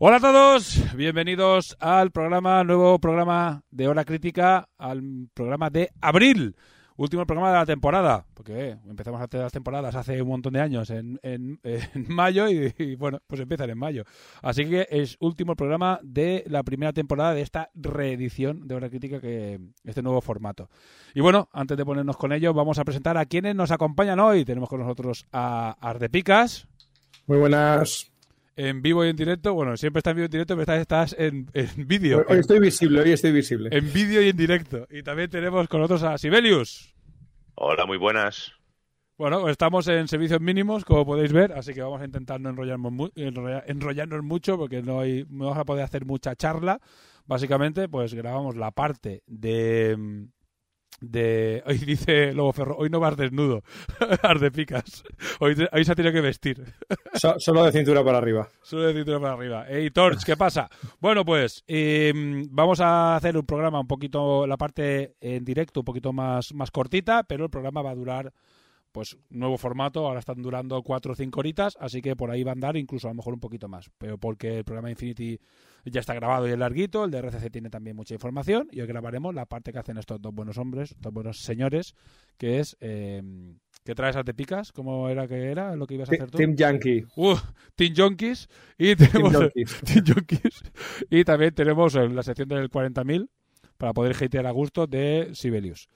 Hola 0.00 0.18
a 0.18 0.20
todos, 0.20 0.94
bienvenidos 0.94 1.76
al 1.80 2.12
programa, 2.12 2.62
nuevo 2.62 3.00
programa 3.00 3.64
de 3.72 3.88
Hora 3.88 4.04
Crítica, 4.04 4.68
al 4.78 5.02
programa 5.34 5.70
de 5.70 5.90
abril, 6.00 6.54
último 6.96 7.26
programa 7.26 7.50
de 7.50 7.58
la 7.58 7.66
temporada, 7.66 8.24
porque 8.32 8.68
eh, 8.68 8.78
empezamos 8.88 9.20
a 9.20 9.24
hacer 9.24 9.40
las 9.40 9.50
temporadas 9.50 9.96
hace 9.96 10.22
un 10.22 10.28
montón 10.28 10.52
de 10.52 10.60
años 10.60 10.90
en, 10.90 11.18
mayo 12.06 12.48
y, 12.48 12.72
y, 12.78 12.94
bueno, 12.94 13.18
pues 13.26 13.40
empiezan 13.40 13.70
en 13.70 13.78
mayo. 13.78 14.04
Así 14.40 14.66
que 14.66 14.86
es 14.88 15.16
último 15.18 15.56
programa 15.56 15.98
de 16.04 16.44
la 16.46 16.62
primera 16.62 16.92
temporada 16.92 17.34
de 17.34 17.40
esta 17.40 17.68
reedición 17.74 18.68
de 18.68 18.76
Hora 18.76 18.90
Crítica, 18.90 19.20
que 19.20 19.58
este 19.82 20.00
nuevo 20.00 20.20
formato. 20.20 20.70
Y 21.12 21.22
bueno, 21.22 21.48
antes 21.52 21.76
de 21.76 21.84
ponernos 21.84 22.16
con 22.16 22.32
ello, 22.32 22.54
vamos 22.54 22.78
a 22.78 22.84
presentar 22.84 23.18
a 23.18 23.26
quienes 23.26 23.56
nos 23.56 23.72
acompañan 23.72 24.20
hoy. 24.20 24.44
Tenemos 24.44 24.68
con 24.68 24.78
nosotros 24.78 25.26
a 25.32 25.76
Ardepicas 25.80 26.68
Muy 27.26 27.38
buenas. 27.38 28.12
En 28.58 28.82
vivo 28.82 29.04
y 29.04 29.08
en 29.08 29.16
directo. 29.16 29.54
Bueno, 29.54 29.76
siempre 29.76 30.00
estás 30.00 30.10
en 30.10 30.16
vivo 30.16 30.24
y 30.24 30.26
en 30.26 30.30
directo, 30.32 30.54
pero 30.54 30.62
esta 30.62 30.72
vez 30.72 30.80
estás 30.82 31.16
en, 31.18 31.48
en 31.54 31.88
vídeo. 31.88 32.24
Hoy 32.28 32.40
estoy 32.40 32.58
visible, 32.58 33.00
hoy 33.00 33.12
estoy 33.12 33.30
visible. 33.32 33.70
En 33.72 33.92
vídeo 33.92 34.20
y 34.20 34.30
en 34.30 34.36
directo. 34.36 34.86
Y 34.90 35.02
también 35.02 35.30
tenemos 35.30 35.68
con 35.68 35.80
nosotros 35.80 36.02
a 36.02 36.18
Sibelius. 36.18 36.92
Hola, 37.54 37.86
muy 37.86 37.96
buenas. 37.96 38.52
Bueno, 39.16 39.48
estamos 39.48 39.86
en 39.88 40.06
servicios 40.06 40.40
mínimos, 40.40 40.84
como 40.84 41.06
podéis 41.06 41.32
ver, 41.32 41.52
así 41.52 41.72
que 41.74 41.82
vamos 41.82 42.00
a 42.00 42.04
intentar 42.04 42.40
no 42.40 42.50
enrollarnos, 42.50 42.92
mu- 42.92 43.10
enrolla- 43.16 43.64
enrollarnos 43.66 44.22
mucho 44.22 44.56
porque 44.56 44.82
no, 44.82 45.00
hay, 45.00 45.24
no 45.28 45.46
vamos 45.46 45.58
a 45.58 45.64
poder 45.64 45.84
hacer 45.84 46.04
mucha 46.04 46.36
charla. 46.36 46.80
Básicamente, 47.26 47.88
pues 47.88 48.14
grabamos 48.14 48.56
la 48.56 48.70
parte 48.70 49.22
de... 49.26 50.26
de 51.00 51.62
hoy 51.66 51.78
dice 51.78 52.32
Lobo 52.32 52.52
Ferro, 52.52 52.76
hoy 52.78 52.90
no 52.90 53.00
vas 53.00 53.16
desnudo, 53.16 53.62
Ardepicas. 54.22 55.04
Hoy, 55.40 55.54
te- 55.54 55.68
hoy 55.72 55.84
se 55.84 55.92
ha 55.92 55.94
tenido 55.94 56.12
que 56.12 56.20
vestir. 56.20 56.62
So- 57.14 57.38
solo 57.38 57.64
de 57.64 57.72
cintura 57.72 58.02
para 58.04 58.18
arriba. 58.18 58.48
Solo 58.62 58.82
de 58.84 58.94
cintura 58.94 59.20
para 59.20 59.34
arriba. 59.34 59.68
Ey, 59.68 59.90
Torch, 59.90 60.24
¿qué 60.24 60.36
pasa? 60.36 60.68
Bueno, 61.00 61.24
pues 61.24 61.62
eh, 61.66 62.12
vamos 62.50 62.80
a 62.80 63.16
hacer 63.16 63.36
un 63.36 63.46
programa 63.46 63.80
un 63.80 63.86
poquito, 63.86 64.46
la 64.46 64.56
parte 64.56 65.14
en 65.20 65.44
directo 65.44 65.80
un 65.80 65.84
poquito 65.84 66.12
más, 66.12 66.52
más 66.54 66.70
cortita, 66.70 67.22
pero 67.24 67.44
el 67.44 67.50
programa 67.50 67.82
va 67.82 67.90
a 67.90 67.94
durar, 67.94 68.32
pues, 68.92 69.16
nuevo 69.30 69.56
formato. 69.58 70.06
Ahora 70.06 70.20
están 70.20 70.42
durando 70.42 70.82
cuatro 70.82 71.12
o 71.12 71.14
cinco 71.16 71.40
horitas, 71.40 71.76
así 71.80 72.02
que 72.02 72.16
por 72.16 72.30
ahí 72.30 72.42
va 72.42 72.50
a 72.52 72.54
andar 72.54 72.76
incluso 72.76 73.06
a 73.06 73.10
lo 73.10 73.14
mejor 73.16 73.34
un 73.34 73.40
poquito 73.40 73.68
más. 73.68 73.90
Pero 73.98 74.18
porque 74.18 74.58
el 74.58 74.64
programa 74.64 74.90
Infinity 74.90 75.38
ya 75.84 76.00
está 76.00 76.14
grabado 76.14 76.48
y 76.48 76.52
es 76.52 76.58
larguito, 76.58 77.04
el 77.04 77.10
de 77.10 77.18
RCC 77.18 77.50
tiene 77.50 77.70
también 77.70 77.96
mucha 77.96 78.14
información 78.14 78.68
y 78.70 78.80
hoy 78.80 78.86
grabaremos 78.86 79.34
la 79.34 79.46
parte 79.46 79.72
que 79.72 79.78
hacen 79.78 79.98
estos 79.98 80.20
dos 80.20 80.34
buenos 80.34 80.58
hombres, 80.58 80.92
estos 80.92 81.12
buenos 81.12 81.38
señores, 81.40 81.94
que 82.36 82.60
es... 82.60 82.76
Eh, 82.80 83.22
¿Qué 83.84 83.94
traes 83.94 84.16
a 84.16 84.24
te 84.24 84.34
picas? 84.34 84.70
¿Cómo 84.70 85.08
era 85.08 85.26
que 85.26 85.50
era 85.50 85.74
lo 85.74 85.86
que 85.86 85.94
ibas 85.94 86.10
a 86.10 86.12
hacer 86.12 86.30
tú? 86.30 86.36
Team 86.36 86.54
Yankee. 86.54 87.06
Uh, 87.16 87.36
Team 87.74 87.94
Junkies 87.96 88.46
y 88.76 88.94
tenemos. 88.96 89.32
Team 89.84 90.04
Junkies. 90.06 90.60
y 91.08 91.24
también 91.24 91.54
tenemos 91.54 91.94
en 91.94 92.14
la 92.14 92.22
sección 92.22 92.48
del 92.48 92.68
40.000 92.68 93.30
para 93.78 93.94
poder 93.94 94.14
hatear 94.14 94.46
a 94.46 94.50
gusto 94.50 94.86
de 94.86 95.30
Sibelius. 95.32 95.88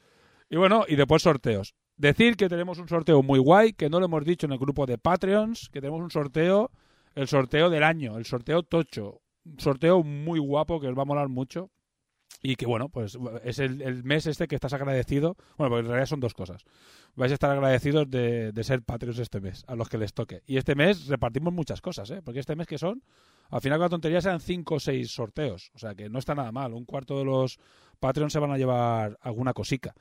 Y 0.48 0.56
bueno, 0.56 0.84
y 0.88 0.96
después 0.96 1.22
sorteos. 1.22 1.74
Decir 1.96 2.36
que 2.36 2.48
tenemos 2.48 2.78
un 2.78 2.88
sorteo 2.88 3.22
muy 3.22 3.38
guay, 3.38 3.72
que 3.74 3.90
no 3.90 3.98
lo 3.98 4.06
hemos 4.06 4.24
dicho 4.24 4.46
en 4.46 4.52
el 4.52 4.58
grupo 4.58 4.86
de 4.86 4.98
Patreons, 4.98 5.68
que 5.70 5.80
tenemos 5.80 6.00
un 6.00 6.10
sorteo, 6.10 6.70
el 7.14 7.28
sorteo 7.28 7.68
del 7.68 7.82
año, 7.82 8.16
el 8.16 8.24
sorteo 8.24 8.62
tocho. 8.62 9.21
Sorteo 9.58 10.02
muy 10.02 10.38
guapo 10.38 10.80
que 10.80 10.88
os 10.88 10.96
va 10.96 11.02
a 11.02 11.06
molar 11.06 11.28
mucho. 11.28 11.70
Y 12.42 12.56
que 12.56 12.66
bueno, 12.66 12.88
pues 12.88 13.18
es 13.44 13.58
el, 13.58 13.82
el 13.82 14.02
mes 14.04 14.26
este 14.26 14.48
que 14.48 14.54
estás 14.54 14.72
agradecido. 14.72 15.36
Bueno, 15.56 15.70
porque 15.70 15.80
en 15.80 15.86
realidad 15.86 16.06
son 16.06 16.20
dos 16.20 16.34
cosas. 16.34 16.64
Vais 17.14 17.30
a 17.30 17.34
estar 17.34 17.50
agradecidos 17.50 18.10
de, 18.10 18.52
ser 18.62 18.82
Patreons 18.82 19.18
este 19.18 19.40
mes, 19.40 19.64
a 19.68 19.76
los 19.76 19.88
que 19.88 19.98
les 19.98 20.14
toque. 20.14 20.42
Y 20.46 20.56
este 20.56 20.74
mes 20.74 21.06
repartimos 21.08 21.52
muchas 21.52 21.80
cosas, 21.80 22.10
¿eh? 22.10 22.22
Porque 22.22 22.40
este 22.40 22.56
mes 22.56 22.66
que 22.66 22.78
son, 22.78 23.02
al 23.50 23.60
final 23.60 23.78
con 23.78 23.84
la 23.84 23.90
tontería 23.90 24.20
sean 24.20 24.40
cinco 24.40 24.76
o 24.76 24.80
seis 24.80 25.12
sorteos. 25.12 25.70
O 25.74 25.78
sea 25.78 25.94
que 25.94 26.08
no 26.08 26.18
está 26.18 26.34
nada 26.34 26.50
mal. 26.52 26.72
Un 26.72 26.84
cuarto 26.84 27.18
de 27.18 27.24
los 27.24 27.58
Patreons 28.00 28.32
se 28.32 28.38
van 28.38 28.50
a 28.50 28.58
llevar 28.58 29.18
alguna 29.20 29.52
cosica. 29.52 29.94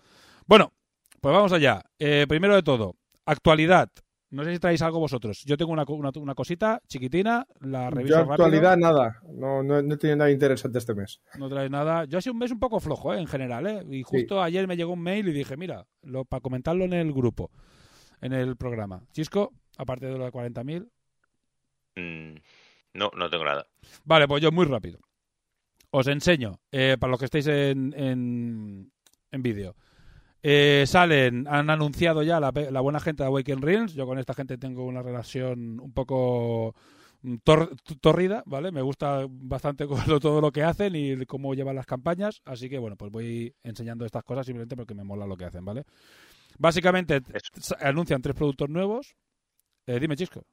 Bueno, 0.47 0.73
pues 1.19 1.35
vamos 1.35 1.51
allá. 1.51 1.83
Eh, 1.99 2.25
primero 2.27 2.55
de 2.55 2.63
todo, 2.63 2.95
actualidad. 3.25 3.89
No 4.31 4.43
sé 4.45 4.53
si 4.53 4.59
traéis 4.59 4.81
algo 4.81 4.99
vosotros. 4.99 5.43
Yo 5.45 5.57
tengo 5.57 5.71
una, 5.73 5.83
una, 5.87 6.09
una 6.15 6.33
cosita 6.35 6.81
chiquitina, 6.87 7.45
la 7.59 7.89
reviso 7.89 8.15
Yo 8.15 8.19
rápido. 8.19 8.33
actualidad 8.33 8.77
nada. 8.77 9.21
No, 9.33 9.61
no, 9.61 9.81
no 9.81 9.93
he 9.93 9.97
tenido 9.97 10.15
nada 10.17 10.31
interesante 10.31 10.77
este 10.77 10.93
mes. 10.95 11.21
No 11.37 11.49
trae 11.49 11.69
nada. 11.69 12.05
Yo 12.05 12.17
ha 12.17 12.21
sido 12.21 12.33
un 12.33 12.39
mes 12.39 12.51
un 12.51 12.59
poco 12.59 12.79
flojo, 12.79 13.13
¿eh? 13.13 13.19
en 13.19 13.27
general, 13.27 13.67
¿eh? 13.67 13.83
Y 13.89 14.03
justo 14.03 14.41
ayer 14.41 14.67
me 14.67 14.77
llegó 14.77 14.93
un 14.93 15.01
mail 15.01 15.27
y 15.27 15.33
dije, 15.33 15.57
mira, 15.57 15.85
lo, 16.03 16.23
para 16.23 16.39
comentarlo 16.39 16.85
en 16.85 16.93
el 16.93 17.11
grupo, 17.11 17.51
en 18.21 18.31
el 18.31 18.55
programa. 18.55 19.03
Chisco, 19.11 19.51
aparte 19.77 20.05
de 20.05 20.17
lo 20.17 20.23
de 20.23 20.31
40.000. 20.31 20.87
Mm, 21.97 22.35
no, 22.93 23.11
no 23.15 23.29
tengo 23.29 23.43
nada. 23.43 23.67
Vale, 24.05 24.27
pues 24.29 24.41
yo 24.41 24.51
muy 24.53 24.65
rápido. 24.65 24.99
Os 25.89 26.07
enseño, 26.07 26.61
eh, 26.71 26.95
para 26.97 27.11
los 27.11 27.19
que 27.19 27.25
estéis 27.25 27.47
en, 27.47 27.93
en, 27.97 28.91
en 29.29 29.41
vídeo. 29.43 29.75
Eh, 30.43 30.85
salen, 30.87 31.47
han 31.47 31.69
anunciado 31.69 32.23
ya 32.23 32.39
la, 32.39 32.51
buena 32.81 32.99
gente 32.99 33.23
de 33.23 33.27
Awaken 33.27 33.61
Realms. 33.61 33.93
Yo 33.93 34.05
con 34.07 34.17
esta 34.19 34.33
gente 34.33 34.57
tengo 34.57 34.85
una 34.85 35.01
relación 35.03 35.79
un 35.79 35.91
poco 35.93 36.75
mm, 37.21 37.35
tor- 37.43 37.75
torrida, 38.01 38.43
¿vale? 38.45 38.71
Me 38.71 38.81
gusta 38.81 39.25
bastante 39.29 39.85
todo 40.21 40.41
lo 40.41 40.51
que 40.51 40.63
hacen 40.63 40.95
y 40.95 41.25
cómo 41.25 41.53
llevan 41.53 41.75
las 41.75 41.85
campañas. 41.85 42.41
Así 42.45 42.69
que, 42.69 42.79
bueno, 42.79 42.95
pues 42.95 43.11
voy 43.11 43.53
enseñando 43.63 44.05
estas 44.05 44.23
cosas 44.23 44.45
simplemente 44.45 44.75
porque 44.75 44.95
me 44.95 45.03
mola 45.03 45.27
lo 45.27 45.37
que 45.37 45.45
hacen, 45.45 45.63
¿vale? 45.65 45.83
Básicamente, 46.59 47.21
anuncian 47.81 48.21
tres 48.21 48.35
productos 48.35 48.69
nuevos. 48.69 49.15
Eh, 49.87 49.99
dime, 49.99 50.15
Chisco. 50.17 50.43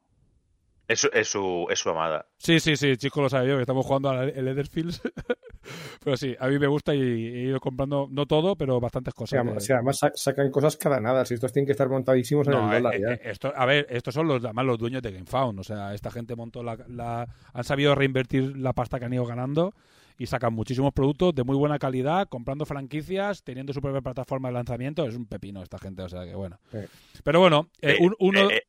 Es, 0.88 1.00
su- 1.00 1.10
es, 1.12 1.28
su, 1.28 1.66
es 1.70 1.78
su 1.78 1.90
amada. 1.90 2.26
Sí, 2.38 2.58
sí, 2.60 2.74
sí, 2.76 2.96
Chisco 2.96 3.20
lo 3.20 3.28
sabe 3.28 3.46
yo, 3.48 3.56
que 3.56 3.60
estamos 3.60 3.84
jugando 3.84 4.08
al 4.08 4.30
el 4.30 4.48
Etherfields. 4.48 5.02
pero 6.02 6.16
sí, 6.16 6.34
a 6.40 6.48
mí 6.48 6.58
me 6.58 6.66
gusta 6.66 6.94
y 6.94 7.00
he 7.00 7.42
ido 7.42 7.60
comprando, 7.60 8.08
no 8.10 8.26
todo, 8.26 8.56
pero 8.56 8.80
bastantes 8.80 9.12
cosas. 9.14 9.30
sea, 9.30 9.42
de- 9.42 9.56
o 9.56 9.60
sea, 9.60 9.76
además 9.76 9.98
sa- 9.98 10.12
sacan 10.14 10.50
cosas 10.50 10.76
cada 10.76 10.98
nada. 11.00 11.24
Si 11.26 11.34
estos 11.34 11.52
tienen 11.52 11.66
que 11.66 11.72
estar 11.72 11.88
montadísimos 11.88 12.46
en 12.46 12.54
No, 12.54 12.72
el 12.72 12.82
dólar 12.82 12.94
eh, 12.94 13.00
ya. 13.02 13.12
eh, 13.14 13.20
esto, 13.24 13.52
a 13.54 13.66
ver, 13.66 13.86
estos 13.90 14.14
son 14.14 14.26
los, 14.28 14.42
además 14.44 14.64
los 14.64 14.78
dueños 14.78 15.02
de 15.02 15.12
GameFound. 15.12 15.60
O 15.60 15.64
sea, 15.64 15.94
esta 15.94 16.10
gente 16.10 16.34
montó 16.34 16.62
la, 16.62 16.76
la- 16.88 17.28
Han 17.52 17.64
sabido 17.64 17.94
reinvertir 17.94 18.56
la 18.56 18.72
pasta 18.72 18.98
que 18.98 19.04
han 19.04 19.12
ido 19.12 19.26
ganando 19.26 19.74
y 20.20 20.26
sacan 20.26 20.52
muchísimos 20.52 20.92
productos 20.94 21.34
de 21.34 21.44
muy 21.44 21.54
buena 21.56 21.78
calidad, 21.78 22.28
comprando 22.28 22.64
franquicias, 22.66 23.44
teniendo 23.44 23.72
su 23.72 23.80
propia 23.80 24.00
plataforma 24.00 24.48
de 24.48 24.54
lanzamiento. 24.54 25.06
Es 25.06 25.14
un 25.14 25.26
pepino 25.26 25.62
esta 25.62 25.78
gente, 25.78 26.02
o 26.02 26.08
sea 26.08 26.24
que 26.24 26.34
bueno. 26.34 26.58
Sí. 26.72 26.78
Pero 27.22 27.40
bueno, 27.40 27.68
eh, 27.82 27.92
Eh, 27.92 27.96
un- 28.00 28.16
uno. 28.18 28.50
eh, 28.50 28.62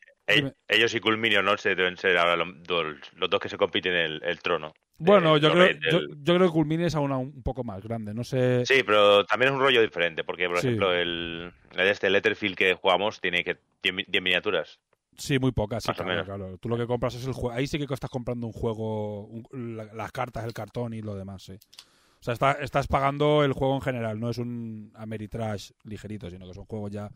ellos 0.67 0.93
y 0.93 0.99
Culminio 0.99 1.41
no 1.41 1.57
se 1.57 1.75
deben 1.75 1.97
ser 1.97 2.17
ahora 2.17 2.35
los, 2.35 2.63
dos- 2.63 2.95
los 3.15 3.29
dos 3.29 3.39
que 3.39 3.49
se 3.49 3.57
compiten 3.57 3.93
el, 3.93 4.21
el 4.23 4.39
trono. 4.39 4.73
bueno, 4.97 5.37
Eh, 5.37 5.39
yo 5.39 5.51
creo, 5.51 5.69
yo, 5.91 6.35
creo 6.35 6.47
que 6.47 6.53
Culmine 6.53 6.85
es 6.85 6.95
aún 6.95 7.11
un 7.11 7.41
poco 7.43 7.63
más 7.63 7.81
grande. 7.83 8.13
No 8.13 8.23
sé. 8.23 8.65
Sí, 8.65 8.83
pero 8.85 9.25
también 9.25 9.51
es 9.51 9.55
un 9.57 9.61
rollo 9.63 9.81
diferente, 9.81 10.23
porque, 10.23 10.47
por 10.47 10.59
Sí. 10.59 10.67
ejemplo, 10.67 10.93
el, 10.93 11.51
este 11.77 12.09
Letterfield 12.09 12.55
que 12.55 12.73
jugamos 12.73 13.19
tiene 13.21 13.43
que 13.43 13.57
10 13.81 13.93
mi- 13.95 14.05
10 14.07 14.23
miniaturas. 14.23 14.79
Sí, 15.17 15.37
muy 15.37 15.51
pocas, 15.51 15.83
sí, 15.83 15.91
claro, 15.93 16.23
claro. 16.23 16.57
Tú 16.59 16.69
lo 16.69 16.77
que 16.77 16.87
compras 16.87 17.13
es 17.15 17.25
el 17.25 17.33
juego. 17.33 17.51
Ahí 17.51 17.67
sí 17.67 17.77
que 17.77 17.93
estás 17.93 18.09
comprando 18.09 18.47
un 18.47 18.53
juego, 18.53 19.25
un- 19.25 19.75
la- 19.75 19.93
las 19.93 20.11
cartas, 20.13 20.45
el 20.45 20.53
cartón 20.53 20.93
y 20.93 21.01
lo 21.01 21.15
demás, 21.15 21.43
sí. 21.43 21.53
O 21.53 22.23
sea, 22.23 22.33
está- 22.33 22.53
estás 22.61 22.87
pagando 22.87 23.43
el 23.43 23.53
juego 23.53 23.75
en 23.75 23.81
general, 23.81 24.19
no 24.19 24.29
es 24.29 24.37
un 24.37 24.91
Ameritrash 24.95 25.71
ligerito, 25.83 26.29
sino 26.29 26.47
que 26.47 26.53
son 26.53 26.65
juegos 26.65 26.91
ya 26.91 27.09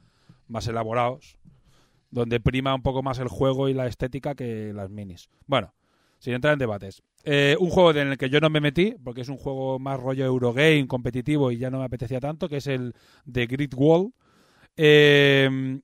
más 0.47 0.67
elaborados, 0.67 1.37
donde 2.13 2.39
prima 2.39 2.75
un 2.75 2.81
poco 2.81 3.03
más 3.03 3.19
el 3.19 3.27
juego 3.27 3.69
y 3.69 3.73
la 3.73 3.87
estética 3.87 4.35
que 4.35 4.71
las 4.73 4.89
minis. 4.89 5.29
Bueno, 5.45 5.73
sin 6.19 6.33
entrar 6.33 6.53
en 6.53 6.59
debates. 6.59 7.03
Eh, 7.23 7.55
un 7.59 7.69
juego 7.69 7.91
en 7.91 8.09
el 8.09 8.17
que 8.17 8.29
yo 8.29 8.39
no 8.39 8.49
me 8.49 8.61
metí, 8.61 8.95
porque 9.03 9.21
es 9.21 9.29
un 9.29 9.37
juego 9.37 9.79
más 9.79 9.99
rollo 9.99 10.25
Eurogame, 10.25 10.87
competitivo 10.87 11.51
y 11.51 11.57
ya 11.57 11.69
no 11.69 11.79
me 11.79 11.85
apetecía 11.85 12.19
tanto, 12.19 12.49
que 12.49 12.57
es 12.57 12.67
el 12.67 12.93
de 13.25 13.47
Grid 13.47 13.73
Wall. 13.75 14.13
Eh, 14.77 15.79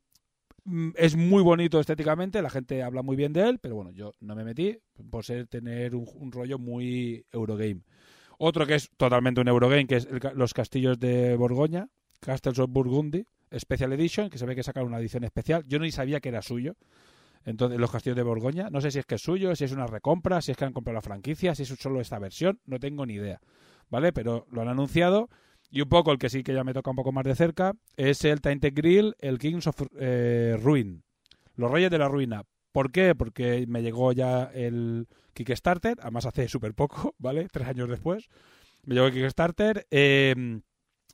Mm, 0.69 0.91
Es 0.95 1.15
muy 1.15 1.41
bonito 1.41 1.79
estéticamente, 1.79 2.41
la 2.41 2.49
gente 2.49 2.83
habla 2.83 3.01
muy 3.01 3.15
bien 3.15 3.33
de 3.33 3.41
él, 3.49 3.59
pero 3.59 3.75
bueno, 3.75 3.91
yo 3.91 4.13
no 4.19 4.35
me 4.35 4.43
metí 4.43 4.77
por 5.09 5.25
ser 5.25 5.47
tener 5.47 5.95
un, 5.95 6.31
rollo 6.31 6.59
muy 6.59 7.25
Eurogame. 7.31 7.81
Otro 8.37 8.67
que 8.67 8.75
es 8.75 8.91
totalmente 8.95 9.41
un 9.41 9.47
Eurogame, 9.47 9.87
que 9.87 9.95
es 9.97 10.05
el 10.05 10.21
los 10.35 10.53
castillos 10.53 10.99
de 10.99 11.35
Borgoña, 11.35 11.89
Castles 12.19 12.59
of 12.59 12.69
Burgundy, 12.71 13.25
Special 13.57 13.94
Edition, 13.94 14.30
que 14.30 14.38
se 14.38 14.46
ve 14.46 14.56
que 14.56 14.63
sacaron 14.63 14.90
una 14.90 15.00
edición 15.00 15.24
especial. 15.24 15.63
Yo 15.68 15.80
ni 15.80 15.92
sabía 15.92 16.19
que 16.19 16.30
era 16.30 16.42
suyo. 16.42 16.75
Entonces, 17.46 17.80
los 17.80 17.92
castillos 17.92 18.18
de 18.18 18.24
Borgoña, 18.24 18.69
no 18.69 18.81
sé 18.81 18.92
si 18.92 19.00
es 19.00 19.06
que 19.06 19.16
es 19.16 19.22
suyo, 19.22 19.56
si 19.56 19.63
es 19.63 19.72
una 19.72 19.88
recompra, 19.88 20.42
si 20.42 20.51
es 20.51 20.57
que 20.57 20.66
han 20.66 20.74
comprado 20.74 20.96
la 20.96 21.01
franquicia, 21.01 21.56
si 21.56 21.63
es 21.63 21.69
solo 21.69 22.01
esta 22.01 22.19
versión, 22.19 22.60
no 22.66 22.80
tengo 22.80 23.06
ni 23.06 23.13
idea. 23.13 23.40
¿Vale? 23.90 24.12
Pero 24.13 24.46
lo 24.51 24.62
han 24.62 24.68
anunciado. 24.68 25.30
Y 25.72 25.81
un 25.81 25.90
poco 25.90 26.12
el 26.12 26.18
que 26.18 26.30
sí 26.30 26.44
que 26.44 26.54
ya 26.54 26.63
me 26.63 26.74
toca 26.74 26.90
un 26.90 26.96
poco 26.96 27.12
más 27.12 27.24
de 27.24 27.36
cerca 27.36 27.74
es 27.96 28.24
el 28.25 28.42
Tainted 28.42 28.74
Grill, 28.74 29.16
el 29.19 29.38
Kings 29.38 29.68
of 29.68 29.81
eh, 30.00 30.57
Ruin. 30.60 31.04
Los 31.56 31.72
Reyes 31.72 31.92
de 31.92 31.98
la 31.98 32.07
Ruina. 32.07 32.44
¿Por 32.72 32.92
qué? 32.92 33.16
Porque 33.16 33.66
me 33.68 33.81
llegó 33.81 34.12
ya 34.12 34.46
el 34.54 35.07
Kickstarter, 35.34 35.98
además 36.01 36.25
hace 36.25 36.48
súper 36.48 36.74
poco, 36.74 37.16
¿vale? 37.19 37.48
Tres 37.51 37.68
años 37.68 37.90
después. 37.90 38.30
Me 38.84 38.96
llegó 38.96 39.07
el 39.07 39.13
Kickstarter. 39.13 39.86
eh, 39.92 40.62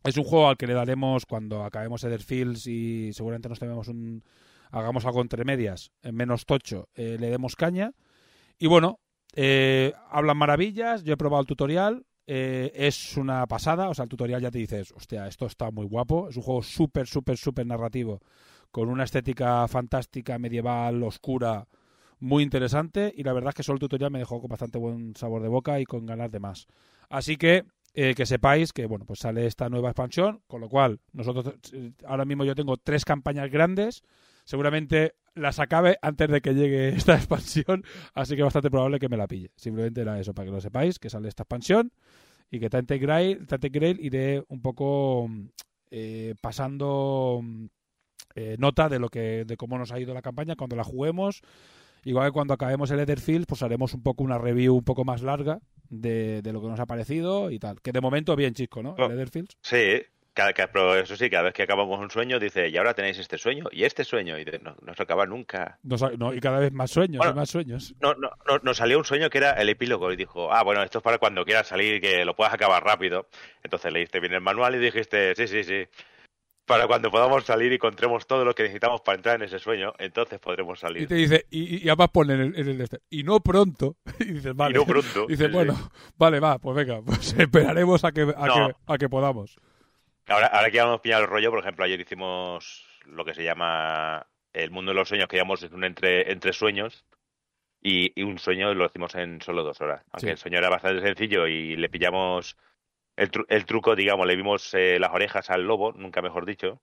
es 0.06 0.18
un 0.18 0.24
juego 0.24 0.48
al 0.50 0.58
que 0.58 0.68
le 0.68 0.74
daremos 0.74 1.26
cuando 1.26 1.64
acabemos 1.64 2.06
Fields 2.26 2.68
y 2.68 3.12
seguramente 3.14 3.50
nos 3.50 3.60
tomemos 3.60 3.88
un. 3.88 4.24
Hagamos 4.72 5.06
algo 5.06 5.22
entre 5.22 5.46
medias, 5.46 5.92
en 6.02 6.16
menos 6.16 6.46
tocho, 6.46 6.90
eh, 6.96 7.18
le 7.20 7.30
demos 7.30 7.56
caña. 7.56 7.94
Y 8.58 8.68
bueno, 8.68 9.00
eh, 9.34 9.94
hablan 10.10 10.38
maravillas. 10.38 11.04
Yo 11.04 11.14
he 11.14 11.18
probado 11.18 11.42
el 11.42 11.48
tutorial. 11.48 12.06
eh, 12.28 12.72
es 12.76 13.18
una 13.18 13.46
pasada. 13.48 13.90
O 13.90 13.94
sea, 13.94 14.04
el 14.04 14.10
tutorial 14.10 14.42
ya 14.42 14.52
te 14.52 14.58
dices, 14.60 14.92
hostia, 14.96 15.28
esto 15.28 15.46
está 15.46 15.72
muy 15.72 15.86
guapo. 15.86 16.30
Es 16.30 16.38
un 16.38 16.44
juego 16.44 16.64
súper, 16.64 17.08
súper, 17.08 17.38
súper 17.38 17.66
narrativo. 17.66 18.22
Con 18.72 18.90
una 18.90 19.04
estética 19.04 19.68
fantástica, 19.68 20.38
medieval, 20.40 21.04
oscura, 21.04 21.68
muy 22.20 22.44
interesante. 22.44 23.14
Y 23.16 23.24
la 23.24 23.34
verdad 23.34 23.50
es 23.50 23.56
que 23.56 23.64
solo 23.64 23.76
el 23.76 23.82
tutorial 23.82 24.12
me 24.12 24.20
dejó 24.20 24.42
con 24.42 24.50
bastante 24.50 24.78
buen 24.78 25.16
sabor 25.16 25.42
de 25.42 25.50
boca 25.50 25.80
y 25.80 25.86
con 25.86 26.06
ganas 26.06 26.32
de 26.32 26.40
más. 26.40 26.68
Así 27.10 27.38
que 27.38 27.66
eh, 27.98 28.14
que 28.14 28.26
sepáis 28.26 28.74
que 28.74 28.86
bueno 28.86 29.06
pues 29.06 29.20
sale 29.20 29.46
esta 29.46 29.70
nueva 29.70 29.90
expansión 29.90 30.42
con 30.48 30.60
lo 30.60 30.68
cual 30.68 31.00
nosotros 31.14 31.56
eh, 31.72 31.94
ahora 32.06 32.26
mismo 32.26 32.44
yo 32.44 32.54
tengo 32.54 32.78
tres 32.78 33.06
campañas 33.06 33.50
grandes. 33.50 34.04
Seguramente 34.44 35.16
las 35.34 35.60
acabe 35.60 35.98
antes 36.02 36.30
de 36.30 36.42
que 36.42 36.54
llegue 36.54 36.90
esta 36.96 37.16
expansión 37.16 37.84
así 38.14 38.36
que 38.36 38.44
bastante 38.44 38.70
probable 38.70 39.00
que 39.00 39.10
me 39.10 39.18
la 39.18 39.28
pille. 39.28 39.52
Simplemente 39.56 40.02
era 40.02 40.20
eso 40.20 40.34
para 40.34 40.48
que 40.48 40.52
lo 40.52 40.62
sepáis 40.62 41.00
que 41.00 41.10
sale 41.10 41.30
esta 41.30 41.44
expansión 41.44 41.92
y 42.52 42.60
que 42.60 42.70
Tante 42.70 42.98
Grail, 42.98 43.48
Tante 43.48 43.70
Grail 43.70 43.98
iré 44.02 44.44
un 44.50 44.62
poco 44.62 45.28
mm, 45.30 45.48
eh, 45.92 46.36
pasando 46.42 47.40
mm, 47.42 47.66
eh, 48.36 48.56
nota 48.60 48.90
de 48.90 49.00
lo 49.00 49.08
que 49.08 49.46
de 49.46 49.56
cómo 49.56 49.78
nos 49.78 49.94
ha 49.94 50.00
ido 50.00 50.14
la 50.14 50.22
campaña 50.22 50.58
cuando 50.58 50.76
la 50.76 50.84
juguemos 50.84 51.42
igual 52.06 52.28
que 52.28 52.32
cuando 52.32 52.54
acabemos 52.54 52.90
el 52.92 53.00
Etherfield 53.02 53.46
pues 53.46 53.62
haremos 53.62 53.94
un 53.94 54.02
poco 54.02 54.24
una 54.24 54.38
review 54.38 54.74
un 54.76 54.84
poco 54.86 55.04
más 55.04 55.22
larga 55.22 55.60
de, 55.90 56.42
de 56.42 56.54
lo 56.54 56.62
que 56.62 56.68
nos 56.68 56.80
ha 56.80 56.86
parecido 56.86 57.52
y 57.52 57.60
tal 57.60 57.82
que 57.82 57.92
de 57.92 58.00
momento 58.02 58.36
bien 58.38 58.54
chisco 58.54 58.82
¿no? 58.82 58.96
Oh. 58.98 59.06
el 59.08 59.12
Etherfield 59.14 59.50
Sí, 59.62 60.02
cada, 60.34 60.52
cada- 60.54 60.70
pero 60.72 60.96
eso 60.98 61.16
sí, 61.16 61.30
cada 61.30 61.44
vez 61.44 61.54
que 61.54 61.64
acabamos 61.64 61.98
un 61.98 62.10
sueño, 62.12 62.40
dice, 62.42 62.68
y 62.68 62.76
ahora 62.76 62.94
tenéis 62.94 63.18
este 63.20 63.38
sueño, 63.38 63.68
y 63.72 63.86
este 63.86 64.04
sueño, 64.04 64.38
y 64.38 64.44
dice, 64.44 64.60
no, 64.62 64.76
no 64.82 64.94
se 64.94 65.02
acaba 65.04 65.26
nunca. 65.26 65.80
No, 65.82 66.34
y 66.34 66.42
cada 66.42 66.60
vez 66.60 66.74
más 66.74 66.92
sueños 66.92 67.20
Bueno. 67.20 67.32
y 67.32 67.36
más 67.38 67.50
sueños 67.50 67.96
No, 68.02 68.16
no, 68.16 68.32
no, 68.46 68.58
nos 68.62 68.76
salió 68.76 68.98
un 68.98 69.06
sueño 69.06 69.30
que 69.30 69.38
era 69.38 69.52
el 69.52 69.70
epílogo, 69.70 70.12
y 70.12 70.18
dijo, 70.18 70.52
ah, 70.52 70.62
bueno, 70.64 70.84
esto 70.84 70.98
es 70.98 71.04
para 71.06 71.20
cuando 71.20 71.46
quieras 71.46 71.68
salir, 71.68 72.02
que 72.02 72.26
lo 72.26 72.36
puedas 72.36 72.54
acabar 72.54 72.84
rápido. 72.84 73.30
Entonces 73.64 73.94
leíste 73.94 74.20
bien 74.20 74.34
el 74.34 74.42
manual 74.42 74.76
y 74.76 74.80
dijiste, 74.80 75.34
sí, 75.36 75.48
sí, 75.48 75.64
sí. 75.64 75.86
Para 76.66 76.88
cuando 76.88 77.12
podamos 77.12 77.44
salir 77.46 77.72
y 77.72 77.76
encontremos 77.76 78.26
todo 78.26 78.44
lo 78.44 78.56
que 78.56 78.64
necesitamos 78.64 79.02
para 79.02 79.18
entrar 79.18 79.36
en 79.36 79.44
ese 79.44 79.60
sueño, 79.60 79.94
entonces 80.00 80.40
podremos 80.40 80.80
y 80.80 80.82
salir. 80.82 81.08
te 81.08 81.14
dice 81.16 81.46
y, 81.52 81.84
y 81.86 81.90
además 81.90 82.10
pone 82.12 82.34
en 82.34 82.42
el, 82.42 82.60
en 82.60 82.68
el 82.70 82.82
este, 82.82 83.02
y 83.10 83.24
no 83.24 83.40
pronto 83.40 83.98
y 84.20 84.26
dices 84.34 84.56
vale 84.56 84.76
Y 84.76 84.80
no 84.80 84.86
pronto. 84.86 85.26
dice 85.28 85.44
Sí, 85.44 85.50
sí. 85.50 85.54
bueno 85.54 85.76
vale 86.18 86.40
va 86.40 86.58
pues 86.58 86.76
venga 86.76 87.02
pues 87.04 87.34
esperaremos 87.40 88.04
a 88.04 88.12
que 88.12 88.22
a, 88.36 88.48
No. 88.48 88.68
que, 88.70 88.76
a 88.88 88.98
que 88.98 89.10
podamos 89.10 89.58
Ahora, 90.28 90.48
ahora 90.48 90.72
que 90.72 90.78
ya 90.78 90.84
hemos 90.86 91.02
pillado 91.02 91.22
el 91.24 91.30
rollo, 91.30 91.52
por 91.52 91.60
ejemplo, 91.60 91.86
ayer 91.86 92.00
hicimos 92.00 92.84
lo 93.06 93.24
que 93.24 93.36
se 93.36 93.44
llama 93.44 94.26
el 94.54 94.72
mundo 94.72 94.90
de 94.92 94.96
los 94.96 95.08
sueños, 95.08 95.28
que 95.28 95.38
llamamos 95.38 95.62
un 95.62 95.84
entre, 95.84 96.32
entre 96.32 96.52
sueños, 96.52 97.06
y, 97.80 98.12
y 98.20 98.24
un 98.24 98.40
sueño 98.40 98.74
lo 98.74 98.88
hicimos 98.88 99.14
en 99.14 99.40
solo 99.44 99.62
dos 99.64 99.80
horas. 99.82 100.02
Aunque 100.12 100.26
Sí. 100.26 100.32
el 100.32 100.38
sueño 100.40 100.58
era 100.58 100.70
bastante 100.70 101.02
sencillo 101.04 101.46
y 101.46 101.76
le 101.76 101.90
pillamos 101.90 102.58
el, 103.18 103.32
tru- 103.32 103.46
el 103.50 103.66
truco, 103.66 103.96
digamos, 103.96 104.26
le 104.28 104.36
vimos 104.36 104.74
eh, 104.74 104.98
las 105.00 105.12
orejas 105.14 105.50
al 105.50 105.64
lobo, 105.64 105.94
nunca 105.94 106.22
mejor 106.22 106.46
dicho, 106.46 106.82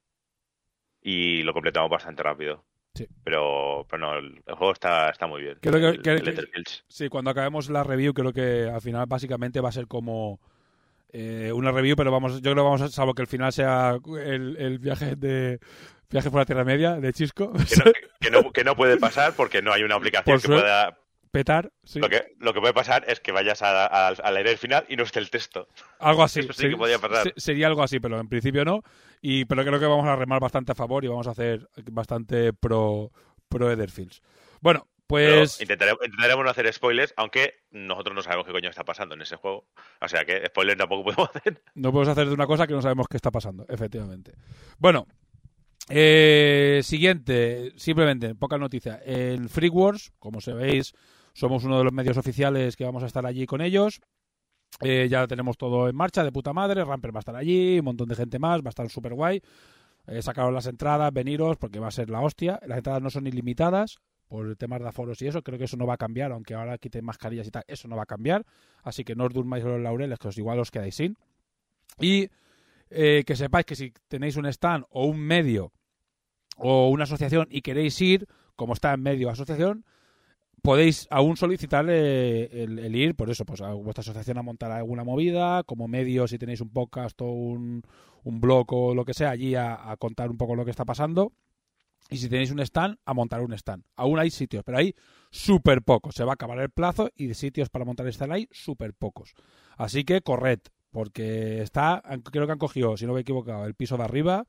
y 1.00 1.42
lo 1.42 1.52
completamos 1.52 1.90
bastante 1.90 2.22
rápido. 2.22 2.64
Sí. 2.94 3.06
Pero, 3.24 3.86
pero 3.88 4.00
no, 4.06 4.14
el, 4.18 4.42
juego 4.46 4.72
está, 4.72 5.08
está 5.10 5.26
muy 5.26 5.40
bien. 5.42 5.58
Creo 5.62 5.76
el, 5.76 6.02
que- 6.02 6.10
el 6.10 6.22
que-. 6.22 6.42
Sí, 6.88 7.08
cuando 7.08 7.30
acabemos 7.30 7.70
la 7.70 7.82
review, 7.84 8.12
creo 8.12 8.32
que 8.32 8.68
al 8.72 8.80
final 8.82 9.06
básicamente 9.06 9.60
va 9.60 9.70
a 9.70 9.72
ser 9.72 9.86
como 9.86 10.40
eh, 11.10 11.50
una 11.54 11.72
review, 11.72 11.96
pero 11.96 12.10
vamos, 12.12 12.34
yo 12.34 12.40
creo 12.42 12.54
que 12.56 12.60
vamos 12.60 12.82
a, 12.82 12.88
salvo 12.88 13.14
que 13.14 13.22
el 13.22 13.28
final 13.28 13.52
sea 13.52 13.98
el, 14.24 14.56
el 14.58 14.78
viaje 14.78 15.16
de 15.16 15.58
viaje 16.10 16.30
por 16.30 16.40
la 16.40 16.44
Tierra 16.46 16.64
Media 16.64 16.96
de 16.96 17.12
Chisco, 17.14 17.52
Que 17.52 17.76
no, 17.76 17.92
que, 18.20 18.30
no, 18.30 18.52
que 18.52 18.64
no 18.64 18.76
puede 18.76 18.98
pasar 18.98 19.32
porque 19.34 19.62
no 19.62 19.72
hay 19.72 19.82
una 19.82 19.94
aplicación 19.96 20.38
que 20.40 20.48
pueda 20.48 20.98
petar, 21.32 21.72
sí, 21.82 21.98
Lo 21.98 22.08
que, 22.08 22.34
lo 22.38 22.52
que 22.54 22.60
puede 22.60 22.74
pasar 22.74 23.04
es 23.08 23.18
que 23.18 23.32
vayas 23.32 23.62
a, 23.62 23.86
a- 23.86 24.08
a 24.08 24.30
leer 24.30 24.46
el 24.46 24.58
final 24.58 24.84
y 24.88 24.94
no 24.96 25.02
esté 25.02 25.18
el 25.18 25.30
texto. 25.30 25.66
algo 25.98 26.22
así. 26.22 26.40
eso 26.40 26.52
sí 26.52 26.68
que 26.68 26.76
podía 26.76 26.98
pasar. 27.00 27.24
se- 27.34 27.40
Sería 27.40 27.66
algo 27.66 27.82
así, 27.82 27.98
pero 27.98 28.20
en 28.20 28.28
principio 28.28 28.64
no. 28.64 28.82
Y 29.20 29.44
pero 29.46 29.64
creo 29.64 29.80
que 29.80 29.86
vamos 29.86 30.06
a 30.06 30.14
remar 30.14 30.38
bastante 30.40 30.72
a 30.72 30.74
favor 30.76 31.04
y 31.04 31.08
vamos 31.08 31.26
a 31.26 31.30
hacer 31.32 31.68
bastante 31.90 32.52
pro 32.52 33.10
pro 33.48 33.70
Etherfields. 33.72 34.22
Bueno, 34.60 34.86
pues 35.06 35.60
intentaremos, 35.60 36.00
intentaremos 36.04 36.44
no 36.44 36.50
hacer 36.50 36.72
spoilers, 36.72 37.12
aunque 37.16 37.54
nosotros 37.70 38.14
no 38.14 38.22
sabemos 38.22 38.46
qué 38.46 38.52
coño 38.52 38.70
está 38.70 38.84
pasando 38.84 39.14
en 39.14 39.22
ese 39.22 39.36
juego. 39.36 39.66
O 40.00 40.08
sea 40.08 40.24
que 40.24 40.46
spoilers 40.46 40.78
tampoco 40.78 41.04
podemos 41.14 41.30
hacer. 41.34 41.62
No 41.74 41.92
podemos 41.92 42.08
hacer 42.08 42.28
de 42.28 42.34
una 42.34 42.46
cosa 42.46 42.66
que 42.66 42.74
no 42.74 42.82
sabemos 42.82 43.06
qué 43.08 43.16
está 43.16 43.30
pasando, 43.30 43.66
efectivamente. 43.68 44.32
Bueno, 44.78 45.06
eh, 45.88 46.80
siguiente, 46.82 47.72
simplemente, 47.76 48.34
poca 48.34 48.56
noticia. 48.58 49.00
En 49.04 49.48
Free 49.48 49.68
Wars, 49.68 50.12
como 50.18 50.40
sabéis, 50.40 50.94
somos 51.32 51.64
uno 51.64 51.78
de 51.78 51.84
los 51.84 51.92
medios 51.92 52.16
oficiales 52.16 52.76
que 52.76 52.84
vamos 52.84 53.02
a 53.02 53.06
estar 53.06 53.24
allí 53.26 53.46
con 53.46 53.60
ellos. 53.60 54.00
Eh, 54.80 55.08
ya 55.10 55.26
tenemos 55.26 55.56
todo 55.56 55.88
en 55.88 55.96
marcha, 55.96 56.24
de 56.24 56.32
puta 56.32 56.52
madre. 56.52 56.84
Ramper 56.84 57.14
va 57.14 57.18
a 57.18 57.20
estar 57.20 57.36
allí, 57.36 57.78
un 57.78 57.84
montón 57.84 58.08
de 58.08 58.14
gente 58.14 58.38
más, 58.38 58.60
va 58.60 58.68
a 58.68 58.70
estar 58.70 58.88
súper 58.88 59.14
guay. 59.14 59.42
Eh, 60.06 60.20
las 60.52 60.66
entradas, 60.66 61.12
veniros, 61.12 61.56
porque 61.56 61.78
va 61.78 61.88
a 61.88 61.92
ser 61.92 62.10
la 62.10 62.20
hostia. 62.20 62.58
Las 62.66 62.78
entradas 62.78 63.02
no 63.02 63.10
son 63.10 63.26
ilimitadas 63.26 63.98
por 64.26 64.56
temas 64.56 64.80
de 64.80 64.88
aforos 64.88 65.20
y 65.22 65.26
eso. 65.26 65.42
Creo 65.42 65.58
que 65.58 65.64
eso 65.64 65.76
no 65.76 65.86
va 65.86 65.94
a 65.94 65.98
cambiar, 65.98 66.32
aunque 66.32 66.54
ahora 66.54 66.78
quiten 66.78 67.04
mascarillas 67.04 67.46
y 67.46 67.50
tal, 67.50 67.64
eso 67.66 67.86
no 67.88 67.96
va 67.96 68.04
a 68.04 68.06
cambiar. 68.06 68.44
Así 68.82 69.04
que 69.04 69.14
no 69.14 69.26
os 69.26 69.32
durmáis 69.32 69.62
los 69.64 69.80
laureles, 69.80 70.18
que 70.18 70.28
os 70.28 70.38
igual 70.38 70.58
os 70.58 70.70
quedáis 70.70 70.96
sin. 70.96 71.16
Y 72.00 72.30
eh, 72.90 73.24
que 73.26 73.36
sepáis 73.36 73.66
que 73.66 73.76
si 73.76 73.92
tenéis 74.08 74.36
un 74.36 74.46
stand 74.46 74.84
o 74.90 75.06
un 75.06 75.18
medio 75.18 75.72
o 76.56 76.88
una 76.88 77.04
asociación 77.04 77.46
y 77.50 77.62
queréis 77.62 78.00
ir, 78.00 78.26
como 78.56 78.72
está 78.74 78.92
en 78.92 79.02
medio 79.02 79.30
asociación, 79.30 79.84
podéis 80.62 81.08
aún 81.10 81.36
solicitar 81.36 81.84
eh, 81.88 82.48
el, 82.62 82.96
ir, 82.96 83.14
por 83.14 83.28
eso, 83.30 83.44
pues 83.44 83.60
a 83.60 83.72
vuestra 83.74 84.00
asociación 84.00 84.38
a 84.38 84.42
montar 84.42 84.70
alguna 84.70 85.04
movida, 85.04 85.64
como 85.64 85.88
medio 85.88 86.28
si 86.28 86.38
tenéis 86.38 86.60
un 86.60 86.70
podcast 86.70 87.20
o 87.20 87.26
un, 87.26 87.82
un 88.24 88.40
blog 88.40 88.72
o 88.72 88.94
lo 88.94 89.04
que 89.04 89.14
sea, 89.14 89.30
allí 89.30 89.54
a, 89.56 89.90
a 89.90 89.96
contar 89.96 90.30
un 90.30 90.38
poco 90.38 90.54
lo 90.54 90.64
que 90.64 90.70
está 90.70 90.84
pasando. 90.84 91.32
Y 92.10 92.18
si 92.18 92.28
tenéis 92.28 92.50
un 92.50 92.60
stand, 92.60 92.98
a 93.04 93.14
montar 93.14 93.40
un 93.40 93.52
stand. 93.54 93.84
Aún 93.96 94.18
hay 94.18 94.30
sitios, 94.30 94.64
pero 94.64 94.78
hay 94.78 94.94
súper 95.30 95.82
pocos. 95.82 96.14
Se 96.14 96.24
va 96.24 96.32
a 96.32 96.34
acabar 96.34 96.58
el 96.58 96.70
plazo 96.70 97.10
y 97.16 97.26
de 97.26 97.34
sitios 97.34 97.70
para 97.70 97.84
montar 97.84 98.06
stand 98.08 98.32
hay 98.32 98.48
súper 98.50 98.92
pocos. 98.92 99.34
Así 99.76 100.04
que 100.04 100.20
corred, 100.20 100.60
porque 100.90 101.62
está, 101.62 102.02
creo 102.30 102.46
que 102.46 102.52
han 102.52 102.58
cogido, 102.58 102.96
si 102.96 103.06
no 103.06 103.14
me 103.14 103.20
he 103.20 103.22
equivocado, 103.22 103.64
el 103.64 103.74
piso 103.74 103.96
de 103.96 104.04
arriba, 104.04 104.46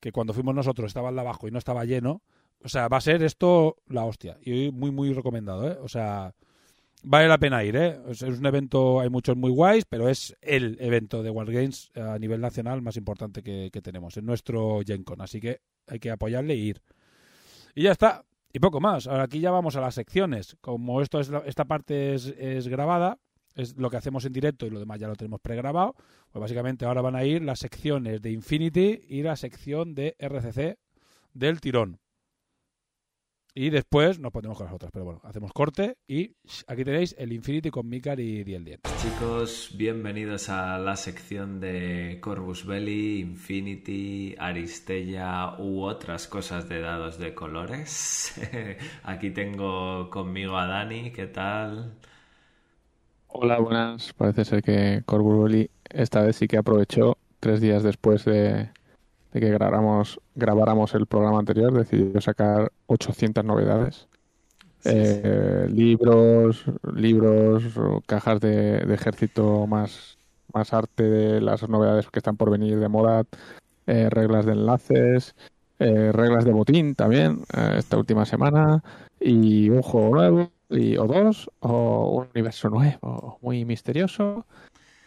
que 0.00 0.12
cuando 0.12 0.32
fuimos 0.32 0.54
nosotros 0.54 0.88
estaba 0.88 1.10
el 1.10 1.14
de 1.14 1.20
abajo 1.20 1.46
y 1.46 1.50
no 1.50 1.58
estaba 1.58 1.84
lleno. 1.84 2.22
O 2.64 2.68
sea, 2.68 2.88
va 2.88 2.96
a 2.96 3.00
ser 3.02 3.22
esto 3.22 3.76
la 3.88 4.04
hostia. 4.04 4.38
Y 4.42 4.70
muy, 4.72 4.90
muy 4.90 5.12
recomendado, 5.12 5.70
¿eh? 5.70 5.76
O 5.82 5.88
sea, 5.88 6.34
vale 7.02 7.28
la 7.28 7.38
pena 7.38 7.62
ir, 7.62 7.76
¿eh? 7.76 7.98
Es 8.08 8.22
un 8.22 8.46
evento, 8.46 9.00
hay 9.00 9.10
muchos 9.10 9.36
muy 9.36 9.50
guays, 9.50 9.84
pero 9.84 10.08
es 10.08 10.34
el 10.40 10.76
evento 10.80 11.22
de 11.22 11.30
Wargames 11.30 11.90
a 11.94 12.18
nivel 12.18 12.40
nacional 12.40 12.80
más 12.82 12.96
importante 12.96 13.42
que, 13.42 13.68
que 13.72 13.82
tenemos, 13.82 14.16
es 14.16 14.22
nuestro 14.24 14.80
Gen 14.86 15.04
Con. 15.04 15.20
Así 15.20 15.40
que 15.40 15.60
hay 15.86 15.98
que 15.98 16.10
apoyarle 16.10 16.54
e 16.54 16.58
ir. 16.58 16.82
Y 17.74 17.82
ya 17.82 17.92
está. 17.92 18.24
Y 18.52 18.60
poco 18.60 18.80
más. 18.80 19.06
Ahora 19.08 19.24
aquí 19.24 19.40
ya 19.40 19.50
vamos 19.50 19.74
a 19.76 19.80
las 19.80 19.94
secciones. 19.96 20.56
Como 20.60 21.02
esto 21.02 21.18
es 21.20 21.28
la- 21.28 21.42
esta 21.44 21.64
parte 21.64 22.14
es, 22.14 22.26
es 22.38 22.68
grabada, 22.68 23.18
es 23.56 23.76
lo 23.76 23.90
que 23.90 23.96
hacemos 23.96 24.24
en 24.24 24.32
directo 24.32 24.64
y 24.66 24.70
lo 24.70 24.78
demás 24.78 25.00
ya 25.00 25.08
lo 25.08 25.16
tenemos 25.16 25.40
pregrabado, 25.40 25.94
pues 26.30 26.40
básicamente 26.40 26.84
ahora 26.86 27.02
van 27.02 27.16
a 27.16 27.24
ir 27.24 27.42
las 27.42 27.58
secciones 27.58 28.22
de 28.22 28.30
Infinity 28.30 29.00
y 29.08 29.22
la 29.22 29.36
sección 29.36 29.94
de 29.94 30.14
RCC 30.18 30.78
del 31.34 31.60
tirón. 31.60 31.98
Y 33.56 33.70
después 33.70 34.18
nos 34.18 34.32
ponemos 34.32 34.58
con 34.58 34.66
las 34.66 34.74
otras. 34.74 34.90
Pero 34.90 35.04
bueno, 35.04 35.20
hacemos 35.22 35.52
corte 35.52 35.96
y 36.08 36.34
aquí 36.66 36.82
tenéis 36.82 37.14
el 37.16 37.32
Infinity 37.32 37.70
con 37.70 37.88
Mikar 37.88 38.18
y 38.18 38.42
Diel 38.42 38.64
Dien. 38.64 38.80
Chicos, 39.00 39.70
bienvenidos 39.76 40.48
a 40.48 40.76
la 40.78 40.96
sección 40.96 41.60
de 41.60 42.18
Corvus 42.20 42.66
Belli, 42.66 43.20
Infinity, 43.20 44.34
Aristella 44.40 45.56
u 45.60 45.82
otras 45.82 46.26
cosas 46.26 46.68
de 46.68 46.80
dados 46.80 47.16
de 47.20 47.32
colores. 47.32 48.34
Aquí 49.04 49.30
tengo 49.30 50.10
conmigo 50.10 50.58
a 50.58 50.66
Dani, 50.66 51.12
¿qué 51.12 51.28
tal? 51.28 51.94
Hola, 53.28 53.60
buenas. 53.60 54.12
Parece 54.14 54.44
ser 54.44 54.62
que 54.64 55.02
Corvus 55.06 55.44
Belli 55.44 55.70
esta 55.90 56.22
vez 56.22 56.34
sí 56.34 56.48
que 56.48 56.56
aprovechó 56.56 57.18
tres 57.38 57.60
días 57.60 57.84
después 57.84 58.24
de, 58.24 58.70
de 59.34 59.40
que 59.40 59.50
grabáramos, 59.50 60.20
grabáramos 60.34 60.94
el 60.94 61.06
programa 61.06 61.40
anterior, 61.40 61.72
decidió 61.72 62.20
sacar 62.20 62.72
800 62.86 63.44
novedades. 63.44 64.08
Eh, 64.84 65.66
libros, 65.70 66.64
libros, 66.94 67.64
cajas 68.06 68.40
de, 68.40 68.78
de, 68.78 68.94
ejército 68.94 69.66
más, 69.66 70.18
más 70.52 70.72
arte 70.72 71.02
de 71.02 71.40
las 71.40 71.68
novedades 71.68 72.08
que 72.10 72.20
están 72.20 72.36
por 72.36 72.50
venir 72.50 72.78
de 72.78 72.88
moda, 72.88 73.24
eh, 73.86 74.08
reglas 74.08 74.46
de 74.46 74.52
enlaces, 74.52 75.34
eh, 75.78 76.12
reglas 76.12 76.44
de 76.44 76.52
botín 76.52 76.94
también 76.94 77.40
esta 77.76 77.98
última 77.98 78.24
semana 78.24 78.84
y 79.18 79.68
un 79.70 79.82
juego 79.82 80.14
nuevo 80.14 80.50
y, 80.70 80.96
o 80.96 81.06
dos 81.06 81.50
o 81.60 82.20
un 82.20 82.28
universo 82.32 82.70
nuevo 82.70 83.38
muy 83.42 83.64
misterioso 83.64 84.46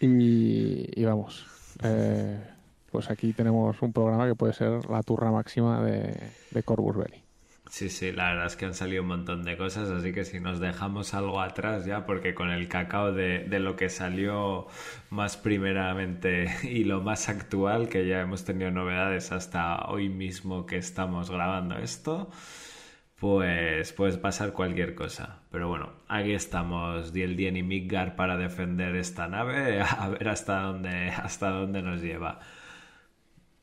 y, 0.02 1.00
y 1.00 1.06
vamos. 1.06 1.46
Eh, 1.84 2.57
pues 2.92 3.10
aquí 3.10 3.34
tenemos 3.34 3.82
un 3.82 3.94
programa 3.94 4.28
que 4.28 4.36
puede 4.36 4.54
ser 4.54 4.90
la 4.90 5.04
turra 5.04 5.32
máxima 5.32 5.82
de, 5.84 6.14
de 6.52 6.64
Belli. 6.68 7.28
Sí, 7.70 7.90
sí, 7.90 8.12
la 8.14 8.30
verdad 8.30 8.46
es 8.46 8.56
que 8.56 8.66
han 8.66 8.74
salido 8.74 9.02
un 9.02 9.10
montón 9.10 9.44
de 9.44 9.58
cosas, 9.58 9.90
así 9.90 10.14
que 10.14 10.24
si 10.24 10.40
nos 10.40 10.60
dejamos 10.60 11.14
algo 11.14 11.42
atrás 11.42 11.86
ya, 11.86 12.06
porque 12.06 12.34
con 12.34 12.50
el 12.50 12.70
cacao 12.70 13.12
de, 13.12 13.40
de, 13.40 13.60
lo 13.60 13.76
que 13.76 13.90
salió 13.90 14.68
más 15.10 15.36
primeramente 15.36 16.46
y 16.64 16.86
lo 16.86 17.02
más 17.02 17.28
actual, 17.30 17.90
que 17.90 18.08
ya 18.08 18.22
hemos 18.22 18.46
tenido 18.46 18.72
novedades 18.72 19.32
hasta 19.32 19.86
hoy 19.90 20.08
mismo 20.10 20.66
que 20.66 20.78
estamos 20.78 21.30
grabando 21.30 21.78
esto, 21.78 22.30
pues 23.20 23.94
puede 23.94 24.18
pasar 24.18 24.54
cualquier 24.54 24.96
cosa. 24.96 25.42
Pero 25.52 25.68
bueno, 25.68 25.92
aquí 26.08 26.34
estamos 26.34 27.14
Diel 27.14 27.36
Dien 27.36 27.58
y 27.58 27.64
Midgar 27.64 28.16
para 28.16 28.38
defender 28.38 28.96
esta 28.96 29.28
nave, 29.28 29.82
a 30.00 30.10
ver 30.10 30.30
hasta 30.30 30.62
dónde, 30.62 31.10
hasta 31.10 31.50
dónde 31.50 31.82
nos 31.82 32.02
lleva. 32.02 32.40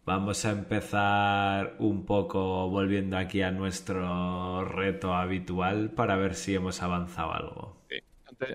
Vamos 0.07 0.45
a 0.45 0.51
empezar 0.51 1.77
un 1.79 2.05
poco 2.05 2.69
volviendo 2.69 3.17
aquí 3.17 3.41
a 3.41 3.51
nuestro 3.51 4.65
reto 4.65 5.15
habitual 5.15 5.91
para 5.91 6.17
ver 6.17 6.35
si 6.35 6.55
hemos 6.55 6.83
avanzado 6.83 7.33
algo. 7.33 7.77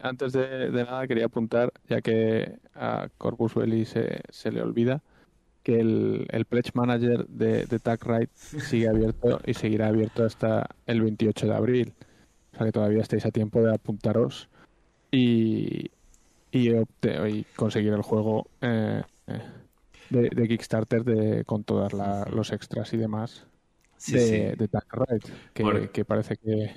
Antes, 0.04 0.34
de, 0.34 0.70
nada 0.72 1.08
quería 1.08 1.26
apuntar, 1.26 1.72
ya 1.88 2.02
que 2.02 2.60
a 2.76 3.10
Corpus 3.18 3.56
Belli 3.56 3.86
se, 3.86 4.22
se 4.30 4.52
le 4.52 4.62
olvida, 4.62 5.02
que 5.64 5.80
el, 5.80 6.28
el 6.30 6.46
Pledge 6.46 6.72
Manager 6.74 7.26
de, 7.28 7.66
de 7.66 7.80
TagRide 7.80 8.30
sigue 8.36 8.88
abierto 8.88 9.40
y 9.46 9.54
seguirá 9.56 9.88
abierto 9.88 10.26
hasta 10.26 10.70
el 10.86 11.02
28 11.02 11.48
de 11.48 11.56
abril. 11.56 11.94
O 12.54 12.58
sea 12.58 12.66
que 12.68 12.72
todavía 12.72 13.02
estáis 13.02 13.26
a 13.26 13.32
tiempo 13.32 13.62
de 13.62 13.74
apuntaros 13.74 14.50
y, 15.12 15.90
y, 16.52 16.72
y 16.72 17.44
conseguir 17.56 17.94
el 17.94 18.02
juego. 18.02 18.48
Eh, 18.62 19.02
eh, 19.28 19.42
de, 20.10 20.30
de, 20.30 20.48
Kickstarter 20.48 21.04
de, 21.04 21.46
con 21.46 21.64
todos 21.64 21.94
los 21.94 22.52
extras 22.52 22.94
y 22.94 22.98
demás 22.98 23.46
sí, 23.98 24.14
de, 24.14 24.20
sí. 24.20 24.34
de 24.58 24.70
Ride, 24.92 25.90
que, 25.92 26.06
parece 26.06 26.38
que, 26.38 26.74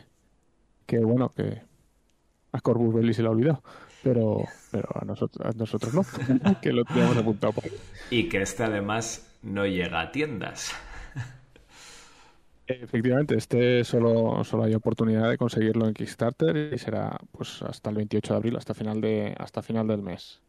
que, 0.86 0.98
bueno, 0.98 1.30
que 1.30 1.62
a 2.52 2.60
Corbus 2.60 2.94
Belli 2.94 3.14
se 3.14 3.22
lo 3.22 3.28
ha 3.28 3.32
olvidado, 3.32 3.62
pero, 4.02 4.44
pero 4.70 4.88
a, 4.94 5.04
nosotros, 5.04 5.46
a 5.46 5.56
nosotros 5.56 5.94
no, 5.94 6.04
que 6.60 6.72
lo 6.72 6.84
teníamos 6.84 7.16
apuntado 7.16 7.52
por 7.54 7.64
ahí. 7.64 7.72
Y 8.10 8.28
que 8.28 8.42
este 8.42 8.64
además 8.64 9.26
no 9.42 9.66
llega 9.66 10.00
a 10.00 10.12
tiendas. 10.12 10.72
Efectivamente, 12.66 13.36
este 13.36 13.84
solo, 13.84 14.44
solo 14.44 14.64
hay 14.64 14.74
oportunidad 14.74 15.28
de 15.28 15.36
conseguirlo 15.36 15.86
en 15.86 15.94
Kickstarter 15.94 16.72
y 16.72 16.78
será 16.78 17.18
pues 17.32 17.60
hasta 17.62 17.90
el 17.90 17.96
28 17.96 18.32
de 18.32 18.36
abril, 18.36 18.56
hasta 18.56 18.72
final 18.72 19.00
de, 19.00 19.34
hasta 19.38 19.62
final 19.62 19.88
del 19.88 20.02
mes. 20.02 20.40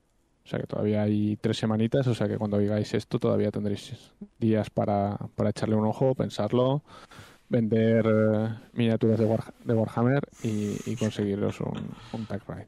O 0.46 0.48
sea 0.48 0.60
que 0.60 0.68
todavía 0.68 1.04
hay 1.04 1.38
tres 1.38 1.58
semanitas, 1.58 2.06
o 2.08 2.14
sea 2.14 2.28
que 2.28 2.38
cuando 2.38 2.58
digáis 2.58 2.94
esto 2.94 3.18
todavía 3.18 3.50
tendréis 3.50 4.12
días 4.40 4.70
para, 4.70 5.18
para 5.36 5.52
echarle 5.52 5.76
un 5.76 5.86
ojo, 5.86 6.16
pensarlo, 6.16 6.84
vender 7.48 8.06
eh, 8.06 8.50
miniaturas 8.74 9.20
de, 9.20 9.26
War, 9.26 9.54
de 9.64 9.74
Warhammer 9.74 10.24
y, 10.44 10.76
y, 10.86 10.96
conseguiros 10.98 11.62
un, 11.62 11.92
un 12.12 12.26
tag 12.26 12.42
ride. 12.48 12.68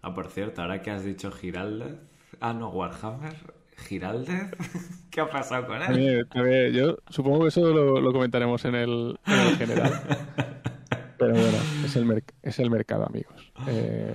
Ah, 0.00 0.14
por 0.14 0.28
cierto, 0.28 0.62
ahora 0.62 0.80
que 0.80 0.90
has 0.90 1.04
dicho 1.04 1.30
Giraldez, 1.30 1.98
ah 2.40 2.54
no, 2.54 2.70
Warhammer, 2.70 3.36
Giraldez, 3.76 4.50
¿qué 5.10 5.20
ha 5.20 5.28
pasado 5.28 5.66
con 5.66 5.76
él? 5.76 5.86
También, 5.86 6.28
también, 6.28 6.72
yo 6.72 6.96
supongo 7.10 7.42
que 7.42 7.48
eso 7.48 7.70
lo, 7.70 8.00
lo 8.00 8.12
comentaremos 8.12 8.64
en 8.64 8.76
el, 8.76 9.18
en 9.26 9.40
el 9.40 9.56
general. 9.56 9.92
Pero 11.18 11.32
bueno, 11.32 11.58
es 11.84 11.96
el, 11.96 12.24
es 12.42 12.58
el 12.58 12.70
mercado, 12.70 13.06
amigos. 13.06 13.52
Eh, 13.66 14.14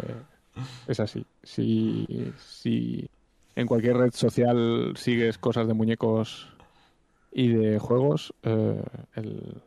es 0.88 1.00
así. 1.00 1.26
Si, 1.44 2.34
si 2.38 3.10
en 3.56 3.68
cualquier 3.68 3.98
red 3.98 4.12
social 4.14 4.94
sigues 4.96 5.38
cosas 5.38 5.68
de 5.68 5.74
muñecos 5.74 6.48
y 7.32 7.50
de 7.50 7.80
juegos, 7.80 8.34
eh, 8.44 8.82
el, 9.16 9.62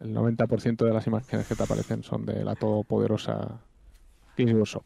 el 0.00 0.14
90% 0.14 0.84
de 0.84 0.92
las 0.92 1.06
imágenes 1.06 1.46
que 1.46 1.54
te 1.54 1.62
aparecen 1.62 2.02
son 2.02 2.26
de 2.26 2.44
la 2.44 2.54
todopoderosa 2.54 3.60
Games 4.36 4.54
Workshop. 4.54 4.84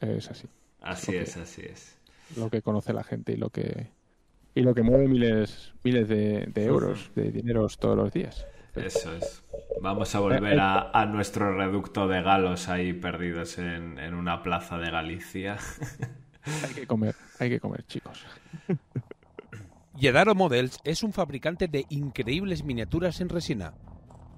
Es 0.00 0.30
así. 0.30 0.48
Así 0.80 1.16
es, 1.16 1.36
así 1.36 1.62
es. 1.62 1.96
Lo 2.36 2.50
que 2.50 2.62
conoce 2.62 2.92
la 2.92 3.04
gente 3.04 3.32
y 3.32 3.36
lo 3.36 3.50
que 3.50 3.88
y 4.54 4.62
lo 4.62 4.74
que 4.74 4.82
mueve 4.82 5.08
miles 5.08 5.72
miles 5.82 6.08
de, 6.08 6.46
de 6.46 6.64
euros, 6.64 7.10
de 7.14 7.30
dineros 7.30 7.78
todos 7.78 7.96
los 7.96 8.12
días. 8.12 8.46
Eso 8.74 9.14
es. 9.14 9.44
Vamos 9.80 10.14
a 10.14 10.20
volver 10.20 10.58
a, 10.60 10.90
a, 10.92 11.06
nuestro 11.06 11.56
reducto 11.56 12.08
de 12.08 12.22
galos 12.22 12.68
ahí 12.68 12.92
perdidos 12.92 13.58
en, 13.58 13.98
en 13.98 14.14
una 14.14 14.42
plaza 14.42 14.78
de 14.78 14.90
Galicia. 14.90 15.58
hay 16.44 16.74
que 16.74 16.86
comer, 16.86 17.14
hay 17.38 17.50
que 17.50 17.60
comer, 17.60 17.84
chicos. 17.86 18.24
Yedaro 19.94 20.34
Models 20.34 20.78
es 20.84 21.02
un 21.02 21.12
fabricante 21.12 21.68
de 21.68 21.84
increíbles 21.90 22.64
miniaturas 22.64 23.20
en 23.20 23.28
resina, 23.28 23.74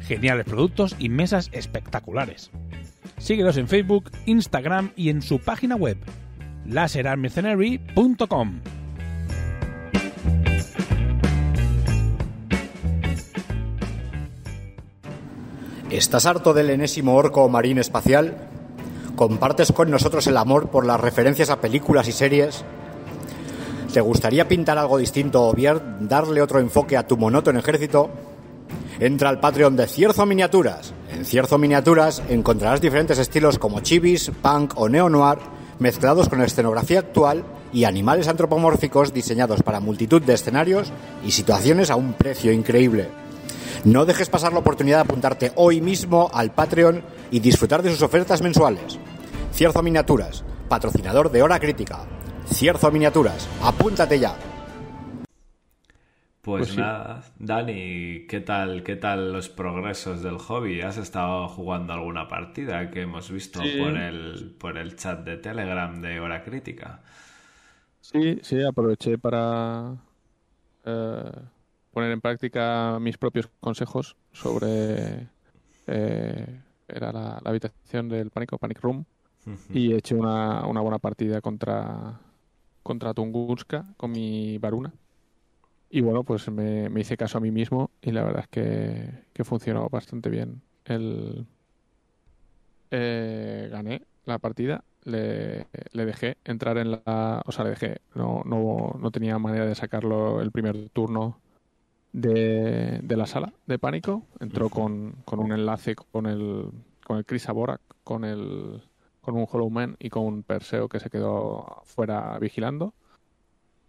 Geniales 0.00 0.44
productos 0.44 0.94
y 0.98 1.08
mesas 1.08 1.48
espectaculares. 1.52 2.50
Síguelos 3.18 3.56
en 3.56 3.68
Facebook, 3.68 4.10
Instagram 4.26 4.92
y 4.96 5.10
en 5.10 5.22
su 5.22 5.38
página 5.38 5.76
web 5.76 5.98
laserarmercenary.com. 6.66 8.60
¿Estás 15.90 16.26
harto 16.26 16.52
del 16.52 16.70
enésimo 16.70 17.14
orco 17.14 17.48
marín 17.48 17.78
espacial? 17.78 18.36
¿Compartes 19.14 19.72
con 19.72 19.90
nosotros 19.90 20.26
el 20.26 20.36
amor 20.36 20.68
por 20.68 20.84
las 20.84 21.00
referencias 21.00 21.48
a 21.48 21.60
películas 21.60 22.08
y 22.08 22.12
series? 22.12 22.64
¿Te 23.96 24.02
gustaría 24.02 24.46
pintar 24.46 24.76
algo 24.76 24.98
distinto 24.98 25.48
o 25.48 25.54
bien 25.54 26.06
darle 26.06 26.42
otro 26.42 26.60
enfoque 26.60 26.98
a 26.98 27.06
tu 27.06 27.16
monótono 27.16 27.60
ejército? 27.60 28.10
Entra 29.00 29.30
al 29.30 29.40
Patreon 29.40 29.74
de 29.74 29.86
Cierzo 29.86 30.26
Miniaturas. 30.26 30.92
En 31.10 31.24
Cierzo 31.24 31.56
Miniaturas 31.56 32.22
encontrarás 32.28 32.82
diferentes 32.82 33.18
estilos 33.18 33.58
como 33.58 33.80
chivis, 33.80 34.30
punk 34.42 34.74
o 34.76 34.90
neo-noir 34.90 35.38
mezclados 35.78 36.28
con 36.28 36.42
escenografía 36.42 36.98
actual 36.98 37.42
y 37.72 37.84
animales 37.84 38.28
antropomórficos 38.28 39.14
diseñados 39.14 39.62
para 39.62 39.80
multitud 39.80 40.20
de 40.20 40.34
escenarios 40.34 40.92
y 41.24 41.30
situaciones 41.30 41.88
a 41.88 41.96
un 41.96 42.12
precio 42.12 42.52
increíble. 42.52 43.08
No 43.84 44.04
dejes 44.04 44.28
pasar 44.28 44.52
la 44.52 44.58
oportunidad 44.58 44.98
de 44.98 45.04
apuntarte 45.04 45.52
hoy 45.54 45.80
mismo 45.80 46.30
al 46.34 46.50
Patreon 46.50 47.02
y 47.30 47.40
disfrutar 47.40 47.82
de 47.82 47.92
sus 47.92 48.02
ofertas 48.02 48.42
mensuales. 48.42 48.98
Cierzo 49.54 49.82
Miniaturas, 49.82 50.44
patrocinador 50.68 51.30
de 51.30 51.42
Hora 51.42 51.58
Crítica. 51.58 52.00
Cierzo 52.46 52.90
Miniaturas, 52.90 53.48
apúntate 53.62 54.18
ya. 54.18 54.34
Pues, 56.42 56.60
Pues 56.60 56.68
sí. 56.70 56.76
nada, 56.78 57.24
Dani, 57.40 58.26
¿qué 58.28 58.40
tal, 58.40 58.84
¿qué 58.84 58.94
tal 58.96 59.32
los 59.32 59.48
progresos 59.48 60.22
del 60.22 60.38
hobby? 60.38 60.80
¿Has 60.80 60.96
estado 60.96 61.48
jugando 61.48 61.92
alguna 61.92 62.28
partida 62.28 62.88
que 62.90 63.02
hemos 63.02 63.30
visto 63.30 63.60
Sí. 63.60 63.76
por, 63.78 63.96
el, 63.96 64.54
por 64.58 64.78
el 64.78 64.94
chat 64.96 65.24
de 65.24 65.38
Telegram 65.38 66.00
de 66.00 66.20
Hora 66.20 66.44
Crítica? 66.44 67.00
Sí, 68.00 68.38
sí, 68.42 68.62
aproveché 68.62 69.18
para 69.18 69.96
eh, 70.84 71.30
poner 71.90 72.12
en 72.12 72.20
práctica 72.20 72.98
mis 73.00 73.18
propios 73.18 73.48
consejos 73.58 74.14
sobre 74.32 75.28
eh, 75.88 76.60
era 76.86 77.10
la, 77.12 77.40
la 77.42 77.50
habitación 77.50 78.08
del 78.08 78.30
pánico, 78.30 78.56
Panic 78.56 78.80
Room, 78.80 79.04
y 79.70 79.92
he 79.92 79.96
hecho 79.96 80.16
una, 80.16 80.64
una 80.66 80.80
buena 80.80 80.98
partida 81.00 81.40
contra 81.40 82.20
contra 82.86 83.12
Tunguska 83.12 83.84
con 83.96 84.12
mi 84.12 84.58
Varuna. 84.58 84.92
Y 85.90 86.00
bueno, 86.02 86.22
pues 86.22 86.48
me, 86.50 86.88
me 86.88 87.00
hice 87.00 87.16
caso 87.16 87.38
a 87.38 87.40
mí 87.40 87.50
mismo 87.50 87.90
y 88.00 88.12
la 88.12 88.22
verdad 88.22 88.42
es 88.42 88.48
que, 88.48 89.24
que 89.32 89.44
funcionó 89.44 89.88
bastante 89.88 90.30
bien. 90.30 90.62
El, 90.84 91.46
eh, 92.92 93.68
gané 93.70 94.02
la 94.24 94.38
partida, 94.38 94.84
le, 95.04 95.66
le 95.92 96.04
dejé 96.06 96.36
entrar 96.44 96.78
en 96.78 96.92
la... 96.92 97.42
O 97.44 97.52
sea, 97.52 97.64
le 97.64 97.70
dejé, 97.70 97.98
no, 98.14 98.42
no, 98.44 98.96
no 99.00 99.10
tenía 99.10 99.38
manera 99.38 99.66
de 99.66 99.74
sacarlo 99.74 100.40
el 100.40 100.52
primer 100.52 100.88
turno 100.90 101.40
de, 102.12 103.00
de 103.02 103.16
la 103.16 103.26
sala 103.26 103.52
de 103.66 103.78
pánico. 103.78 104.22
Entró 104.40 104.68
con, 104.68 105.16
con 105.24 105.40
un 105.40 105.52
enlace 105.52 105.96
con 105.96 106.26
el, 106.26 106.70
con 107.04 107.18
el 107.18 107.24
Chris 107.24 107.48
Aborak, 107.48 107.80
con 108.04 108.24
el 108.24 108.82
con 109.26 109.36
un 109.36 109.46
Hollow 109.50 109.68
Man 109.68 109.96
y 109.98 110.08
con 110.08 110.24
un 110.24 110.42
Perseo 110.44 110.88
que 110.88 111.00
se 111.00 111.10
quedó 111.10 111.82
fuera 111.84 112.38
vigilando. 112.38 112.94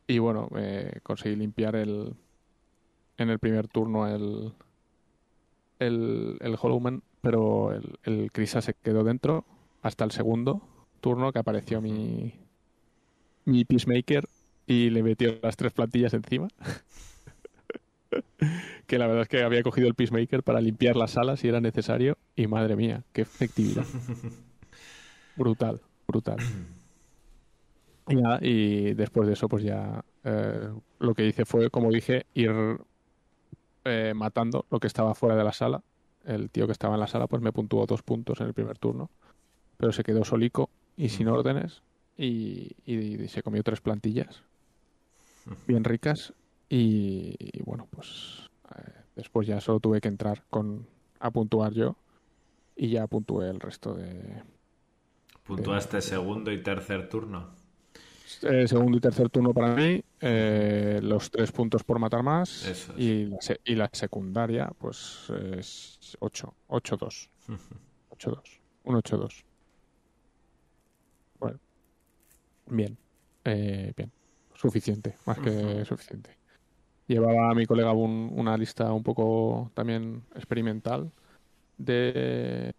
Y 0.08 0.20
bueno, 0.20 0.50
eh, 0.58 1.00
conseguí 1.04 1.36
limpiar 1.36 1.76
el 1.76 2.16
en 3.18 3.30
el 3.30 3.40
primer 3.40 3.68
turno 3.68 4.08
el 4.08 4.54
el, 5.80 6.58
Hollow 6.60 6.80
Man, 6.80 7.04
pero 7.22 7.72
el, 7.72 8.00
el 8.04 8.32
Krisa 8.32 8.62
se 8.62 8.74
quedó 8.74 9.04
dentro 9.04 9.46
hasta 9.84 10.04
el 10.04 10.12
segundo 10.12 10.62
turno 11.02 11.32
que 11.32 11.40
apareció 11.40 11.82
mi 11.82 12.34
mi 13.46 13.64
Peacemaker 13.64 14.28
y 14.66 14.90
le 14.90 15.04
metió 15.04 15.38
las 15.42 15.56
tres 15.56 15.72
plantillas 15.72 16.14
encima. 16.14 16.48
que 18.88 18.98
la 18.98 19.08
verdad 19.08 19.24
es 19.24 19.30
que 19.30 19.44
había 19.44 19.62
cogido 19.64 19.88
el 19.88 19.96
Peacemaker 19.96 20.42
para 20.42 20.62
limpiar 20.62 20.96
la 20.96 21.08
sala 21.08 21.38
si 21.38 21.48
era 21.48 21.62
necesario 21.62 22.18
y 22.36 22.48
madre 22.48 22.76
mía, 22.76 23.04
qué 23.14 23.22
efectividad. 23.22 23.86
brutal, 25.38 25.82
brutal. 26.08 26.40
Y 28.10 28.16
nada, 28.16 28.40
y 28.42 28.94
después 28.94 29.28
de 29.28 29.34
eso, 29.34 29.50
pues 29.50 29.64
ya 29.64 30.02
eh, 30.24 30.70
lo 31.00 31.14
que 31.14 31.26
hice 31.28 31.44
fue, 31.44 31.70
como 31.70 31.92
dije, 31.92 32.26
ir 32.34 32.54
eh, 33.86 34.14
matando 34.16 34.66
lo 34.70 34.80
que 34.80 34.88
estaba 34.88 35.14
fuera 35.16 35.36
de 35.36 35.44
la 35.44 35.54
sala. 35.54 35.82
El 36.24 36.50
tío 36.50 36.66
que 36.68 36.72
estaba 36.74 36.96
en 36.96 37.00
la 37.02 37.08
sala, 37.08 37.28
pues 37.28 37.42
me 37.42 37.52
puntuó 37.54 37.86
dos 37.86 38.04
puntos 38.04 38.40
en 38.42 38.48
el 38.48 38.54
primer 38.54 38.78
turno, 38.78 39.10
pero 39.78 39.92
se 39.92 40.04
quedó 40.04 40.24
solico 40.26 40.70
y 40.98 41.10
sin 41.10 41.28
órdenes 41.28 41.84
y, 42.18 42.72
y- 42.86 43.24
y 43.24 43.28
se 43.28 43.44
comió 43.44 43.64
tres 43.64 43.82
plantillas 43.82 44.44
bien 45.68 45.84
ricas 45.84 46.34
y, 46.70 47.36
y 47.40 47.62
bueno, 47.64 47.88
pues 47.92 48.50
eh, 48.78 48.92
después 49.16 49.48
ya 49.48 49.62
solo 49.62 49.80
tuve 49.80 50.02
que 50.02 50.08
entrar 50.10 50.44
con 50.50 50.88
a 51.20 51.32
puntuar 51.32 51.74
yo 51.74 51.96
y 52.76 52.90
ya 52.90 53.08
puntué 53.08 53.50
el 53.50 53.60
resto 53.60 53.94
de, 53.94 54.44
¿Puntuaste 55.48 56.02
segundo 56.02 56.52
y 56.52 56.62
tercer 56.62 57.08
turno? 57.10 57.56
Eh, 58.44 58.68
segundo 58.68 58.98
y 58.98 59.02
tercer 59.02 59.30
turno 59.30 59.54
para 59.54 59.74
mí, 59.76 60.04
eh, 60.20 61.00
los 61.02 61.32
tres 61.32 61.52
puntos 61.52 61.84
por 61.84 61.98
matar 62.00 62.22
más 62.24 62.66
Eso 62.66 62.94
es. 62.94 63.00
y, 63.00 63.26
la 63.26 63.38
y 63.64 63.76
la 63.76 63.90
secundaria, 63.94 64.70
pues 64.78 65.30
es 65.58 66.18
8, 66.20 66.54
8-2. 66.68 67.30
8-2, 68.10 68.60
un 68.84 68.96
8-2. 68.96 69.46
Bueno, 71.40 71.60
bien, 72.66 72.98
eh, 73.46 73.94
bien, 73.96 74.12
suficiente, 74.56 75.16
más 75.26 75.40
que 75.40 75.86
suficiente. 75.86 76.38
Llevaba 77.08 77.52
a 77.52 77.54
mi 77.56 77.66
colega 77.66 77.94
un- 77.94 78.32
una 78.36 78.58
lista 78.58 78.92
un 78.92 79.04
poco 79.04 79.72
también 79.74 80.24
experimental 80.36 81.12
de, 81.78 82.74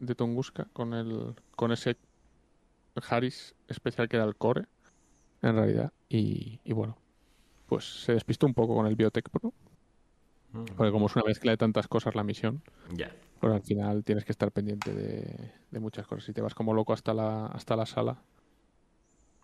de 0.00 0.14
Tunguska 0.14 0.66
con, 0.72 0.94
el, 0.94 1.34
con 1.54 1.70
ese 1.72 1.96
Harris 3.08 3.54
especial 3.68 4.08
que 4.08 4.16
era 4.16 4.24
el 4.24 4.36
core, 4.36 4.66
en 5.42 5.54
realidad. 5.54 5.92
Y, 6.08 6.60
y 6.64 6.72
bueno, 6.72 6.96
pues 7.66 7.84
se 8.04 8.12
despistó 8.14 8.46
un 8.46 8.54
poco 8.54 8.74
con 8.74 8.86
el 8.86 8.96
Biotech 8.96 9.28
Pro, 9.30 9.52
porque 10.76 10.90
como 10.90 11.06
es 11.06 11.14
una 11.14 11.24
mezcla 11.26 11.52
de 11.52 11.56
tantas 11.56 11.86
cosas 11.86 12.14
la 12.14 12.24
misión, 12.24 12.62
Ya. 12.96 13.14
pues 13.40 13.52
al 13.52 13.62
final 13.62 14.02
tienes 14.04 14.24
que 14.24 14.32
estar 14.32 14.50
pendiente 14.50 14.92
de, 14.92 15.52
de 15.70 15.80
muchas 15.80 16.06
cosas. 16.06 16.24
Si 16.24 16.32
te 16.32 16.40
vas 16.42 16.54
como 16.54 16.74
loco 16.74 16.92
hasta 16.92 17.14
la, 17.14 17.46
hasta 17.46 17.76
la 17.76 17.86
sala, 17.86 18.22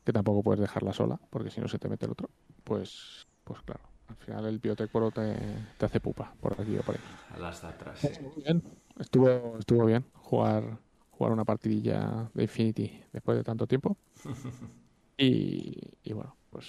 que 0.05 0.13
tampoco 0.13 0.43
puedes 0.43 0.61
dejarla 0.61 0.93
sola, 0.93 1.21
porque 1.31 1.51
si 1.51 1.61
no 1.61 1.69
se 1.69 1.79
te 1.79 1.89
mete 1.89 2.07
el 2.07 2.13
otro, 2.13 2.31
pues, 2.65 3.27
pues 3.45 3.61
claro. 3.63 3.83
Al 4.09 4.17
final 4.17 4.47
el 4.47 4.59
Biotech 4.59 4.91
Pro 4.91 5.11
te, 5.11 5.37
te 5.77 5.87
hace 5.87 6.01
pupa 6.01 6.35
por 6.41 6.61
aquí 6.61 6.77
o 6.79 6.83
por 6.83 6.97
ahí. 6.97 7.01
A 7.29 7.39
las 7.39 7.63
de 7.63 7.69
atrás. 7.69 8.01
sí. 8.01 8.25
Bien, 8.37 8.63
estuvo, 8.99 9.59
estuvo 9.59 9.85
bien 9.85 10.05
jugar, 10.15 10.79
jugar 11.11 11.33
una 11.33 11.45
partidilla 11.45 12.31
de 12.35 12.43
Infinity 12.45 13.05
después 13.13 13.37
de 13.37 13.45
tanto 13.45 13.67
tiempo. 13.67 13.97
Y, 15.19 15.81
y 16.03 16.13
bueno, 16.13 16.37
pues. 16.51 16.67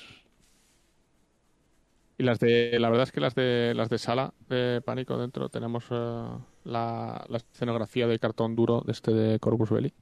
Y 2.17 2.23
las 2.23 2.39
de. 2.39 2.79
La 2.79 2.89
verdad 2.89 3.03
es 3.03 3.11
que 3.11 3.19
las 3.19 3.35
de 3.35 3.73
las 3.75 3.89
de 3.89 3.97
sala 3.97 4.33
de 4.47 4.81
pánico 4.85 5.17
dentro 5.17 5.49
tenemos 5.49 5.85
eh, 5.91 6.29
la, 6.63 7.25
la 7.27 7.37
escenografía 7.37 8.07
de 8.07 8.19
cartón 8.19 8.55
duro 8.55 8.81
de 8.85 8.91
este 8.93 9.11
de 9.11 9.39
Corvus 9.39 9.69
Belli. 9.69 9.93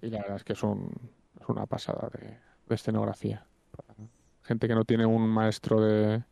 Y 0.00 0.10
la 0.10 0.20
verdad 0.20 0.36
es 0.36 0.44
que 0.44 0.52
es, 0.52 0.62
un, 0.62 0.92
es 1.40 1.48
una 1.48 1.66
pasada 1.66 2.08
de, 2.10 2.38
de 2.68 2.74
escenografía. 2.74 3.46
Gente 4.42 4.68
que 4.68 4.74
no 4.74 4.84
tiene 4.84 5.06
un 5.06 5.28
maestro 5.28 5.80
de, 5.80 6.22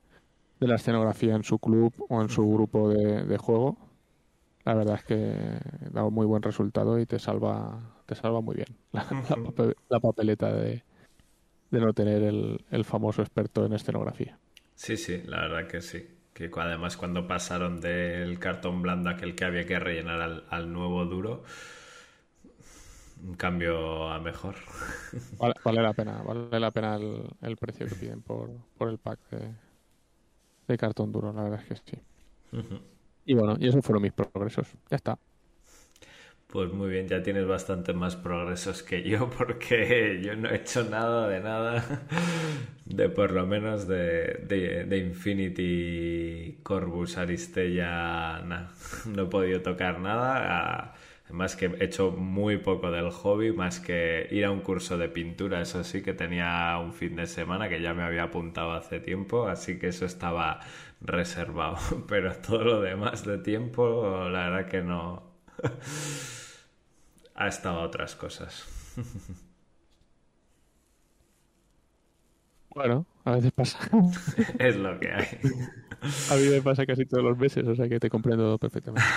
de 0.65 0.69
la 0.71 0.77
escenografía 0.77 1.35
en 1.37 1.45
su 1.45 1.59
club 1.59 1.95
o 2.09 2.23
en 2.23 2.29
su 2.29 2.49
grupo 2.49 2.89
de, 2.91 3.25
de 3.25 3.39
juego, 3.39 3.79
la 4.65 4.75
verdad 4.75 4.97
es 4.97 5.05
que 5.05 5.61
da 5.93 6.05
un 6.05 6.15
muy 6.15 6.27
buen 6.27 6.43
resultado 6.43 6.99
y 7.01 7.07
te 7.07 7.19
salva, 7.19 8.03
te 8.07 8.15
salva 8.17 8.41
muy 8.43 8.57
bien 8.57 8.69
la, 8.93 9.05
la 9.31 9.37
pape- 9.39 9.77
la 9.89 10.01
papeleta 10.01 10.53
de, 10.55 10.85
de 11.71 11.81
no 11.81 11.93
tener 11.95 12.23
el, 12.25 12.65
el 12.71 12.85
famoso 12.85 13.23
experto 13.23 13.67
en 13.67 13.75
escenografía. 13.75 14.39
Sí, 14.77 14.97
sí, 14.97 15.23
la 15.27 15.41
verdad 15.43 15.69
que 15.69 15.81
sí. 15.83 16.07
Que 16.33 16.51
además 16.57 16.97
cuando 16.97 17.27
pasaron 17.29 17.81
del 17.81 18.39
cartón 18.41 18.83
blando 18.83 19.11
aquel 19.11 19.35
que 19.37 19.45
había 19.45 19.67
que 19.67 19.79
rellenar 19.79 20.21
al, 20.21 20.45
al 20.51 20.73
nuevo 20.73 21.05
duro, 21.05 21.45
un 23.23 23.35
cambio 23.35 24.09
a 24.11 24.21
mejor. 24.21 24.57
Vale, 25.39 25.55
vale 25.65 25.83
la 25.83 25.95
pena, 25.95 26.23
vale 26.23 26.61
la 26.61 26.71
pena 26.71 26.97
el, 26.97 27.29
el 27.43 27.57
precio 27.57 27.89
que 27.89 27.97
piden 27.97 28.23
por, 28.23 28.51
por 28.77 28.89
el 28.89 28.99
pack 28.99 29.21
de, 29.31 29.55
de 30.69 30.79
cartón 30.79 31.13
duro, 31.13 31.33
la 31.33 31.43
verdad 31.45 31.61
es 31.69 31.81
que 31.83 31.97
sí. 31.97 32.03
Y 33.27 33.35
bueno, 33.35 33.57
y 33.59 33.69
esos 33.69 33.85
fueron 33.85 34.03
mis 34.03 34.13
progresos. 34.13 34.69
Ya 34.91 34.97
está. 34.97 35.19
Pues 36.47 36.73
muy 36.73 36.89
bien, 36.89 37.09
ya 37.09 37.21
tienes 37.23 37.47
bastante 37.49 37.93
más 37.93 38.15
progresos 38.15 38.83
que 38.85 39.03
yo 39.03 39.29
porque 39.39 40.21
yo 40.25 40.37
no 40.37 40.49
he 40.51 40.57
hecho 40.57 40.85
nada 40.85 41.29
de 41.29 41.41
nada 41.41 41.85
de 42.85 43.09
por 43.09 43.33
lo 43.33 43.45
menos 43.47 43.89
de, 43.89 44.45
de, 44.47 44.85
de 44.85 44.99
Infinity 44.99 46.61
Corvus 46.63 47.19
Aristella 47.19 48.41
nah, 48.43 48.69
no 49.07 49.25
he 49.25 49.27
podido 49.27 49.63
tocar 49.63 49.99
nada 50.01 50.95
además 51.27 51.57
que 51.57 51.67
he 51.67 51.85
hecho 51.85 52.11
muy 52.13 52.59
poco 52.59 52.91
del 52.91 53.11
hobby 53.11 53.53
más 53.53 53.81
que 53.81 54.29
ir 54.31 54.45
a 54.45 54.51
un 54.51 54.61
curso 54.61 54.99
de 54.99 55.09
pintura 55.09 55.61
eso 55.63 55.83
sí 55.85 56.03
que 56.03 56.15
tenía 56.15 56.79
un 56.79 56.93
fin 56.93 57.17
de 57.17 57.27
semana 57.27 57.69
que 57.69 57.81
ya 57.81 57.95
me 57.95 58.03
había 58.03 58.25
apuntado 58.25 58.73
hace 58.73 59.01
tiempo 59.01 59.49
así 59.49 59.79
que 59.79 59.89
eso 59.89 60.05
estaba 60.07 60.61
reservado 61.01 61.79
pero 62.09 62.35
todo 62.37 62.65
lo 62.65 62.81
demás 62.81 63.25
de 63.25 63.39
tiempo 63.39 64.29
la 64.31 64.51
verdad 64.51 64.69
que 64.69 64.83
no 64.83 65.23
ha 67.35 67.49
estado 67.49 67.81
otras 67.81 68.15
cosas. 68.15 68.65
Bueno, 72.75 73.07
a 73.25 73.33
veces 73.37 73.53
pasa. 73.53 73.79
es 74.59 74.77
lo 74.77 74.99
que 74.99 75.13
hay. 75.13 75.27
A 76.27 76.37
mí 76.37 76.49
me 76.49 76.63
pasa 76.63 76.87
casi 76.87 77.07
todos 77.07 77.25
los 77.25 77.39
meses, 77.39 77.67
o 77.67 77.75
sea 77.75 77.89
que 77.89 78.01
te 78.01 78.11
comprendo 78.11 78.59
perfectamente. 78.59 79.15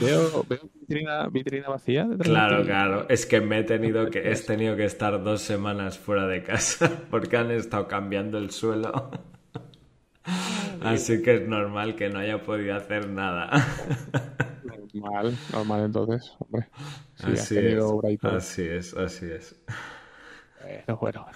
Veo, 0.00 0.44
veo 0.48 0.70
vitrina, 0.74 1.28
vitrina 1.28 1.68
vacía. 1.68 2.06
Claro, 2.20 2.64
claro. 2.64 3.06
Es 3.08 3.26
que 3.26 3.40
me 3.40 3.58
he 3.60 3.64
tenido 3.64 4.10
que, 4.10 4.30
he 4.30 4.36
tenido 4.36 4.76
que 4.76 4.84
estar 4.84 5.22
dos 5.22 5.42
semanas 5.42 5.98
fuera 5.98 6.26
de 6.26 6.42
casa 6.42 6.90
porque 7.10 7.36
han 7.36 7.50
estado 7.50 7.88
cambiando 7.88 8.38
el 8.38 8.50
suelo. 8.50 9.10
Así 10.80 11.22
que 11.22 11.36
es 11.36 11.48
normal 11.48 11.96
que 11.96 12.08
no 12.10 12.18
haya 12.18 12.42
podido 12.42 12.76
hacer 12.76 13.08
nada. 13.08 13.50
Normal, 14.62 15.36
normal 15.52 15.84
entonces, 15.84 16.32
hombre. 16.38 16.68
Sí, 17.16 17.32
así, 17.32 17.56
es, 17.58 17.84
así 18.22 18.62
es, 18.62 18.94
así 18.94 19.26
es. 19.30 19.56
Bueno, 20.60 20.98
bueno, 21.00 21.26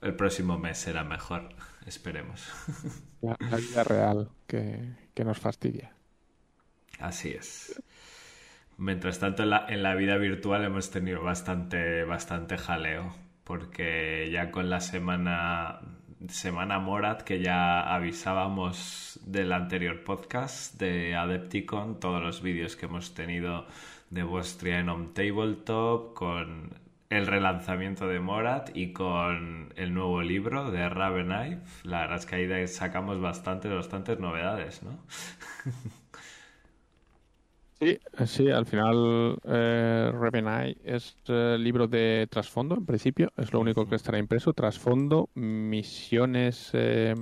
El 0.00 0.14
próximo 0.16 0.58
mes 0.58 0.78
será 0.78 1.04
mejor, 1.04 1.48
esperemos. 1.86 2.48
la, 3.20 3.36
la 3.50 3.56
vida 3.56 3.84
real 3.84 4.30
que, 4.46 4.96
que 5.14 5.24
nos 5.24 5.38
fastidia. 5.38 5.94
Así 7.00 7.30
es. 7.30 7.82
Mientras 8.76 9.18
tanto, 9.18 9.42
en 9.42 9.50
la, 9.50 9.66
en 9.68 9.82
la 9.82 9.94
vida 9.94 10.16
virtual 10.16 10.64
hemos 10.64 10.90
tenido 10.90 11.22
bastante, 11.22 12.04
bastante 12.04 12.56
jaleo, 12.56 13.14
porque 13.44 14.30
ya 14.32 14.50
con 14.50 14.70
la 14.70 14.80
semana, 14.80 15.80
semana 16.28 16.78
Morat, 16.78 17.22
que 17.22 17.42
ya 17.42 17.94
avisábamos 17.94 19.20
del 19.24 19.52
anterior 19.52 20.02
podcast 20.04 20.78
de 20.78 21.14
Adepticon, 21.14 22.00
todos 22.00 22.22
los 22.22 22.42
vídeos 22.42 22.76
que 22.76 22.86
hemos 22.86 23.14
tenido 23.14 23.66
de 24.08 24.22
Bostria 24.22 24.78
en 24.78 24.88
Home 24.88 25.08
Tabletop, 25.14 26.14
con 26.14 26.74
el 27.10 27.26
relanzamiento 27.26 28.06
de 28.06 28.20
Morat 28.20 28.70
y 28.74 28.92
con 28.92 29.72
el 29.76 29.92
nuevo 29.92 30.22
libro 30.22 30.70
de 30.70 30.88
Ravenite. 30.88 31.60
La 31.82 32.00
verdad 32.02 32.18
es 32.18 32.26
que 32.26 32.36
ahí 32.36 32.68
sacamos 32.68 33.20
bastantes, 33.20 33.72
bastantes 33.72 34.18
novedades, 34.20 34.82
¿no? 34.82 34.98
Sí, 37.80 37.98
sí, 38.26 38.50
al 38.50 38.66
final 38.66 39.38
eh, 39.44 40.12
Revenai 40.12 40.76
es 40.84 41.16
eh, 41.28 41.56
libro 41.58 41.88
de 41.88 42.26
trasfondo, 42.30 42.74
en 42.74 42.84
principio, 42.84 43.32
es 43.38 43.52
lo 43.54 43.60
único 43.60 43.88
que 43.88 43.94
estará 43.96 44.18
impreso. 44.18 44.52
Trasfondo, 44.52 45.30
misiones... 45.34 46.70
eh, 46.74 47.14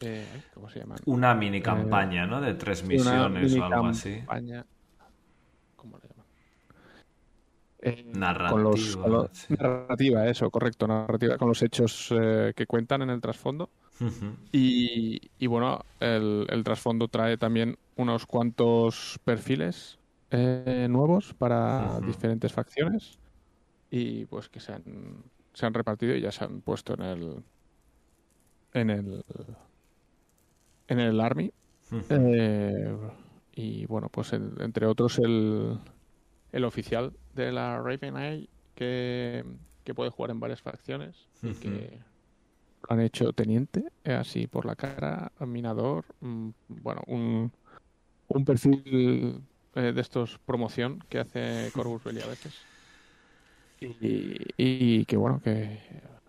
eh, 0.00 0.24
¿Cómo 0.54 0.68
se 0.68 0.78
llaman? 0.78 0.98
Una 1.06 1.34
mini 1.34 1.60
campaña, 1.60 2.26
¿no? 2.26 2.40
De 2.40 2.54
tres 2.54 2.84
misiones 2.84 3.56
o 3.58 3.64
algo 3.64 3.86
así. 3.86 4.14
campaña- 4.16 4.64
¿Cómo 5.74 5.98
le 5.98 6.08
llaman? 6.08 6.26
Eh, 7.82 8.04
Narrativa, 8.14 8.50
con 8.50 8.62
los- 8.62 8.96
con 8.96 9.12
los- 9.12 9.50
narrativa, 9.50 10.26
eso, 10.28 10.50
correcto, 10.50 10.86
narrativa 10.86 11.36
con 11.36 11.48
los 11.48 11.62
hechos 11.62 12.08
eh, 12.12 12.52
que 12.54 12.66
cuentan 12.66 13.02
en 13.02 13.10
el 13.10 13.20
trasfondo. 13.20 13.70
Y, 14.52 15.30
y 15.38 15.46
bueno, 15.48 15.80
el, 16.00 16.46
el 16.50 16.64
trasfondo 16.64 17.08
trae 17.08 17.36
también 17.38 17.78
unos 17.96 18.26
cuantos 18.26 19.18
perfiles 19.24 19.98
eh, 20.30 20.86
nuevos 20.90 21.34
para 21.34 22.00
diferentes 22.02 22.52
facciones 22.52 23.20
y 23.90 24.26
pues 24.26 24.48
que 24.50 24.60
se 24.60 24.72
han, 24.74 25.24
se 25.54 25.66
han 25.66 25.74
repartido 25.74 26.16
y 26.16 26.22
ya 26.22 26.32
se 26.32 26.44
han 26.44 26.62
puesto 26.62 26.94
en 26.94 27.02
el 27.02 27.44
en 28.72 28.90
el 28.90 29.24
en 30.88 31.00
el 31.00 31.20
army. 31.20 31.52
Eh, 32.08 32.96
y 33.52 33.86
bueno 33.86 34.08
pues 34.10 34.32
el- 34.32 34.54
entre 34.60 34.86
otros 34.86 35.18
el, 35.18 35.78
el 36.52 36.64
oficial 36.64 37.18
de 37.34 37.52
la 37.52 37.78
Raven 37.80 38.16
Eye 38.18 38.50
que, 38.74 39.44
que 39.84 39.94
puede 39.94 40.10
jugar 40.10 40.30
en 40.32 40.40
varias 40.40 40.62
facciones 40.62 41.30
y 41.42 41.56
que 41.56 42.02
lo 42.88 42.94
han 42.94 43.00
hecho 43.00 43.32
teniente, 43.32 43.84
eh, 44.04 44.14
así 44.14 44.46
por 44.46 44.64
la 44.64 44.76
cara, 44.76 45.32
minador, 45.40 46.04
mm, 46.20 46.48
bueno, 46.68 47.02
un, 47.06 47.52
un 48.28 48.44
perfil 48.44 49.42
eh, 49.74 49.92
de 49.92 50.00
estos 50.00 50.38
promoción 50.38 51.00
que 51.08 51.20
hace 51.20 51.70
Corvus 51.74 52.04
Belli 52.04 52.22
a 52.22 52.26
veces. 52.26 52.54
Y, 53.80 54.36
y 54.56 55.04
que 55.04 55.16
bueno, 55.16 55.40
que 55.42 55.80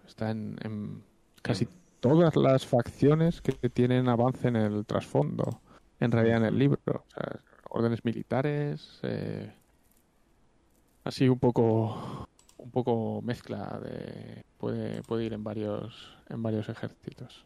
está 0.05 0.31
en, 0.31 0.57
en 0.63 1.03
casi 1.41 1.67
todas 1.99 2.35
las 2.35 2.65
facciones 2.65 3.41
que 3.41 3.53
tienen 3.69 4.09
avance 4.09 4.47
en 4.47 4.55
el 4.55 4.85
trasfondo, 4.85 5.61
en 5.99 6.11
realidad 6.11 6.37
en 6.37 6.45
el 6.45 6.59
libro. 6.59 6.79
O 6.85 7.09
sea, 7.09 7.39
órdenes 7.69 8.03
militares, 8.05 8.99
eh, 9.03 9.51
así 11.03 11.29
un 11.29 11.39
poco 11.39 12.26
un 12.57 12.71
poco 12.71 13.21
mezcla 13.21 13.79
de 13.83 14.43
puede 14.57 15.03
puede 15.03 15.25
ir 15.25 15.33
en 15.33 15.43
varios 15.43 16.17
en 16.29 16.41
varios 16.41 16.69
ejércitos. 16.69 17.45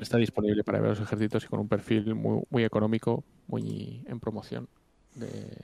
Está 0.00 0.18
disponible 0.18 0.62
para 0.62 0.80
varios 0.80 1.00
ejércitos 1.00 1.44
y 1.44 1.48
con 1.48 1.60
un 1.60 1.68
perfil 1.68 2.14
muy 2.14 2.42
muy 2.50 2.64
económico 2.64 3.24
muy 3.48 4.04
en 4.06 4.20
promoción 4.20 4.68
de 5.14 5.56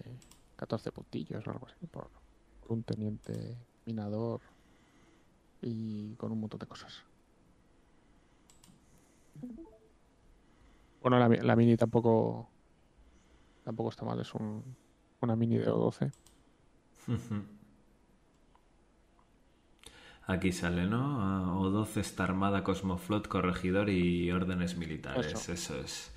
14 0.56 0.90
puntillos 0.92 1.46
o 1.46 1.50
algo 1.50 1.66
así 1.66 1.86
por, 1.86 2.08
por 2.60 2.72
un 2.72 2.82
teniente 2.82 3.56
minador 3.84 4.40
y 5.60 6.14
con 6.16 6.32
un 6.32 6.40
montón 6.40 6.58
de 6.58 6.66
cosas. 6.66 7.02
Bueno 11.02 11.18
la, 11.18 11.28
la 11.28 11.56
mini 11.56 11.76
tampoco 11.76 12.48
tampoco 13.64 13.90
está 13.90 14.04
mal 14.04 14.20
es 14.20 14.34
un, 14.34 14.64
una 15.20 15.36
mini 15.36 15.58
de 15.58 15.66
O12 15.66 16.06
Ujú. 16.06 16.21
Aquí 20.26 20.52
sale, 20.52 20.86
¿no? 20.86 21.20
Ah, 21.20 21.54
O12 21.56 21.96
está 21.98 22.24
armada, 22.24 22.62
Cosmoflot, 22.62 23.26
corregidor 23.26 23.90
y 23.90 24.30
órdenes 24.30 24.76
militares. 24.76 25.26
Eso. 25.26 25.52
Eso, 25.52 25.76
es. 25.78 26.12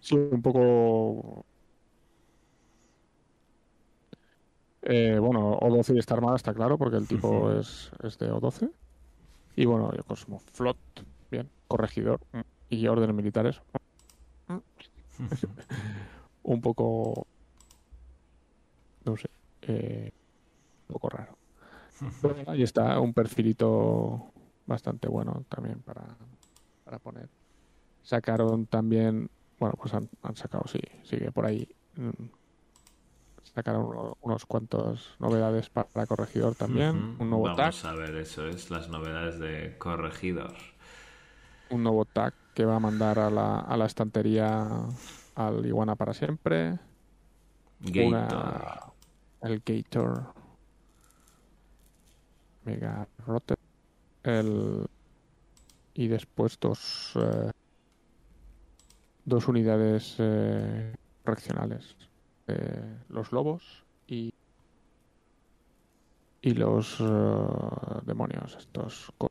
Sí, 0.00 0.14
un 0.14 0.42
poco. 0.42 1.44
Eh, 4.82 5.18
bueno, 5.18 5.58
O12 5.60 5.94
y 5.94 5.98
está 5.98 6.14
armada, 6.14 6.36
está 6.36 6.54
claro, 6.54 6.78
porque 6.78 6.96
el 6.96 7.06
tipo 7.06 7.50
es, 7.52 7.90
es 8.02 8.18
de 8.18 8.30
O12. 8.30 8.70
Y 9.56 9.64
bueno, 9.64 9.92
yo 9.94 10.04
Cosmoflot, 10.04 10.76
bien, 11.30 11.50
corregidor 11.66 12.20
mm, 12.32 12.40
y 12.70 12.86
órdenes 12.86 13.14
militares. 13.16 13.60
mm, 14.48 14.58
Un 16.42 16.60
poco. 16.60 17.26
Eh, 19.70 20.10
un 20.88 20.92
poco 20.94 21.08
raro. 21.10 21.38
Pero 22.20 22.34
bueno, 22.34 22.50
ahí 22.50 22.62
está, 22.62 22.98
un 23.00 23.12
perfilito 23.14 24.32
bastante 24.66 25.08
bueno 25.08 25.44
también 25.48 25.80
para, 25.82 26.16
para 26.84 26.98
poner. 26.98 27.28
Sacaron 28.02 28.66
también, 28.66 29.30
bueno, 29.58 29.74
pues 29.80 29.94
han, 29.94 30.08
han 30.22 30.34
sacado, 30.36 30.64
sí, 30.66 30.80
sigue 31.04 31.30
por 31.32 31.46
ahí. 31.46 31.68
mm, 31.96 32.10
Sacaron 33.54 33.84
uno- 33.84 34.16
unos 34.20 34.46
cuantos 34.46 35.16
novedades 35.18 35.70
para 35.70 36.06
corregidor 36.06 36.54
también. 36.54 37.16
Un 37.18 37.30
nuevo 37.30 37.46
tag, 37.46 37.58
Vamos 37.58 37.84
a 37.84 37.94
ver, 37.94 38.14
eso 38.16 38.46
es, 38.46 38.70
las 38.70 38.88
novedades 38.88 39.38
de 39.38 39.76
corregidor. 39.78 40.54
un 41.70 41.82
nuevo 41.84 42.04
tag 42.04 42.34
que 42.54 42.64
va 42.64 42.76
a 42.76 42.80
mandar 42.80 43.18
a 43.18 43.30
la, 43.30 43.60
a 43.60 43.76
la 43.76 43.86
estantería 43.86 44.68
al 45.36 45.64
Iguana 45.66 45.94
para 45.96 46.12
siempre. 46.14 46.78
Gator. 47.80 48.06
Una- 48.06 48.89
el 49.42 49.60
Gator 49.64 50.34
Mega 52.64 53.08
Rotter 53.26 53.56
el 54.22 54.86
y 55.94 56.08
después 56.08 56.58
dos 56.60 57.12
eh, 57.16 57.50
dos 59.24 59.48
unidades 59.48 60.16
eh, 60.18 60.94
correccionales 61.24 61.96
eh, 62.48 62.98
los 63.08 63.32
lobos 63.32 63.84
y 64.06 64.32
y 66.42 66.54
los 66.54 67.00
eh, 67.00 67.04
demonios 68.04 68.56
estos 68.56 69.12
con, 69.18 69.28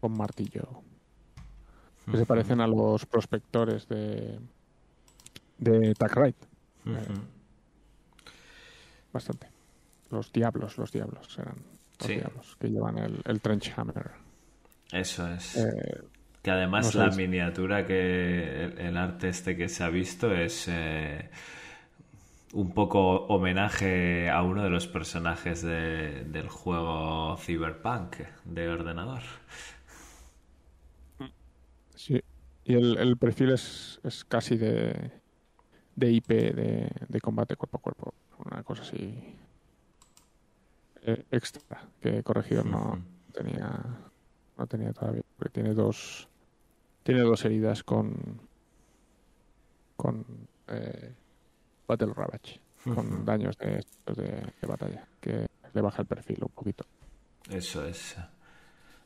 con 0.00 0.16
martillo 0.16 0.82
que 2.10 2.16
se 2.16 2.26
parecen 2.26 2.60
a 2.60 2.66
los 2.66 3.06
prospectores 3.06 3.88
de 3.88 4.38
de 5.58 5.94
Takrite 5.94 6.46
Ujú. 6.84 7.41
Bastante. 9.12 9.46
Los 10.10 10.32
diablos, 10.32 10.78
los 10.78 10.90
diablos 10.92 11.36
eran 11.38 11.56
los 11.98 12.06
Sí. 12.08 12.14
diablos 12.16 12.56
que 12.58 12.68
llevan 12.68 12.98
el, 12.98 13.20
el 13.24 13.40
Trench 13.40 13.72
Hammer. 13.76 14.10
Eso 14.90 15.26
es. 15.28 15.56
Eh, 15.56 16.02
Que 16.42 16.50
además 16.50 16.94
no 16.94 17.06
la 17.06 17.14
miniatura 17.14 17.86
que 17.86 18.64
el, 18.64 18.78
el 18.78 18.96
arte 18.96 19.28
este 19.28 19.56
que 19.56 19.68
se 19.68 19.84
ha 19.84 19.88
visto 19.90 20.34
es 20.34 20.66
eh, 20.68 21.30
un 22.52 22.72
poco 22.74 23.26
homenaje 23.28 24.28
a 24.28 24.42
uno 24.42 24.62
de 24.64 24.68
los 24.70 24.86
personajes 24.88 25.62
de- 25.62 26.24
del 26.24 26.48
juego 26.48 27.36
Cyberpunk 27.38 28.16
de 28.44 28.68
ordenador. 28.68 29.22
sí. 31.94 32.20
Y 32.64 32.74
el, 32.74 32.96
el 32.98 33.16
perfil 33.16 33.50
es, 33.50 34.00
es 34.04 34.24
casi 34.24 34.56
de, 34.56 35.10
de 35.96 36.10
IP, 36.12 36.28
de, 36.28 36.90
de 37.08 37.20
combate 37.20 37.56
cuerpo 37.56 37.78
a 37.78 37.80
cuerpo. 37.80 38.14
Una 38.44 38.62
cosa 38.62 38.82
así 38.82 39.36
eh, 41.02 41.24
extra 41.30 41.88
que 42.00 42.22
Corregidor 42.22 42.66
no 42.66 42.98
tenía 43.32 43.80
no 44.56 44.66
tenía 44.66 44.92
todavía. 44.92 45.22
Porque 45.36 45.52
tiene 45.52 45.74
dos 45.74 46.28
tiene 47.02 47.20
dos 47.22 47.44
heridas 47.44 47.82
con 47.82 48.40
con 49.96 50.24
eh, 50.68 51.12
Battle 51.86 52.12
Ravage, 52.14 52.60
con 52.82 53.24
daños 53.24 53.56
de, 53.58 53.84
de, 54.06 54.52
de 54.60 54.66
batalla, 54.66 55.06
que 55.20 55.46
le 55.72 55.80
baja 55.80 56.02
el 56.02 56.08
perfil 56.08 56.38
un 56.42 56.48
poquito. 56.48 56.84
Eso 57.50 57.84
es. 57.86 58.16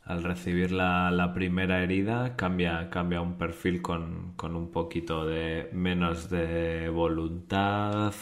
Al 0.06 0.22
recibir 0.22 0.70
la, 0.72 1.10
la 1.10 1.32
primera 1.34 1.82
herida 1.82 2.36
cambia, 2.36 2.88
cambia 2.90 3.20
un 3.20 3.36
perfil 3.38 3.82
con, 3.82 4.34
con 4.36 4.54
un 4.54 4.70
poquito 4.70 5.26
de 5.26 5.68
menos 5.72 6.30
de 6.30 6.88
voluntad, 6.88 8.14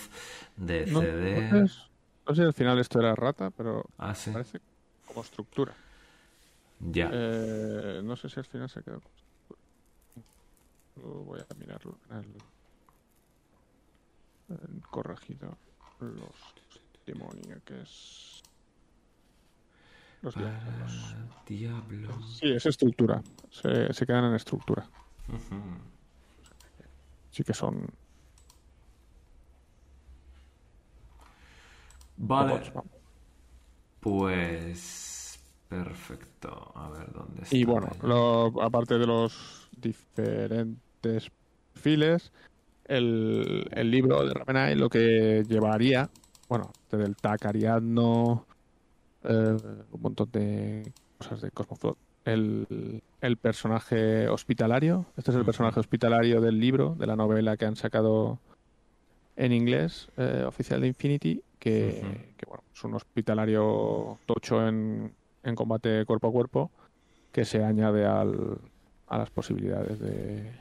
de 0.57 0.87
No, 0.87 1.03
CD. 1.03 1.37
no 1.51 1.67
sé- 1.67 1.91
no 2.27 2.35
sé 2.35 2.41
si 2.43 2.47
al 2.47 2.55
final 2.55 2.79
esto 2.79 2.99
era 3.01 3.15
rata, 3.15 3.51
pero 3.51 3.85
Ah, 3.99 4.15
sí. 4.15 4.31
parece 4.31 4.61
como 5.05 5.23
estructura. 5.23 5.77
Ya. 6.95 7.11
Eh, 7.11 8.01
no 8.05 8.17
sé 8.17 8.29
si 8.29 8.41
al 8.41 8.47
final 8.47 8.69
se 8.69 8.83
quedó 8.83 8.97
estructura. 8.99 9.61
Lo 10.97 11.23
voy 11.25 11.41
a 11.41 11.55
mirarlo 11.55 12.01
en 12.11 12.43
el, 14.49 14.83
corregido. 14.91 15.59
Los 16.01 16.55
demoníacos. 17.07 18.44
Los 20.25 20.35
diablos. 20.35 21.15
Diablo. 21.47 22.23
Sí, 22.23 22.51
es 22.53 22.65
estructura. 22.67 23.23
Se, 23.51 23.93
se 23.93 24.07
quedan 24.07 24.25
en 24.25 24.35
estructura. 24.35 24.89
Sí 27.31 27.45
que 27.45 27.53
son 27.53 27.87
Vale. 32.17 32.53
robots. 32.71 32.73
Pues 34.01 35.39
perfecto. 35.69 36.73
A 36.75 36.89
ver 36.91 37.13
dónde 37.13 37.43
está. 37.43 37.57
Y 37.57 37.65
bueno, 37.65 37.89
lo- 38.03 38.63
aparte 38.63 38.99
de 38.99 39.07
los 39.07 39.69
diferentes 39.77 41.31
perfiles, 41.75 42.33
el, 42.87 43.67
el 43.73 43.91
libro 43.91 44.25
de 44.25 44.33
Ramenai 44.35 44.75
lo 44.77 44.89
que 44.89 45.45
llevaría, 45.49 46.09
bueno, 46.49 46.71
desde 46.91 47.05
el 47.07 47.17
TAC 47.17 47.47
Ariadno, 47.47 48.47
eh, 49.25 49.57
un 49.93 50.01
montón 50.01 50.31
de 50.33 50.93
cosas 51.19 51.41
de 51.41 51.51
Cosmoflot. 51.51 51.97
El, 52.25 53.03
el 53.21 53.37
personaje 53.37 54.29
hospitalario, 54.29 55.05
este 55.17 55.31
es 55.31 55.37
el 55.37 55.45
personaje 55.45 55.79
hospitalario 55.81 56.41
del 56.41 56.59
libro, 56.59 56.95
de 56.99 57.07
la 57.07 57.17
novela 57.17 57.57
que 57.57 57.67
han 57.67 57.77
sacado 57.77 58.39
en 59.37 59.53
inglés, 59.53 60.09
eh, 60.17 60.45
oficial 60.47 60.81
de 60.81 60.87
Infinity, 60.87 61.43
que, 61.59 62.01
bueno, 62.47 62.63
es 62.73 62.85
un 62.85 62.95
hospitalario 62.95 64.19
tocho 64.27 64.67
en, 64.67 65.13
en 65.43 65.55
combate 65.55 66.05
cuerpo 66.07 66.29
a 66.29 66.33
cuerpo 66.33 66.71
que 67.33 67.45
se 67.45 67.65
añade 67.65 68.07
al, 68.07 68.59
a 69.09 69.19
las 69.19 69.31
posibilidades 69.31 69.99
de, 69.99 70.53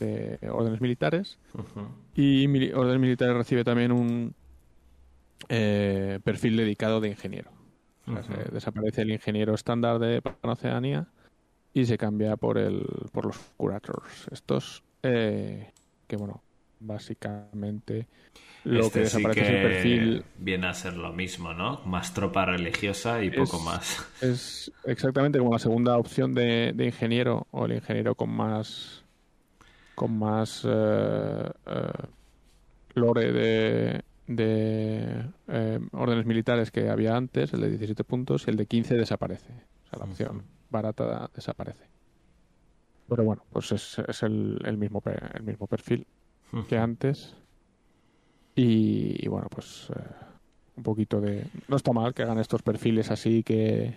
de 0.00 0.38
órdenes 0.50 0.80
militares. 0.80 1.38
Y 2.14 2.46
mili- 2.48 2.74
órdenes 2.74 3.00
militares 3.00 3.36
recibe 3.36 3.64
también 3.64 3.92
un 3.92 4.34
eh, 5.48 6.18
perfil 6.24 6.56
dedicado 6.56 7.00
de 7.00 7.08
ingeniero. 7.08 7.50
O 8.08 8.12
sea, 8.12 8.22
se 8.22 8.34
Ujú. 8.34 8.52
desaparece 8.52 9.02
el 9.02 9.10
ingeniero 9.12 9.54
estándar 9.54 9.98
de 9.98 10.22
Panoceanía 10.22 11.06
y 11.74 11.86
se 11.86 11.98
cambia 11.98 12.36
por 12.36 12.58
el 12.58 12.84
por 13.12 13.26
los 13.26 13.38
curators. 13.56 14.28
Estos 14.30 14.82
eh, 15.02 15.72
que 16.08 16.16
bueno, 16.16 16.42
básicamente 16.80 18.06
lo 18.64 18.82
Este 18.86 19.00
que 19.00 19.04
sí 19.04 19.04
desaparece 19.04 19.40
que 19.40 19.42
es 19.42 19.48
el 19.50 19.58
perfil 19.58 20.24
viene 20.38 20.66
a 20.68 20.74
ser 20.74 20.96
lo 20.96 21.12
mismo, 21.12 21.54
¿no? 21.54 21.80
Más 21.84 22.14
tropa 22.14 22.44
religiosa 22.46 23.22
y 23.22 23.30
Es- 23.30 23.38
poco 23.38 23.60
más. 23.60 24.06
Es 24.18 24.72
exactamente 24.84 25.38
como 25.38 25.52
la 25.52 25.58
segunda 25.58 25.98
opción 25.98 26.32
de, 26.34 26.72
de 26.74 26.86
ingeniero 26.86 27.46
o 27.50 27.66
el 27.66 27.72
ingeniero 27.74 28.14
con 28.14 28.30
más 28.30 29.04
con 29.94 30.18
más 30.18 30.62
eh, 30.64 31.50
eh, 31.66 31.92
lore 32.94 33.32
de, 33.32 34.02
de 34.26 35.24
eh, 35.48 35.80
órdenes 35.92 36.26
militares 36.26 36.70
que 36.70 36.88
había 36.90 37.16
antes, 37.16 37.52
el 37.52 37.60
de 37.60 37.68
17 37.70 38.04
puntos, 38.04 38.46
y 38.46 38.50
el 38.50 38.56
de 38.56 38.66
15 38.66 38.94
desaparece. 38.96 39.52
O 39.86 39.90
sea, 39.90 39.98
la 40.00 40.04
opción 40.06 40.42
barata 40.70 41.30
desaparece. 41.34 41.84
Pero 43.08 43.24
bueno, 43.24 43.44
pues 43.50 43.70
es, 43.72 43.98
es 44.00 44.22
el, 44.24 44.58
el 44.64 44.76
mismo 44.78 45.00
pe- 45.00 45.18
el 45.34 45.42
mismo 45.44 45.66
perfil 45.66 46.06
que 46.68 46.76
antes. 46.78 47.36
Y, 48.54 49.24
y 49.24 49.28
bueno, 49.28 49.48
pues 49.50 49.88
eh, 49.94 50.02
un 50.76 50.82
poquito 50.82 51.20
de... 51.20 51.46
No 51.68 51.76
está 51.76 51.92
mal 51.92 52.14
que 52.14 52.22
hagan 52.22 52.38
estos 52.38 52.62
perfiles 52.62 53.10
así 53.10 53.42
que, 53.42 53.96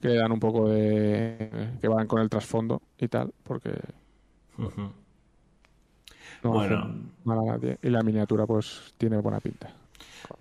que 0.00 0.08
le 0.08 0.16
dan 0.16 0.32
un 0.32 0.40
poco 0.40 0.68
de... 0.68 1.70
que 1.80 1.88
van 1.88 2.06
con 2.06 2.20
el 2.22 2.30
trasfondo 2.30 2.82
y 2.98 3.08
tal, 3.08 3.32
porque. 3.44 3.72
No 6.42 6.54
Bueno. 6.54 6.56
hacen 6.58 7.12
mal 7.24 7.38
a 7.40 7.52
nadie. 7.52 7.78
Y 7.82 7.90
la 7.90 8.02
miniatura 8.02 8.46
pues 8.46 8.94
tiene 8.98 9.18
buena 9.18 9.40
pinta. 9.40 9.74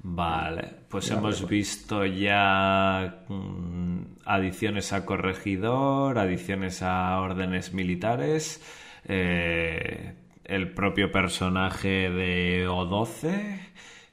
Vale, 0.04 0.64
pues 0.90 1.10
Ya, 1.10 1.12
hemos 1.12 1.48
visto 1.48 2.06
ya 2.06 3.24
mm, 3.28 4.02
adiciones 4.26 4.94
a 4.94 5.06
corregidor, 5.06 6.18
adiciones 6.18 6.82
a 6.82 7.20
órdenes 7.20 7.74
militares, 7.74 8.62
eh, 9.06 10.16
el 10.46 10.74
propio 10.74 11.12
personaje 11.12 12.10
de 12.10 12.68
O12, 12.68 13.60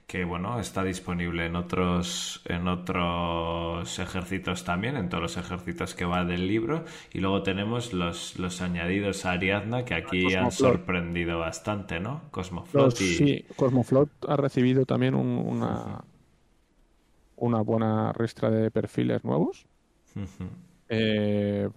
que 0.08 0.24
bueno, 0.24 0.58
está 0.58 0.82
disponible 0.84 1.46
en 1.46 1.54
otros, 1.56 2.42
en 2.46 2.66
otros 2.66 3.98
ejércitos 4.00 4.64
también, 4.64 4.96
en 4.96 5.08
todos 5.10 5.22
los 5.22 5.36
ejércitos 5.36 5.94
que 5.94 6.06
va 6.06 6.24
del 6.24 6.48
libro, 6.48 6.84
y 7.12 7.20
luego 7.20 7.42
tenemos 7.44 7.92
los, 7.92 8.38
los 8.38 8.62
añadidos 8.62 9.26
a 9.26 9.32
Ariadna, 9.32 9.84
que 9.84 9.94
aquí 9.94 10.34
han 10.34 10.50
sorprendido 10.50 11.38
bastante, 11.40 12.00
¿no? 12.00 12.22
Cosmoflot 12.32 12.92
Los- 12.92 13.00
y... 13.02 13.16
Sí, 13.16 13.44
Cosmoflot 13.56 14.10
ha 14.28 14.36
recibido 14.36 14.86
también 14.86 15.14
un- 15.14 15.38
una, 15.46 16.02
una 17.36 17.62
buena 17.62 18.12
ristra 18.12 18.50
de 18.50 18.70
perfiles 18.70 19.24
nuevos. 19.24 19.66
Ujú. 20.16 20.48
Eh, 20.88 21.68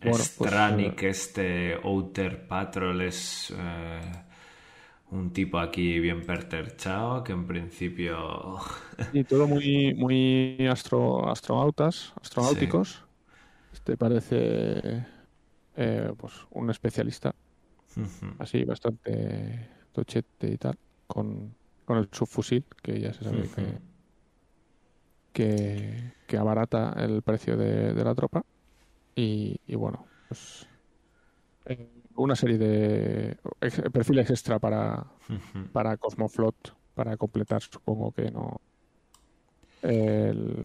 Bueno, 0.00 0.24
pues, 0.36 0.50
Stranik, 0.52 1.02
este 1.04 1.74
Outer 1.82 2.46
Patrol 2.46 3.00
es 3.02 3.52
eh, 3.56 4.00
un 5.14 5.32
tipo 5.32 5.58
aquí 5.58 6.00
bien 6.00 6.22
perterchado 6.22 7.22
que 7.22 7.32
en 7.32 7.46
principio 7.46 8.58
Y 9.12 9.24
todo 9.24 9.46
muy, 9.46 9.94
muy 9.94 10.66
astro, 10.68 11.28
astronautas, 11.30 12.12
astronáuticos. 12.20 13.04
Este 13.72 13.96
parece 13.96 15.06
eh, 15.76 16.12
pues 16.16 16.32
un 16.50 16.70
especialista, 16.70 17.34
así 18.38 18.64
bastante 18.64 19.68
tochete 19.92 20.52
y 20.52 20.58
tal, 20.58 20.76
con, 21.06 21.54
con 21.84 21.98
el 21.98 22.08
subfusil, 22.10 22.64
que 22.82 23.00
ya 23.00 23.12
se 23.12 23.24
sabe 23.24 23.48
que, 23.54 23.78
que, 25.32 26.12
que 26.26 26.36
abarata 26.36 26.94
el 26.98 27.22
precio 27.22 27.56
de, 27.56 27.94
de 27.94 28.04
la 28.04 28.14
tropa. 28.14 28.44
Y, 29.16 29.60
y 29.66 29.74
bueno, 29.76 30.06
pues 30.28 30.66
eh, 31.66 31.93
una 32.16 32.36
serie 32.36 32.58
de 32.58 33.36
ex- 33.60 33.82
perfiles 33.92 34.30
extra 34.30 34.58
para, 34.58 35.04
para 35.72 35.96
Cosmoflot 35.96 36.74
para 36.94 37.16
completar, 37.16 37.60
supongo 37.62 38.12
que 38.12 38.30
no. 38.30 38.60
el- 39.82 40.62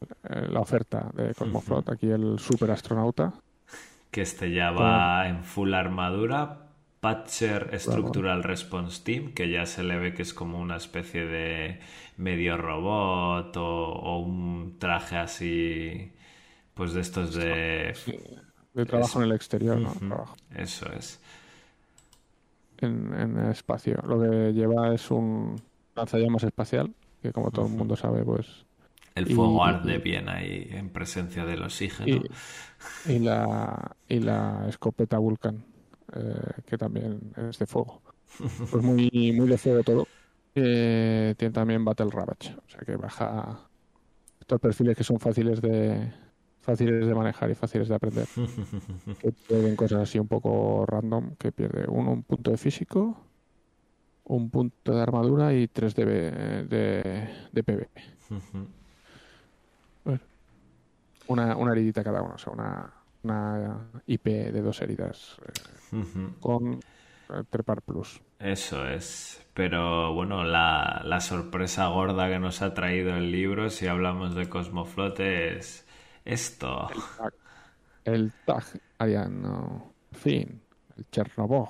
la 0.49 0.59
oferta 0.59 1.09
de 1.13 1.33
Cosmoflot. 1.33 1.89
Aquí 1.89 2.09
el 2.09 2.39
superastronauta. 2.39 3.33
que 4.11 4.21
este 4.23 4.51
ya 4.51 4.71
va 4.71 5.27
en 5.27 5.43
full 5.43 5.73
armadura. 5.73 6.65
Patcher 6.99 7.79
Structural 7.79 8.43
Response 8.43 9.01
Team, 9.05 9.33
que 9.33 9.49
ya 9.49 9.65
se 9.65 9.83
le 9.83 9.97
ve 9.97 10.13
que 10.13 10.21
es 10.21 10.33
como 10.33 10.59
una 10.59 10.75
especie 10.75 11.25
de 11.25 11.79
medio 12.17 12.57
robot 12.57 13.55
o, 13.55 13.63
o 13.93 14.19
un 14.19 14.75
traje 14.79 15.15
así, 15.15 16.11
pues 16.73 16.91
de 16.93 16.99
estos 17.01 17.33
de... 17.35 17.95
De 18.73 18.85
trabajo 18.85 19.19
en 19.19 19.25
el 19.25 19.31
exterior, 19.31 19.77
¿no? 19.79 19.93
Trabajo 19.93 20.35
Eso 20.53 20.91
es. 20.91 21.21
En, 22.85 23.13
en 23.13 23.37
el 23.37 23.51
espacio. 23.51 24.01
Lo 24.07 24.19
que 24.21 24.53
lleva 24.53 24.93
es 24.93 25.09
un 25.11 25.55
lanzallamas 25.95 26.43
espacial, 26.43 26.93
que 27.21 27.31
como 27.31 27.51
todo 27.51 27.65
el 27.67 27.73
mundo 27.73 27.95
sabe, 27.95 28.23
pues. 28.23 28.65
El 29.15 29.29
Y- 29.29 29.35
fuego 29.35 29.63
arde 29.65 29.97
bien 29.97 30.29
ahí 30.29 30.67
en 30.71 30.89
presencia 30.89 31.45
del 31.45 31.63
oxígeno. 31.63 32.21
Y, 33.07 33.11
y 33.13 33.19
la, 33.19 33.95
y 34.07 34.19
la 34.19 34.65
escopeta 34.69 35.17
Vulcan, 35.17 35.63
eh, 36.15 36.61
que 36.65 36.77
también 36.77 37.19
es 37.37 37.59
de 37.59 37.65
fuego. 37.65 38.01
Pues 38.71 38.83
muy, 38.83 39.09
muy 39.33 39.47
de 39.47 39.57
fuego 39.57 39.83
todo. 39.83 40.07
Eh, 40.55 41.33
tiene 41.37 41.51
también 41.53 41.83
Battle 41.85 42.09
Ravage, 42.11 42.55
o 42.65 42.69
sea 42.69 42.79
que 42.85 42.95
baja 42.95 43.67
estos 44.39 44.59
perfiles 44.59 44.97
que 44.97 45.03
son 45.03 45.19
fáciles 45.19 45.61
de 45.61 46.11
fáciles 46.69 47.07
de 47.07 47.15
manejar 47.15 47.49
y 47.51 47.55
fáciles 47.55 47.87
de 47.87 47.95
aprender. 47.95 48.27
que 49.19 49.31
pierden 49.31 49.75
cosas 49.75 50.01
así 50.01 50.19
un 50.19 50.27
poco 50.27 50.85
random, 50.85 51.35
que 51.37 51.51
pierde 51.51 51.85
uno 51.89 52.11
un 52.11 52.23
punto 52.23 52.51
de 52.51 52.57
físico, 52.57 53.17
un 54.25 54.49
punto 54.49 54.93
de 54.93 55.01
armadura 55.01 55.53
y 55.53 55.67
tres 55.67 55.95
de, 55.95 56.05
de, 56.05 57.29
de 57.51 57.63
PV. 57.63 57.89
Ujú. 58.29 58.67
Una, 61.27 61.55
una 61.55 61.71
heridita 61.73 62.03
cada 62.03 62.21
uno, 62.23 62.35
o 62.35 62.37
sea, 62.37 62.53
una, 62.53 62.91
una 63.23 63.91
IP 64.07 64.51
de 64.51 64.61
dos 64.61 64.81
heridas 64.81 65.37
eh, 65.45 65.53
con 66.39 66.73
eh, 67.29 67.43
Trepar 67.49 67.81
Plus. 67.83 68.19
Eso 68.39 68.87
es. 68.87 69.45
Pero 69.53 70.13
bueno, 70.13 70.43
la, 70.43 71.01
la 71.05 71.19
sorpresa 71.19 71.87
gorda 71.87 72.29
que 72.29 72.39
nos 72.39 72.61
ha 72.61 72.73
traído 72.73 73.15
el 73.17 73.31
libro, 73.31 73.69
si 73.69 73.87
hablamos 73.87 74.35
de 74.35 74.47
Cosmoflot, 74.49 75.19
es 75.19 75.85
esto. 76.33 76.87
El 78.05 78.31
tag 78.45 78.63
ariano, 78.97 79.93
fin, 80.11 80.61
el 80.97 81.05
Chernobyl, 81.11 81.65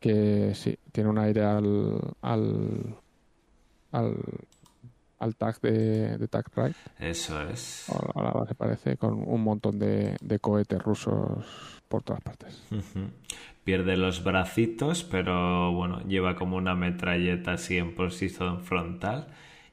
que 0.00 0.52
sí, 0.54 0.76
tiene 0.92 1.10
un 1.10 1.18
aire 1.18 1.44
al 1.44 2.00
al 2.22 2.96
al, 3.92 4.16
al 5.18 5.36
tag 5.36 5.60
de, 5.60 6.18
de 6.18 6.28
Tag 6.28 6.46
Right, 6.54 6.76
Eso 6.98 7.40
es. 7.48 7.88
a 7.88 8.22
la 8.22 8.30
base 8.32 8.54
parece, 8.54 8.96
con 8.96 9.14
un 9.26 9.42
montón 9.42 9.78
de, 9.78 10.16
de 10.20 10.38
cohetes 10.38 10.80
rusos 10.82 11.80
por 11.88 12.02
todas 12.02 12.20
partes. 12.20 12.62
Pierde 13.64 13.96
los 13.96 14.22
bracitos, 14.22 15.04
pero 15.04 15.72
bueno, 15.72 16.00
lleva 16.02 16.36
como 16.36 16.56
una 16.56 16.74
metralleta 16.74 17.52
así 17.52 17.78
en 17.78 17.94
posición 17.94 18.60
frontal. 18.62 19.28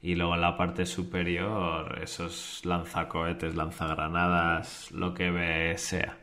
Y 0.06 0.14
luego 0.14 0.36
en 0.36 0.42
la 0.42 0.56
parte 0.56 0.86
superior, 0.86 1.98
esos 2.00 2.64
lanzacohetes, 2.64 3.56
lanzagranadas, 3.56 4.92
lo 4.92 5.16
que 5.16 5.74
sea. 5.80 6.20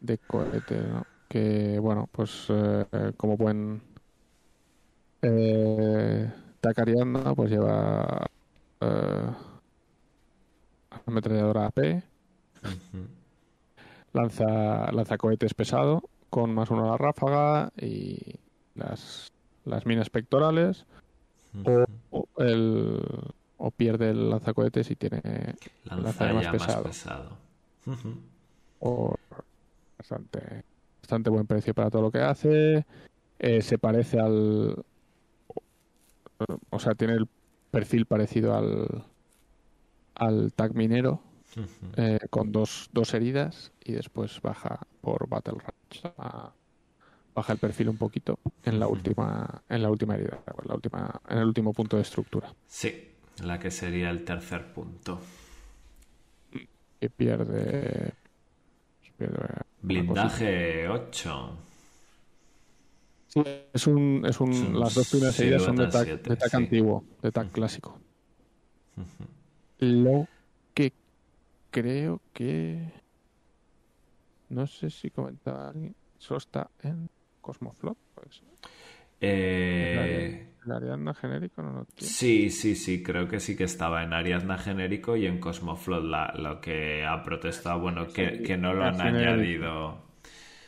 de 0.00 0.18
cohete, 0.18 0.80
¿no? 0.82 1.06
Que, 1.28 1.78
bueno, 1.78 2.08
pues 2.10 2.46
eh, 2.48 3.12
como 3.16 3.36
buen 3.36 3.80
eh, 5.22 6.28
pues 7.36 7.50
lleva 7.52 8.26
eh, 8.80 9.30
ametralladora 11.06 11.66
AP, 11.66 12.02
lanza, 14.12 14.90
lanza 14.90 15.18
cohetes 15.18 15.54
pesado 15.54 16.02
con 16.30 16.52
más 16.52 16.68
uno 16.72 16.86
a 16.86 16.90
la 16.90 16.98
ráfaga 16.98 17.70
y 17.80 18.18
las, 18.74 19.30
las 19.64 19.86
minas 19.86 20.10
pectorales. 20.10 20.84
O 22.10 22.23
el, 22.38 23.00
o 23.56 23.70
pierde 23.70 24.10
el 24.10 24.30
lanzacohetes 24.30 24.90
y 24.90 24.96
tiene 24.96 25.20
Lanza 25.84 26.26
ya 26.26 26.32
más 26.34 26.44
más 26.44 26.50
pesado. 26.52 26.84
pesado. 26.84 27.38
Por 28.78 29.18
bastante, 29.98 30.64
bastante 31.02 31.30
buen 31.30 31.46
precio 31.46 31.74
para 31.74 31.90
todo 31.90 32.02
lo 32.02 32.10
que 32.10 32.20
hace. 32.20 32.84
Eh, 33.38 33.62
se 33.62 33.78
parece 33.78 34.20
al. 34.20 34.84
O 36.70 36.78
sea, 36.78 36.94
tiene 36.94 37.14
el 37.14 37.28
perfil 37.70 38.06
parecido 38.06 38.54
al. 38.54 39.04
al 40.14 40.52
tag 40.52 40.74
minero, 40.74 41.20
eh, 41.96 42.18
con 42.30 42.52
dos, 42.52 42.88
dos 42.92 43.14
heridas 43.14 43.72
y 43.84 43.92
después 43.92 44.40
baja 44.40 44.80
por 45.00 45.28
Battle 45.28 45.54
Rush. 45.58 46.04
a- 46.18 46.52
baja 47.34 47.52
el 47.52 47.58
perfil 47.58 47.88
un 47.88 47.96
poquito 47.96 48.38
en 48.64 48.78
la 48.78 48.86
última 48.86 49.62
en 49.68 49.82
la 49.82 49.90
última 49.90 50.14
herida, 50.14 50.42
en, 50.46 50.68
la 50.68 50.74
última, 50.74 51.20
en 51.28 51.38
el 51.38 51.44
último 51.44 51.72
punto 51.72 51.96
de 51.96 52.02
estructura. 52.02 52.52
Sí, 52.68 53.12
la 53.42 53.58
que 53.58 53.70
sería 53.70 54.10
el 54.10 54.24
tercer 54.24 54.72
punto. 54.72 55.20
Y 57.00 57.08
pierde. 57.08 58.12
Blindaje 59.82 60.88
8. 60.88 61.58
Sí, 63.28 63.42
es 63.72 63.86
un, 63.86 64.24
es 64.26 64.40
un, 64.40 64.78
las 64.78 64.94
dos 64.94 65.08
primeras 65.10 65.38
heridas 65.40 65.62
son 65.62 65.76
de 65.76 65.90
siete, 65.90 66.30
de 66.30 66.36
sí. 66.36 66.56
antiguo, 66.56 67.04
de 67.20 67.28
Ujú. 67.28 67.48
clásico. 67.50 68.00
Lo 69.78 70.28
que 70.72 70.92
creo 71.70 72.20
que 72.32 72.92
no 74.50 74.66
sé 74.66 74.88
si 74.90 75.10
comentaba 75.10 75.68
alguien, 75.68 75.96
eso 76.16 76.36
está 76.36 76.70
en 76.82 77.08
Cosmoflot, 77.44 77.98
pues. 78.14 78.42
Eh, 79.20 80.46
El 80.64 80.72
Ariadna 80.72 81.14
genérico 81.14 81.62
no 81.62 81.72
lo 81.72 81.84
tiene. 81.84 82.16
Sí, 82.16 82.50
sí, 82.50 82.76
sí, 82.76 83.02
creo 83.02 83.28
que 83.28 83.40
sí 83.40 83.56
que 83.56 83.64
estaba 83.64 84.02
en 84.04 84.12
Ariadna 84.12 84.58
genérico 84.58 85.16
y 85.16 85.26
en 85.26 85.38
Cosmoflot 85.40 86.04
la- 86.04 86.32
lo 86.36 86.60
que 86.60 87.04
ha 87.04 87.22
protestado, 87.24 87.80
bueno, 87.80 88.12
que, 88.12 88.42
que 88.42 88.56
no 88.56 88.74
lo 88.74 88.84
han 88.84 89.00
genérico. 89.00 89.00
añadido. 89.00 89.98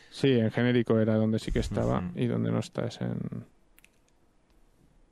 Sí, 0.08 0.32
en 0.32 0.50
genérico 0.50 0.98
era 0.98 1.14
donde 1.14 1.38
sí 1.38 1.52
que 1.52 1.60
estaba 1.60 2.10
y 2.16 2.26
donde 2.26 2.50
no 2.50 2.58
está 2.58 2.86
es 2.86 3.00
en 3.00 3.46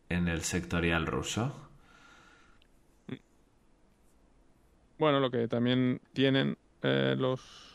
en 0.08 0.28
el 0.28 0.42
sectorial 0.44 1.04
ruso. 1.06 1.54
bueno, 4.98 5.20
lo 5.20 5.30
que 5.30 5.48
también 5.48 6.00
tienen 6.12 6.56
eh, 6.82 7.14
los 7.18 7.73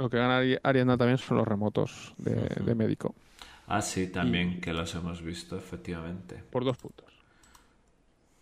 lo 0.00 0.08
que 0.10 0.16
gana 0.16 0.38
Ari- 0.40 0.58
Ariadna 0.62 0.96
también 0.96 1.18
son 1.18 1.36
los 1.36 1.46
remotos 1.46 2.14
de, 2.18 2.74
médico 2.74 3.14
Ah, 3.66 3.82
sí, 3.82 4.08
también 4.08 4.60
que 4.60 4.72
los 4.72 4.94
hemos 4.94 5.22
visto, 5.22 5.56
efectivamente. 5.56 6.42
por 6.50 6.64
dos 6.64 6.76
puntos. 6.76 7.06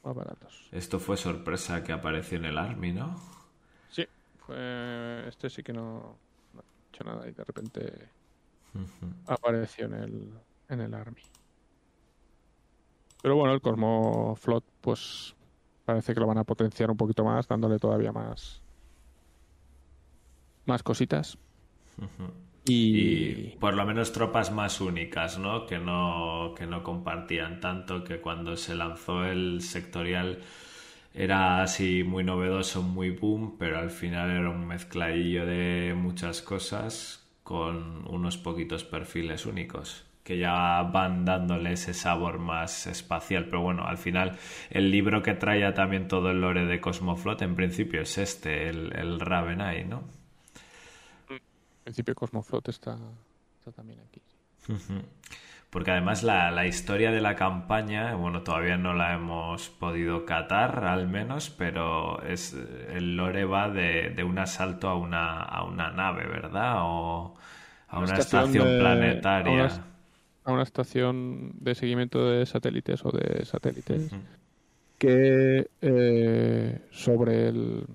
Más 0.03 0.15
baratos. 0.15 0.69
Esto 0.73 0.99
fue 0.99 1.17
sorpresa 1.19 1.83
que 1.83 1.93
apareció 1.93 2.39
en 2.39 2.47
el 2.47 2.57
Army, 2.57 2.93
¿no? 2.93 3.21
Sí, 3.91 4.07
fue 4.39 5.27
este 5.29 5.51
sí 5.51 5.63
que 5.63 5.73
no, 5.73 6.17
no 6.55 6.61
ha 6.61 6.65
hecho 6.93 7.05
nada 7.05 7.29
y 7.29 7.33
de 7.33 7.45
repente 7.45 8.09
apareció 9.27 9.87
en 9.87 9.95
el 9.95 10.33
en 10.69 10.81
el 10.81 10.95
Army. 10.95 11.21
Pero 13.21 13.35
bueno, 13.37 13.53
el 13.53 13.61
Cosmo 13.61 14.37
Flot 14.37 14.65
pues 14.81 15.35
parece 15.85 16.15
que 16.15 16.21
lo 16.21 16.27
van 16.27 16.39
a 16.39 16.45
potenciar 16.45 16.91
un 16.91 16.97
poquito 16.97 17.25
más, 17.25 17.47
dándole 17.49 17.79
todavía 17.79 18.13
más 18.13 18.63
más 20.65 20.83
cositas. 20.83 21.37
Y, 22.67 23.57
por 23.61 23.75
lo 23.75 23.87
menos 23.87 24.13
tropas 24.13 24.53
más 24.53 24.81
únicas, 24.81 25.39
¿no? 25.39 25.67
Que 25.67 25.79
no, 25.79 26.55
que 26.57 26.67
no 26.67 26.83
compartían 26.83 27.61
tanto, 27.61 28.05
que 28.05 28.21
cuando 28.21 28.57
se 28.57 28.75
lanzó 28.75 29.25
el 29.25 29.63
sectorial 29.63 30.41
era 31.15 31.63
así 31.63 32.05
muy 32.05 32.25
novedoso, 32.25 32.83
muy 32.83 33.11
boom, 33.11 33.57
pero 33.59 33.79
al 33.79 33.91
final 33.91 34.31
era 34.31 34.51
un 34.51 34.67
mezcladillo 34.67 35.47
de 35.47 35.95
muchas 35.97 36.43
cosas 36.43 37.27
con 37.43 38.07
unos 38.09 38.37
poquitos 38.37 38.85
perfiles 38.85 39.47
únicos 39.47 40.05
que 40.29 40.37
ya 40.37 40.83
van 40.83 41.25
dándole 41.25 41.73
ese 41.73 41.95
sabor 41.95 42.39
más 42.39 42.87
espacial, 42.87 43.47
pero 43.47 43.63
bueno, 43.63 43.87
al 43.87 43.97
final 43.97 44.37
el 44.69 44.91
libro 44.91 45.23
que 45.23 45.33
traía 45.33 45.73
también 45.73 46.07
todo 46.07 46.31
el 46.31 46.43
lore 46.43 46.67
de 46.67 46.83
Cosmoflot 46.83 47.41
en 47.41 47.55
principio 47.55 48.03
es 48.03 48.19
este, 48.19 48.69
el, 48.69 48.95
el 48.95 49.19
¿no? 49.89 50.18
Principio 51.89 52.15
Cosmo 52.15 52.43
Flot 52.43 52.69
está, 52.69 52.99
está 53.59 53.73
también 53.73 53.99
aquí. 54.01 54.21
Porque 55.71 55.91
además 55.91 56.23
la, 56.23 56.51
la 56.51 56.67
historia 56.67 57.11
de 57.13 57.23
la 57.23 57.35
campaña, 57.35 58.15
bueno, 58.15 58.43
todavía 58.43 58.77
no 58.77 58.93
la 58.93 59.15
hemos 59.15 59.71
podido 59.71 60.27
catar 60.27 60.85
al 60.85 61.09
menos, 61.09 61.49
pero 61.49 62.23
es 62.23 62.55
el 62.91 63.17
lore 63.17 63.47
va 63.47 63.71
de, 63.71 64.11
de 64.11 64.23
un 64.23 64.39
asalto 64.39 64.89
a 64.89 64.97
una, 64.97 65.41
a 65.41 65.65
una 65.65 65.91
nave, 65.91 66.27
¿verdad? 66.27 66.75
O 66.83 67.35
a 67.89 67.99
una 68.01 68.19
estación, 68.19 68.53
de- 68.53 68.79
planetaria. 68.81 69.63
A 69.65 69.67
una, 69.67 69.85
a 70.45 70.53
una 70.53 70.63
estación 70.65 71.53
de 71.59 71.75
seguimiento 71.75 72.31
de 72.31 72.45
satélites 72.45 73.03
o 73.05 73.11
de 73.13 73.47
satélites 73.47 74.11
que 74.99 75.69
eh, 75.81 76.81
sobre 76.91 77.49
el, 77.49 77.87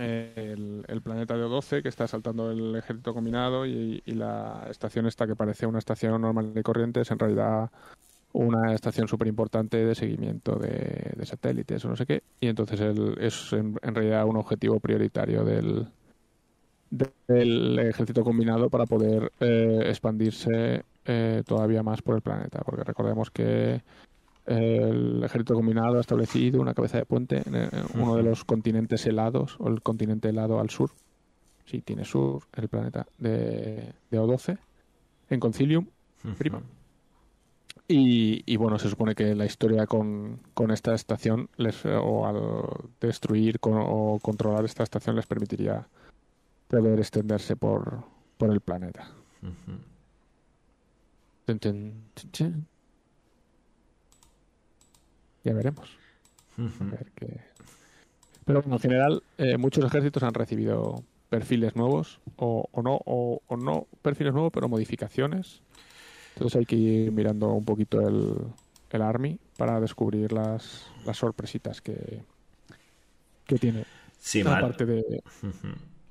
el, 0.00 0.84
el 0.88 1.02
planeta 1.02 1.36
de 1.36 1.44
O12 1.44 1.82
que 1.82 1.88
está 1.88 2.06
saltando 2.08 2.50
el 2.50 2.76
ejército 2.76 3.12
combinado 3.14 3.66
y, 3.66 4.02
la 4.06 4.66
estación 4.70 5.06
esta 5.06 5.26
que 5.26 5.36
parece 5.36 5.66
una 5.66 5.78
estación 5.78 6.20
normal 6.20 6.52
de 6.52 6.62
corriente 6.62 7.00
es 7.02 7.10
en 7.10 7.18
realidad 7.18 7.70
una 8.32 8.74
estación 8.74 9.08
súper 9.08 9.28
importante 9.28 9.84
de 9.84 9.94
seguimiento 9.94 10.56
de, 10.56 11.24
satélites 11.24 11.84
o 11.84 11.88
no 11.88 11.96
sé 11.96 12.06
qué. 12.06 12.22
Y 12.40 12.48
entonces 12.48 12.80
el- 12.80 13.16
es 13.20 13.52
en, 13.52 13.76
en 13.82 13.94
realidad 13.94 14.26
un 14.26 14.36
objetivo 14.36 14.80
prioritario 14.80 15.44
del, 15.44 15.86
del 16.90 17.78
ejército 17.78 18.24
combinado 18.24 18.68
para 18.68 18.86
poder 18.86 19.32
eh, 19.40 19.82
expandirse 19.86 20.84
eh, 21.04 21.42
todavía 21.46 21.82
más 21.82 22.02
por 22.02 22.16
el 22.16 22.22
planeta. 22.22 22.60
Porque 22.64 22.84
recordemos 22.84 23.30
que 23.30 23.82
el 24.50 25.22
ejército 25.24 25.54
combinado 25.54 25.98
ha 25.98 26.00
establecido 26.00 26.60
una 26.60 26.74
cabeza 26.74 26.98
de 26.98 27.06
puente 27.06 27.42
en, 27.46 27.54
en 27.54 27.70
uno 27.94 28.16
de 28.16 28.22
los 28.22 28.44
continentes 28.44 29.06
helados, 29.06 29.56
o 29.58 29.68
el 29.68 29.80
continente 29.82 30.28
helado 30.28 30.58
al 30.60 30.70
sur. 30.70 30.90
Sí, 31.66 31.80
tiene 31.82 32.04
sur, 32.04 32.42
el 32.54 32.68
planeta 32.68 33.06
de, 33.18 33.92
de 34.10 34.20
O12, 34.20 34.58
en 35.30 35.40
Concilium. 35.40 35.86
Prima. 36.36 36.60
Y, 37.86 38.42
y 38.46 38.56
bueno, 38.56 38.78
se 38.78 38.88
supone 38.88 39.14
que 39.14 39.34
la 39.34 39.46
historia 39.46 39.86
con, 39.86 40.38
con 40.54 40.70
esta 40.70 40.94
estación, 40.94 41.48
les, 41.56 41.84
o 41.86 42.26
al 42.26 42.90
destruir 43.00 43.58
con- 43.60 43.78
o 43.84 44.18
controlar 44.20 44.64
esta 44.64 44.82
estación, 44.84 45.16
les 45.16 45.26
permitiría 45.26 45.86
poder 46.68 46.98
extenderse 47.00 47.56
por, 47.56 48.02
por 48.36 48.50
el 48.52 48.60
planeta. 48.60 49.08
Tun. 51.46 51.94
Ya 55.44 55.54
veremos. 55.54 55.96
Ujú. 56.58 56.84
A 56.84 56.90
ver 56.90 57.06
qué. 57.14 57.40
Pero 58.44 58.62
bueno, 58.62 58.76
en 58.76 58.80
general, 58.80 59.22
eh, 59.38 59.56
muchos 59.56 59.84
ejércitos 59.84 60.22
han 60.22 60.34
recibido 60.34 61.02
perfiles 61.28 61.76
nuevos, 61.76 62.20
o, 62.36 62.68
o 62.72 62.82
no, 62.82 63.00
o, 63.04 63.40
o 63.46 63.56
no 63.56 63.86
perfiles 64.02 64.32
nuevos, 64.32 64.52
pero 64.52 64.68
modificaciones. 64.68 65.62
Entonces 66.34 66.58
hay 66.58 66.66
que 66.66 66.76
ir 66.76 67.12
mirando 67.12 67.52
un 67.52 67.64
poquito 67.64 68.00
el, 68.00 68.34
el 68.90 69.02
Army 69.02 69.38
para 69.56 69.80
descubrir 69.80 70.32
las, 70.32 70.90
las 71.06 71.16
sorpresitas 71.16 71.80
que, 71.80 72.22
que 73.46 73.56
tiene. 73.56 73.84
Sí. 74.18 74.40
Aparte 74.40 74.84
de. 74.84 75.22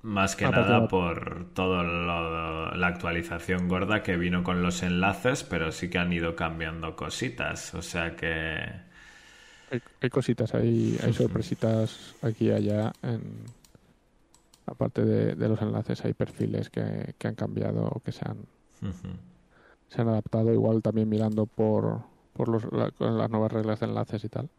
Más 0.02 0.38
que 0.38 0.46
nada 0.50 0.88
por 0.88 1.54
toda 1.54 1.84
la 1.84 2.88
actualización 2.88 3.68
gorda 3.68 4.02
que 4.02 4.16
vino 4.16 4.44
con 4.44 4.62
los 4.64 4.82
enlaces, 4.82 5.44
pero 5.44 5.74
sí 5.74 5.90
que 5.90 5.98
han 5.98 6.14
ido 6.14 6.36
cambiando 6.38 6.96
cositas. 6.96 7.74
O 7.74 7.82
sea 7.82 8.16
que... 8.16 8.89
hay, 9.72 9.80
hay 10.02 10.10
cositas, 10.10 10.54
hay, 10.54 10.98
hay 11.04 11.14
sorpresitas 11.14 12.16
aquí 12.22 12.48
y 12.48 12.52
allá. 12.52 12.92
En, 13.02 13.44
aparte 14.66 15.04
de, 15.04 15.36
de 15.36 15.50
los 15.50 15.62
enlaces, 15.62 16.04
hay 16.06 16.14
perfiles 16.14 16.70
que, 16.70 17.14
que 17.18 17.28
han 17.28 17.36
cambiado 17.36 17.88
o 17.88 18.00
que 18.00 18.12
se 18.12 18.28
han, 18.28 18.38
Ujú. 18.82 19.10
se 19.90 20.02
han 20.02 20.10
adaptado. 20.10 20.54
Igual 20.54 20.82
también 20.82 21.10
mirando 21.10 21.46
por, 21.46 22.04
por 22.34 22.50
los, 22.50 22.64
la- 22.72 22.92
las 23.00 23.30
nuevas 23.30 23.52
reglas 23.52 23.80
de 23.80 23.88
enlaces 23.88 24.24
y 24.24 24.30
tal. 24.30 24.50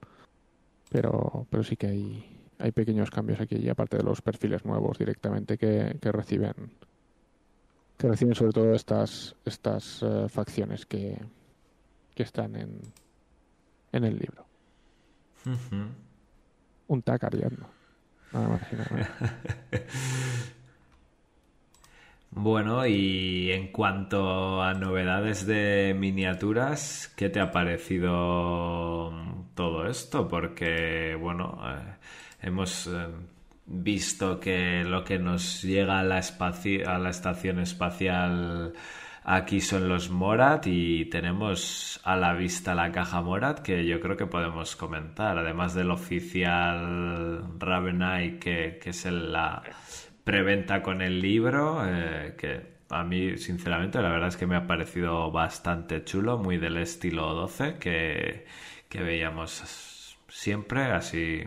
Pero, 0.88 1.46
pero 1.50 1.62
sí 1.62 1.76
que 1.76 1.86
hay, 1.86 2.40
hay 2.58 2.72
pequeños 2.72 3.10
cambios 3.10 3.40
aquí, 3.40 3.56
y 3.56 3.68
aparte 3.68 3.96
de 3.96 4.02
los 4.02 4.22
perfiles 4.22 4.64
nuevos 4.64 4.98
directamente 4.98 5.56
que, 5.56 5.96
que 6.00 6.10
reciben 6.12 6.52
que 7.96 8.08
reciben 8.08 8.34
sobre 8.34 8.52
todo 8.52 8.72
estas 8.74 9.36
estas 9.44 10.02
eh, 10.02 10.26
facciones 10.28 10.86
que, 10.86 11.16
que 12.14 12.22
están 12.24 12.56
en, 12.56 12.80
en 13.92 14.04
el 14.04 14.18
libro. 14.18 14.46
Un 16.86 17.02
TAC 17.02 17.24
Ariadno. 17.24 17.66
Nada 18.32 18.48
más 18.48 18.72
y 18.72 18.76
nada 18.76 18.90
menos. 18.92 19.08
Bueno, 22.32 22.86
y 22.86 23.50
en 23.50 23.72
cuanto 23.72 24.62
a 24.62 24.72
novedades 24.74 25.46
de 25.46 25.96
miniaturas, 25.98 27.12
¿qué 27.16 27.28
te 27.28 27.40
ha 27.40 27.50
parecido 27.50 29.12
todo 29.54 29.86
esto? 29.88 30.28
Porque, 30.28 31.16
bueno, 31.20 31.60
eh, 31.64 31.96
hemos 32.42 32.86
eh, 32.86 33.08
visto 33.66 34.38
que 34.38 34.84
lo 34.84 35.02
que 35.02 35.18
nos 35.18 35.62
llega 35.62 35.98
a 35.98 36.04
la, 36.04 36.20
a 36.20 36.98
la 36.98 37.10
estación 37.10 37.58
espacial 37.58 38.74
aquí 39.24 39.60
son 39.60 39.88
los 39.88 40.10
Morat 40.10 40.66
y 40.66 41.04
tenemos 41.06 42.00
a 42.04 42.16
la 42.16 42.34
vista 42.34 42.74
la 42.74 42.90
caja 42.92 43.20
Morat 43.22 43.60
que 43.60 43.86
yo 43.86 44.00
creo 44.00 44.16
que 44.16 44.26
podemos 44.26 44.76
comentar, 44.76 45.38
además 45.38 45.74
del 45.74 45.90
oficial 45.90 47.44
Ravenai 47.58 48.38
que, 48.38 48.78
que 48.82 48.90
es 48.90 49.06
el- 49.06 49.32
la 49.32 49.62
preventa 50.24 50.82
con 50.82 51.02
el 51.02 51.20
libro, 51.20 51.82
eh, 51.86 52.34
que 52.38 52.80
a 52.90 53.04
mí, 53.04 53.36
sinceramente, 53.38 54.00
la 54.02 54.10
verdad 54.10 54.28
es 54.28 54.36
que 54.36 54.46
me 54.46 54.56
ha 54.56 54.66
parecido 54.66 55.30
bastante 55.30 56.04
chulo, 56.04 56.38
muy 56.38 56.58
del 56.58 56.76
estilo 56.78 57.34
12 57.34 57.76
que, 57.78 58.46
que 58.88 59.02
veíamos 59.02 60.16
siempre, 60.28 60.82
así 60.92 61.44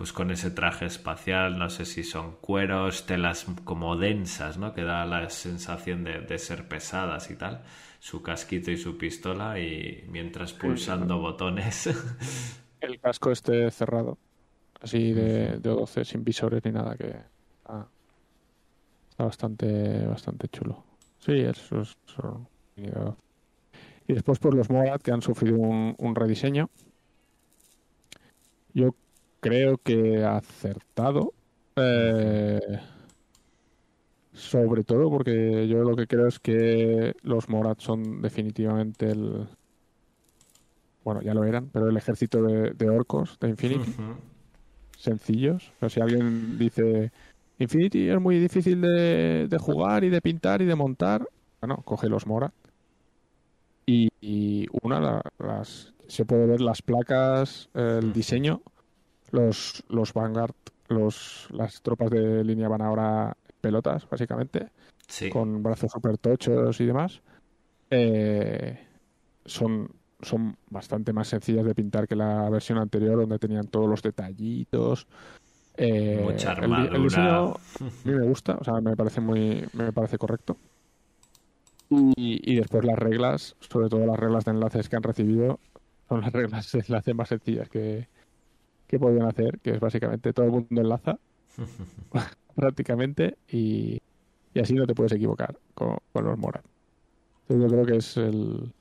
pues 0.00 0.14
con 0.14 0.30
ese 0.30 0.50
traje 0.50 0.86
espacial, 0.86 1.58
no 1.58 1.68
sé 1.68 1.84
si 1.84 2.04
son 2.04 2.36
cueros, 2.40 3.04
telas 3.04 3.44
como 3.64 3.98
densas, 3.98 4.56
¿no? 4.56 4.72
Que 4.72 4.82
da 4.82 5.04
la 5.04 5.28
sensación 5.28 6.04
de, 6.04 6.22
de 6.22 6.38
ser 6.38 6.66
pesadas 6.68 7.30
y 7.30 7.36
tal. 7.36 7.60
Su 7.98 8.22
casquito 8.22 8.70
y 8.70 8.78
su 8.78 8.96
pistola 8.96 9.60
y 9.60 10.06
mientras 10.08 10.54
pulsando 10.54 11.18
botones. 11.18 11.90
El 12.80 12.98
casco 12.98 13.30
este 13.30 13.70
cerrado, 13.70 14.16
así 14.80 15.12
de, 15.12 15.58
de 15.58 15.70
O12, 15.70 16.04
sin 16.04 16.24
visores 16.24 16.64
ni 16.64 16.72
nada, 16.72 16.96
que 16.96 17.14
ah, 17.66 17.86
está 19.10 19.24
bastante, 19.24 20.06
bastante 20.06 20.48
chulo. 20.48 20.82
Sí, 21.18 21.32
eso 21.40 21.82
es. 21.82 21.94
eso- 22.08 22.46
Y 24.08 24.14
después 24.14 24.38
por 24.38 24.54
los 24.54 24.70
Morat 24.70 25.02
que 25.02 25.12
han 25.12 25.20
sufrido 25.20 25.58
un, 25.58 25.94
un 25.98 26.14
rediseño. 26.14 26.70
Yo 28.72 28.94
creo 29.40 29.78
que 29.78 30.24
acertado. 30.24 31.32
eh, 31.76 32.60
sobre 34.32 34.84
todo 34.84 35.10
porque 35.10 35.66
yo 35.68 35.82
lo 35.82 35.96
que 35.96 36.06
creo 36.06 36.26
es 36.28 36.38
que 36.38 37.14
los 37.22 37.48
Morat 37.48 37.80
son 37.80 38.22
definitivamente 38.22 39.10
el, 39.10 39.46
bueno, 41.04 41.20
ya 41.22 41.34
lo 41.34 41.44
eran, 41.44 41.68
pero 41.70 41.88
el 41.88 41.96
ejército 41.96 42.42
de, 42.42 42.70
de 42.72 42.88
orcos 42.88 43.38
de 43.40 43.48
Infinity, 43.48 43.90
sencillos. 44.96 45.72
O 45.76 45.80
sea, 45.80 45.88
si 45.88 46.00
alguien 46.00 46.58
dice, 46.58 47.10
Infinity 47.58 48.08
es 48.08 48.20
muy 48.20 48.38
difícil 48.38 48.80
de, 48.80 49.46
de 49.48 49.58
jugar 49.58 50.04
y 50.04 50.10
de 50.10 50.20
pintar 50.20 50.62
y 50.62 50.66
de 50.66 50.74
montar, 50.76 51.26
bueno, 51.60 51.82
coge 51.84 52.08
los 52.08 52.26
Morat. 52.26 52.52
Y, 53.86 54.08
y 54.20 54.66
una, 54.82 55.00
la- 55.00 55.22
las, 55.38 55.92
se 56.06 56.24
puede 56.24 56.46
ver 56.46 56.60
las 56.60 56.82
placas, 56.82 57.68
el 57.74 58.12
diseño, 58.12 58.62
los, 59.32 59.84
los 59.88 60.12
Vanguard, 60.12 60.54
los, 60.88 61.48
las 61.50 61.82
tropas 61.82 62.10
de 62.10 62.42
línea 62.44 62.68
van 62.68 62.82
ahora 62.82 63.36
pelotas, 63.60 64.08
básicamente 64.08 64.68
Sí. 65.06 65.28
con 65.28 65.62
brazos 65.62 65.90
super 65.92 66.16
tochos 66.18 66.80
y 66.80 66.86
demás, 66.86 67.20
eh, 67.90 68.86
son, 69.44 69.90
son 70.22 70.56
bastante 70.68 71.12
más 71.12 71.28
sencillas 71.28 71.64
de 71.64 71.74
pintar 71.74 72.06
que 72.06 72.14
la 72.16 72.48
versión 72.48 72.78
anterior, 72.78 73.16
donde 73.18 73.38
tenían 73.38 73.66
todos 73.66 73.88
los 73.88 74.02
detallitos. 74.02 75.06
Eh, 75.76 76.20
Mucha 76.22 76.52
el 76.52 76.60
di- 76.60 76.64
el, 76.64 76.72
armadura. 76.74 77.02
diseño 77.02 77.54
a 77.80 78.08
mí 78.08 78.14
me 78.14 78.26
gusta, 78.28 78.56
o 78.60 78.64
sea, 78.64 78.80
me 78.80 78.96
parece 78.96 79.20
muy, 79.20 79.64
me 79.72 79.92
parece 79.92 80.16
correcto. 80.18 80.56
Y, 81.90 82.40
y 82.52 82.56
después 82.56 82.84
las 82.84 82.98
reglas, 82.98 83.56
sobre 83.58 83.88
todo 83.88 84.06
las 84.06 84.18
reglas 84.18 84.44
de 84.44 84.52
enlaces 84.52 84.88
que 84.88 84.96
han 84.96 85.02
recibido, 85.02 85.58
son 86.08 86.20
las 86.20 86.32
reglas 86.32 86.70
de 86.72 86.80
enlace 86.86 87.14
más 87.14 87.28
sencillas 87.28 87.68
que, 87.68 88.06
que 88.90 88.98
podían 88.98 89.26
hacer, 89.26 89.60
que 89.60 89.70
es 89.70 89.80
básicamente 89.80 90.32
todo 90.32 90.46
el 90.46 90.52
mundo 90.52 90.80
enlaza 90.80 91.16
prácticamente 92.56 93.36
y, 93.48 94.02
y 94.52 94.60
así 94.60 94.74
no 94.74 94.84
te 94.84 94.94
puedes 94.94 95.12
equivocar 95.12 95.56
con, 95.74 95.98
con 96.12 96.24
los. 96.24 96.36
Entonces 96.36 96.60
yo 97.48 97.68
creo 97.68 97.86
que 97.86 97.96
es 97.96 98.16
el 98.16 98.72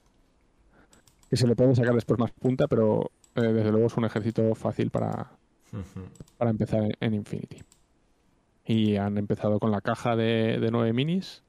que 1.29 1.37
se 1.37 1.45
le 1.45 1.55
puede 1.55 1.75
sacar 1.75 1.93
después 1.93 2.19
más 2.19 2.31
punta, 2.31 2.67
pero 2.67 3.11
eh, 3.35 3.41
desde 3.41 3.69
luego 3.69 3.85
es 3.85 3.97
un 3.97 4.05
ejército 4.05 4.55
fácil 4.55 4.89
para, 4.89 5.31
para 6.39 6.49
empezar 6.49 6.81
en, 6.81 6.93
en 6.99 7.13
Infinity. 7.13 7.61
Y 8.65 8.95
han 8.95 9.15
empezado 9.19 9.59
con 9.59 9.69
la 9.69 9.81
caja 9.81 10.15
de, 10.15 10.57
de 10.59 10.71
9 10.71 10.91
minis, 10.91 11.43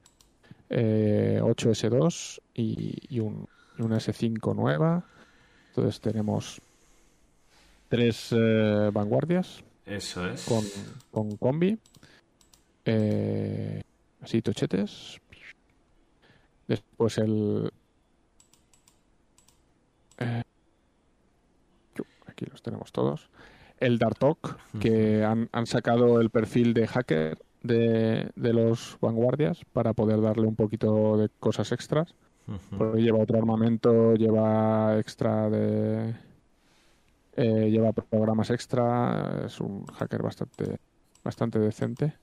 eh, 0.69 1.39
8 1.41 1.71
S2 1.71 2.41
y, 2.53 2.95
y 3.09 3.19
un, 3.21 3.47
y 3.79 3.81
una 3.81 3.97
S5 3.97 4.55
nueva. 4.55 5.03
Entonces 5.69 5.99
tenemos 5.99 6.61
tres 7.91 8.29
eh, 8.31 8.89
vanguardias 8.93 9.63
Eso 9.85 10.25
es. 10.27 10.45
con, 10.45 10.63
con 11.11 11.35
combi. 11.35 11.77
Eh, 12.85 13.81
así 14.21 14.41
tochetes. 14.41 15.19
Después 16.67 17.17
el... 17.17 17.69
eh, 20.19 20.43
aquí 22.27 22.45
los 22.45 22.61
tenemos 22.61 22.91
todos. 22.93 23.29
El 23.77 23.99
Dartok, 23.99 24.57
que 24.79 25.25
han, 25.25 25.49
han 25.51 25.65
sacado 25.65 26.21
el 26.21 26.29
perfil 26.29 26.73
de 26.73 26.87
hacker 26.87 27.37
de, 27.61 28.29
de 28.35 28.53
los 28.53 28.97
vanguardias 29.01 29.65
para 29.73 29.93
poder 29.93 30.21
darle 30.21 30.47
un 30.47 30.55
poquito 30.55 31.17
de 31.17 31.29
cosas 31.39 31.71
extras. 31.71 32.15
Ujú. 32.47 32.77
Porque 32.77 33.01
lleva 33.01 33.19
otro 33.19 33.37
armamento, 33.37 34.13
lleva 34.15 34.97
extra 34.97 35.49
de... 35.49 36.15
eh, 37.41 37.69
lleva 37.71 37.91
programas 37.93 38.49
extra, 38.51 39.45
es 39.45 39.59
un 39.59 39.85
hacker 39.87 40.21
bastante, 40.21 40.77
bastante 41.23 41.59
decente. 41.59 42.17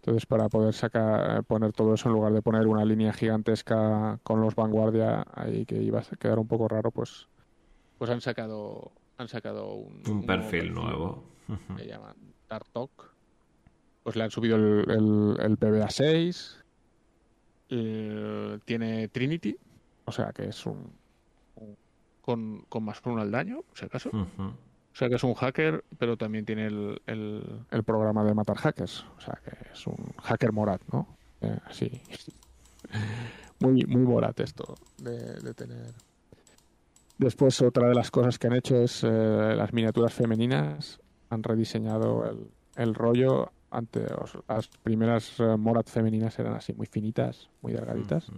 Entonces, 0.00 0.26
para 0.26 0.48
poder 0.48 0.72
sacar, 0.72 1.42
poner 1.44 1.72
todo 1.72 1.94
eso 1.94 2.08
en 2.08 2.14
lugar 2.14 2.32
de 2.32 2.40
poner 2.42 2.66
una 2.68 2.84
línea 2.84 3.12
gigantesca 3.12 4.20
con 4.22 4.40
los 4.40 4.54
vanguardia 4.54 5.24
ahí 5.34 5.66
que 5.66 5.82
iba 5.82 5.98
a 6.00 6.16
quedar 6.16 6.38
un 6.38 6.46
poco 6.46 6.68
raro, 6.68 6.90
pues, 6.92 7.28
pues 7.98 8.10
han 8.10 8.20
sacado, 8.20 8.92
han 9.18 9.26
sacado 9.28 9.74
un, 9.74 10.02
Un 10.08 10.24
perfil 10.26 10.72
nuevo. 10.72 11.24
Ujú. 11.48 11.76
le 11.78 11.86
llaman 11.86 12.16
Dartok. 12.48 13.14
Pues 14.04 14.14
le 14.16 14.22
han 14.24 14.30
subido 14.30 14.56
el, 14.56 14.88
el, 14.90 15.36
el 15.40 15.56
PBA 15.56 15.90
6. 15.90 16.62
eh, 17.70 18.58
tiene 18.64 19.08
Trinity. 19.08 19.56
O 20.04 20.12
sea 20.12 20.32
que 20.32 20.44
es 20.46 20.66
un. 20.66 20.92
Con, 22.26 22.66
con 22.68 22.84
más 22.84 23.00
uno 23.06 23.22
al 23.22 23.30
daño, 23.30 23.60
si 23.72 23.86
acaso. 23.86 24.10
Ujú. 24.10 24.42
O 24.42 24.98
sea 24.98 25.08
que 25.08 25.14
es 25.14 25.24
un 25.24 25.34
hacker, 25.34 25.84
pero 25.98 26.16
también 26.18 26.44
tiene 26.44 26.66
el, 26.66 27.00
el, 27.06 27.64
el 27.70 27.84
programa 27.84 28.22
de 28.24 28.34
matar 28.34 28.56
hackers. 28.58 29.04
O 29.16 29.20
sea 29.20 29.38
que 29.44 29.52
es 29.72 29.86
un 29.86 29.96
hacker 30.22 30.52
morat, 30.52 30.82
¿no? 30.92 31.06
Eh, 31.40 31.58
sí. 31.70 31.90
Muy, 33.60 33.84
muy 33.86 34.02
morat 34.02 34.38
esto 34.40 34.74
de, 34.98 35.40
de 35.40 35.54
tener. 35.54 35.86
Después, 37.18 37.60
otra 37.62 37.88
de 37.88 37.94
las 37.94 38.10
cosas 38.10 38.38
que 38.38 38.46
han 38.48 38.52
hecho 38.52 38.76
es 38.76 39.02
eh, 39.02 39.54
las 39.56 39.72
miniaturas 39.72 40.12
femeninas. 40.12 41.00
han 41.30 41.42
rediseñado 41.42 42.26
el, 42.30 42.50
el 42.76 42.94
rollo. 42.94 43.50
Ante, 43.70 44.04
os- 44.12 44.38
las 44.48 44.68
primeras 44.68 45.40
eh, 45.40 45.56
Morat 45.56 45.88
femeninas 45.88 46.38
eran 46.38 46.54
así, 46.54 46.72
muy 46.74 46.86
finitas, 46.86 47.48
muy 47.62 47.72
delgaditas. 47.72 48.30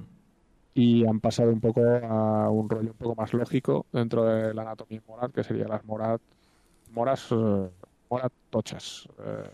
Y 0.79 1.05
han 1.05 1.19
pasado 1.19 1.51
un 1.51 1.59
poco 1.59 1.81
a 1.81 2.49
un 2.51 2.71
rollo 2.71 2.93
un 2.93 2.97
poco 2.97 3.17
más 3.17 3.35
lógico 3.35 3.87
dentro 3.93 4.23
de 4.23 4.55
la 4.55 4.63
anatomía 4.63 5.03
Morat, 5.09 5.33
que 5.33 5.43
serían 5.43 5.71
las 5.71 5.85
Morat, 5.85 6.21
Moras, 6.93 7.33
eh, 7.33 7.69
Morat 8.09 8.33
tochas. 8.49 9.09
eh, 9.19 9.51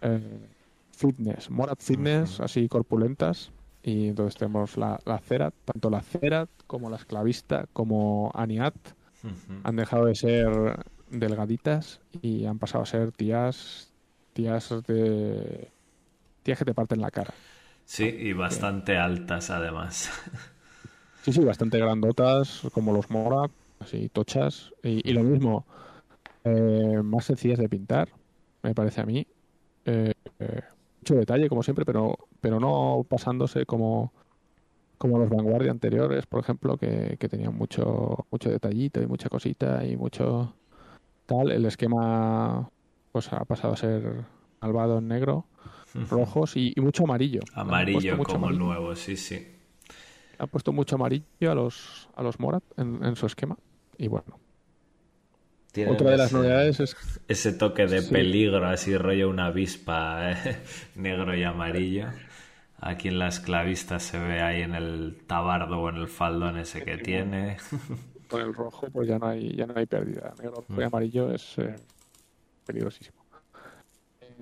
eh, 0.00 0.48
fitness, 0.90 1.48
Morat 1.48 1.80
fitness, 1.80 2.40
así 2.40 2.68
corpulentas. 2.68 3.52
Y 3.84 4.08
entonces 4.08 4.34
tenemos 4.34 4.76
la, 4.76 4.98
la 5.04 5.18
Cerat, 5.20 5.54
tanto 5.64 5.90
la 5.90 6.00
Cerat 6.00 6.50
como 6.66 6.90
la 6.90 6.96
esclavista, 6.96 7.68
como 7.72 8.32
Aniat, 8.34 8.74
han 9.62 9.76
dejado 9.76 10.06
de 10.06 10.16
ser 10.16 10.86
delgaditas 11.08 12.00
y 12.20 12.46
han 12.46 12.58
pasado 12.58 12.82
a 12.82 12.86
ser 12.86 13.12
tías, 13.12 13.92
tías 14.32 14.74
de, 14.88 15.70
tías 16.42 16.58
que 16.58 16.64
te 16.64 16.74
parten 16.74 17.00
la 17.00 17.12
cara. 17.12 17.32
Sí, 17.90 18.04
y 18.04 18.32
bastante 18.34 18.96
altas 18.96 19.50
además. 19.50 20.08
Sí, 21.22 21.34
sí, 21.34 21.44
bastante 21.44 21.76
grandotas, 21.78 22.62
como 22.72 22.94
los 22.94 23.10
Morat, 23.10 23.50
así 23.78 24.08
tochas. 24.08 24.72
Y, 24.82 25.06
y 25.06 25.12
lo 25.12 25.22
mismo, 25.22 25.66
eh, 26.44 27.02
más 27.04 27.26
sencillas 27.26 27.58
de 27.58 27.68
pintar, 27.68 28.08
me 28.62 28.74
parece 28.74 29.02
a 29.02 29.04
mí. 29.04 29.26
Eh, 29.84 30.14
eh, 30.38 30.62
mucho 30.98 31.14
detalle, 31.16 31.50
como 31.50 31.62
siempre, 31.62 31.84
pero, 31.84 32.16
pero 32.40 32.58
no 32.58 33.04
pasándose 33.06 33.66
como, 33.66 34.14
como 34.96 35.18
los 35.18 35.28
Vanguardia 35.28 35.70
anteriores, 35.70 36.24
por 36.24 36.40
ejemplo, 36.40 36.78
que, 36.78 37.18
que 37.20 37.28
tenían 37.28 37.54
mucho, 37.54 38.26
mucho 38.30 38.48
detallito 38.48 39.02
y 39.02 39.06
mucha 39.06 39.28
cosita 39.28 39.84
y 39.84 39.98
mucho 39.98 40.54
tal. 41.26 41.50
El 41.50 41.66
esquema 41.66 42.70
pues 43.12 43.30
ha 43.34 43.44
pasado 43.44 43.74
a 43.74 43.76
ser 43.76 44.24
malvado 44.62 44.98
en 44.98 45.08
negro, 45.08 45.44
rojos 46.10 46.56
y, 46.56 46.72
y 46.76 46.80
mucho 46.80 47.04
amarillo. 47.04 47.40
Amarillo 47.54 48.16
mucho 48.16 48.32
como 48.34 48.46
amarillo. 48.46 48.64
nuevo, 48.66 48.96
sí, 48.96 49.16
sí. 49.16 49.46
Han 50.38 50.48
puesto 50.48 50.72
mucho 50.72 50.96
amarillo 50.96 51.50
a 51.50 51.54
los, 51.54 52.08
a 52.16 52.22
los 52.22 52.40
Morat 52.40 52.64
en, 52.76 53.04
en 53.04 53.16
su 53.16 53.26
esquema. 53.26 53.56
Y 53.98 54.08
bueno, 54.08 54.38
otra 55.86 56.10
de 56.10 56.16
las 56.16 56.26
ese- 56.28 56.36
novedades 56.38 56.80
es 56.80 56.96
Ese 57.28 57.52
toque 57.52 57.86
de 57.86 58.00
Sí. 58.00 58.12
peligro, 58.12 58.66
así 58.66 58.96
rollo 58.96 59.28
una 59.28 59.46
avispa 59.46 60.32
eh, 60.32 60.62
negro 60.96 61.36
y 61.36 61.44
amarillo. 61.44 62.08
Aquí 62.80 63.08
en 63.08 63.18
la 63.18 63.28
esclavista 63.28 63.98
se 64.00 64.18
ve 64.18 64.40
ahí 64.40 64.62
en 64.62 64.74
el 64.74 65.18
tabardo 65.26 65.78
o 65.80 65.88
en 65.90 65.96
el 65.96 66.08
faldón 66.08 66.58
ese 66.58 66.82
que 66.82 66.96
tiene. 66.98 67.58
con 68.28 68.40
el 68.40 68.54
rojo, 68.54 68.88
pues 68.90 69.08
ya 69.08 69.18
no 69.18 69.26
hay, 69.28 69.54
ya 69.56 69.66
no 69.66 69.74
hay 69.76 69.86
pérdida. 69.86 70.34
Negro 70.38 70.64
y 70.78 70.82
amarillo 70.82 71.32
es 71.32 71.58
eh, 71.58 71.76
peligrosísimo. 72.66 73.19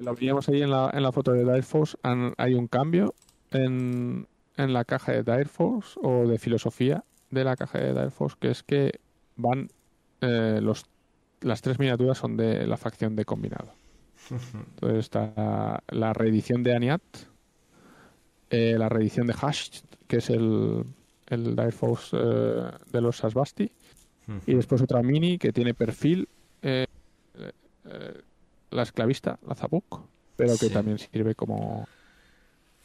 Lo 0.01 0.14
veíamos 0.14 0.49
ahí 0.49 0.62
en 0.62 0.70
la, 0.70 0.90
en 0.92 1.03
la 1.03 1.12
foto 1.12 1.32
de 1.32 1.44
Dire 1.44 1.62
Force. 1.62 1.96
han- 2.03 2.34
hay 2.38 2.55
un 2.55 2.66
cambio 2.68 3.14
en, 3.51 4.26
en 4.57 4.72
la 4.72 4.84
caja 4.84 5.12
de 5.12 5.22
Dire 5.22 5.46
Force 5.46 5.99
o 6.03 6.26
de 6.26 6.38
filosofía 6.38 7.05
de 7.30 7.44
la 7.44 7.57
caja 7.57 7.78
de 7.78 7.92
Dire 7.92 8.11
Force, 8.11 8.36
que 8.40 8.51
es 8.51 8.62
que 8.62 9.01
van 9.36 9.68
eh, 10.20 10.61
los 10.62 10.84
las 11.40 11.62
tres 11.62 11.78
miniaturas 11.78 12.18
son 12.18 12.36
de 12.36 12.66
la 12.66 12.76
facción 12.76 13.14
de 13.14 13.24
combinado. 13.24 13.72
Entonces 14.30 14.99
está 14.99 15.82
la 15.88 16.12
reedición 16.12 16.62
de 16.64 16.74
Aniat, 16.74 17.03
eh, 18.51 18.74
la 18.78 18.88
reedición 18.88 19.26
de 19.26 19.34
Hash, 19.40 19.80
que 20.09 20.16
es 20.16 20.30
el, 20.30 20.84
el 21.28 21.55
Dire 21.55 21.70
Force 21.72 22.16
eh, 22.18 22.70
de 22.90 23.01
los 23.01 23.18
Sasbasti, 23.18 23.70
y 24.46 24.55
después 24.55 24.82
otra 24.82 25.03
mini 25.03 25.38
que 25.38 25.53
tiene 25.55 25.72
perfil, 25.74 26.28
eh, 26.61 26.86
la 28.70 28.82
esclavista, 28.82 29.38
la 29.46 29.54
Zabuk, 29.54 30.02
pero 30.36 30.52
que 30.58 30.66
Sí. 30.68 30.72
también 30.72 30.98
sirve 30.98 31.34
como, 31.34 31.86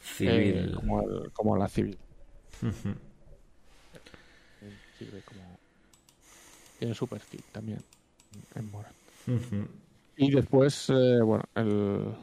Civil. 0.00 0.74
como, 0.74 1.02
el- 1.02 1.32
como 1.32 1.56
la 1.56 1.68
civil. 1.68 1.98
Sirve 4.98 5.20
como... 5.22 5.42
Tiene 6.78 6.94
su 6.94 7.06
perfil 7.06 7.42
también 7.52 7.78
en 8.54 8.70
Morat. 8.70 8.92
Y 10.16 10.30
después, 10.30 10.90
eh, 10.90 11.18
bueno, 11.24 11.44
el, 11.54 12.14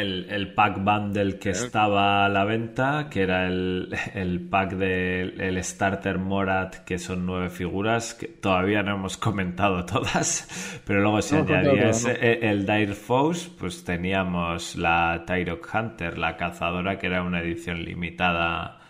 El, 0.00 0.26
el 0.30 0.54
pack 0.54 0.78
bundle 0.84 1.38
que 1.38 1.50
estaba 1.50 2.24
a 2.26 2.28
la 2.28 2.44
venta, 2.44 3.08
que 3.10 3.22
era 3.22 3.46
el, 3.46 3.94
el 4.14 4.40
pack 4.48 4.72
del 4.74 5.40
el 5.40 5.62
Starter 5.64 6.18
Morat, 6.18 6.76
que 6.84 6.98
son 6.98 7.26
nueve 7.26 7.50
figuras, 7.50 8.14
que 8.14 8.28
todavía 8.28 8.82
no 8.82 8.94
hemos 8.94 9.16
comentado 9.16 9.84
todas, 9.86 10.80
pero 10.86 11.00
luego 11.00 11.22
se 11.22 11.36
No 11.36 11.38
añadía 11.38 11.46
comentado 11.46 11.90
ese- 11.90 12.12
todas, 12.12 12.22
no. 12.24 12.38
e- 12.44 12.50
el 12.50 12.66
Dire 12.66 12.94
Foes, 12.94 13.48
pues 13.58 13.84
teníamos 13.84 14.76
la 14.76 15.24
Tyrok 15.26 15.68
Hunter, 15.74 16.18
la 16.18 16.36
cazadora, 16.36 16.98
que 16.98 17.06
era 17.06 17.22
una 17.22 17.40
edición 17.40 17.82
limitada 17.84 18.80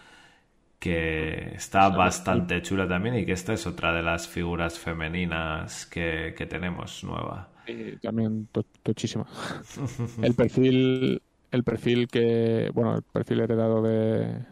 que 0.78 1.54
está 1.54 1.88
bastante 1.90 2.62
chula 2.62 2.86
también 2.88 3.16
y 3.16 3.26
que 3.26 3.32
esta 3.32 3.52
es 3.54 3.66
otra 3.66 3.92
de 3.92 4.02
las 4.02 4.28
figuras 4.28 4.78
femeninas 4.78 5.86
que, 5.86 6.34
que 6.36 6.46
tenemos 6.46 7.02
nueva. 7.04 7.47
Y 7.68 7.96
también 7.98 8.48
to- 8.52 8.64
tochísima. 8.82 9.26
el 10.22 10.34
perfil, 10.34 11.22
el 11.50 11.64
perfil 11.64 12.08
que, 12.08 12.70
bueno, 12.74 12.96
el 12.96 13.02
perfil 13.02 13.40
heredado 13.40 13.82
de, 13.82 14.46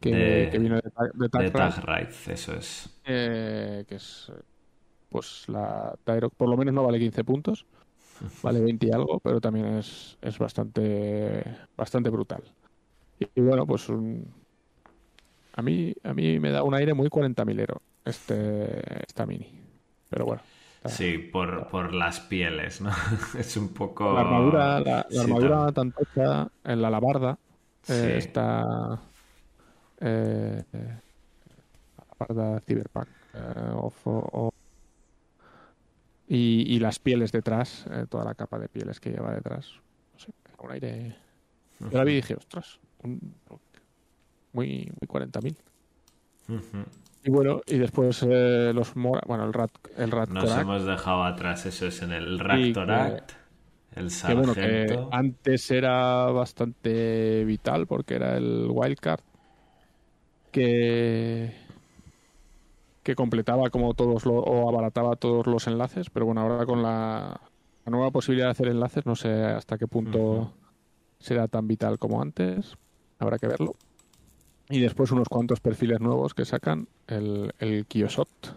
que, 0.00 0.14
De- 0.18 0.48
que 0.50 0.58
vino 0.58 0.76
de, 0.76 0.82
de 1.14 1.28
De 1.32 1.50
Tag 1.50 1.84
Raid, 1.84 2.08
eso 2.28 2.54
es. 2.54 2.88
eh, 3.04 3.84
que 3.88 3.96
es, 3.96 4.30
eh, 4.34 4.40
pues 5.10 5.48
la 5.48 5.96
Tyrok, 6.04 6.34
por 6.36 6.48
lo 6.48 6.56
menos 6.56 6.74
no 6.74 6.84
vale 6.84 6.98
15 6.98 7.24
puntos, 7.24 7.66
vale 8.42 8.60
20 8.60 8.86
y 8.86 8.92
algo, 8.92 9.20
pero 9.20 9.40
también 9.40 9.66
es, 9.78 10.18
es 10.22 10.38
bastante, 10.38 11.44
bastante 11.76 12.10
brutal. 12.10 12.42
Y, 13.20 13.26
y 13.34 13.42
bueno, 13.42 13.66
pues 13.66 13.88
un- 13.88 14.32
a 15.54 15.62
mí, 15.62 15.94
a 16.02 16.12
mí 16.14 16.38
me 16.38 16.50
da 16.50 16.62
un 16.62 16.74
aire 16.74 16.94
muy 16.94 17.08
40 17.08 17.44
milero 17.44 17.80
este, 18.04 19.02
esta 19.06 19.26
mini. 19.26 19.48
Pero 20.10 20.26
bueno. 20.26 20.42
Sí, 20.88 21.18
por, 21.18 21.68
por 21.68 21.92
las 21.94 22.20
pieles, 22.20 22.80
¿no? 22.80 22.90
Es 23.38 23.56
un 23.56 23.68
poco... 23.74 24.14
La 24.14 24.20
armadura, 24.20 24.80
la, 24.80 25.06
la 25.08 25.08
Sí, 25.08 25.18
armadura 25.20 25.72
tan 25.72 25.92
tocha 25.92 26.48
en 26.64 26.82
la 26.82 26.88
alabarda 26.88 27.38
eh, 27.88 28.18
Sí. 28.22 28.28
está 28.28 29.00
eh, 30.00 30.62
la 30.72 32.04
alabarda 32.26 32.60
Cyberpunk 32.60 33.08
eh, 33.34 33.70
o- 33.74 33.92
o- 34.04 34.50
y, 36.28 36.64
y 36.74 36.78
las 36.80 36.98
pieles 36.98 37.30
detrás, 37.32 37.86
eh, 37.90 38.06
toda 38.08 38.24
la 38.24 38.34
capa 38.34 38.58
de 38.58 38.68
pieles 38.68 38.98
que 39.00 39.10
lleva 39.10 39.32
detrás. 39.32 39.74
No 40.14 40.18
sé, 40.18 40.32
un 40.58 40.72
aire. 40.72 41.16
Yo 41.78 41.98
la 41.98 42.04
vi 42.04 42.12
y 42.12 42.16
dije, 42.16 42.34
ostras, 42.34 42.80
un- 43.02 43.34
muy, 44.52 44.90
muy 45.00 45.06
40.000. 45.06 45.56
Ujú. 46.48 46.84
Y 47.26 47.30
bueno, 47.30 47.60
y 47.66 47.78
después 47.78 48.22
eh, 48.22 48.70
los 48.72 48.94
Mora, 48.94 49.22
bueno, 49.26 49.44
el 49.46 49.52
Rat, 49.52 49.72
el 49.96 50.12
Rat 50.12 50.28
Nos 50.28 50.44
Korak, 50.44 50.60
hemos 50.60 50.84
dejado 50.84 51.24
atrás, 51.24 51.66
eso 51.66 51.86
es 51.88 52.00
en 52.02 52.12
el 52.12 52.38
Ractoract, 52.38 53.32
el 53.96 54.10
que 54.24 54.34
bueno, 54.34 54.54
que 54.54 54.60
Sargento. 54.60 55.08
antes 55.10 55.68
era 55.72 56.26
bastante 56.26 57.44
vital 57.44 57.88
porque 57.88 58.14
era 58.14 58.36
el 58.36 58.68
wildcard 58.70 59.22
que 60.52 61.52
que 63.02 63.16
completaba 63.16 63.70
como 63.70 63.94
todos 63.94 64.24
lo, 64.24 64.34
o 64.34 64.68
abarataba 64.68 65.16
todos 65.16 65.48
los 65.48 65.66
enlaces, 65.66 66.10
pero 66.10 66.26
bueno, 66.26 66.42
ahora 66.42 66.64
con 66.64 66.80
la, 66.80 67.40
la 67.84 67.90
nueva 67.90 68.12
posibilidad 68.12 68.46
de 68.46 68.52
hacer 68.52 68.68
enlaces, 68.68 69.04
no 69.04 69.16
sé 69.16 69.32
hasta 69.32 69.78
qué 69.78 69.88
punto 69.88 70.52
será 71.18 71.48
tan 71.48 71.66
vital 71.66 71.98
como 71.98 72.22
antes, 72.22 72.76
habrá 73.18 73.38
que 73.38 73.48
verlo. 73.48 73.74
Y 74.68 74.80
después 74.80 75.12
unos 75.12 75.28
cuantos 75.28 75.60
perfiles 75.60 76.00
nuevos 76.00 76.34
que 76.34 76.44
sacan, 76.44 76.88
el, 77.06 77.54
el 77.60 77.86
Kiosot, 77.86 78.56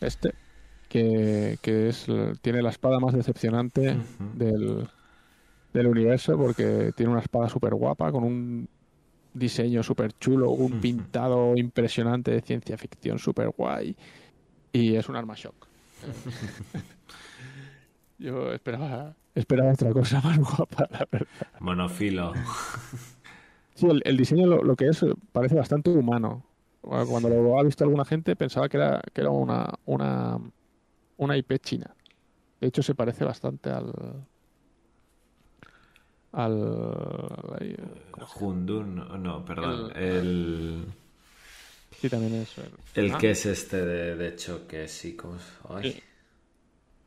este, 0.00 0.32
que, 0.88 1.58
que 1.60 1.88
es 1.88 2.06
tiene 2.40 2.62
la 2.62 2.70
espada 2.70 2.98
más 2.98 3.14
decepcionante 3.14 3.96
del, 4.34 4.88
del 5.72 5.86
universo 5.86 6.36
porque 6.36 6.92
tiene 6.96 7.12
una 7.12 7.20
espada 7.20 7.48
súper 7.48 7.74
guapa 7.74 8.10
con 8.10 8.24
un 8.24 8.68
diseño 9.34 9.82
súper 9.82 10.12
chulo, 10.18 10.50
un 10.50 10.80
pintado 10.80 11.56
impresionante 11.56 12.30
de 12.30 12.40
ciencia 12.40 12.78
ficción 12.78 13.18
súper 13.18 13.50
guay 13.50 13.96
y 14.72 14.96
es 14.96 15.08
un 15.08 15.16
arma 15.16 15.34
shock. 15.36 15.66
Yo 18.18 18.52
esperaba, 18.52 19.14
esperaba 19.34 19.72
otra 19.72 19.92
cosa 19.92 20.20
más 20.22 20.38
guapa, 20.38 20.88
la 20.90 21.06
verdad. 21.10 21.46
Monofilo. 21.60 22.32
Sí, 23.78 23.86
el, 23.86 24.02
el 24.04 24.16
diseño 24.16 24.46
lo, 24.46 24.62
lo 24.62 24.76
que 24.76 24.88
es 24.88 25.04
parece 25.32 25.54
bastante 25.54 25.90
humano. 25.90 26.44
Cuando 26.80 27.28
lo 27.28 27.58
ha 27.58 27.62
visto 27.62 27.84
alguna 27.84 28.04
gente 28.04 28.34
pensaba 28.34 28.68
que 28.68 28.76
era, 28.76 29.02
que 29.12 29.20
era 29.20 29.30
una, 29.30 29.72
una, 29.84 30.38
una 31.16 31.36
IP 31.36 31.58
china. 31.60 31.94
De 32.60 32.68
hecho, 32.68 32.82
se 32.82 32.94
parece 32.94 33.24
bastante 33.24 33.70
al. 33.70 33.92
al. 36.32 36.54
Hundun, 38.40 38.96
no, 38.96 39.18
no, 39.18 39.44
perdón. 39.44 39.92
El, 39.94 40.86
Sí, 42.00 42.08
también 42.08 42.34
es. 42.34 42.54
el 42.94 43.12
ah, 43.12 43.18
que 43.18 43.30
es 43.30 43.46
este 43.46 43.84
de, 43.84 44.14
de 44.14 44.36
choque, 44.36 44.86
sí, 44.86 45.16
como... 45.16 45.36
Ay. 45.68 46.00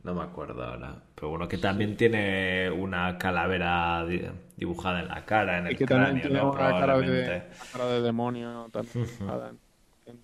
No 0.03 0.15
me 0.15 0.23
acuerdo 0.23 0.63
ahora. 0.63 0.95
Pero 1.15 1.29
bueno, 1.29 1.47
que 1.47 1.57
también 1.57 1.95
tiene 1.95 2.71
una 2.71 3.17
calavera 3.17 4.03
di- 4.05 4.23
dibujada 4.57 5.01
en 5.01 5.07
la 5.07 5.25
cara, 5.25 5.59
en 5.59 5.67
el 5.67 5.73
Y 5.73 5.75
que 5.77 5.85
cráneo, 5.85 6.05
también 6.07 6.27
tiene 6.27 6.39
¿no? 6.41 6.51
una 6.51 6.57
cara 6.79 6.97
de, 6.99 7.43
cara 7.71 8.01
demonio 8.01 8.67
también 8.71 9.05
en, 10.05 10.19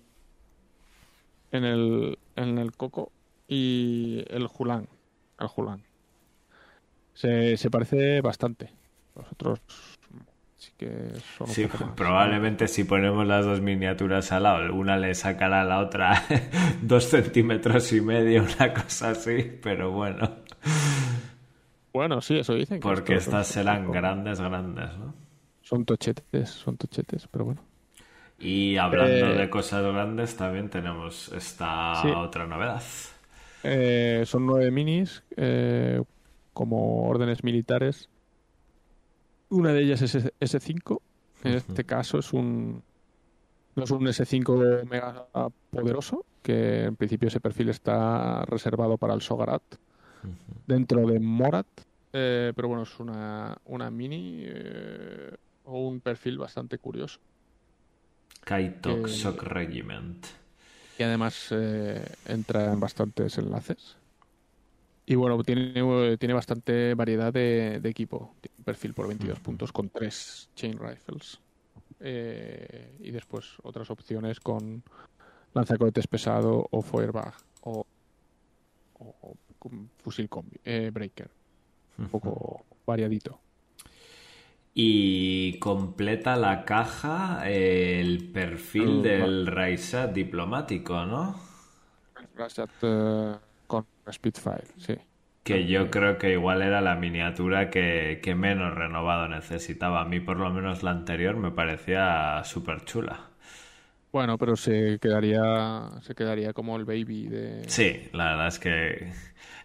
en 1.52 1.64
el, 1.64 2.18
en 2.36 2.58
el 2.58 2.72
coco 2.72 3.12
y 3.46 4.24
el 4.28 4.46
Julan. 4.48 4.88
El 5.38 5.46
Julan. 5.46 5.82
Se, 7.14 7.56
se 7.56 7.70
parece 7.70 8.20
bastante. 8.20 8.70
Los 9.14 9.30
otros 9.32 9.60
que 10.78 11.10
son 11.36 11.48
Sí, 11.48 11.68
probablemente 11.96 12.68
si 12.68 12.84
ponemos 12.84 13.26
las 13.26 13.44
dos 13.44 13.60
miniaturas 13.60 14.32
al 14.32 14.44
lado, 14.44 14.74
una 14.74 14.96
le 14.96 15.14
sacará 15.14 15.62
a 15.62 15.64
la 15.64 15.80
otra 15.80 16.22
dos 16.82 17.04
centímetros 17.04 17.92
y 17.92 18.00
medio, 18.00 18.44
una 18.44 18.72
cosa 18.72 19.10
así, 19.10 19.58
pero 19.62 19.90
bueno, 19.90 20.36
Bueno, 21.92 22.20
sí, 22.20 22.38
eso 22.38 22.54
dicen. 22.54 22.78
que 22.78 22.88
porque 22.88 23.14
estas 23.16 23.48
serán 23.48 23.90
grandes, 23.90 24.40
grandes, 24.40 24.96
¿no? 24.98 25.14
Son 25.62 25.84
tochetes, 25.84 26.48
son 26.50 26.76
tochetes, 26.76 27.26
pero 27.28 27.44
bueno. 27.46 27.62
Y 28.38 28.76
hablando 28.76 29.32
Eh, 29.32 29.34
de 29.36 29.50
cosas 29.50 29.82
grandes, 29.82 30.36
también 30.36 30.68
tenemos 30.70 31.28
esta 31.32 31.94
Sí. 32.02 32.08
otra 32.08 32.46
novedad. 32.46 32.82
Eh, 33.64 34.22
son 34.26 34.46
nueve 34.46 34.70
minis 34.70 35.22
eh, 35.36 36.00
como 36.52 37.08
órdenes 37.08 37.42
militares. 37.42 38.08
Una 39.50 39.72
de 39.72 39.82
ellas 39.82 40.02
es 40.02 40.14
S- 40.14 40.32
S5. 40.40 41.00
En 41.44 41.54
este 41.54 41.84
caso 41.84 42.18
es 42.18 42.32
un 42.32 42.82
no 43.76 43.84
es 43.84 43.90
un 43.92 44.04
S5 44.06 44.84
mega 44.88 45.26
poderoso, 45.70 46.24
que 46.42 46.84
en 46.84 46.96
principio 46.96 47.28
ese 47.28 47.38
perfil 47.40 47.68
está 47.68 48.44
reservado 48.46 48.98
para 48.98 49.14
el 49.14 49.22
Sogarat 49.22 49.62
dentro 50.66 51.06
de 51.06 51.20
Morat. 51.20 51.66
Eh, 52.12 52.52
pero 52.56 52.66
bueno, 52.68 52.82
es 52.82 52.98
una, 52.98 53.56
una 53.66 53.88
mini 53.90 54.40
eh, 54.46 55.32
o 55.64 55.86
un 55.86 56.00
perfil 56.00 56.38
bastante 56.38 56.78
curioso. 56.78 57.20
Kaitok 58.44 59.06
Shock 59.08 59.42
Regiment. 59.44 60.26
y 60.98 61.02
además 61.04 61.48
eh, 61.52 62.04
entra 62.26 62.72
en 62.72 62.80
bastantes 62.80 63.38
enlaces. 63.38 63.96
Y 65.10 65.14
bueno, 65.14 65.42
tiene, 65.42 65.72
eh, 65.74 66.18
tiene 66.18 66.34
bastante 66.34 66.92
variedad 66.92 67.32
de, 67.32 67.80
de 67.80 67.88
equipo. 67.88 68.34
Tiene 68.42 68.56
un 68.58 68.64
perfil 68.64 68.92
por 68.92 69.08
22 69.08 69.40
puntos 69.40 69.72
con 69.72 69.88
tres 69.88 70.50
chain 70.54 70.78
rifles. 70.78 71.40
Eh, 72.00 72.92
y 73.00 73.10
después 73.10 73.54
otras 73.62 73.90
opciones 73.90 74.38
con 74.38 74.82
lanzacohetes 75.54 76.06
pesado 76.06 76.68
o 76.70 76.82
Feuerbach 76.82 77.34
o, 77.62 77.86
o- 78.98 79.14
o 79.22 79.34
con 79.58 79.88
fusil 79.96 80.28
combi, 80.28 80.58
eh, 80.62 80.90
breaker. 80.92 81.30
Un 81.96 82.08
poco 82.08 82.66
variadito. 82.86 83.40
Y 84.74 85.58
completa 85.58 86.36
la 86.36 86.66
caja 86.66 87.48
el 87.48 88.28
perfil 88.30 88.82
El- 88.98 89.02
del 89.02 89.46
Raisat 89.46 90.12
diplomático, 90.12 91.06
¿no? 91.06 91.40
Con 92.80 93.40
Spitfire, 94.12 94.64
sí. 94.76 94.96
Que 95.44 95.66
yo 95.66 95.90
creo 95.90 96.18
que 96.18 96.32
igual 96.32 96.60
era 96.62 96.80
la 96.80 96.94
miniatura 96.96 97.70
que, 97.70 98.20
que 98.22 98.34
menos 98.34 98.74
renovado 98.74 99.28
necesitaba. 99.28 100.02
A 100.02 100.04
mí 100.04 100.20
por 100.20 100.36
lo 100.38 100.50
menos 100.50 100.82
la 100.82 100.90
anterior 100.90 101.36
me 101.36 101.50
parecía 101.50 102.42
súper 102.44 102.84
chula. 102.84 103.20
Bueno, 104.12 104.36
pero 104.38 104.56
se 104.56 104.98
quedaría 105.00 105.90
se 106.02 106.14
quedaría 106.14 106.52
como 106.52 106.76
el 106.76 106.84
baby 106.84 107.28
de 107.28 107.62
Sí, 107.68 108.08
la 108.12 108.30
verdad 108.30 108.46
es 108.48 108.58
que 108.58 109.12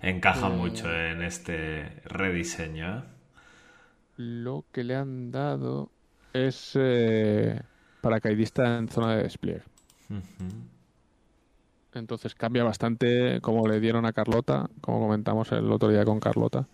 encaja 0.02 0.48
Eh. 0.48 0.52
mucho 0.52 0.94
en 0.94 1.22
este 1.22 2.02
rediseño. 2.06 2.98
¿eh? 3.00 3.04
lo 4.18 4.66
que 4.72 4.84
le 4.84 4.96
han 4.96 5.32
dado 5.32 5.90
es 6.34 6.74
eh, 6.76 7.60
paracaidista 8.02 8.78
en 8.78 8.88
zona 8.90 9.16
de 9.16 9.24
despliegue. 9.24 9.64
Ujú. 10.10 10.22
Entonces 11.94 12.36
cambia 12.36 12.64
bastante 12.64 13.40
como 13.42 13.68
le 13.68 13.80
dieron 13.80 14.06
a 14.06 14.14
Carlota, 14.14 14.70
como 14.82 15.00
comentamos 15.00 15.52
el 15.52 15.72
otro 15.72 15.90
día 15.90 16.06
con 16.06 16.20
Carlota 16.20 16.68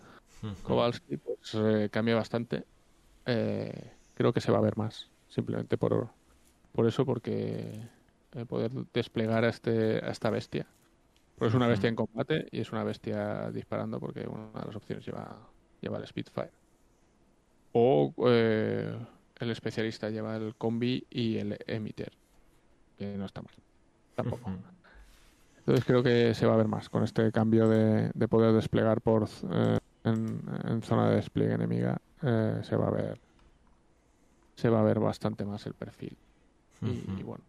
Kowalski, 0.62 1.16
pues 1.16 1.54
eh, 1.54 1.88
cambia 1.90 2.14
bastante. 2.14 2.64
Eh, 3.26 3.92
creo 4.14 4.32
que 4.32 4.40
se 4.40 4.50
va 4.50 4.58
a 4.58 4.62
ver 4.62 4.76
más, 4.76 5.10
simplemente 5.28 5.76
por, 5.76 6.08
por 6.72 6.86
eso, 6.86 7.04
porque 7.04 7.88
eh, 8.32 8.46
poder 8.46 8.70
desplegar 8.92 9.44
a, 9.44 9.48
este, 9.48 10.04
a 10.04 10.10
esta 10.10 10.30
bestia. 10.30 10.66
Porque 11.36 11.50
es 11.50 11.54
una 11.54 11.68
bestia 11.68 11.88
en 11.88 11.96
combate 11.96 12.48
y 12.50 12.60
es 12.60 12.70
una 12.72 12.84
bestia 12.84 13.50
disparando 13.50 13.98
porque 13.98 14.26
una 14.28 14.60
de 14.60 14.66
las 14.66 14.76
opciones 14.76 15.06
lleva, 15.06 15.38
lleva 15.80 15.98
el 15.98 16.06
Spitfire. 16.06 16.52
O 17.72 18.12
eh, 18.26 18.94
el 19.38 19.50
especialista 19.50 20.10
lleva 20.10 20.36
el 20.36 20.54
combi 20.56 21.06
y 21.08 21.38
el 21.38 21.56
emitter, 21.66 22.12
que 22.98 23.16
no 23.16 23.24
está 23.24 23.40
mal. 23.40 23.54
Tampoco. 24.14 24.50
Entonces 25.70 25.86
creo 25.86 26.02
que 26.02 26.34
se 26.34 26.46
va 26.46 26.54
a 26.54 26.56
ver 26.56 26.66
más 26.66 26.88
con 26.88 27.04
este 27.04 27.30
cambio 27.30 27.68
de, 27.68 28.10
de 28.12 28.26
poder 28.26 28.52
desplegar 28.52 29.00
por 29.00 29.28
eh, 29.52 29.78
en, 30.02 30.42
en 30.64 30.82
zona 30.82 31.08
de 31.08 31.14
despliegue 31.14 31.54
enemiga. 31.54 31.96
eh, 32.22 32.58
se 32.64 32.74
va 32.74 32.88
a 32.88 32.90
ver 32.90 33.20
se 34.56 34.68
va 34.68 34.80
a 34.80 34.82
ver 34.82 34.98
bastante 34.98 35.44
más 35.44 35.64
el 35.66 35.74
perfil. 35.74 36.16
Y, 36.82 37.20
y 37.20 37.22
bueno, 37.22 37.44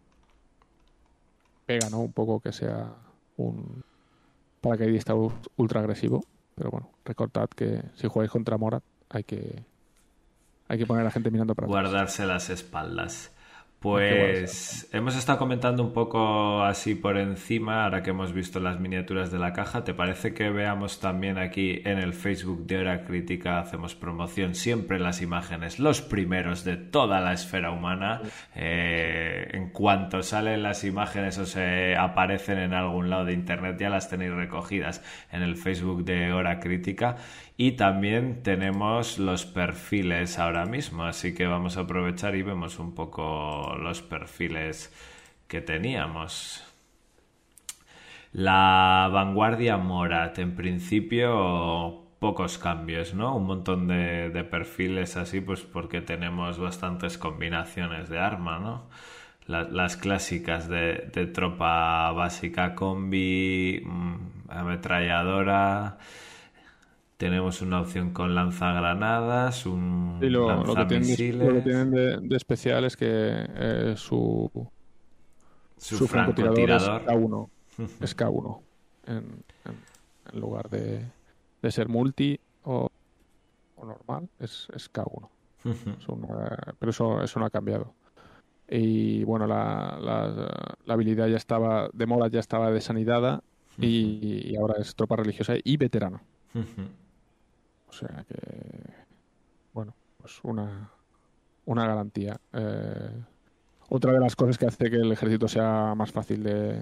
pega, 1.66 1.90
¿no? 1.90 1.98
Un 1.98 2.12
poco 2.12 2.38
que 2.38 2.52
sea 2.52 2.94
un 3.38 3.82
paracaidista 4.60 5.14
ultra 5.56 5.80
agresivo. 5.80 6.22
Pero 6.54 6.70
bueno, 6.70 6.90
recordad 7.04 7.48
que 7.48 7.82
si 7.96 8.06
jugáis 8.06 8.30
contra 8.30 8.56
Morat 8.56 8.84
hay 9.10 9.24
que 9.24 9.64
hay 10.68 10.78
que 10.78 10.86
poner 10.86 11.00
a 11.00 11.04
la 11.06 11.10
gente 11.10 11.32
mirando 11.32 11.56
para 11.56 11.66
atrás. 11.66 11.82
Guardarse 11.82 12.24
las 12.24 12.50
espaldas. 12.50 13.32
Pues 13.82 14.88
hemos 14.92 15.16
estado 15.16 15.40
comentando 15.40 15.82
un 15.82 15.92
poco 15.92 16.62
así 16.62 16.94
por 16.94 17.18
encima, 17.18 17.82
ahora 17.82 18.04
que 18.04 18.10
hemos 18.10 18.32
visto 18.32 18.60
las 18.60 18.78
miniaturas 18.78 19.32
de 19.32 19.40
la 19.40 19.52
caja. 19.52 19.82
¿Te 19.82 19.92
parece 19.92 20.34
que 20.34 20.50
veamos 20.50 21.00
también 21.00 21.36
aquí 21.36 21.82
en 21.84 21.98
el 21.98 22.12
Facebook 22.12 22.64
de 22.64 22.78
Hora 22.78 23.04
Crítica? 23.04 23.58
Hacemos 23.58 23.96
promoción 23.96 24.54
siempre 24.54 25.00
las 25.00 25.20
imágenes, 25.20 25.80
los 25.80 26.00
primeros 26.00 26.62
de 26.62 26.76
toda 26.76 27.20
la 27.20 27.32
esfera 27.32 27.72
humana. 27.72 28.22
Eh, 28.54 29.48
en 29.52 29.70
cuanto 29.70 30.22
salen 30.22 30.62
las 30.62 30.84
imágenes 30.84 31.36
o 31.38 31.44
se 31.44 31.96
aparecen 31.96 32.58
en 32.58 32.74
algún 32.74 33.10
lado 33.10 33.24
de 33.24 33.32
internet, 33.32 33.78
ya 33.80 33.90
las 33.90 34.08
tenéis 34.08 34.32
recogidas 34.32 35.02
en 35.32 35.42
el 35.42 35.56
Facebook 35.56 36.04
de 36.04 36.32
Hora 36.32 36.60
Crítica. 36.60 37.16
Y 37.56 37.72
también 37.72 38.42
tenemos 38.42 39.18
los 39.18 39.46
perfiles 39.46 40.38
ahora 40.38 40.66
mismo, 40.66 41.04
así 41.04 41.34
que 41.34 41.46
vamos 41.46 41.76
a 41.76 41.82
aprovechar 41.82 42.34
y 42.34 42.42
vemos 42.42 42.78
un 42.78 42.94
poco 42.94 43.74
los 43.80 44.02
perfiles 44.02 44.92
que 45.48 45.60
teníamos. 45.60 46.62
La 48.32 49.08
vanguardia 49.12 49.76
Morat, 49.76 50.38
en 50.38 50.54
principio 50.56 52.02
pocos 52.18 52.56
cambios, 52.58 53.14
¿no? 53.14 53.36
Un 53.36 53.44
montón 53.46 53.88
de, 53.88 54.30
perfiles 54.50 55.16
así, 55.16 55.40
pues 55.40 55.60
porque 55.62 56.00
tenemos 56.00 56.58
bastantes 56.58 57.18
combinaciones 57.18 58.08
de 58.08 58.18
arma, 58.18 58.58
¿no? 58.58 58.84
La- 59.46 59.64
las 59.64 59.96
clásicas 59.96 60.68
de, 60.68 61.10
de 61.14 61.26
tropa 61.26 62.10
básica, 62.12 62.74
combi, 62.74 63.82
mm, 63.84 64.16
ametralladora. 64.50 65.98
Tenemos 67.22 67.62
una 67.62 67.80
opción 67.80 68.10
con 68.12 68.34
lanzagranadas, 68.34 69.64
un 69.64 70.18
Y 70.20 70.28
lo, 70.28 70.64
lo 70.66 70.74
que 70.74 70.84
tienen, 70.86 71.06
de, 71.06 71.32
lo 71.46 71.54
que 71.54 71.60
tienen 71.62 71.90
de, 71.92 72.16
de 72.20 72.36
especial 72.36 72.84
es 72.84 72.96
que 72.96 73.06
eh, 73.08 73.94
su, 73.96 74.50
su, 75.78 75.98
su 75.98 76.06
francotirador 76.08 76.58
es 76.70 76.82
francotirador. 76.82 77.04
K1. 77.06 77.48
Es 78.02 78.16
K1. 78.16 78.60
En, 79.06 79.14
en- 79.14 80.32
en 80.32 80.40
lugar 80.40 80.68
de, 80.68 81.04
de 81.62 81.70
ser 81.70 81.88
multi 81.88 82.40
o, 82.64 82.88
o 83.76 83.84
normal, 83.86 84.28
es, 84.40 84.66
es 84.74 84.92
K1. 84.92 85.28
Es 86.00 86.08
una- 86.08 86.58
pero 86.80 86.90
eso, 86.90 87.22
eso 87.22 87.38
no 87.38 87.46
ha 87.46 87.50
cambiado. 87.50 87.94
Y 88.68 89.22
bueno, 89.22 89.46
la, 89.46 89.96
la- 90.00 90.74
la 90.84 90.94
habilidad 90.94 91.28
ya 91.28 91.36
estaba, 91.36 91.88
de 91.92 92.06
moda 92.06 92.26
ya 92.28 92.40
estaba 92.40 92.72
desanidada 92.72 93.42
y, 93.80 94.50
y 94.52 94.56
ahora 94.56 94.74
es 94.80 94.94
tropa 94.96 95.14
religiosa 95.16 95.54
y 95.62 95.76
veterano. 95.76 96.20
O 97.92 97.94
sea 97.94 98.24
que, 98.26 98.38
bueno, 99.74 99.94
pues 100.16 100.40
una, 100.44 100.90
una 101.66 101.86
garantía. 101.86 102.40
Eh, 102.54 103.22
otra 103.90 104.12
de 104.12 104.20
las 104.20 104.34
cosas 104.34 104.56
que 104.56 104.66
hace 104.66 104.88
que 104.90 104.96
el 104.96 105.12
ejército 105.12 105.46
sea 105.46 105.94
más 105.94 106.10
fácil 106.10 106.42
de, 106.42 106.72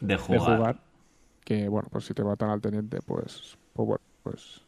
de 0.00 0.16
de 0.16 0.16
jugar. 0.56 0.80
que 1.44 1.68
bueno, 1.68 1.88
pues 1.92 2.06
si 2.06 2.12
te 2.14 2.24
matan 2.24 2.50
al 2.50 2.60
teniente, 2.60 2.98
pues, 3.02 3.56
pues 3.72 3.86
bueno, 3.86 4.02
pues, 4.24 4.62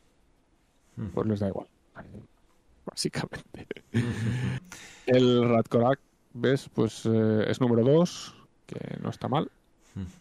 pues 1.12 1.26
les 1.26 1.40
da 1.40 1.48
igual. 1.48 1.66
Básicamente. 2.86 3.66
el 5.06 5.48
Radkorak, 5.48 5.98
¿ves? 6.34 6.68
Pues 6.72 7.04
eh, 7.06 7.44
es 7.48 7.61
número 7.61 7.82
2, 7.82 8.34
que 8.66 8.96
no 9.02 9.11
está 9.11 9.26
mal. 9.28 9.50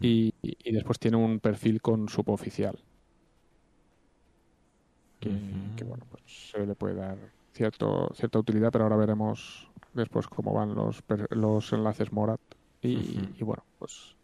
Y- 0.02 0.34
y 0.42 0.72
después 0.72 0.98
tiene 0.98 1.18
un 1.18 1.40
perfil 1.40 1.80
con 1.82 2.10
suboficial. 2.10 2.80
Que 5.20 5.84
bueno, 5.84 6.06
pues 6.10 6.24
se 6.52 6.66
le 6.66 6.76
puede 6.76 6.96
dar 6.96 7.18
cierto, 7.54 8.12
cierta 8.14 8.40
utilidad, 8.40 8.72
pero 8.72 8.84
ahora 8.86 8.96
veremos 8.98 9.68
después 9.94 10.28
cómo 10.28 10.54
van 10.54 10.76
los, 10.76 11.04
los 11.32 11.74
enlaces 11.74 12.12
Morat 12.12 12.40
y, 12.82 13.42
bueno, 13.44 13.64
pues 13.80 14.16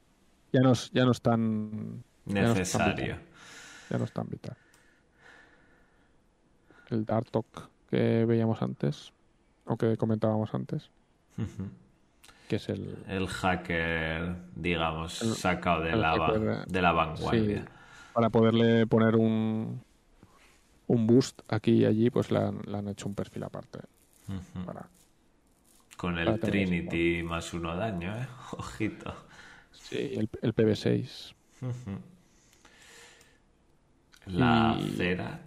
ya 0.52 0.62
no 0.62 0.72
es, 0.74 0.92
ya 0.92 1.04
no 1.06 1.12
es 1.12 1.22
tan 1.22 2.04
Necesario. 2.26 3.18
ya 3.90 3.98
no 3.98 4.04
es 4.06 4.12
tan 4.12 4.30
vital. 4.30 4.56
El 6.90 7.06
Dartok 7.06 7.70
que 7.90 8.26
veíamos 8.26 8.62
antes, 8.62 9.12
o 9.66 9.78
que 9.78 9.98
comentábamos 9.98 10.54
antes, 10.54 10.90
que 12.48 12.58
es 12.58 12.70
el, 12.70 13.04
El 13.08 13.28
hacker, 13.28 14.36
digamos, 14.56 15.22
El- 15.22 15.30
sacado 15.36 15.82
de 15.82 15.96
la, 15.96 16.12
hacker 16.12 16.40
de- 16.40 16.66
de 16.68 16.82
la 16.82 16.92
vanguardia. 16.92 17.62
Sí, 17.62 17.68
para 18.14 18.30
poderle 18.30 18.86
poner 18.88 19.16
un 19.16 19.82
un 20.94 21.08
boost 21.08 21.42
aquí 21.48 21.72
y 21.82 21.86
allí, 21.86 22.10
pues 22.10 22.32
le 22.32 22.40
han, 22.40 22.62
le 22.66 22.78
han 22.78 22.88
hecho 22.88 23.08
un 23.08 23.16
perfil 23.16 23.44
aparte. 23.44 23.80
Ujú. 24.28 24.66
Para... 24.66 24.88
Con 25.98 26.18
el 26.18 26.40
Trinity 26.40 27.24
más 27.24 27.54
uno 27.54 27.76
daño, 27.76 28.16
¿eh? 28.18 28.28
Ojito. 28.58 29.14
Sí, 29.72 30.14
el, 30.16 30.30
el 30.42 30.54
PB6. 30.56 31.34
Ujú. 31.62 32.00
La 34.28 34.78
Y- 34.80 34.92
Cerat. 34.92 35.42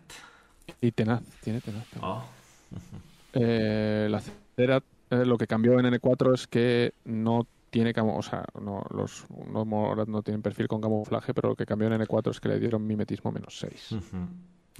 Y 0.80 0.92
tenaz, 0.92 1.22
tiene 1.42 1.60
tenaz. 1.60 1.86
tenaz. 1.88 2.04
Oh, 2.06 2.24
Eh, 3.38 4.08
la 4.10 4.20
Cerat, 4.56 4.82
eh, 5.10 5.24
lo 5.26 5.36
que 5.36 5.46
cambió 5.46 5.78
en 5.78 5.84
N4 5.84 6.32
es 6.32 6.46
que 6.46 6.94
no 7.04 7.46
tiene 7.70 7.92
o 7.98 8.22
sea, 8.22 8.44
no, 8.58 8.82
los 8.90 9.26
no, 9.52 9.64
no 10.06 10.22
tienen 10.22 10.40
perfil 10.40 10.66
con 10.68 10.80
camuflaje, 10.80 11.34
pero 11.34 11.50
lo 11.50 11.54
que 11.56 11.66
cambió 11.66 11.88
en 11.88 12.00
N4 12.00 12.30
es 12.30 12.40
que 12.40 12.48
le 12.48 12.58
dieron 12.58 12.86
mimetismo 12.86 13.30
menos 13.32 13.58
6. 13.58 13.92
ujú. 13.92 14.16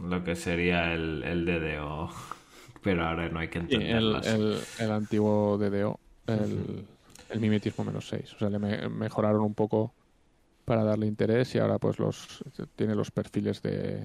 Lo 0.03 0.23
que 0.25 0.37
sería 0.37 0.93
el, 0.93 1.23
el 1.25 1.45
DDO. 1.45 2.11
Pero 2.83 3.05
ahora 3.05 3.29
no 3.29 3.41
hay 3.41 3.49
que 3.49 3.59
entenderlas. 3.59 4.27
el, 4.27 4.59
el 4.79 4.91
antiguo 4.93 5.59
DDO, 5.59 5.99
el, 6.27 6.85
el 7.31 7.41
mimetismo 7.41 7.85
menos 7.85 8.09
6. 8.09 8.35
O 8.35 8.39
sea, 8.39 8.49
le 8.51 8.59
me- 8.59 8.89
mejoraron 8.89 9.41
un 9.41 9.55
poco 9.55 9.93
para 10.65 10.85
darle 10.85 11.07
interés 11.07 11.55
y 11.55 11.59
ahora 11.59 11.79
pues 11.79 11.99
los 11.99 12.43
tiene 12.77 12.95
los 12.95 13.11
perfiles 13.11 13.63
de 13.63 14.05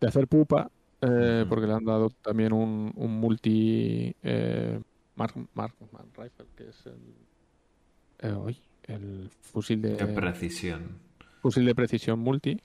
de 0.00 0.06
hacer 0.06 0.28
pupa 0.28 0.70
eh, 1.00 1.44
porque 1.48 1.66
le 1.66 1.72
han 1.72 1.84
dado 1.84 2.10
también 2.22 2.52
un, 2.52 2.92
un 2.94 3.18
multi 3.18 4.14
eh, 4.22 4.80
Mark, 5.16 5.34
Marksman 5.54 6.06
Rifle 6.16 6.46
que 6.56 6.68
es 6.68 6.86
el 6.86 6.94
eh, 8.20 8.56
el 8.84 9.30
fusil 9.42 9.82
de 9.82 9.96
Qué 9.96 10.06
precisión. 10.06 10.98
fusil 11.42 11.64
de 11.64 11.74
precisión 11.74 12.18
multi. 12.20 12.60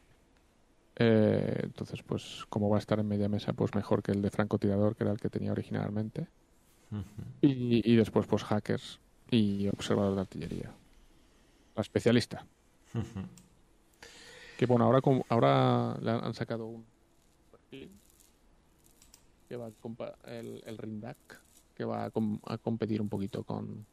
Eh, 0.98 1.60
entonces, 1.64 2.04
pues 2.04 2.46
como 2.50 2.70
va 2.70 2.78
a 2.78 2.80
estar 2.80 3.00
en 3.00 3.08
media 3.08 3.30
mesa, 3.30 3.54
pues 3.54 3.74
mejor 3.76 4.04
que 4.04 4.12
el 4.12 4.22
de 4.22 4.30
francotirador, 4.30 4.96
que 4.96 5.04
era 5.04 5.14
el 5.14 5.20
que 5.20 5.30
tenía 5.30 5.52
originalmente. 5.52 6.28
Y, 7.42 7.90
y 7.90 7.96
después, 7.96 8.28
pues 8.28 8.44
hackers 8.44 9.00
y 9.30 9.70
observador 9.70 10.16
de 10.16 10.22
artillería. 10.22 10.72
La 11.76 11.82
especialista. 11.82 12.46
Que 14.58 14.66
bueno, 14.66 14.86
ahora, 14.86 15.02
com- 15.02 15.24
ahora 15.30 15.98
le 16.02 16.12
han 16.12 16.34
sacado 16.34 16.66
un 16.66 16.86
perfil 17.50 17.90
que 19.48 19.56
va 19.56 19.68
a 19.68 20.32
el, 20.32 20.62
el 20.66 20.78
Rindak, 20.78 21.42
que 21.74 21.86
va 21.86 22.06
a, 22.06 22.12
com- 22.12 22.40
a 22.46 22.58
competir 22.58 23.02
un 23.02 23.10
poquito 23.10 23.44
con, 23.44 23.86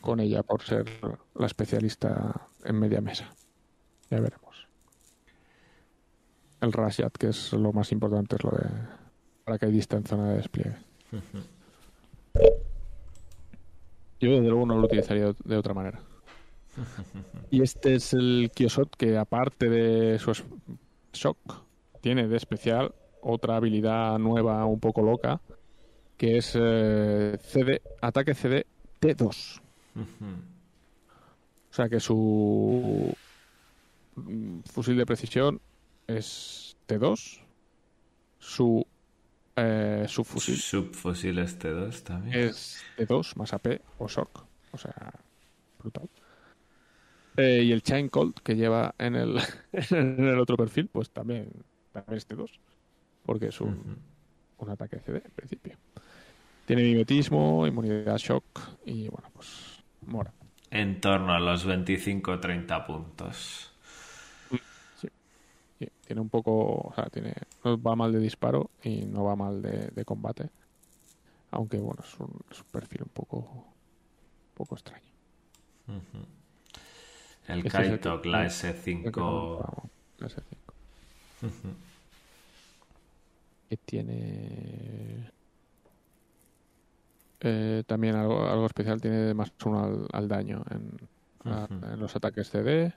con 0.00 0.20
ella 0.20 0.42
por 0.42 0.62
ser 0.62 0.86
la 1.34 1.46
especialista 1.46 2.48
en 2.64 2.78
media 2.78 3.00
mesa. 3.00 3.32
Ya 4.10 4.20
veremos. 4.20 4.63
El 6.64 6.72
Rashad, 6.72 7.12
que 7.12 7.28
es 7.28 7.52
lo 7.52 7.72
más 7.72 7.92
importante, 7.92 8.36
es 8.36 8.44
lo 8.44 8.50
de 8.50 8.66
paracaidista 9.44 9.96
en 9.96 10.04
zona 10.04 10.30
de 10.30 10.36
despliegue. 10.38 10.76
Yo 14.20 14.30
desde 14.30 14.48
luego 14.48 14.64
no 14.66 14.78
lo 14.78 14.86
utilizaría 14.86 15.34
de 15.44 15.56
otra 15.56 15.74
manera. 15.74 16.00
Y 17.50 17.62
este 17.62 17.96
es 17.96 18.14
el 18.14 18.50
Kiosot 18.54 18.96
que 18.96 19.18
aparte 19.18 19.68
de 19.68 20.18
su 20.18 20.32
shock, 21.12 21.36
tiene 22.00 22.26
de 22.26 22.36
especial 22.36 22.94
otra 23.20 23.56
habilidad 23.56 24.18
nueva 24.18 24.64
un 24.64 24.80
poco 24.80 25.02
loca, 25.02 25.40
que 26.16 26.38
es 26.38 26.56
eh, 26.58 27.36
CD, 27.40 27.82
ataque 28.00 28.34
CD 28.34 28.66
T2. 29.00 29.60
Ujú. 29.94 30.04
O 31.70 31.74
sea 31.74 31.88
que 31.88 32.00
su 32.00 33.14
fusil 34.72 34.96
de 34.96 35.06
precisión 35.06 35.60
es 36.06 36.76
T2. 36.86 37.40
Su, 38.38 38.86
eh, 39.56 40.06
su 40.08 40.24
fusil 40.24 40.62
Subfusiles 40.62 41.58
T2 41.58 42.02
también. 42.02 42.40
es 42.40 42.86
T2 42.96 43.34
más 43.36 43.52
AP 43.54 43.80
o 43.98 44.08
shock. 44.08 44.46
O 44.72 44.78
sea, 44.78 45.24
brutal. 45.78 46.10
Eh, 47.36 47.62
y 47.64 47.72
el 47.72 47.82
Chain 47.82 48.08
Colt 48.08 48.38
que 48.40 48.54
lleva 48.56 48.94
en 48.98 49.16
el, 49.16 49.38
en 49.72 50.24
el 50.28 50.38
otro 50.38 50.56
perfil, 50.56 50.88
pues 50.88 51.10
también, 51.10 51.50
también 51.92 52.16
es 52.18 52.28
T2. 52.28 52.60
Porque 53.24 53.48
es 53.48 53.60
un, 53.60 53.80
Ujú. 53.80 53.96
un 54.58 54.70
ataque 54.70 55.00
CD 55.00 55.22
en 55.24 55.32
principio. 55.32 55.78
Tiene 56.66 56.82
mimetismo, 56.84 57.66
inmunidad 57.66 58.18
shock 58.18 58.44
y 58.86 59.08
bueno, 59.08 59.30
pues 59.34 59.84
mora. 60.02 60.34
En 60.70 61.00
torno 61.00 61.32
a 61.32 61.40
los 61.40 61.64
25-30 61.66 62.84
puntos. 62.84 63.73
Tiene 66.06 66.20
un 66.20 66.28
poco, 66.28 66.52
o 66.88 66.92
sea, 66.94 67.06
tiene, 67.06 67.34
no 67.64 67.80
va 67.80 67.96
mal 67.96 68.12
de 68.12 68.18
disparo 68.20 68.70
y 68.82 69.04
no 69.06 69.24
va 69.24 69.36
mal 69.36 69.60
de, 69.62 69.88
de 69.88 70.04
combate. 70.04 70.48
Aunque 71.50 71.78
bueno, 71.78 72.02
es 72.04 72.18
un, 72.20 72.30
es 72.50 72.58
un 72.58 72.66
perfil 72.70 73.02
un 73.02 73.08
poco, 73.10 73.36
un 73.38 74.54
poco 74.54 74.74
extraño. 74.74 75.02
El 77.48 77.58
Este 77.58 77.70
Kaitok, 77.70 78.24
la 78.26 78.44
el 78.44 78.48
que 78.50 78.54
S5. 78.54 79.10
comentábamos, 79.10 79.90
la 80.18 80.26
S5. 80.28 80.42
Ujú. 81.42 81.74
Que 83.68 83.76
tiene 83.78 85.30
eh, 87.40 87.82
también 87.86 88.14
algo, 88.16 88.46
algo 88.46 88.66
especial, 88.66 89.00
tiene 89.00 89.34
más 89.34 89.52
uno 89.64 89.84
al, 89.84 90.06
al 90.12 90.28
daño 90.28 90.62
en, 90.70 90.96
a- 91.52 91.64
Ujú. 91.70 91.86
en 91.92 92.00
los 92.00 92.14
ataques 92.16 92.48
CD. 92.50 92.92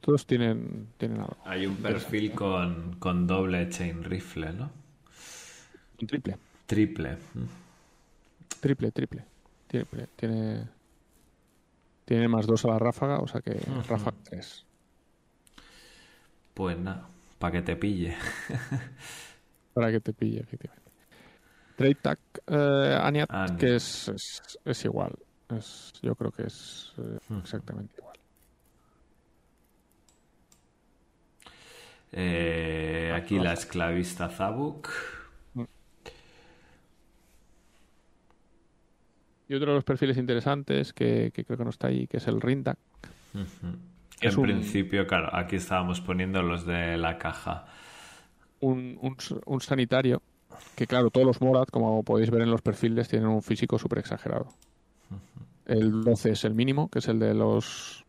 Todos 0.00 0.26
tienen, 0.26 0.88
tienen 0.96 1.20
algo. 1.20 1.36
Hay 1.44 1.66
un 1.66 1.76
perfil 1.76 2.32
con, 2.32 2.96
con 2.98 3.26
doble 3.26 3.68
chain 3.68 4.04
rifle, 4.04 4.52
¿no? 4.52 4.70
Un 6.00 6.06
triple. 6.06 6.38
Triple. 6.66 7.18
Triple, 8.60 8.92
triple. 8.92 9.24
Triple. 9.66 10.06
Tiene. 10.16 10.68
Tiene 12.04 12.28
más 12.28 12.46
dos 12.46 12.64
a 12.64 12.68
la 12.68 12.78
ráfaga, 12.78 13.18
o 13.18 13.26
sea 13.28 13.40
que 13.42 13.50
Ujú. 13.50 13.82
ráfaga 13.88 14.16
3. 14.24 14.64
Pues 16.54 16.78
nada, 16.78 17.06
para 17.38 17.52
que 17.52 17.62
te 17.62 17.76
pille. 17.76 18.16
Para 19.74 19.92
que 19.92 20.00
te 20.00 20.12
pille, 20.12 20.40
efectivamente. 20.40 20.90
Trade 21.76 21.94
Tag 21.96 22.18
eh, 22.48 22.98
Aniat, 23.00 23.30
Aniat. 23.30 23.60
que 23.60 23.76
es, 23.76 24.08
es, 24.08 24.58
es 24.64 24.84
igual. 24.86 25.12
Es, 25.50 25.92
yo 26.02 26.16
creo 26.16 26.32
que 26.32 26.44
es 26.46 26.94
eh, 26.98 27.18
exactamente 27.40 27.94
igual. 27.98 28.07
Eh, 32.12 33.12
aquí 33.14 33.38
la 33.38 33.52
esclavista 33.52 34.28
Zabuk. 34.28 34.88
Y 39.48 39.54
otro 39.54 39.68
de 39.70 39.74
los 39.76 39.84
perfiles 39.84 40.18
interesantes 40.18 40.92
que, 40.92 41.30
que 41.32 41.44
creo 41.44 41.56
que 41.56 41.64
no 41.64 41.70
está 41.70 41.86
ahí, 41.88 42.06
que 42.06 42.18
es 42.18 42.26
el 42.28 42.40
Rindak. 42.40 42.78
En 44.20 44.36
un- 44.36 44.42
principio, 44.42 45.06
claro, 45.06 45.34
aquí 45.34 45.56
estábamos 45.56 46.00
poniendo 46.00 46.42
los 46.42 46.66
de 46.66 46.98
la 46.98 47.18
caja. 47.18 47.66
Un, 48.60 48.98
un, 49.46 49.60
sanitario 49.60 50.20
que, 50.74 50.86
claro, 50.86 51.10
todos 51.10 51.26
los 51.26 51.40
Morad, 51.40 51.66
como 51.68 52.02
podéis 52.02 52.30
ver 52.30 52.42
en 52.42 52.50
los 52.50 52.60
perfiles, 52.60 53.08
tienen 53.08 53.28
un 53.28 53.42
físico 53.42 53.78
súper 53.78 54.00
exagerado. 54.00 54.48
El 55.64 56.02
12 56.02 56.30
es 56.32 56.44
el 56.44 56.54
mínimo, 56.54 56.88
que 56.88 56.98
es 56.98 57.08
el 57.08 57.18
de 57.18 57.34
los 57.34 58.04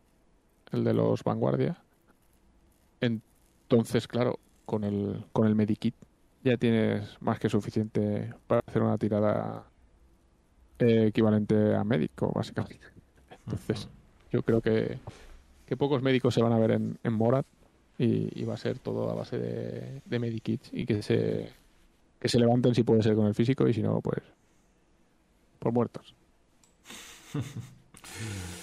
el 0.71 0.83
de 0.83 0.93
los 0.93 1.23
vanguardia. 1.23 1.77
Entonces, 3.69 4.07
claro, 4.07 4.39
con 4.65 4.83
el 4.83 5.25
con 5.31 5.45
el 5.45 5.53
medikit 5.53 5.93
ya 6.43 6.57
tienes 6.57 7.21
más 7.21 7.39
que 7.39 7.49
suficiente 7.49 8.33
para 8.47 8.63
hacer 8.65 8.81
una 8.81 8.97
tirada 8.97 9.63
eh, 10.79 11.07
equivalente 11.07 11.75
a 11.75 11.83
médico, 11.83 12.31
básicamente. 12.33 12.87
Entonces, 13.45 13.87
yo 14.31 14.41
creo 14.41 14.61
que, 14.61 14.97
que 15.67 15.77
pocos 15.77 16.01
médicos 16.01 16.33
se 16.33 16.41
van 16.41 16.53
a 16.53 16.57
ver 16.57 16.71
en, 16.71 16.97
en 17.03 17.13
Morad 17.13 17.45
y, 17.99 18.41
y 18.41 18.43
va 18.45 18.55
a 18.55 18.57
ser 18.57 18.79
todo 18.79 19.11
a 19.11 19.13
base 19.13 19.37
de, 19.37 20.01
de 20.03 20.19
medikits 20.19 20.71
y 20.73 20.87
que 20.87 21.03
se 21.03 21.49
que 22.19 22.27
se 22.27 22.39
levanten 22.39 22.73
si 22.73 22.83
puede 22.83 23.03
ser 23.03 23.15
con 23.15 23.27
el 23.27 23.35
físico 23.35 23.67
y 23.67 23.73
si 23.73 23.83
no, 23.83 24.01
pues 24.01 24.23
por 25.59 25.71
muertos. 25.73 26.15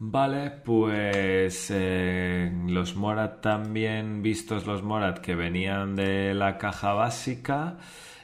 Vale, 0.00 0.50
pues 0.64 1.70
eh, 1.74 2.52
los 2.68 2.94
Morat 2.94 3.40
también, 3.40 4.22
vistos 4.22 4.64
los 4.64 4.82
Morat 4.84 5.18
que 5.18 5.34
venían 5.34 5.96
de 5.96 6.34
la 6.34 6.56
caja 6.56 6.92
básica, 6.92 7.78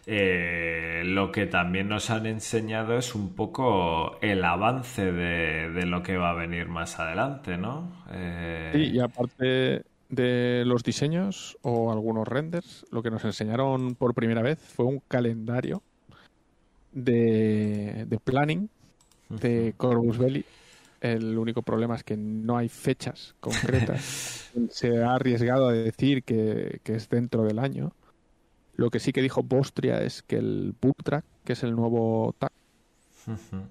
eh, 0.07 1.03
lo 1.05 1.33
que 1.33 1.47
también 1.47 1.89
nos 1.89 2.11
han 2.11 2.27
enseñado 2.27 2.97
es 2.97 3.16
un 3.16 3.35
poco 3.35 4.20
el 4.20 4.45
avance 4.45 5.11
de, 5.11 5.70
de 5.70 5.87
lo 5.87 6.03
que 6.05 6.16
va 6.16 6.31
a 6.31 6.35
venir 6.35 6.68
más 6.68 7.01
adelante, 7.01 7.57
¿no? 7.59 7.91
Eh, 8.12 8.72
Sí, 8.72 8.91
y 8.93 8.99
aparte 9.01 9.85
de 10.09 10.64
los 10.66 10.83
diseños 10.83 11.57
o 11.62 11.93
algunos 11.93 12.27
renders, 12.27 12.85
lo 12.91 13.03
que 13.03 13.11
nos 13.11 13.25
enseñaron 13.25 13.95
por 13.95 14.14
primera 14.14 14.43
vez 14.43 14.59
fue 14.59 14.87
un 14.87 15.01
calendario 15.09 15.83
de, 16.93 18.05
de 18.07 18.18
planning 18.20 18.68
de 19.29 19.75
Corvus 19.77 20.18
Belli. 20.18 20.47
El 21.05 21.37
único 21.37 21.61
problema 21.61 21.97
es 21.97 22.03
que 22.03 22.17
no 22.17 22.57
hay 22.57 22.71
fechas 22.71 23.35
concretas. 23.41 24.51
Se 24.71 25.03
ha 25.03 25.15
arriesgado 25.15 25.69
a 25.69 25.73
decir 25.73 26.25
que, 26.25 26.81
que 26.83 26.95
es 26.95 27.09
dentro 27.11 27.45
del 27.45 27.59
año. 27.59 27.93
Lo 28.77 28.89
que 28.91 29.01
sí 29.01 29.13
que 29.13 29.21
dijo 29.21 29.43
Bostria 29.43 30.03
es 30.03 30.23
que 30.23 30.37
el 30.37 30.75
Book 30.81 30.97
Track, 31.05 31.25
que 31.45 31.53
es 31.53 31.63
el 31.63 31.77
nuevo 31.77 32.35
Ujú. 33.27 33.63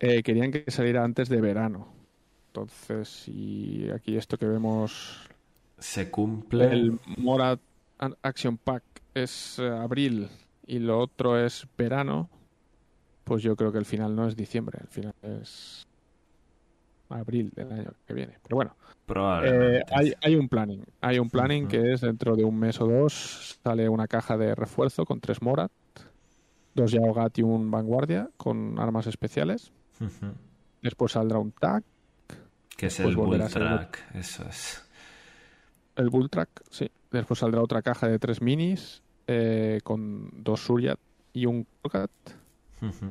eh, 0.00 0.22
querían 0.22 0.52
que 0.52 0.70
saliera 0.70 1.02
antes 1.02 1.28
de 1.30 1.40
verano. 1.40 1.88
Entonces, 2.48 3.08
si 3.08 3.88
aquí 3.90 4.16
esto 4.16 4.36
que 4.36 4.46
vemos 4.46 5.28
Se 5.78 6.10
cumple. 6.10 6.72
el 6.72 6.98
Morat 7.16 7.58
An- 7.98 8.16
Action 8.22 8.58
Pack 8.58 8.82
es 9.14 9.58
eh, 9.58 9.66
abril 9.68 10.28
y 10.66 10.78
lo 10.78 10.98
otro 11.00 11.38
es 11.42 11.66
verano, 11.78 12.28
pues 13.24 13.42
yo 13.42 13.56
creo 13.56 13.72
que 13.72 13.78
el 13.78 13.86
final 13.86 14.14
no 14.14 14.28
es 14.28 14.36
diciembre, 14.36 14.78
el 14.82 14.88
final 14.88 15.14
es 15.22 15.86
abril 17.08 17.50
del 17.54 17.72
año 17.72 17.92
que 18.06 18.14
viene. 18.14 18.38
Pero 18.42 18.56
bueno, 18.56 18.76
Probablemente. 19.06 19.78
eh, 19.78 19.82
hay, 19.92 20.12
hay 20.22 20.36
un 20.36 20.48
planning. 20.48 20.84
Hay 21.00 21.18
un 21.18 21.30
planning 21.30 21.66
que 21.68 21.92
es 21.92 22.00
dentro 22.00 22.34
de 22.36 22.44
un 22.44 22.58
mes 22.58 22.80
o 22.80 22.86
dos 22.86 23.58
sale 23.62 23.88
una 23.88 24.06
caja 24.08 24.36
de 24.36 24.54
refuerzo 24.54 25.04
con 25.04 25.20
tres 25.20 25.40
Morat, 25.42 25.70
dos 26.74 26.90
Yaogat 26.92 27.38
y 27.38 27.42
un 27.42 27.70
Vanguardia 27.70 28.28
con 28.36 28.78
armas 28.78 29.06
especiales. 29.06 29.72
Después 30.82 31.12
saldrá 31.12 31.38
un 31.38 31.52
tag, 31.52 31.82
Que 32.76 32.86
es 32.86 33.00
el 33.00 33.06
Bull 33.06 33.16
volverá 33.16 33.46
a 33.46 33.48
ser 33.48 33.62
el- 33.62 33.68
Track, 33.68 34.14
eso 34.14 34.44
es. 34.48 34.82
El 35.96 36.10
Bull 36.10 36.28
Track, 36.28 36.50
sí. 36.70 36.90
Después 37.10 37.38
saldrá 37.40 37.62
otra 37.62 37.80
caja 37.82 38.08
de 38.08 38.18
tres 38.18 38.42
minis 38.42 39.02
eh, 39.26 39.80
con 39.82 40.30
dos 40.44 40.60
Suryat 40.60 40.98
y 41.32 41.46
un 41.46 41.66
Kurgat. 41.82 42.10
Ujú. 42.82 43.10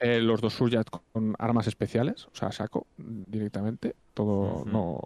Eh, 0.00 0.20
los 0.20 0.40
dos 0.40 0.54
Suryat 0.54 0.88
con 1.12 1.34
armas 1.38 1.66
especiales, 1.66 2.26
o 2.26 2.34
sea, 2.34 2.50
saco 2.52 2.86
directamente. 2.96 3.94
Todo, 4.14 4.64
no, 4.64 5.00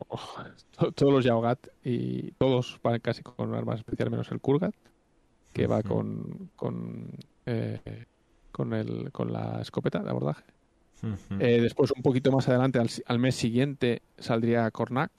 to- 0.79 0.93
todos 0.95 1.13
los 1.13 1.25
Yaogat 1.25 1.67
y 1.83 2.31
todos 2.33 2.79
van 2.83 3.01
casi 3.01 3.23
con 3.23 3.55
armas 3.55 3.81
especiales 3.81 4.11
menos 4.13 4.31
el 4.31 4.41
Kurgat, 4.41 4.75
que 5.53 5.67
va 5.67 5.83
con 5.83 6.51
con, 6.57 7.11
eh, 7.47 8.05
con, 8.53 8.73
el, 8.73 9.11
con 9.11 9.33
la 9.33 9.61
escopeta 9.61 9.99
de 10.01 10.11
abordaje. 10.11 10.45
Eh, 11.41 11.61
después, 11.61 11.91
un 11.91 12.03
poquito 12.03 12.31
más 12.33 12.49
adelante, 12.49 12.79
al, 12.79 12.89
al 13.07 13.19
mes 13.19 13.35
siguiente, 13.35 14.01
saldría 14.17 14.71
Kornak. 14.71 15.11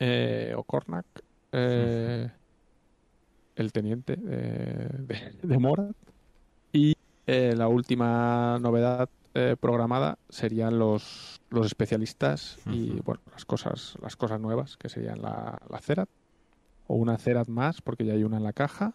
eh, 0.00 0.54
o 0.56 0.64
Kornak. 0.64 1.06
eh, 1.52 2.30
el 3.56 3.72
teniente 3.72 4.16
de, 4.16 4.88
de 5.42 5.58
Morat. 5.58 5.94
Eh, 7.26 7.54
la 7.56 7.68
última 7.68 8.58
novedad 8.60 9.08
eh, 9.34 9.56
programada 9.58 10.18
serían 10.28 10.78
los, 10.78 11.40
los 11.50 11.66
especialistas 11.66 12.58
y 12.66 13.00
bueno, 13.00 13.20
las 13.32 13.44
cosas, 13.44 13.96
las 14.02 14.16
cosas 14.16 14.40
nuevas, 14.40 14.76
que 14.76 14.88
serían 14.88 15.22
la, 15.22 15.60
la 15.68 15.80
Cerat. 15.80 16.08
O 16.86 16.96
una 16.96 17.16
Cerat 17.16 17.48
más, 17.48 17.80
porque 17.80 18.04
ya 18.04 18.12
hay 18.12 18.24
una 18.24 18.36
en 18.36 18.44
la 18.44 18.52
caja. 18.52 18.92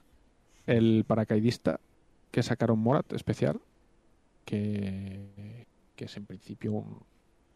El 0.67 1.05
paracaidista, 1.07 1.79
que 2.31 2.43
sacaron 2.43 2.79
Morat 2.79 3.11
especial 3.13 3.59
que, 4.45 5.65
que 5.95 6.05
es 6.05 6.17
en 6.17 6.25
principio 6.25 6.71
un 6.73 6.99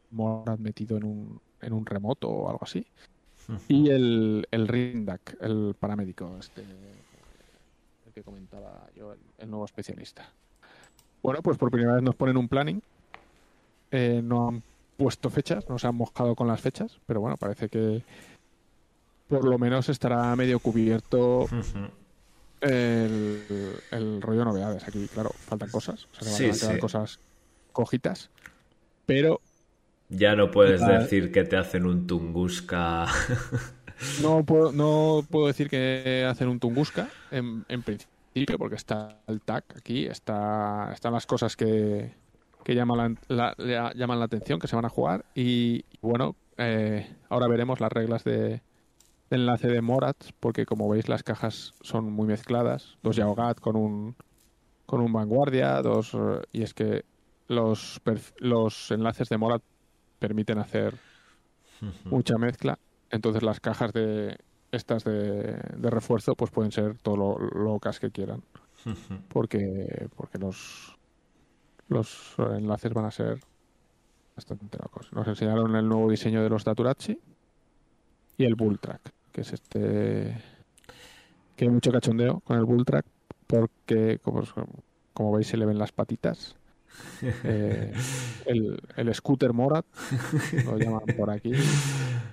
Morad 0.09 0.59
metido 0.59 0.97
en 0.97 1.03
un, 1.05 1.41
en 1.61 1.74
un 1.74 1.86
remoto 1.86 2.30
o 2.30 2.49
algo 2.49 2.63
así. 2.63 2.86
Y 3.67 3.89
el, 3.89 4.47
el 4.51 4.67
Rindak, 4.67 5.38
el 5.41 5.76
paramédico, 5.80 6.38
este, 6.39 6.61
el 6.61 8.13
que 8.13 8.24
comentaba 8.24 8.88
yo, 8.95 9.13
el, 9.13 9.19
el 9.38 9.49
nuevo 9.49 9.65
especialista. 9.65 10.32
Bueno, 11.24 11.41
pues 11.41 11.57
por 11.57 11.71
primera 11.71 11.93
vez 11.95 12.03
nos 12.03 12.15
ponen 12.15 12.38
un 12.38 12.47
planning. 12.47 12.82
Eh, 13.91 14.21
no 14.24 14.49
han 14.49 14.63
puesto 14.97 15.30
fechas, 15.30 15.67
no 15.69 15.80
se 15.80 15.88
han 15.88 15.95
mojado 15.95 16.36
con 16.36 16.47
las 16.47 16.61
fechas, 16.61 16.99
pero 17.07 17.21
bueno, 17.21 17.38
parece 17.38 17.69
que 17.69 18.03
por 19.28 19.45
lo 19.45 19.57
menos 19.57 19.89
estará 19.89 20.36
medio 20.36 20.59
cubierto 20.59 21.47
el, 22.61 23.41
el 23.91 24.21
rollo 24.21 24.45
novedades. 24.45 24.88
Aquí, 24.88 25.07
claro, 25.07 25.32
faltan 25.34 25.69
cosas. 25.69 26.07
O 26.19 26.24
sea, 26.24 26.28
que 26.28 26.30
Sí, 26.38 26.43
van 26.45 26.51
a 26.55 26.59
quedar 26.59 26.74
sí. 26.76 26.80
cosas 26.80 27.19
cojitas. 27.71 28.30
Pero 29.05 29.41
Ya 30.09 30.36
no 30.36 30.51
puedes 30.51 30.86
decir 30.86 31.32
que 31.32 31.43
te 31.43 31.57
hacen 31.57 31.86
un 31.86 32.05
Tunguska. 32.07 33.05
no 34.21 34.43
puedo, 34.43 34.71
no 34.71 35.26
puedo 35.30 35.47
decir 35.47 35.69
que 35.69 36.26
hacen 36.30 36.47
un 36.49 36.59
Tunguska 36.59 37.09
en, 37.32 37.65
en 37.69 37.82
principio, 37.82 38.12
porque 38.57 38.75
está 38.75 39.21
el 39.27 39.41
tag 39.41 39.63
aquí, 39.77 40.05
está, 40.05 40.91
están 40.93 41.13
las 41.13 41.25
cosas 41.25 41.55
que, 41.55 42.13
que 42.63 42.75
llaman, 42.75 43.19
la, 43.27 43.53
la- 43.57 43.65
la- 43.65 43.93
llaman 43.93 44.19
la 44.19 44.25
atención, 44.25 44.59
que 44.59 44.67
se 44.67 44.75
van 44.75 44.86
a 44.86 44.89
jugar. 44.89 45.25
Y, 45.36 45.86
y 45.91 45.99
bueno, 46.01 46.36
eh, 46.57 47.15
ahora 47.29 47.47
veremos 47.47 47.79
las 47.79 47.91
reglas 47.91 48.23
de, 48.23 48.39
de 48.39 48.61
enlace 49.29 49.67
de 49.67 49.81
Morats, 49.81 50.34
porque 50.39 50.65
como 50.65 50.89
veis 50.89 51.09
las 51.09 51.23
cajas 51.23 51.73
son 51.81 52.11
muy 52.11 52.27
mezcladas. 52.27 52.97
Dos 53.03 53.15
Yaogat 53.15 53.59
con 53.59 53.75
un, 53.75 54.15
con 54.86 55.01
un 55.01 55.13
Vanguardia, 55.13 55.81
dos... 55.81 56.17
y 56.51 56.63
es 56.63 56.73
que 56.73 57.05
los, 57.47 58.01
los 58.38 58.91
enlaces 58.91 59.29
de 59.29 59.38
Morat 59.38 59.61
permiten 60.19 60.57
hacer 60.57 60.95
mucha 62.05 62.38
mezcla. 62.38 62.79
Entonces 63.11 63.43
las 63.43 63.59
cajas 63.59 63.93
de 63.93 64.38
estas 64.74 65.03
de, 65.03 65.59
de 65.78 65.89
refuerzo 65.89 66.36
pues 66.36 66.51
pueden 66.51 66.71
ser 66.71 66.97
todo 66.97 67.15
lo 67.15 67.38
locas 67.38 67.99
que 67.99 68.11
quieran. 68.11 68.43
Porque, 69.30 70.09
porque 70.17 70.38
los, 70.38 70.97
los 71.88 72.36
enlaces 72.38 72.93
van 72.93 73.05
a 73.05 73.11
ser 73.11 73.39
bastante 74.36 74.78
locos. 74.78 75.11
Nos 75.13 75.26
enseñaron 75.28 75.76
el 75.78 75.88
nuevo 75.88 76.09
diseño 76.09 76.43
de 76.43 76.49
los 76.49 76.65
Daturachi 76.65 77.17
y 78.38 78.45
el 78.45 78.55
Bull 78.55 78.80
Track, 78.80 79.13
que 79.32 79.41
es 79.41 79.53
este 79.53 80.38
que 81.55 81.65
hay 81.65 81.69
mucho 81.69 81.91
cachondeo 81.91 82.41
con 82.41 82.57
el 82.57 82.65
Bull 82.65 82.84
Track 82.84 83.05
porque 83.47 84.19
como, 84.21 84.43
como 85.13 85.32
veis 85.32 85.47
se 85.47 85.57
le 85.57 85.65
ven 85.65 85.78
las 85.78 85.91
patitas. 85.91 86.55
Eh, 87.43 87.91
el, 88.45 88.80
el 88.97 89.15
scooter 89.15 89.51
Morat 89.51 89.86
lo 90.65 90.78
llaman 90.78 91.05
por 91.17 91.32
aquí. 91.32 91.51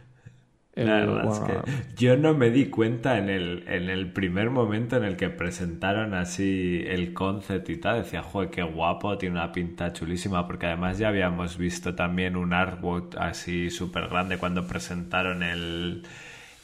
El- 0.80 0.88
La 0.88 0.98
verdad 1.00 1.26
es 1.26 1.40
que 1.40 1.62
yo 1.96 2.16
no 2.16 2.34
me 2.34 2.50
di 2.50 2.66
cuenta 2.70 3.18
en 3.18 3.28
el, 3.28 3.64
en 3.68 3.90
el 3.90 4.12
primer 4.12 4.50
momento 4.50 4.96
en 4.96 5.04
el 5.04 5.16
que 5.16 5.28
presentaron 5.30 6.14
así 6.14 6.82
el 6.86 7.12
concept 7.12 7.68
y 7.70 7.76
tal. 7.76 8.02
Decía, 8.02 8.22
joder, 8.22 8.50
qué 8.50 8.62
guapo, 8.62 9.18
tiene 9.18 9.36
una 9.36 9.52
pinta 9.52 9.92
chulísima. 9.92 10.46
Porque 10.46 10.66
además 10.66 10.98
ya 10.98 11.08
habíamos 11.08 11.58
visto 11.58 11.94
también 11.94 12.36
un 12.36 12.52
artwork 12.54 13.16
así 13.18 13.70
súper 13.70 14.08
grande 14.08 14.38
cuando 14.38 14.66
presentaron 14.66 15.42
el, 15.42 16.02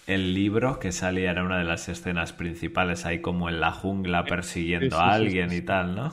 el 0.06 0.34
libro 0.34 0.78
que 0.80 0.92
salía, 0.92 1.30
era 1.32 1.44
una 1.44 1.58
de 1.58 1.64
las 1.64 1.88
escenas 1.88 2.32
principales 2.32 3.04
ahí 3.06 3.20
como 3.20 3.48
en 3.50 3.60
la 3.60 3.72
jungla 3.72 4.28
persiguiendo 4.28 4.98
sí, 5.00 5.00
a 5.00 5.12
sí, 5.12 5.12
alguien 5.14 5.52
y 5.52 5.60
tal, 5.62 5.94
¿no? 5.96 6.12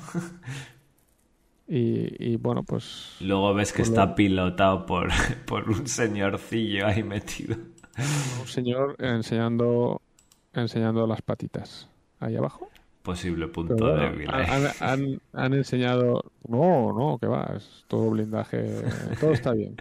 y, 1.67 2.33
y 2.33 2.35
bueno, 2.37 2.63
pues 2.63 3.09
Luego 3.17 3.55
ves 3.55 3.73
que 3.73 3.81
está 3.81 4.13
lo- 4.13 4.13
pilotado 4.13 4.85
por, 4.85 5.09
por 5.47 5.67
un 5.67 5.87
señorcillo 5.87 6.85
ahí 6.85 7.01
metido. 7.01 7.57
Un 7.97 8.47
señor 8.47 8.95
enseñando 8.99 10.01
enseñando 10.53 11.07
las 11.07 11.21
patitas 11.21 11.89
ahí 12.19 12.35
abajo. 12.35 12.69
Posible 13.01 13.47
punto 13.47 13.75
Pero 13.75 13.95
débil. 13.97 14.29
han, 14.29 14.35
ahí. 14.39 14.47
han- 14.49 14.71
han- 14.79 15.21
han 15.33 15.53
enseñado. 15.53 16.23
No, 16.47 16.93
no, 16.93 17.17
que 17.19 17.27
va, 17.27 17.51
es 17.57 17.83
todo 17.87 18.09
blindaje, 18.11 18.81
todo 19.19 19.31
está 19.33 19.51
bien. 19.53 19.75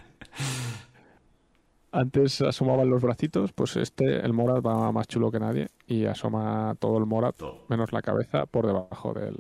Antes 1.95 2.41
asomaban 2.41 2.89
los 2.89 3.03
bracitos, 3.03 3.53
pues 3.53 3.77
este, 3.77 4.25
el 4.25 4.33
Morat 4.33 4.65
va 4.67 4.91
más 4.93 5.07
chulo 5.07 5.31
que 5.31 5.39
nadie 5.39 5.69
y 5.87 6.07
asoma 6.07 6.75
todo 6.81 6.97
el 6.99 7.05
Morat, 7.05 7.37
Todo. 7.37 7.59
menos 7.69 7.93
la 7.93 8.01
cabeza, 8.01 8.47
por 8.47 8.67
debajo 8.67 9.13
del, 9.13 9.37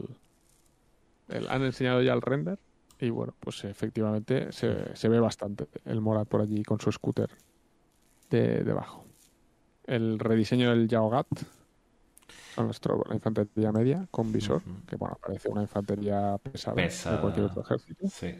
del- 1.28 1.48
Han 1.48 1.62
enseñado 1.62 2.02
ya 2.02 2.12
el 2.12 2.20
render 2.20 2.58
y 3.00 3.08
bueno, 3.08 3.34
pues 3.40 3.64
efectivamente 3.64 4.52
se, 4.52 4.94
se 4.94 5.08
ve 5.08 5.18
bastante 5.18 5.66
el 5.86 6.02
Morat 6.02 6.28
por 6.28 6.42
allí 6.42 6.62
con 6.62 6.78
su 6.78 6.92
scooter 6.92 7.30
de 8.36 8.64
debajo. 8.64 9.04
El 9.84 10.18
rediseño 10.18 10.70
del 10.70 10.88
Yaogat, 10.88 11.26
son 12.54 12.66
las 12.68 12.80
tro- 12.80 13.06
la 13.08 13.14
infantería 13.14 13.72
media 13.72 14.06
con 14.10 14.32
visor, 14.32 14.62
que 14.86 14.96
bueno, 14.96 15.18
parece 15.24 15.48
una 15.48 15.62
infantería 15.62 16.36
pesada, 16.38 16.76
Pesada. 16.76 17.16
de 17.16 17.20
cualquier 17.22 17.46
otro 17.46 17.62
ejército. 17.62 18.06
Sí. 18.08 18.34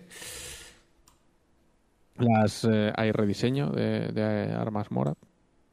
Las, 2.16 2.64
eh, 2.64 2.92
hay 2.94 3.10
rediseño 3.12 3.70
de, 3.70 4.08
de 4.12 4.52
armas 4.52 4.90
Morat 4.90 5.16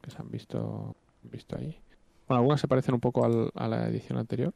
que 0.00 0.10
se 0.10 0.18
han 0.18 0.30
visto, 0.30 0.96
visto 1.22 1.56
ahí. 1.56 1.78
Bueno, 2.26 2.40
algunas 2.40 2.60
se 2.60 2.68
parecen 2.68 2.94
un 2.94 3.00
poco 3.00 3.24
al- 3.24 3.50
a 3.54 3.68
la 3.68 3.88
edición 3.88 4.18
anterior, 4.18 4.54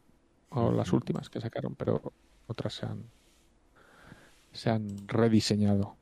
o 0.50 0.72
las 0.72 0.92
últimas 0.92 1.28
que 1.28 1.40
sacaron, 1.40 1.74
pero 1.74 2.00
otras 2.46 2.74
se 2.74 2.86
han, 2.86 3.04
se 4.52 4.70
han 4.70 5.06
rediseñado. 5.08 5.96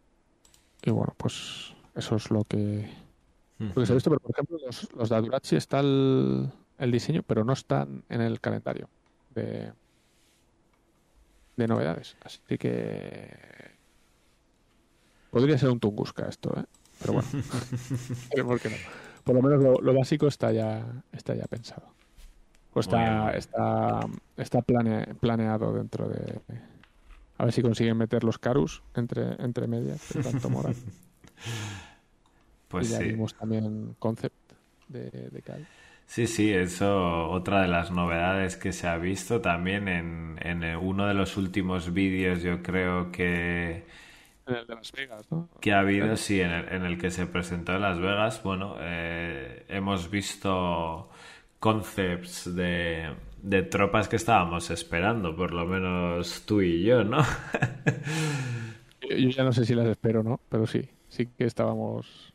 Y 0.84 0.90
bueno, 0.90 1.14
pues 1.16 1.74
eso 1.96 2.16
es 2.16 2.30
lo 2.30 2.44
que, 2.44 2.88
lo 3.68 3.74
que 3.74 3.86
se 3.86 3.92
ha 3.92 3.94
visto. 3.94 4.10
Pero 4.10 4.20
por 4.20 4.30
ejemplo, 4.32 4.58
los, 4.64 4.92
los 4.94 5.08
de 5.08 5.16
Adurachi 5.16 5.56
está 5.56 5.80
el, 5.80 6.50
el 6.78 6.90
diseño, 6.92 7.22
pero 7.26 7.44
no 7.44 7.52
están 7.52 8.04
en 8.08 8.20
el 8.20 8.40
calendario 8.40 8.88
de, 9.34 9.72
de 11.56 11.68
novedades. 11.68 12.16
Así 12.24 12.40
que 12.58 13.30
podría 15.30 15.58
ser 15.58 15.70
un 15.70 15.80
Tunguska 15.80 16.28
esto, 16.28 16.52
¿eh? 16.58 16.64
Pero 17.00 17.14
bueno, 17.14 17.28
¿por 18.46 18.60
qué 18.60 18.70
no? 18.70 18.76
Por 19.24 19.34
lo 19.36 19.42
menos 19.42 19.62
lo, 19.62 19.74
lo 19.80 19.94
básico 19.98 20.26
está 20.26 20.52
ya, 20.52 20.84
está 21.12 21.34
ya 21.34 21.44
pensado. 21.46 21.86
O 22.74 22.80
está, 22.80 22.96
Bueno. 23.24 23.30
está, 23.38 24.00
está 24.36 24.62
plane- 24.62 25.14
planeado 25.20 25.72
dentro 25.74 26.08
de. 26.08 26.40
A 27.38 27.44
ver 27.44 27.52
si 27.52 27.60
consiguen 27.62 27.96
meter 27.98 28.24
los 28.24 28.38
Carus 28.38 28.82
entre, 28.94 29.34
entre 29.44 29.66
medias, 29.66 30.00
de 30.14 30.22
tanto 30.22 30.48
moral. 30.50 30.74
Pues 32.72 32.86
y 32.86 32.88
ya 32.88 32.98
sí. 32.98 33.04
vimos 33.04 33.34
también 33.34 33.94
Concept 33.98 34.52
de, 34.88 35.10
de 35.30 35.42
Cal. 35.42 35.68
Sí, 36.06 36.26
sí, 36.26 36.52
eso 36.52 37.30
otra 37.30 37.62
de 37.62 37.68
las 37.68 37.90
novedades 37.90 38.56
que 38.56 38.72
se 38.72 38.86
ha 38.86 38.98
visto 38.98 39.40
también 39.40 39.88
en, 39.88 40.38
en 40.42 40.62
uno 40.76 41.06
de 41.06 41.14
los 41.14 41.36
últimos 41.38 41.92
vídeos, 41.94 42.42
yo 42.42 42.62
creo 42.62 43.10
que, 43.10 43.86
En 44.46 44.54
el 44.54 44.66
de 44.68 44.74
Las 44.76 44.92
Vegas, 44.92 45.30
¿no? 45.32 45.48
que 45.60 45.72
ha 45.72 45.80
habido, 45.80 46.16
sí, 46.16 46.40
en 46.40 46.50
el, 46.50 46.68
en 46.72 46.84
el 46.84 46.98
que 46.98 47.10
se 47.10 47.26
presentó 47.26 47.72
en 47.74 47.82
Las 47.82 47.98
Vegas. 48.00 48.42
Bueno, 48.42 48.76
eh, 48.80 49.64
hemos 49.68 50.10
visto 50.10 51.10
concepts 51.60 52.54
de, 52.54 53.14
de 53.42 53.62
tropas 53.62 54.08
que 54.08 54.16
estábamos 54.16 54.70
esperando, 54.70 55.36
por 55.36 55.52
lo 55.52 55.66
menos 55.66 56.44
tú 56.46 56.60
y 56.62 56.82
yo, 56.82 57.04
¿no? 57.04 57.18
Yo, 59.00 59.16
yo 59.16 59.30
ya 59.30 59.44
no 59.44 59.52
sé 59.52 59.64
si 59.64 59.74
las 59.74 59.86
espero 59.88 60.22
no, 60.22 60.40
pero 60.48 60.66
sí, 60.66 60.88
sí 61.08 61.26
que 61.26 61.44
estábamos 61.44 62.31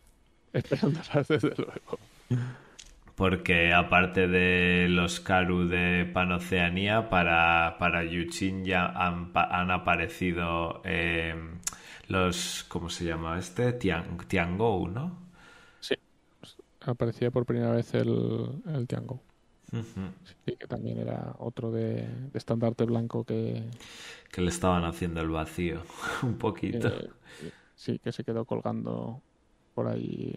esperándolas 0.57 1.27
desde 1.29 1.53
luego. 1.57 1.99
Porque 3.15 3.73
aparte 3.73 4.27
de 4.27 4.87
los 4.89 5.19
Karu 5.19 5.67
de 5.67 6.05
Panoceanía, 6.13 7.09
para, 7.09 7.77
para 7.79 8.03
Yuchin 8.05 8.63
ya 8.63 8.85
han, 8.85 9.31
han 9.33 9.71
aparecido 9.71 10.81
eh, 10.85 11.33
los, 12.09 12.63
¿cómo 12.67 12.89
se 12.89 13.05
llama 13.05 13.39
este? 13.39 13.73
Tian, 13.73 14.17
Tiangou, 14.27 14.87
¿no? 14.87 15.17
Sí, 15.79 15.95
aparecía 16.81 17.31
por 17.31 17.45
primera 17.47 17.71
vez 17.71 17.93
el, 17.95 18.61
el 18.67 18.87
Tiango. 18.87 19.23
Ujú. 19.73 20.11
Sí, 20.23 20.55
que 20.57 20.67
también 20.67 20.97
era 20.99 21.35
otro 21.39 21.71
de, 21.71 22.07
de 22.07 22.37
estandarte 22.37 22.85
blanco 22.85 23.23
que, 23.25 23.63
Que 24.31 24.41
le 24.41 24.49
estaban 24.49 24.85
haciendo 24.85 25.19
el 25.21 25.29
vacío, 25.29 25.83
un 26.23 26.37
poquito. 26.37 26.89
que- 27.37 27.53
sí, 27.75 27.99
que 27.99 28.11
se 28.11 28.23
quedó 28.23 28.45
colgando 28.45 29.23
por 29.77 29.87
ahí. 29.87 30.33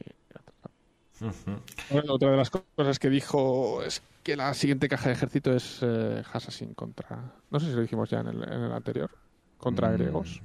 Bueno, 1.91 2.13
otra 2.13 2.31
de 2.31 2.37
las 2.37 2.51
cosas 2.51 2.99
que 2.99 3.09
dijo 3.09 3.83
es 3.83 4.03
que 4.23 4.37
la 4.37 4.53
siguiente 4.53 4.87
caja 4.87 5.09
de 5.09 5.15
ejército 5.15 5.55
es 5.55 5.79
eh, 5.81 6.23
Assassin 6.31 6.75
contra. 6.75 7.33
No 7.51 7.59
sé 7.59 7.69
si 7.71 7.73
lo 7.73 7.81
dijimos 7.81 8.11
ya 8.11 8.21
en 8.21 8.29
el, 8.29 8.43
en 8.43 8.63
el 8.65 8.73
anterior. 8.73 9.11
Contra 9.57 9.89
Mm, 9.89 9.95
griegos. 9.95 10.43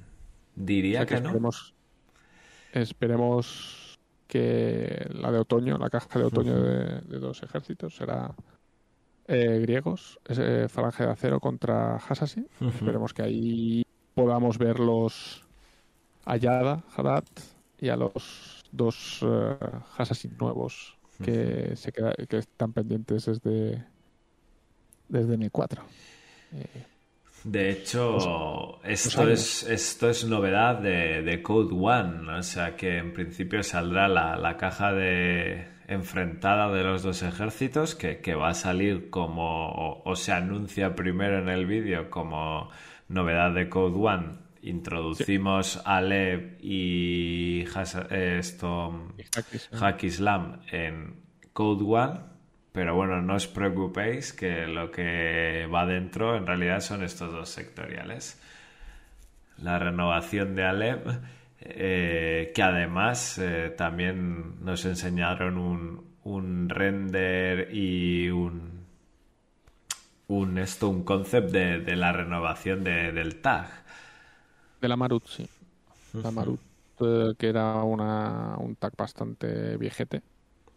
Diría 0.54 1.02
O 1.02 1.06
sea 1.06 1.06
que 1.06 1.20
no. 1.22 1.28
esperemos, 1.28 1.74
esperemos 2.72 3.98
que 4.28 5.06
la 5.12 5.30
de 5.30 5.38
otoño, 5.40 5.76
la 5.76 5.90
caja 5.90 6.18
de 6.18 6.24
otoño 6.24 6.54
de, 6.58 7.00
de 7.02 7.18
dos 7.18 7.42
ejércitos 7.42 7.96
será 7.96 8.34
eh, 9.28 9.58
griegos, 9.60 10.18
es, 10.24 10.38
eh, 10.38 10.68
falange 10.70 11.04
de 11.04 11.10
acero 11.10 11.38
contra 11.38 11.96
Assassin. 11.96 12.48
Ujú. 12.62 12.70
Esperemos 12.70 13.12
que 13.12 13.22
ahí 13.22 13.84
podamos 14.14 14.56
ver 14.56 14.80
los 14.80 15.42
Ayada, 16.24 16.82
Haddad 16.96 17.24
y 17.78 17.90
a 17.90 17.96
los 17.96 18.55
dos 18.72 19.20
eh, 19.22 19.56
Assassin 19.96 20.36
nuevos 20.38 20.96
que 21.22 21.74
se 21.76 21.92
queda, 21.92 22.12
que 22.28 22.38
están 22.38 22.72
pendientes 22.72 23.26
desde 23.26 23.84
desde 25.08 25.38
N4. 25.38 25.82
Eh, 26.52 26.86
De 27.44 27.70
hecho, 27.70 28.82
esto 28.82 29.28
es, 29.28 29.62
esto 29.62 30.10
es 30.10 30.24
novedad 30.24 30.80
de, 30.80 31.22
de 31.22 31.42
Code 31.42 31.74
One, 31.74 32.28
o 32.38 32.42
sea 32.42 32.74
que 32.76 32.98
en 32.98 33.12
principio 33.12 33.62
saldrá 33.62 34.08
la, 34.08 34.36
la 34.36 34.56
caja 34.56 34.92
de 34.92 35.68
enfrentada 35.86 36.72
de 36.72 36.82
los 36.82 37.04
dos 37.04 37.22
ejércitos 37.22 37.94
que, 37.94 38.20
que 38.20 38.34
va 38.34 38.48
a 38.48 38.54
salir 38.54 39.10
como, 39.10 39.68
o, 39.70 40.02
o 40.04 40.16
se 40.16 40.32
anuncia 40.32 40.96
primero 40.96 41.38
en 41.38 41.48
el 41.48 41.66
vídeo 41.66 42.10
como 42.10 42.68
novedad 43.08 43.52
de 43.54 43.68
Code 43.68 43.96
One. 43.96 44.38
Introducimos 44.66 45.80
a 45.84 46.00
Lev 46.00 46.58
y 46.60 47.64
Hasa- 47.74 48.08
eh, 48.10 48.38
esto. 48.40 49.12
Hack 49.78 50.02
Islam 50.04 50.60
en 50.72 51.14
Code 51.52 51.84
One, 51.86 52.20
pero 52.72 52.94
bueno, 52.96 53.22
no 53.22 53.34
os 53.36 53.46
preocupéis 53.46 54.32
que 54.32 54.66
lo 54.66 54.90
que 54.90 55.66
va 55.72 55.86
dentro 55.86 56.36
en 56.36 56.46
realidad 56.46 56.80
son 56.80 57.02
estos 57.04 57.32
dos 57.32 57.48
sectoriales. 57.48 58.42
La 59.62 59.78
renovación 59.78 60.54
de 60.56 60.64
Alep, 60.64 61.06
eh, 61.60 62.52
que 62.54 62.62
además 62.62 63.38
eh, 63.38 63.72
también 63.76 64.62
nos 64.64 64.84
enseñaron 64.84 65.56
un, 65.58 66.04
un 66.24 66.68
render 66.68 67.72
y 67.74 68.28
un, 68.30 68.84
un 70.28 70.58
esto, 70.58 70.88
un 70.88 71.04
concept 71.04 71.50
de, 71.52 71.78
de 71.80 71.96
la 71.96 72.12
renovación 72.12 72.82
de- 72.84 73.12
del 73.12 73.40
tag. 73.40 73.85
De 74.80 74.88
la 74.88 74.96
Marut, 74.96 75.26
sí. 75.26 75.46
La 76.22 76.30
Marut, 76.30 76.60
eh, 77.00 77.34
que 77.38 77.48
era 77.48 77.82
una, 77.84 78.56
un 78.58 78.76
tag 78.76 78.94
bastante 78.96 79.76
viejete. 79.76 80.22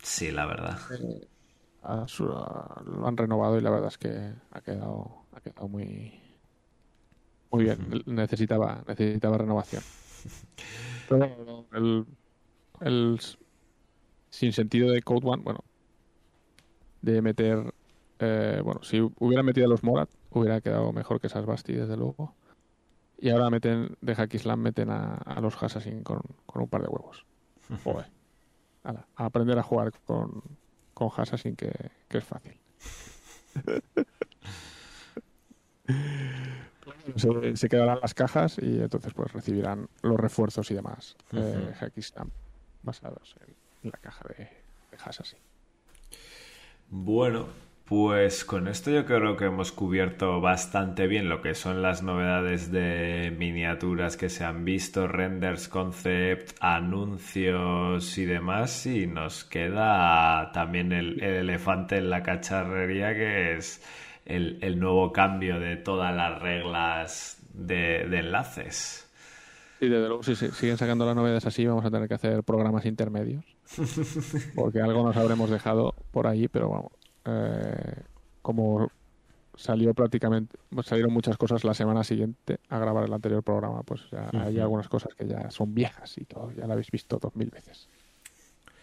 Sí, 0.01 0.31
la 0.31 0.45
verdad. 0.45 0.77
A 1.81 2.07
su- 2.07 2.31
a- 2.31 2.81
lo 2.85 3.07
han 3.07 3.17
renovado 3.17 3.57
y 3.57 3.61
la 3.61 3.69
verdad 3.69 3.89
es 3.89 3.97
que 3.97 4.33
ha 4.51 4.61
quedado, 4.61 5.27
ha 5.31 5.41
quedado 5.41 5.67
muy, 5.67 6.13
muy 7.51 7.63
bien. 7.65 8.03
Necesitaba, 8.05 8.83
necesitaba 8.87 9.37
renovación. 9.37 9.83
Pero 11.07 11.67
el, 11.73 12.05
el 12.81 13.19
sin 14.31 14.53
sentido 14.53 14.91
de 14.91 15.03
Code 15.03 15.27
One, 15.27 15.43
bueno, 15.43 15.63
de 17.01 17.21
meter, 17.21 17.73
eh, 18.19 18.61
bueno, 18.63 18.83
si 18.83 18.99
hubiera 19.19 19.43
metido 19.43 19.67
a 19.67 19.69
los 19.69 19.83
Morat, 19.83 20.09
hubiera 20.29 20.61
quedado 20.61 20.91
mejor 20.93 21.19
que 21.21 21.27
esas 21.27 21.45
Basti, 21.45 21.73
desde 21.73 21.97
luego. 21.97 22.38
Y 23.21 23.29
ahora 23.29 23.49
meten, 23.49 23.97
de 24.01 24.15
Hack 24.15 24.33
Islam 24.33 24.61
meten 24.61 24.89
a, 24.89 25.15
a 25.15 25.41
los 25.41 25.61
Assassin 25.61 26.03
con, 26.03 26.21
con 26.45 26.61
un 26.61 26.69
par 26.69 26.81
de 26.81 26.87
huevos. 26.87 27.25
Joder. 27.83 28.07
Ala, 28.83 29.05
a 29.15 29.25
aprender 29.25 29.59
a 29.59 29.63
jugar 29.63 29.91
con, 30.05 30.41
con 30.93 31.11
Assassin, 31.15 31.55
que, 31.55 31.71
que 32.07 32.17
es 32.17 32.23
fácil. 32.23 32.57
se, 37.15 37.57
se 37.57 37.69
quedarán 37.69 37.99
las 38.01 38.13
cajas 38.13 38.57
y 38.61 38.79
entonces 38.81 39.13
pues 39.13 39.33
recibirán 39.33 39.89
los 40.01 40.17
refuerzos 40.17 40.71
y 40.71 40.75
demás 40.75 41.17
eh, 41.33 41.73
Hack 41.79 41.97
Islam 41.97 42.29
basados 42.83 43.35
en, 43.41 43.55
en 43.83 43.91
la 43.91 43.97
caja 43.97 44.25
de, 44.29 44.43
de 44.45 44.97
Assassin. 45.03 45.39
Bueno, 46.89 47.47
pues 47.89 48.45
con 48.45 48.67
esto 48.67 48.91
yo 48.91 49.05
creo 49.05 49.35
que 49.35 49.45
hemos 49.45 49.71
cubierto 49.71 50.39
bastante 50.41 51.07
bien 51.07 51.27
lo 51.27 51.41
que 51.41 51.55
son 51.55 51.81
las 51.81 52.03
novedades 52.03 52.71
de 52.71 53.35
miniaturas 53.37 54.15
que 54.15 54.29
se 54.29 54.43
han 54.45 54.63
visto, 54.63 55.07
renders, 55.07 55.67
concept, 55.67 56.51
anuncios 56.61 58.17
y 58.19 58.25
demás. 58.25 58.85
Y 58.85 59.07
nos 59.07 59.43
queda 59.43 60.51
también 60.53 60.91
el, 60.91 61.21
el 61.23 61.33
elefante 61.37 61.97
en 61.97 62.09
la 62.11 62.21
cacharrería 62.23 63.13
que 63.15 63.57
es 63.57 63.83
el, 64.25 64.59
el 64.61 64.79
nuevo 64.79 65.11
cambio 65.11 65.59
de 65.59 65.75
todas 65.77 66.15
las 66.15 66.39
reglas 66.41 67.39
de, 67.53 68.05
de 68.07 68.19
enlaces. 68.19 69.09
Y 69.79 69.87
desde 69.89 70.07
luego, 70.07 70.23
si 70.23 70.35
se- 70.35 70.53
siguen 70.53 70.77
sacando 70.77 71.05
las 71.05 71.15
novedades 71.15 71.45
así, 71.45 71.65
vamos 71.65 71.85
a 71.85 71.91
tener 71.91 72.07
que 72.07 72.13
hacer 72.15 72.43
programas 72.43 72.85
intermedios. 72.85 73.57
Porque 74.53 74.79
algo 74.81 75.03
nos 75.03 75.17
habremos 75.17 75.49
dejado 75.49 75.95
por 76.11 76.27
ahí, 76.27 76.47
pero 76.47 76.69
vamos. 76.69 76.91
Eh, 77.29 78.03
como 78.41 78.89
salió 79.55 79.93
prácticamente, 79.93 80.57
salieron 80.83 81.13
muchas 81.13 81.37
cosas 81.37 81.63
la 81.63 81.73
semana 81.73 82.03
siguiente 82.03 82.59
a 82.69 82.79
grabar 82.79 83.03
el 83.05 83.13
anterior 83.13 83.43
programa, 83.43 83.83
pues 83.83 84.09
ya 84.09 84.29
hay 84.33 84.57
algunas 84.59 84.87
cosas 84.87 85.13
que 85.15 85.27
ya 85.27 85.51
son 85.51 85.73
viejas 85.73 86.17
y 86.17 86.23
todo, 86.25 86.51
ya 86.53 86.65
la 86.65 86.73
habéis 86.73 86.89
visto 86.91 87.19
dos 87.21 87.35
mil 87.35 87.49
veces. 87.49 87.89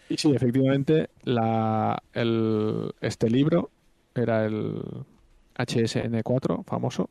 Y 0.09 0.17
sí, 0.17 0.31
efectivamente, 0.33 1.09
la, 1.23 2.01
el, 2.13 2.93
este 3.01 3.29
libro 3.29 3.71
era 4.13 4.45
el 4.45 4.83
HSN4 5.57 6.63
famoso, 6.63 7.09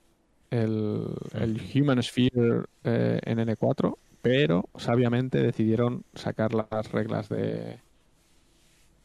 el, 0.50 1.08
el 1.34 1.60
Human 1.74 2.02
Sphere 2.02 2.62
eh, 2.84 3.20
en 3.24 3.38
N4, 3.38 3.96
pero 4.22 4.68
sabiamente 4.76 5.42
decidieron 5.42 6.04
sacar 6.14 6.54
las 6.54 6.92
reglas 6.92 7.28
de, 7.28 7.80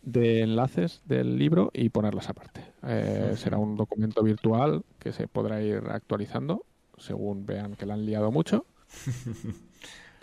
de 0.01 0.41
enlaces 0.41 1.01
del 1.05 1.37
libro 1.37 1.71
y 1.73 1.89
ponerlas 1.89 2.29
aparte. 2.29 2.63
Eh, 2.83 3.33
será 3.37 3.57
un 3.57 3.75
documento 3.75 4.23
virtual 4.23 4.83
que 4.99 5.11
se 5.11 5.27
podrá 5.27 5.61
ir 5.61 5.83
actualizando 5.89 6.65
según 6.97 7.45
vean 7.45 7.75
que 7.75 7.85
la 7.85 7.95
han 7.95 8.05
liado 8.05 8.31
mucho. 8.31 8.65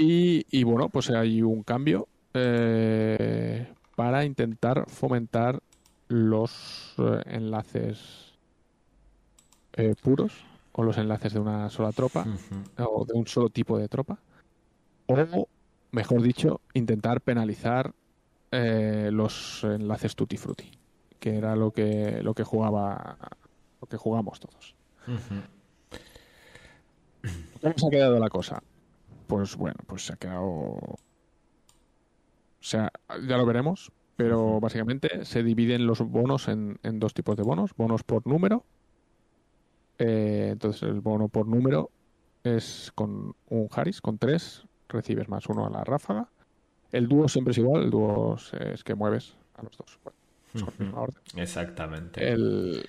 Y, 0.00 0.46
y 0.52 0.62
bueno, 0.62 0.90
pues 0.90 1.10
hay 1.10 1.42
un 1.42 1.64
cambio 1.64 2.06
eh, 2.32 3.66
para 3.96 4.24
intentar 4.24 4.88
fomentar 4.88 5.60
los 6.06 6.94
eh, 6.98 7.20
enlaces 7.26 8.32
puros 10.00 10.32
o 10.70 10.84
los 10.84 10.98
enlaces 10.98 11.32
de 11.32 11.40
una 11.40 11.68
sola 11.68 11.90
tropa 11.90 12.24
o 12.78 13.04
de 13.04 13.14
un 13.14 13.26
solo 13.26 13.48
tipo 13.48 13.76
de 13.76 13.88
tropa. 13.88 14.20
O, 15.08 15.48
mejor 15.90 16.22
dicho, 16.22 16.60
intentar 16.74 17.20
penalizar 17.20 17.92
eh, 18.50 19.10
los 19.12 19.64
enlaces 19.64 20.14
tutti 20.16 20.36
frutti, 20.36 20.70
que 21.18 21.36
era 21.36 21.56
lo 21.56 21.70
que 21.70 22.22
lo 22.22 22.34
que 22.34 22.44
jugaba 22.44 23.18
lo 23.80 23.86
que 23.88 23.96
jugamos 23.96 24.40
todos. 24.40 24.74
¿Cómo 27.60 27.74
se 27.76 27.86
ha 27.86 27.90
quedado 27.90 28.18
la 28.18 28.28
cosa? 28.28 28.62
Pues 29.26 29.56
bueno, 29.56 29.76
pues 29.86 30.06
se 30.06 30.12
ha 30.14 30.16
quedado. 30.16 30.46
O 30.46 30.98
sea, 32.60 32.90
ya 33.26 33.36
lo 33.36 33.46
veremos, 33.46 33.92
pero 34.16 34.60
básicamente 34.60 35.24
se 35.24 35.42
dividen 35.42 35.86
los 35.86 36.00
bonos 36.00 36.48
en, 36.48 36.78
en 36.82 36.98
dos 36.98 37.14
tipos 37.14 37.36
de 37.36 37.42
bonos: 37.42 37.74
bonos 37.76 38.02
por 38.02 38.26
número. 38.26 38.64
Eh, 39.98 40.50
entonces, 40.52 40.82
el 40.82 41.00
bono 41.00 41.28
por 41.28 41.46
número 41.46 41.90
es 42.44 42.92
con 42.94 43.34
un 43.48 43.68
Harris, 43.70 44.00
con 44.00 44.18
tres, 44.18 44.64
recibes 44.88 45.28
más 45.28 45.46
uno 45.48 45.66
a 45.66 45.70
la 45.70 45.84
ráfaga. 45.84 46.28
El 46.92 47.08
dúo 47.08 47.28
siempre 47.28 47.52
es 47.52 47.58
igual, 47.58 47.84
el 47.84 47.90
dúo 47.90 48.36
es, 48.36 48.82
que 48.84 48.94
mueves 48.94 49.36
a 49.56 49.62
los 49.62 49.76
dos. 49.76 49.98
Bueno, 50.02 50.18
es 50.54 50.62
con 50.62 50.74
misma 50.78 51.00
orden. 51.00 51.22
Exactamente. 51.36 52.26
El, 52.26 52.88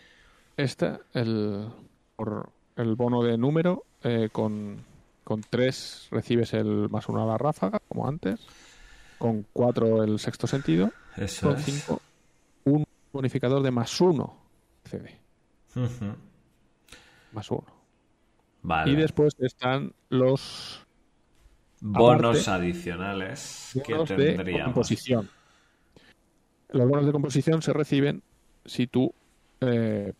este, 0.55 0.99
el, 1.13 1.67
por 2.15 2.49
el 2.75 2.95
bono 2.95 3.23
de 3.23 3.37
número, 3.37 3.83
eh, 4.03 4.29
con, 4.31 4.77
con 5.23 5.41
3 5.41 6.07
recibes 6.11 6.53
el 6.53 6.89
más 6.89 7.09
uno 7.09 7.23
a 7.23 7.25
la 7.25 7.37
ráfaga, 7.37 7.79
como 7.87 8.07
antes. 8.07 8.39
Con 9.17 9.45
4 9.51 10.03
el 10.03 10.17
sexto 10.19 10.47
sentido. 10.47 10.91
Eso 11.17 11.49
con 11.49 11.57
es. 11.57 11.65
5 11.65 12.01
un 12.65 12.85
bonificador 13.11 13.61
de 13.61 13.71
más 13.71 13.99
uno 14.01 14.37
CD. 14.83 15.19
Ujú. 15.75 16.15
Más 17.31 17.51
uno. 17.51 17.67
Vale. 18.61 18.91
Y 18.91 18.95
después 18.95 19.33
están 19.39 19.93
los 20.09 20.85
Bonos 21.81 22.47
aparte, 22.47 22.67
adicionales 22.67 23.79
que 23.85 23.93
bonos 23.93 24.09
de 24.09 24.61
composición. 24.65 25.29
Los 26.69 26.87
bonos 26.87 27.05
de 27.05 27.11
composición 27.11 27.61
se 27.61 27.73
reciben 27.73 28.21
si 28.65 28.87
tú 28.87 29.13
eh, 29.61 30.13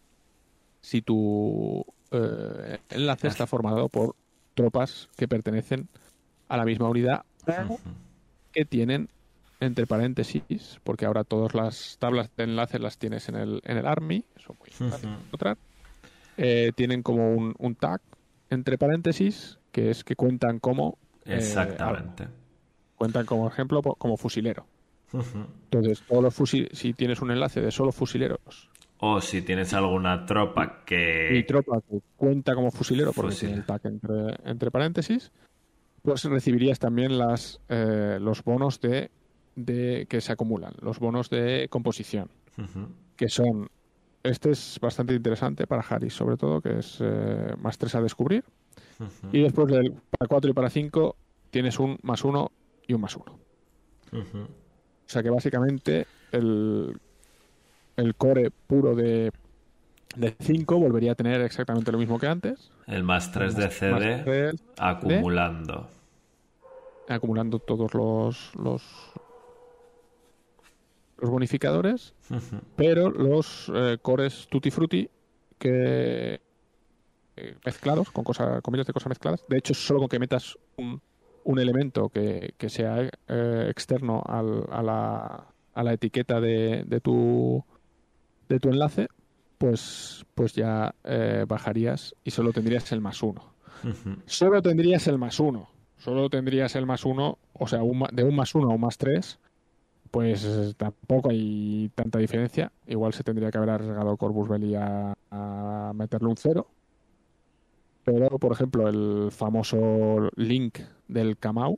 si 0.81 1.01
tu 1.01 1.85
eh, 2.11 2.79
enlace 2.89 3.27
está 3.27 3.45
formado 3.45 3.89
por 3.89 4.15
tropas 4.53 5.09
que 5.15 5.27
pertenecen 5.27 5.87
a 6.47 6.57
la 6.57 6.65
misma 6.65 6.89
unidad 6.89 7.23
que 8.51 8.65
tienen 8.65 9.09
entre 9.59 9.85
paréntesis, 9.85 10.79
porque 10.83 11.05
ahora 11.05 11.23
todas 11.23 11.53
las 11.53 11.97
tablas 11.99 12.29
de 12.37 12.45
enlace 12.45 12.79
las 12.79 12.97
tienes 12.97 13.27
en 13.29 13.35
el, 13.35 13.61
en 13.65 13.77
el 13.77 13.85
Army, 13.85 14.23
eso 14.35 14.55
muy 14.57 14.69
eh, 16.37 16.71
tienen 16.75 17.03
como 17.03 17.33
un, 17.33 17.53
un 17.59 17.75
tag 17.75 18.01
entre 18.49 18.77
paréntesis, 18.77 19.59
que 19.73 19.89
es 19.89 20.05
que 20.05 20.15
cuentan 20.15 20.59
como 20.59 20.97
eh, 21.33 21.37
Exactamente. 21.37 22.27
cuentan 22.95 23.25
como 23.25 23.47
ejemplo 23.47 23.81
como 23.81 24.17
fusilero. 24.17 24.65
Ujú. 25.13 25.45
Entonces, 25.71 26.03
todos 26.07 26.23
los 26.23 26.39
fusi- 26.39 26.69
si 26.73 26.93
tienes 26.93 27.21
un 27.21 27.31
enlace 27.31 27.61
de 27.61 27.71
solo 27.71 27.91
fusileros 27.91 28.69
O 28.99 29.19
si 29.21 29.41
tienes 29.41 29.73
alguna 29.73 30.25
tropa 30.27 30.83
que... 30.85 31.35
y 31.35 31.43
tropa 31.43 31.81
que 31.81 31.99
cuenta 32.15 32.53
como 32.53 32.69
fusilero 32.69 33.11
porque 33.13 33.31
Fusil. 33.31 33.47
tiene 33.49 33.61
el 33.61 33.65
tag 33.65 33.81
entre, 33.85 34.35
entre 34.49 34.69
paréntesis, 34.69 35.31
pues 36.03 36.23
recibirías 36.25 36.77
también 36.79 37.17
las 37.17 37.59
eh, 37.69 38.19
los 38.21 38.43
bonos 38.43 38.79
de, 38.81 39.09
de 39.55 40.05
que 40.09 40.21
se 40.21 40.31
acumulan, 40.31 40.73
los 40.81 40.99
bonos 40.99 41.29
de 41.31 41.67
composición, 41.71 42.29
Ujú. 42.57 42.87
que 43.15 43.29
son 43.29 43.69
este 44.21 44.51
es 44.51 44.77
bastante 44.81 45.13
interesante 45.15 45.65
para 45.65 45.81
Harris, 45.81 46.13
sobre 46.13 46.35
todo, 46.37 46.61
que 46.61 46.79
es 46.79 46.97
eh, 47.01 47.55
más 47.57 47.77
3 47.77 47.95
a 47.95 48.01
descubrir. 48.01 48.43
Ujú. 48.99 49.29
Y 49.31 49.41
después 49.41 49.67
del 49.67 49.93
para 50.17 50.27
4 50.27 50.49
y 50.51 50.53
para 50.53 50.69
5 50.69 51.15
tienes 51.51 51.79
un 51.79 51.97
más 52.03 52.23
1 52.23 52.51
y 52.87 52.93
un 52.93 53.01
más 53.01 53.15
1. 53.15 53.25
Ujú. 54.11 54.37
O 54.39 54.47
sea 55.11 55.23
que 55.23 55.29
básicamente 55.29 56.05
el, 56.31 56.99
el 57.97 58.15
core 58.15 58.51
puro 58.51 58.95
de, 58.95 59.31
de 60.15 60.35
5 60.39 60.77
volvería 60.77 61.13
a 61.13 61.15
tener 61.15 61.41
exactamente 61.41 61.91
lo 61.91 61.97
mismo 61.97 62.19
que 62.19 62.27
antes. 62.27 62.71
El 62.87 63.03
más 63.03 63.31
3 63.31 63.55
de 63.55 63.63
Más 63.65 63.73
CD 63.73 64.51
acumulando. 64.77 65.87
acumulando 67.07 67.59
todos 67.59 67.93
los, 67.93 68.55
los, 68.55 68.83
los 71.17 71.29
bonificadores, 71.29 72.13
Ujú. 72.29 72.61
pero 72.75 73.09
los 73.09 73.71
eh, 73.73 73.97
cores 74.01 74.47
tutti 74.49 74.69
frutti 74.71 75.09
que 75.57 76.39
eh, 77.39 77.55
mezclados, 77.65 78.11
con 78.11 78.23
cosas, 78.23 78.61
con 78.61 78.71
miles 78.71 78.87
de 78.87 78.93
cosas 78.93 79.09
mezcladas. 79.09 79.43
De 79.47 79.57
hecho, 79.57 79.73
solo 79.73 79.99
con 79.99 80.09
que 80.09 80.19
metas 80.19 80.57
un, 80.77 81.01
un 81.43 81.59
elemento 81.59 82.09
que, 82.09 82.53
que 82.57 82.69
sea 82.69 83.09
eh, 83.27 83.67
externo 83.69 84.21
al- 84.25 84.65
a, 84.71 84.83
la, 84.83 85.45
a 85.73 85.83
la 85.83 85.93
etiqueta 85.93 86.39
de, 86.41 86.83
de 86.85 86.99
tu 86.99 87.63
de 88.49 88.59
tu 88.59 88.69
enlace, 88.69 89.07
pues, 89.59 90.25
pues 90.35 90.53
ya 90.53 90.95
eh, 91.03 91.45
bajarías 91.47 92.15
y 92.23 92.31
solo 92.31 92.51
tendrías 92.51 92.91
el 92.91 92.99
más 93.01 93.21
uno. 93.21 93.53
Solo 94.25 94.61
tendrías 94.61 95.07
el 95.07 95.17
más 95.17 95.39
uno. 95.39 95.69
Solo 95.97 96.29
tendrías 96.29 96.75
el 96.75 96.85
más 96.85 97.05
uno, 97.05 97.37
o 97.53 97.67
sea, 97.67 97.83
un 97.83 98.05
de 98.11 98.23
un 98.23 98.35
más 98.35 98.55
uno 98.55 98.71
a 98.71 98.73
un 98.73 98.81
más 98.81 98.97
tres, 98.97 99.37
pues 100.11 100.75
tampoco 100.77 101.29
hay 101.29 101.91
tanta 101.93 102.17
diferencia. 102.17 102.71
Igual 102.87 103.13
se 103.13 103.23
tendría 103.23 103.51
que 103.51 103.57
haber 103.57 103.69
arriesgado 103.69 104.17
Corvus 104.17 104.47
Belli 104.49 104.75
a, 104.75 105.13
a 105.29 105.91
meterle 105.93 106.29
un 106.29 106.37
cero. 106.37 106.67
Pero, 108.11 108.39
por 108.39 108.51
ejemplo, 108.51 108.87
el 108.87 109.31
famoso 109.31 110.31
link 110.35 110.79
del 111.07 111.37
Kamau 111.37 111.77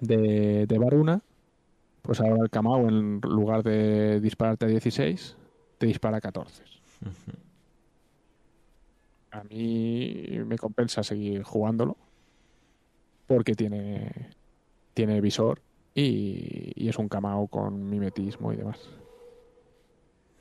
de, 0.00 0.64
de 0.66 0.78
Varuna, 0.78 1.20
pues 2.00 2.20
ahora 2.20 2.42
el 2.42 2.48
Kamau 2.48 2.88
en 2.88 3.20
lugar 3.20 3.62
de 3.62 4.18
dispararte 4.20 4.64
a 4.64 4.68
16, 4.68 5.36
te 5.76 5.86
dispara 5.86 6.16
a 6.16 6.20
14. 6.22 6.62
Ujú. 7.02 7.36
A 9.32 9.44
mí 9.44 10.38
me 10.46 10.56
compensa 10.56 11.02
seguir 11.02 11.42
jugándolo 11.42 11.98
porque 13.26 13.54
tiene, 13.54 14.30
tiene 14.94 15.20
visor 15.20 15.60
y, 15.94 16.72
y 16.76 16.88
es 16.88 16.96
un 16.96 17.10
camao 17.10 17.46
con 17.46 17.90
mimetismo 17.90 18.54
y 18.54 18.56
demás. 18.56 18.88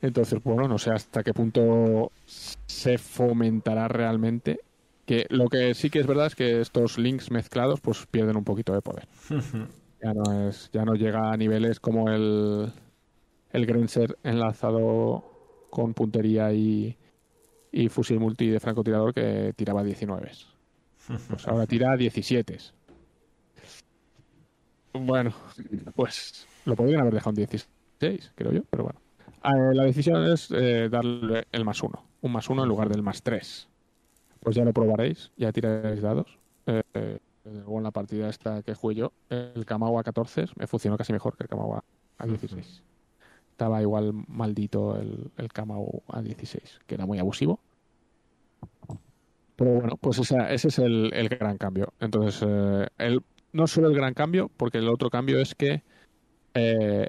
Entonces, 0.02 0.42
bueno, 0.42 0.70
no 0.70 0.78
sé 0.78 0.92
hasta 0.92 1.22
qué 1.22 1.34
punto 1.34 2.14
se 2.26 2.98
fomentará 2.98 3.90
realmente. 3.90 4.62
Que 5.10 5.26
lo 5.32 5.48
que 5.48 5.74
sí 5.74 5.90
que 5.90 5.98
es 6.02 6.06
verdad 6.06 6.28
es 6.28 6.36
que 6.36 6.62
estos 6.62 7.00
links 7.00 7.32
mezclados 7.32 7.82
pues 7.82 8.06
pierden 8.06 8.38
un 8.38 8.44
poquito 8.44 8.74
de 8.74 8.84
poder. 8.84 9.08
Ya 10.02 10.14
no 10.14 10.48
es, 10.48 10.70
ya 10.72 10.86
no 10.86 10.94
llega 10.94 11.34
a 11.34 11.36
niveles 11.36 11.82
como 11.82 12.10
el, 12.10 12.72
el 13.52 13.66
Grenzer 13.66 14.18
enlazado 14.24 15.26
con 15.70 15.94
puntería 15.94 16.54
y, 16.54 16.96
y 17.74 17.90
fusil 17.90 18.18
multi 18.18 18.48
de 18.48 18.62
francotirador 18.62 19.14
que 19.14 19.52
tiraba 19.58 19.84
19. 19.84 20.32
Pues 21.28 21.48
ahora 21.50 21.66
tira 21.66 21.98
17. 21.98 22.58
Bueno, 24.94 25.34
pues 25.96 26.48
lo 26.64 26.78
podrían 26.78 27.02
haber 27.02 27.16
dejado 27.16 27.32
en 27.32 27.48
16, 27.48 28.32
creo 28.36 28.54
yo, 28.54 28.62
pero 28.70 28.84
bueno. 28.84 29.02
Eh, 29.44 29.76
la 29.76 29.84
decisión 29.84 30.24
es 30.32 30.50
eh, 30.52 30.88
darle 30.90 31.46
el 31.52 31.66
más 31.66 31.84
uno, 31.84 32.06
un 32.22 32.32
más 32.32 32.50
uno 32.50 32.64
en 32.64 32.70
lugar 32.70 32.88
del 32.88 33.04
más 33.04 33.22
3. 33.22 33.68
Pues 34.42 34.56
ya 34.56 34.64
lo 34.66 34.74
probaréis, 34.74 35.32
ya 35.38 35.52
tiraréis 35.52 36.02
dados. 36.02 36.38
Eh, 36.66 36.82
eh, 36.94 37.20
desde 37.44 37.58
luego 37.60 37.78
en 37.78 37.84
la 37.84 37.92
partida 37.92 38.30
esta 38.30 38.62
que 38.64 38.74
jugué 38.76 38.96
yo, 38.96 39.12
el 39.30 39.66
Kamau 39.66 39.98
a 40.00 40.04
14 40.04 40.46
me 40.56 40.68
funcionó 40.68 40.98
casi 40.98 41.14
mejor 41.14 41.36
que 41.36 41.44
el 41.44 41.50
Kamau 41.50 41.76
a- 41.76 41.84
a 42.18 42.26
16. 42.26 42.84
Estaba 43.52 43.82
igual 43.82 44.14
maldito 44.28 44.96
el, 44.98 45.32
el 45.38 45.50
Kamau 45.52 46.04
a 46.08 46.22
16, 46.22 46.80
que 46.88 46.96
era 46.96 47.06
muy 47.06 47.20
abusivo. 47.20 47.60
Pero 49.56 49.72
bueno, 49.74 49.98
pues 49.98 50.20
esa- 50.20 50.52
ese 50.52 50.70
es 50.70 50.80
el, 50.80 51.12
el 51.14 51.28
gran 51.30 51.58
cambio. 51.58 51.94
Entonces, 52.00 52.42
eh, 52.48 52.88
el, 52.98 53.22
no 53.52 53.68
solo 53.68 53.90
el 53.90 53.96
gran 53.96 54.14
cambio, 54.14 54.50
porque 54.56 54.78
el 54.78 54.88
otro 54.88 55.10
cambio 55.10 55.40
es 55.42 55.54
que 55.56 55.84
eh, 56.54 57.08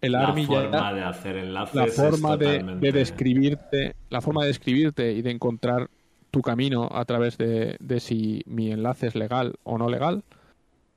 el 0.00 0.12
La 0.12 0.28
Army 0.28 0.42
ya 0.42 0.46
forma 0.48 0.92
de 0.92 1.02
hacer 1.02 1.36
enlaces 1.36 1.74
la 1.74 1.86
forma 1.86 2.36
de, 2.36 2.62
de 2.80 2.92
describirte, 2.92 3.96
la 4.10 4.20
forma 4.20 4.42
de 4.42 4.48
describirte 4.48 5.12
y 5.12 5.22
de 5.22 5.30
encontrar 5.30 5.88
tu 6.30 6.42
camino 6.42 6.88
a 6.92 7.04
través 7.04 7.38
de, 7.38 7.76
de 7.80 8.00
si 8.00 8.42
mi 8.46 8.70
enlace 8.70 9.06
es 9.06 9.14
legal 9.14 9.54
o 9.62 9.78
no 9.78 9.88
legal. 9.88 10.24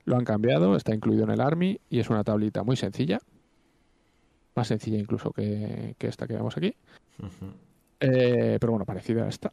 Lo 0.04 0.18
han 0.18 0.26
cambiado, 0.26 0.76
está 0.76 0.94
incluido 0.94 1.24
en 1.24 1.32
el 1.32 1.42
ARMY 1.42 1.80
y 1.90 2.00
es 2.00 2.10
una 2.10 2.24
tablita 2.24 2.64
muy 2.64 2.76
sencilla. 2.76 3.20
Más 4.56 4.68
sencilla 4.68 4.98
incluso 4.98 5.32
que, 5.32 5.96
que 5.98 6.08
esta 6.08 6.28
que 6.28 6.34
vemos 6.34 6.58
aquí. 6.58 6.76
Eh, 8.00 8.58
pero 8.60 8.72
bueno, 8.72 8.86
parecida 8.86 9.26
a 9.26 9.30
esta. 9.30 9.52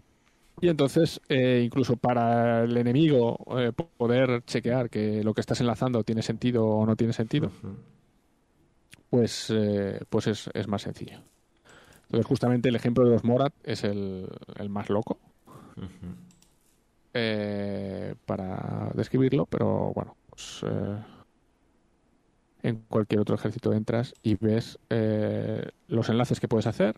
Y 0.60 0.68
entonces, 0.68 1.20
eh, 1.28 1.62
incluso 1.64 1.96
para 1.96 2.64
el 2.64 2.76
enemigo 2.76 3.38
eh, 3.59 3.72
poder 3.72 4.42
chequear 4.44 4.90
que 4.90 5.22
lo 5.22 5.32
que 5.34 5.40
estás 5.40 5.60
enlazando 5.60 6.02
tiene 6.02 6.22
sentido 6.22 6.66
o 6.66 6.84
no 6.84 6.96
tiene 6.96 7.12
sentido, 7.12 7.52
pues, 9.10 9.52
eh, 9.55 10.00
pues 10.09 10.26
es, 10.26 10.50
es 10.55 10.66
más 10.66 10.82
sencillo. 10.82 11.20
Entonces, 12.06 12.26
justamente 12.26 12.70
el 12.70 12.74
ejemplo 12.74 13.05
de 13.05 13.10
los 13.10 13.22
Morat 13.22 13.52
es 13.62 13.84
el, 13.84 14.26
el 14.56 14.68
más 14.68 14.88
loco 14.88 15.20
Eh, 17.14 18.14
para 18.26 18.90
describirlo, 18.94 19.46
pero 19.46 19.92
bueno, 19.94 20.16
pues, 20.30 20.62
eh, 20.66 20.98
en 22.62 22.76
cualquier 22.88 23.20
otro 23.20 23.34
ejército 23.36 23.72
entras 23.72 24.14
y 24.22 24.36
ves 24.36 24.78
eh, 24.90 25.70
los 25.86 26.09
enlaces 26.09 26.40
que 26.40 26.48
puedes 26.48 26.66
hacer, 26.66 26.96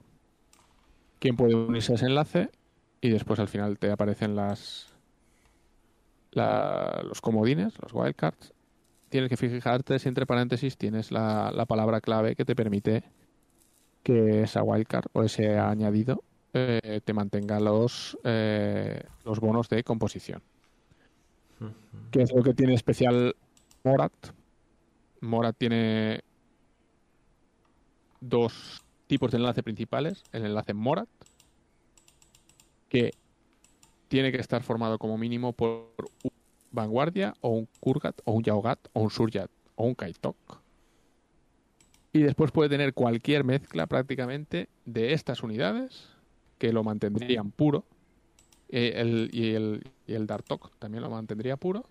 quién 1.18 1.36
puede 1.36 1.54
unirse 1.54 1.92
a 1.92 1.94
ese 1.96 2.06
enlace 2.06 2.50
y 3.00 3.10
después 3.10 3.38
al 3.40 3.48
final 3.48 3.78
te 3.78 3.90
aparecen 3.90 4.36
las 4.36 4.88
la- 6.32 7.02
los 7.06 7.20
comodines, 7.20 7.74
los 7.82 7.92
wildcards. 7.92 8.52
Tienes 9.08 9.28
que 9.30 9.36
fijarte 9.36 9.98
si 9.98 10.08
entre 10.08 10.26
paréntesis 10.26 10.76
tienes 10.76 11.10
la, 11.12 11.50
la 11.54 11.66
palabra 11.66 12.00
clave 12.00 12.36
que 12.36 12.44
te 12.44 12.54
permite 12.54 13.04
que 14.02 14.42
esa 14.42 14.62
wildcard 14.62 15.06
o 15.12 15.22
ese 15.24 15.58
añadido 15.58 16.22
eh, 16.52 17.00
te 17.04 17.12
mantenga 17.12 17.60
los, 17.60 18.18
eh, 18.24 19.02
los 19.24 19.38
bonos 19.40 19.68
de 19.68 19.84
composición. 19.84 20.42
¿Qué 22.10 22.22
es 22.22 22.32
lo 22.32 22.42
que 22.42 22.54
tiene 22.54 22.74
especial 22.74 23.36
Morat? 23.84 24.12
Morat 25.20 25.56
tiene 25.56 26.22
dos 28.20 28.82
tipos 29.06 29.30
de 29.30 29.36
enlace 29.38 29.62
principales. 29.62 30.24
El 30.32 30.46
enlace 30.46 30.74
Morat, 30.74 31.08
que 32.88 33.12
tiene 34.08 34.32
que 34.32 34.38
estar 34.38 34.62
formado 34.62 34.98
como 34.98 35.18
mínimo 35.18 35.52
por 35.52 35.92
un 36.24 36.32
Vanguardia 36.72 37.34
o 37.40 37.50
un 37.50 37.68
Kurgat 37.80 38.20
o 38.24 38.32
un 38.32 38.42
Yaogat 38.42 38.78
o 38.92 39.02
un 39.02 39.10
Suryat 39.10 39.50
o 39.76 39.84
un 39.84 39.94
Kaitok. 39.94 40.36
Y 42.12 42.22
después 42.22 42.50
puede 42.50 42.70
tener 42.70 42.92
cualquier 42.92 43.44
mezcla 43.44 43.86
prácticamente 43.86 44.68
de 44.84 45.12
estas 45.12 45.42
unidades 45.44 46.19
que 46.60 46.72
lo 46.72 46.84
mantendrían 46.84 47.50
puro. 47.50 47.84
Eh, 48.68 48.92
el- 48.96 49.30
y, 49.32 49.54
el, 49.54 49.82
y 50.06 50.12
el 50.12 50.26
Dartok 50.26 50.70
también 50.78 51.02
lo 51.02 51.10
mantendría 51.10 51.56
puro. 51.56 51.86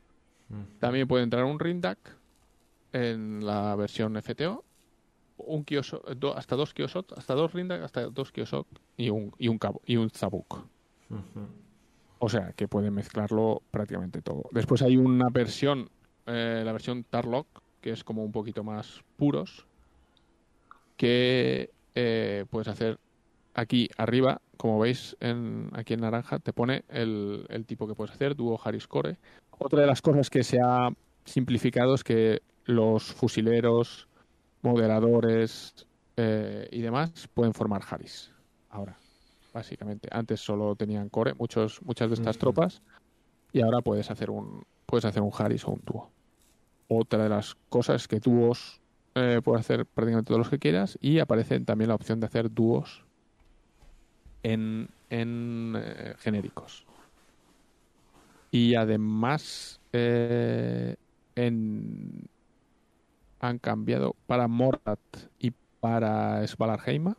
También 0.79 1.07
puede 1.07 1.23
entrar 1.23 1.43
un 1.43 1.59
Rindak 1.59 1.97
en 2.93 3.45
la 3.45 3.75
versión 3.75 4.15
FTO. 4.15 4.63
Un 5.37 5.65
Kyosho- 5.65 6.03
do- 6.15 6.37
hasta 6.37 6.55
dos 6.55 6.73
Kiosot, 6.73 7.13
hasta 7.17 7.33
dos 7.33 7.51
Rindak, 7.53 7.81
hasta 7.81 8.07
dos 8.09 8.31
Kiosok 8.31 8.67
y 8.95 9.09
un, 9.09 9.31
y 9.39 9.47
un, 9.47 9.57
cabo, 9.57 9.81
y 9.85 9.97
un 9.97 10.09
Zabuk. 10.11 10.65
O 12.19 12.29
sea, 12.29 12.51
que 12.53 12.67
puede 12.67 12.91
mezclarlo 12.91 13.61
prácticamente 13.71 14.21
todo. 14.21 14.43
Después 14.51 14.81
hay 14.81 14.97
una 14.97 15.29
versión, 15.29 15.89
eh, 16.27 16.61
la 16.63 16.71
versión 16.73 17.03
Tarlock, 17.09 17.47
que 17.81 17.91
es 17.91 18.03
como 18.03 18.23
un 18.23 18.31
poquito 18.31 18.63
más 18.63 19.01
puros, 19.17 19.65
que 20.97 21.71
eh, 21.95 22.45
puedes 22.49 22.67
hacer 22.67 22.99
aquí 23.59 23.89
arriba, 23.97 24.41
como 24.57 24.79
veis 24.79 25.15
en, 25.19 25.69
aquí 25.73 25.93
en 25.93 26.01
naranja, 26.01 26.39
te 26.39 26.53
pone 26.53 26.83
el, 26.89 27.45
el 27.49 27.65
tipo 27.65 27.87
que 27.87 27.95
puedes 27.95 28.13
hacer, 28.13 28.35
Duo 28.35 28.59
Harris 28.63 28.87
Core. 28.87 29.17
Otra 29.57 29.81
de 29.81 29.87
las 29.87 30.01
cosas 30.01 30.29
que 30.29 30.43
se 30.43 30.59
ha 30.61 30.89
simplificado 31.25 31.93
es 31.95 32.03
que 32.03 32.41
los 32.65 33.03
fusileros, 33.03 34.07
moderadores 34.61 35.87
eh, 36.17 36.67
y 36.71 36.81
demás 36.81 37.27
pueden 37.33 37.53
formar 37.53 37.81
Harris. 37.89 38.31
Ahora, 38.69 38.97
básicamente. 39.53 40.09
Antes 40.11 40.39
solo 40.39 40.75
tenían 40.75 41.09
core, 41.09 41.33
muchos, 41.33 41.81
muchas 41.81 42.09
de 42.09 42.15
estas 42.15 42.37
tropas, 42.37 42.81
y 43.51 43.61
ahora 43.61 43.81
puedes 43.81 44.11
hacer 44.11 44.29
un 44.29 44.63
puedes 44.85 45.05
hacer 45.05 45.21
un 45.21 45.31
Harris 45.37 45.65
o 45.65 45.71
un 45.71 45.81
dúo. 45.85 46.09
Otra 46.87 47.23
de 47.23 47.29
las 47.29 47.55
cosas 47.69 48.01
es 48.01 48.07
que 48.07 48.19
dúos 48.19 48.81
eh, 49.15 49.41
puedes 49.43 49.59
hacer 49.61 49.85
prácticamente 49.85 50.27
todos 50.27 50.39
los 50.39 50.49
que 50.49 50.57
quieras 50.57 50.97
y 50.99 51.19
aparece 51.19 51.59
también 51.59 51.89
la 51.89 51.95
opción 51.95 52.19
de 52.19 52.25
hacer 52.25 52.51
dúos 52.51 53.05
en, 54.43 54.89
en 55.09 55.75
eh, 55.77 56.15
genéricos. 56.19 56.87
Y 58.51 58.75
además 58.75 59.79
eh, 59.93 60.95
en, 61.35 62.29
han 63.39 63.59
cambiado 63.59 64.15
para 64.25 64.47
Morat 64.47 64.99
y 65.39 65.51
para 65.79 66.45
Svalarheima, 66.47 67.15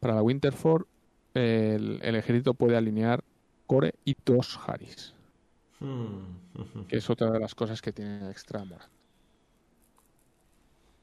para 0.00 0.14
la 0.16 0.22
Winterford, 0.22 0.86
el, 1.34 2.00
el 2.02 2.16
ejército 2.16 2.54
puede 2.54 2.76
alinear 2.76 3.24
core 3.66 3.94
y 4.04 4.16
dos 4.24 4.58
Haris, 4.66 5.14
Mm, 5.80 6.36
ujú. 6.54 6.86
que 6.88 6.96
es 6.98 7.10
otra 7.10 7.30
de 7.30 7.40
las 7.40 7.54
cosas 7.54 7.82
que 7.82 7.92
tiene 7.92 8.30
extra 8.30 8.64
Morat. 8.64 8.90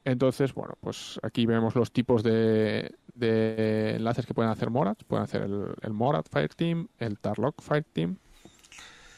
Entonces, 0.05 0.53
bueno, 0.53 0.75
pues 0.79 1.19
aquí 1.23 1.45
vemos 1.45 1.75
los 1.75 1.91
tipos 1.91 2.23
de, 2.23 2.95
de 3.15 3.95
enlaces 3.95 4.25
que 4.25 4.33
pueden 4.33 4.51
hacer 4.51 4.69
Morat. 4.69 5.03
Pueden 5.03 5.23
hacer 5.23 5.43
el, 5.43 5.73
el 5.81 5.93
Morat 5.93 6.27
Fireteam, 6.31 6.87
el 6.97 7.19
Tarlock 7.19 7.61
Fireteam. 7.61 8.17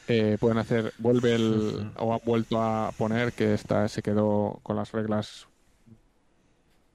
Eh, 0.08 0.36
pueden 0.40 0.58
hacer, 0.58 0.92
vuelve 0.98 1.34
el, 1.34 1.90
o 1.96 2.12
han 2.12 2.20
vuelto 2.24 2.60
a 2.60 2.90
poner 2.98 3.32
que 3.32 3.54
esta 3.54 3.88
se 3.88 4.02
quedó 4.02 4.58
con 4.62 4.76
las 4.76 4.92
reglas 4.92 5.46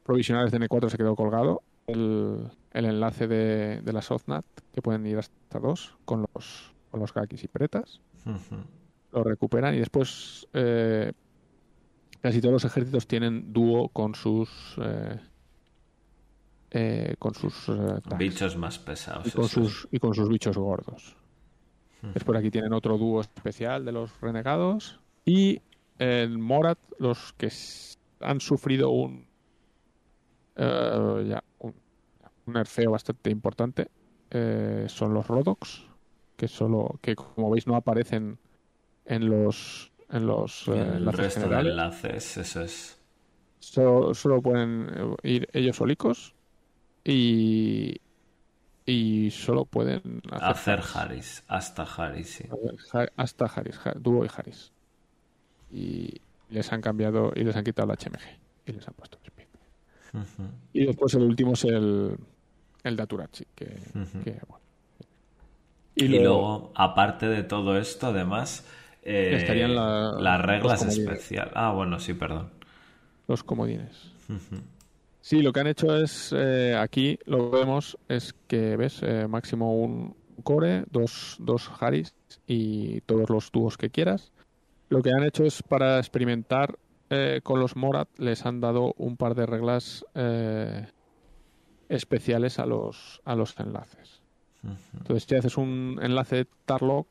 provisionales 0.03 0.51
de 0.51 0.59
N4 0.59 0.89
se 0.89 0.97
quedó 0.97 1.15
colgado. 1.15 1.61
El, 1.87 2.49
el 2.73 2.85
enlace 2.85 3.27
de, 3.27 3.81
de 3.81 3.93
la 3.93 4.01
Softnat, 4.01 4.45
que 4.73 4.81
pueden 4.81 5.05
ir 5.07 5.17
hasta 5.17 5.59
dos 5.59 5.95
con 6.05 6.25
los, 6.33 6.73
con 6.91 6.99
los 6.99 7.13
y 7.31 7.47
Pretas 7.47 8.01
lo 9.11 9.23
recuperan 9.23 9.73
y 9.75 9.79
después 9.79 10.47
eh, 10.53 11.13
casi 12.27 12.41
todos 12.41 12.51
los 12.51 12.65
ejércitos 12.65 13.07
tienen 13.07 13.53
dúo 13.53 13.87
con 13.87 14.13
sus 14.13 14.49
eh, 14.83 15.17
eh, 16.71 17.15
con 17.19 17.33
sus 17.33 17.69
eh, 17.69 18.01
Bichos 18.19 18.57
más 18.57 18.79
pesados. 18.79 19.25
y 19.27 19.31
con 19.31 19.47
sus 19.47 19.87
y 19.91 19.99
con 19.99 20.13
sus 20.13 20.27
bichos 20.27 20.57
gordos. 20.57 21.15
Después 22.13 22.37
aquí 22.37 22.51
tienen 22.51 22.73
otro 22.73 22.97
dúo 22.97 23.21
especial 23.21 23.85
de 23.85 23.93
los 23.93 24.19
renegados. 24.19 24.99
Y 25.23 25.61
en 25.99 26.41
Morat 26.41 26.77
los 26.99 27.31
que 27.31 27.49
han 28.19 28.41
sufrido 28.41 28.89
un 28.89 29.25
eh, 30.57 31.25
ya, 31.29 31.41
un, 31.59 31.75
un 32.45 32.53
nerfeo 32.53 32.91
bastante 32.91 33.29
importante 33.29 33.87
eh, 34.31 34.87
son 34.89 35.13
los 35.13 35.25
Rodox 35.27 35.85
que 36.35 36.49
solo 36.49 36.99
que 37.01 37.15
como 37.15 37.49
veis 37.49 37.67
no 37.67 37.77
aparecen 37.77 38.37
en 39.05 39.29
los 39.29 39.93
en 40.09 40.27
los 40.27 40.67
eh, 40.67 40.95
el 40.97 41.11
enlaces 41.11 41.13
resto 41.13 41.49
de 41.49 41.59
enlaces, 41.61 42.37
eso 42.37 42.61
es. 42.61 42.97
solo, 43.59 44.13
solo 44.13 44.41
pueden 44.41 44.89
eh, 45.23 45.29
ir 45.29 45.47
ellos 45.53 45.77
solicos 45.77 46.35
y 47.05 47.97
y 48.85 49.31
solo 49.31 49.65
pueden 49.65 50.21
Hacer 50.39 50.79
Haris. 50.79 50.95
Harris, 50.95 51.43
hasta 51.47 51.83
Harris, 51.83 52.29
sí. 52.29 52.45
Hasta 53.15 53.45
Haris, 53.45 53.77
Ja- 53.77 53.93
Duo 53.99 54.25
y 54.25 54.29
Haris. 54.35 54.71
Y 55.69 56.21
les 56.49 56.71
han 56.73 56.81
cambiado 56.81 57.31
y 57.35 57.43
les 57.43 57.55
han 57.55 57.63
quitado 57.63 57.87
la 57.87 57.93
HMG 57.95 58.39
y 58.65 58.73
les 58.73 58.87
han 58.87 58.93
puesto 58.95 59.17
el 59.19 59.27
Speed. 59.27 59.47
Ujú. 60.13 60.43
Y 60.73 60.85
después 60.85 61.13
el 61.15 61.23
último 61.23 61.53
es 61.53 61.63
el, 61.65 62.17
el 62.83 62.95
Daturachi, 62.95 63.45
que, 63.55 63.95
Ujú. 63.95 64.19
que, 64.19 64.39
bueno. 64.47 64.65
Y, 65.95 66.07
luego, 66.09 66.71
aparte 66.75 67.27
de 67.27 67.43
todo 67.43 67.77
esto, 67.77 68.07
además, 68.07 68.65
eh, 69.07 69.35
Estarían 69.37 69.73
la- 69.73 70.11
las 70.19 70.41
reglas 70.41 70.83
especiales. 70.83 71.53
Ah, 71.55 71.71
bueno, 71.71 71.99
sí, 71.99 72.13
perdón. 72.13 72.49
los 73.27 73.43
comodines. 73.43 74.11
Sí, 75.21 75.41
lo 75.41 75.51
que 75.51 75.59
han 75.61 75.67
hecho 75.67 75.95
es, 75.97 76.33
eh, 76.37 76.75
aquí 76.77 77.17
lo 77.25 77.49
vemos, 77.49 77.97
es 78.07 78.33
que, 78.47 78.75
¿ves? 78.77 79.01
Eh, 79.03 79.27
máximo 79.27 79.73
un 79.81 80.15
core, 80.43 80.85
dos, 80.91 81.35
dos 81.39 81.69
Haris 81.79 82.13
y 82.45 83.01
todos 83.01 83.29
los 83.29 83.51
dúos 83.51 83.77
que 83.77 83.89
quieras. 83.89 84.31
Lo 84.89 85.01
que 85.01 85.11
han 85.11 85.23
hecho 85.23 85.43
es 85.43 85.61
para 85.63 85.97
experimentar 85.97 86.77
eh, 87.09 87.41
con 87.43 87.59
los 87.59 87.75
Morat, 87.75 88.07
les 88.17 88.45
han 88.45 88.61
dado 88.61 88.93
un 88.97 89.17
par 89.17 89.33
de 89.35 89.45
reglas 89.45 90.05
especiales 91.89 92.59
a 92.59 92.65
los, 92.65 93.21
a 93.25 93.35
los 93.35 93.57
enlaces. 93.59 94.21
Entonces, 94.97 95.23
si 95.27 95.35
haces 95.35 95.57
un 95.57 95.99
enlace 96.01 96.45
Tarlock, 96.65 97.07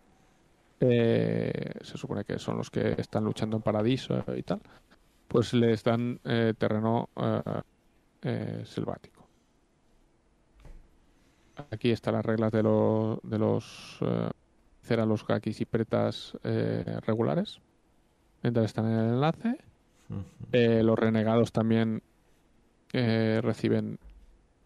eh, 0.80 1.72
se 1.82 1.96
supone 1.98 2.24
que 2.24 2.38
son 2.38 2.56
los 2.58 2.70
que 2.70 2.94
están 2.98 3.24
luchando 3.24 3.56
en 3.56 3.62
Paradiso 3.62 4.24
y 4.36 4.42
tal, 4.42 4.60
pues 5.28 5.52
les 5.54 5.82
dan 5.82 6.20
eh, 6.24 6.54
terreno 6.56 7.08
eh, 7.16 7.42
eh, 8.22 8.62
selvático. 8.64 9.26
Aquí 11.70 11.90
están 11.90 12.14
las 12.14 12.24
reglas 12.26 12.52
de, 12.52 12.62
lo- 12.62 13.20
de 13.22 13.38
los 13.38 13.98
eh, 14.02 14.30
a 15.00 15.06
los 15.06 15.26
gakis 15.26 15.60
y 15.60 15.64
pretas 15.64 16.36
eh, 16.44 16.98
regulares 17.06 17.60
mientras 18.42 18.66
están 18.66 18.86
en 18.86 18.98
el 18.98 19.06
enlace. 19.14 19.56
Los 20.52 20.98
renegados 20.98 21.50
también 21.52 22.02
reciben, 22.92 23.98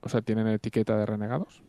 o 0.02 0.08
sea, 0.08 0.20
tienen 0.20 0.46
etiqueta 0.48 0.96
de 0.98 1.06
renegados. 1.06 1.62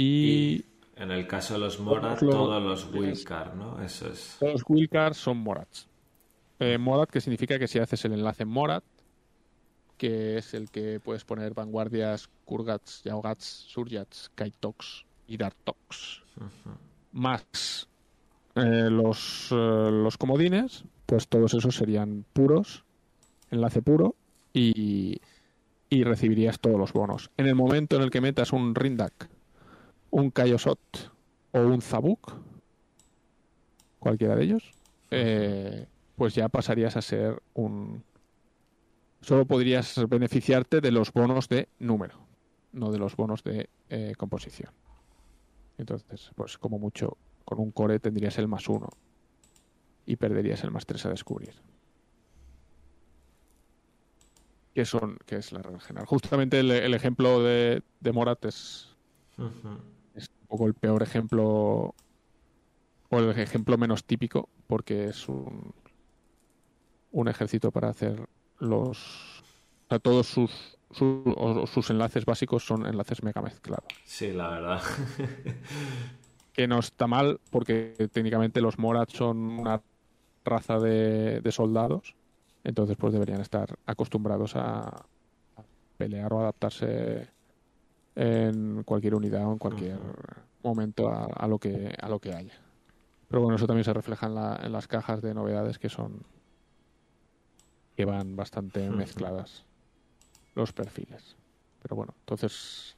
Y 0.00 0.64
En 0.96 1.10
el 1.10 1.26
caso 1.26 1.54
de 1.54 1.60
los 1.60 1.80
Morat, 1.80 2.18
Todos 2.18 2.22
los- 2.22 2.34
todos 2.34 2.62
los 2.62 2.94
Wildcard, 2.94 3.54
¿no? 3.54 3.82
Eso 3.82 4.08
es. 4.10 4.36
los 4.40 4.62
wildcards 4.68 5.16
son 5.16 5.38
Morats. 5.38 5.88
Eh, 6.58 6.76
Morat, 6.78 7.08
que 7.10 7.20
significa 7.22 7.58
que 7.58 7.66
si 7.68 7.78
haces 7.78 8.04
el 8.04 8.12
enlace 8.12 8.44
Morat, 8.44 8.84
que 9.96 10.36
es 10.38 10.52
el 10.54 10.70
que 10.70 11.00
puedes 11.00 11.24
poner 11.24 11.54
vanguardias, 11.54 12.28
Kurgats, 12.44 13.02
Yaogats, 13.04 13.44
Surjats, 13.46 14.30
Kaitox 14.34 15.04
y 15.26 15.36
Dartox, 15.38 16.22
más 17.12 17.86
eh, 18.56 18.88
los, 18.90 19.48
eh, 19.52 19.54
los 19.54 20.16
comodines, 20.18 20.84
pues 21.06 21.28
todos 21.28 21.54
esos 21.54 21.74
serían 21.76 22.24
puros, 22.32 22.84
enlace 23.50 23.80
puro, 23.82 24.14
y, 24.52 25.18
y 25.88 26.04
recibirías 26.04 26.60
todos 26.60 26.78
los 26.78 26.92
bonos. 26.92 27.30
En 27.36 27.46
el 27.46 27.54
momento 27.54 27.96
en 27.96 28.02
el 28.02 28.10
que 28.10 28.20
metas 28.20 28.52
un 28.52 28.74
Rindak, 28.74 29.28
un 30.10 30.30
Kaiosot 30.30 31.12
o 31.52 31.60
un 31.60 31.82
Zabuk, 31.82 32.32
cualquiera 33.98 34.36
de 34.36 34.44
ellos, 34.44 34.72
eh, 35.10 35.86
pues 36.16 36.34
ya 36.34 36.48
pasarías 36.48 36.96
a 36.96 37.02
ser 37.02 37.42
un... 37.54 38.02
Solo 39.20 39.44
podrías 39.44 40.08
beneficiarte 40.08 40.80
de 40.80 40.90
los 40.90 41.12
bonos 41.12 41.48
de 41.48 41.68
número, 41.78 42.18
no 42.72 42.90
de 42.90 42.98
los 42.98 43.16
bonos 43.16 43.44
de 43.44 43.68
eh, 43.90 44.14
composición. 44.16 44.72
Entonces, 45.76 46.30
pues 46.34 46.56
como 46.56 46.78
mucho, 46.78 47.18
con 47.44 47.58
un 47.58 47.70
core 47.70 47.98
tendrías 47.98 48.38
el 48.38 48.48
más 48.48 48.68
uno 48.68 48.88
y 50.06 50.16
perderías 50.16 50.64
el 50.64 50.70
más 50.70 50.86
tres 50.86 51.04
a 51.04 51.10
descubrir. 51.10 51.54
Que, 54.74 54.84
son, 54.84 55.18
que 55.26 55.36
es 55.36 55.52
la 55.52 55.60
regla 55.60 55.80
general. 55.80 56.06
Justamente 56.06 56.60
el, 56.60 56.94
ejemplo 56.94 57.42
de, 57.42 57.82
de 58.00 58.12
Morat 58.12 58.44
es, 58.46 58.96
poco 60.50 60.66
el 60.66 60.74
peor 60.74 61.02
ejemplo 61.02 61.94
o 63.08 63.18
el 63.18 63.30
ejemplo 63.38 63.78
menos 63.78 64.04
típico 64.04 64.48
porque 64.66 65.04
es 65.04 65.28
un, 65.28 65.72
un 67.12 67.28
ejército 67.28 67.70
para 67.70 67.88
hacer 67.88 68.28
los 68.58 69.42
o 69.86 69.88
sea, 69.88 69.98
todos 70.00 70.26
sus 70.26 70.76
sus, 70.90 71.22
o 71.24 71.66
sus 71.68 71.88
enlaces 71.90 72.24
básicos 72.24 72.64
son 72.64 72.84
enlaces 72.84 73.22
mega 73.22 73.40
mezclados 73.40 73.86
Sí, 74.04 74.32
la 74.32 74.50
verdad. 74.50 74.82
que 76.52 76.66
no 76.66 76.80
está 76.80 77.06
mal 77.06 77.40
porque 77.50 77.94
técnicamente 78.12 78.60
los 78.60 78.76
Morats 78.76 79.12
son 79.14 79.38
una 79.38 79.80
raza 80.44 80.80
de, 80.80 81.40
de 81.40 81.52
soldados 81.52 82.16
entonces 82.64 82.96
pues 82.96 83.12
deberían 83.12 83.40
estar 83.40 83.78
acostumbrados 83.86 84.56
a, 84.56 84.80
a 84.80 85.62
pelear 85.96 86.32
o 86.32 86.40
adaptarse 86.40 87.28
en 88.16 88.82
cualquier 88.84 89.14
unidad 89.14 89.46
o 89.46 89.52
en 89.52 89.58
cualquier 89.58 89.98
momento 90.62 91.08
a, 91.10 91.24
a 91.26 91.46
lo 91.48 91.58
que 91.58 91.94
a 92.00 92.08
lo 92.08 92.18
que 92.20 92.34
haya. 92.34 92.54
Pero 93.28 93.42
bueno 93.42 93.56
eso 93.56 93.66
también 93.66 93.84
se 93.84 93.92
refleja 93.94 94.26
en, 94.26 94.34
la- 94.34 94.60
en 94.62 94.72
las 94.72 94.88
cajas 94.88 95.22
de 95.22 95.34
novedades 95.34 95.78
que 95.78 95.88
son 95.88 96.22
que 97.96 98.04
van 98.04 98.36
bastante 98.36 98.88
mezcladas 98.90 99.64
los 100.54 100.72
perfiles. 100.72 101.36
Pero 101.82 101.96
bueno 101.96 102.14
entonces 102.20 102.96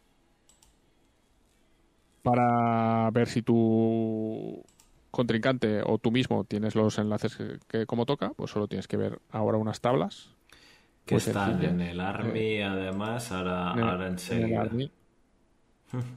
para 2.23 3.11
ver 3.11 3.29
si 3.29 3.43
tu 3.43 4.63
contrincante 5.11 5.83
o 5.85 5.99
tú 5.99 6.11
mismo 6.11 6.45
tienes 6.45 6.75
los 6.75 6.99
enlaces 6.99 7.37
que, 7.37 7.59
que 7.69 7.87
como 7.87 8.07
toca, 8.07 8.31
pues 8.31 8.51
solo 8.51 8.69
tienes 8.69 8.87
que 8.89 8.97
ver 8.97 9.21
ahora 9.31 9.59
unas 9.59 9.81
tablas. 9.81 10.31
Que 11.05 11.17
Pues 11.17 11.27
están 11.27 11.63
en 11.65 11.81
el 11.81 12.01
Army, 12.01 12.61
además, 12.63 13.33
ahora, 13.33 13.73
En 13.73 13.81
ahora 13.81 14.07
en 14.09 14.19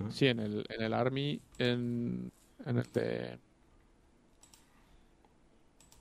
Sí, 0.10 0.28
en 0.28 0.40
el, 0.40 0.66
en 0.70 0.82
el 0.82 0.94
Army, 0.94 1.40
en, 1.58 2.32
en 2.66 2.78
el 2.78 2.86
de... 2.94 3.38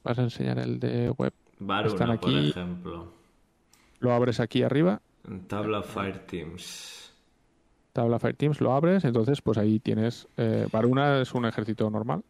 Vas 0.05 0.19
a 0.19 0.23
enseñar 0.23 0.59
el 0.59 0.79
de 0.79 1.11
web. 1.11 1.33
Varuna, 1.59 1.93
Están 1.93 2.19
por 2.19 2.31
aquí. 2.31 2.51
ejemplo. 2.51 3.13
Lo 4.01 4.13
abres 4.13 4.39
aquí 4.41 4.63
arriba, 4.63 5.01
En 5.27 5.47
tabla 5.49 5.83
Fireteams. 5.83 7.13
tabla 7.93 8.19
Fireteams, 8.19 8.61
lo 8.61 8.73
abres, 8.75 9.05
entonces 9.05 9.41
pues 9.41 9.57
ahí 9.59 9.81
tienes... 9.81 10.29
Eh, 10.37 10.67
Varuna 10.71 11.21
es 11.23 11.33
un 11.35 11.47
ejército 11.47 11.89
normal. 11.91 12.23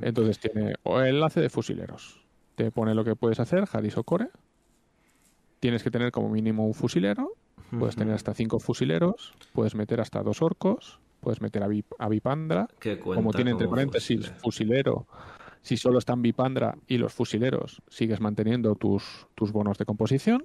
Entonces 0.00 0.38
tiene 0.40 0.74
o 0.82 1.00
enlace 1.00 1.40
de 1.40 1.48
fusileros. 1.48 2.20
Te 2.56 2.70
pone 2.72 2.94
lo 2.94 3.04
que 3.04 3.14
puedes 3.16 3.38
hacer, 3.40 3.64
Haris 3.72 3.96
o 3.96 4.04
Core. 4.04 4.28
Tienes 5.60 5.82
que 5.82 5.90
tener 5.90 6.10
como 6.12 6.28
mínimo 6.28 6.66
un 6.66 6.74
fusilero. 6.74 7.32
Puedes 7.78 7.96
tener 7.96 8.14
hasta 8.14 8.34
cinco 8.34 8.58
fusileros. 8.58 9.32
Puedes 9.52 9.74
meter 9.74 10.00
hasta 10.00 10.22
dos 10.22 10.42
orcos. 10.42 11.00
Puedes 11.20 11.40
meter 11.40 11.62
a, 11.62 11.68
Vip- 11.68 11.94
a 11.98 12.08
Vipandra. 12.08 12.68
Como 13.02 13.32
tiene 13.32 13.52
entre 13.52 13.68
paréntesis 13.68 14.30
fusilero. 14.40 14.40
fusilero. 14.42 15.06
Si 15.62 15.76
solo 15.76 15.98
están 15.98 16.20
Vipandra 16.22 16.76
y 16.88 16.98
los 16.98 17.12
fusileros, 17.14 17.80
sigues 17.88 18.20
manteniendo 18.20 18.74
tus, 18.74 19.26
tus 19.36 19.52
bonos 19.52 19.78
de 19.78 19.84
composición. 19.84 20.44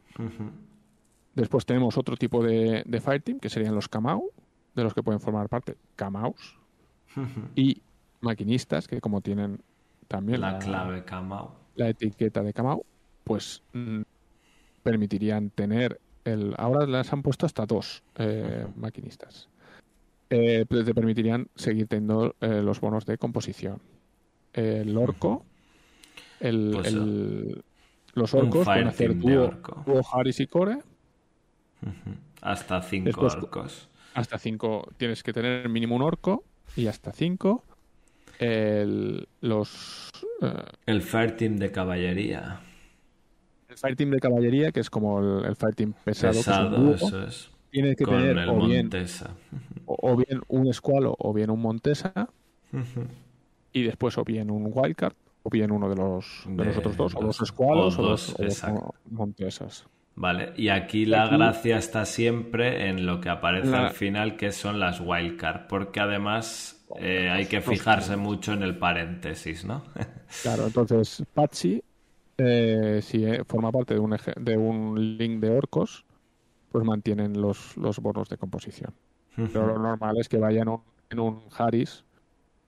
Después 1.34 1.66
tenemos 1.66 1.98
otro 1.98 2.16
tipo 2.18 2.44
de, 2.44 2.84
de 2.86 3.02
Fireteam, 3.02 3.40
que 3.40 3.50
serían 3.50 3.76
los 3.76 3.88
Kamau, 3.90 4.32
de 4.76 4.84
los 4.84 4.94
que 4.94 5.04
pueden 5.04 5.20
formar 5.20 5.50
parte 5.50 5.76
Kamaus. 5.96 6.58
Y 7.56 7.82
maquinistas, 8.22 8.88
que 8.88 9.02
como 9.02 9.22
tienen 9.22 9.62
también 10.08 10.40
La 10.42 10.60
clave 10.60 11.04
Kamau. 11.04 11.50
la 11.76 11.90
etiqueta 11.90 12.42
de 12.44 12.54
Kamau, 12.54 12.86
pues 13.24 13.64
mm, 13.74 14.02
permitirían 14.84 15.50
tener 15.50 16.00
el. 16.32 16.54
Ahora 16.58 16.86
las 16.86 17.12
han 17.14 17.22
puesto 17.24 17.46
hasta 17.46 17.66
dos 17.66 18.04
eh, 18.18 18.66
maquinistas. 18.76 19.50
Eh, 20.30 20.66
pues 20.68 20.86
te 20.86 20.94
permitirían 20.94 21.48
seguir 21.56 21.88
teniendo 21.88 22.36
eh, 22.42 22.62
los 22.62 22.80
bonos 22.82 23.06
de 23.06 23.18
composición. 23.18 23.80
El 24.54 24.98
orco, 24.98 25.46
el, 26.40 26.72
Pues, 26.74 26.88
el- 26.88 27.64
los 28.14 28.34
orcos 28.34 28.66
pueden 28.66 28.88
hacer 28.88 29.16
dúo, 29.18 29.52
Haris 30.12 30.40
y 30.40 30.48
Core. 30.48 30.80
Hasta 32.42 32.82
cinco 32.82 33.06
Después- 33.06 33.36
orcos. 33.36 33.90
Hasta 34.14 34.38
cinco. 34.40 34.88
Tienes 34.98 35.22
que 35.22 35.32
tener 35.32 35.70
mínimo 35.70 35.96
un 35.96 36.02
orco 36.02 36.44
y 36.76 36.88
hasta 36.88 37.12
cinco. 37.14 37.64
El, 38.40 39.28
los 39.42 40.10
El 40.86 41.02
Fireteam 41.02 41.58
de 41.58 41.72
caballería. 41.72 42.62
El 43.70 43.78
Fireteam 43.78 44.12
de 44.12 44.20
caballería, 44.20 44.72
que 44.72 44.80
es 44.80 44.90
como 44.90 45.20
el, 45.20 45.46
el 45.46 45.56
Fireteam 45.56 45.94
pesado, 46.04 46.32
es 46.32 46.38
Pesado, 46.46 46.94
eso 46.96 47.24
es. 47.24 47.52
tiene 47.70 47.96
que 47.96 48.06
Con 48.06 48.18
tener 48.18 48.48
o 48.50 48.66
bien, 48.66 48.90
o, 49.86 49.98
o 50.12 50.16
bien 50.18 50.42
un 50.48 50.68
escualo 50.68 51.16
o 51.20 51.34
bien 51.34 51.50
un 51.50 51.62
Montesa 51.62 52.30
y 53.74 53.84
después 53.84 54.18
o 54.18 54.24
bien 54.24 54.50
un 54.52 54.70
Wildcard 54.74 55.14
o 55.44 55.50
bien 55.50 55.72
uno 55.72 55.90
de 55.90 55.96
los, 55.96 56.44
de 56.48 56.56
De 56.56 56.66
los 56.66 56.78
otros 56.78 56.98
dos, 56.98 57.16
o 57.16 57.22
dos 57.22 57.42
escualos 57.42 57.98
o 58.00 58.02
dos, 58.02 58.36
dos, 58.38 58.64
o 58.64 58.68
dos. 58.72 58.84
Montesas. 59.10 59.86
Vale, 60.16 60.52
y 60.58 60.70
aquí 60.70 61.06
la 61.06 61.26
Aquí- 61.26 61.36
gracia 61.38 61.78
está 61.78 62.04
siempre 62.06 62.90
en 62.90 63.06
lo 63.06 63.22
que 63.22 63.30
aparece 63.30 63.70
La- 63.70 63.88
al 63.88 63.94
final, 63.94 64.36
que 64.36 64.52
son 64.52 64.80
las 64.80 65.00
wildcard, 65.00 65.68
porque 65.68 66.00
además 66.00 66.84
eh, 67.00 67.30
hay 67.30 67.46
que 67.46 67.62
fijarse 67.62 68.18
mucho 68.18 68.54
en 68.54 68.64
el 68.64 68.78
paréntesis, 68.78 69.64
¿no? 69.64 69.84
Claro, 70.42 70.66
entonces 70.68 71.24
Patsy, 71.34 71.82
eh, 72.38 73.00
si 73.02 73.26
eh, 73.26 73.44
forma 73.46 73.72
parte 73.72 73.94
de 73.94 74.00
un, 74.00 74.12
eje- 74.14 74.36
de 74.40 74.58
un 74.58 75.18
link 75.18 75.40
de 75.40 75.50
orcos, 75.50 76.06
pues 76.72 76.84
mantienen 76.86 77.42
los, 77.42 77.76
los 77.78 78.00
bonos 78.00 78.30
de 78.30 78.38
composición. 78.38 78.94
Pero 79.52 79.68
lo 79.68 79.80
normal 79.80 80.18
es 80.20 80.28
que 80.30 80.38
vayan 80.38 80.64
en 80.64 80.70
un, 80.70 80.82
en 81.10 81.20
un 81.20 81.42
Haris 81.58 82.04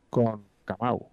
con 0.10 0.44
Kamau. 0.66 1.08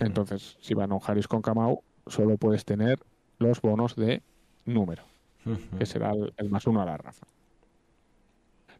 Entonces, 0.00 0.56
si 0.60 0.74
van 0.74 0.92
a 0.92 0.94
un 0.96 1.00
Haris 1.06 1.28
con 1.28 1.42
Kamau, 1.42 1.82
solo 2.06 2.36
puedes 2.38 2.64
tener 2.64 2.98
los 3.38 3.60
bonos 3.60 3.94
de 3.96 4.22
número, 4.64 5.02
que 5.78 5.86
será 5.86 6.12
el, 6.12 6.32
el 6.36 6.50
más 6.50 6.66
uno 6.66 6.80
a 6.80 6.86
la 6.86 6.96
raza. 6.96 7.26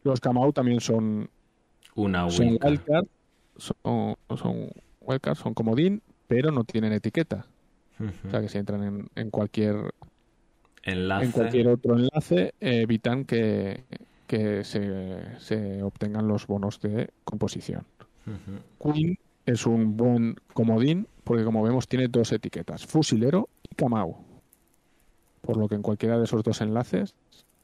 Los 0.03 0.19
Kamau 0.19 0.51
también 0.53 0.79
son, 0.81 1.29
Una 1.95 2.29
son 2.29 2.57
wildcard, 2.61 3.05
son, 3.57 4.15
son 4.37 4.69
wildcard, 5.01 5.35
son 5.35 5.53
comodín, 5.53 6.01
pero 6.27 6.51
no 6.51 6.63
tienen 6.63 6.93
etiqueta. 6.93 7.45
O 7.99 8.29
sea 8.29 8.41
que 8.41 8.49
si 8.49 8.57
entran 8.57 8.83
en, 8.83 9.09
en 9.15 9.29
cualquier 9.29 9.93
Enlace. 10.83 11.25
en 11.25 11.31
cualquier 11.31 11.67
otro 11.67 11.97
enlace 11.97 12.53
eh, 12.59 12.81
evitan 12.81 13.25
que, 13.25 13.83
que 14.27 14.63
se, 14.63 15.39
se 15.39 15.81
obtengan 15.81 16.27
los 16.27 16.45
bonos 16.45 16.79
de 16.81 17.09
composición. 17.23 17.85
Queen 18.81 19.17
es 19.45 19.65
un 19.65 19.97
buen 19.97 20.35
comodín 20.53 21.07
porque 21.23 21.43
como 21.43 21.63
vemos 21.63 21.87
tiene 21.87 22.07
dos 22.07 22.31
etiquetas, 22.31 22.85
fusilero 22.85 23.49
y 23.63 23.75
Kamau. 23.75 24.17
Por 25.41 25.57
lo 25.57 25.67
que 25.67 25.75
en 25.75 25.81
cualquiera 25.81 26.17
de 26.17 26.25
esos 26.25 26.43
dos 26.43 26.61
enlaces 26.61 27.15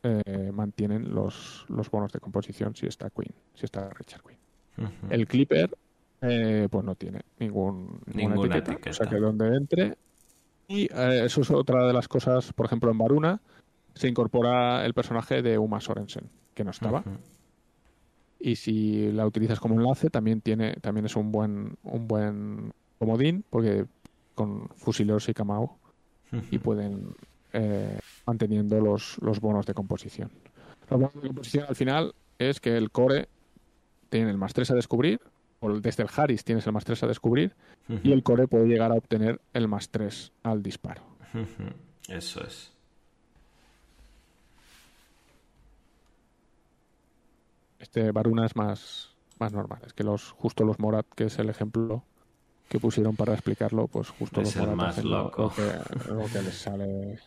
eh, 0.03 0.51
mantienen 0.53 1.13
los, 1.13 1.65
los 1.69 1.89
bonos 1.91 2.11
de 2.11 2.19
composición 2.19 2.75
si 2.75 2.87
está 2.87 3.09
Queen, 3.09 3.33
si 3.53 3.65
está 3.65 3.89
Richard 3.89 4.23
Queen. 4.23 4.39
El 5.09 5.27
Clipper, 5.27 5.77
eh, 6.21 6.67
pues 6.71 6.83
no 6.83 6.95
tiene 6.95 7.21
ningún, 7.39 8.01
ninguna, 8.13 8.35
Ninguna 8.35 8.57
etiqueta, 8.57 8.71
etiqueta. 8.71 8.89
O 8.89 8.93
sea 8.93 9.07
que 9.07 9.15
donde 9.17 9.55
entre. 9.55 9.97
Y 10.71 10.83
eh, 10.85 11.23
eso 11.25 11.41
es 11.41 11.51
otra 11.51 11.85
de 11.85 11.91
las 11.91 12.07
cosas, 12.07 12.53
por 12.53 12.65
ejemplo, 12.65 12.89
en 12.89 12.97
Varuna 12.97 13.41
se 13.93 14.07
incorpora 14.07 14.85
el 14.85 14.93
personaje 14.93 15.41
de 15.41 15.57
Uma 15.57 15.81
Sorensen, 15.81 16.29
que 16.53 16.63
no 16.63 16.71
estaba. 16.71 17.03
Y 18.39 18.55
si 18.55 19.11
la 19.11 19.27
utilizas 19.27 19.59
como 19.59 19.75
enlace, 19.75 20.09
también 20.09 20.39
tiene, 20.39 20.75
también 20.75 21.05
es 21.05 21.17
un 21.17 21.29
buen, 21.29 21.77
un 21.83 22.07
buen 22.07 22.73
comodín, 22.99 23.43
porque 23.49 23.85
con 24.33 24.69
fusileros 24.77 25.27
y 25.27 25.33
Kamau 25.33 25.77
y 26.49 26.57
pueden 26.59 27.15
eh, 27.51 27.99
manteniendo 28.25 28.79
los, 28.79 29.17
los 29.21 29.41
bonos 29.41 29.65
de 29.65 29.73
composición. 29.73 30.31
Los 30.89 31.01
bonos 31.01 31.21
de 31.21 31.27
composición 31.27 31.65
al 31.67 31.75
final 31.75 32.15
es 32.39 32.61
que 32.61 32.77
el 32.77 32.91
core 32.91 33.27
tiene 34.09 34.31
el 34.31 34.37
más 34.37 34.53
3 34.53 34.71
a 34.71 34.75
descubrir, 34.75 35.19
o 35.61 35.79
desde 35.79 36.03
el 36.03 36.09
Harris 36.13 36.43
tienes 36.43 36.65
el 36.67 36.73
más 36.73 36.83
3 36.83 37.03
a 37.03 37.07
descubrir, 37.07 37.55
y 38.03 38.11
el 38.11 38.23
core 38.23 38.47
puede 38.47 38.67
llegar 38.67 38.91
a 38.91 38.95
obtener 38.95 39.39
el 39.53 39.67
más 39.67 39.89
3 39.89 40.33
al 40.43 40.61
disparo. 40.61 41.03
Eso 42.07 42.43
es. 42.43 42.73
Este 47.79 48.11
Varuna 48.11 48.45
es 48.45 48.55
más, 48.55 49.15
más 49.39 49.53
normal. 49.53 49.81
Es 49.85 49.93
que 49.93 50.03
los 50.03 50.31
justo 50.31 50.63
los 50.63 50.79
Morat, 50.79 51.05
que 51.15 51.25
es 51.25 51.39
el 51.39 51.49
ejemplo 51.49 52.03
que 52.67 52.79
pusieron 52.79 53.15
para 53.15 53.33
explicarlo, 53.33 53.87
pues 53.87 54.09
justo 54.09 54.41
Es 54.41 54.55
los 54.55 54.63
Morat 54.63 54.75
más 54.75 55.03
loco. 55.03 55.43
Lo, 55.43 55.49
que, 55.49 56.11
lo 56.11 56.25
que 56.25 56.41
les 56.41 56.57
sale 56.57 57.19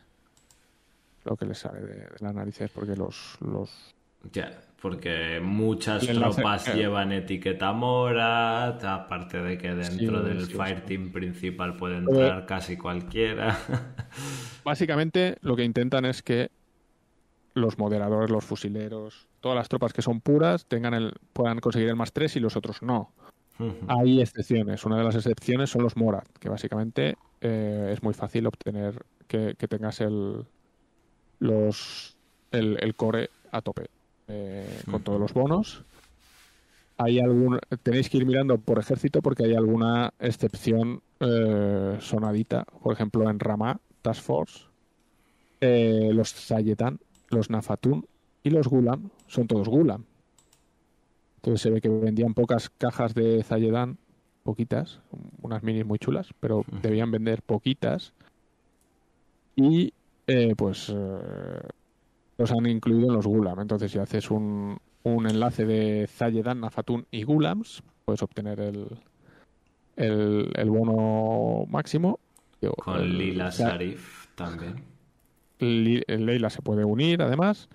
lo 1.24 1.36
que 1.36 1.46
les 1.46 1.58
sale 1.58 1.80
de, 1.80 1.94
de 1.94 2.16
las 2.20 2.34
narices 2.34 2.70
porque 2.70 2.96
los, 2.96 3.38
los 3.40 3.94
Ya, 4.32 4.60
porque 4.80 5.40
muchas 5.42 6.06
tropas 6.06 6.74
llevan 6.74 7.12
etiqueta 7.12 7.72
Morat, 7.72 8.82
aparte 8.84 9.40
de 9.42 9.56
que 9.58 9.74
dentro 9.74 10.22
Sí, 10.22 10.28
del 10.28 10.46
sí, 10.46 10.52
Fireteam 10.52 11.10
principal 11.12 11.76
puede 11.76 11.96
Eh. 11.96 11.98
entrar 11.98 12.46
casi 12.46 12.76
cualquiera. 12.76 13.56
Básicamente 14.64 15.36
lo 15.40 15.56
que 15.56 15.64
intentan 15.64 16.04
es 16.04 16.22
que 16.22 16.50
los 17.54 17.78
moderadores, 17.78 18.30
los 18.30 18.44
fusileros, 18.44 19.28
todas 19.40 19.56
las 19.56 19.68
tropas 19.68 19.92
que 19.92 20.02
son 20.02 20.20
puras 20.20 20.66
tengan 20.66 20.92
el, 20.94 21.12
puedan 21.32 21.60
conseguir 21.60 21.88
el 21.88 21.96
más 21.96 22.12
3 22.12 22.36
y 22.36 22.40
los 22.40 22.56
otros 22.56 22.82
no. 22.82 23.12
Hay 23.86 24.20
excepciones. 24.20 24.84
Una 24.84 24.96
de 24.98 25.04
las 25.04 25.14
excepciones 25.14 25.70
son 25.70 25.84
los 25.84 25.96
Morat, 25.96 26.26
que 26.40 26.48
básicamente 26.48 27.14
eh, 27.40 27.90
es 27.92 28.02
muy 28.02 28.12
fácil 28.12 28.46
obtener 28.48 29.04
que, 29.28 29.54
que 29.56 29.68
tengas 29.68 30.00
el, 30.00 30.44
los, 31.38 32.16
el, 32.50 32.78
el 32.80 32.94
core 32.96 33.30
a 33.52 33.60
tope 33.62 33.86
eh, 34.28 34.80
con 34.90 35.02
todos 35.02 35.20
los 35.20 35.32
bonos. 35.34 35.84
Hay 36.96 37.18
algún, 37.18 37.58
tenéis 37.82 38.08
que 38.08 38.18
ir 38.18 38.26
mirando 38.26 38.58
por 38.58 38.78
ejército 38.78 39.20
porque 39.20 39.44
hay 39.44 39.54
alguna 39.54 40.14
excepción 40.20 41.02
eh, 41.20 41.96
sonadita. 42.00 42.64
Por 42.82 42.92
ejemplo, 42.92 43.28
en 43.28 43.40
Rama, 43.40 43.80
Task 44.02 44.22
Force, 44.22 44.64
eh, 45.60 46.10
los 46.12 46.32
Zayetan, 46.32 47.00
los 47.30 47.50
Nafatun 47.50 48.06
y 48.42 48.50
los 48.50 48.68
Gulam 48.68 49.10
son 49.26 49.46
todos 49.46 49.68
Gulam. 49.68 50.04
Entonces 51.36 51.60
se 51.60 51.70
ve 51.70 51.80
que 51.80 51.88
vendían 51.88 52.34
pocas 52.34 52.70
cajas 52.70 53.14
de 53.14 53.42
Zayedan, 53.42 53.98
poquitas, 54.44 55.00
unas 55.42 55.62
minis 55.62 55.84
muy 55.84 55.98
chulas, 55.98 56.28
pero 56.40 56.64
debían 56.82 57.10
vender 57.10 57.42
poquitas. 57.42 58.12
Y 59.56 59.92
eh, 60.26 60.54
pues 60.56 60.92
los 62.38 62.50
han 62.52 62.66
incluido 62.66 63.08
en 63.08 63.14
los 63.14 63.26
Gulam. 63.26 63.60
Entonces 63.60 63.90
si 63.92 63.98
haces 63.98 64.30
un, 64.30 64.78
un 65.02 65.26
enlace 65.28 65.64
de 65.64 66.06
Zayedan, 66.08 66.60
Nafatun 66.60 67.06
y 67.10 67.22
Gulams, 67.24 67.82
puedes 68.04 68.22
obtener 68.22 68.60
el, 68.60 68.86
el, 69.96 70.50
el 70.54 70.70
bono 70.70 71.66
máximo. 71.68 72.18
Con 72.78 73.00
El- 73.00 73.18
Lila 73.18 73.52
Sarif 73.52 74.26
también. 74.34 74.82
Leila 75.58 76.50
se 76.50 76.62
puede 76.62 76.84
unir 76.84 77.22
además. 77.22 77.68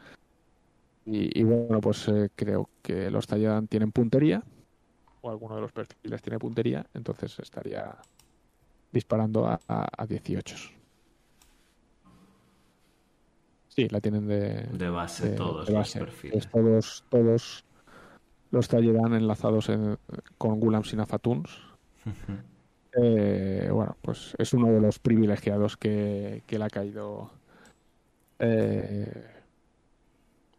Y, 1.06 1.40
y 1.40 1.44
bueno, 1.44 1.80
pues 1.80 2.08
eh, 2.08 2.30
creo 2.36 2.70
que 2.82 3.10
los 3.10 3.26
Zayadan 3.28 3.68
tienen 3.68 3.92
puntería. 3.92 4.44
O 5.22 5.30
alguno 5.30 5.56
de 5.56 5.62
los 5.62 5.72
perfiles 5.72 6.22
tiene 6.22 6.40
puntería. 6.40 6.86
Entonces 6.94 7.38
estaría 7.40 7.96
disparando 8.92 9.46
a, 9.48 9.60
a, 9.68 9.88
a 9.98 10.06
18. 10.06 10.56
Sí, 13.80 13.88
la 13.90 14.02
tienen 14.02 14.28
de, 14.28 14.68
De 14.74 14.90
base, 14.90 15.30
de- 15.30 15.36
todos 15.38 15.68
de 15.68 15.74
los 15.74 15.94
perfiles. 15.94 16.38
Es 16.46 16.52
todos, 16.52 17.04
todos 17.10 17.64
los 18.52 18.68
Zayadan 18.68 19.14
enlazados 19.14 19.70
en- 19.70 19.98
con 20.38 20.60
Gulams 20.60 20.92
y 20.94 20.96
Nafatuns. 20.96 21.50
Eh, 23.00 23.70
bueno, 23.72 23.96
pues 24.02 24.34
es 24.40 24.52
uno 24.52 24.66
de 24.74 24.82
los 24.82 24.98
privilegiados 24.98 25.78
que, 25.78 26.42
que 26.48 26.58
le 26.58 26.66
ha 26.66 26.70
caído 26.70 27.30
eh, 28.40 29.28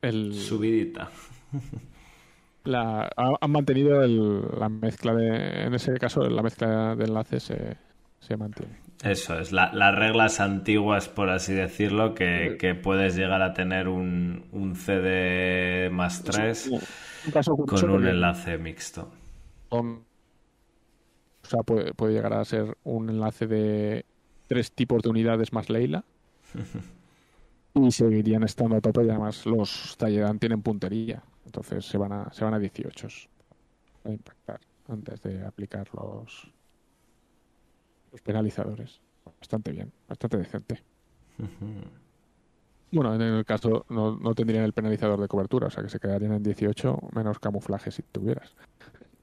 el, 0.01 0.33
Subidita. 0.35 1.11
la, 2.65 3.11
ha- 3.17 3.37
han 3.41 3.51
mantenido 3.51 4.03
el- 4.05 4.43
la 4.59 4.69
mezcla 4.69 5.13
de, 5.13 5.65
en 5.65 5.75
ese 5.75 5.95
caso, 5.95 6.21
la 6.23 6.41
mezcla 6.43 6.95
de 6.95 7.05
enlaces 7.05 7.43
se, 7.43 7.77
se 8.21 8.37
mantiene. 8.37 8.79
Eso 9.03 9.39
es, 9.39 9.51
la- 9.53 9.73
las 9.73 9.95
reglas 9.95 10.41
antiguas, 10.41 11.09
por 11.09 11.31
así 11.31 11.55
decirlo, 11.55 12.15
que, 12.15 12.57
que 12.61 12.75
puedes 12.75 13.17
llegar 13.17 13.41
a 13.43 13.55
tener 13.55 13.89
un, 13.89 14.45
un 14.53 14.77
CD 14.77 15.89
más 15.91 16.23
3 16.23 16.67
Un 16.69 17.33
caso 17.33 17.57
curioso 17.57 17.87
con 17.87 17.97
un 17.97 18.07
enlace 18.07 18.59
mixto. 18.59 19.11
o 19.71 20.01
sea, 21.43 21.63
puede, 21.63 21.95
puede 21.95 22.13
llegar 22.15 22.35
a 22.35 22.45
ser 22.45 22.77
un 22.85 23.09
enlace 23.09 23.47
de 23.47 24.05
tres 24.47 24.73
tipos 24.73 25.03
de 25.03 25.09
unidades 25.11 25.53
más 25.53 25.71
Leila. 25.71 26.05
y 27.75 27.91
seguirían 27.93 28.43
estando 28.43 28.77
a 28.77 28.81
tope 28.81 29.05
y 29.05 29.09
además 29.11 29.47
los 29.47 29.97
Talledan 29.97 30.39
tienen 30.39 30.61
puntería. 30.63 31.23
Entonces 31.47 31.85
se 31.87 31.97
van 31.99 32.13
a, 32.13 32.33
se 32.33 32.45
van 32.45 32.55
a 32.55 32.59
18 32.59 33.09
a 34.05 34.11
impactar 34.11 34.61
antes 34.89 35.23
de 35.23 35.45
aplicar 35.47 35.89
los, 35.95 36.51
los 38.13 38.21
penalizadores. 38.21 39.01
Bastante 39.39 39.73
bien, 39.73 39.93
bastante 40.09 40.37
decente. 40.39 40.83
Bueno, 42.93 43.15
en 43.15 43.23
el 43.23 43.45
caso 43.45 43.87
no, 43.89 44.17
no 44.17 44.35
tendrían 44.35 44.65
el 44.65 44.73
penalizador 44.73 45.21
de 45.21 45.29
cobertura, 45.29 45.69
o 45.69 45.71
sea 45.71 45.83
que 45.83 45.89
se 45.89 46.01
quedarían 46.01 46.33
en 46.33 46.43
18 46.43 46.99
menos 47.15 47.39
camuflaje 47.39 47.91
si 47.91 48.03
tuvieras. 48.03 48.55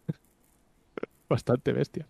Bastante 1.30 1.74
bestia. 1.74 2.08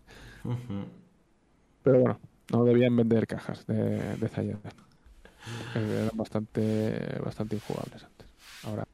Pero 1.82 2.00
bueno, 2.00 2.20
no 2.52 2.64
debían 2.64 2.94
vender 2.96 3.26
cajas 3.26 3.66
de, 3.66 4.16
de 4.16 4.56
Eran 5.74 6.10
bastante, 6.14 7.18
bastante 7.24 7.56
injugables 7.56 8.04
antes. 8.04 8.28
Ahora, 8.64 8.86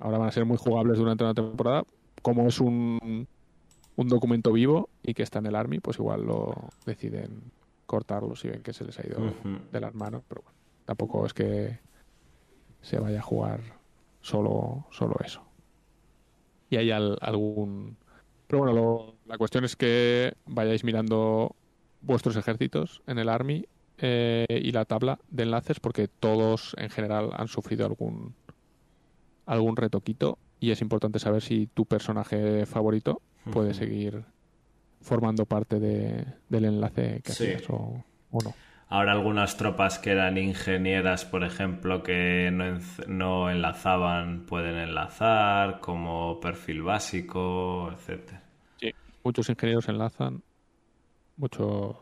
ahora 0.00 0.18
van 0.18 0.28
a 0.28 0.32
ser 0.32 0.44
muy 0.44 0.56
jugables 0.56 0.98
durante 0.98 1.24
una 1.24 1.34
temporada. 1.34 1.84
Como 2.22 2.48
es 2.48 2.58
un, 2.60 3.28
un 3.98 4.08
documento 4.08 4.52
vivo 4.52 4.88
y 5.02 5.12
que 5.14 5.24
está 5.24 5.40
en 5.40 5.46
el 5.46 5.56
Army, 5.56 5.80
pues 5.80 5.98
igual 5.98 6.22
lo 6.24 6.54
deciden 6.86 7.42
cortarlo 7.84 8.36
si 8.36 8.48
ven 8.48 8.62
que 8.62 8.72
se 8.72 8.84
les 8.84 8.96
ha 8.98 9.06
ido 9.06 9.18
de 9.72 9.80
las 9.80 9.92
manos. 9.94 10.22
Pero 10.28 10.42
bueno, 10.42 10.56
tampoco 10.84 11.26
es 11.26 11.34
que 11.34 11.80
se 12.80 12.98
vaya 13.00 13.18
a 13.18 13.22
jugar 13.22 13.60
solo, 14.20 14.86
solo 14.92 15.16
eso. 15.24 15.42
Y 16.70 16.76
hay 16.76 16.90
al- 16.92 17.18
algún... 17.20 17.96
Pero 18.46 18.62
bueno, 18.62 18.72
lo- 18.74 19.14
la 19.26 19.36
cuestión 19.36 19.64
es 19.64 19.74
que 19.74 20.32
vayáis 20.46 20.84
mirando 20.84 21.56
vuestros 22.00 22.36
ejércitos 22.36 23.02
en 23.08 23.18
el 23.18 23.28
Army 23.28 23.66
eh, 23.98 24.46
y 24.48 24.70
la 24.70 24.84
tabla 24.84 25.18
de 25.28 25.42
enlaces 25.42 25.80
porque 25.80 26.06
todos 26.06 26.76
en 26.78 26.88
general 26.90 27.30
han 27.34 27.48
sufrido 27.48 27.84
algún 27.84 28.34
algún 29.44 29.76
retoquito 29.76 30.38
y 30.60 30.70
es 30.70 30.82
importante 30.82 31.18
saber 31.18 31.42
si 31.42 31.66
tu 31.66 31.84
personaje 31.86 32.64
favorito 32.66 33.22
puede 33.48 33.74
seguir 33.74 34.24
formando 35.00 35.44
parte 35.46 35.78
de, 35.78 36.24
del 36.48 36.64
enlace 36.66 37.20
que 37.22 37.32
Sí. 37.32 37.44
hacías 37.44 37.70
o, 37.70 38.04
o 38.30 38.38
no. 38.42 38.54
Ahora 38.90 39.12
algunas 39.12 39.56
tropas 39.58 39.98
que 39.98 40.12
eran 40.12 40.38
ingenieras, 40.38 41.26
por 41.26 41.44
ejemplo, 41.44 42.02
que 42.02 42.50
no, 42.50 42.78
no 43.06 43.50
enlazaban, 43.50 44.46
pueden 44.46 44.76
enlazar, 44.76 45.80
como 45.80 46.40
perfil 46.40 46.82
básico, 46.82 47.90
etcétera. 47.92 48.42
Muchos 49.24 49.50
ingenieros 49.50 49.88
enlazan, 49.90 50.42
mucho 51.36 52.00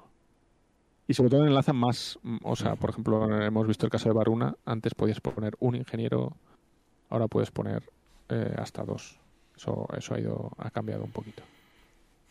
y 1.08 1.14
sobre 1.14 1.30
todo 1.30 1.46
enlazan 1.46 1.76
más, 1.76 2.18
o 2.42 2.54
sea, 2.56 2.76
por 2.76 2.90
ejemplo, 2.90 3.40
hemos 3.42 3.66
visto 3.66 3.86
el 3.86 3.90
caso 3.90 4.08
de 4.08 4.14
Varuna, 4.14 4.54
antes 4.64 4.94
podías 4.94 5.20
poner 5.20 5.54
un 5.60 5.74
ingeniero, 5.76 6.36
ahora 7.10 7.26
puedes 7.28 7.50
poner 7.50 7.82
eh, 8.28 8.54
hasta 8.58 8.84
dos. 8.84 9.18
Eso, 9.56 9.86
eso 9.96 10.14
ha 10.14 10.20
ido, 10.20 10.50
ha 10.58 10.70
cambiado 10.70 11.04
un 11.04 11.10
poquito. 11.12 11.42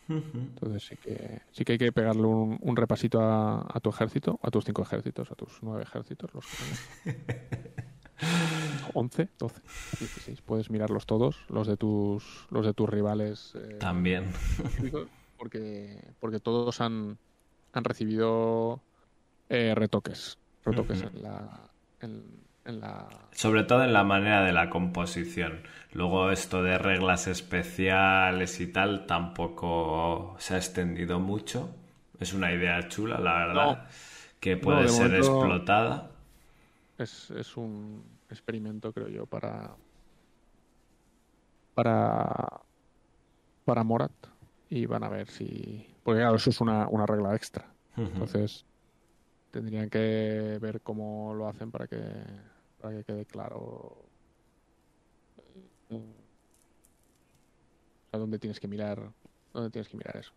Entonces 0.08 0.84
sí 0.86 0.96
que 0.96 1.42
sí 1.50 1.64
que 1.64 1.72
hay 1.72 1.78
que 1.78 1.90
pegarle 1.90 2.22
un, 2.22 2.56
un 2.60 2.76
repasito 2.76 3.20
a, 3.20 3.66
a 3.68 3.80
tu 3.80 3.90
ejército, 3.90 4.38
a 4.40 4.50
tus 4.52 4.64
cinco 4.64 4.82
ejércitos, 4.82 5.30
a 5.32 5.34
tus 5.34 5.58
nueve 5.62 5.82
ejércitos, 5.82 6.32
los 6.32 6.44
que 6.46 7.12
tengas. 7.12 7.86
11, 8.94 9.28
12, 9.38 9.60
16. 9.98 10.40
Puedes 10.42 10.70
mirarlos 10.70 11.06
todos, 11.06 11.44
los 11.48 11.66
de 11.66 11.76
tus, 11.76 12.46
los 12.50 12.64
de 12.64 12.72
tus 12.72 12.88
rivales. 12.88 13.52
eh, 13.56 13.76
También. 13.80 14.30
porque, 15.36 16.12
porque 16.20 16.38
todos 16.40 16.80
han, 16.80 17.18
han 17.72 17.84
recibido 17.84 18.80
eh, 19.48 19.74
retoques. 19.74 20.38
Retoques 20.64 21.02
en 21.02 21.22
la. 21.22 21.70
En, 22.00 22.45
en 22.66 22.80
la 22.80 23.08
Sobre 23.32 23.64
todo 23.64 23.84
en 23.84 23.92
la 23.92 24.04
manera 24.04 24.42
de 24.42 24.52
la 24.52 24.70
composición. 24.70 25.62
Luego 25.92 26.30
esto 26.30 26.62
de 26.62 26.78
reglas 26.78 27.26
especiales 27.26 28.60
y 28.60 28.66
tal 28.66 29.06
tampoco 29.06 30.36
se 30.38 30.54
ha 30.54 30.56
extendido 30.58 31.20
mucho. 31.20 31.74
Es 32.20 32.32
una 32.32 32.52
idea 32.52 32.88
chula, 32.88 33.18
la 33.18 33.46
verdad, 33.46 33.88
que 34.40 34.56
puede 34.56 34.82
de 34.82 34.88
ser 34.88 35.14
explotada. 35.14 36.10
es, 36.98 37.30
es 37.30 37.56
un 37.56 38.02
experimento, 38.30 38.92
creo 38.92 39.08
yo, 39.08 39.26
para. 39.26 39.74
Para. 41.74 42.60
Para 43.64 43.84
Morat. 43.84 44.12
Y 44.68 44.86
van 44.86 45.04
a 45.04 45.08
ver 45.08 45.28
si. 45.28 45.86
Porque, 46.02 46.20
claro, 46.20 46.36
eso 46.36 46.50
es 46.50 46.60
una, 46.60 46.88
una 46.88 47.06
regla 47.06 47.34
extra. 47.34 47.66
Entonces, 47.96 48.66
tendrían 49.50 49.88
que 49.88 50.58
ver 50.60 50.82
cómo 50.82 51.32
lo 51.34 51.48
hacen 51.48 51.70
para 51.70 51.86
que, 51.86 51.98
para 52.86 52.98
que 52.98 53.04
quede 53.04 53.24
claro 53.24 53.96
eh, 55.90 56.14
a 58.12 58.18
dónde 58.18 58.38
tienes 58.38 58.60
que 58.60 58.68
mirar, 58.68 59.10
dónde 59.52 59.70
tienes 59.70 59.88
que 59.88 59.96
mirar 59.96 60.16
eso. 60.16 60.30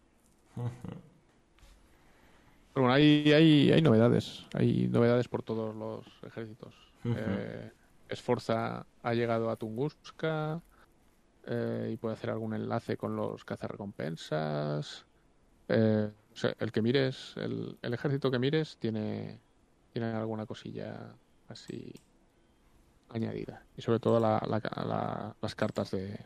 Pero 2.74 2.86
bueno, 2.86 2.94
hay, 2.94 3.32
hay, 3.34 3.72
hay 3.72 3.82
novedades, 3.84 4.48
hay 4.54 4.88
novedades 4.88 5.28
por 5.28 5.44
todos 5.44 5.76
los 5.76 6.06
ejércitos. 6.24 6.74
Ujú. 7.06 7.16
Eh, 7.18 7.72
Esforza 8.08 8.84
ha 9.04 9.14
llegado 9.14 9.52
a 9.52 9.56
Tunguska 9.56 10.62
eh, 11.46 11.92
y 11.94 11.98
puede 11.98 12.14
hacer 12.14 12.32
algún 12.32 12.56
enlace 12.56 12.98
con 12.98 13.16
los 13.16 13.46
cazarrecompensas. 13.46 15.06
Eh, 15.68 16.12
o 16.32 16.36
sea, 16.36 16.56
el 16.58 16.72
que 16.72 16.82
mires, 16.82 17.36
el, 17.38 17.78
el 17.82 17.94
ejército 17.94 18.32
que 18.32 18.40
mires 18.40 18.78
tiene, 18.78 19.40
tiene 19.94 20.08
alguna 20.14 20.48
cosilla 20.48 21.16
así 21.48 21.94
añadida. 23.10 23.65
Y 23.76 23.81
sobre 23.81 23.99
todo 23.99 24.19
la- 24.19 24.41
la- 24.48 24.61
la- 24.86 25.36
las 25.41 25.56
cartas 25.56 25.91
de. 25.91 26.26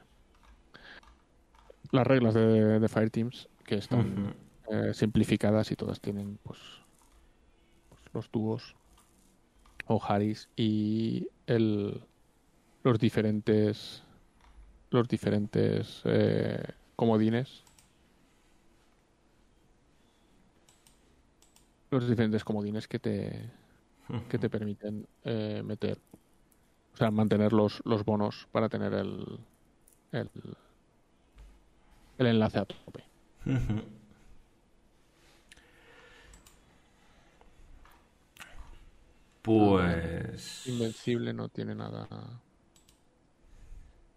Las 1.91 2.07
reglas 2.07 2.33
de, 2.33 2.79
de 2.79 2.87
Fireteams 2.89 3.49
que 3.65 3.75
están 3.75 4.35
eh, 4.69 4.93
simplificadas 4.93 5.71
y 5.71 5.75
todas 5.75 5.99
tienen 6.01 6.39
pues, 6.43 6.59
pues, 7.89 8.01
los 8.13 8.31
dúos 8.31 8.75
o 9.85 10.01
Haris 10.01 10.49
y 10.55 11.27
el, 11.45 12.07
los 12.83 12.99
diferentes 12.99 14.03
los 14.91 15.07
diferentes 15.07 16.01
eh, 16.05 16.63
comodines 16.95 17.63
los 21.91 22.07
diferentes 22.07 22.43
comodines 22.43 22.87
que 22.87 22.99
te 22.99 23.51
que 24.29 24.37
te 24.39 24.49
permiten 24.49 25.07
eh, 25.23 25.61
meter 25.63 25.99
o 26.93 26.97
sea 26.97 27.11
mantener 27.11 27.53
los, 27.53 27.81
los 27.85 28.03
bonos 28.05 28.47
para 28.51 28.69
tener 28.69 28.93
el 28.93 29.39
el, 30.11 30.29
el 32.19 32.27
enlace 32.27 32.59
a 32.59 32.65
tope. 32.65 33.03
Pues... 39.41 40.65
Invencible 40.67 41.33
no 41.33 41.49
tiene 41.49 41.75
nada. 41.75 42.07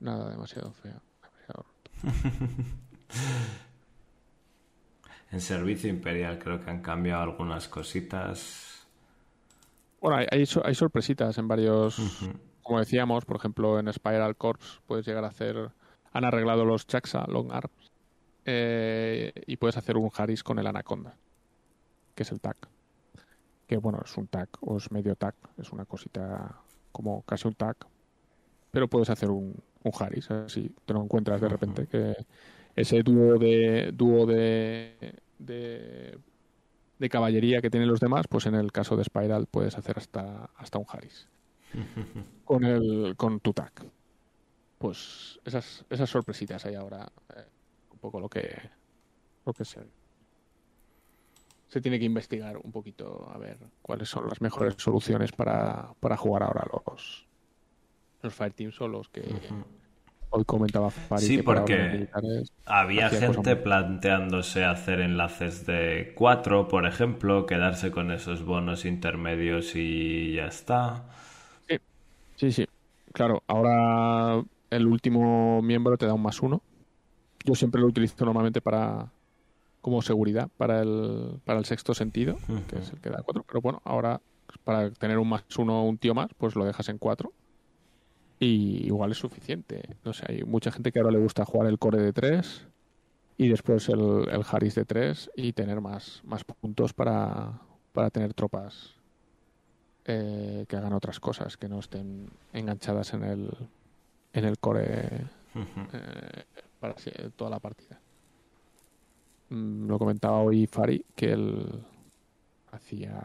Nada 0.01 0.31
demasiado 0.31 0.73
feo. 0.73 1.01
demasiado- 1.23 1.67
En 5.33 5.41
Servicio 5.41 5.91
Imperial 5.91 6.39
creo 6.39 6.65
que 6.65 6.71
han 6.71 6.81
cambiado 6.83 7.23
algunas 7.23 7.67
cositas. 7.67 8.87
Bueno, 10.01 10.19
hay, 10.19 10.27
hay, 10.31 10.47
so- 10.47 10.65
hay 10.65 10.75
sorpresitas 10.77 11.37
en 11.39 11.49
varios. 11.49 11.99
Como 12.67 12.81
decíamos, 12.81 13.25
por 13.25 13.37
ejemplo, 13.37 13.79
en 13.79 13.93
Spiral 13.93 14.37
Corps 14.37 14.81
puedes 14.87 15.07
llegar 15.07 15.25
a 15.25 15.29
hacer. 15.29 15.71
Han 16.13 16.25
arreglado 16.25 16.65
los 16.65 16.87
Chaxa 16.87 17.25
Long 17.29 17.53
Arms. 17.53 17.93
eh, 18.45 19.33
y 19.47 19.57
puedes 19.57 19.77
hacer 19.77 19.97
un 19.97 20.11
Haris 20.17 20.43
con 20.45 20.59
el 20.59 20.67
Anaconda. 20.67 21.17
Que 22.15 22.23
es 22.25 22.33
el 22.33 22.41
TAC. 22.41 22.69
Que 23.67 23.77
bueno, 23.79 24.01
es 24.05 24.17
un 24.17 24.29
TAC 24.29 24.51
o 24.63 24.77
es 24.79 24.91
medio 24.93 25.17
TAC. 25.17 25.37
Es 25.59 25.73
una 25.73 25.85
cosita 25.87 26.63
como 26.93 27.23
casi 27.23 27.49
un 27.49 27.55
TAC. 27.55 27.87
Pero 28.73 28.89
puedes 28.89 29.11
hacer 29.11 29.31
un, 29.31 29.63
un 29.85 29.93
Haris. 29.99 30.31
Así 30.31 30.75
te 30.87 30.95
lo 30.95 31.03
encuentras 31.03 31.41
de 31.41 31.49
repente. 31.49 31.87
Que 31.89 32.17
ese 32.77 33.03
dúo 33.03 33.39
de. 33.39 33.93
dúo 33.95 34.27
de. 34.27 35.21
de 35.39 36.19
de 36.99 37.09
caballería 37.11 37.61
que 37.63 37.71
tienen 37.71 37.89
los 37.91 38.01
demás, 38.01 38.27
pues 38.29 38.47
en 38.47 38.55
el 38.55 38.73
caso 38.73 38.97
de 38.97 39.05
Spiral 39.05 39.47
puedes 39.49 39.77
hacer 39.79 39.99
hasta, 39.99 40.51
hasta 40.57 40.79
un 40.79 40.87
Haris. 40.89 41.29
Con 42.45 42.65
el 42.65 43.15
con 43.17 43.41
tu 43.41 43.53
tag. 43.53 43.73
Pues 44.79 45.41
esas, 45.45 45.85
esas 45.91 46.11
sorpresitas 46.11 46.65
hay 46.67 46.75
ahora. 46.75 47.11
eh, 47.37 47.45
un 47.93 47.99
poco 47.99 48.21
lo 48.21 48.29
que 48.29 48.45
lo 49.47 49.55
que 49.55 49.65
se 49.65 49.81
se 51.69 51.81
tiene 51.81 51.99
que 51.99 52.05
investigar 52.05 52.57
un 52.57 52.73
poquito 52.73 53.29
a 53.33 53.39
ver 53.39 53.59
cuáles 53.83 54.09
son 54.09 54.29
las 54.29 54.41
mejores 54.41 54.75
soluciones 54.79 55.33
para, 55.33 55.93
para 56.01 56.17
jugar 56.17 56.43
ahora 56.45 56.65
los 56.73 57.27
los 58.23 58.35
Fireteams 58.35 58.81
o 58.81 58.89
los 58.89 59.09
que 59.09 59.23
hoy 60.31 60.45
comentaba 60.45 60.91
Fari 60.91 61.27
Sí, 61.27 61.39
porque 61.43 62.09
Había 62.65 63.11
gente 63.11 63.57
planteándose 63.57 64.65
hacer 64.65 65.01
enlaces 65.01 65.67
de 65.67 66.13
4, 66.17 66.69
por 66.69 66.87
ejemplo, 66.87 67.47
quedarse 67.47 67.91
con 67.91 68.11
esos 68.11 68.45
bonos 68.45 68.85
intermedios 68.85 69.77
y 69.77 70.35
ya 70.35 70.47
está. 70.47 71.05
Sí, 72.37 72.53
sí. 72.53 72.67
Claro, 73.13 73.43
ahora 73.47 74.43
el 74.71 74.87
último 74.87 75.63
miembro 75.63 75.97
te 75.97 76.07
da 76.07 76.15
un 76.15 76.23
más 76.23 76.41
uno. 76.43 76.63
Yo 77.45 77.55
siempre 77.55 77.81
lo 77.81 77.87
utilizo 77.89 78.25
normalmente 78.25 78.61
para 78.61 79.11
como 79.81 80.03
seguridad 80.03 80.49
para 80.57 80.83
el, 80.83 81.41
para 81.45 81.61
el 81.61 81.65
sexto 81.65 81.95
sentido, 81.95 82.37
que 82.69 82.79
es 82.79 82.91
el 82.93 83.01
que 83.01 83.11
da 83.11 83.23
cuatro. 83.23 83.45
Pero 83.47 83.61
bueno, 83.61 83.81
ahora 83.85 84.21
pues, 84.47 84.59
para 84.59 84.91
tener 84.91 85.19
un 85.19 85.29
más 85.29 85.45
uno 85.57 85.85
un 85.85 85.97
tío 85.97 86.15
más, 86.15 86.29
pues 86.37 86.57
lo 86.57 86.65
dejas 86.65 86.89
en 86.89 86.99
cuatro. 86.99 87.33
Y 88.39 88.85
igual 88.87 89.13
es 89.13 89.19
suficiente. 89.19 89.97
No 90.05 90.13
sé, 90.13 90.25
hay 90.29 90.43
mucha 90.43 90.71
gente 90.71 90.93
que 90.93 90.99
ahora 90.99 91.13
le 91.13 91.19
gusta 91.19 91.45
jugar 91.45 91.69
el 91.69 91.79
core 91.79 92.03
de 92.03 92.13
tres 92.13 92.67
y 93.39 93.49
después 93.49 93.89
el, 93.89 94.29
el 94.29 94.43
Haris 94.51 94.75
de 94.75 94.85
tres 94.85 95.31
y 95.37 95.53
tener 95.53 95.81
más, 95.81 96.21
más 96.25 96.45
puntos 96.45 96.93
para, 96.93 97.61
para 97.93 98.11
tener 98.11 98.35
tropas 98.35 98.97
eh, 100.09 100.67
que 100.69 100.77
hagan 100.77 100.93
otras 100.93 101.19
cosas, 101.19 101.57
que 101.57 101.69
no 101.69 101.81
estén 101.81 102.31
enganchadas 102.53 103.13
en 103.13 103.25
el, 103.25 103.51
en 104.33 104.45
el 104.45 104.59
core 104.59 104.85
eh, 104.87 106.45
para 106.79 106.95
toda 107.35 107.51
la 107.51 107.59
partida. 107.59 107.99
Mm, 109.49 109.89
lo 109.89 109.99
comentaba 109.99 110.39
hoy 110.39 110.69
Fari, 110.69 111.05
que 111.17 111.33
él 111.33 111.85
hacía 112.71 113.21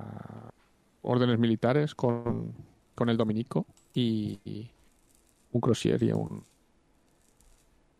órdenes 1.03 1.38
militares 1.38 1.94
con, 1.94 2.52
con 2.95 3.10
el 3.10 3.18
Dominico 3.18 3.68
y, 3.94 4.40
y 4.44 4.72
un 5.52 5.62
Crozier 5.62 6.02
y 6.02 6.12
un 6.12 6.44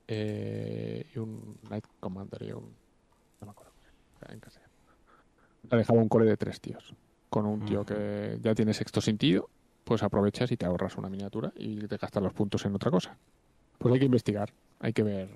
eh, 0.08 1.06
y 1.14 1.20
un 1.20 1.60
Knight 1.68 1.86
Commander 2.00 2.42
y 2.42 2.52
un 2.52 2.74
no 3.42 3.46
me 3.46 3.52
acuerdo 3.52 3.74
en 4.28 4.40
castellano. 4.40 4.74
Le 5.70 5.78
dejaba 5.78 6.00
un 6.00 6.10
core 6.10 6.26
de 6.26 6.38
tres 6.38 6.60
tíos 6.60 6.96
con 7.32 7.48
un 7.48 7.66
tío 7.66 7.84
que 7.84 8.38
ya 8.44 8.54
tiene 8.54 8.76
sexto 8.76 9.02
sentido 9.02 9.50
pues 9.84 10.04
aprovechas 10.04 10.52
y 10.52 10.58
te 10.58 10.68
ahorras 10.68 10.98
una 10.98 11.10
miniatura 11.10 11.52
y 11.56 11.76
te 11.88 11.98
gastas 11.98 12.22
los 12.22 12.34
puntos 12.34 12.64
en 12.66 12.76
otra 12.76 12.92
cosa. 12.92 13.18
Pues 13.80 13.92
hay 13.92 14.00
que 14.00 14.06
investigar 14.06 14.54
hay 14.82 14.94
que 14.94 15.04
ver 15.04 15.30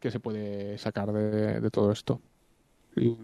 qué 0.00 0.10
se 0.10 0.20
puede 0.20 0.76
sacar 0.78 1.12
de, 1.12 1.60
de 1.60 1.70
todo 1.70 1.92
esto. 1.92 2.20
Y 2.96 3.16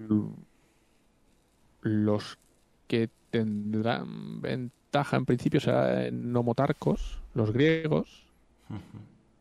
los 1.83 2.39
que 2.87 3.11
tendrán 3.31 4.41
ventaja 4.41 5.17
en 5.17 5.27
principio 5.27 5.61
será 5.61 6.07
en 6.07 6.33
nomotarcos 6.33 7.21
los 7.35 7.53
griegos 7.53 8.25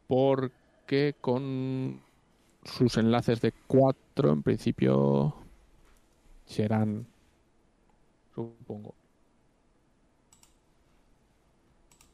porque 0.08 1.16
con 1.22 2.02
sus 2.64 2.98
enlaces 2.98 3.42
de 3.42 3.54
4 3.68 4.32
en 4.32 4.44
principio 4.44 5.36
serán 6.46 7.06
supongo 8.36 8.94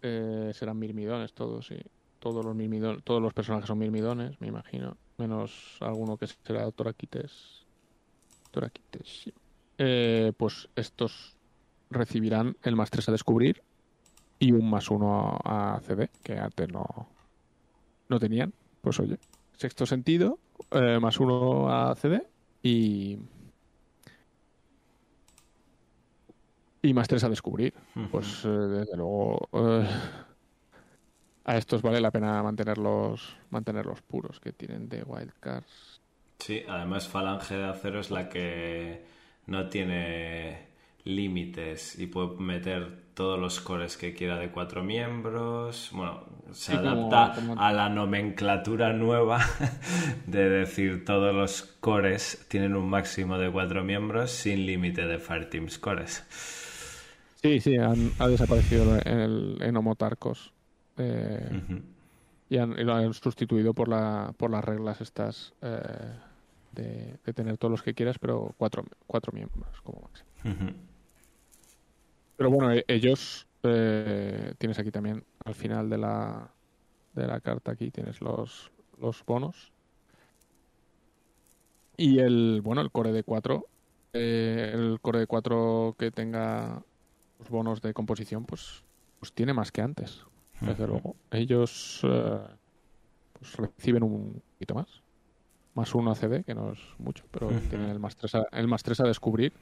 eh, 0.01 0.51
serán 0.53 0.79
mirmidones 0.79 1.33
todos 1.33 1.67
sí 1.67 1.77
todos 2.19 2.45
los 2.45 2.55
mirmidones 2.55 3.03
todos 3.03 3.21
los 3.21 3.33
personajes 3.33 3.67
son 3.67 3.79
mirmidones 3.79 4.39
me 4.39 4.47
imagino 4.47 4.95
menos 5.17 5.77
alguno 5.81 6.17
que 6.17 6.27
será 6.27 6.69
Toraquites 6.71 7.65
Toraquites 8.51 9.23
sí. 9.23 9.33
Eh, 9.77 10.31
pues 10.37 10.69
estos 10.75 11.35
recibirán 11.89 12.55
el 12.61 12.75
más 12.75 12.91
3 12.91 13.09
a 13.09 13.11
descubrir 13.11 13.63
y 14.37 14.51
un 14.51 14.69
más 14.69 14.89
uno 14.89 15.39
a 15.43 15.79
CD, 15.81 16.09
que 16.23 16.37
antes 16.37 16.67
no, 16.71 17.07
no 18.09 18.19
tenían. 18.19 18.53
Pues 18.81 18.99
oye, 18.99 19.17
sexto 19.53 19.85
sentido, 19.85 20.39
eh, 20.71 20.99
más 20.99 21.19
uno 21.19 21.69
a 21.69 21.95
CD 21.95 22.27
y. 22.63 23.17
Y 26.81 26.93
más 26.93 27.07
tres 27.07 27.23
a 27.23 27.29
descubrir. 27.29 27.73
Pues 28.11 28.43
eh, 28.45 28.47
desde 28.49 28.97
luego. 28.97 29.49
eh, 29.53 29.87
a 31.45 31.57
estos 31.57 31.81
vale 31.81 31.99
la 32.01 32.11
pena 32.11 32.41
mantenerlos, 32.43 33.35
mantenerlos 33.49 34.01
puros 34.01 34.39
que 34.39 34.51
tienen 34.53 34.87
de 34.89 35.03
wildcards. 35.03 36.01
Sí, 36.39 36.63
además 36.67 37.07
Falange 37.07 37.55
de 37.55 37.65
Acero 37.65 37.99
es 37.99 38.09
la 38.11 38.29
que 38.29 39.05
no 39.47 39.67
tiene 39.69 40.67
límites 41.03 41.97
y 41.99 42.07
puede 42.07 42.37
meter 42.39 43.01
todos 43.15 43.39
los 43.39 43.59
cores 43.59 43.97
que 43.97 44.13
quiera 44.13 44.37
de 44.39 44.49
cuatro 44.49 44.83
miembros. 44.83 45.89
Bueno, 45.93 46.23
se 46.51 46.71
Sí, 46.73 46.77
como- 46.77 47.13
adapta 47.13 47.35
como- 47.41 47.59
a 47.61 47.71
la 47.73 47.89
nomenclatura 47.89 48.93
nueva 48.93 49.39
de 50.27 50.49
decir 50.49 51.05
todos 51.05 51.33
los 51.33 51.63
cores 51.79 52.45
tienen 52.49 52.75
un 52.75 52.89
máximo 52.89 53.37
de 53.37 53.51
cuatro 53.51 53.83
miembros 53.83 54.31
sin 54.31 54.65
límite 54.65 55.05
de 55.05 55.19
Fireteams 55.19 55.77
cores. 55.79 56.23
Sí, 57.43 57.59
sí, 57.59 57.75
han, 57.77 58.13
ha 58.19 58.27
desaparecido 58.27 58.95
en 59.03 59.19
el 59.19 59.57
en 59.61 59.75
Homotarcos. 59.77 60.53
Eh, 60.97 61.59
y, 62.49 62.57
han, 62.57 62.73
y 62.79 62.83
lo 62.83 62.93
han 62.95 63.13
sustituido 63.13 63.73
por 63.73 63.89
la 63.89 64.33
por 64.37 64.51
las 64.51 64.63
reglas 64.65 65.01
estas 65.01 65.55
eh, 65.61 66.19
de, 66.71 67.19
de 67.23 67.33
tener 67.33 67.57
todos 67.57 67.71
los 67.71 67.83
que 67.83 67.95
quieras, 67.95 68.19
pero 68.19 68.55
cuatro, 68.57 68.85
cuatro 69.07 69.33
miembros 69.33 69.81
como 69.83 70.01
máximo. 70.01 70.29
Pero 72.35 72.49
bueno, 72.51 72.71
e- 72.73 72.85
ellos 72.87 73.47
eh, 73.63 74.53
tienes 74.57 74.79
aquí 74.79 74.91
también 74.91 75.25
al 75.45 75.55
final 75.55 75.89
de 75.89 75.97
la 75.97 76.55
de 77.13 77.27
la 77.27 77.41
carta 77.41 77.71
aquí 77.73 77.91
tienes 77.91 78.21
los 78.21 78.71
los 78.97 79.25
bonos 79.25 79.73
y 81.97 82.19
el 82.19 82.61
bueno 82.63 82.81
el 82.81 82.91
core 82.91 83.11
de 83.11 83.23
4 83.23 83.69
el 84.13 84.99
core 85.01 85.19
de 85.19 85.27
4 85.27 85.95
que 85.97 86.11
tenga 86.11 86.83
los 87.41 87.49
bonos 87.49 87.81
de 87.81 87.93
composición 87.93 88.45
pues 88.45 88.83
pues 89.19 89.33
tiene 89.33 89.53
más 89.53 89.71
que 89.71 89.81
antes 89.81 90.21
desde 90.61 90.87
luego. 90.87 91.15
Ellos 91.31 92.01
eh, 92.03 92.39
pues 93.33 93.55
reciben 93.57 94.03
un 94.03 94.41
poquito 94.53 94.75
más 94.75 94.87
más 95.73 95.93
uno 95.95 96.11
a 96.11 96.15
CD 96.15 96.43
que 96.43 96.53
no 96.53 96.71
es 96.73 96.79
mucho 96.99 97.23
pero 97.31 97.47
tienen 97.69 97.89
el 97.89 97.99
más 97.99 98.15
3 98.15 98.35
a, 98.35 98.47
el 98.51 98.67
más 98.67 98.83
3 98.83 99.01
a 99.01 99.03
descubrir. 99.05 99.53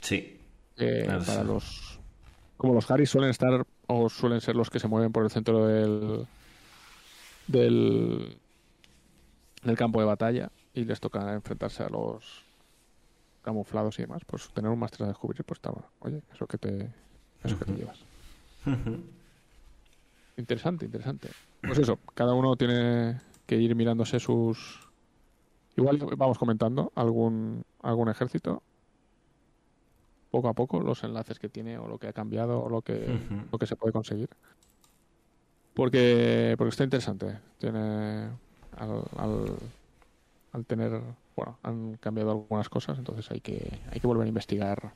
Sí, 0.00 0.40
eh, 0.76 1.02
Claro, 1.04 1.24
para 1.24 1.44
los 1.44 2.00
como 2.56 2.74
los 2.74 2.90
Harry 2.90 3.06
suelen 3.06 3.30
estar 3.30 3.64
o 3.86 4.08
suelen 4.08 4.40
ser 4.40 4.56
los 4.56 4.70
que 4.70 4.80
se 4.80 4.88
mueven 4.88 5.12
por 5.12 5.24
el 5.24 5.30
centro 5.30 5.66
del 5.66 6.26
del 7.46 8.38
del 9.62 9.76
campo 9.76 10.00
de 10.00 10.06
batalla 10.06 10.50
y 10.74 10.84
les 10.84 11.00
toca 11.00 11.34
enfrentarse 11.34 11.82
a 11.82 11.88
los 11.88 12.44
camuflados 13.42 13.98
y 13.98 14.02
demás 14.02 14.22
pues 14.26 14.48
tener 14.52 14.70
un 14.70 14.78
máster 14.78 15.04
a 15.04 15.08
descubrir 15.08 15.44
pues 15.44 15.58
está 15.58 15.70
bueno. 15.70 15.88
oye 16.00 16.22
eso 16.32 16.46
que 16.46 16.58
te 16.58 16.90
eso 17.44 17.58
que 17.58 17.64
te 17.64 17.72
llevas 17.72 17.98
interesante 20.36 20.84
interesante 20.84 21.30
pues 21.62 21.78
eso 21.80 21.98
cada 22.14 22.34
uno 22.34 22.56
tiene 22.56 23.20
que 23.46 23.56
ir 23.56 23.74
mirándose 23.74 24.20
sus 24.20 24.80
igual 25.76 25.98
vamos 26.16 26.38
comentando 26.38 26.92
algún 26.94 27.64
algún 27.82 28.08
ejército 28.08 28.62
poco 30.30 30.48
a 30.48 30.54
poco 30.54 30.80
los 30.80 31.02
enlaces 31.04 31.38
que 31.38 31.48
tiene 31.48 31.78
o 31.78 31.88
lo 31.88 31.98
que 31.98 32.08
ha 32.08 32.12
cambiado 32.12 32.62
o 32.62 32.68
lo 32.68 32.82
que, 32.82 33.18
lo 33.50 33.58
que 33.58 33.66
se 33.66 33.76
puede 33.76 33.92
conseguir. 33.92 34.28
Porque, 35.74 36.54
porque 36.58 36.70
está 36.70 36.84
interesante. 36.84 37.38
Tiene 37.58 38.30
al, 38.76 39.02
al, 39.16 39.56
al 40.52 40.66
tener, 40.66 41.00
bueno, 41.36 41.58
han 41.62 41.96
cambiado 41.96 42.30
algunas 42.32 42.68
cosas, 42.68 42.98
entonces 42.98 43.30
hay 43.30 43.40
que, 43.40 43.80
hay 43.90 44.00
que 44.00 44.06
volver 44.06 44.26
a 44.26 44.28
investigar. 44.28 44.92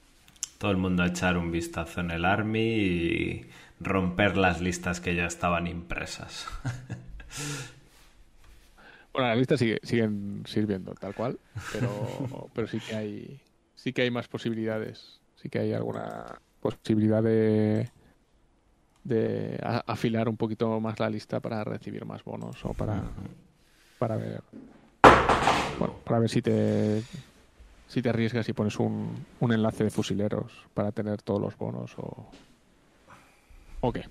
Todo 0.63 0.71
el 0.71 0.77
mundo 0.77 1.03
a 1.03 1.09
echar 1.09 1.37
un 1.39 1.51
vistazo 1.51 2.03
en 2.03 2.13
el 2.13 2.25
Army 2.25 2.61
y 2.61 3.47
romper 3.81 4.37
las 4.37 4.61
listas 4.61 5.01
que 5.01 5.17
ya 5.17 5.27
estaban 5.27 5.67
impresas. 5.67 6.47
Bueno, 9.13 9.29
las 9.29 9.37
listas 9.37 9.59
sigue, 9.59 9.79
siguen 9.83 10.43
sirviendo 10.47 10.95
tal 10.95 11.13
cual, 11.15 11.39
pero, 11.71 12.49
pero 12.55 12.67
sí 12.67 12.81
que 12.81 12.95
hay, 12.95 13.41
sí 13.75 13.93
que 13.93 14.01
hay 14.01 14.11
más 14.11 14.27
posibilidades. 14.27 15.21
Sí 15.35 15.51
que 15.51 15.59
hay 15.59 15.75
alguna 15.75 16.41
posibilidad 16.61 17.23
de, 17.23 17.91
de 19.05 19.61
afilar 19.87 20.31
un 20.31 20.39
poquito 20.39 20.81
más 20.81 20.99
la 20.99 21.11
lista 21.11 21.41
para 21.41 21.63
recibir 21.63 22.07
más 22.07 22.25
bonos 22.25 22.65
o 22.65 22.73
para, 22.73 23.03
para 23.99 24.17
ver 24.17 24.41
bueno, 25.79 25.95
para 26.07 26.21
ver 26.21 26.31
si 26.31 26.41
te 26.41 27.03
si 27.93 28.01
te 28.03 28.09
arriesgas 28.09 28.49
y 28.49 28.55
pones 28.55 28.79
un, 28.81 29.27
un 29.41 29.53
enlace 29.53 29.85
de 29.85 29.91
fusileros 29.91 30.51
para 30.75 30.93
tener 30.93 31.21
todos 31.23 31.41
los 31.41 31.57
bonos 31.59 31.93
o 31.99 32.31
o 33.81 33.93
qué. 33.93 34.05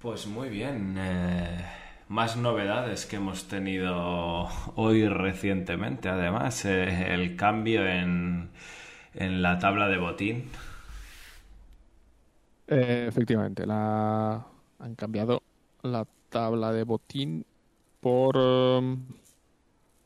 Pues 0.00 0.26
muy 0.26 0.48
bien. 0.48 0.96
eh, 0.98 1.64
más 2.08 2.36
novedades 2.36 3.06
que 3.06 3.16
hemos 3.16 3.48
tenido 3.48 4.48
hoy 4.76 5.08
recientemente, 5.08 6.08
además. 6.08 6.64
eh, 6.64 7.14
el 7.14 7.36
cambio 7.36 7.86
en, 7.86 8.50
en 9.14 9.42
la 9.42 9.58
tabla 9.58 9.88
de 9.88 9.98
botín. 9.98 10.50
Eh, 12.66 13.06
efectivamente, 13.08 13.66
la 13.66 14.46
han 14.78 14.94
cambiado 14.94 15.42
la 15.82 16.06
tabla 16.28 16.72
de 16.72 16.84
botín 16.84 17.44
por 18.00 18.36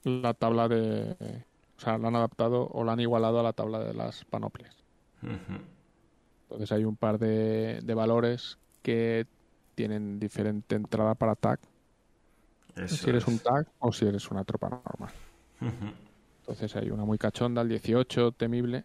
la 0.07 0.35
tabla 0.35 0.69
de 0.69 1.17
o 1.77 1.81
sea, 1.81 1.99
la 1.99 2.09
han 2.09 2.17
adaptado 2.17 2.69
o 2.73 2.85
la 2.85 2.93
han 2.93 3.01
igualado 3.01 3.41
a 3.41 3.43
la 3.43 3.53
tabla 3.53 3.81
de 3.81 3.93
las 3.93 4.25
panoplias. 4.25 4.75
Entonces 6.43 6.71
hay 6.73 6.85
un 6.85 6.97
par 6.97 7.19
de, 7.19 7.81
de 7.83 7.95
valores 7.95 8.57
que 8.83 9.27
tienen 9.75 10.19
diferente 10.19 10.75
entrada 10.77 11.15
para 11.17 11.35
tag, 11.35 11.59
Eso 12.77 12.97
si 12.97 13.11
eres 13.11 13.25
es. 13.25 13.29
un 13.29 13.39
tag 13.41 13.67
o 13.81 13.93
si 13.93 14.07
eres 14.07 14.31
una 14.31 14.45
tropa 14.45 14.69
normal. 14.71 15.11
Entonces 16.41 16.75
hay 16.77 16.91
una 16.91 17.05
muy 17.05 17.19
cachonda, 17.19 17.63
el 17.63 17.69
18, 17.69 18.33
temible, 18.33 18.85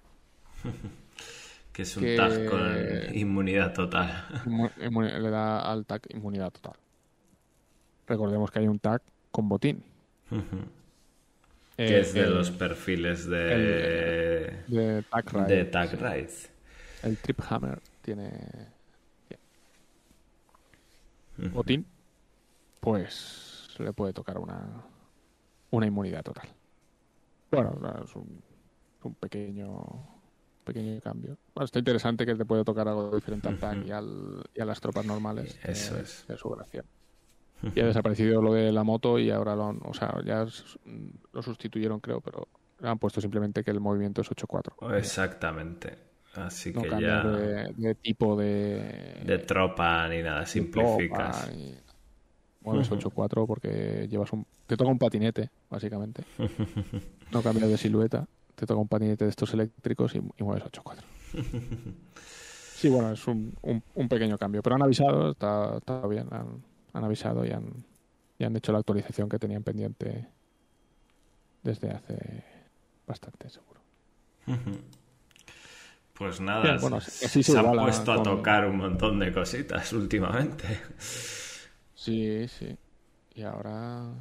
Que 1.72 1.84
es 1.84 1.95
un 1.95 2.03
que- 2.03 2.18
tag 2.18 2.49
con 2.49 3.15
inmunidad 3.15 3.73
total. 3.73 4.11
le 4.45 5.30
da 5.30 5.61
al 5.72 5.85
tag 5.85 6.02
inmunidad 6.10 6.52
total. 6.52 6.73
Recordemos 8.07 8.52
que 8.52 8.60
hay 8.60 8.68
un 8.68 8.80
tag 8.80 9.02
con 9.31 9.48
botín. 9.48 9.81
Que 11.88 11.99
es 12.02 12.14
de 12.14 12.22
el- 12.22 12.34
los 12.34 12.52
perfiles 12.52 13.28
de, 13.28 14.56
de 14.68 15.03
tag 15.10 15.32
raid. 15.34 15.48
de 15.48 15.66
Tag 15.66 15.99
Raid. 15.99 16.30
El 17.03 17.18
Trip 17.18 17.40
Hammer 17.49 17.80
tiene 18.02 18.32
botín, 21.53 21.86
pues 22.80 23.70
le 23.80 23.94
puede 23.94 24.14
tocar 24.14 24.38
una, 24.38 24.84
una 25.72 25.86
inmunidad 25.88 26.24
total. 26.24 26.48
Bueno, 27.52 27.80
es 28.06 28.16
un, 28.16 28.41
es 28.99 29.06
un 29.06 29.16
pequeño 29.16 30.08
pequeño 30.64 31.02
cambio. 31.02 31.38
Bueno, 31.56 31.66
está 31.66 31.80
interesante 31.80 32.26
que 32.26 32.36
te 32.36 32.45
puede 32.45 32.64
tocar 32.64 32.88
algo 32.88 33.16
diferente 33.16 33.48
al 33.49 33.88
y, 33.88 33.91
al, 33.91 34.44
y 34.53 34.62
a 34.62 34.66
las 34.66 34.80
tropas 34.80 35.06
normales. 35.06 35.60
Eso 35.64 35.98
eh, 35.98 36.02
es. 36.03 36.26
de 36.28 36.38
su 36.38 36.49
gracia. 36.49 36.84
Y 37.76 37.80
ha 37.80 37.86
desaparecido 37.86 38.42
lo 38.42 38.54
de 38.54 38.72
la 38.72 38.84
moto 38.84 39.20
y 39.20 39.30
ahora 39.30 39.56
lo 39.56 39.68
han, 39.70 39.80
o 39.84 39.94
sea, 39.94 40.16
ya 40.26 40.46
lo 41.34 41.42
sustituyeron 41.42 42.00
creo, 42.00 42.22
pero 42.22 42.48
han 42.82 42.98
puesto 43.00 43.22
simplemente 43.22 43.64
que 43.64 43.72
el 43.72 43.80
movimiento 43.80 44.22
es 44.22 44.30
8-4. 44.32 44.98
Exactamente. 44.98 45.98
Así 46.34 46.72
No 46.72 46.82
que 46.82 46.90
ya 47.02 47.24
de, 47.24 47.74
de 47.76 47.96
tipo 47.96 48.36
de, 48.38 49.22
de 49.26 49.38
tropa 49.40 50.08
ni 50.08 50.22
nada, 50.22 50.46
simplificas. 50.46 51.42
tropa 51.42 51.54
y 51.54 51.78
Mueves 52.62 52.92
8-4 52.92 53.48
porque 53.48 54.08
llevas 54.10 54.32
un. 54.34 54.46
Te 54.68 54.78
toca 54.78 54.90
un 54.92 55.00
patinete, 55.00 55.50
básicamente. 55.70 56.24
No 57.32 57.42
cambias 57.42 57.70
de 57.70 57.78
silueta. 57.78 58.28
Te 58.56 58.66
toca 58.66 58.82
un 58.82 58.90
patinete 58.90 59.24
de 59.24 59.30
estos 59.30 59.54
eléctricos 59.54 60.14
y, 60.16 60.18
y 60.38 60.44
mueves 60.44 60.64
8-4. 60.66 60.98
Sí, 62.82 62.90
bueno, 62.90 63.12
es 63.12 63.28
un, 63.28 63.54
un, 63.62 63.84
un 63.94 64.10
pequeño 64.10 64.40
cambio. 64.40 64.64
Pero 64.64 64.76
han 64.76 64.82
avisado, 64.82 65.32
está, 65.32 65.78
está 65.78 66.08
bien. 66.08 66.28
Han, 66.32 66.64
han 66.94 67.04
avisado 67.04 67.46
y 67.46 67.52
han, 67.52 67.86
y 68.38 68.44
han 68.44 68.56
hecho 68.56 68.72
la 68.72 68.80
actualización 68.80 69.30
que 69.30 69.40
tenían 69.40 69.64
pendiente 69.64 70.28
desde 71.64 71.92
hace 71.92 72.44
bastante, 73.08 73.50
seguro. 73.50 73.82
Pues 76.14 76.40
nada, 76.40 76.64
Bien, 76.64 76.80
bueno, 76.82 77.02
se, 77.02 77.26
así 77.26 77.42
se 77.44 77.52
se 77.52 77.58
han 77.58 77.72
puesto 77.72 78.12
a 78.12 78.16
con- 78.16 78.24
tocar 78.24 78.66
un 78.68 78.78
montón 78.78 79.20
de 79.20 79.32
cositas 79.32 79.92
últimamente. 80.02 80.80
Sí, 81.96 82.48
sí. 82.48 82.76
Y 83.36 83.44
ahora 83.44 84.12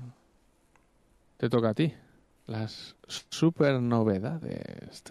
te 1.37 1.49
toca 1.49 1.71
a 1.71 1.75
ti. 1.75 1.93
Las 2.47 2.97
super 3.31 3.81
novedades. 3.81 5.03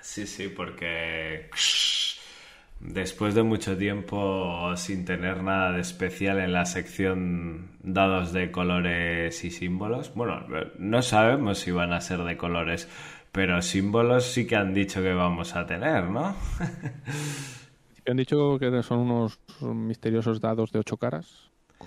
Sí, 0.00 0.26
sí, 0.26 0.48
porque 0.48 1.48
Después 2.84 3.34
de 3.34 3.42
mucho 3.42 3.78
tiempo 3.78 4.76
sin 4.76 5.06
tener 5.06 5.42
nada 5.42 5.72
de 5.72 5.80
especial 5.80 6.38
en 6.38 6.52
la 6.52 6.66
sección 6.66 7.70
dados 7.82 8.34
de 8.34 8.50
colores 8.50 9.42
y 9.42 9.50
símbolos, 9.50 10.12
bueno, 10.14 10.44
no 10.78 11.00
sabemos 11.00 11.60
si 11.60 11.70
van 11.70 11.94
a 11.94 12.02
ser 12.02 12.24
de 12.24 12.36
colores, 12.36 12.86
pero 13.32 13.62
símbolos 13.62 14.24
sí 14.26 14.46
que 14.46 14.56
han 14.56 14.74
dicho 14.74 15.00
que 15.00 15.14
vamos 15.14 15.56
a 15.56 15.64
tener, 15.64 16.04
¿no? 16.04 16.36
Han 18.06 18.18
dicho 18.18 18.58
que 18.58 18.82
son 18.82 18.98
unos 18.98 19.38
misteriosos 19.62 20.38
dados 20.38 20.70
de 20.70 20.80
ocho 20.80 20.98
caras 20.98 21.43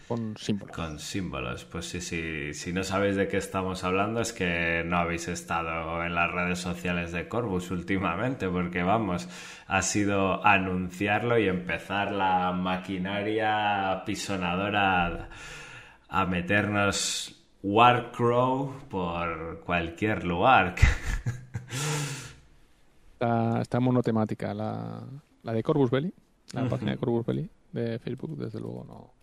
con 0.07 0.35
símbolos. 0.37 0.75
Con 0.75 0.99
símbolos, 0.99 1.65
pues 1.65 1.85
sí, 1.85 2.01
sí. 2.01 2.53
Si 2.53 2.73
no 2.73 2.83
sabéis 2.83 3.15
de 3.15 3.27
qué 3.27 3.37
estamos 3.37 3.83
hablando 3.83 4.21
es 4.21 4.33
que 4.33 4.83
no 4.85 4.97
habéis 4.97 5.27
estado 5.27 6.03
en 6.03 6.15
las 6.15 6.31
redes 6.31 6.59
sociales 6.59 7.11
de 7.11 7.27
Corbus 7.27 7.71
últimamente, 7.71 8.49
porque 8.49 8.83
vamos, 8.83 9.27
ha 9.67 9.81
sido 9.81 10.45
anunciarlo 10.45 11.37
y 11.39 11.47
empezar 11.47 12.11
la 12.11 12.51
maquinaria 12.51 14.03
pisonadora 14.05 15.29
a 16.09 16.25
meternos 16.25 17.45
Warcrow 17.63 18.87
por 18.89 19.61
cualquier 19.65 20.23
lugar. 20.23 20.75
Está, 23.13 23.61
está 23.61 23.79
monotemática 23.79 24.53
la, 24.53 25.03
la 25.41 25.51
de 25.51 25.63
Corbus 25.63 25.89
Belli, 25.89 26.13
la 26.53 26.69
página 26.69 26.91
de 26.91 26.97
Corbus 26.97 27.25
Belli 27.25 27.49
de 27.71 27.99
Facebook, 27.99 28.37
desde 28.37 28.59
luego 28.59 28.83
no. 28.83 29.16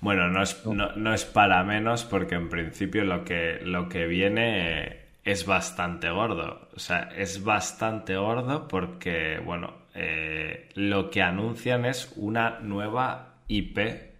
Bueno, 0.00 0.28
no 0.28 0.42
es, 0.42 0.64
no, 0.66 0.92
no 0.94 1.14
es 1.14 1.24
para 1.24 1.62
menos 1.64 2.04
porque 2.04 2.34
en 2.34 2.48
principio 2.48 3.04
lo 3.04 3.24
que, 3.24 3.60
lo 3.62 3.88
que 3.88 4.06
viene 4.06 4.98
es 5.24 5.46
bastante 5.46 6.10
gordo. 6.10 6.68
O 6.76 6.78
sea, 6.78 7.10
es 7.16 7.42
bastante 7.42 8.16
gordo 8.16 8.68
porque, 8.68 9.40
bueno, 9.44 9.74
eh, 9.94 10.68
lo 10.74 11.10
que 11.10 11.22
anuncian 11.22 11.84
es 11.86 12.12
una 12.16 12.60
nueva 12.60 13.34
IP. 13.48 14.14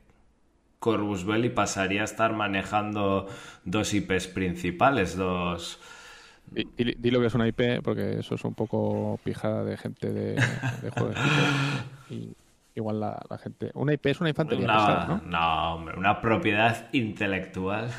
Corbus 0.78 1.24
Belli 1.26 1.50
pasaría 1.50 2.02
a 2.02 2.04
estar 2.04 2.32
manejando 2.34 3.28
dos 3.64 3.94
IPs 3.94 4.28
principales, 4.28 5.16
dos... 5.16 5.80
Di, 6.44 6.64
di- 6.76 6.94
di 6.96 7.10
lo 7.10 7.20
que 7.20 7.26
es 7.26 7.34
una 7.34 7.48
IP, 7.48 7.82
porque 7.82 8.20
eso 8.20 8.36
es 8.36 8.44
un 8.44 8.54
poco 8.54 9.20
pijada 9.24 9.64
de 9.64 9.76
gente 9.76 10.12
de, 10.12 10.46
de 10.80 10.90
juegos. 10.90 11.18
y 12.08 12.36
igual 12.76 13.00
la, 13.00 13.20
la 13.28 13.38
gente. 13.38 13.70
Una 13.74 13.92
IP 13.94 14.06
es 14.06 14.20
una 14.20 14.28
infantería 14.28 14.64
Una, 14.64 14.74
pesada, 14.76 15.06
¿no? 15.06 15.22
no, 15.26 15.74
hombre, 15.74 15.98
una 15.98 16.20
propiedad 16.20 16.86
intelectual. 16.92 17.90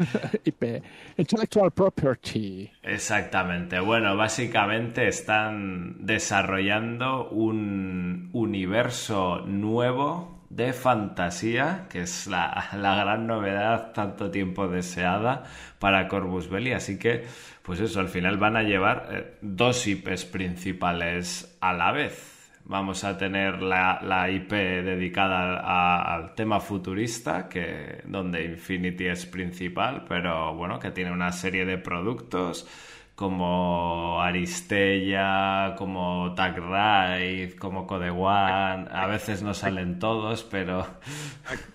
IP. 0.44 0.82
Intellectual 1.16 1.70
Property. 1.72 2.70
Exactamente. 2.82 3.80
Bueno, 3.80 4.16
básicamente 4.16 5.08
están 5.08 6.06
desarrollando 6.06 7.28
un 7.28 8.30
universo 8.32 9.42
nuevo 9.46 10.40
de 10.48 10.72
fantasía, 10.72 11.86
que 11.88 12.02
es 12.02 12.26
la, 12.26 12.70
la 12.74 12.96
gran 12.96 13.26
novedad 13.26 13.92
tanto 13.92 14.30
tiempo 14.30 14.68
deseada 14.68 15.44
para 15.78 16.08
Corvus 16.08 16.48
Belli. 16.48 16.72
Así 16.72 16.98
que, 16.98 17.26
pues 17.70 17.80
eso, 17.80 18.00
al 18.00 18.08
final 18.08 18.36
van 18.36 18.56
a 18.56 18.62
llevar 18.64 19.08
eh, 19.12 19.38
dos 19.42 19.86
IPs 19.86 20.24
principales 20.24 21.56
a 21.60 21.72
la 21.72 21.92
vez. 21.92 22.50
Vamos 22.64 23.04
a 23.04 23.16
tener 23.16 23.62
la, 23.62 24.00
la 24.02 24.28
IP 24.28 24.50
dedicada 24.52 25.60
a- 25.60 26.14
al 26.16 26.34
tema 26.34 26.58
futurista, 26.60 27.48
que, 27.48 28.02
donde 28.06 28.44
Infinity 28.44 29.06
es 29.06 29.24
principal, 29.26 30.04
pero 30.08 30.52
bueno, 30.54 30.80
que 30.80 30.90
tiene 30.90 31.12
una 31.12 31.30
serie 31.32 31.64
de 31.64 31.78
productos 31.78 32.66
como 33.14 34.20
Aristella, 34.20 35.74
como 35.76 36.34
Tag 36.34 36.56
Ride, 36.58 37.54
como 37.56 37.86
Code 37.86 38.10
One. 38.10 38.88
A 38.90 39.06
veces 39.06 39.42
no 39.42 39.54
salen 39.54 39.98
todos, 40.00 40.42
pero 40.44 40.86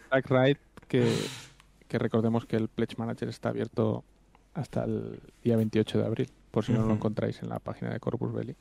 Black 0.10 0.30
Ride, 0.30 0.60
que, 0.88 1.32
que 1.88 2.00
recordemos 2.00 2.46
que 2.46 2.56
el 2.58 2.70
Pledge 2.70 2.96
Manager 2.98 3.30
está 3.30 3.50
abierto 3.50 4.06
hasta 4.56 4.86
el 4.86 5.20
día 5.44 5.58
28 5.58 6.00
de 6.00 6.06
abril, 6.06 6.30
por 6.50 6.66
si 6.66 6.72
no 6.72 6.86
lo 6.86 6.94
encontráis 6.94 7.42
en 7.44 7.50
la 7.50 7.60
página 7.60 7.92
de 7.92 8.00
Corpus 8.00 8.34
Belli. 8.34 8.56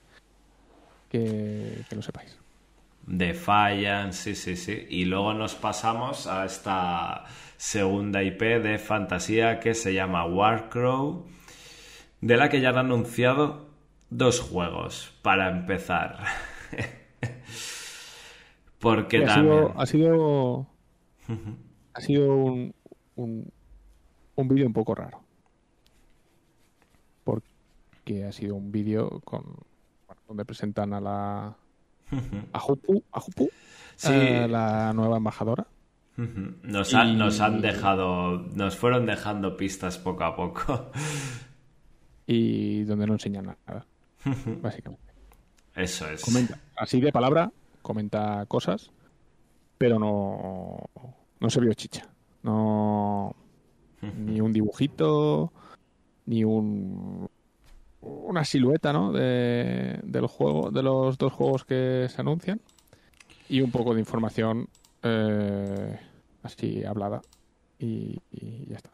Que, 1.09 1.85
que 1.89 1.97
lo 1.97 2.03
sepáis. 2.03 2.37
Defiant, 3.07 4.12
sí, 4.12 4.35
sí, 4.35 4.57
sí. 4.57 4.87
Y 4.89 5.05
luego 5.05 5.33
nos 5.35 5.55
pasamos 5.55 6.27
a 6.27 6.45
esta 6.45 7.25
segunda 7.57 8.23
IP 8.23 8.41
de 8.41 8.79
fantasía 8.79 9.61
que 9.61 9.75
se 9.75 9.95
llama 9.95 10.27
Warcrow, 10.27 11.27
de 12.21 12.37
la 12.37 12.49
que 12.49 12.61
ya 12.61 12.71
han 12.71 12.79
anunciado 12.79 13.69
dos 14.11 14.41
juegos 14.41 15.16
para 15.23 15.49
empezar. 15.49 16.19
Porque 18.81 19.19
ha 19.19 19.27
también... 19.27 19.55
sido, 19.55 19.81
ha 19.81 19.87
sido, 19.87 20.66
ha 21.95 22.01
sido 22.01 22.35
un, 22.35 22.75
un, 23.15 23.53
un 24.35 24.49
vídeo 24.49 24.66
un 24.66 24.73
poco 24.73 24.95
raro. 24.95 25.24
Porque 28.05 28.23
ha 28.27 28.33
sido 28.33 28.55
un 28.55 28.71
vídeo 28.71 29.21
con 29.25 29.43
bueno, 30.07 30.21
donde 30.29 30.45
presentan 30.45 30.93
a 30.93 31.01
la 31.01 31.57
a 32.53 32.59
Jupu, 32.61 33.03
a 33.11 33.19
Jupu, 33.19 33.49
Sí. 33.97 34.11
eh, 34.13 34.47
la 34.47 34.93
nueva 34.93 35.17
embajadora. 35.17 35.67
Nos 36.19 36.93
han, 36.93 37.09
Y- 37.09 37.17
nos 37.17 37.41
han 37.41 37.63
dejado, 37.63 38.41
nos 38.55 38.77
fueron 38.77 39.07
dejando 39.07 39.57
pistas 39.57 39.97
poco 39.97 40.23
a 40.25 40.37
poco. 40.37 40.91
y 42.27 42.83
donde 42.85 43.07
no 43.07 43.15
enseñan 43.15 43.47
nada, 43.67 43.87
básicamente. 44.61 45.13
Eso 45.75 46.07
es. 46.11 46.23
Comenta, 46.23 46.59
así 46.77 47.01
de 47.01 47.11
palabra, 47.11 47.51
comenta 47.81 48.45
cosas, 48.47 48.91
pero 49.79 49.99
no, 49.99 50.77
no 51.41 51.49
se 51.51 51.61
vio 51.61 51.73
chicha. 51.73 52.07
No, 52.43 53.35
ni 54.03 54.43
un 54.43 54.53
dibujito, 54.53 55.53
ni 56.27 56.45
un 56.45 57.29
una 58.05 58.45
silueta, 58.45 58.93
¿no? 58.93 59.13
De, 59.13 60.01
del 60.03 60.27
juego, 60.27 60.71
de 60.71 60.83
los 60.83 61.19
dos 61.19 61.33
juegos 61.33 61.65
que 61.65 62.07
se 62.09 62.21
anuncian 62.21 62.61
y 63.49 63.61
un 63.61 63.71
poco 63.71 63.95
de 63.95 64.01
información 64.01 64.69
eh, 65.03 65.99
así 66.43 66.85
hablada 66.85 67.21
y, 67.79 68.19
y 68.31 68.67
ya 68.69 68.77
está. 68.77 68.91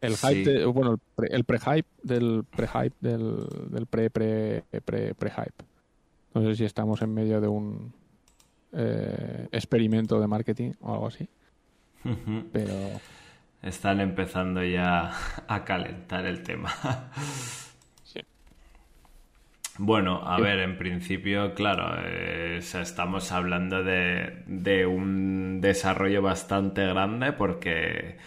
El 0.00 0.16
Sí. 0.16 0.26
hype, 0.26 0.50
de- 0.50 0.64
bueno, 0.66 0.92
el 0.92 0.98
pre- 1.44 1.44
pre-hype 1.58 1.88
del 2.02 2.44
pre-hype 2.44 2.96
del, 3.00 3.46
del 3.70 3.86
pre-pre 3.86 4.64
pre, 4.84 5.14
pre-hype. 5.14 5.64
No 6.34 6.42
sé 6.42 6.54
si 6.56 6.64
estamos 6.64 7.02
en 7.02 7.14
medio 7.14 7.40
de 7.40 7.48
un 7.48 7.92
eh, 8.72 9.48
experimento 9.52 10.18
de 10.20 10.26
marketing 10.26 10.72
o 10.80 10.92
algo 10.92 11.06
así, 11.08 11.28
pero 12.52 12.72
Están 13.62 14.00
empezando 14.00 14.64
ya 14.64 15.12
a 15.46 15.64
calentar 15.64 16.26
el 16.26 16.42
tema. 16.42 16.72
Sí. 18.04 18.20
Bueno, 19.78 20.20
a 20.22 20.38
ver, 20.38 20.58
en 20.58 20.76
principio, 20.76 21.54
claro, 21.54 21.94
eh, 22.04 22.56
o 22.58 22.62
sea, 22.62 22.82
estamos 22.82 23.32
hablando 23.32 23.82
de, 23.82 24.42
de 24.46 24.84
un 24.84 25.60
desarrollo 25.62 26.20
bastante 26.20 26.84
grande 26.86 27.32
porque, 27.32 28.18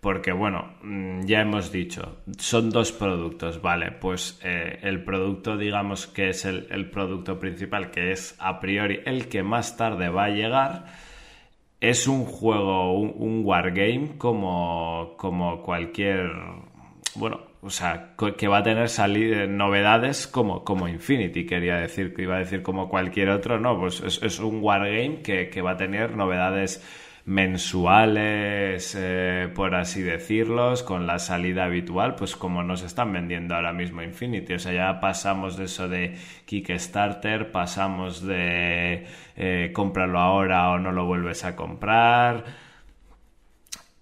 porque, 0.00 0.30
bueno, 0.30 0.76
mm, 0.82 1.24
ya 1.24 1.40
hemos 1.40 1.72
dicho, 1.72 2.22
son 2.38 2.70
dos 2.70 2.92
productos, 2.92 3.60
¿vale? 3.60 3.90
Pues 3.90 4.38
eh, 4.44 4.78
el 4.82 5.02
producto, 5.02 5.56
digamos 5.56 6.06
que 6.06 6.28
es 6.28 6.44
el, 6.44 6.68
el 6.70 6.90
producto 6.90 7.40
principal, 7.40 7.90
que 7.90 8.12
es 8.12 8.36
a 8.38 8.60
priori 8.60 9.00
el 9.04 9.28
que 9.28 9.42
más 9.42 9.76
tarde 9.76 10.10
va 10.10 10.26
a 10.26 10.30
llegar, 10.30 10.84
es 11.90 12.06
un 12.06 12.24
juego, 12.24 12.92
un, 12.98 13.44
wargame 13.44 14.16
como, 14.18 15.14
como 15.16 15.62
cualquier. 15.62 16.30
Bueno, 17.14 17.40
o 17.60 17.70
sea, 17.70 18.14
que 18.36 18.48
va 18.48 18.58
a 18.58 18.62
tener 18.62 18.88
salir 18.88 19.48
novedades 19.48 20.26
como, 20.26 20.64
como 20.64 20.88
Infinity, 20.88 21.46
quería 21.46 21.76
decir, 21.76 22.14
que 22.14 22.22
iba 22.22 22.36
a 22.36 22.38
decir 22.38 22.62
como 22.62 22.88
cualquier 22.88 23.30
otro, 23.30 23.60
no, 23.60 23.78
pues 23.78 24.00
es, 24.00 24.22
es 24.22 24.40
un 24.40 24.62
wargame 24.62 25.22
que, 25.22 25.48
que 25.48 25.62
va 25.62 25.72
a 25.72 25.76
tener 25.76 26.16
novedades 26.16 26.82
mensuales, 27.26 28.94
eh, 28.98 29.50
por 29.54 29.74
así 29.74 30.02
decirlos, 30.02 30.82
con 30.82 31.06
la 31.06 31.18
salida 31.18 31.64
habitual, 31.64 32.16
pues 32.16 32.36
como 32.36 32.62
nos 32.62 32.82
están 32.82 33.12
vendiendo 33.12 33.54
ahora 33.54 33.72
mismo 33.72 34.02
Infinity. 34.02 34.54
O 34.54 34.58
sea, 34.58 34.72
ya 34.72 35.00
pasamos 35.00 35.56
de 35.56 35.64
eso 35.64 35.88
de 35.88 36.16
Kickstarter, 36.44 37.50
pasamos 37.50 38.22
de 38.22 39.06
eh, 39.36 39.70
cómpralo 39.74 40.18
ahora 40.18 40.70
o 40.70 40.78
no 40.78 40.92
lo 40.92 41.06
vuelves 41.06 41.44
a 41.44 41.56
comprar. 41.56 42.44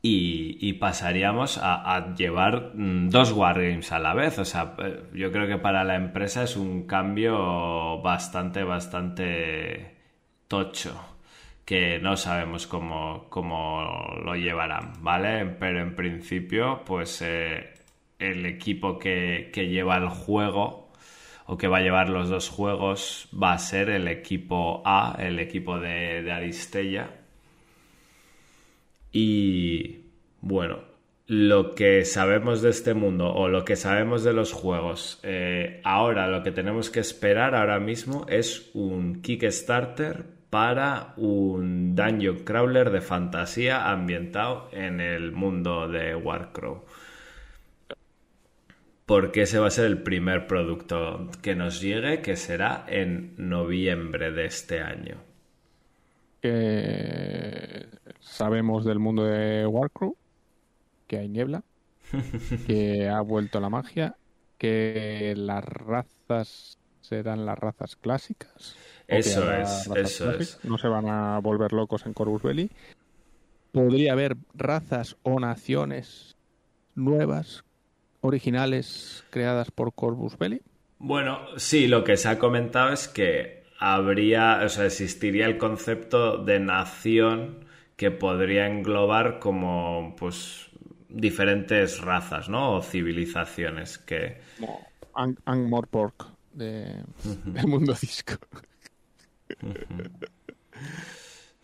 Y, 0.04 0.72
pasaríamos 0.80 1.58
a, 1.58 1.94
a 1.94 2.14
llevar 2.16 2.72
mm, 2.74 3.08
dos 3.10 3.32
wargames 3.32 3.92
a 3.92 4.00
la 4.00 4.14
vez. 4.14 4.38
O 4.40 4.44
sea, 4.44 4.74
eh, 4.78 5.04
yo 5.14 5.30
creo 5.30 5.46
que 5.46 5.58
para 5.58 5.84
la 5.84 5.94
empresa 5.94 6.42
es 6.42 6.56
un 6.56 6.86
cambio 6.88 8.02
bastante, 8.02 8.64
bastante 8.64 9.94
tocho 10.48 11.11
que 11.64 11.98
no 11.98 12.16
sabemos 12.16 12.66
cómo, 12.66 13.26
cómo 13.28 14.20
lo 14.24 14.34
llevarán, 14.34 14.92
¿vale? 15.02 15.46
Pero 15.46 15.80
en 15.80 15.94
principio, 15.94 16.82
pues 16.84 17.22
eh, 17.22 17.74
el 18.18 18.46
equipo 18.46 18.98
que, 18.98 19.50
que 19.52 19.68
lleva 19.68 19.96
el 19.96 20.08
juego 20.08 20.90
o 21.46 21.56
que 21.56 21.68
va 21.68 21.78
a 21.78 21.82
llevar 21.82 22.08
los 22.08 22.28
dos 22.28 22.48
juegos 22.48 23.28
va 23.32 23.52
a 23.52 23.58
ser 23.58 23.90
el 23.90 24.08
equipo 24.08 24.82
A, 24.84 25.16
el 25.18 25.38
equipo 25.38 25.78
de, 25.78 26.22
de 26.22 26.32
Aristella. 26.32 27.10
Y 29.12 30.00
bueno, 30.40 30.80
lo 31.26 31.74
que 31.74 32.04
sabemos 32.04 32.62
de 32.62 32.70
este 32.70 32.94
mundo 32.94 33.32
o 33.32 33.48
lo 33.48 33.64
que 33.64 33.76
sabemos 33.76 34.24
de 34.24 34.32
los 34.32 34.52
juegos, 34.52 35.20
eh, 35.22 35.80
ahora 35.84 36.26
lo 36.28 36.42
que 36.42 36.52
tenemos 36.52 36.90
que 36.90 37.00
esperar 37.00 37.54
ahora 37.54 37.78
mismo 37.78 38.26
es 38.28 38.70
un 38.74 39.22
Kickstarter 39.22 40.41
para 40.52 41.14
un 41.16 41.96
Dungeon 41.96 42.40
Crawler 42.40 42.90
de 42.90 43.00
fantasía 43.00 43.90
ambientado 43.90 44.68
en 44.72 45.00
el 45.00 45.32
mundo 45.32 45.88
de 45.88 46.14
Warcrow. 46.14 46.84
Porque 49.06 49.42
ese 49.42 49.58
va 49.58 49.68
a 49.68 49.70
ser 49.70 49.86
el 49.86 50.02
primer 50.02 50.46
producto 50.46 51.30
que 51.40 51.54
nos 51.54 51.80
llegue, 51.80 52.20
que 52.20 52.36
será 52.36 52.84
en 52.86 53.32
noviembre 53.38 54.30
de 54.30 54.44
este 54.44 54.82
año. 54.82 55.16
Que 56.42 57.86
sabemos 58.20 58.84
del 58.84 58.98
mundo 58.98 59.24
de 59.24 59.66
Warcrow, 59.66 60.18
que 61.06 61.16
hay 61.16 61.30
niebla, 61.30 61.62
que 62.66 63.08
ha 63.08 63.22
vuelto 63.22 63.58
la 63.58 63.70
magia, 63.70 64.16
que 64.58 65.32
las 65.34 65.64
razas 65.64 66.76
serán 67.00 67.44
las 67.44 67.58
razas 67.58 67.96
clásicas. 67.96 68.76
Eso 69.08 69.52
es, 69.52 69.86
razas 69.86 69.96
eso 69.96 70.30
es. 70.32 70.58
No 70.64 70.78
se 70.78 70.88
van 70.88 71.08
a 71.08 71.38
volver 71.40 71.72
locos 71.72 72.06
en 72.06 72.12
Corvus 72.12 72.42
Belli. 72.42 72.70
Podría 73.72 74.12
haber 74.12 74.36
razas 74.54 75.16
o 75.22 75.40
naciones 75.40 76.36
nuevas, 76.94 77.64
originales, 78.20 79.24
creadas 79.30 79.70
por 79.70 79.94
Corvus 79.94 80.38
Belli. 80.38 80.60
Bueno, 80.98 81.40
sí, 81.56 81.88
lo 81.88 82.04
que 82.04 82.16
se 82.16 82.28
ha 82.28 82.38
comentado 82.38 82.92
es 82.92 83.08
que 83.08 83.64
habría, 83.78 84.60
o 84.64 84.68
sea, 84.68 84.86
existiría 84.86 85.46
el 85.46 85.58
concepto 85.58 86.38
de 86.38 86.60
nación 86.60 87.64
que 87.96 88.10
podría 88.10 88.66
englobar 88.66 89.38
como, 89.38 90.14
pues, 90.18 90.68
diferentes 91.08 92.00
razas, 92.00 92.48
¿no? 92.48 92.76
O 92.76 92.82
civilizaciones 92.82 93.98
que... 93.98 94.40
como 94.58 94.86
Ang- 95.14 95.38
Angmorpork 95.44 96.26
de, 96.52 97.02
del 97.44 97.66
mundo 97.66 97.94
disco. 98.00 98.34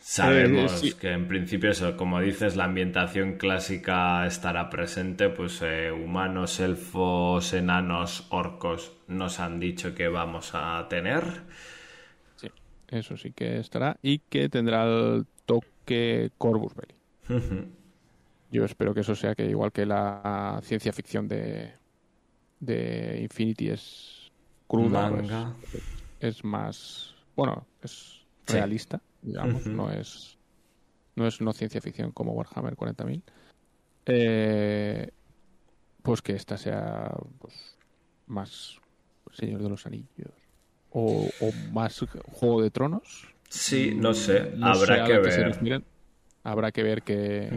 Sabemos 0.00 0.72
Eh, 0.82 0.82
sí. 0.82 0.92
que 0.94 1.10
en 1.12 1.26
principio 1.28 1.70
eso, 1.70 1.96
como 1.96 2.20
dices, 2.20 2.56
la 2.56 2.64
ambientación 2.64 3.36
clásica 3.36 4.26
estará 4.26 4.70
presente, 4.70 5.28
pues 5.28 5.60
eh, 5.62 5.90
humanos, 5.92 6.60
elfos, 6.60 7.52
enanos, 7.52 8.26
orcos 8.30 8.92
nos 9.08 9.40
han 9.40 9.58
dicho 9.60 9.94
que 9.94 10.08
vamos 10.08 10.50
a 10.54 10.86
tener. 10.88 11.24
Sí, 12.36 12.48
eso 12.88 13.16
sí 13.16 13.32
que 13.32 13.58
estará 13.58 13.98
y 14.02 14.20
que 14.20 14.48
tendrá 14.48 14.84
el 14.84 15.26
toque 15.44 16.32
Corvus 16.38 16.74
Belli. 16.74 16.94
Yo 18.50 18.64
espero 18.64 18.94
que 18.94 19.00
eso 19.00 19.14
sea 19.14 19.34
que 19.34 19.44
igual 19.46 19.72
que 19.72 19.84
la 19.86 20.60
ciencia 20.62 20.92
ficción 20.92 21.28
de, 21.28 21.74
de 22.60 23.20
Infinity 23.22 23.70
es 23.70 24.32
cruda, 24.68 25.10
Manga. 25.10 25.54
pues, 25.70 25.84
es 26.20 26.44
más, 26.44 27.14
bueno, 27.38 27.66
es 27.82 28.26
Sí. 28.46 28.54
realista, 28.54 29.00
digamos, 29.22 29.64
no 29.66 29.92
es 29.92 30.36
no 31.14 31.26
es 31.26 31.40
no 31.40 31.52
ciencia 31.52 31.80
ficción 31.80 32.10
como 32.10 32.32
Warhammer 32.32 32.76
40.000. 32.76 33.22
Eh, 34.06 35.10
pues 36.02 36.20
que 36.20 36.32
esta 36.32 36.56
sea 36.56 37.14
pues, 37.38 37.76
más 38.26 38.78
Señor 39.32 39.62
de 39.62 39.68
los 39.68 39.86
Anillos 39.86 40.32
o, 40.90 41.28
o 41.40 41.52
más 41.72 42.00
Juego 42.24 42.62
de 42.62 42.70
Tronos. 42.70 43.28
Sí, 43.48 43.94
no 43.94 44.14
sé, 44.14 44.52
No 44.56 44.68
habrá 44.68 45.04
que 45.06 45.18
ver. 45.18 45.84
Habrá 46.50 46.72
que 46.72 46.82
ver 46.82 47.02
qué, 47.02 47.48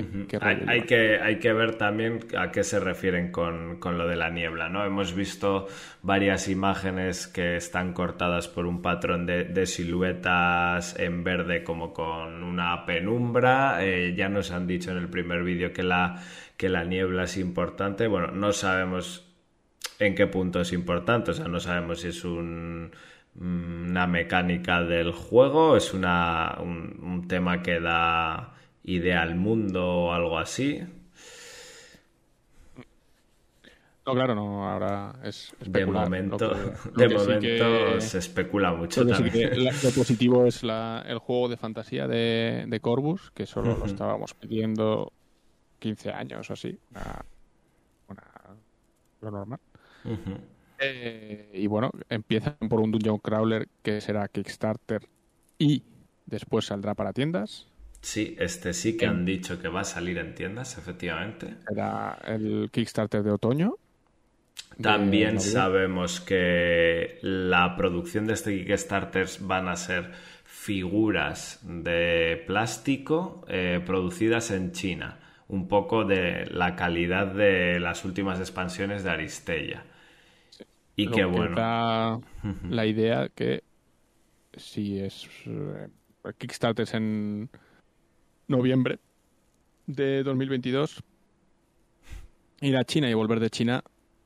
hay, 0.67 0.81
que, 0.81 1.19
hay 1.21 1.39
que 1.39 1.53
ver 1.53 1.75
también 1.75 2.19
a 2.37 2.51
qué 2.51 2.63
se 2.63 2.79
refieren 2.79 3.31
con, 3.31 3.79
con 3.79 3.97
lo 3.97 4.07
de 4.07 4.15
la 4.15 4.29
niebla, 4.29 4.69
¿no? 4.69 4.83
Hemos 4.85 5.13
visto 5.15 5.67
varias 6.01 6.47
imágenes 6.49 7.27
que 7.27 7.55
están 7.55 7.93
cortadas 7.93 8.47
por 8.47 8.65
un 8.65 8.81
patrón 8.81 9.25
de, 9.25 9.45
de 9.45 9.65
siluetas 9.65 10.99
en 10.99 11.23
verde 11.23 11.63
como 11.63 11.93
con 11.93 12.43
una 12.43 12.85
penumbra. 12.85 13.83
Eh, 13.85 14.13
ya 14.15 14.29
nos 14.29 14.51
han 14.51 14.67
dicho 14.67 14.91
en 14.91 14.97
el 14.97 15.07
primer 15.09 15.43
vídeo 15.43 15.71
que 15.71 15.83
la, 15.83 16.21
que 16.57 16.69
la 16.69 16.83
niebla 16.83 17.23
es 17.23 17.37
importante. 17.37 18.07
Bueno, 18.07 18.27
no 18.31 18.51
sabemos 18.51 19.27
en 19.99 20.15
qué 20.15 20.27
punto 20.27 20.61
es 20.61 20.73
importante, 20.73 21.31
o 21.31 21.33
sea, 21.33 21.47
no 21.47 21.59
sabemos 21.59 22.01
si 22.01 22.07
es 22.09 22.23
un- 22.25 22.91
una 23.39 24.07
mecánica 24.07 24.81
del 24.83 25.11
juego, 25.13 25.77
es 25.77 25.93
una, 25.93 26.57
un, 26.59 26.99
un 27.01 27.27
tema 27.29 27.61
que 27.61 27.79
da 27.79 28.55
idea 28.83 29.21
al 29.21 29.35
mundo 29.35 29.85
o 29.87 30.13
algo 30.13 30.37
así. 30.39 30.81
No, 34.05 34.13
claro, 34.13 34.33
no, 34.33 34.67
ahora 34.67 35.13
es 35.23 35.53
De 35.63 35.85
momento, 35.85 36.37
Lo 36.39 36.53
que- 36.55 36.91
lo 36.91 36.91
de 37.03 37.09
sí 37.09 37.15
momento 37.15 37.93
que- 37.93 38.01
se 38.01 38.17
especula 38.17 38.73
mucho 38.73 39.03
sí 39.03 39.09
también. 39.11 39.49
que 39.51 39.55
la- 39.57 39.71
lo 39.71 39.89
positivo 39.91 40.45
es 40.47 40.63
la- 40.63 41.03
el 41.07 41.19
juego 41.19 41.49
de 41.49 41.57
fantasía 41.57 42.07
de, 42.07 42.65
de 42.67 42.79
Corvus, 42.79 43.29
que 43.31 43.45
solo 43.45 43.77
lo 43.77 43.85
estábamos 43.85 44.33
pidiendo 44.33 45.11
15 45.77 46.11
años 46.11 46.49
o 46.49 46.53
así. 46.53 46.79
Una, 46.89 47.23
una- 48.09 48.57
lo 49.21 49.31
normal. 49.31 49.59
Eh, 50.79 51.51
y 51.53 51.67
bueno, 51.67 51.91
empiezan 52.09 52.55
por 52.67 52.79
un 52.79 52.91
Dungeon 52.91 53.19
Crawler 53.19 53.67
que 53.83 54.01
será 54.01 54.27
Kickstarter 54.27 55.07
y 55.59 55.83
después 56.25 56.65
saldrá 56.65 56.95
para 56.95 57.13
tiendas. 57.13 57.67
Sí, 58.01 58.35
este 58.39 58.73
sí 58.73 58.97
que 58.97 59.05
han 59.05 59.25
dicho 59.25 59.61
que 59.61 59.67
va 59.67 59.81
a 59.81 59.85
salir 59.85 60.17
en 60.17 60.33
tiendas, 60.33 60.77
efectivamente. 60.77 61.55
Será 61.67 62.17
el 62.25 62.69
Kickstarter 62.71 63.21
de 63.21 63.31
otoño. 63.31 63.75
También 64.81 65.39
sabemos 65.39 66.19
que 66.19 67.19
la 67.21 67.75
producción 67.75 68.25
de 68.25 68.33
este 68.33 68.65
Kickstarter 68.65 69.27
van 69.41 69.67
a 69.67 69.75
ser 69.75 70.11
figuras 70.43 71.59
de 71.63 72.43
plástico 72.47 73.45
eh, 73.47 73.81
producidas 73.85 74.49
en 74.49 74.71
China. 74.71 75.19
Un 75.47 75.67
poco 75.67 76.03
de 76.03 76.45
la 76.47 76.75
calidad 76.75 77.27
de 77.27 77.79
las 77.79 78.03
últimas 78.03 78.39
expansiones 78.39 79.03
de 79.03 79.11
Aristella. 79.11 79.83
Y 80.95 81.07
que 81.07 81.25
bueno. 81.25 81.55
da 81.55 82.19
la 82.69 82.85
idea 82.85 83.29
que 83.29 83.63
si 84.55 84.99
es 84.99 85.27
eh, 85.45 85.87
Kickstarter 86.37 86.87
en 86.93 87.49
noviembre 88.51 88.99
de 89.87 90.23
2022, 90.23 91.01
ir 92.61 92.77
a 92.77 92.83
China 92.83 93.09
y 93.09 93.13
volver 93.13 93.39
de 93.39 93.49
China, 93.49 93.83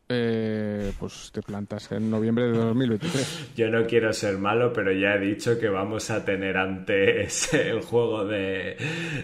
eh, 0.09 0.91
pues 0.99 1.31
te 1.33 1.41
plantas 1.41 1.91
en 1.91 2.09
noviembre 2.11 2.45
de 2.45 2.57
2023. 2.57 3.53
Yo 3.55 3.69
no 3.69 3.85
quiero 3.87 4.11
ser 4.13 4.37
malo, 4.37 4.71
pero 4.73 4.91
ya 4.91 5.15
he 5.15 5.19
dicho 5.19 5.57
que 5.57 5.69
vamos 5.69 6.11
a 6.11 6.23
tener 6.25 6.57
antes 6.57 7.53
el 7.53 7.81
juego 7.81 8.25
de, 8.25 8.77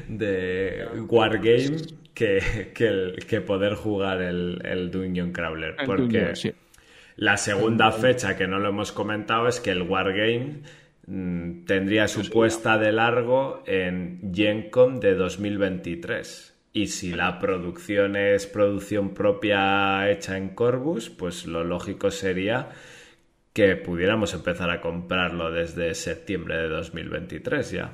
de 0.07 0.87
Wargame 1.07 1.77
que, 2.13 2.71
que, 2.73 2.87
el- 2.87 3.15
que 3.27 3.41
poder 3.41 3.75
jugar 3.75 4.21
el, 4.21 4.61
el 4.65 4.89
Dungeon 4.91 5.31
Crawler. 5.31 5.75
El 5.79 5.85
Porque 5.85 6.01
Dungeon, 6.03 6.35
sí. 6.35 6.51
la 7.17 7.37
segunda 7.37 7.91
fecha 7.91 8.35
que 8.35 8.47
no 8.47 8.57
lo 8.59 8.69
hemos 8.69 8.91
comentado 8.91 9.47
es 9.47 9.59
que 9.59 9.71
el 9.71 9.83
Wargame 9.83 10.61
mm, 11.07 11.65
tendría 11.65 12.07
su 12.07 12.29
puesta 12.29 12.77
de 12.77 12.91
largo 12.91 13.63
en 13.65 14.33
GenCon 14.33 14.99
de 14.99 15.15
2023. 15.15 16.51
Y 16.73 16.87
si 16.87 17.11
la 17.11 17.37
producción 17.39 18.15
es 18.15 18.47
producción 18.47 19.13
propia 19.13 20.09
hecha 20.09 20.37
en 20.37 20.55
Corvus, 20.55 21.09
pues 21.09 21.45
lo 21.45 21.63
lógico 21.65 22.11
sería 22.11 22.69
que 23.53 23.75
pudiéramos 23.75 24.33
empezar 24.33 24.69
a 24.69 24.79
comprarlo 24.79 25.51
desde 25.51 25.93
septiembre 25.93 26.55
de 26.57 26.69
2023 26.69 27.71
ya. 27.71 27.93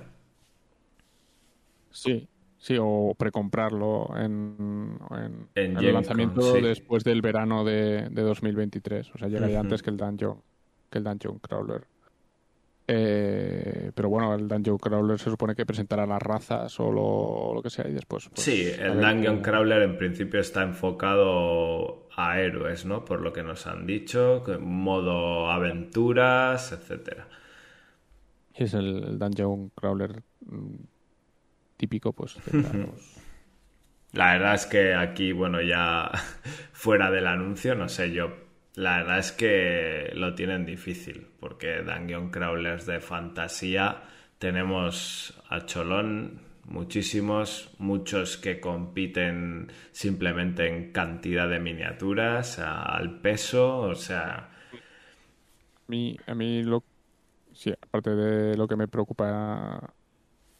Sí, 1.90 2.28
sí, 2.60 2.78
o 2.80 3.16
precomprarlo 3.18 4.16
en, 4.16 5.00
en, 5.10 5.48
En 5.56 5.78
el 5.78 5.94
lanzamiento 5.94 6.54
sí. 6.54 6.62
después 6.62 7.04
del 7.04 7.24
verano 7.24 7.64
de, 7.64 8.08
de 8.12 8.22
2023. 8.22 9.16
O 9.16 9.18
sea, 9.18 9.28
llegaría 9.28 9.60
antes 9.60 9.82
que 9.82 9.90
el 9.90 9.98
Dungeon, 9.98 10.40
que 10.92 11.00
el 11.00 11.04
Dungeon 11.04 11.40
Crawler. 11.40 11.88
Eh, 12.88 13.92
pero 13.96 14.10
bueno, 14.10 14.34
el 14.36 14.48
Dungeon 14.48 14.78
Crawler 14.78 15.20
se 15.20 15.30
supone 15.30 15.56
que 15.56 15.66
presentará 15.66 16.06
las 16.06 16.22
razas 16.22 16.80
o 16.80 16.92
lo, 16.92 17.54
lo 17.56 17.62
que 17.62 17.70
sea 17.70 17.88
y 17.88 17.94
después. 17.94 18.30
pues, 18.30 18.46
Sí, 18.46 18.68
el 18.80 19.02
Dungeon 19.02 19.42
Crawler 19.42 19.82
en 19.82 19.98
principio 19.98 20.40
está 20.40 20.64
enfocado 20.64 22.08
a 22.16 22.40
héroes, 22.40 22.86
¿no? 22.86 23.04
Por 23.04 23.22
lo 23.22 23.34
que 23.34 23.44
nos 23.44 23.66
han 23.68 23.86
dicho, 23.88 24.44
modo 24.62 25.50
aventuras, 25.52 26.72
etcétera. 26.72 27.28
Es 28.54 28.74
el, 28.74 29.04
el 29.06 29.20
Dungeon 29.20 29.70
Crawler 29.70 30.22
mm, 30.42 30.76
típico, 31.78 32.14
pues. 32.14 32.40
de 32.46 32.54
los- 32.78 33.24
La 34.14 34.34
verdad 34.34 34.56
es 34.56 34.66
que 34.66 34.94
aquí, 34.96 35.32
bueno, 35.32 35.62
ya 35.62 36.12
fuera 36.74 37.12
del 37.12 37.28
anuncio, 37.28 37.76
no 37.76 37.90
sé, 37.90 38.12
yo 38.12 38.30
la 38.78 38.98
verdad 38.98 39.18
es 39.18 39.32
que 39.32 40.12
lo 40.14 40.36
tienen 40.36 40.64
difícil, 40.64 41.28
porque 41.40 41.82
Dungeon 41.82 42.30
Crawlers 42.30 42.86
de 42.86 43.00
fantasía 43.00 44.04
tenemos 44.38 45.34
a 45.50 45.66
Cholón, 45.66 46.42
muchísimos, 46.66 47.74
muchos 47.80 48.38
que 48.38 48.60
compiten 48.60 49.72
simplemente 49.92 50.68
en 50.68 50.92
cantidad 50.92 51.50
de 51.50 51.60
miniaturas, 51.60 52.60
al 52.60 53.20
peso, 53.20 53.80
o 53.80 53.96
sea... 53.96 54.52
A 54.68 55.88
mí, 55.88 56.16
a 56.28 56.36
mí 56.36 56.62
lo, 56.62 56.84
sí, 57.54 57.72
aparte 57.72 58.12
de 58.12 58.56
lo 58.56 58.68
que 58.68 58.76
me 58.76 58.88
preocupa 58.88 59.92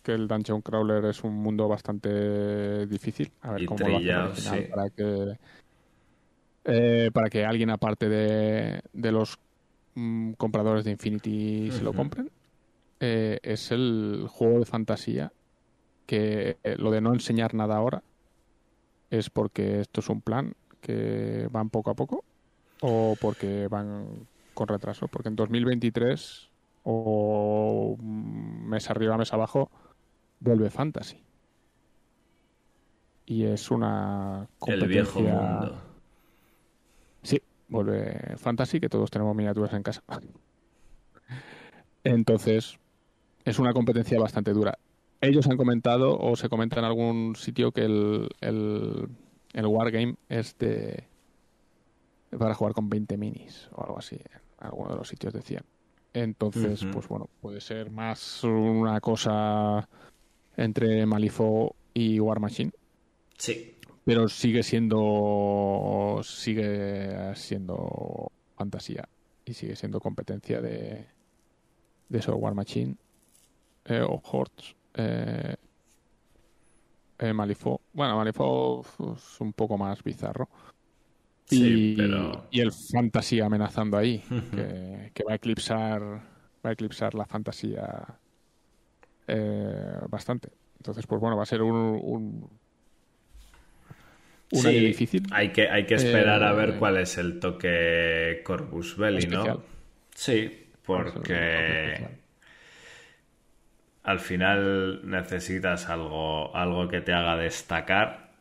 que 0.02 0.14
el 0.14 0.28
Dungeon 0.28 0.64
Crawler 0.64 1.06
es 1.06 1.24
un 1.24 1.36
mundo 1.36 1.68
bastante 1.68 2.88
difícil. 2.88 3.32
A 3.42 3.52
ver 3.52 3.62
Y 3.62 3.66
cómo 3.66 3.88
lo 3.90 3.98
hacen 3.98 4.16
al 4.16 4.32
trillado, 4.32 4.34
final 4.34 4.60
sí. 4.64 4.70
para 4.72 4.90
que 4.90 5.38
eh, 6.68 7.12
para 7.14 7.30
que 7.30 7.46
alguien 7.46 7.70
aparte 7.70 8.10
de, 8.10 8.82
de 8.92 9.12
los 9.12 9.40
mm, 9.96 10.34
compradores 10.34 10.84
de 10.84 10.92
Infinity 10.92 11.72
se 11.72 11.82
lo 11.82 11.94
compren. 11.94 12.30
Eh, 13.00 13.40
es 13.42 13.72
el 13.72 14.26
juego 14.30 14.60
de 14.60 14.66
fantasía 14.66 15.32
que 16.06 16.58
eh, 16.64 16.76
lo 16.78 16.92
de 16.92 17.00
no 17.00 17.14
enseñar 17.14 17.54
nada 17.54 17.78
ahora 17.78 18.04
es 19.10 19.30
porque 19.30 19.82
esto 19.82 20.02
es 20.02 20.10
un 20.10 20.22
plan 20.22 20.56
que 20.82 21.48
van 21.52 21.70
poco 21.70 21.92
a 21.92 21.96
poco 21.96 22.26
o 22.82 23.16
porque 23.22 23.68
van 23.70 24.28
con 24.54 24.68
retraso. 24.68 25.08
Porque 25.08 25.30
en 25.30 25.38
2023 25.38 26.50
o 26.84 27.98
mes 28.02 28.90
arriba, 28.90 29.18
mes 29.18 29.32
abajo, 29.32 29.70
vuelve 30.42 30.70
Fantasy. 30.70 31.24
Y 33.26 33.44
es 33.44 33.72
una 33.72 34.48
El 34.66 34.88
viejo 34.88 35.14
competencia... 35.14 35.42
mundo. 35.44 35.87
Vuelve 37.68 38.36
Fantasy, 38.38 38.80
que 38.80 38.90
todos 38.90 39.12
tenemos 39.12 39.36
miniaturas 39.36 39.74
en 39.74 39.84
casa. 39.84 40.04
Entonces, 42.04 42.80
es 43.44 43.60
una 43.60 43.74
competencia 43.74 44.20
bastante 44.20 44.54
dura. 44.54 44.78
Ellos 45.20 45.48
han 45.48 45.58
comentado, 45.58 46.18
o 46.18 46.36
se 46.36 46.48
comenta 46.50 46.80
en 46.80 46.86
algún 46.86 47.36
sitio, 47.36 47.72
que 47.72 47.82
el, 47.82 48.30
el, 48.42 49.10
el 49.54 49.66
Wargame 49.66 50.16
es 50.30 50.58
de 50.58 51.04
para 52.38 52.54
jugar 52.54 52.74
con 52.74 52.90
20 52.90 53.18
minis 53.18 53.70
o 53.74 53.84
algo 53.84 54.00
así. 54.00 54.16
En 54.16 54.68
alguno 54.68 54.90
de 54.90 54.96
los 54.98 55.08
sitios 55.08 55.34
decían. 55.34 55.64
Entonces, 56.14 56.86
pues 56.92 57.08
bueno, 57.08 57.30
puede 57.42 57.62
ser 57.62 57.92
más 57.92 58.44
una 58.44 59.00
cosa 59.02 59.88
entre 60.56 61.06
Malifaux 61.06 61.76
y 61.94 62.20
War 62.20 62.40
Machine 62.40 62.72
Sí, 63.38 63.77
pero 64.08 64.30
sigue 64.30 64.64
siendo 64.64 66.22
sigue 66.24 67.36
siendo 67.36 68.32
fantasía 68.56 69.08
y 69.44 69.54
sigue 69.54 69.76
siendo 69.76 70.00
competencia 70.00 70.62
de 70.62 71.06
de 72.08 72.18
eso 72.20 72.34
War 72.38 72.54
Machine 72.56 72.96
eh, 73.84 74.00
o 74.02 74.22
Hordes 74.32 74.76
eh, 74.94 75.56
eh, 77.20 77.34
Malifaux. 77.34 77.82
Bueno 77.92 78.16
Malifaux 78.16 78.88
es 79.18 79.42
un 79.42 79.52
poco 79.52 79.78
más 79.78 80.02
bizarro. 80.04 80.48
Sí, 81.46 81.94
y, 81.94 81.96
pero- 81.98 82.48
y 82.52 82.62
el 82.62 82.72
fantasía 82.72 83.46
amenazando 83.46 83.98
ahí 83.98 84.20
que, 84.52 85.12
que 85.14 85.24
va 85.26 85.34
a 85.34 85.36
eclipsar 85.36 86.02
va 86.66 86.70
a 86.70 86.72
eclipsar 86.72 87.14
la 87.14 87.26
fantasía 87.26 88.20
eh, 89.28 90.00
bastante. 90.10 90.50
Entonces 90.78 91.06
pues 91.08 91.20
bueno 91.20 91.36
va 91.36 91.44
a 91.44 91.46
ser 91.46 91.62
un, 91.62 91.76
un 91.76 92.57
un 94.52 94.60
Sí, 94.62 94.68
año 94.68 94.82
difícil 94.82 95.24
Hay 95.32 95.52
que, 95.52 95.70
hay 95.70 95.86
que 95.86 95.96
esperar 95.96 96.44
a 96.44 96.54
ver 96.54 96.70
Eh, 96.70 96.80
cuál 96.80 96.98
es 96.98 97.18
el 97.18 97.40
toque 97.40 98.42
Corpus 98.44 98.98
Belli. 98.98 99.28
¿no? 99.28 99.64
Sí, 100.16 100.50
porque 100.86 101.34
al 104.04 104.20
final 104.20 105.02
necesitas 105.04 105.88
algo, 105.90 106.56
algo 106.56 106.88
que 106.88 107.02
te 107.02 107.14
haga 107.14 107.38
destacar 107.38 108.32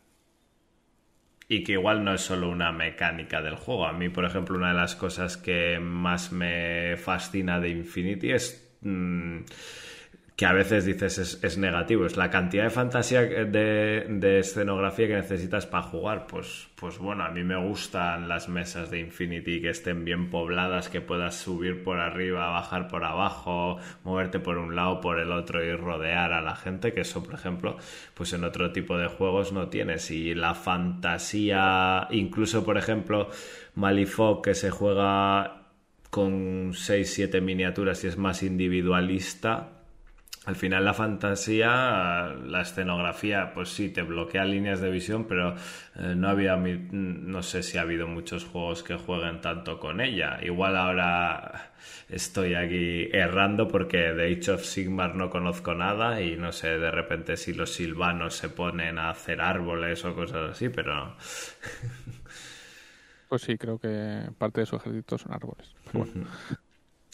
y 1.48 1.62
que 1.62 1.72
igual 1.72 2.04
no 2.04 2.14
es 2.14 2.22
solo 2.22 2.48
una 2.50 2.72
mecánica 2.72 3.40
del 3.40 3.54
juego. 3.56 3.86
A 3.86 3.92
mí, 3.92 4.08
por 4.08 4.24
ejemplo, 4.24 4.56
una 4.56 4.68
de 4.70 4.74
las 4.74 4.96
cosas 4.96 5.36
que 5.36 5.78
más 5.80 6.32
me 6.32 6.96
fascina 6.96 7.60
de 7.60 7.68
Infinity 7.68 8.32
es 8.32 8.76
mm, 8.80 9.38
que 10.36 10.44
a 10.44 10.52
veces 10.52 10.84
dices 10.84 11.40
es, 11.42 11.56
negativo, 11.56 12.04
es 12.04 12.18
la 12.18 12.28
cantidad 12.28 12.64
de 12.64 12.70
fantasía 12.70 13.22
de 13.22 14.38
escenografía 14.38 15.08
que 15.08 15.14
necesitas 15.14 15.64
para 15.64 15.84
jugar. 15.84 16.26
Pues, 16.26 16.68
pues 16.74 16.98
bueno, 16.98 17.24
a 17.24 17.30
mí 17.30 17.42
me 17.42 17.56
gustan 17.56 18.28
las 18.28 18.46
mesas 18.46 18.90
de 18.90 19.00
Infinity 19.00 19.62
que 19.62 19.70
estén 19.70 20.04
bien 20.04 20.28
pobladas, 20.28 20.90
que 20.90 21.00
puedas 21.00 21.36
subir 21.36 21.82
por 21.82 21.98
arriba, 22.00 22.50
bajar 22.50 22.86
por 22.86 23.04
abajo, 23.04 23.78
moverte 24.04 24.38
por 24.38 24.58
un 24.58 24.76
lado, 24.76 25.00
por 25.00 25.18
el 25.20 25.32
otro 25.32 25.64
y 25.64 25.74
rodear 25.74 26.34
a 26.34 26.42
la 26.42 26.54
gente, 26.54 26.92
que 26.92 27.00
eso, 27.00 27.22
por 27.22 27.32
ejemplo, 27.32 27.78
pues 28.12 28.34
en 28.34 28.44
otro 28.44 28.72
tipo 28.72 28.98
de 28.98 29.08
juegos 29.08 29.54
no 29.54 29.68
tienes. 29.68 30.10
Y 30.10 30.34
la 30.34 30.54
fantasía, 30.54 32.08
incluso, 32.10 32.62
por 32.62 32.76
ejemplo, 32.76 33.30
Malifaux, 33.74 34.42
que 34.42 34.54
se 34.54 34.68
juega 34.68 35.62
con 36.10 36.74
6-7 36.74 37.40
miniaturas 37.40 38.04
y 38.04 38.08
es 38.08 38.18
más 38.18 38.42
individualista, 38.42 39.75
al 40.46 40.56
final 40.56 40.84
la 40.84 40.94
fantasía, 40.94 42.34
la 42.44 42.62
escenografía, 42.62 43.52
pues 43.52 43.68
sí, 43.68 43.88
te 43.90 44.02
bloquea 44.02 44.44
líneas 44.44 44.80
de 44.80 44.90
visión, 44.90 45.26
pero 45.26 45.54
eh, 45.96 46.14
no 46.16 46.28
había, 46.28 46.56
no 46.56 47.42
sé 47.42 47.64
si 47.64 47.78
ha 47.78 47.82
habido 47.82 48.06
muchos 48.06 48.44
juegos 48.44 48.84
que 48.84 48.94
jueguen 48.94 49.40
tanto 49.40 49.80
con 49.80 50.00
ella. 50.00 50.38
Igual 50.42 50.76
ahora 50.76 51.72
estoy 52.08 52.54
aquí 52.54 53.08
errando 53.12 53.66
porque 53.66 53.98
de 54.14 54.32
Age 54.32 54.52
of 54.52 54.64
Sigmar 54.64 55.16
no 55.16 55.30
conozco 55.30 55.74
nada 55.74 56.20
y 56.20 56.36
no 56.36 56.52
sé 56.52 56.78
de 56.78 56.90
repente 56.92 57.36
si 57.36 57.52
los 57.52 57.72
silvanos 57.72 58.36
se 58.36 58.48
ponen 58.48 58.98
a 58.98 59.10
hacer 59.10 59.40
árboles 59.40 60.04
o 60.04 60.14
cosas 60.14 60.52
así, 60.52 60.68
pero 60.68 61.16
pues 63.28 63.42
sí 63.42 63.58
creo 63.58 63.78
que 63.78 64.30
parte 64.38 64.60
de 64.60 64.66
su 64.66 64.76
ejército 64.76 65.18
son 65.18 65.34
árboles. 65.34 65.74
Pero 65.84 66.04
bueno 66.04 66.26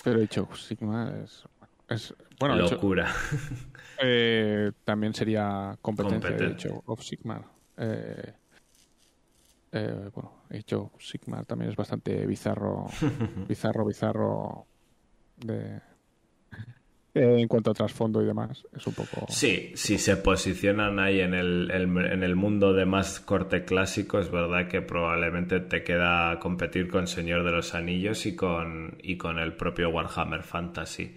pero 0.02 0.20
hecho 0.20 0.48
Sigma 0.54 1.14
es 1.22 1.44
es 1.88 2.14
bueno 2.38 2.56
de 2.56 2.62
hecho, 2.64 2.74
locura. 2.74 3.12
eh, 4.02 4.72
también 4.84 5.14
sería 5.14 5.76
competencia 5.82 6.30
de 6.30 6.36
Competen- 6.36 6.52
hecho 6.52 6.82
of 6.86 7.00
Sigmar 7.02 7.44
eh, 7.76 8.34
eh, 9.72 10.10
bueno 10.14 10.42
hecho 10.50 10.92
Sigmar 10.98 11.46
también 11.46 11.70
es 11.70 11.76
bastante 11.76 12.26
bizarro 12.26 12.86
bizarro 13.48 13.84
bizarro 13.86 14.66
de 15.36 15.80
eh, 17.14 17.40
en 17.40 17.46
cuanto 17.48 17.70
a 17.70 17.74
trasfondo 17.74 18.22
y 18.22 18.26
demás 18.26 18.64
es 18.74 18.86
un 18.86 18.94
poco 18.94 19.26
Sí, 19.28 19.72
si 19.74 19.98
se 19.98 20.16
posicionan 20.16 20.98
ahí 20.98 21.20
en 21.20 21.34
el, 21.34 21.70
el- 21.70 21.96
en 22.06 22.22
el 22.22 22.36
mundo 22.36 22.72
de 22.72 22.86
más 22.86 23.20
corte 23.20 23.64
clásico, 23.64 24.18
es 24.18 24.30
verdad 24.30 24.66
que 24.68 24.80
probablemente 24.80 25.60
te 25.60 25.84
queda 25.84 26.38
competir 26.38 26.88
con 26.88 27.06
Señor 27.06 27.44
de 27.44 27.52
los 27.52 27.74
Anillos 27.74 28.24
y 28.26 28.34
con, 28.34 28.96
y 29.02 29.16
con 29.18 29.38
el 29.38 29.54
propio 29.54 29.90
Warhammer 29.90 30.42
Fantasy. 30.42 31.14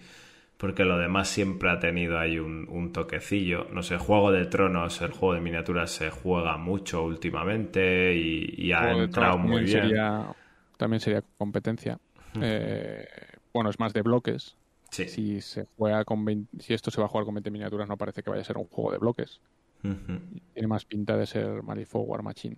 Porque 0.56 0.84
lo 0.84 0.96
demás 0.98 1.28
siempre 1.28 1.70
ha 1.70 1.78
tenido 1.78 2.18
ahí 2.18 2.38
un, 2.38 2.66
un 2.70 2.92
toquecillo. 2.92 3.66
No 3.72 3.82
sé, 3.82 3.98
Juego 3.98 4.32
de 4.32 4.46
Tronos, 4.46 5.02
el 5.02 5.10
juego 5.10 5.34
de 5.34 5.40
miniaturas 5.40 5.90
se 5.90 6.10
juega 6.10 6.56
mucho 6.56 7.04
últimamente 7.04 8.14
y, 8.14 8.54
y 8.56 8.72
ha 8.72 8.84
Juego 8.84 9.02
entrado 9.02 9.38
muy 9.38 9.64
bien. 9.64 9.82
Sería, 9.82 10.34
también 10.78 11.00
sería 11.00 11.22
competencia. 11.36 11.98
Eh, 12.40 13.06
bueno, 13.52 13.70
es 13.70 13.78
más 13.78 13.92
de 13.92 14.02
bloques. 14.02 14.56
Sí. 14.90 15.08
Si 15.08 15.40
se 15.40 15.66
juega 15.76 16.04
con 16.04 16.24
20 16.24 16.62
si 16.62 16.72
esto 16.72 16.90
se 16.90 17.00
va 17.00 17.06
a 17.06 17.08
jugar 17.08 17.26
con 17.26 17.34
20 17.34 17.50
miniaturas, 17.50 17.88
no 17.88 17.96
parece 17.96 18.22
que 18.22 18.30
vaya 18.30 18.42
a 18.42 18.46
ser 18.46 18.56
un 18.56 18.66
juego 18.66 18.92
de 18.92 18.98
bloques. 18.98 19.40
Tiene 19.82 20.66
más 20.66 20.84
pinta 20.84 21.16
de 21.16 21.26
ser 21.26 21.62
Malifaux 21.62 22.08
War 22.08 22.22
Machine. 22.22 22.56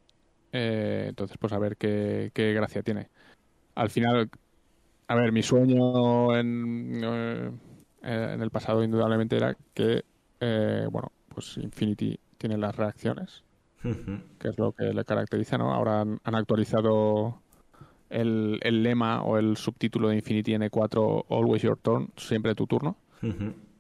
Eh, 0.52 1.06
entonces, 1.08 1.36
pues 1.38 1.52
a 1.52 1.58
ver 1.58 1.76
qué, 1.76 2.30
qué 2.32 2.54
gracia 2.54 2.82
tiene. 2.82 3.08
Al 3.74 3.90
final, 3.90 4.30
a 5.08 5.14
ver, 5.14 5.32
mi 5.32 5.42
sueño 5.42 6.34
en, 6.36 7.00
eh, 7.04 7.50
en 8.08 8.42
el 8.42 8.50
pasado 8.50 8.82
indudablemente 8.82 9.36
era 9.36 9.56
que, 9.74 10.04
eh, 10.40 10.86
bueno, 10.90 11.12
pues 11.34 11.56
Infinity 11.58 12.18
tiene 12.36 12.56
las 12.56 12.76
reacciones 12.76 13.44
que 14.38 14.48
es 14.48 14.58
lo 14.58 14.72
que 14.72 14.92
le 14.92 15.04
caracteriza, 15.04 15.56
¿no? 15.56 15.72
Ahora 15.72 16.00
han, 16.00 16.20
han 16.24 16.34
actualizado 16.34 17.40
el, 18.10 18.58
el 18.62 18.82
lema 18.82 19.22
o 19.22 19.38
el 19.38 19.56
subtítulo 19.56 20.08
de 20.08 20.16
Infinity 20.16 20.52
N4, 20.54 21.26
Always 21.30 21.62
Your 21.62 21.78
Turn, 21.78 22.10
siempre 22.16 22.54
tu 22.54 22.66
turno. 22.66 22.96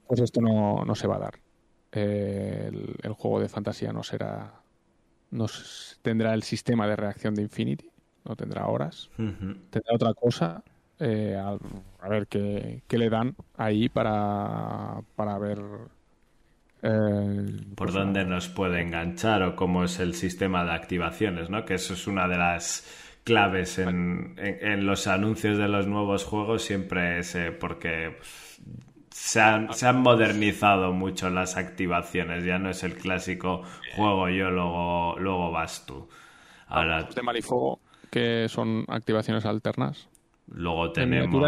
Pues 0.06 0.20
esto 0.20 0.40
no, 0.40 0.84
no 0.84 0.94
se 0.94 1.06
va 1.06 1.16
a 1.16 1.18
dar. 1.18 1.34
Eh, 1.92 2.70
el, 2.72 2.96
el 3.02 3.12
juego 3.12 3.40
de 3.40 3.48
fantasía 3.48 3.92
no 3.92 4.02
será. 4.02 4.54
No 5.30 5.46
tendrá 6.02 6.32
el 6.32 6.42
sistema 6.42 6.86
de 6.86 6.96
reacción 6.96 7.34
de 7.34 7.42
Infinity, 7.42 7.90
no 8.24 8.34
tendrá 8.34 8.66
horas, 8.66 9.10
tendrá 9.70 9.94
otra 9.94 10.14
cosa. 10.14 10.62
Eh, 11.00 11.36
a, 11.36 12.08
ver 12.08 12.26
qué, 12.28 12.82
qué 12.88 12.98
le 12.98 13.10
dan 13.10 13.36
ahí 13.56 13.88
para, 13.88 15.02
para 15.16 15.38
ver. 15.38 15.58
eh, 16.82 17.46
por 17.74 17.92
pues, 17.92 17.92
dónde 17.92 18.24
nos 18.24 18.48
puede 18.48 18.80
enganchar 18.80 19.42
o 19.42 19.54
cómo 19.56 19.84
es 19.84 20.00
el 20.00 20.14
sistema 20.14 20.64
de 20.64 20.72
activaciones, 20.72 21.48
¿no? 21.50 21.64
Que 21.64 21.74
eso 21.74 21.94
es 21.94 22.06
una 22.06 22.26
de 22.28 22.36
las 22.38 22.86
claves 23.24 23.78
en, 23.78 24.34
en- 24.38 24.58
en 24.72 24.86
los 24.86 25.06
anuncios 25.06 25.58
de 25.58 25.68
los 25.68 25.86
nuevos 25.86 26.24
juegos 26.24 26.62
siempre 26.62 27.18
es 27.20 27.34
eh, 27.34 27.52
porque 27.52 28.16
pues, 28.18 28.60
se, 29.10 29.40
han, 29.40 29.72
se 29.74 29.86
han 29.86 30.00
modernizado 30.02 30.92
mucho 30.92 31.30
las 31.30 31.56
activaciones. 31.56 32.44
Ya 32.44 32.58
no 32.58 32.70
es 32.70 32.82
el 32.84 32.96
clásico 32.96 33.62
juego 33.88 34.28
yo, 34.28 34.50
luego, 34.50 35.16
luego 35.18 35.50
vas 35.52 35.86
tú. 35.86 36.08
Ahora, 36.68 37.08
de 37.14 37.22
Mal 37.22 37.36
y 37.36 37.42
Fuego, 37.42 37.80
que 38.10 38.46
son 38.48 38.84
activaciones 38.88 39.44
alternas 39.44 40.08
luego 40.52 40.92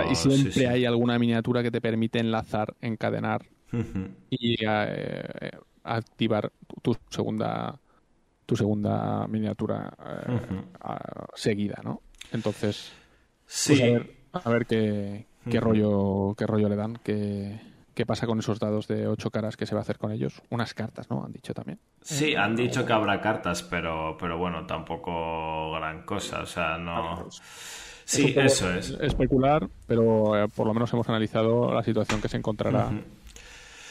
y 0.02 0.14
tenemos... 0.14 0.28
sí, 0.30 0.30
siempre 0.30 0.52
sí. 0.52 0.66
hay 0.68 0.84
alguna 0.84 1.18
miniatura 1.18 1.62
que 1.62 1.70
te 1.70 1.80
permite 1.80 2.18
enlazar, 2.20 2.74
encadenar 2.80 3.46
y 4.30 4.56
eh, 4.66 5.50
activar 5.84 6.52
tu 6.82 6.96
segunda 7.10 7.80
tu 8.46 8.56
segunda 8.56 9.26
miniatura 9.28 9.94
eh, 10.06 10.32
a- 10.80 11.26
seguida, 11.34 11.80
¿no? 11.84 12.02
Entonces, 12.32 12.92
Sí. 13.46 13.72
pues 13.72 13.80
a 13.82 13.88
ver, 13.88 14.10
a 14.32 14.50
ver 14.50 14.66
qué, 14.66 15.26
qué 15.48 15.60
rollo 15.60 16.34
qué 16.36 16.46
rollo 16.46 16.68
le 16.68 16.76
dan, 16.76 16.96
qué, 17.04 17.60
qué 17.94 18.06
pasa 18.06 18.26
con 18.26 18.38
esos 18.40 18.58
dados 18.60 18.88
de 18.88 19.08
ocho 19.08 19.30
caras 19.30 19.56
que 19.56 19.66
se 19.66 19.74
va 19.74 19.80
a 19.80 19.82
hacer 19.82 19.98
con 19.98 20.12
ellos. 20.12 20.42
Unas 20.50 20.74
cartas, 20.74 21.10
¿no? 21.10 21.24
Han 21.24 21.32
dicho 21.32 21.54
también. 21.54 21.80
Sí, 22.02 22.34
han 22.34 22.56
dicho 22.56 22.84
que 22.86 22.92
habrá 22.92 23.20
cartas, 23.20 23.62
pero, 23.62 24.16
pero 24.18 24.38
bueno, 24.38 24.66
tampoco 24.66 25.72
gran 25.72 26.04
cosa. 26.04 26.40
O 26.42 26.46
sea, 26.46 26.78
no. 26.78 27.28
Sí, 28.10 28.34
eso 28.36 28.72
es. 28.74 28.90
Especular, 29.00 29.68
pero 29.86 30.36
eh, 30.44 30.48
por 30.48 30.66
lo 30.66 30.74
menos 30.74 30.92
hemos 30.92 31.08
analizado 31.08 31.72
la 31.72 31.82
situación 31.84 32.20
que 32.20 32.28
se 32.28 32.36
encontrará 32.36 32.90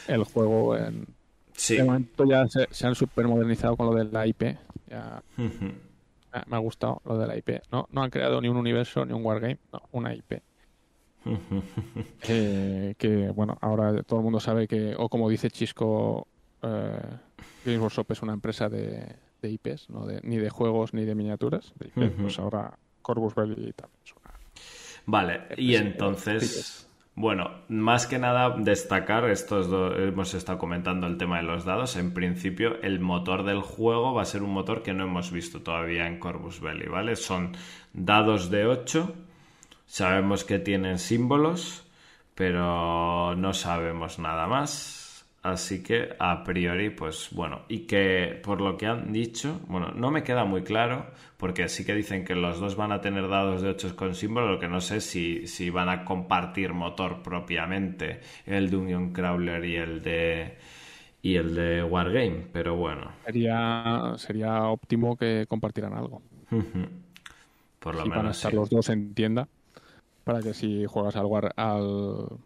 el 0.08 0.24
juego 0.24 0.76
en... 0.76 1.06
Sí. 1.52 1.76
De 1.76 1.84
momento 1.84 2.24
ya 2.24 2.46
se, 2.48 2.66
se 2.70 2.86
han 2.86 2.94
supermodernizado 2.94 3.76
con 3.76 3.86
lo 3.86 3.94
de 3.94 4.04
la 4.04 4.26
IP. 4.26 4.42
Ya 4.88 5.22
me- 5.36 5.50
me 6.46 6.56
ha 6.56 6.58
gustado 6.58 7.00
lo 7.04 7.18
de 7.18 7.26
la 7.26 7.36
IP. 7.36 7.60
No, 7.72 7.88
no 7.92 8.02
han 8.02 8.10
creado 8.10 8.40
ni 8.40 8.48
un 8.48 8.56
universo 8.56 9.04
ni 9.04 9.12
un 9.12 9.24
wargame, 9.24 9.58
no, 9.72 9.80
una 9.92 10.14
IP. 10.14 10.40
que, 12.22 12.94
que, 12.98 13.30
bueno, 13.30 13.56
ahora 13.60 14.02
todo 14.02 14.20
el 14.20 14.24
mundo 14.24 14.40
sabe 14.40 14.66
que, 14.68 14.94
o 14.96 15.08
como 15.08 15.28
dice 15.28 15.50
Chisco, 15.50 16.26
eh, 16.62 17.00
Games 17.64 17.80
Workshop 17.80 18.12
es 18.12 18.22
una 18.22 18.32
empresa 18.32 18.68
de, 18.68 19.06
de 19.42 19.50
IPs, 19.50 19.90
no 19.90 20.06
de, 20.06 20.20
ni 20.22 20.36
de 20.36 20.50
juegos 20.50 20.94
ni 20.94 21.04
de 21.04 21.14
miniaturas. 21.14 21.72
de 21.78 21.88
IP. 21.88 21.96
Ujú. 22.14 22.22
Pues 22.22 22.38
ahora 22.38 22.78
Corvus 23.02 23.34
Belli 23.34 23.72
también 23.72 24.00
es 24.04 24.12
una. 24.12 24.34
Vale, 25.06 25.42
y 25.56 25.74
entonces. 25.76 26.86
Bueno, 27.16 27.50
más 27.68 28.06
que 28.06 28.18
nada 28.18 28.54
destacar, 28.56 29.28
estos 29.28 29.68
dos, 29.68 29.94
hemos 29.98 30.32
estado 30.32 30.58
comentando 30.58 31.06
el 31.06 31.18
tema 31.18 31.36
de 31.36 31.42
los 31.42 31.66
dados. 31.66 31.96
En 31.96 32.14
principio, 32.14 32.80
el 32.80 33.00
motor 33.00 33.44
del 33.44 33.60
juego 33.60 34.14
va 34.14 34.22
a 34.22 34.24
ser 34.24 34.42
un 34.42 34.52
motor 34.52 34.82
que 34.82 34.94
no 34.94 35.04
hemos 35.04 35.30
visto 35.30 35.60
todavía 35.60 36.06
en 36.06 36.18
Corvus 36.18 36.60
Belli, 36.60 36.86
¿vale? 36.86 37.16
Son 37.16 37.54
dados 37.92 38.48
de 38.50 38.64
8, 38.64 39.14
sabemos 39.86 40.44
que 40.44 40.60
tienen 40.60 40.98
símbolos, 40.98 41.84
pero 42.34 43.34
no 43.36 43.52
sabemos 43.52 44.18
nada 44.18 44.46
más. 44.46 44.99
Así 45.42 45.82
que 45.82 46.14
a 46.18 46.44
priori, 46.44 46.90
pues 46.90 47.28
bueno, 47.32 47.62
y 47.68 47.86
que 47.86 48.38
por 48.44 48.60
lo 48.60 48.76
que 48.76 48.86
han 48.86 49.10
dicho, 49.12 49.60
bueno, 49.68 49.90
no 49.92 50.10
me 50.10 50.22
queda 50.22 50.44
muy 50.44 50.62
claro, 50.64 51.06
porque 51.38 51.68
sí 51.70 51.84
que 51.86 51.94
dicen 51.94 52.26
que 52.26 52.34
los 52.34 52.60
dos 52.60 52.76
van 52.76 52.92
a 52.92 53.00
tener 53.00 53.26
dados 53.28 53.62
de 53.62 53.70
8 53.70 53.96
con 53.96 54.14
símbolo, 54.14 54.48
lo 54.52 54.58
que 54.60 54.68
no 54.68 54.82
sé 54.82 55.00
si, 55.00 55.46
si 55.46 55.70
van 55.70 55.88
a 55.88 56.04
compartir 56.04 56.74
motor 56.74 57.22
propiamente, 57.22 58.20
el 58.44 58.68
de 58.70 58.76
Union 58.76 59.12
Crawler 59.14 59.64
y 59.64 59.76
el 59.76 60.02
de 60.02 60.58
y 61.22 61.36
el 61.36 61.54
de 61.54 61.82
Wargame, 61.84 62.46
pero 62.52 62.76
bueno, 62.76 63.10
Sería, 63.24 64.14
sería 64.18 64.64
óptimo 64.68 65.16
que 65.16 65.46
compartieran 65.48 65.92
algo. 65.94 66.22
por 67.78 67.94
lo 67.96 68.06
y 68.06 68.10
van 68.10 68.26
a 68.26 68.30
menos 68.30 68.32
estar 68.32 68.52
sí. 68.52 68.54
los 68.54 68.70
dos 68.70 68.88
en 68.88 69.14
tienda 69.14 69.48
para 70.24 70.42
que 70.42 70.54
si 70.54 70.86
juegas 70.86 71.16
al, 71.16 71.26
war- 71.26 71.52
al, 71.56 72.40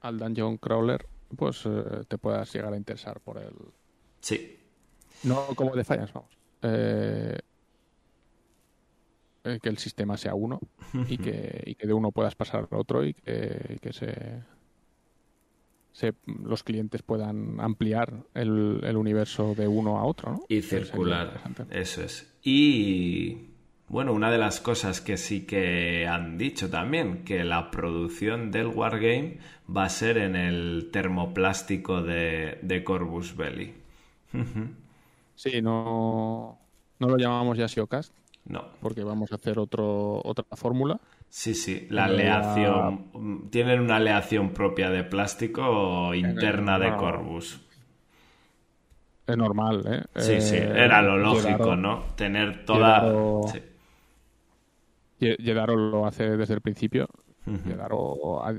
al 0.00 0.18
Dungeon 0.18 0.56
Crawler, 0.58 1.06
pues 1.36 1.64
eh, 1.66 2.04
te 2.08 2.18
puedas 2.18 2.52
llegar 2.52 2.72
a 2.72 2.76
interesar 2.76 3.20
por 3.20 3.38
el... 3.38 3.52
Sí, 4.20 4.58
No 5.24 5.46
como 5.54 5.74
Defiance, 5.74 6.12
vamos. 6.12 6.30
Eh, 6.62 7.38
eh, 9.44 9.58
que 9.62 9.68
el 9.68 9.78
sistema 9.78 10.16
sea 10.16 10.34
uno 10.34 10.58
y 11.08 11.18
que, 11.18 11.62
y 11.66 11.74
que 11.74 11.86
de 11.86 11.92
uno 11.92 12.10
puedas 12.12 12.34
pasar 12.34 12.66
al 12.70 12.78
otro 12.78 13.04
y 13.04 13.14
que, 13.14 13.74
y 13.76 13.78
que 13.78 13.92
se, 13.92 14.42
se- 15.92 16.14
los 16.26 16.62
clientes 16.64 17.02
puedan 17.02 17.60
ampliar 17.60 18.24
el, 18.34 18.80
el 18.82 18.96
universo 18.96 19.54
de 19.54 19.68
uno 19.68 19.98
a 19.98 20.04
otro, 20.04 20.32
¿no? 20.32 20.40
y 20.48 20.62
circular, 20.62 21.40
eso 21.70 22.02
es. 22.02 22.34
Y 22.42 23.47
bueno, 23.88 24.12
una 24.12 24.30
de 24.30 24.38
las 24.38 24.60
cosas 24.60 25.00
que 25.00 25.16
sí 25.16 25.46
que 25.46 26.06
han 26.06 26.38
dicho 26.38 26.70
también, 26.70 27.24
que 27.24 27.44
la 27.44 27.70
producción 27.70 28.50
del 28.50 28.68
Wargame 28.68 29.38
va 29.74 29.84
a 29.84 29.88
ser 29.88 30.18
en 30.18 30.36
el 30.36 30.90
termoplástico 30.92 32.02
de, 32.02 32.58
de 32.62 32.84
Corvus 32.84 33.36
Belli. 33.36 33.74
Sí, 35.34 35.62
no, 35.62 36.58
no 36.98 37.08
lo 37.08 37.16
llamamos 37.16 37.56
ya 37.58 37.68
Siocast 37.68 38.12
No, 38.44 38.64
porque 38.80 39.04
vamos 39.04 39.32
a 39.32 39.36
hacer 39.36 39.58
otro, 39.58 40.20
otra 40.24 40.44
fórmula. 40.56 41.00
sí, 41.30 41.54
sí, 41.54 41.86
la 41.90 42.04
aleación, 42.06 43.48
tienen 43.50 43.80
una 43.80 43.96
aleación 43.96 44.50
propia 44.52 44.90
de 44.90 45.04
plástico 45.04 46.14
interna 46.14 46.78
de 46.78 46.96
Corvus. 46.96 47.60
Es 49.26 49.36
normal, 49.36 49.84
¿eh? 49.86 50.04
Sí, 50.16 50.40
sí, 50.40 50.56
Eh, 50.56 50.72
era 50.72 51.02
lo 51.02 51.16
lógico, 51.18 51.76
¿no? 51.76 52.04
Tener 52.16 52.64
toda... 52.64 53.14
Sí. 53.44 53.62
Ye- 55.18 55.36
Yedaro 55.38 55.76
lo 55.76 56.06
hace 56.06 56.36
desde 56.36 56.54
el 56.54 56.60
principio. 56.60 57.08
Ujú. 57.46 57.68
Yedaro 57.68 58.44
ha- 58.44 58.54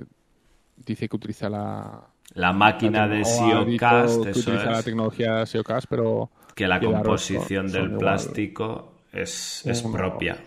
dice 0.77 1.07
que 1.07 1.15
utiliza 1.15 1.49
la... 1.49 2.07
La 2.35 2.53
máquina 2.53 3.07
de 3.07 3.19
la 3.19 3.25
SEOcast, 3.25 4.21
que 4.23 4.29
eso 4.29 4.39
utiliza 4.39 4.71
la 4.71 4.83
tecnología 4.83 5.45
SEOcast, 5.45 5.87
pero 5.89 6.29
que 6.55 6.67
la 6.67 6.79
Yedaro 6.79 7.03
composición 7.03 7.69
son- 7.69 7.71
del 7.71 7.81
son 7.81 7.85
igual. 7.85 7.99
plástico 7.99 8.93
es, 9.11 9.65
es 9.65 9.81
propia. 9.81 10.37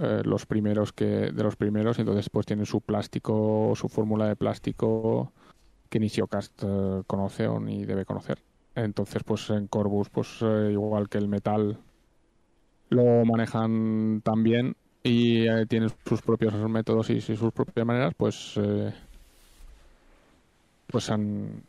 eh, 0.00 0.22
los 0.24 0.46
primeros 0.46 0.92
que 0.92 1.04
de 1.06 1.42
los 1.42 1.56
primeros, 1.56 1.98
entonces 1.98 2.28
pues 2.30 2.46
tienen 2.46 2.66
su 2.66 2.80
plástico, 2.80 3.72
su 3.76 3.88
fórmula 3.88 4.26
de 4.26 4.36
plástico 4.36 5.32
que 5.88 6.00
ni 6.00 6.08
Siocast 6.08 6.60
eh, 6.64 7.02
conoce 7.06 7.46
o 7.46 7.60
ni 7.60 7.84
debe 7.84 8.04
conocer. 8.04 8.42
Entonces 8.74 9.22
pues 9.24 9.48
en 9.50 9.68
Corbus 9.68 10.10
pues 10.10 10.38
eh, 10.42 10.70
igual 10.72 11.08
que 11.08 11.18
el 11.18 11.28
metal 11.28 11.78
lo 12.94 13.24
manejan 13.24 14.20
también 14.22 14.76
y 15.02 15.46
eh, 15.46 15.66
tienen 15.66 15.90
sus 16.06 16.22
propios 16.22 16.54
métodos 16.68 17.10
y, 17.10 17.20
sus 17.20 17.52
propias 17.52 17.86
maneras, 17.86 18.14
pues 18.16 18.54
eh, 18.56 18.92
pues 20.86 21.10
han 21.10 21.62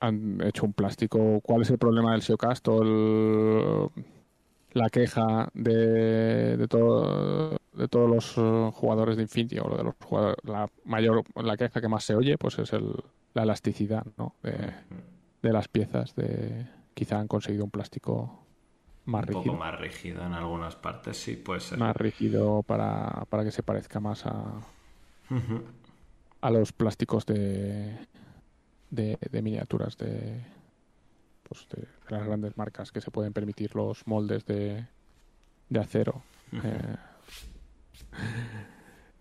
han 0.00 0.40
hecho 0.42 0.66
un 0.66 0.72
plástico. 0.72 1.40
¿Cuál 1.42 1.62
es 1.62 1.70
el 1.70 1.78
problema 1.78 2.12
del 2.12 2.22
Siocast 2.22 2.66
o 2.68 2.82
el 2.82 4.04
la 4.76 4.90
queja 4.90 5.48
de, 5.54 6.56
de, 6.58 6.68
todo, 6.68 7.56
de 7.72 7.88
todos 7.88 8.36
los 8.36 8.74
jugadores 8.74 9.16
de 9.16 9.22
Infinity 9.22 9.58
o 9.58 9.74
de 9.74 9.82
los 9.82 9.94
jugadores, 10.04 10.36
la 10.44 10.68
mayor 10.84 11.24
la 11.34 11.56
queja 11.56 11.80
que 11.80 11.88
más 11.88 12.04
se 12.04 12.14
oye 12.14 12.36
pues 12.36 12.58
es 12.58 12.74
el, 12.74 12.92
la 13.32 13.44
elasticidad 13.44 14.04
¿no? 14.18 14.34
de, 14.42 14.74
de 15.42 15.52
las 15.52 15.68
piezas 15.68 16.14
de 16.14 16.66
quizá 16.92 17.18
han 17.18 17.26
conseguido 17.26 17.64
un 17.64 17.70
plástico 17.70 18.45
más 19.06 19.26
Un 19.28 19.32
poco 19.32 19.54
más 19.54 19.78
rígido 19.78 20.24
en 20.24 20.34
algunas 20.34 20.76
partes, 20.76 21.16
sí, 21.16 21.36
puede 21.36 21.60
ser. 21.60 21.78
más 21.78 21.96
rígido 21.96 22.62
para, 22.62 23.24
para 23.28 23.44
que 23.44 23.52
se 23.52 23.62
parezca 23.62 24.00
más 24.00 24.26
a, 24.26 24.60
a 26.40 26.50
los 26.50 26.72
plásticos 26.72 27.24
de, 27.26 27.96
de, 28.90 29.18
de 29.30 29.42
miniaturas 29.42 29.96
de, 29.96 30.44
pues 31.48 31.66
de, 31.70 31.86
las 32.08 32.26
grandes 32.26 32.56
marcas 32.56 32.92
que 32.92 33.00
se 33.00 33.10
pueden 33.10 33.32
permitir 33.32 33.74
los 33.74 34.06
moldes 34.06 34.44
de, 34.46 34.86
de 35.68 35.80
acero. 35.80 36.22
Eh, 36.52 36.96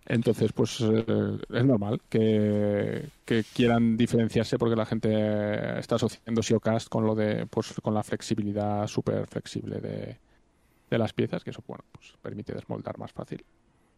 entonces, 0.08 0.54
pues 0.54 0.82
eh, 0.82 1.38
es 1.50 1.66
normal 1.66 2.00
que, 2.10 3.10
que 3.26 3.44
quieran 3.44 3.98
diferenciarse 3.98 4.58
porque 4.60 4.76
la 4.76 4.86
gente 4.86 5.80
está 5.80 5.96
asociando 5.96 6.44
Siocast 6.44 6.90
con 6.90 7.06
lo 7.06 7.16
de 7.16 7.48
pues 7.48 7.74
con 7.82 7.94
la 7.94 8.04
flexibilidad 8.04 8.86
súper 8.88 9.26
flexible 9.28 9.80
de, 9.80 10.20
de 10.90 10.98
las 10.98 11.14
piezas, 11.14 11.44
que 11.44 11.50
eso 11.50 11.64
bueno, 11.68 11.84
pues 11.92 12.14
permite 12.22 12.54
desmoldar 12.54 12.98
más 13.00 13.12
fácil. 13.12 13.44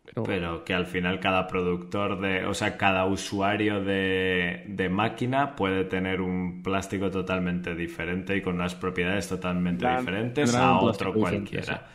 Pero, 0.06 0.24
Pero 0.24 0.64
que 0.64 0.74
al 0.74 0.86
final 0.86 1.20
cada 1.20 1.46
productor 1.48 2.22
de, 2.22 2.46
o 2.46 2.54
sea, 2.54 2.78
cada 2.78 3.06
usuario 3.06 3.84
de, 3.84 4.64
de 4.70 4.88
máquina 4.88 5.58
puede 5.58 5.84
tener 5.84 6.22
un 6.22 6.64
plástico 6.64 7.12
totalmente 7.12 7.76
diferente 7.76 8.38
y 8.38 8.42
con 8.42 8.56
unas 8.56 8.76
propiedades 8.76 9.28
totalmente 9.28 9.86
diferentes 9.86 10.56
a 10.56 10.80
otro 10.80 11.14
cualquiera. 11.14 11.86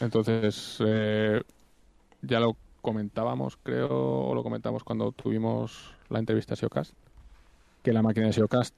Entonces, 0.00 0.78
eh, 0.84 1.40
ya 2.22 2.40
lo 2.40 2.56
comentábamos, 2.80 3.56
creo, 3.62 3.88
o 3.90 4.34
lo 4.34 4.42
comentamos 4.42 4.84
cuando 4.84 5.12
tuvimos 5.12 5.94
la 6.08 6.18
entrevista 6.18 6.54
a 6.54 6.56
SEOcast, 6.56 6.94
que 7.82 7.92
la 7.92 8.02
máquina 8.02 8.26
de 8.26 8.32
SEOcast 8.32 8.74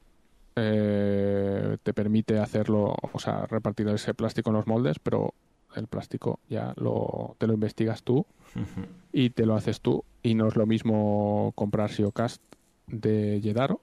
eh, 0.57 1.79
te 1.83 1.95
permite 1.95 2.39
hacerlo, 2.39 2.95
o 3.13 3.19
sea, 3.19 3.47
repartir 3.47 3.89
ese 3.89 4.15
plástico 4.15 4.51
en 4.51 4.57
los 4.57 4.67
moldes, 4.67 4.99
pero 4.99 5.35
el 5.75 5.87
plástico 5.87 6.41
ya 6.49 6.75
lo, 6.77 7.37
te 7.39 7.47
lo 7.47 7.55
investigas 7.55 8.03
tú 8.03 8.27
y 9.13 9.31
te 9.31 9.47
lo 9.47 9.55
haces 9.55 9.81
tú. 9.81 10.05
Y 10.23 10.35
no 10.35 10.49
es 10.49 10.57
lo 10.57 10.67
mismo 10.67 11.53
comprar 11.55 11.91
Siocast 11.91 12.43
de 12.87 13.41
Yedaro 13.41 13.81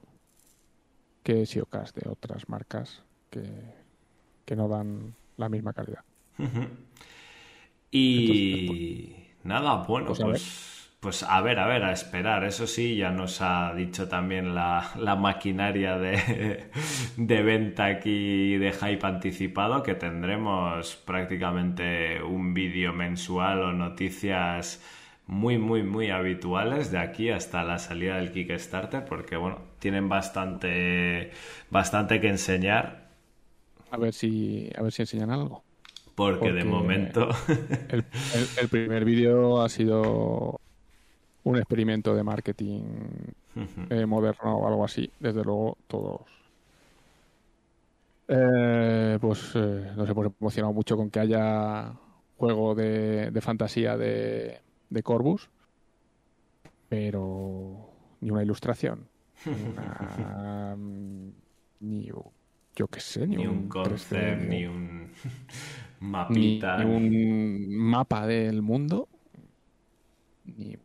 que 1.22 1.46
Siocast 1.46 1.96
de 1.96 2.08
otras 2.08 2.48
marcas 2.48 3.02
que, 3.30 3.42
que 4.44 4.56
no 4.56 4.68
dan 4.68 5.14
la 5.36 5.48
misma 5.48 5.72
calidad. 5.72 6.04
Y 7.90 9.19
nada, 9.44 9.84
bueno, 9.84 10.18
pues 10.18 10.20
pues, 10.20 10.20
a 10.20 10.26
ver. 10.28 10.42
pues 11.00 11.22
a 11.22 11.40
ver, 11.40 11.58
a 11.58 11.66
ver, 11.66 11.84
a 11.84 11.92
esperar. 11.92 12.44
Eso 12.44 12.66
sí, 12.66 12.96
ya 12.96 13.10
nos 13.10 13.40
ha 13.40 13.74
dicho 13.74 14.08
también 14.08 14.54
la, 14.54 14.90
la 14.96 15.16
maquinaria 15.16 15.98
de, 15.98 16.70
de 17.16 17.42
venta 17.42 17.86
aquí 17.86 18.56
de 18.58 18.72
hype 18.72 19.06
anticipado 19.06 19.82
que 19.82 19.94
tendremos 19.94 20.96
prácticamente 20.96 22.22
un 22.22 22.54
vídeo 22.54 22.92
mensual 22.92 23.60
o 23.62 23.72
noticias 23.72 24.82
muy, 25.26 25.58
muy, 25.58 25.82
muy 25.84 26.10
habituales 26.10 26.90
de 26.90 26.98
aquí 26.98 27.30
hasta 27.30 27.62
la 27.64 27.78
salida 27.78 28.16
del 28.16 28.32
Kickstarter 28.32 29.04
porque, 29.04 29.36
bueno, 29.36 29.60
tienen 29.78 30.08
bastante, 30.08 31.30
bastante 31.70 32.20
que 32.20 32.28
enseñar 32.28 33.08
A 33.90 33.96
ver 33.98 34.12
si, 34.14 34.70
a 34.76 34.82
ver 34.82 34.92
si 34.92 35.02
enseñan 35.02 35.30
algo. 35.30 35.64
Porque, 36.40 36.52
de 36.52 36.64
momento... 36.64 37.28
El, 37.88 38.04
el- 38.34 38.48
el 38.60 38.68
primer 38.68 39.04
vídeo 39.04 39.60
ha 39.62 39.68
sido 39.68 40.60
un 41.44 41.56
experimento 41.56 42.14
de 42.14 42.22
marketing 42.22 42.82
eh, 43.90 44.06
moderno 44.06 44.56
o 44.58 44.68
algo 44.68 44.84
así. 44.84 45.10
Desde 45.20 45.42
luego, 45.44 45.76
todos. 45.88 46.20
Eh, 48.28 49.18
pues 49.20 49.52
eh, 49.56 49.92
nos 49.96 50.08
hemos 50.08 50.32
emocionado 50.40 50.72
mucho 50.72 50.96
con 50.96 51.10
que 51.10 51.18
haya 51.20 51.92
juego 52.36 52.74
de, 52.74 53.30
de 53.30 53.40
fantasía 53.40 53.96
de, 53.96 54.60
de 54.88 55.02
Corvus, 55.02 55.48
pero 56.88 57.90
ni 58.20 58.30
una 58.30 58.42
ilustración, 58.42 59.08
ni, 59.46 59.52
una- 59.64 60.76
ni 61.80 62.10
yo 62.80 62.86
qué 62.88 62.98
sé, 63.00 63.26
ni, 63.26 63.36
ni 63.36 63.46
un 63.46 63.68
3D, 63.68 63.68
concept, 63.68 64.40
ni 64.48 64.56
ni 64.60 64.64
un- 64.66 65.12
mapita. 66.00 66.78
ni 66.82 66.84
un 66.96 67.76
mapa 67.76 68.26
del 68.26 68.62
mundo, 68.62 69.06
ni 70.46 70.76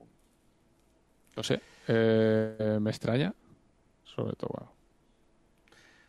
no 1.38 1.42
sé, 1.44 1.62
eh, 1.88 2.78
me 2.82 2.90
extraña, 2.90 3.34
sobre 4.04 4.36
todo. 4.36 4.50
bueno, 4.54 4.72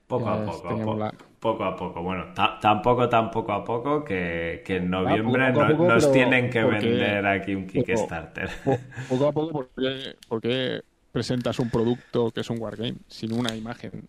Poco 0.09 0.29
a 0.29 0.45
poco, 0.45 0.85
po- 0.85 0.97
la- 0.97 1.15
poco 1.41 1.65
a 1.65 1.77
poco. 1.77 2.03
Bueno, 2.03 2.33
ta- 2.35 2.59
tampoco 2.61 3.09
tan 3.09 3.31
poco 3.31 3.53
a 3.53 3.63
poco 3.65 4.05
que, 4.05 4.63
que 4.65 4.77
en 4.79 4.91
noviembre 4.91 5.53
poco 5.53 5.61
a 5.65 5.69
no- 5.69 5.77
poco, 5.77 5.89
nos 5.89 6.11
tienen 6.13 6.51
que 6.51 6.63
porque- 6.63 6.89
vender 6.91 7.27
aquí 7.27 7.55
un 7.55 7.67
poco- 7.67 7.73
Kickstarter. 7.85 8.51
Po- 8.65 8.79
poco 9.09 9.27
a 9.29 9.33
poco, 9.33 9.53
porque, 9.53 10.17
porque 10.29 10.83
presentas 11.13 11.59
un 11.61 11.71
producto 11.71 12.31
que 12.33 12.41
es 12.41 12.51
un 12.51 12.61
wargame 12.61 12.97
sin 13.09 13.33
una 13.33 13.55
imagen 13.55 14.09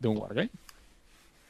de 0.00 0.08
un 0.08 0.16
wargame. 0.18 0.50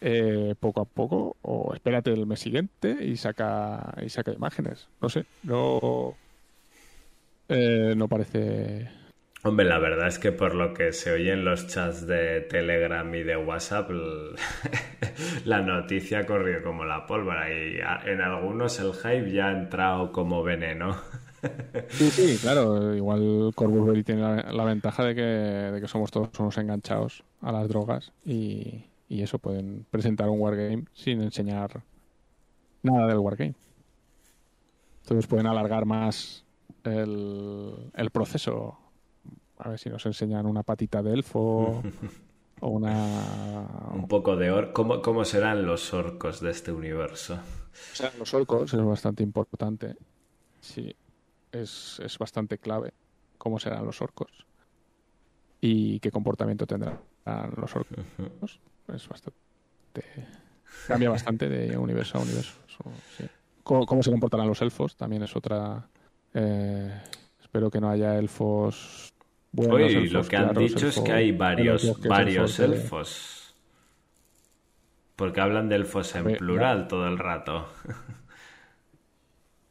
Eh, 0.01 0.55
poco 0.61 0.81
a 0.81 0.85
poco, 0.85 1.37
o 1.43 1.75
espérate 1.75 2.13
el 2.13 2.25
mes 2.25 2.39
siguiente 2.39 2.97
y 3.05 3.17
saca 3.17 3.95
y 4.01 4.09
saca 4.09 4.33
imágenes. 4.33 4.89
No 5.01 5.09
sé, 5.09 5.25
no, 5.43 6.15
eh, 7.49 7.95
no 7.97 8.07
parece. 8.07 8.89
Hombre, 9.43 9.67
la 9.67 9.79
verdad 9.79 10.07
es 10.07 10.21
que 10.21 10.31
por 10.31 10.55
lo 10.55 10.73
que 10.73 10.93
se 10.93 11.11
oye 11.11 11.33
en 11.33 11.45
los 11.45 11.67
chats 11.67 12.07
de 12.07 12.43
Telegram 12.43 13.13
y 13.13 13.23
de 13.25 13.37
WhatsApp, 13.37 13.91
la 15.45 15.63
noticia 15.63 16.27
corrió 16.27 16.63
como 16.63 16.85
la 16.85 17.07
pólvora 17.07 17.51
y 17.51 17.79
en 18.07 18.21
algunos 18.21 18.79
el 18.79 18.93
hype 18.93 19.33
ya 19.33 19.49
ha 19.49 19.53
entrado 19.53 20.13
como 20.13 20.43
veneno. 20.43 20.97
Sí, 21.91 22.11
sí, 22.11 22.37
claro. 22.43 22.97
Igual 22.97 23.53
Belli 23.57 24.03
tiene 24.03 24.23
la, 24.23 24.53
la 24.53 24.65
ventaja 24.65 25.05
de 25.05 25.15
que, 25.15 25.23
de 25.23 25.81
que 25.81 25.87
somos 25.87 26.11
todos 26.11 26.31
unos 26.41 26.59
enganchados 26.59 27.23
a 27.43 27.53
las 27.53 27.69
drogas 27.69 28.11
y, 28.27 28.88
y 29.09 29.23
eso 29.23 29.39
pueden 29.39 29.87
presentar 29.91 30.29
un 30.29 30.41
wargame 30.41 30.85
sin 30.93 31.23
enseñar 31.23 31.83
nada 32.83 33.07
del 33.07 33.19
wargame. 33.19 33.55
Entonces 35.03 35.27
pueden 35.27 35.47
alargar 35.47 35.87
más 35.87 36.45
el, 36.85 37.91
el 37.95 38.11
proceso. 38.11 38.79
A 39.59 39.71
ver 39.71 39.79
si 39.79 39.89
nos 39.89 40.05
enseñan 40.07 40.47
una 40.47 40.63
patita 40.63 41.03
de 41.03 41.15
elfo 41.15 41.83
o 42.61 42.69
una... 42.69 43.67
Un 43.93 44.07
poco 44.07 44.37
de 44.37 44.51
or. 44.51 44.73
¿Cómo, 44.73 45.01
¿Cómo 45.01 45.25
serán 45.25 45.65
los 45.65 45.95
orcos 45.95 46.41
de 46.41 46.51
este 46.51 46.71
universo? 46.71 47.35
O 47.35 47.97
sea, 47.97 48.13
los 48.19 48.33
orcos 48.35 48.73
es 48.73 48.85
bastante 48.85 49.23
importante. 49.23 49.97
Sí, 50.61 50.95
es, 51.51 52.01
es 52.05 52.19
bastante 52.19 52.59
clave 52.59 52.93
cómo 53.39 53.59
serán 53.59 53.87
los 53.87 54.03
orcos 54.03 54.47
y 55.61 56.01
qué 56.01 56.11
comportamiento 56.11 56.67
tendrán 56.67 57.01
los 57.57 57.75
orcos. 57.75 58.61
Es 58.95 59.09
bastante. 59.09 59.39
Cambia 60.87 61.11
bastante 61.11 61.49
de 61.49 61.77
universo 61.77 62.19
a 62.19 62.23
universo. 62.23 62.55
Eso, 62.69 62.85
sí. 63.17 63.25
¿Cómo, 63.63 63.85
cómo 63.85 64.03
se 64.03 64.11
comportarán 64.11 64.47
los 64.47 64.63
elfos? 64.63 64.97
También 64.97 65.23
es 65.23 65.37
otra. 65.37 65.89
eh, 66.35 67.03
espero 67.41 67.71
que 67.71 67.81
no 67.81 67.91
haya 67.91 68.17
elfos. 68.17 69.13
Buenos, 69.53 69.91
Uy, 69.93 69.97
elfos 69.97 70.13
lo 70.13 70.23
que 70.25 70.37
han 70.37 70.45
claros, 70.45 70.63
dicho 70.75 70.89
es 70.89 71.01
que 71.01 71.13
hay 71.13 71.33
varios, 71.33 71.85
elfos 71.85 72.03
que 72.03 72.09
varios 72.09 72.59
elfos 72.61 73.55
de-. 73.55 73.59
Porque 75.17 75.41
hablan 75.41 75.69
de 75.69 75.77
elfos 75.77 76.15
en 76.15 76.37
plural 76.37 76.87
todo 76.87 77.07
el 77.09 77.19
rato. 77.19 77.69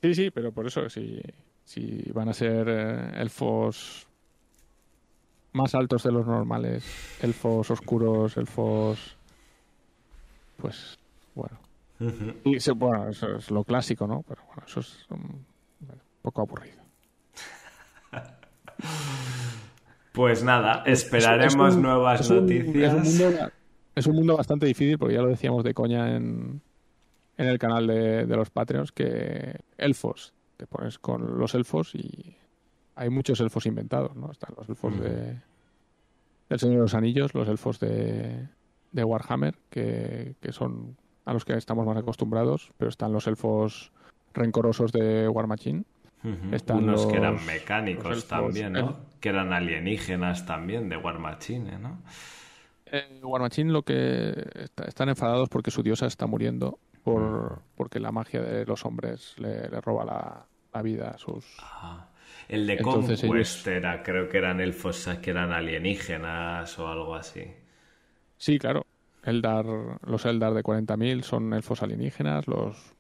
Sí, 0.02 0.14
sí, 0.14 0.32
pero 0.32 0.52
por 0.52 0.68
eso, 0.68 0.90
si, 0.90 1.22
si 1.64 2.04
van 2.14 2.30
a 2.30 2.34
ser 2.34 2.68
eh, 2.70 3.12
elfos 3.22 4.07
más 5.54 5.74
altos 5.76 6.04
de 6.04 6.12
los 6.12 6.26
normales, 6.28 6.84
elfos 7.22 7.72
oscuros, 7.72 8.38
elfos. 8.38 9.16
Pues, 10.58 10.98
bueno. 11.36 11.58
Y 12.44 12.60
se- 12.60 12.72
bueno, 12.74 13.10
eso 13.10 13.36
es 13.38 13.50
lo 13.52 13.64
clásico, 13.64 14.06
¿no? 14.08 14.24
Pero 14.28 14.42
bueno, 14.48 14.64
eso 14.68 14.80
es 14.82 15.06
un 15.10 15.46
poco 16.22 16.42
aburrido. 16.42 16.78
Pues 20.14 20.44
nada, 20.44 20.84
Es- 20.86 21.04
esperaremos 21.04 21.70
es 21.70 21.76
un- 21.76 21.82
nuevas 21.82 22.22
es 22.22 22.32
noticias. 22.32 22.94
Es 22.94 23.20
un, 23.20 23.28
mundo, 23.30 23.52
es 23.96 24.08
un 24.08 24.16
mundo 24.16 24.38
bastante 24.38 24.66
difícil, 24.66 24.98
porque 24.98 25.16
ya 25.16 25.22
lo 25.22 25.28
decíamos 25.30 25.64
de 25.64 25.74
coña 25.74 26.16
en, 26.16 26.62
en 27.38 27.48
el 27.48 27.60
canal 27.60 27.86
de, 27.88 28.26
de 28.26 28.36
los 28.36 28.50
Patreons, 28.50 28.92
que 28.92 29.60
elfos, 29.78 30.34
te 30.58 30.66
pones 30.66 30.98
con 30.98 31.38
los 31.38 31.54
elfos 31.54 31.94
y 31.94 32.36
hay 32.98 33.10
muchos 33.10 33.40
elfos 33.40 33.66
inventados, 33.66 34.16
¿no? 34.16 34.32
Están 34.32 34.54
los 34.58 34.68
elfos 34.68 35.00
de 35.00 35.40
del 36.50 36.60
Señor 36.60 36.76
de 36.78 36.82
los 36.82 36.94
Anillos, 36.94 37.34
los 37.34 37.48
elfos 37.50 37.80
de, 37.80 38.48
de 38.94 39.04
Warhammer, 39.04 39.56
que, 39.70 40.36
que 40.40 40.52
son 40.54 40.96
a 41.26 41.34
los 41.34 41.44
que 41.44 41.54
estamos 41.58 41.86
más 41.86 41.98
acostumbrados, 41.98 42.72
pero 42.78 42.88
están 42.90 43.12
los 43.12 43.28
elfos 43.28 43.92
rencorosos 44.34 44.92
de 44.94 45.28
War 45.28 45.48
Machine. 45.48 45.84
Están 46.52 46.84
Unos 46.86 47.06
que 47.06 47.18
eran 47.18 47.34
los- 47.34 47.46
mecánicos 47.46 48.04
los 48.06 48.14
elfos, 48.18 48.30
también, 48.30 48.74
¿no? 48.74 48.80
el- 48.80 48.96
Que 49.20 49.30
eran 49.30 49.52
alienígenas 49.54 50.46
también 50.46 50.88
de 50.90 50.96
War 50.98 51.20
Machine, 51.20 51.78
¿no? 51.80 51.98
Eh, 52.86 53.20
War 53.24 53.42
Machine 53.42 53.72
lo 53.74 53.84
que 53.84 54.34
está- 54.56 54.86
están 54.86 55.10
enfadados 55.10 55.50
porque 55.50 55.70
su 55.72 55.84
diosa 55.84 56.06
está 56.06 56.28
muriendo 56.28 56.80
por 57.04 57.60
porque 57.76 58.00
la 58.00 58.12
magia 58.14 58.42
de 58.42 58.66
los 58.66 58.86
hombres 58.86 59.36
le, 59.38 59.70
le 59.70 59.82
roba 59.82 60.06
la, 60.06 60.46
la 60.74 60.82
vida 60.82 61.10
a 61.12 61.18
sus 61.18 61.46
Ah, 61.62 62.07
El 62.50 62.66
de 62.68 62.74
Entonces 62.74 63.22
Conquest 63.22 63.68
era, 63.68 64.04
creo 64.04 64.30
que 64.30 64.38
eran 64.38 64.62
elfos 64.62 65.10
que 65.22 65.30
eran 65.32 65.52
alienígenas 65.52 66.78
o 66.80 66.88
algo 66.88 67.16
así. 67.16 67.44
sí 68.38 68.58
claro 68.60 68.86
Eldar 69.24 69.66
los 70.06 70.26
Eldar 70.26 70.54
de 70.54 70.64
40.000 70.64 71.24
son 71.24 71.54
elfos 71.54 71.82
alienígenas 71.84 72.48
los 72.48 72.94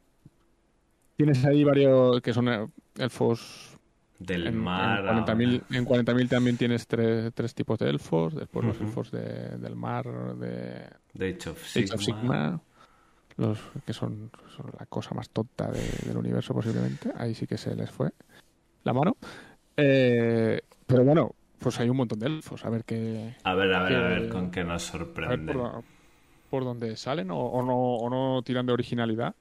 tienes 1.15 1.43
ahí 1.45 1.63
varios 1.63 2.21
que 2.21 2.33
son 2.33 2.49
eh, 2.49 2.67
elfos 2.97 3.77
Del 4.19 4.47
en, 4.47 4.57
mar. 4.57 4.99
en 5.07 5.23
40.000 5.25 5.63
en 5.69 5.85
40.000 5.85 6.27
también 6.29 6.57
tienes 6.57 6.85
tres, 6.87 7.31
tres 7.33 7.53
tipos 7.55 7.79
de 7.79 7.89
elfos 7.89 8.35
después 8.35 8.65
los 8.65 8.79
elfos 8.81 9.11
de- 9.11 9.57
del 9.57 9.75
mar 9.75 10.05
de 10.35 10.89
De 11.13 11.29
Age 11.39 11.49
of 11.49 11.63
Age 11.63 11.87
Sigma. 11.87 11.95
of 11.95 12.01
Sigma, 12.01 12.61
los 13.37 13.59
que 13.85 13.93
son, 13.93 14.31
son 14.55 14.71
la 14.79 14.85
cosa 14.87 15.13
más 15.15 15.29
tonta 15.29 15.71
de- 15.71 16.07
del 16.07 16.17
universo 16.17 16.53
posiblemente. 16.53 17.11
Ahí 17.15 17.33
sí 17.35 17.45
que 17.47 17.57
se 17.57 17.75
les 17.75 17.89
fue 17.91 18.09
la 18.83 18.93
mano. 18.93 19.17
Eh, 19.77 20.61
pero 20.85 21.03
bueno, 21.03 21.31
pues 21.59 21.79
hay 21.79 21.89
un 21.89 21.97
montón 21.97 22.19
de 22.19 22.27
elfos. 22.27 22.65
A 22.65 22.69
ver 22.69 22.83
qué, 22.85 23.35
A 23.43 23.53
ver, 23.55 23.73
a 23.73 23.83
ver, 23.83 23.95
a 23.95 24.07
ver 24.07 24.29
con 24.29 24.51
qué 24.51 24.63
nos 24.63 24.83
sorprende. 24.83 25.53
por, 25.53 25.83
por 26.49 26.63
dónde 26.63 26.95
salen 26.97 27.31
o, 27.31 27.39
o 27.39 27.63
no, 27.63 27.77
o 27.77 28.09
no 28.09 28.41
tiran 28.43 28.65
de 28.65 28.73
originalidad 28.73 29.35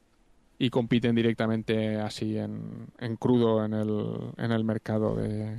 y 0.58 0.70
compiten 0.70 1.14
directamente 1.14 1.96
así 2.00 2.38
en, 2.38 2.88
en 2.98 3.16
crudo 3.16 3.64
en 3.64 3.74
el, 3.74 4.32
en 4.38 4.52
el 4.52 4.64
mercado 4.64 5.16
de 5.16 5.58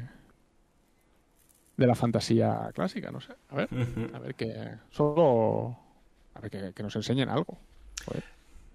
de 1.78 1.86
la 1.88 1.96
fantasía 1.96 2.72
clásica, 2.74 3.12
no 3.12 3.22
sé. 3.22 3.34
A 3.50 3.56
ver, 3.56 3.70
a 4.14 4.20
ver 4.20 4.36
que 4.36 4.54
solo 4.90 5.78
a 6.34 6.40
ver 6.42 6.50
que, 6.52 6.74
que 6.74 6.84
nos 6.84 6.96
enseñen 6.96 7.30
algo. 7.30 7.58
Joder. 8.06 8.24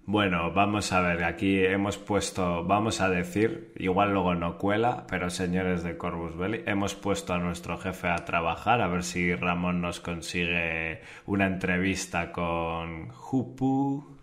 Bueno, 0.04 0.52
vamos 0.52 0.92
a 0.92 1.00
ver, 1.00 1.22
aquí 1.22 1.64
hemos 1.64 1.96
puesto, 1.96 2.64
vamos 2.64 3.00
a 3.00 3.08
decir, 3.08 3.72
igual 3.76 4.12
luego 4.12 4.34
no 4.34 4.58
cuela, 4.58 5.06
pero 5.08 5.30
señores 5.30 5.84
de 5.84 5.96
Corvus 5.96 6.36
Belli, 6.36 6.64
hemos 6.66 6.96
puesto 6.96 7.34
a 7.34 7.38
nuestro 7.38 7.78
jefe 7.78 8.08
a 8.08 8.16
trabajar, 8.24 8.80
a 8.80 8.88
ver 8.88 9.04
si 9.04 9.32
Ramón 9.32 9.80
nos 9.80 10.00
consigue 10.00 11.02
una 11.24 11.46
entrevista 11.46 12.32
con 12.32 13.10
Jupu 13.10 14.18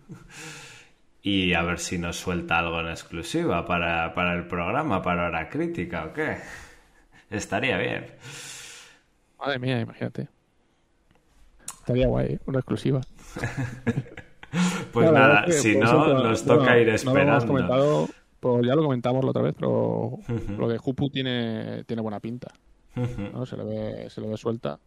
y 1.22 1.54
a 1.54 1.62
ver 1.62 1.78
si 1.78 1.96
nos 1.96 2.18
suelta 2.18 2.58
algo 2.58 2.80
en 2.80 2.88
exclusiva 2.88 3.64
para, 3.64 4.12
para 4.12 4.34
el 4.34 4.46
programa, 4.46 5.00
para 5.00 5.28
hora 5.28 5.48
crítica 5.48 6.04
o 6.04 6.12
qué. 6.12 6.36
Estaría 7.30 7.78
bien. 7.78 8.06
Madre 9.38 9.58
mía, 9.58 9.80
imagínate. 9.80 10.28
Estaría 11.64 12.06
guay, 12.06 12.38
una 12.44 12.58
exclusiva. 12.58 13.00
Pues 14.92 15.06
No, 15.06 15.12
nada, 15.12 15.28
verdad 15.42 15.48
es 15.50 15.56
que 15.56 15.62
si 15.62 15.76
no, 15.78 15.84
eso, 15.86 15.96
nos 16.14 16.44
bueno, 16.44 16.60
toca 16.60 16.78
ir 16.78 16.86
no 16.86 16.90
lo 16.90 16.90
hemos 16.90 17.04
esperando. 17.04 17.46
comentado, 17.46 18.08
pues 18.40 18.66
ya 18.66 18.74
lo 18.74 18.82
comentamos 18.82 19.24
la 19.24 19.30
otra 19.30 19.42
vez, 19.42 19.54
pero 19.54 20.18
lo 20.58 20.68
de 20.68 20.78
Jupu 20.78 21.10
tiene, 21.10 21.84
tiene 21.84 22.02
buena 22.02 22.18
pinta. 22.20 22.48
¿no? 23.32 23.46
Se, 23.46 23.56
le 23.56 23.64
ve, 23.64 24.10
se 24.10 24.20
le 24.20 24.28
ve 24.28 24.36
suelta, 24.36 24.78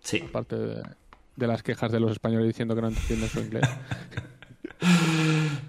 Sí. 0.00 0.22
aparte 0.28 0.56
de, 0.56 0.82
de 1.36 1.46
las 1.46 1.62
quejas 1.62 1.90
de 1.90 2.00
los 2.00 2.12
españoles 2.12 2.46
diciendo 2.48 2.74
que 2.74 2.82
no 2.82 2.88
entienden 2.88 3.28
su 3.30 3.40
inglés. 3.40 3.64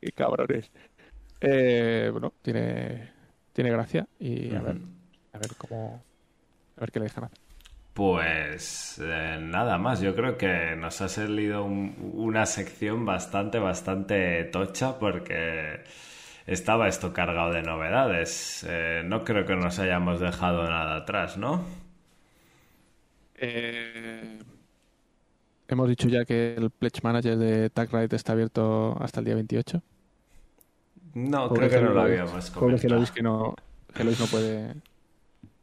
Qué 0.00 0.12
cabrones. 0.12 0.70
Eh, 1.40 2.08
bueno, 2.12 2.32
tiene, 2.42 3.10
tiene 3.52 3.70
gracia 3.70 4.06
y 4.18 4.54
a 4.54 4.60
ver, 4.60 4.78
a 5.32 5.38
ver 5.38 5.50
cómo. 5.56 6.02
A 6.76 6.80
ver 6.80 6.90
qué 6.92 6.98
le 6.98 7.04
dejan 7.04 7.24
hacer. 7.24 7.38
Pues 7.94 8.98
eh, 9.00 9.38
nada 9.40 9.78
más, 9.78 10.00
yo 10.00 10.14
creo 10.16 10.36
que 10.36 10.74
nos 10.76 11.00
ha 11.00 11.08
salido 11.08 11.64
un- 11.64 11.94
una 12.14 12.44
sección 12.46 13.06
bastante, 13.06 13.58
bastante 13.60 14.44
tocha 14.44 14.98
porque 14.98 15.84
estaba 16.46 16.88
esto 16.88 17.12
cargado 17.12 17.52
de 17.52 17.62
novedades. 17.62 18.66
Eh, 18.68 19.02
no 19.06 19.24
creo 19.24 19.46
que 19.46 19.56
nos 19.56 19.78
hayamos 19.78 20.20
dejado 20.20 20.64
nada 20.68 20.96
atrás, 20.98 21.36
¿no? 21.38 21.62
Eh, 23.36 24.38
hemos 25.68 25.88
dicho 25.88 26.08
ya 26.08 26.24
que 26.24 26.54
el 26.54 26.70
Pledge 26.70 27.00
Manager 27.02 27.36
de 27.36 27.70
TagRide 27.70 28.16
está 28.16 28.32
abierto 28.32 28.96
hasta 29.00 29.20
el 29.20 29.26
día 29.26 29.34
28. 29.34 29.82
No, 31.14 31.48
Pobre 31.48 31.68
creo 31.68 31.70
que 31.70 31.80
no 31.80 31.92
lo 31.92 32.00
habíamos 32.02 32.50
Pobre 32.58 32.78
comentado. 32.78 32.86
Helois 32.94 33.10
que 33.10 33.22
no, 33.22 33.54
Helois 33.94 34.18
no 34.18 34.26
puede, 34.26 34.74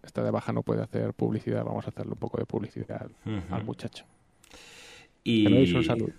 está 0.03 0.23
de 0.23 0.31
baja, 0.31 0.51
no 0.53 0.63
puede 0.63 0.83
hacer 0.83 1.13
publicidad. 1.13 1.63
Vamos 1.63 1.85
a 1.85 1.89
hacerle 1.89 2.13
un 2.13 2.19
poco 2.19 2.37
de 2.37 2.45
publicidad 2.45 3.07
al, 3.49 3.63
muchacho. 3.63 4.05
Y 5.23 5.73
un 5.73 5.83
saludo. 5.83 6.13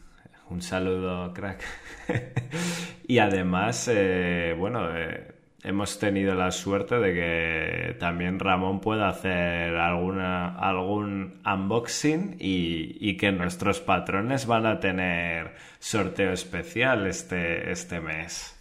Un 0.50 0.62
saludo, 0.62 1.32
crack. 1.32 1.62
y 3.08 3.18
además, 3.18 3.88
eh, 3.90 4.54
bueno, 4.58 4.94
eh, 4.94 5.34
hemos 5.62 5.98
tenido 5.98 6.34
la 6.34 6.50
suerte 6.50 6.96
de 6.96 7.14
que 7.14 7.96
también 7.98 8.38
Ramón 8.38 8.80
pueda 8.80 9.08
hacer 9.08 9.76
alguna, 9.76 10.56
algún 10.58 11.40
unboxing 11.46 12.36
y, 12.38 12.96
y 13.00 13.16
que 13.16 13.32
nuestros 13.32 13.80
patrones 13.80 14.46
van 14.46 14.66
a 14.66 14.78
tener 14.78 15.54
sorteo 15.78 16.32
especial 16.32 17.06
este, 17.06 17.70
este 17.70 18.00
mes. 18.00 18.58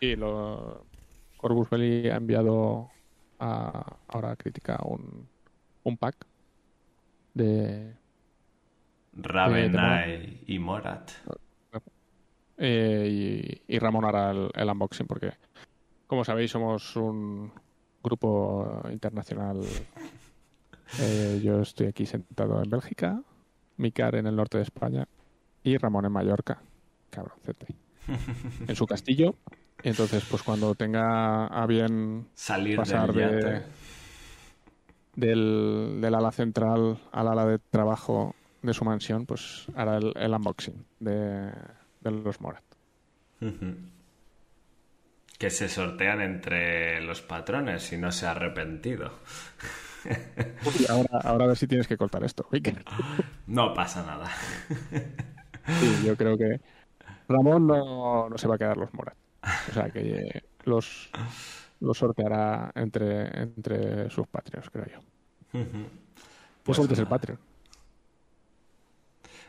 Y 0.00 0.16
lo, 0.16 0.86
Corvus 1.36 1.68
Belli 1.70 2.08
ha 2.08 2.16
enviado 2.16 2.90
a 3.38 3.96
ahora 4.08 4.36
crítica 4.36 4.78
un, 4.84 5.28
un 5.84 5.96
pack 5.96 6.26
de 7.34 7.94
Ravenai 9.12 10.42
y 10.46 10.58
Morat. 10.58 11.10
eh, 12.58 13.60
y, 13.68 13.74
y 13.74 13.78
Ramón 13.78 14.04
hará 14.04 14.30
el, 14.30 14.50
el 14.54 14.68
unboxing 14.70 15.06
porque, 15.06 15.32
como 16.06 16.24
sabéis, 16.24 16.50
somos 16.50 16.96
un 16.96 17.52
grupo 18.02 18.82
internacional. 18.90 19.60
Eh, 21.00 21.40
yo 21.42 21.62
estoy 21.62 21.88
aquí 21.88 22.06
sentado 22.06 22.62
en 22.62 22.70
Bélgica, 22.70 23.20
Micar 23.76 24.14
en 24.14 24.26
el 24.26 24.36
norte 24.36 24.56
de 24.58 24.62
España 24.62 25.06
y 25.62 25.76
Ramón 25.76 26.04
en 26.04 26.12
Mallorca, 26.12 26.62
cabroncete, 27.10 27.74
en 28.66 28.76
su 28.76 28.86
castillo. 28.86 29.34
Y 29.82 29.88
entonces, 29.90 30.24
pues 30.28 30.42
cuando 30.42 30.74
tenga 30.74 31.46
a 31.46 31.66
bien 31.66 32.26
Salir 32.34 32.76
pasar 32.76 33.12
del 33.12 33.40
de- 33.40 33.62
del, 35.14 35.98
del 36.00 36.14
ala 36.14 36.30
central 36.32 36.98
al 37.12 37.28
ala 37.28 37.46
de 37.46 37.58
trabajo 37.58 38.34
de 38.62 38.74
su 38.74 38.84
mansión, 38.84 39.26
pues 39.26 39.66
hará 39.74 39.96
el, 39.98 40.12
el 40.16 40.32
unboxing 40.32 40.84
de, 41.00 41.52
de 42.00 42.10
los 42.10 42.40
Morat. 42.40 42.64
Que 45.38 45.50
se 45.50 45.68
sortean 45.68 46.20
entre 46.22 47.00
los 47.02 47.20
patrones 47.20 47.82
si 47.82 47.98
no 47.98 48.10
se 48.10 48.26
ha 48.26 48.30
arrepentido. 48.32 49.12
Uy, 50.64 50.86
ahora, 50.88 51.18
ahora 51.22 51.44
a 51.44 51.48
ver 51.48 51.56
si 51.56 51.66
tienes 51.66 51.86
que 51.86 51.96
cortar 51.98 52.24
esto, 52.24 52.46
Iker. 52.52 52.84
No 53.46 53.74
pasa 53.74 54.04
nada. 54.06 54.30
Sí, 55.68 56.02
yo 56.06 56.16
creo 56.16 56.36
que 56.38 56.60
Ramón 57.28 57.66
no, 57.66 58.28
no 58.30 58.38
se 58.38 58.48
va 58.48 58.56
a 58.56 58.58
quedar 58.58 58.76
los 58.76 58.92
Morat. 58.94 59.16
O 59.68 59.72
sea 59.72 59.90
que 59.90 60.44
los, 60.64 61.10
los 61.80 61.98
sorteará 61.98 62.72
entre, 62.74 63.42
entre 63.42 64.10
sus 64.10 64.26
patrios, 64.28 64.70
creo 64.70 64.86
yo. 64.86 65.00
Pues 65.52 65.68
Pues 66.62 66.76
sueltes 66.76 66.98
el. 66.98 67.06
Patreon. 67.08 67.38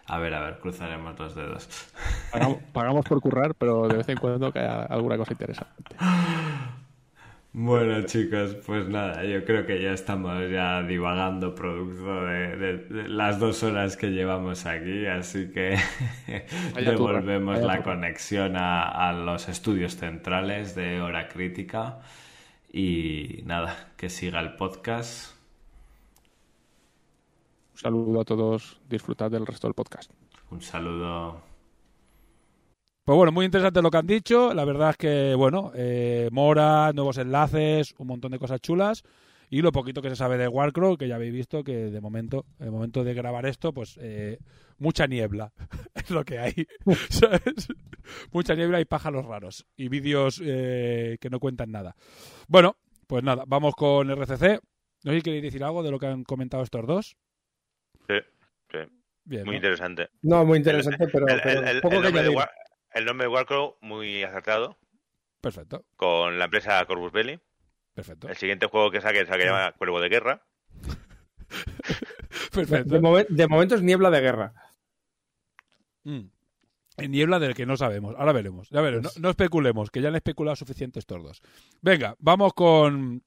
A 0.05 0.17
ver, 0.19 0.33
a 0.33 0.41
ver, 0.41 0.59
cruzaremos 0.59 1.17
los 1.19 1.35
dedos. 1.35 1.67
Pagamos, 2.29 2.63
pagamos 2.71 3.05
por 3.05 3.21
currar, 3.21 3.55
pero 3.55 3.87
de 3.89 3.97
vez 3.97 4.09
en 4.09 4.17
cuando 4.17 4.47
haya 4.53 4.83
alguna 4.83 5.17
cosa 5.17 5.33
interesante. 5.33 5.95
Bueno, 7.59 8.03
chicos, 8.05 8.55
pues 8.67 8.87
nada, 8.87 9.23
yo 9.23 9.43
creo 9.43 9.65
que 9.65 9.81
ya 9.81 9.91
estamos 9.91 10.47
ya 10.51 10.83
divagando 10.83 11.55
producto 11.55 12.23
de, 12.25 12.55
de- 12.55 12.77
de 12.77 13.07
las 13.09 13.39
dos 13.39 13.63
horas 13.63 13.97
que 13.97 14.11
llevamos 14.11 14.67
aquí, 14.67 15.07
así 15.07 15.49
que 15.49 15.75
devolvemos 16.75 17.59
la 17.59 17.81
conexión 17.81 18.57
a, 18.57 18.83
a 19.09 19.11
los 19.11 19.49
estudios 19.49 19.95
centrales 19.95 20.75
de 20.75 21.01
Hora 21.01 21.29
Crítica 21.29 21.97
y 22.71 23.41
nada, 23.45 23.91
que 23.97 24.09
siga 24.09 24.39
el 24.39 24.55
podcast. 24.55 25.35
Un 27.73 27.79
saludo 27.79 28.21
a 28.21 28.25
todos, 28.25 28.79
disfrutad 28.87 29.31
del 29.31 29.47
resto 29.47 29.65
del 29.67 29.73
podcast. 29.73 30.11
Un 30.51 30.61
saludo. 30.61 31.41
Pues 33.07 33.15
bueno, 33.15 33.31
muy 33.31 33.45
interesante 33.45 33.81
lo 33.81 33.89
que 33.89 33.95
han 33.99 34.05
dicho. 34.05 34.53
La 34.53 34.65
verdad 34.65 34.89
es 34.89 34.97
que, 34.97 35.33
bueno, 35.33 35.71
eh, 35.75 36.27
Mora, 36.33 36.91
nuevos 36.93 37.17
enlaces, 37.17 37.95
un 37.99 38.07
montón 38.07 38.33
de 38.33 38.37
cosas 38.37 38.59
chulas. 38.59 39.01
Y 39.49 39.61
lo 39.61 39.71
poquito 39.71 40.01
que 40.01 40.09
se 40.09 40.17
sabe 40.17 40.37
de 40.37 40.49
Warcraft, 40.49 40.99
que 40.99 41.07
ya 41.07 41.15
habéis 41.15 41.31
visto 41.31 41.63
que 41.63 41.89
de 41.89 42.01
momento, 42.01 42.45
en 42.59 42.65
el 42.65 42.71
momento 42.73 43.05
de 43.05 43.13
grabar 43.13 43.45
esto, 43.45 43.71
pues 43.73 43.97
eh, 44.01 44.39
mucha 44.77 45.07
niebla 45.07 45.53
es 45.95 46.09
lo 46.09 46.25
que 46.25 46.37
hay. 46.37 46.67
¿sabes? 47.09 47.69
Mucha 48.33 48.55
niebla 48.55 48.81
y 48.81 48.85
pájaros 48.85 49.25
raros. 49.25 49.65
Y 49.77 49.87
vídeos 49.87 50.41
eh, 50.43 51.17
que 51.21 51.29
no 51.29 51.39
cuentan 51.39 51.71
nada. 51.71 51.95
Bueno, 52.49 52.75
pues 53.07 53.23
nada, 53.23 53.45
vamos 53.47 53.73
con 53.75 54.09
RCC. 54.11 54.59
No 55.05 55.11
sé 55.13 55.19
si 55.19 55.21
queréis 55.21 55.43
decir 55.43 55.63
algo 55.63 55.81
de 55.81 55.91
lo 55.91 55.99
que 55.99 56.07
han 56.07 56.25
comentado 56.25 56.61
estos 56.63 56.85
dos. 56.85 57.15
Sí, 58.09 58.15
sí. 58.69 58.79
Bien, 59.23 59.43
Muy 59.45 59.51
¿no? 59.51 59.55
interesante. 59.57 60.09
No, 60.23 60.43
muy 60.43 60.57
interesante, 60.57 61.07
pero, 61.07 61.25
El, 61.25 61.39
pero 61.41 61.61
el- 61.61 61.67
el- 61.69 61.81
poco 61.81 61.95
el 61.95 62.01
que 62.01 62.03
nombre 62.07 62.23
de 62.23 62.29
el 62.97 63.05
nombre 63.05 63.27
de 63.27 63.33
Warcraft 63.33 63.75
muy 63.81 64.23
acertado 64.23 64.77
Perfecto, 65.41 65.85
con 65.95 66.37
la 66.39 66.45
empresa 66.45 66.83
Corvus 66.85 67.11
Belli. 67.11 67.39
perfecto. 67.93 68.27
El 68.27 68.37
siguiente 68.37 68.65
juego 68.67 68.91
que 68.91 69.01
saque 69.01 69.21
es 69.21 69.29
el 69.29 69.37
que 69.37 69.45
llama 69.45 69.71
Cuervo 69.73 69.99
de 70.01 70.09
Guerra. 70.09 70.45
perfecto. 72.51 72.93
De, 72.95 72.99
momen- 73.01 73.27
de 73.29 73.47
momento 73.47 73.75
es 73.75 73.81
niebla 73.83 74.09
de 74.09 74.21
guerra. 74.21 74.53
Mm. 76.03 76.21
En 76.97 77.11
niebla 77.11 77.37
del 77.39 77.53
que 77.53 77.65
no 77.67 77.77
sabemos. 77.77 78.15
Ahora 78.17 78.33
veremos. 78.33 78.69
Ya 78.69 78.81
veremos. 78.81 79.15
No, 79.17 79.21
no 79.21 79.29
especulemos, 79.29 79.91
que 79.91 80.01
ya 80.01 80.09
han 80.09 80.15
especulado 80.15 80.55
suficientes 80.55 81.05
tordos. 81.05 81.41
Venga, 81.81 82.15
vamos 82.19 82.53
con 82.53 83.23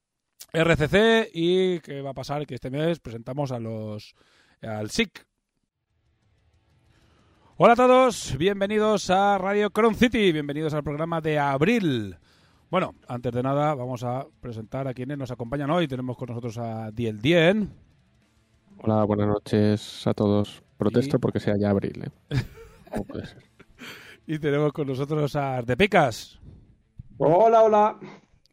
RCC 0.52 1.30
y 1.32 1.78
qué 1.80 2.02
va 2.02 2.10
a 2.10 2.14
pasar 2.14 2.46
que 2.46 2.56
este 2.56 2.70
mes 2.70 2.98
presentamos 2.98 3.52
a 3.52 3.60
los 3.60 4.14
al 4.62 4.90
SIC. 4.90 5.24
Hola 7.62 7.74
a 7.74 7.76
todos, 7.76 8.38
bienvenidos 8.38 9.10
a 9.10 9.36
Radio 9.36 9.68
Cron 9.68 9.94
City, 9.94 10.32
bienvenidos 10.32 10.72
al 10.72 10.82
programa 10.82 11.20
de 11.20 11.38
abril. 11.38 12.16
Bueno, 12.70 12.94
antes 13.06 13.34
de 13.34 13.42
nada 13.42 13.74
vamos 13.74 14.02
a 14.02 14.26
presentar 14.40 14.88
a 14.88 14.94
quienes 14.94 15.18
nos 15.18 15.30
acompañan 15.30 15.70
hoy. 15.70 15.86
Tenemos 15.86 16.16
con 16.16 16.30
nosotros 16.30 16.56
a 16.56 16.90
Diel 16.90 17.20
Dien. 17.20 17.70
Hola, 18.78 19.04
buenas 19.04 19.28
noches 19.28 20.06
a 20.06 20.14
todos. 20.14 20.62
Protesto 20.78 21.18
Y- 21.18 21.20
porque 21.20 21.38
sea 21.38 21.58
ya 21.58 21.68
abril. 21.68 22.04
¿eh? 22.04 22.10
¿Cómo 22.90 23.04
puede 23.04 23.26
ser? 23.26 23.42
Y 24.26 24.38
tenemos 24.38 24.72
con 24.72 24.86
nosotros 24.86 25.36
a 25.36 25.58
Ardepicas. 25.58 26.40
Hola, 27.18 27.62
hola. 27.62 27.98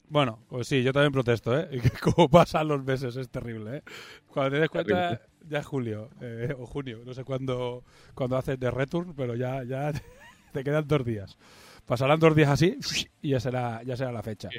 Bueno, 0.10 0.40
pues 0.50 0.68
sí, 0.68 0.84
yo 0.84 0.92
también 0.92 1.14
protesto, 1.14 1.58
¿eh? 1.58 1.70
Como 2.02 2.28
pasan 2.28 2.68
los 2.68 2.84
meses, 2.84 3.16
es 3.16 3.30
terrible, 3.30 3.78
¿eh? 3.78 3.84
Cuando 4.28 4.52
te 4.52 4.60
des 4.60 4.70
cuenta, 4.70 5.22
ya 5.48 5.60
es 5.60 5.66
julio 5.66 6.10
eh, 6.22 6.56
o 6.58 6.66
junio, 6.66 7.02
no 7.06 7.14
sé 7.14 7.24
cuándo, 7.24 7.84
cuándo 8.14 8.38
haces 8.38 8.60
de 8.60 8.72
return, 8.72 9.14
pero 9.16 9.36
ya, 9.36 9.64
ya 9.64 9.92
te 10.52 10.64
quedan 10.64 10.88
dos 10.88 11.06
días. 11.06 11.38
Pasarán 11.86 12.20
dos 12.20 12.36
días 12.36 12.50
así 12.50 12.78
y 13.22 13.30
ya 13.30 13.40
será, 13.40 13.82
ya 13.84 13.96
será 13.96 14.12
la 14.12 14.24
fecha. 14.24 14.50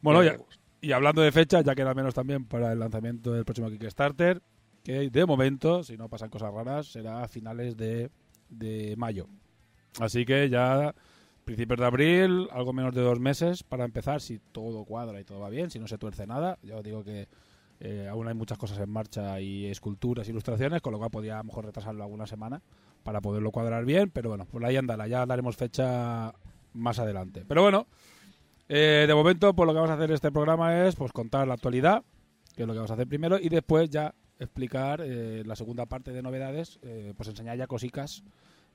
Bueno, 0.00 0.22
ya, 0.22 0.36
y 0.80 0.92
hablando 0.92 1.22
de 1.22 1.30
fecha, 1.30 1.60
ya 1.60 1.74
queda 1.74 1.94
menos 1.94 2.14
también 2.14 2.44
para 2.44 2.72
el 2.72 2.78
lanzamiento 2.78 3.32
del 3.32 3.44
próximo 3.44 3.70
Kickstarter, 3.70 4.42
que 4.82 5.10
de 5.10 5.26
momento, 5.26 5.84
si 5.84 5.96
no 5.96 6.08
pasan 6.08 6.30
cosas 6.30 6.52
raras, 6.52 6.86
será 6.88 7.22
a 7.22 7.28
finales 7.28 7.76
de, 7.76 8.10
de 8.48 8.96
mayo. 8.96 9.28
Así 10.00 10.24
que 10.24 10.48
ya 10.48 10.94
principios 11.44 11.78
de 11.80 11.86
abril, 11.86 12.48
algo 12.50 12.72
menos 12.72 12.94
de 12.94 13.02
dos 13.02 13.20
meses 13.20 13.62
para 13.62 13.84
empezar, 13.84 14.20
si 14.20 14.38
todo 14.38 14.84
cuadra 14.84 15.20
y 15.20 15.24
todo 15.24 15.40
va 15.40 15.50
bien, 15.50 15.70
si 15.70 15.78
no 15.78 15.86
se 15.86 15.98
tuerce 15.98 16.26
nada. 16.26 16.58
Ya 16.62 16.76
os 16.76 16.82
digo 16.82 17.04
que 17.04 17.28
eh, 17.84 18.06
aún 18.08 18.28
hay 18.28 18.34
muchas 18.34 18.58
cosas 18.58 18.78
en 18.78 18.88
marcha 18.88 19.40
y 19.40 19.66
esculturas, 19.66 20.28
ilustraciones, 20.28 20.80
con 20.80 20.92
lo 20.92 20.98
cual 20.98 21.10
podría 21.10 21.34
a 21.34 21.38
lo 21.38 21.44
mejor 21.44 21.64
retrasarlo 21.64 22.04
alguna 22.04 22.28
semana 22.28 22.62
para 23.02 23.20
poderlo 23.20 23.50
cuadrar 23.50 23.84
bien, 23.84 24.08
pero 24.10 24.28
bueno, 24.28 24.46
pues 24.48 24.64
ahí 24.64 24.76
andará, 24.76 25.08
ya 25.08 25.26
daremos 25.26 25.56
fecha 25.56 26.32
más 26.74 27.00
adelante. 27.00 27.44
Pero 27.48 27.62
bueno, 27.62 27.88
eh, 28.68 29.04
de 29.08 29.14
momento, 29.16 29.52
pues 29.52 29.66
lo 29.66 29.72
que 29.72 29.80
vamos 29.80 29.90
a 29.90 29.94
hacer 29.94 30.10
en 30.10 30.14
este 30.14 30.30
programa 30.30 30.86
es 30.86 30.94
pues 30.94 31.10
contar 31.10 31.48
la 31.48 31.54
actualidad, 31.54 32.04
que 32.54 32.62
es 32.62 32.68
lo 32.68 32.72
que 32.72 32.78
vamos 32.78 32.92
a 32.92 32.94
hacer 32.94 33.08
primero, 33.08 33.36
y 33.36 33.48
después 33.48 33.90
ya 33.90 34.14
explicar 34.38 35.00
eh, 35.02 35.42
la 35.44 35.56
segunda 35.56 35.86
parte 35.86 36.12
de 36.12 36.22
novedades, 36.22 36.78
pues 37.16 37.28
enseñar 37.30 37.58
ya 37.58 37.66
cositas 37.66 38.22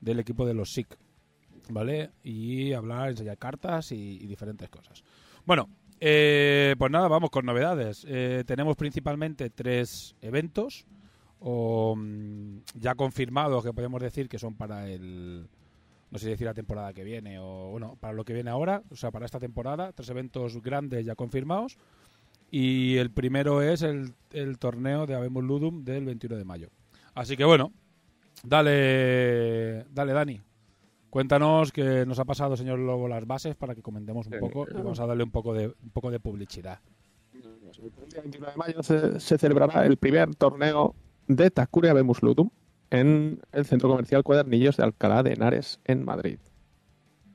del 0.02 0.20
equipo 0.20 0.46
de 0.46 0.54
los 0.54 0.74
SIC, 0.74 0.98
¿vale? 1.70 2.12
Y 2.24 2.74
hablar, 2.74 3.12
enseñar 3.12 3.38
cartas 3.38 3.94
y, 3.94 4.20
y 4.22 4.28
diferentes 4.28 4.70
cosas. 4.70 5.02
Bueno, 5.46 5.70
eh, 6.00 6.76
pues 6.78 6.92
nada, 6.92 7.08
vamos 7.08 7.30
con 7.30 7.46
novedades. 7.46 8.06
Eh, 8.08 8.44
tenemos 8.46 8.76
principalmente 8.76 9.50
tres 9.50 10.16
eventos 10.22 10.86
mm, 11.40 12.58
ya 12.76 12.96
confirmados 12.96 13.64
que 13.64 13.74
podemos 13.74 14.02
decir 14.02 14.30
que 14.30 14.40
son 14.40 14.56
para 14.56 14.88
el 14.88 15.48
no 16.10 16.20
sé 16.20 16.30
decir 16.30 16.48
la 16.48 16.54
temporada 16.54 16.94
que 16.94 17.04
viene 17.04 17.38
o 17.40 17.70
bueno, 17.72 17.98
para 18.00 18.14
lo 18.14 18.24
que 18.24 18.34
viene 18.34 18.50
ahora, 18.50 18.82
o 18.90 18.96
sea, 18.96 19.12
para 19.12 19.26
esta 19.26 19.40
temporada, 19.40 19.92
tres 19.92 20.10
eventos 20.10 20.62
grandes 20.62 21.06
ya 21.06 21.16
confirmados. 21.16 21.78
Y 22.50 22.96
el 22.96 23.12
primero 23.12 23.62
es 23.62 23.82
el, 23.82 24.14
torneo 24.58 25.06
de 25.06 25.16
Abemus 25.16 25.44
Ludum 25.44 25.84
del 25.84 26.06
21 26.06 26.38
de 26.38 26.46
mayo. 26.46 26.70
Así 27.14 27.36
que 27.36 27.44
bueno, 27.44 27.74
dale, 28.44 29.84
dale 29.92 30.14
Dani. 30.14 30.47
Cuéntanos 31.18 31.72
qué 31.72 32.06
nos 32.06 32.20
ha 32.20 32.26
pasado, 32.26 32.56
señor 32.56 32.78
Lobo, 32.78 33.08
las 33.08 33.26
bases 33.26 33.56
para 33.56 33.74
que 33.74 33.82
comentemos 33.82 34.28
un 34.28 34.40
poco 34.40 34.68
y 34.70 34.74
vamos 34.76 35.00
a 35.00 35.08
darle 35.08 35.24
un 35.24 35.32
poco 35.32 35.52
de, 35.52 35.66
un 35.66 35.90
poco 35.90 36.12
de 36.12 36.20
publicidad. 36.20 36.78
El 37.34 38.12
día 38.12 38.22
21 38.22 38.52
de 38.52 38.56
mayo 38.56 38.84
se, 38.84 39.20
se 39.20 39.40
celebrará 39.40 39.84
el 39.88 39.98
primer 39.98 40.36
torneo 40.36 40.94
de 41.28 41.50
Takuria 41.50 41.94
Bemus 41.94 42.22
Ludum 42.22 42.52
en 42.92 43.40
el 43.52 43.66
centro 43.66 43.90
comercial 43.90 44.22
Cuadernillos 44.22 44.78
de 44.78 44.84
Alcalá 44.84 45.24
de 45.24 45.34
Henares, 45.34 45.80
en 45.86 46.06
Madrid. 46.06 46.38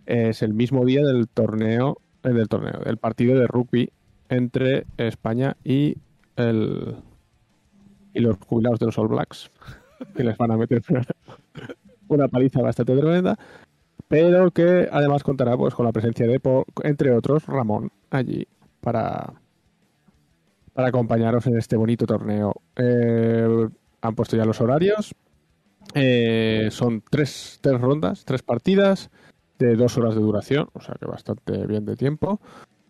Es 0.07 0.43
el 0.43 0.55
mismo 0.55 0.85
día 0.85 1.05
del 1.05 1.27
torneo, 1.27 1.99
eh, 2.23 2.29
del 2.29 2.49
torneo, 2.49 2.83
del 2.85 2.99
partido 2.99 3.37
de 3.37 3.49
rugby 3.49 3.91
entre 4.29 4.87
España 4.97 5.57
y 5.65 5.97
el 6.37 6.99
y 8.15 8.21
los 8.21 8.37
jubilados 8.47 8.79
de 8.79 8.87
los 8.87 8.97
All 8.97 9.09
Blacks, 9.09 9.51
que 10.15 10.23
les 10.23 10.39
van 10.39 10.53
a 10.53 10.57
meter 10.57 10.85
una 12.13 12.29
paliza 12.29 12.61
bastante 12.61 12.97
tremenda, 12.97 13.39
pero 14.13 14.51
que 14.51 14.91
además 14.93 15.23
contará 15.23 15.57
pues 15.57 15.75
con 15.75 15.87
la 15.87 15.93
presencia 15.93 16.27
de, 16.27 16.39
entre 16.83 17.17
otros, 17.17 17.47
Ramón 17.47 17.91
allí 18.11 18.47
para 18.83 19.33
para 20.75 20.89
acompañaros 20.89 21.47
en 21.47 21.57
este 21.57 21.77
bonito 21.77 22.05
torneo. 22.05 22.53
Eh, 22.77 23.69
han 24.03 24.15
puesto 24.15 24.37
ya 24.37 24.45
los 24.45 24.61
horarios. 24.61 25.15
Eh, 25.95 26.69
son 26.73 27.03
tres, 27.09 27.59
tres 27.63 27.81
rondas, 27.81 28.27
tres 28.27 28.43
partidas 28.43 29.11
de 29.59 29.77
dos 29.77 29.97
horas 29.97 30.15
de 30.15 30.21
duración, 30.21 30.69
o 30.75 30.83
sea 30.83 30.95
que 31.01 31.07
bastante 31.07 31.67
bien 31.67 31.87
de 31.87 31.97
tiempo. 31.97 32.39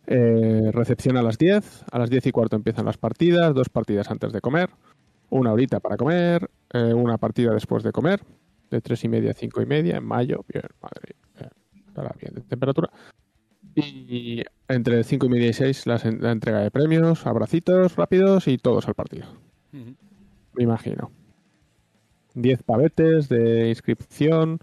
Eh, 0.08 0.72
recepción 0.72 1.16
a 1.18 1.22
las 1.22 1.38
10, 1.38 1.84
a 1.92 1.98
las 2.00 2.10
10 2.10 2.26
y 2.26 2.32
cuarto 2.32 2.56
empiezan 2.56 2.86
las 2.86 2.98
partidas, 2.98 3.54
dos 3.54 3.68
partidas 3.68 4.10
antes 4.10 4.32
de 4.32 4.40
comer, 4.40 4.70
una 5.30 5.52
horita 5.52 5.78
para 5.78 5.96
comer, 5.96 6.50
una 6.74 7.16
partida 7.16 7.52
después 7.52 7.84
de 7.84 7.92
comer, 7.92 8.22
de 8.76 8.82
tres 8.82 9.04
y 9.04 9.08
media 9.08 9.30
a 9.30 9.34
cinco 9.34 9.62
y 9.62 9.66
media 9.66 9.96
en 9.96 10.04
mayo, 10.04 10.44
bien, 10.48 10.64
madre, 10.80 11.14
bien, 11.34 11.50
estará 11.86 12.14
bien 12.20 12.34
de 12.34 12.40
temperatura. 12.42 12.90
Y 13.74 14.42
entre 14.68 15.02
5 15.02 15.26
y 15.26 15.28
media 15.28 15.48
y 15.48 15.52
6 15.52 15.86
la 15.86 16.32
entrega 16.32 16.60
de 16.60 16.70
premios, 16.70 17.26
abracitos 17.26 17.96
rápidos 17.96 18.48
y 18.48 18.58
todos 18.58 18.86
al 18.88 18.94
partido. 18.94 19.26
Me 19.72 20.64
imagino. 20.64 21.10
10 22.34 22.62
pavetes 22.62 23.28
de 23.28 23.68
inscripción. 23.68 24.58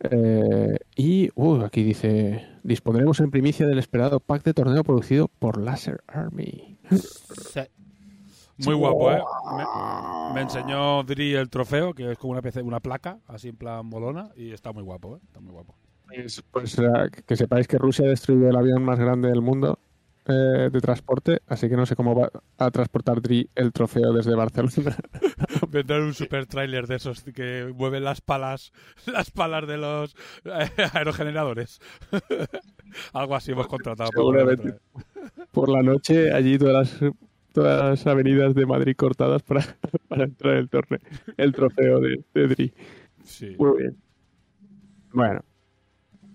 eh, 0.00 0.76
y 0.96 1.30
uh, 1.34 1.62
aquí 1.62 1.82
dice: 1.82 2.46
Dispondremos 2.62 3.20
en 3.20 3.30
primicia 3.30 3.66
del 3.66 3.78
esperado 3.78 4.20
pack 4.20 4.42
de 4.44 4.54
torneo 4.54 4.84
producido 4.84 5.28
por 5.28 5.60
Laser 5.60 6.02
Army. 6.06 6.78
Muy 8.64 8.74
guapo, 8.74 9.10
¿eh? 9.12 9.22
Me, 9.56 10.34
me 10.34 10.40
enseñó 10.42 11.02
Dri 11.04 11.34
el 11.34 11.48
trofeo, 11.50 11.94
que 11.94 12.12
es 12.12 12.18
como 12.18 12.32
una, 12.32 12.40
especie- 12.40 12.62
una 12.62 12.80
placa, 12.80 13.18
así 13.26 13.48
en 13.48 13.56
plan 13.56 13.86
molona, 13.86 14.30
y 14.36 14.52
está 14.52 14.72
muy 14.72 14.82
guapo, 14.82 15.16
¿eh? 15.16 15.20
Está 15.24 15.40
muy 15.40 15.52
guapo. 15.52 15.74
Pues, 16.06 16.42
pues, 16.50 16.78
eh, 16.78 16.84
que 17.26 17.36
sepáis 17.36 17.66
que 17.66 17.78
Rusia 17.78 18.04
ha 18.04 18.08
destruido 18.08 18.48
el 18.48 18.56
avión 18.56 18.84
más 18.84 18.98
grande 18.98 19.28
del 19.28 19.40
mundo 19.40 19.78
eh, 20.26 20.68
de 20.70 20.80
transporte, 20.80 21.40
así 21.48 21.68
que 21.68 21.76
no 21.76 21.86
sé 21.86 21.96
cómo 21.96 22.14
va 22.14 22.30
a 22.58 22.70
transportar 22.70 23.20
Dri 23.22 23.48
el 23.54 23.72
trofeo 23.72 24.12
desde 24.12 24.34
Barcelona. 24.34 24.96
Vendrán 25.70 26.02
un 26.02 26.14
super 26.14 26.46
tráiler 26.46 26.86
de 26.86 26.96
esos 26.96 27.22
que 27.22 27.72
mueven 27.74 28.04
las 28.04 28.20
palas, 28.20 28.72
las 29.06 29.30
palas 29.30 29.66
de 29.66 29.78
los 29.78 30.14
eh, 30.44 30.68
aerogeneradores. 30.92 31.80
Algo 33.14 33.34
así 33.34 33.52
hemos 33.52 33.66
contratado. 33.66 34.10
Seguramente. 34.14 34.74
Por 35.50 35.68
la 35.70 35.82
noche, 35.82 36.32
allí 36.32 36.58
todas 36.58 37.00
las, 37.00 37.12
todas 37.52 37.90
las 37.90 38.06
avenidas 38.06 38.54
de 38.54 38.66
Madrid 38.66 38.94
cortadas 38.96 39.42
para, 39.42 39.62
para 40.08 40.24
entrar 40.24 40.56
el, 40.56 40.68
torneo, 40.68 41.00
el 41.36 41.52
trofeo 41.52 42.00
de, 42.00 42.24
de 42.34 42.48
Dri. 42.48 42.72
Sí. 43.24 43.54
Muy 43.58 43.78
bien. 43.78 43.96
Bueno. 45.12 45.40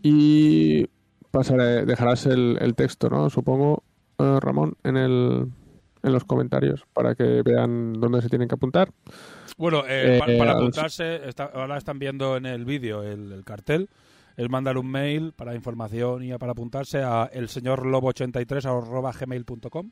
Y 0.03 0.85
pasaré, 1.31 1.85
dejarás 1.85 2.25
el, 2.25 2.57
el 2.61 2.75
texto, 2.75 3.09
¿no? 3.09 3.29
Supongo, 3.29 3.83
eh, 4.19 4.37
Ramón, 4.41 4.75
en 4.83 4.97
el 4.97 5.47
en 6.03 6.13
los 6.13 6.23
comentarios 6.23 6.85
para 6.93 7.15
que 7.15 7.41
vean 7.43 7.93
dónde 7.93 8.21
se 8.21 8.29
tienen 8.29 8.47
que 8.47 8.55
apuntar. 8.55 8.91
Bueno, 9.57 9.79
eh, 9.87 10.19
Eh, 10.23 10.37
para 10.39 10.51
apuntarse, 10.53 11.27
está- 11.27 11.51
ahora 11.53 11.77
están 11.77 11.99
viendo 11.99 12.37
en 12.37 12.45
el 12.45 12.63
vídeo 12.63 13.03
el, 13.03 13.31
el 13.33 13.43
cartel, 13.43 13.89
es 14.37 14.49
mandar 14.49 14.77
un 14.77 14.89
mail 14.89 15.33
para 15.35 15.55
información 15.55 16.23
y 16.23 16.31
para 16.37 16.51
apuntarse 16.53 16.99
a 17.03 17.27
el 17.33 17.49
señor 17.49 17.83
lobo83 17.85 19.19
gmail.com 19.19 19.89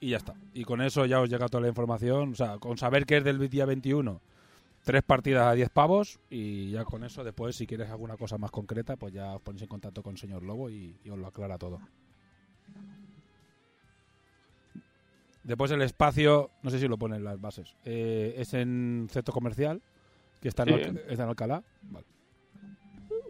y 0.00 0.10
ya 0.10 0.18
está. 0.18 0.34
Y 0.54 0.64
con 0.64 0.80
eso 0.82 1.06
ya 1.06 1.20
os 1.20 1.28
llega 1.28 1.48
toda 1.48 1.62
la 1.62 1.68
información, 1.68 2.32
o 2.32 2.34
sea, 2.34 2.58
con 2.58 2.76
saber 2.78 3.06
que 3.06 3.18
es 3.18 3.24
del 3.24 3.48
día 3.48 3.64
21, 3.64 4.20
tres 4.84 5.02
partidas 5.02 5.46
a 5.46 5.52
10 5.52 5.68
pavos 5.70 6.20
y 6.30 6.70
ya 6.70 6.84
con 6.84 7.02
eso 7.04 7.24
después 7.24 7.56
si 7.56 7.66
quieres 7.66 7.90
alguna 7.90 8.16
cosa 8.16 8.38
más 8.38 8.50
concreta, 8.50 8.96
pues 8.96 9.12
ya 9.12 9.34
os 9.34 9.42
ponéis 9.42 9.62
en 9.62 9.68
contacto 9.68 10.02
con 10.02 10.12
el 10.12 10.18
señor 10.18 10.42
Lobo 10.42 10.70
y, 10.70 10.96
y 11.02 11.10
os 11.10 11.18
lo 11.18 11.26
aclara 11.26 11.58
todo. 11.58 11.80
Después 15.42 15.70
el 15.70 15.82
espacio, 15.82 16.50
no 16.62 16.70
sé 16.70 16.80
si 16.80 16.88
lo 16.88 16.98
ponen 16.98 17.22
las 17.22 17.40
bases, 17.40 17.76
eh, 17.84 18.34
es 18.36 18.52
en 18.54 19.06
centro 19.10 19.32
comercial, 19.32 19.80
que 20.40 20.48
está 20.48 20.64
en, 20.64 20.94
Sí. 20.94 21.00
Está 21.08 21.22
en 21.22 21.28
Alcalá. 21.28 21.62
Vale, 21.82 22.06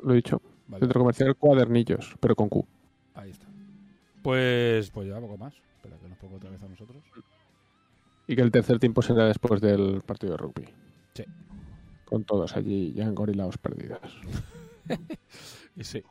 Lo 0.03 0.13
he 0.13 0.17
dicho. 0.17 0.41
vale, 0.67 0.81
Centro 0.81 1.01
comercial 1.01 1.37
Cuadernillos, 1.37 2.15
pero 2.19 2.35
con 2.35 2.49
Q. 2.49 2.67
ahí 3.15 3.31
está. 3.31 3.47
Pues, 4.23 4.91
pues 4.91 5.09
ya 5.09 5.21
poco 5.21 5.37
más. 5.37 5.55
Espera 5.87 6.03
que 6.03 6.09
nos 6.09 6.19
pongo 6.19 6.37
otra 6.37 6.51
vez 6.51 6.63
a 6.63 6.69
nosotros. 6.69 7.03
Y 8.27 8.35
que 8.35 8.43
el 8.43 8.51
tercer 8.51 8.79
tiempo 8.81 9.03
será 9.03 9.27
después 9.27 9.61
del 9.61 10.03
partido 10.03 10.33
de 10.33 10.39
rugby. 10.39 10.69
Sí. 11.15 11.25
Con 12.05 12.25
todos 12.25 12.57
allí 12.57 12.93
ya 12.93 13.05
engorilados 13.05 13.59
perdidos. 13.59 14.01
Y 15.77 15.85
sí. 15.85 16.03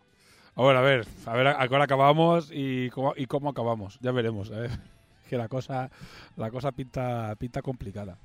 Ahora, 0.54 0.80
a 0.80 0.82
ver, 0.84 1.08
a 1.26 1.34
ver 1.34 1.48
a, 1.48 1.52
a 1.54 1.66
hora 1.66 1.86
acabamos 1.86 2.52
y 2.54 2.90
cómo, 2.92 3.14
y 3.18 3.26
cómo 3.26 3.50
acabamos. 3.50 3.98
Ya 4.00 4.12
veremos. 4.12 4.52
a 4.52 4.60
ver. 4.60 4.72
Que 5.28 5.38
la 5.38 5.48
cosa, 5.48 5.90
la 6.38 6.52
cosa 6.52 6.72
pinta, 6.72 7.36
pinta 7.40 7.64
complicada. 7.64 8.18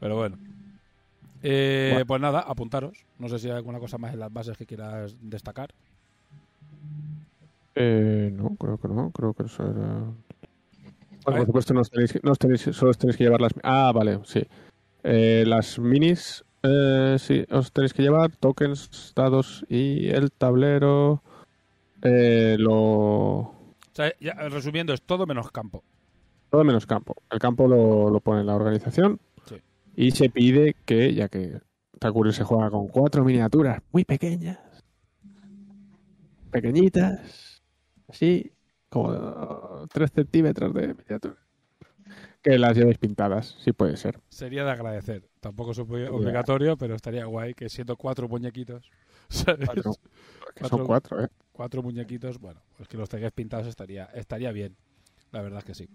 Pero 0.00 0.16
bueno. 0.16 0.38
Eh, 1.42 1.90
Bueno. 1.92 2.06
Pues 2.06 2.20
nada, 2.22 2.40
apuntaros. 2.40 3.04
No 3.18 3.28
sé 3.28 3.38
si 3.38 3.48
hay 3.50 3.56
alguna 3.56 3.80
cosa 3.80 3.98
más 3.98 4.14
en 4.14 4.20
las 4.20 4.32
bases 4.32 4.56
que 4.56 4.64
quieras 4.64 5.14
destacar. 5.20 5.74
Eh, 7.74 8.32
no, 8.32 8.56
creo 8.56 8.78
que 8.78 8.88
no. 8.88 9.10
Creo 9.10 9.34
que 9.34 9.42
eso 9.42 9.62
era. 9.68 10.04
Bueno, 11.24 11.38
ver. 11.38 11.40
por 11.40 11.46
supuesto, 11.46 11.74
no 11.74 11.80
os 11.80 11.90
tenéis, 11.90 12.18
no 12.22 12.34
tenéis, 12.34 12.62
solo 12.72 12.90
os 12.90 12.98
tenéis 12.98 13.16
que 13.16 13.24
llevar 13.24 13.40
las. 13.40 13.52
Ah, 13.62 13.92
vale, 13.94 14.20
sí. 14.24 14.42
Eh, 15.04 15.44
las 15.46 15.78
minis, 15.78 16.44
eh, 16.62 17.16
sí, 17.18 17.44
os 17.50 17.72
tenéis 17.72 17.92
que 17.92 18.02
llevar 18.02 18.36
tokens, 18.36 19.12
dados 19.14 19.64
y 19.68 20.08
el 20.08 20.30
tablero. 20.32 21.22
Eh, 22.02 22.56
lo. 22.58 22.74
O 22.74 23.54
sea, 23.92 24.12
ya, 24.20 24.34
resumiendo, 24.48 24.92
es 24.92 25.02
todo 25.02 25.26
menos 25.26 25.50
campo. 25.50 25.84
Todo 26.50 26.64
menos 26.64 26.86
campo. 26.86 27.16
El 27.30 27.38
campo 27.38 27.66
lo, 27.66 28.10
lo 28.10 28.20
pone 28.20 28.44
la 28.44 28.54
organización. 28.54 29.20
Sí. 29.46 29.56
Y 29.96 30.10
se 30.12 30.28
pide 30.28 30.74
que, 30.84 31.14
ya 31.14 31.28
que 31.28 31.60
Takuri 31.98 32.32
se 32.32 32.44
juega 32.44 32.70
con 32.70 32.88
cuatro 32.88 33.24
miniaturas 33.24 33.80
muy 33.92 34.04
pequeñas, 34.04 34.58
pequeñitas, 36.50 37.62
así, 38.08 38.52
como 38.92 39.86
3 39.92 40.10
centímetros 40.12 40.72
de 40.74 40.94
miniatura. 40.94 41.36
Que 42.42 42.58
las 42.58 42.76
llevéis 42.76 42.98
pintadas, 42.98 43.56
sí 43.60 43.72
puede 43.72 43.96
ser. 43.96 44.18
Sería 44.28 44.64
de 44.64 44.70
agradecer. 44.72 45.28
Tampoco 45.40 45.70
es 45.70 45.78
obli- 45.78 46.08
obligatorio, 46.10 46.76
pero 46.76 46.94
estaría 46.94 47.24
guay 47.24 47.54
que 47.54 47.68
siendo 47.68 47.96
cuatro 47.96 48.28
muñequitos, 48.28 48.90
¿sabes? 49.28 49.66
Cuatro. 49.66 49.92
Son 50.68 50.84
cuatro, 50.86 51.24
¿eh? 51.24 51.28
cuatro 51.52 51.82
muñequitos, 51.82 52.38
bueno, 52.38 52.60
pues 52.76 52.88
que 52.88 52.96
los 52.96 53.08
tengáis 53.08 53.32
pintados 53.32 53.66
estaría, 53.66 54.06
estaría 54.14 54.50
bien. 54.52 54.76
La 55.30 55.40
verdad 55.40 55.60
es 55.60 55.64
que 55.64 55.74
sí. 55.74 55.88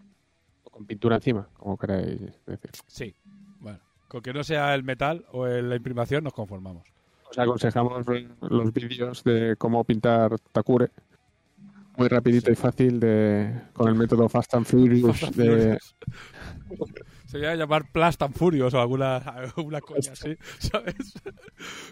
O 0.64 0.70
Con 0.72 0.86
pintura 0.86 1.18
encima, 1.18 1.48
como 1.54 1.78
queráis 1.78 2.20
decir. 2.46 2.72
Sí. 2.88 3.14
Bueno, 3.60 3.80
con 4.08 4.22
que 4.22 4.34
no 4.34 4.44
sea 4.44 4.74
el 4.74 4.84
metal 4.84 5.26
o 5.32 5.46
la 5.48 5.76
imprimación 5.76 6.24
nos 6.24 6.34
conformamos. 6.34 6.88
Os 7.30 7.38
aconsejamos 7.38 8.06
los 8.42 8.74
vídeos 8.74 9.24
de 9.26 9.56
cómo 9.58 9.84
pintar 9.84 10.40
Takure. 10.54 10.90
Muy 11.98 12.08
rapidito 12.10 12.52
y 12.52 12.56
fácil 12.56 13.00
de 13.00 13.52
con 13.74 13.88
el 13.88 13.96
método 13.96 14.30
Fast 14.30 14.54
and 14.54 14.66
Furious 14.66 15.20
Fast 15.20 15.40
and 15.40 15.50
de. 15.50 15.80
Se 17.26 17.40
iba 17.40 17.52
a 17.52 17.56
llamar 17.56 17.92
Plast 17.92 18.22
and 18.22 18.36
Furious 18.36 18.74
o 18.74 18.80
alguna, 18.80 19.18
alguna 19.18 19.82
coña 19.82 20.14
así, 20.14 20.38
¿sabes? 20.60 21.14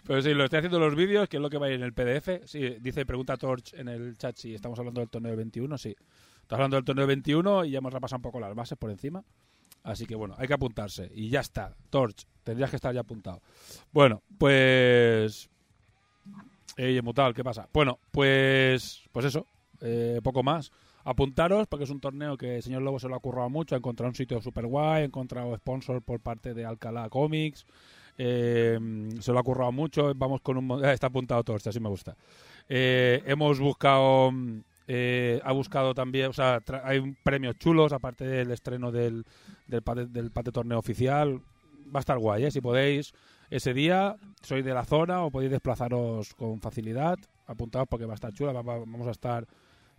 Pero 0.06 0.22
sí, 0.22 0.34
lo 0.34 0.46
estoy 0.46 0.60
haciendo 0.60 0.78
en 0.78 0.84
los 0.84 0.96
vídeos, 0.96 1.28
que 1.28 1.38
es 1.38 1.42
lo 1.42 1.50
que 1.50 1.58
va 1.58 1.66
a 1.66 1.70
ir 1.70 1.76
en 1.76 1.84
el 1.84 1.94
PDF. 1.94 2.46
Sí, 2.46 2.78
dice, 2.80 3.06
pregunta 3.06 3.36
Torch 3.36 3.74
en 3.74 3.90
el 3.90 4.18
chat 4.18 4.38
si 4.38 4.54
estamos 4.54 4.80
hablando 4.80 5.02
del 5.02 5.10
torneo 5.10 5.36
21. 5.36 5.78
Sí, 5.78 5.96
estamos 6.42 6.60
hablando 6.60 6.76
del 6.78 6.86
torneo 6.86 7.08
21 7.08 7.66
y 7.66 7.72
ya 7.72 7.80
hemos 7.80 7.92
repasado 7.92 8.20
un 8.20 8.24
poco 8.24 8.40
las 8.40 8.56
bases 8.56 8.78
por 8.78 8.92
encima. 8.92 9.24
Así 9.84 10.06
que 10.06 10.16
bueno, 10.16 10.36
hay 10.38 10.48
que 10.48 10.54
apuntarse. 10.54 11.12
Y 11.14 11.30
ya 11.30 11.42
está. 11.42 11.76
Torch, 11.90 12.26
tendrías 12.44 12.70
que 12.70 12.78
estar 12.78 12.94
ya 12.94 13.02
apuntado. 13.02 13.42
Bueno, 13.92 14.22
pues... 14.38 15.50
Ey, 16.78 17.02
Mutal, 17.02 17.34
¿qué 17.34 17.44
pasa? 17.44 17.68
Bueno, 17.74 18.00
pues... 18.12 19.04
Pues 19.12 19.26
eso. 19.26 19.48
Eh, 19.82 20.20
poco 20.24 20.44
más. 20.44 20.72
Apuntaros, 21.04 21.68
porque 21.68 21.84
es 21.84 21.90
un 21.92 22.00
torneo 22.00 22.36
que 22.38 22.56
el 22.58 22.64
señor 22.64 22.82
Lobo 22.82 23.00
se 23.00 23.08
lo 23.08 23.16
ha 23.16 23.20
currado 23.20 23.50
mucho. 23.50 23.76
Ha 23.76 23.78
encontrado 23.78 24.10
un 24.10 24.16
sitio 24.16 24.42
super 24.42 24.66
guay, 24.66 25.04
ha 25.04 25.06
encontrado 25.06 25.56
sponsor 25.58 26.02
por 26.02 26.20
parte 26.20 26.54
de 26.54 26.66
Alcalá 26.66 27.10
Comics. 27.10 27.66
eh, 28.18 28.80
se 29.20 29.32
lo 29.32 29.40
ha 29.40 29.44
currado 29.44 29.72
mucho. 29.72 30.14
Vamos 30.16 30.42
con 30.42 30.58
un. 30.58 30.84
eh, 30.86 30.94
está 30.94 31.08
apuntado 31.08 31.44
todo 31.44 31.58
esto, 31.58 31.70
así 31.70 31.80
me 31.80 31.90
gusta. 31.90 32.16
Eh, 32.70 33.22
hemos 33.26 33.60
buscado. 33.60 34.32
eh, 34.88 35.40
ha 35.44 35.52
buscado 35.52 35.94
también. 35.94 36.28
O 36.28 36.34
sea, 36.34 36.60
tra- 36.62 36.82
hay 36.84 37.02
premios 37.24 37.58
chulos, 37.58 37.92
aparte 37.94 38.26
del 38.26 38.52
estreno 38.52 38.92
del, 38.92 39.26
del, 39.68 39.82
pate, 39.82 40.06
del 40.08 40.32
pate 40.32 40.52
torneo 40.52 40.80
oficial. 40.80 41.40
Va 41.94 42.00
a 42.00 42.02
estar 42.02 42.18
guay, 42.18 42.46
¿eh? 42.46 42.52
Si 42.52 42.62
podéis 42.62 43.14
ese 43.52 43.74
día, 43.76 44.16
sois 44.42 44.66
de 44.66 44.74
la 44.74 44.86
zona 44.86 45.24
o 45.24 45.30
podéis 45.30 45.52
desplazaros 45.52 46.34
con 46.34 46.62
facilidad. 46.62 47.18
Apuntaos 47.46 47.88
porque 47.88 48.06
va 48.08 48.14
a 48.14 48.16
estar 48.16 48.34
chula. 48.34 48.54
va- 48.54 48.64
va- 48.64 48.80
Vamos 48.80 49.08
a 49.08 49.12
estar 49.12 49.46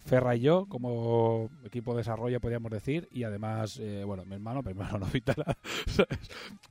Ferra 0.06 0.36
y 0.36 0.40
yo 0.40 0.66
como 0.66 1.50
equipo 1.64 1.92
de 1.92 1.98
desarrollo, 1.98 2.40
podríamos 2.40 2.70
decir, 2.70 3.08
y 3.12 3.24
además, 3.24 3.78
eh, 3.82 4.04
bueno, 4.04 4.24
mi 4.24 4.34
hermano, 4.34 4.62
mi 4.62 4.70
hermano 4.70 4.98
no 5.00 5.06
¿sabes? 5.86 6.08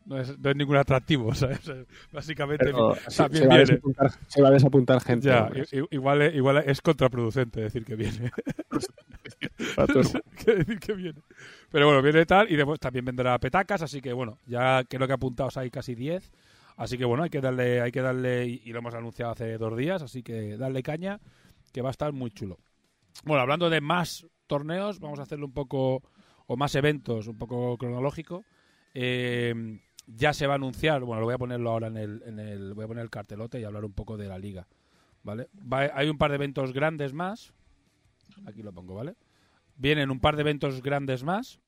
no, 0.05 0.17
es, 0.19 0.39
no 0.39 0.49
es 0.49 0.55
ningún 0.55 0.77
atractivo, 0.77 1.33
¿sabes? 1.35 1.59
Básicamente 2.11 2.71
Pero 2.71 2.95
se, 3.07 3.23
también 3.23 3.43
se 3.43 3.47
va 3.47 3.55
a 3.55 3.57
viene. 3.57 3.73
desapuntar, 3.73 4.11
se 4.27 4.41
va 4.41 4.47
a 4.47 4.51
desapuntar 4.51 5.01
gente. 5.01 5.27
Ya, 5.27 5.49
igual, 5.91 6.35
igual 6.35 6.63
es 6.65 6.81
contraproducente 6.81 7.61
decir 7.61 7.85
que 7.85 7.95
viene. 7.95 8.31
Que 10.45 10.55
decir 10.55 10.79
que. 10.79 11.13
Pero 11.71 11.87
bueno, 11.87 12.01
viene 12.01 12.25
tal 12.25 12.49
y 12.51 12.55
después 12.55 12.79
también 12.79 13.05
vendrá 13.05 13.37
Petacas, 13.39 13.81
así 13.81 14.01
que 14.01 14.13
bueno, 14.13 14.37
ya 14.45 14.83
creo 14.87 15.07
que 15.07 15.13
apuntados 15.13 15.57
hay 15.57 15.69
casi 15.69 15.95
10. 15.95 16.31
Así 16.77 16.97
que 16.97 17.05
bueno, 17.05 17.23
hay 17.23 17.29
que 17.29 17.41
darle, 17.41 17.81
hay 17.81 17.91
que 17.91 18.01
darle, 18.01 18.45
y 18.45 18.71
lo 18.71 18.79
hemos 18.79 18.93
anunciado 18.93 19.31
hace 19.31 19.57
dos 19.57 19.75
días, 19.77 20.01
así 20.01 20.23
que 20.23 20.57
darle 20.57 20.83
caña, 20.83 21.19
que 21.71 21.81
va 21.81 21.89
a 21.89 21.91
estar 21.91 22.11
muy 22.11 22.31
chulo. 22.31 22.59
Bueno, 23.23 23.41
hablando 23.41 23.69
de 23.69 23.81
más 23.81 24.25
torneos, 24.47 24.99
vamos 24.99 25.19
a 25.19 25.23
hacerlo 25.23 25.45
un 25.47 25.53
poco, 25.53 26.03
o 26.47 26.57
más 26.57 26.75
eventos, 26.75 27.27
un 27.27 27.37
poco 27.37 27.77
cronológico. 27.77 28.43
Eh, 28.93 29.79
ya 30.07 30.33
se 30.33 30.45
va 30.47 30.53
a 30.53 30.57
anunciar, 30.57 31.01
bueno, 31.03 31.21
lo 31.21 31.25
voy 31.25 31.35
a 31.35 31.39
ponerlo 31.39 31.71
ahora 31.71 31.87
en 31.87 31.97
el, 31.97 32.21
en 32.25 32.39
el, 32.39 32.73
voy 32.73 32.85
a 32.85 32.87
poner 32.87 33.03
el 33.03 33.09
cartelote 33.09 33.59
y 33.59 33.63
hablar 33.63 33.85
un 33.85 33.93
poco 33.93 34.17
de 34.17 34.27
la 34.27 34.37
liga, 34.37 34.67
¿vale? 35.23 35.49
Va- 35.59 35.89
hay 35.95 36.09
un 36.09 36.17
par 36.19 36.29
de 36.29 36.35
eventos 36.35 36.73
grandes 36.73 37.13
más, 37.13 37.53
aquí 38.45 38.61
lo 38.61 38.71
pongo, 38.71 38.93
¿vale? 38.93 39.15
Vienen 39.77 40.11
un 40.11 40.19
par 40.19 40.35
de 40.35 40.41
eventos 40.41 40.81
grandes 40.83 41.23
más. 41.23 41.59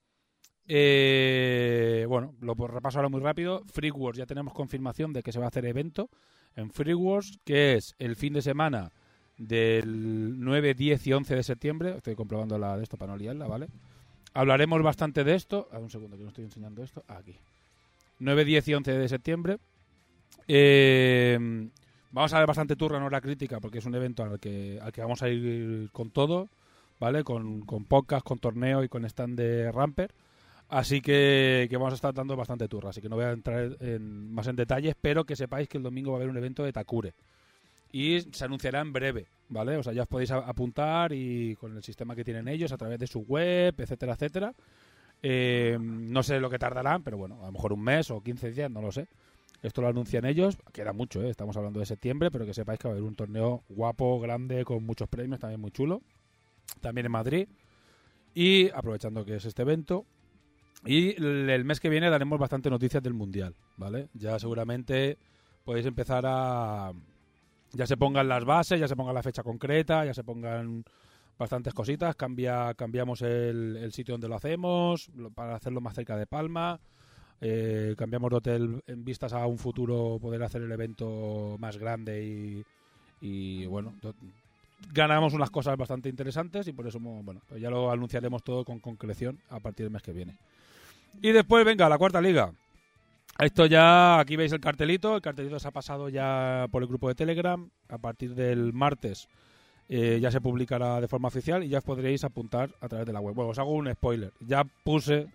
Eh, 0.68 2.06
bueno, 2.08 2.36
lo 2.42 2.56
pues 2.56 2.72
repaso 2.72 3.00
ahora 3.00 3.10
muy 3.10 3.22
rápido. 3.22 3.64
Free 3.74 3.90
Wars, 3.92 4.18
ya 4.18 4.26
tenemos 4.26 4.54
confirmación 4.54 5.14
de 5.14 5.24
que 5.24 5.32
se 5.32 5.40
va 5.40 5.46
a 5.46 5.48
hacer 5.48 5.66
evento 5.66 6.10
en 6.56 6.70
Free 6.70 6.94
Wars, 6.94 7.40
que 7.44 7.74
es 7.76 7.96
el 8.00 8.16
fin 8.16 8.34
de 8.34 8.42
semana 8.42 8.92
del 9.38 10.40
9, 10.40 10.74
10 10.74 11.08
y 11.08 11.14
11 11.14 11.36
de 11.36 11.44
septiembre. 11.44 11.96
Estoy 11.98 12.16
comprobando 12.16 12.58
la 12.58 12.78
de 12.78 12.84
esto 12.84 12.98
para 12.98 13.14
no 13.14 13.18
liarla, 13.18 13.48
¿vale? 13.48 13.68
Hablaremos 14.34 14.82
bastante 14.82 15.24
de 15.24 15.36
esto. 15.36 15.68
A 15.72 15.80
un 15.80 15.90
segundo 15.90 16.18
que 16.18 16.24
no 16.24 16.30
estoy 16.30 16.46
enseñando 16.46 16.84
esto. 16.84 17.04
Aquí. 17.08 17.36
9, 18.20 18.46
10 18.46 18.68
y 18.68 18.74
11 18.74 18.92
de 18.98 19.10
septiembre. 19.10 19.58
Eh, 20.48 21.38
vamos 22.12 22.34
a 22.34 22.40
ver 22.40 22.48
bastante 22.48 22.76
turra 22.76 22.98
en 22.98 23.04
hora 23.04 23.22
crítica 23.22 23.60
porque 23.60 23.80
es 23.80 23.86
un 23.86 23.96
evento 23.96 24.24
al 24.24 24.40
que, 24.40 24.80
al 24.82 24.92
que 24.92 25.02
vamos 25.02 25.22
a 25.22 25.30
ir 25.30 25.90
con 25.92 26.10
todo, 26.10 26.48
¿vale? 27.00 27.24
Con, 27.24 27.62
con 27.62 27.86
podcast, 27.86 28.26
con 28.26 28.40
torneo 28.40 28.84
y 28.84 28.90
con 28.90 29.06
stand 29.06 29.38
de 29.38 29.72
Ramper. 29.72 30.12
Así 30.70 31.00
que, 31.00 31.68
que 31.70 31.78
vamos 31.78 31.94
a 31.94 31.96
estar 31.96 32.14
dando 32.14 32.36
bastante 32.36 32.68
turra. 32.68 32.90
Así 32.90 33.02
que 33.02 33.10
no 33.10 33.16
voy 33.16 33.26
a 33.26 33.32
entrar 33.32 33.78
en, 33.80 34.34
más 34.34 34.48
en 34.48 34.56
detalles, 34.56 34.96
pero 35.00 35.24
que 35.24 35.36
sepáis 35.36 35.70
que 35.70 35.78
el 35.78 35.84
domingo 35.84 36.12
va 36.12 36.18
a 36.18 36.20
haber 36.20 36.30
un 36.30 36.38
evento 36.38 36.64
de 36.64 36.74
Takure. 36.74 37.14
Y 37.92 38.22
se 38.32 38.46
anunciará 38.46 38.82
en 38.82 38.94
breve, 38.94 39.28
¿vale? 39.50 39.78
O 39.78 39.84
sea, 39.84 39.94
ya 39.94 40.04
os 40.04 40.08
podéis 40.08 40.32
apuntar 40.32 41.14
y 41.14 41.56
con 41.56 41.76
el 41.76 41.84
sistema 41.84 42.16
que 42.16 42.24
tienen 42.24 42.48
ellos 42.48 42.72
a 42.72 42.78
través 42.78 43.00
de 43.00 43.08
su 43.08 43.20
web, 43.22 43.74
etcétera, 43.78 44.14
etcétera. 44.14 44.54
Eh, 45.22 45.78
no 45.80 46.22
sé 46.24 46.40
lo 46.40 46.50
que 46.50 46.60
tardarán, 46.60 47.04
pero 47.04 47.18
bueno, 47.18 47.42
a 47.42 47.48
lo 47.48 47.52
mejor 47.52 47.74
un 47.74 47.82
mes 47.82 48.12
o 48.12 48.22
15 48.22 48.52
días, 48.52 48.70
no 48.70 48.82
lo 48.82 48.92
sé. 48.92 49.08
Esto 49.64 49.82
lo 49.82 49.88
anuncian 49.88 50.26
ellos, 50.26 50.58
queda 50.72 50.94
mucho, 50.94 51.22
¿eh? 51.24 51.30
estamos 51.30 51.58
hablando 51.58 51.80
de 51.80 51.88
septiembre, 51.88 52.30
pero 52.30 52.46
que 52.46 52.54
sepáis 52.54 52.80
que 52.80 52.88
va 52.88 52.94
a 52.94 52.98
haber 52.98 53.08
un 53.08 53.16
torneo 53.16 53.64
guapo, 53.70 54.20
grande, 54.20 54.64
con 54.64 54.84
muchos 54.86 55.10
premios, 55.10 55.40
también 55.40 55.60
muy 55.60 55.72
chulo. 55.72 56.02
También 56.82 57.06
en 57.06 57.12
Madrid. 57.12 57.48
Y 58.36 58.70
aprovechando 58.70 59.26
que 59.26 59.38
es 59.38 59.46
este 59.46 59.64
evento. 59.64 60.06
Y 60.86 61.16
el 61.16 61.50
el 61.50 61.66
mes 61.66 61.80
que 61.80 61.90
viene 61.90 62.10
daremos 62.10 62.40
bastante 62.40 62.70
noticias 62.70 63.02
del 63.02 63.16
Mundial, 63.16 63.56
¿vale? 63.78 64.10
Ya 64.14 64.38
seguramente 64.38 65.18
podéis 65.64 65.86
empezar 65.86 66.24
a... 66.28 66.94
Ya 67.74 67.86
se 67.86 67.98
pongan 67.98 68.28
las 68.28 68.46
bases, 68.46 68.80
ya 68.80 68.88
se 68.88 68.96
ponga 68.96 69.14
la 69.14 69.24
fecha 69.24 69.44
concreta, 69.44 70.06
ya 70.06 70.14
se 70.14 70.24
pongan 70.24 70.84
bastantes 71.38 71.74
cositas. 71.74 72.16
Cambia, 72.16 72.74
cambiamos 72.76 73.22
el, 73.22 73.92
sitio 73.92 74.14
donde 74.14 74.28
lo 74.28 74.36
hacemos 74.36 75.10
para 75.36 75.56
hacerlo 75.56 75.82
más 75.82 75.96
cerca 75.96 76.16
de 76.16 76.28
Palma. 76.28 76.80
Eh, 77.40 77.94
cambiamos 77.98 78.32
de 78.32 78.36
hotel 78.36 78.84
en 78.88 79.06
vistas 79.06 79.34
a 79.34 79.46
un 79.46 79.60
futuro 79.60 80.18
poder 80.20 80.42
hacer 80.42 80.62
el 80.64 80.72
evento 80.72 81.56
más 81.60 81.78
grande 81.78 82.64
y, 83.22 83.66
bueno, 83.68 83.94
ganamos 84.92 85.34
unas 85.34 85.52
cosas 85.52 85.78
bastante 85.78 86.10
interesantes 86.10 86.68
y 86.68 86.74
por 86.74 86.88
eso 86.88 87.00
bueno, 87.00 87.42
pues 87.48 87.62
ya 87.62 87.70
lo 87.70 87.92
anunciaremos 87.92 88.44
todo 88.44 88.66
con 88.66 88.80
concreción 88.80 89.40
a 89.50 89.60
partir 89.60 89.86
del 89.86 89.94
mes 89.94 90.02
que 90.02 90.14
viene. 90.14 90.36
Y 91.22 91.32
después, 91.32 91.66
venga, 91.66 91.90
la 91.90 91.98
cuarta 91.98 92.22
liga. 92.22 92.52
Esto 93.40 93.68
ya, 93.68 94.20
aquí 94.20 94.36
veis 94.36 94.52
el 94.52 94.60
cartelito, 94.60 95.16
el 95.16 95.22
cartelito 95.22 95.60
se 95.60 95.68
ha 95.68 95.72
pasado 95.72 96.10
ya 96.10 96.66
por 96.72 96.82
el 96.82 96.88
grupo 96.88 97.08
de 97.08 97.14
Telegram, 97.16 97.70
a 97.88 97.98
partir 98.00 98.34
del 98.34 98.74
martes 98.74 99.28
eh, 99.90 100.18
ya 100.20 100.32
se 100.32 100.42
publicará 100.42 101.00
de 101.00 101.08
forma 101.08 101.28
oficial 101.28 101.64
y 101.64 101.70
ya 101.70 101.78
os 101.78 101.84
podréis 101.84 102.24
apuntar 102.24 102.72
a 102.82 102.88
través 102.90 103.06
de 103.06 103.14
la 103.14 103.20
web. 103.20 103.36
Bueno, 103.36 103.52
os 103.52 103.60
hago 103.60 103.72
un 103.74 103.94
spoiler, 103.94 104.34
ya 104.40 104.64
puse 104.84 105.28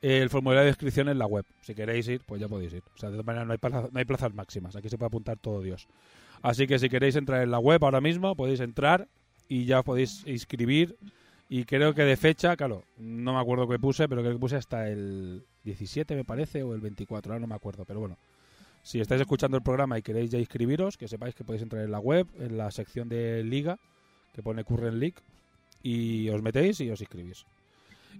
el 0.00 0.30
formulario 0.30 0.64
de 0.64 0.70
inscripción 0.70 1.08
en 1.10 1.18
la 1.18 1.26
web, 1.26 1.44
si 1.60 1.74
queréis 1.74 2.08
ir, 2.08 2.22
pues 2.26 2.40
ya 2.40 2.48
podéis 2.48 2.72
ir. 2.72 2.82
O 2.94 2.98
sea, 2.98 3.10
de 3.10 3.16
todas 3.16 3.26
maneras 3.26 3.46
no 3.46 3.52
hay, 3.52 3.58
plaza- 3.58 3.88
no 3.92 3.98
hay 3.98 4.04
plazas 4.06 4.34
máximas, 4.34 4.74
aquí 4.74 4.88
se 4.88 4.96
puede 4.96 5.08
apuntar 5.08 5.36
todo 5.36 5.60
Dios. 5.60 5.86
Así 6.40 6.66
que 6.66 6.78
si 6.78 6.88
queréis 6.88 7.14
entrar 7.16 7.42
en 7.42 7.50
la 7.50 7.58
web 7.58 7.84
ahora 7.84 8.00
mismo, 8.00 8.34
podéis 8.36 8.60
entrar 8.60 9.06
y 9.48 9.66
ya 9.66 9.80
os 9.80 9.84
podéis 9.84 10.26
inscribir. 10.26 10.96
Y 11.50 11.64
creo 11.64 11.94
que 11.94 12.02
de 12.02 12.16
fecha, 12.16 12.56
claro, 12.56 12.84
no 12.96 13.34
me 13.34 13.38
acuerdo 13.40 13.68
qué 13.68 13.78
puse, 13.78 14.08
pero 14.08 14.22
creo 14.22 14.32
que 14.32 14.40
puse 14.40 14.56
hasta 14.56 14.88
el 14.88 15.44
17, 15.64 16.14
me 16.14 16.24
parece, 16.24 16.62
o 16.62 16.74
el 16.74 16.80
24, 16.80 17.32
ahora 17.32 17.40
no 17.40 17.46
me 17.46 17.54
acuerdo, 17.54 17.84
pero 17.84 18.00
bueno. 18.00 18.16
Si 18.82 19.00
estáis 19.00 19.22
escuchando 19.22 19.56
el 19.56 19.62
programa 19.62 19.98
y 19.98 20.02
queréis 20.02 20.30
ya 20.30 20.38
inscribiros, 20.38 20.98
que 20.98 21.08
sepáis 21.08 21.34
que 21.34 21.42
podéis 21.44 21.62
entrar 21.62 21.82
en 21.84 21.90
la 21.90 22.00
web, 22.00 22.26
en 22.38 22.58
la 22.58 22.70
sección 22.70 23.08
de 23.08 23.42
Liga, 23.42 23.78
que 24.34 24.42
pone 24.42 24.62
Current 24.64 24.98
League, 24.98 25.16
y 25.82 26.28
os 26.28 26.42
metéis 26.42 26.80
y 26.80 26.90
os 26.90 27.00
inscribís. 27.00 27.46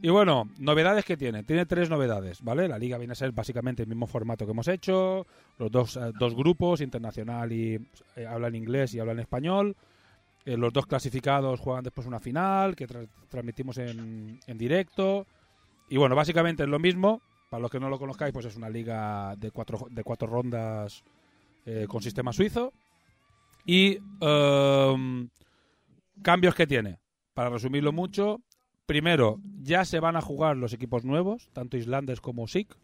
Y 0.02 0.08
bueno, 0.08 0.48
novedades 0.58 1.04
que 1.04 1.16
tiene. 1.16 1.44
Tiene 1.44 1.66
tres 1.66 1.88
novedades, 1.88 2.42
¿vale? 2.42 2.66
La 2.66 2.78
liga 2.78 2.98
viene 2.98 3.12
a 3.12 3.14
ser 3.16 3.30
básicamente 3.32 3.82
el 3.82 3.88
mismo 3.88 4.06
formato 4.06 4.44
que 4.44 4.50
hemos 4.52 4.66
hecho. 4.68 5.26
Los 5.58 5.70
dos, 5.70 5.96
eh, 5.96 6.12
dos 6.18 6.34
grupos, 6.34 6.80
internacional 6.80 7.52
y 7.52 7.78
eh, 8.16 8.26
hablan 8.26 8.54
inglés 8.56 8.92
y 8.94 9.00
hablan 9.00 9.20
español. 9.20 9.76
Eh, 10.46 10.56
los 10.56 10.72
dos 10.72 10.86
clasificados 10.86 11.60
juegan 11.60 11.84
después 11.84 12.06
una 12.06 12.18
final 12.20 12.74
que 12.74 12.88
tra- 12.88 13.06
transmitimos 13.28 13.78
en, 13.78 14.40
en 14.46 14.58
directo. 14.58 15.26
Y 15.88 15.96
bueno, 15.96 16.16
básicamente 16.16 16.64
es 16.64 16.68
lo 16.68 16.78
mismo. 16.80 17.22
Para 17.54 17.62
los 17.62 17.70
que 17.70 17.78
no 17.78 17.88
lo 17.88 18.00
conozcáis, 18.00 18.32
pues 18.32 18.46
es 18.46 18.56
una 18.56 18.68
liga 18.68 19.36
de 19.36 19.52
cuatro, 19.52 19.86
de 19.88 20.02
cuatro 20.02 20.26
rondas 20.26 21.04
eh, 21.64 21.86
con 21.88 22.02
sistema 22.02 22.32
suizo. 22.32 22.72
Y 23.64 24.00
em, 24.20 25.28
Cambios 26.20 26.56
que 26.56 26.66
tiene. 26.66 26.98
Para 27.32 27.50
resumirlo 27.50 27.92
mucho, 27.92 28.40
primero, 28.86 29.38
ya 29.62 29.84
se 29.84 30.00
van 30.00 30.16
a 30.16 30.20
jugar 30.20 30.56
los 30.56 30.72
equipos 30.72 31.04
nuevos, 31.04 31.48
tanto 31.52 31.76
Islanders 31.76 32.20
como 32.20 32.48
SIC, 32.48 32.76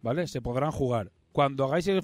¿vale? 0.00 0.28
Se 0.28 0.40
podrán 0.40 0.70
jugar. 0.70 1.10
Cuando 1.32 1.64
hagáis 1.64 1.88
el 1.88 2.00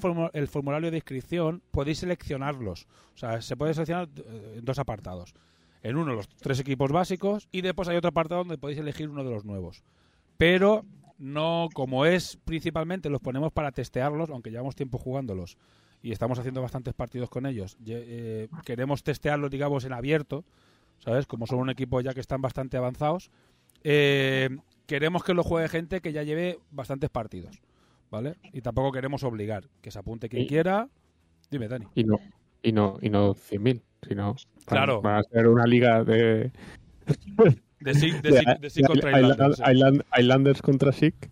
formulario 0.49 0.91
de 0.91 0.97
inscripción, 0.97 1.63
podéis 1.71 1.99
seleccionarlos. 1.99 2.89
O 3.15 3.19
sea, 3.19 3.41
se 3.41 3.57
puede 3.57 3.73
seleccionar 3.75 4.09
eh, 4.17 4.55
en 4.59 4.65
dos 4.65 4.81
apartados. 4.81 5.33
En 5.85 5.97
uno, 5.97 6.15
los 6.15 6.29
tres 6.29 6.59
equipos 6.59 6.91
básicos, 6.91 7.47
y 7.53 7.61
después 7.61 7.87
hay 7.87 7.97
otro 7.97 8.09
apartado 8.09 8.41
donde 8.41 8.59
podéis 8.59 8.81
elegir 8.81 9.09
uno 9.09 9.23
de 9.23 9.31
los 9.31 9.45
nuevos. 9.45 9.85
Pero 10.39 10.85
no, 11.21 11.69
como 11.75 12.05
es 12.07 12.37
principalmente, 12.45 13.09
los 13.11 13.21
ponemos 13.21 13.53
para 13.53 13.71
testearlos, 13.71 14.31
aunque 14.31 14.51
llevamos 14.51 14.75
tiempo 14.75 14.99
jugándolos 14.99 15.57
y 16.03 16.13
estamos 16.13 16.39
haciendo 16.39 16.63
bastantes 16.63 16.95
partidos 16.95 17.29
con 17.31 17.47
ellos. 17.47 17.77
eh, 17.87 18.49
queremos 18.65 19.03
testearlos, 19.05 19.51
digamos, 19.51 19.85
en 19.85 19.93
abierto, 19.93 20.45
¿sabes? 20.99 21.27
Como 21.27 21.47
son 21.47 21.59
un 21.61 21.71
equipo 21.71 22.01
ya 22.01 22.15
que 22.15 22.21
están 22.21 22.41
bastante 22.41 22.77
avanzados. 22.79 23.31
Eh, 23.85 24.49
queremos 24.87 25.23
que 25.23 25.35
lo 25.35 25.43
juegue 25.45 25.69
gente 25.69 26.01
que 26.01 26.13
ya 26.13 26.23
lleve 26.23 26.59
bastantes 26.71 27.11
partidos, 27.11 27.61
¿vale? 28.11 28.37
Y 28.53 28.63
tampoco 28.63 28.91
queremos 28.93 29.23
obligar, 29.23 29.69
que 29.83 29.91
se 29.91 29.99
apunte 29.99 30.29
quien 30.29 30.43
Y- 30.43 30.47
quiera. 30.49 30.89
Dime, 31.51 31.69
Dani. 31.69 31.87
Y 31.95 32.05
no, 32.05 32.17
y 32.63 32.73
no, 32.73 32.99
y 33.03 33.11
no 33.11 33.35
100.000, 33.35 33.83
sino 34.09 34.37
Claro. 34.65 35.03
va 35.03 35.19
a 35.19 35.23
ser 35.25 35.49
una 35.49 35.67
liga 35.67 36.03
de, 36.03 36.51
De 37.81 37.93
de 37.93 38.83
contra 38.87 39.11
Island- 39.11 39.33
Islanders, 39.33 39.57
sí. 39.57 39.63
Island- 39.73 40.03
Islanders 40.19 40.63
contra 40.63 40.93
SIC 40.93 41.31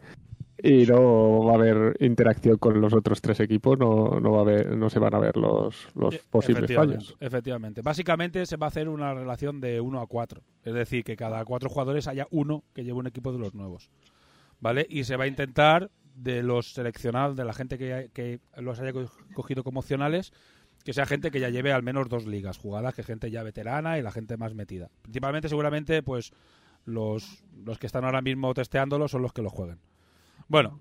y 0.61 0.87
no 0.87 1.45
va 1.45 1.53
a 1.53 1.55
haber 1.55 1.97
interacción 2.01 2.57
con 2.59 2.81
los 2.81 2.93
otros 2.93 3.21
tres 3.21 3.39
equipos, 3.41 3.79
no, 3.79 4.19
no 4.21 4.33
va 4.33 4.39
a 4.39 4.41
haber, 4.41 4.77
no 4.77 4.91
se 4.91 4.99
van 4.99 5.15
a 5.15 5.19
ver 5.21 5.37
los, 5.37 5.87
los 5.95 6.15
Eh, 6.17 6.23
posibles 6.31 6.65
efectivamente, 6.65 7.05
fallos. 7.05 7.17
Efectivamente. 7.21 7.83
Básicamente 7.83 8.45
se 8.45 8.57
va 8.57 8.67
a 8.67 8.69
hacer 8.69 8.89
una 8.89 9.15
relación 9.15 9.61
de 9.61 9.81
1 9.81 10.01
a 10.01 10.07
4. 10.09 10.43
Es 10.65 10.75
decir, 10.75 11.05
que 11.05 11.15
cada 11.17 11.45
cuatro 11.45 11.69
jugadores 11.69 12.09
haya 12.09 12.27
uno 12.31 12.65
que 12.75 12.83
lleve 12.83 12.99
un 12.99 13.07
equipo 13.07 13.31
de 13.33 13.39
los 13.39 13.55
nuevos. 13.55 13.91
¿Vale? 14.61 14.85
Y 14.91 15.05
se 15.05 15.17
va 15.17 15.25
a 15.25 15.29
intentar 15.29 15.91
de 16.17 16.43
los 16.43 16.73
seleccionados, 16.73 17.37
de 17.37 17.45
la 17.45 17.53
gente 17.53 17.79
que, 17.79 18.11
que 18.13 18.41
los 18.57 18.81
haya 18.81 18.93
co- 18.93 19.09
cogido 19.35 19.63
como 19.63 19.79
opcionales, 19.79 20.33
que 20.85 20.93
sea 20.93 21.07
gente 21.07 21.31
que 21.31 21.41
ya 21.41 21.51
lleve 21.51 21.73
al 21.73 21.83
menos 21.83 22.09
dos 22.09 22.27
ligas 22.27 22.59
jugadas, 22.59 22.95
que 22.95 23.03
gente 23.03 23.31
ya 23.31 23.43
veterana 23.43 23.99
y 23.99 24.03
la 24.03 24.11
gente 24.11 24.37
más 24.37 24.55
metida. 24.55 24.91
Principalmente, 25.03 25.49
seguramente, 25.49 26.03
pues 26.03 26.33
los, 26.85 27.45
los 27.65 27.79
que 27.79 27.87
están 27.87 28.05
ahora 28.05 28.23
mismo 28.23 28.55
testeándolo 28.55 29.09
son 29.09 29.23
los 29.23 29.33
que 29.33 29.43
lo 29.43 29.51
jueguen. 29.51 29.79
Bueno, 30.49 30.81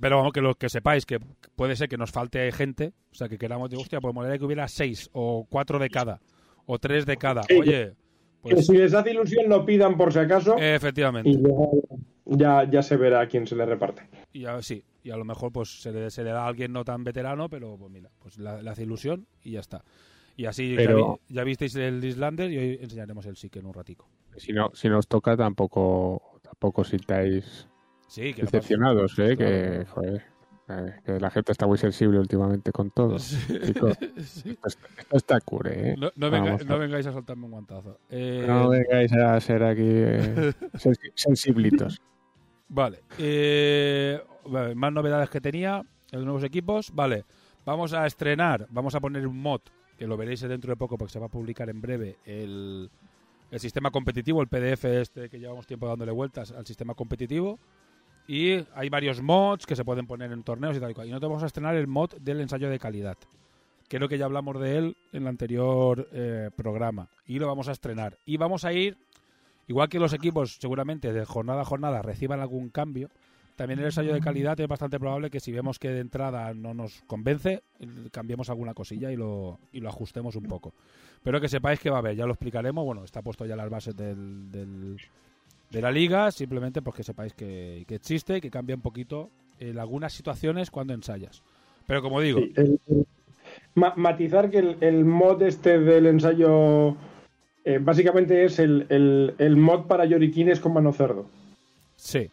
pero 0.00 0.16
vamos, 0.16 0.32
que 0.32 0.40
lo 0.40 0.54
que 0.54 0.68
sepáis 0.68 1.04
que 1.06 1.20
puede 1.54 1.76
ser 1.76 1.88
que 1.88 1.98
nos 1.98 2.10
falte 2.10 2.50
gente, 2.52 2.92
o 3.12 3.14
sea, 3.14 3.28
que 3.28 3.38
queramos, 3.38 3.70
digo, 3.70 3.82
hostia, 3.82 4.00
pues 4.00 4.14
molaría 4.14 4.38
que 4.38 4.44
hubiera 4.44 4.68
seis 4.68 5.10
o 5.12 5.46
cuatro 5.48 5.78
de 5.78 5.90
cada, 5.90 6.20
o 6.64 6.78
tres 6.78 7.04
de 7.06 7.16
cada. 7.16 7.42
Oye, 7.58 7.92
Que 8.42 8.54
pues 8.54 8.66
si 8.66 8.76
les 8.76 8.94
hace 8.94 9.10
ilusión 9.10 9.48
lo 9.48 9.64
pidan 9.66 9.96
por 9.96 10.12
si 10.12 10.18
acaso 10.20 10.56
efectivamente. 10.58 11.28
y 11.28 11.36
luego 11.36 11.82
ya, 12.24 12.68
ya 12.70 12.82
se 12.82 12.96
verá 12.96 13.20
a 13.20 13.28
quién 13.28 13.46
se 13.46 13.54
le 13.56 13.66
reparte. 13.66 14.02
Y 14.32 14.46
a, 14.46 14.60
sí, 14.62 14.82
y 15.06 15.10
a 15.12 15.16
lo 15.16 15.24
mejor 15.24 15.52
pues 15.52 15.80
se 15.82 15.92
le, 15.92 16.10
se 16.10 16.24
le 16.24 16.30
da 16.30 16.44
a 16.44 16.48
alguien 16.48 16.72
no 16.72 16.84
tan 16.84 17.04
veterano, 17.04 17.48
pero 17.48 17.76
pues 17.78 17.90
mira, 17.92 18.10
pues 18.18 18.38
le 18.38 18.68
hace 18.68 18.82
ilusión 18.82 19.26
y 19.44 19.52
ya 19.52 19.60
está. 19.60 19.84
Y 20.36 20.44
así 20.46 20.70
ya 20.72 20.76
Pero- 20.76 21.20
vi- 21.28 21.34
ya, 21.34 21.44
visteis 21.44 21.74
el 21.76 22.04
Islander 22.04 22.50
y 22.50 22.58
hoy 22.58 22.78
enseñaremos 22.82 23.24
el 23.26 23.36
SIC 23.36 23.56
en 23.56 23.66
un 23.66 23.72
ratico. 23.74 24.08
Si 24.36 24.52
no, 24.52 24.70
si 24.74 24.88
no 24.88 24.98
os 24.98 25.06
toca, 25.08 25.36
tampoco, 25.36 26.40
tampoco 26.42 26.84
sintáis 26.84 27.66
Sí, 28.08 28.34
que 28.34 28.42
pasa- 28.42 28.56
decepcionados, 28.58 29.18
¿eh? 29.18 29.36
Claro. 29.36 29.36
que, 29.36 29.84
joder, 29.86 30.22
eh, 30.68 30.92
que 31.04 31.20
la 31.20 31.30
gente 31.30 31.52
está 31.52 31.66
muy 31.66 31.78
sensible 31.78 32.18
últimamente 32.18 32.70
con 32.72 32.90
todo. 32.90 33.16
Sí. 33.18 33.56
esto, 33.62 33.88
está- 33.88 34.88
esto 34.98 35.16
está 35.16 35.40
cure, 35.40 35.90
¿eh? 35.92 35.94
No, 35.96 36.10
no 36.16 36.30
venga- 36.30 36.44
Vamos 36.46 36.60
a- 36.62 36.64
no 36.64 36.78
vengáis 36.78 37.06
a 37.06 37.12
soltarme 37.12 37.44
un 37.46 37.52
guantazo. 37.52 37.98
Eh, 38.10 38.44
No 38.46 38.68
vengáis 38.68 39.12
a 39.12 39.40
ser 39.40 39.62
aquí 39.62 39.82
eh, 39.86 40.52
sensi- 40.74 41.12
sensiblitos. 41.14 42.02
Vale. 42.68 42.98
Eh, 43.18 44.20
vale, 44.20 44.35
más 44.48 44.92
novedades 44.92 45.30
que 45.30 45.40
tenía, 45.40 45.82
los 46.12 46.24
nuevos 46.24 46.44
equipos. 46.44 46.90
Vale. 46.94 47.24
Vamos 47.64 47.92
a 47.92 48.06
estrenar, 48.06 48.66
vamos 48.70 48.94
a 48.94 49.00
poner 49.00 49.26
un 49.26 49.40
mod, 49.40 49.60
que 49.98 50.06
lo 50.06 50.16
veréis 50.16 50.40
dentro 50.40 50.70
de 50.70 50.76
poco 50.76 50.96
porque 50.96 51.12
se 51.12 51.18
va 51.18 51.26
a 51.26 51.30
publicar 51.30 51.68
en 51.68 51.80
breve, 51.80 52.16
el, 52.24 52.88
el 53.50 53.60
sistema 53.60 53.90
competitivo, 53.90 54.40
el 54.40 54.46
PDF 54.46 54.84
este 54.84 55.28
que 55.28 55.40
llevamos 55.40 55.66
tiempo 55.66 55.88
dándole 55.88 56.12
vueltas 56.12 56.52
al 56.52 56.64
sistema 56.64 56.94
competitivo. 56.94 57.58
Y 58.28 58.64
hay 58.74 58.88
varios 58.88 59.20
mods 59.20 59.66
que 59.66 59.76
se 59.76 59.84
pueden 59.84 60.06
poner 60.06 60.32
en 60.32 60.42
torneos 60.42 60.76
y 60.76 60.80
tal 60.80 60.90
y 60.90 60.94
cual. 60.94 61.06
Y 61.06 61.10
nosotros 61.10 61.30
vamos 61.30 61.42
a 61.42 61.46
estrenar 61.46 61.76
el 61.76 61.86
mod 61.86 62.14
del 62.20 62.40
ensayo 62.40 62.68
de 62.70 62.78
calidad. 62.78 63.16
Creo 63.88 64.08
que 64.08 64.18
ya 64.18 64.24
hablamos 64.24 64.60
de 64.60 64.78
él 64.78 64.96
en 65.12 65.22
el 65.22 65.28
anterior 65.28 66.08
eh, 66.12 66.50
programa. 66.56 67.08
Y 67.26 67.38
lo 67.38 67.46
vamos 67.46 67.68
a 67.68 67.72
estrenar. 67.72 68.18
Y 68.26 68.36
vamos 68.36 68.64
a 68.64 68.72
ir 68.72 68.98
Igual 69.68 69.88
que 69.88 69.98
los 69.98 70.12
equipos 70.12 70.58
seguramente 70.60 71.12
de 71.12 71.24
jornada 71.24 71.62
a 71.62 71.64
jornada 71.64 72.02
reciban 72.02 72.40
algún 72.40 72.70
cambio, 72.70 73.10
también 73.56 73.78
el 73.80 73.86
ensayo 73.86 74.12
de 74.12 74.20
calidad 74.20 74.60
es 74.60 74.68
bastante 74.68 74.98
probable 75.00 75.30
que 75.30 75.40
si 75.40 75.50
vemos 75.50 75.78
que 75.78 75.88
de 75.88 76.00
entrada 76.00 76.52
no 76.54 76.74
nos 76.74 77.02
convence, 77.06 77.62
cambiemos 78.12 78.50
alguna 78.50 78.74
cosilla 78.74 79.10
y 79.10 79.16
lo, 79.16 79.58
y 79.72 79.80
lo 79.80 79.88
ajustemos 79.88 80.36
un 80.36 80.44
poco. 80.44 80.72
Pero 81.22 81.40
que 81.40 81.48
sepáis 81.48 81.80
que 81.80 81.90
va 81.90 81.96
a 81.96 81.98
haber, 82.00 82.14
ya 82.16 82.26
lo 82.26 82.32
explicaremos, 82.32 82.84
bueno, 82.84 83.02
está 83.02 83.22
puesto 83.22 83.44
ya 83.46 83.56
las 83.56 83.70
bases 83.70 83.96
del, 83.96 84.50
del- 84.52 84.96
de 85.70 85.82
la 85.82 85.90
liga, 85.90 86.30
simplemente 86.30 86.80
pues 86.82 86.94
que 86.96 87.02
sepáis 87.02 87.32
que, 87.32 87.84
que 87.88 87.96
existe 87.96 88.36
y 88.36 88.40
que 88.40 88.50
cambia 88.50 88.76
un 88.76 88.82
poquito 88.82 89.30
en 89.58 89.78
algunas 89.78 90.12
situaciones 90.12 90.70
cuando 90.70 90.92
ensayas. 90.94 91.42
Pero 91.86 92.02
como 92.02 92.20
digo, 92.20 92.38
Sí, 92.40 92.52
el- 92.56 92.80
el- 92.86 93.06
ma- 93.74 93.94
matizar 93.96 94.50
que 94.50 94.58
el, 94.58 94.76
el 94.80 95.04
mod 95.04 95.42
este 95.42 95.78
del 95.80 96.06
ensayo 96.06 96.90
eh, 97.64 97.78
básicamente 97.80 98.44
es 98.44 98.58
el, 98.60 98.86
el- 98.90 99.34
el 99.38 99.56
mod 99.56 99.86
para 99.86 100.04
lloriquines 100.04 100.60
con 100.60 100.72
mano 100.74 100.92
cerdo. 100.92 101.26
Sí, 101.96 102.30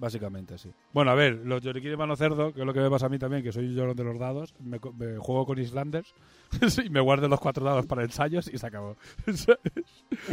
básicamente 0.00 0.58
sí. 0.58 0.70
Bueno, 0.92 1.10
a 1.10 1.14
ver, 1.14 1.34
los 1.44 1.60
Yorikini 1.62 1.94
Mano 1.96 2.16
Cerdo, 2.16 2.52
que 2.52 2.60
es 2.60 2.66
lo 2.66 2.72
que 2.72 2.80
me 2.80 2.90
pasa 2.90 3.06
a 3.06 3.08
mí 3.10 3.18
también, 3.18 3.42
que 3.42 3.52
soy 3.52 3.72
yo 3.74 3.94
de 3.94 4.02
los 4.04 4.18
dados, 4.18 4.54
me, 4.58 4.80
me 4.98 5.18
juego 5.18 5.46
con 5.46 5.58
Islanders 5.60 6.14
y 6.84 6.88
me 6.90 7.00
guardo 7.00 7.28
los 7.28 7.38
cuatro 7.38 7.64
dados 7.64 7.86
para 7.86 8.02
ensayos 8.02 8.48
y 8.52 8.58
se 8.58 8.66
acabó. 8.66 8.96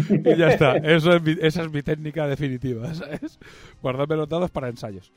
y 0.09 0.35
ya 0.35 0.47
está, 0.49 0.77
Eso 0.77 1.11
es 1.13 1.21
mi- 1.21 1.37
esa 1.41 1.61
es 1.63 1.71
mi 1.71 1.83
técnica 1.83 2.25
definitiva, 2.27 2.93
¿sabes? 2.95 3.39
Guardarme 3.81 4.15
los 4.15 4.29
dados 4.29 4.49
para 4.51 4.69
ensayos 4.69 5.11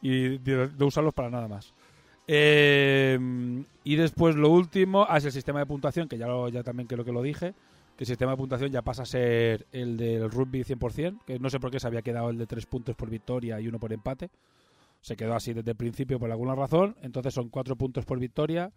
y 0.00 0.38
no 0.78 0.86
usarlos 0.86 1.12
para 1.14 1.28
nada 1.30 1.48
más. 1.48 1.72
Eh, 2.28 3.18
y 3.84 3.96
después 3.96 4.34
lo 4.36 4.50
último 4.50 5.06
ah, 5.08 5.18
es 5.18 5.24
el 5.24 5.32
sistema 5.32 5.60
de 5.60 5.66
puntuación, 5.66 6.08
que 6.08 6.18
ya, 6.18 6.26
lo- 6.26 6.48
ya 6.48 6.62
también 6.62 6.86
creo 6.86 7.04
que 7.04 7.12
lo 7.12 7.22
dije, 7.22 7.54
que 7.96 8.04
el 8.04 8.08
sistema 8.08 8.32
de 8.32 8.36
puntuación 8.36 8.70
ya 8.70 8.82
pasa 8.82 9.02
a 9.02 9.06
ser 9.06 9.66
el 9.72 9.96
del 9.96 10.30
rugby 10.30 10.62
100%, 10.64 11.20
que 11.26 11.38
no 11.38 11.48
sé 11.48 11.58
por 11.58 11.70
qué 11.70 11.80
se 11.80 11.86
había 11.86 12.02
quedado 12.02 12.30
el 12.30 12.38
de 12.38 12.46
3 12.46 12.66
puntos 12.66 12.94
por 12.94 13.08
victoria 13.08 13.60
y 13.60 13.68
uno 13.68 13.80
por 13.80 13.92
empate. 13.92 14.30
Se 15.00 15.16
quedó 15.16 15.34
así 15.34 15.54
desde 15.54 15.70
el 15.70 15.76
principio 15.76 16.18
por 16.18 16.30
alguna 16.30 16.54
razón. 16.54 16.96
Entonces 17.00 17.32
son 17.32 17.48
4 17.48 17.76
puntos 17.76 18.04
por 18.04 18.18
victoria, 18.18 18.70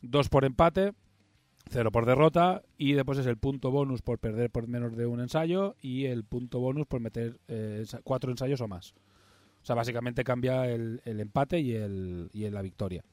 2 0.00 0.28
por 0.30 0.44
empate, 0.44 0.92
0 1.70 1.92
por 1.92 2.06
derrota 2.06 2.62
y 2.78 2.94
después 2.94 3.18
es 3.18 3.26
el 3.26 3.36
punto 3.36 3.70
bonus 3.70 4.00
por 4.00 4.18
perder 4.18 4.50
por 4.50 4.66
menos 4.66 4.96
de 4.96 5.06
un 5.06 5.20
ensayo 5.20 5.76
y 5.80 6.06
el 6.06 6.24
punto 6.24 6.58
bonus 6.60 6.86
por 6.86 7.00
meter 7.00 7.38
4 8.02 8.30
ensayos 8.30 8.60
o 8.62 8.68
más. 8.68 8.94
O 9.62 9.66
sea, 9.66 9.74
básicamente 9.74 10.24
cambia 10.24 10.70
el, 10.70 11.02
el 11.04 11.20
empate 11.20 11.60
y, 11.60 11.72
el, 11.72 12.30
y 12.32 12.48
la 12.50 12.62
victoria. 12.62 13.04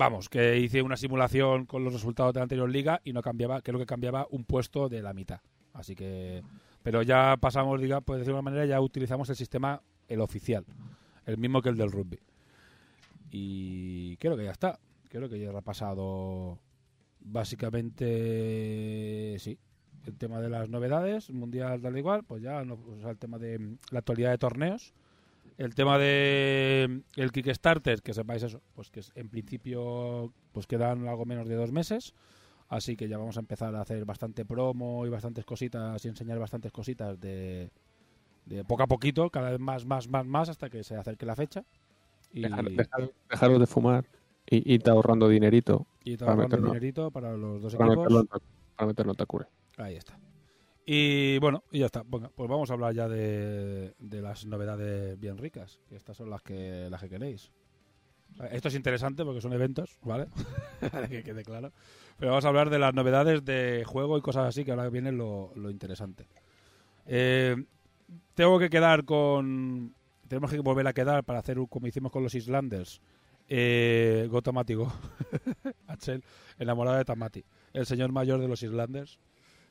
Vamos, 0.00 0.30
que 0.30 0.58
hice 0.58 0.80
una 0.80 0.96
simulación 0.96 1.66
con 1.66 1.84
los 1.84 1.92
resultados 1.92 2.32
de 2.32 2.40
la 2.40 2.44
anterior 2.44 2.70
liga 2.70 3.02
y 3.04 3.12
no 3.12 3.20
cambiaba, 3.20 3.60
creo 3.60 3.78
que 3.78 3.84
cambiaba 3.84 4.26
un 4.30 4.44
puesto 4.44 4.88
de 4.88 5.02
la 5.02 5.12
mitad. 5.12 5.40
Así 5.74 5.94
que, 5.94 6.42
pero 6.82 7.02
ya 7.02 7.36
pasamos, 7.38 7.78
diga, 7.78 8.00
pues 8.00 8.20
de 8.20 8.24
alguna 8.24 8.40
manera 8.40 8.64
ya 8.64 8.80
utilizamos 8.80 9.28
el 9.28 9.36
sistema, 9.36 9.82
el 10.08 10.22
oficial, 10.22 10.64
el 11.26 11.36
mismo 11.36 11.60
que 11.60 11.68
el 11.68 11.76
del 11.76 11.92
rugby. 11.92 12.18
Y 13.30 14.16
creo 14.16 14.38
que 14.38 14.44
ya 14.44 14.52
está. 14.52 14.78
Creo 15.10 15.28
que 15.28 15.38
ya 15.38 15.50
he 15.50 15.52
repasado 15.52 16.58
básicamente, 17.20 19.36
sí, 19.38 19.58
el 20.06 20.16
tema 20.16 20.40
de 20.40 20.48
las 20.48 20.70
novedades, 20.70 21.28
mundial 21.28 21.82
tal 21.82 21.98
igual, 21.98 22.24
pues 22.24 22.42
ya 22.42 22.64
no, 22.64 22.78
el 23.06 23.18
tema 23.18 23.36
de 23.36 23.76
la 23.90 23.98
actualidad 23.98 24.30
de 24.30 24.38
torneos. 24.38 24.94
El 25.60 25.74
tema 25.74 25.98
de 25.98 27.02
el 27.16 27.32
Kickstarter, 27.32 28.00
que 28.00 28.14
sepáis 28.14 28.42
eso, 28.42 28.62
pues 28.74 28.90
que 28.90 29.00
es- 29.00 29.12
en 29.14 29.28
principio 29.28 30.32
pues 30.52 30.66
quedan 30.66 31.06
algo 31.06 31.26
menos 31.26 31.46
de 31.48 31.54
dos 31.54 31.70
meses, 31.70 32.14
así 32.70 32.96
que 32.96 33.08
ya 33.08 33.18
vamos 33.18 33.36
a 33.36 33.40
empezar 33.40 33.74
a 33.76 33.82
hacer 33.82 34.06
bastante 34.06 34.46
promo 34.46 35.04
y 35.04 35.10
bastantes 35.10 35.44
cositas 35.44 36.02
y 36.02 36.08
enseñar 36.08 36.38
bastantes 36.38 36.72
cositas 36.72 37.20
de, 37.20 37.70
de 38.46 38.64
poco 38.64 38.84
a 38.84 38.86
poquito, 38.86 39.28
cada 39.28 39.50
vez 39.50 39.60
más, 39.60 39.84
más, 39.84 40.08
más, 40.08 40.24
más, 40.24 40.48
hasta 40.48 40.70
que 40.70 40.82
se 40.82 40.96
acerque 40.96 41.26
la 41.26 41.36
fecha. 41.36 41.62
Y, 42.32 42.40
Dejar, 42.42 42.64
dejar- 42.70 43.12
dejaros 43.28 43.60
de 43.60 43.66
fumar 43.66 44.06
y 44.48 44.72
ir 44.76 44.88
ahorrando 44.88 45.28
dinerito 45.28 45.86
y 46.04 46.16
para 46.16 46.30
ahorrando 46.32 46.56
meterlo. 46.56 46.66
dinerito 46.72 47.10
para 47.10 47.36
los 47.36 47.60
dos 47.60 47.74
para 47.76 47.92
equipos. 47.92 48.10
meterlo, 48.10 48.40
para 48.76 48.86
meterlo 48.86 49.12
en 49.12 49.16
Takure. 49.18 49.46
Ahí 49.76 49.96
está. 49.96 50.18
Y 50.92 51.38
bueno, 51.38 51.62
y 51.70 51.78
ya 51.78 51.86
está. 51.86 52.02
Venga, 52.04 52.32
pues 52.34 52.50
vamos 52.50 52.68
a 52.68 52.72
hablar 52.72 52.92
ya 52.92 53.08
de, 53.08 53.94
de 53.96 54.20
las 54.20 54.44
novedades 54.44 55.16
bien 55.20 55.38
ricas, 55.38 55.78
que 55.88 55.94
estas 55.94 56.16
son 56.16 56.28
las 56.30 56.42
que 56.42 56.88
las 56.90 57.00
que 57.00 57.08
queréis. 57.08 57.52
Esto 58.50 58.66
es 58.66 58.74
interesante 58.74 59.24
porque 59.24 59.40
son 59.40 59.52
eventos, 59.52 59.98
¿vale? 60.02 60.26
que 61.08 61.22
quede 61.22 61.44
claro. 61.44 61.70
Pero 62.18 62.32
vamos 62.32 62.44
a 62.44 62.48
hablar 62.48 62.70
de 62.70 62.80
las 62.80 62.92
novedades 62.92 63.44
de 63.44 63.84
juego 63.86 64.18
y 64.18 64.20
cosas 64.20 64.48
así, 64.48 64.64
que 64.64 64.72
ahora 64.72 64.88
viene 64.88 65.12
lo, 65.12 65.52
lo 65.54 65.70
interesante. 65.70 66.26
Eh, 67.06 67.54
tengo 68.34 68.58
que 68.58 68.68
quedar 68.68 69.04
con... 69.04 69.94
Tenemos 70.26 70.50
que 70.50 70.58
volver 70.58 70.88
a 70.88 70.92
quedar 70.92 71.22
para 71.22 71.38
hacer 71.38 71.56
como 71.68 71.86
hicimos 71.86 72.10
con 72.10 72.24
los 72.24 72.34
Islanders. 72.34 73.00
Eh, 73.46 74.26
Gotomático. 74.28 74.92
Axel, 75.86 76.24
enamorado 76.58 76.96
de 76.98 77.04
Tamati. 77.04 77.44
El 77.72 77.86
señor 77.86 78.10
mayor 78.10 78.40
de 78.40 78.48
los 78.48 78.64
Islanders. 78.64 79.20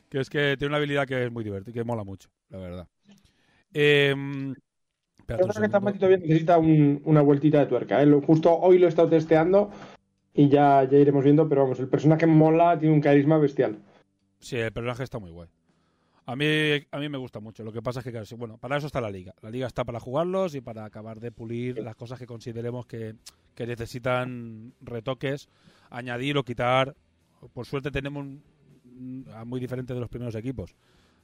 Que 0.09 0.19
es 0.19 0.29
que 0.29 0.55
tiene 0.57 0.69
una 0.71 0.77
habilidad 0.77 1.07
que 1.07 1.25
es 1.25 1.31
muy 1.31 1.43
divertida, 1.43 1.73
que 1.73 1.83
mola 1.83 2.03
mucho, 2.03 2.29
la 2.49 2.57
verdad. 2.57 2.87
Eh, 3.73 4.15
Yo 5.27 5.37
creo 5.37 5.61
que. 5.61 5.69
Tamati 5.69 5.99
todavía 5.99 6.17
necesita 6.17 6.57
un- 6.57 7.01
una 7.05 7.21
vueltita 7.21 7.59
de 7.59 7.67
tuerca. 7.67 8.01
¿eh? 8.01 8.21
Justo 8.25 8.51
hoy 8.57 8.79
lo 8.79 8.87
he 8.87 8.89
estado 8.89 9.09
testeando 9.09 9.69
y 10.33 10.49
ya, 10.49 10.83
ya 10.89 10.97
iremos 10.97 11.23
viendo, 11.23 11.47
pero 11.47 11.61
vamos, 11.63 11.79
el 11.79 11.87
personaje 11.87 12.25
mola, 12.25 12.77
tiene 12.79 12.95
un 12.95 13.01
carisma 13.01 13.37
bestial. 13.37 13.77
Sí, 14.39 14.57
el 14.57 14.71
personaje 14.71 15.03
está 15.03 15.19
muy 15.19 15.29
guay. 15.31 15.49
A 16.25 16.35
mí, 16.35 16.45
a 16.91 16.99
mí 16.99 17.09
me 17.09 17.17
gusta 17.17 17.39
mucho. 17.39 17.63
Lo 17.63 17.71
que 17.71 17.81
pasa 17.81 17.99
es 17.99 18.05
que, 18.05 18.11
claro, 18.11 18.25
bueno, 18.37 18.57
para 18.57 18.77
eso 18.77 18.87
está 18.87 19.01
la 19.01 19.09
liga. 19.09 19.33
La 19.41 19.49
liga 19.49 19.67
está 19.67 19.83
para 19.83 19.99
jugarlos 19.99 20.55
y 20.55 20.61
para 20.61 20.85
acabar 20.85 21.19
de 21.19 21.31
pulir 21.31 21.79
las 21.79 21.95
cosas 21.95 22.19
que 22.19 22.27
consideremos 22.27 22.85
que, 22.85 23.15
que 23.55 23.65
necesitan 23.67 24.73
retoques, 24.81 25.49
añadir 25.89 26.37
o 26.37 26.43
quitar. 26.43 26.95
Por 27.53 27.65
suerte 27.65 27.89
tenemos 27.91 28.23
un, 28.23 28.43
muy 28.99 29.59
diferente 29.59 29.93
de 29.93 29.99
los 29.99 30.09
primeros 30.09 30.35
equipos. 30.35 30.75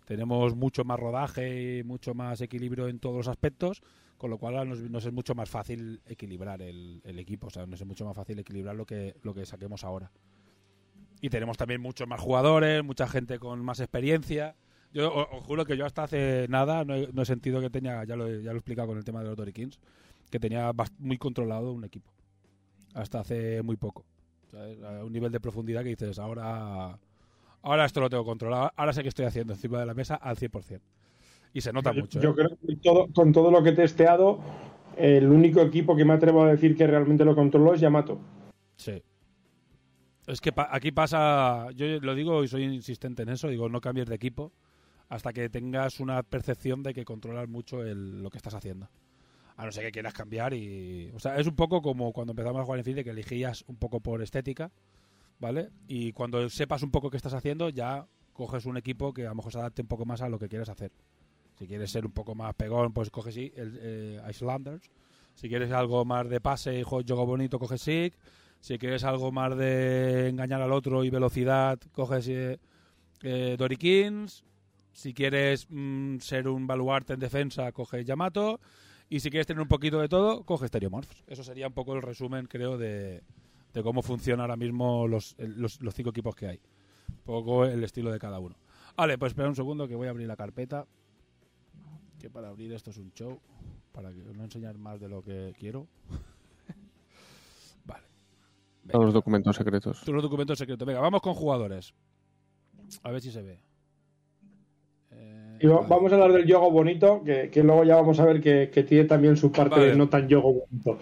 Tenemos 0.06 0.56
mucho 0.56 0.84
más 0.84 1.00
rodaje 1.00 1.80
y 1.80 1.84
mucho 1.84 2.14
más 2.14 2.40
equilibrio 2.42 2.88
en 2.88 3.00
todos 3.00 3.16
los 3.16 3.28
aspectos, 3.28 3.82
con 4.18 4.30
lo 4.30 4.38
cual 4.38 4.70
nos, 4.70 4.80
nos 4.80 5.06
es 5.06 5.12
mucho 5.12 5.34
más 5.34 5.50
fácil 5.50 6.02
equilibrar 6.06 6.62
el, 6.62 7.02
equipo. 7.04 7.48
O 7.48 7.50
sea, 7.50 7.66
nos 7.66 7.82
es 7.82 7.88
mucho 7.88 8.06
más 8.06 8.16
fácil 8.16 8.38
equilibrar 8.40 8.76
lo 8.76 8.86
que, 8.86 9.16
lo 9.24 9.34
que 9.34 9.46
saquemos 9.46 9.84
ahora. 9.84 10.12
Y 11.22 11.30
tenemos 11.30 11.58
también 11.58 11.82
muchos 11.82 12.08
más 12.08 12.22
jugadores, 12.22 12.84
mucha 12.84 13.08
gente 13.08 13.40
con 13.40 13.64
más 13.66 13.80
experiencia. 13.80 14.56
Yo 14.94 15.14
os 15.14 15.44
juro 15.44 15.66
que 15.66 15.76
yo 15.76 15.86
hasta 15.86 16.04
hace 16.04 16.46
nada 16.50 16.86
no 16.86 16.94
he, 16.94 17.26
sentido 17.26 17.60
que 17.60 17.70
tenía, 17.70 18.04
ya 18.06 18.16
lo, 18.16 18.30
ya 18.30 18.52
lo 18.52 18.54
he 18.54 18.60
explicado 18.60 18.90
con 18.90 18.98
el 18.98 19.04
tema 19.04 19.22
de 19.22 19.26
los 19.26 19.36
Dory 19.36 19.52
Kings, 19.52 19.80
que 20.30 20.40
tenía 20.40 20.72
muy 21.00 21.18
controlado 21.18 21.74
un 21.74 21.84
equipo. 21.84 22.12
Hasta 22.94 23.20
hace 23.20 23.62
muy 23.62 23.76
poco. 23.76 24.06
un 24.54 25.12
nivel 25.12 25.32
de 25.32 25.40
profundidad 25.40 25.84
que 25.84 25.90
dices, 25.90 26.18
ahora, 26.20 26.98
ahora 27.66 27.86
esto 27.86 28.00
lo 28.00 28.10
tengo 28.10 28.24
controlado, 28.24 28.72
ahora 28.76 28.94
sé 28.94 29.02
que 29.04 29.10
estoy 29.10 29.26
haciendo 29.26 29.54
encima 29.54 29.80
de 29.80 29.86
la 29.86 29.94
mesa 29.94 30.16
al 30.16 30.38
100%. 30.38 30.80
Y 31.54 31.62
se 31.62 31.72
nota 31.74 31.92
mucho. 31.94 32.20
Yo 32.20 32.32
¿eh? 32.32 32.34
creo 32.36 32.50
que 32.50 32.76
todo, 32.78 33.08
con 33.14 33.32
todo 33.32 33.50
lo 33.52 33.64
que 33.64 33.70
he 33.70 33.74
testeado, 33.74 34.40
el 34.98 35.28
único 35.30 35.62
equipo 35.62 35.96
que 35.96 36.06
me 36.06 36.14
atrevo 36.14 36.44
a 36.44 36.52
decir 36.52 36.76
que 36.76 36.86
realmente 36.88 37.24
lo 37.26 37.36
controló 37.36 37.74
es 37.74 37.82
Yamato. 37.82 38.20
Sí. 38.76 39.02
Es 40.28 40.42
que 40.42 40.52
pa- 40.52 40.70
aquí 40.72 40.92
pasa, 40.92 41.70
yo 41.76 41.86
lo 42.02 42.16
digo 42.16 42.44
y 42.44 42.48
soy 42.48 42.64
insistente 42.64 43.24
en 43.24 43.30
eso, 43.30 43.48
digo, 43.48 43.70
no 43.70 43.80
cambies 43.80 44.08
de 44.08 44.16
equipo 44.16 44.52
hasta 45.08 45.32
que 45.34 45.50
tengas 45.50 46.00
una 46.00 46.24
percepción 46.24 46.82
de 46.84 46.94
que 46.94 47.06
controlas 47.06 47.48
mucho 47.48 47.84
el- 47.84 48.22
lo 48.24 48.30
que 48.30 48.38
estás 48.38 48.56
haciendo. 48.56 48.90
A 49.56 49.66
no 49.66 49.72
ser 49.72 49.86
que 49.86 49.92
quieras 49.92 50.14
cambiar 50.14 50.54
y... 50.54 51.12
O 51.16 51.20
sea, 51.20 51.38
es 51.38 51.48
un 51.48 51.56
poco 51.56 51.82
como 51.82 52.12
cuando 52.12 52.32
empezamos 52.34 52.60
a 52.62 52.66
jugar 52.66 52.80
en 52.80 52.86
fin 52.86 52.96
de 52.96 53.04
que 53.06 53.12
elegías 53.12 53.64
un 53.68 53.78
poco 53.78 54.02
por 54.02 54.22
estética, 54.22 54.72
¿vale? 55.40 55.70
Y 55.88 56.12
cuando 56.12 56.50
sepas 56.50 56.84
un 56.84 56.92
poco 56.92 57.10
qué 57.10 57.18
estás 57.18 57.34
haciendo, 57.34 57.70
ya 57.70 58.08
coges 58.34 58.66
un 58.66 58.78
equipo 58.78 59.14
que 59.14 59.26
a 59.26 59.30
lo 59.30 59.36
mejor 59.36 59.52
se 59.52 59.60
adapte 59.60 59.82
un 59.82 59.88
poco 59.88 60.06
más 60.06 60.22
a 60.22 60.30
lo 60.30 60.40
que 60.40 60.50
quieres 60.50 60.70
hacer. 60.70 60.92
Si 61.58 61.68
quieres 61.68 61.90
ser 61.90 62.06
un 62.06 62.12
poco 62.12 62.36
más 62.36 62.54
pegón, 62.56 62.92
pues 62.92 63.10
coges 63.10 63.34
sí, 63.34 63.52
el 63.56 63.80
eh, 63.82 64.22
Islanders. 64.30 64.90
Si 65.36 65.48
quieres 65.50 65.72
algo 65.72 66.04
más 66.06 66.30
de 66.30 66.42
pase 66.42 66.80
y 66.80 66.84
juego 66.84 67.26
bonito, 67.26 67.60
coges 67.60 67.82
SIG. 67.82 68.14
Si 68.60 68.78
quieres 68.78 69.04
algo 69.04 69.32
más 69.32 69.56
de 69.56 70.30
engañar 70.30 70.62
al 70.62 70.72
otro 70.72 71.04
y 71.04 71.10
velocidad, 71.10 71.80
coges 71.92 72.28
eh, 72.28 73.56
Dory 73.58 73.78
Kings. 73.78 74.44
Si 74.92 75.14
quieres 75.14 75.68
mm, 75.70 76.18
ser 76.20 76.48
un 76.48 76.68
baluarte 76.68 77.14
en 77.14 77.20
defensa, 77.20 77.72
coges 77.72 78.06
Yamato. 78.06 78.60
Y 79.10 79.20
si 79.20 79.30
quieres 79.30 79.46
tener 79.46 79.62
un 79.62 79.68
poquito 79.68 80.00
de 80.00 80.10
todo, 80.10 80.44
coges 80.44 80.70
Stereomorphs. 80.70 81.24
Eso 81.28 81.44
sería 81.44 81.68
un 81.68 81.74
poco 81.74 81.94
el 81.96 82.02
resumen, 82.02 82.48
creo, 82.48 82.78
de, 82.78 83.22
de 83.76 83.84
cómo 83.84 84.02
funciona 84.02 84.44
ahora 84.44 84.56
mismo 84.56 85.06
los, 85.08 85.36
los, 85.38 85.82
los 85.82 85.94
cinco 85.94 86.10
equipos 86.12 86.34
que 86.36 86.48
hay. 86.48 86.60
Un 87.10 87.18
poco 87.26 87.66
el 87.66 87.84
estilo 87.84 88.10
de 88.12 88.18
cada 88.20 88.40
uno. 88.40 88.56
Vale, 88.96 89.18
pues 89.18 89.32
espera 89.32 89.50
un 89.50 89.56
segundo 89.56 89.88
que 89.88 89.96
voy 89.96 90.08
a 90.08 90.12
abrir 90.12 90.28
la 90.28 90.38
carpeta. 90.38 90.88
Que 92.20 92.30
para 92.30 92.48
abrir 92.48 92.72
esto 92.72 92.92
es 92.92 92.98
un 92.98 93.12
show. 93.12 93.38
Para 93.92 94.12
que 94.14 94.20
no 94.34 94.44
enseñar 94.46 94.78
más 94.78 95.00
de 95.02 95.10
lo 95.10 95.22
que 95.22 95.54
quiero. 95.60 95.88
vale. 97.86 98.04
Todos 98.90 99.06
los 99.06 99.14
documentos 99.14 99.56
secretos. 99.58 100.00
Todos 100.02 100.14
los 100.16 100.24
documentos 100.24 100.58
secretos. 100.58 100.88
Venga, 100.88 101.02
vamos 101.02 101.22
con 101.22 101.34
jugadores. 101.34 101.94
A 103.04 103.12
ver 103.12 103.22
si 103.22 103.32
se 103.32 103.42
ve. 103.42 103.60
Eh, 105.12 105.58
Y 105.62 105.68
vale. 105.68 105.86
vamos 105.90 106.12
a 106.12 106.16
hablar 106.16 106.32
del 106.32 106.46
yogo 106.46 106.72
bonito, 106.72 107.22
que, 107.26 107.50
que 107.50 107.62
luego 107.64 107.84
ya 107.84 107.96
vamos 107.98 108.20
a 108.22 108.26
ver 108.26 108.40
que, 108.40 108.70
que 108.72 108.84
tiene 108.84 109.04
también 109.06 109.36
su 109.36 109.52
parte 109.52 109.76
Vale. 109.76 109.88
de 109.88 109.96
no 109.98 110.08
tan 110.08 110.28
yogo 110.30 110.54
bonito. 110.54 110.98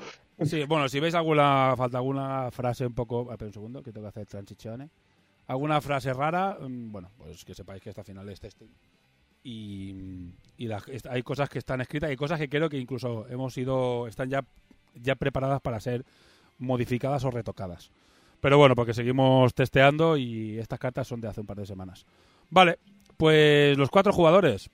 Sí, 0.45 0.63
bueno, 0.65 0.88
si 0.89 0.99
veis 0.99 1.15
alguna, 1.15 1.73
falta 1.77 1.97
alguna 1.97 2.49
frase 2.51 2.85
un 2.85 2.93
poco, 2.93 3.31
espera 3.31 3.47
un 3.47 3.53
segundo, 3.53 3.83
que 3.83 3.91
tengo 3.91 4.05
que 4.05 4.09
hacer 4.09 4.25
transiciones. 4.27 4.89
Alguna 5.47 5.81
frase 5.81 6.13
rara, 6.13 6.57
mm, 6.59 6.91
bueno, 6.91 7.11
pues 7.17 7.43
que 7.45 7.53
sepáis 7.53 7.81
que 7.81 7.89
esta 7.89 8.03
final 8.03 8.27
es 8.30 8.39
testing. 8.39 8.69
Y, 9.43 9.93
y 10.57 10.67
la- 10.67 10.81
hay 11.09 11.22
cosas 11.23 11.49
que 11.49 11.59
están 11.59 11.81
escritas 11.81 12.11
y 12.11 12.15
cosas 12.15 12.39
que 12.39 12.47
creo 12.49 12.69
que 12.69 12.77
incluso 12.77 13.27
hemos 13.27 13.57
ido, 13.57 14.07
están 14.07 14.30
ya, 14.30 14.45
ya 14.95 15.15
preparadas 15.15 15.61
para 15.61 15.80
ser 15.80 16.05
modificadas 16.59 17.23
o 17.25 17.31
retocadas. 17.31 17.91
Pero 18.39 18.57
bueno, 18.57 18.75
porque 18.75 18.93
seguimos 18.93 19.53
testeando 19.53 20.17
y 20.17 20.59
estas 20.59 20.80
cartas 20.80 21.07
son 21.07 21.19
de 21.22 21.27
hace 21.27 21.41
un 21.41 21.47
par 21.47 21.57
de 21.57 21.65
semanas. 21.65 22.05
Vale, 22.49 22.80
pues 23.17 23.77
los 23.77 23.89
cuatro 23.89 24.13
jugadores. 24.13 24.69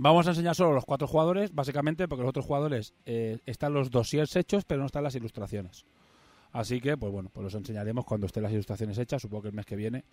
Vamos 0.00 0.26
a 0.26 0.30
enseñar 0.30 0.54
solo 0.54 0.72
los 0.74 0.84
cuatro 0.84 1.06
jugadores, 1.08 1.52
básicamente 1.54 2.06
porque 2.08 2.22
los 2.22 2.30
otros 2.30 2.46
jugadores 2.46 2.94
eh, 3.04 3.38
están 3.46 3.74
los 3.74 3.90
dossiers 3.90 4.34
hechos, 4.36 4.64
pero 4.64 4.80
no 4.80 4.86
están 4.86 5.02
las 5.02 5.14
ilustraciones. 5.16 5.84
Así 6.52 6.80
que, 6.80 6.96
pues 6.96 7.12
bueno, 7.12 7.30
pues 7.32 7.44
los 7.44 7.54
enseñaremos 7.54 8.04
cuando 8.04 8.26
estén 8.26 8.42
las 8.44 8.52
ilustraciones 8.52 8.96
hechas, 8.98 9.20
supongo 9.20 9.42
que 9.42 9.48
el 9.48 9.54
mes 9.54 9.66
que 9.66 9.76
viene. 9.76 10.04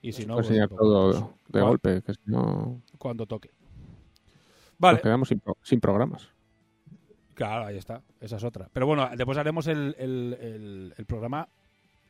Y 0.00 0.12
si 0.12 0.24
no, 0.24 0.34
pues, 0.34 0.46
enseñar 0.46 0.68
pues, 0.68 0.78
todo 0.78 1.10
pues, 1.10 1.20
de 1.20 1.50
cuando- 1.52 1.68
golpe, 1.68 2.02
que 2.02 2.14
si 2.14 2.20
no 2.26 2.80
cuando 2.98 3.26
toque. 3.26 3.48
nos 3.50 4.78
Vale, 4.78 5.00
quedamos 5.00 5.28
sin, 5.28 5.42
sin 5.62 5.80
programas. 5.80 6.28
claro, 7.34 7.66
ahí 7.66 7.76
está, 7.76 8.02
esa 8.20 8.36
es 8.36 8.44
otra. 8.44 8.68
Pero 8.72 8.86
bueno, 8.86 9.08
después 9.16 9.36
haremos 9.38 9.66
el, 9.66 9.94
el- 9.98 10.36
el- 10.40 10.94
el 10.96 11.06
programa, 11.06 11.48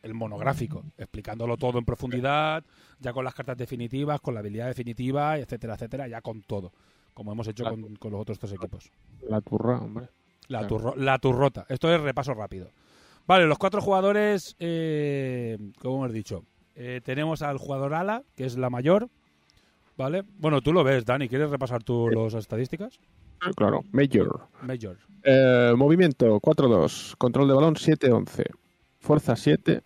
el 0.02 0.12
monográfico, 0.14 0.84
explicándolo 0.98 1.56
todo 1.56 1.78
en 1.78 1.84
profundidad, 1.86 2.62
ya 3.00 3.12
con 3.14 3.24
las 3.24 3.34
cartas 3.34 3.56
definitivas, 3.56 4.20
con 4.20 4.34
la 4.34 4.40
habilidad 4.40 4.66
definitiva, 4.66 5.38
etcétera, 5.38 5.74
etcétera, 5.74 6.06
ya 6.08 6.20
con 6.20 6.42
todo, 6.42 6.72
como 7.14 7.32
hemos 7.32 7.46
hecho 7.48 7.64
con, 7.64 7.96
con 7.96 8.12
los 8.12 8.20
otros 8.20 8.38
tres 8.38 8.52
equipos. 8.52 8.90
La 9.28 9.40
turra, 9.40 9.78
hombre. 9.78 10.08
La, 10.48 10.58
Claro. 10.60 10.68
turro- 10.76 10.96
la 10.96 11.18
turrota. 11.18 11.64
Esto 11.68 11.92
es 11.94 12.00
repaso 12.00 12.34
rápido. 12.34 12.68
Vale, 13.26 13.46
los 13.46 13.56
cuatro 13.56 13.80
jugadores, 13.80 14.54
eh, 14.58 15.56
como 15.80 15.96
hemos 16.04 16.12
dicho, 16.12 16.44
eh, 16.74 17.00
tenemos 17.02 17.40
al 17.40 17.56
jugador 17.58 17.94
ala, 17.94 18.22
que 18.36 18.44
es 18.44 18.58
la 18.58 18.68
mayor. 18.68 19.08
¿Vale? 19.96 20.24
Bueno, 20.38 20.60
tú 20.60 20.72
lo 20.72 20.82
ves, 20.84 21.04
Dani. 21.04 21.28
¿Quieres 21.28 21.48
repasar 21.50 21.82
tú 21.84 22.10
las 22.10 22.34
estadísticas? 22.34 22.98
Claro, 23.56 23.82
Major. 23.92 24.48
Major. 24.62 24.96
Eh, 25.22 25.72
movimiento 25.76 26.40
4-2, 26.40 27.14
control 27.16 27.46
de 27.48 27.54
balón 27.54 27.74
7-11, 27.76 28.44
fuerza 28.98 29.36
7, 29.36 29.82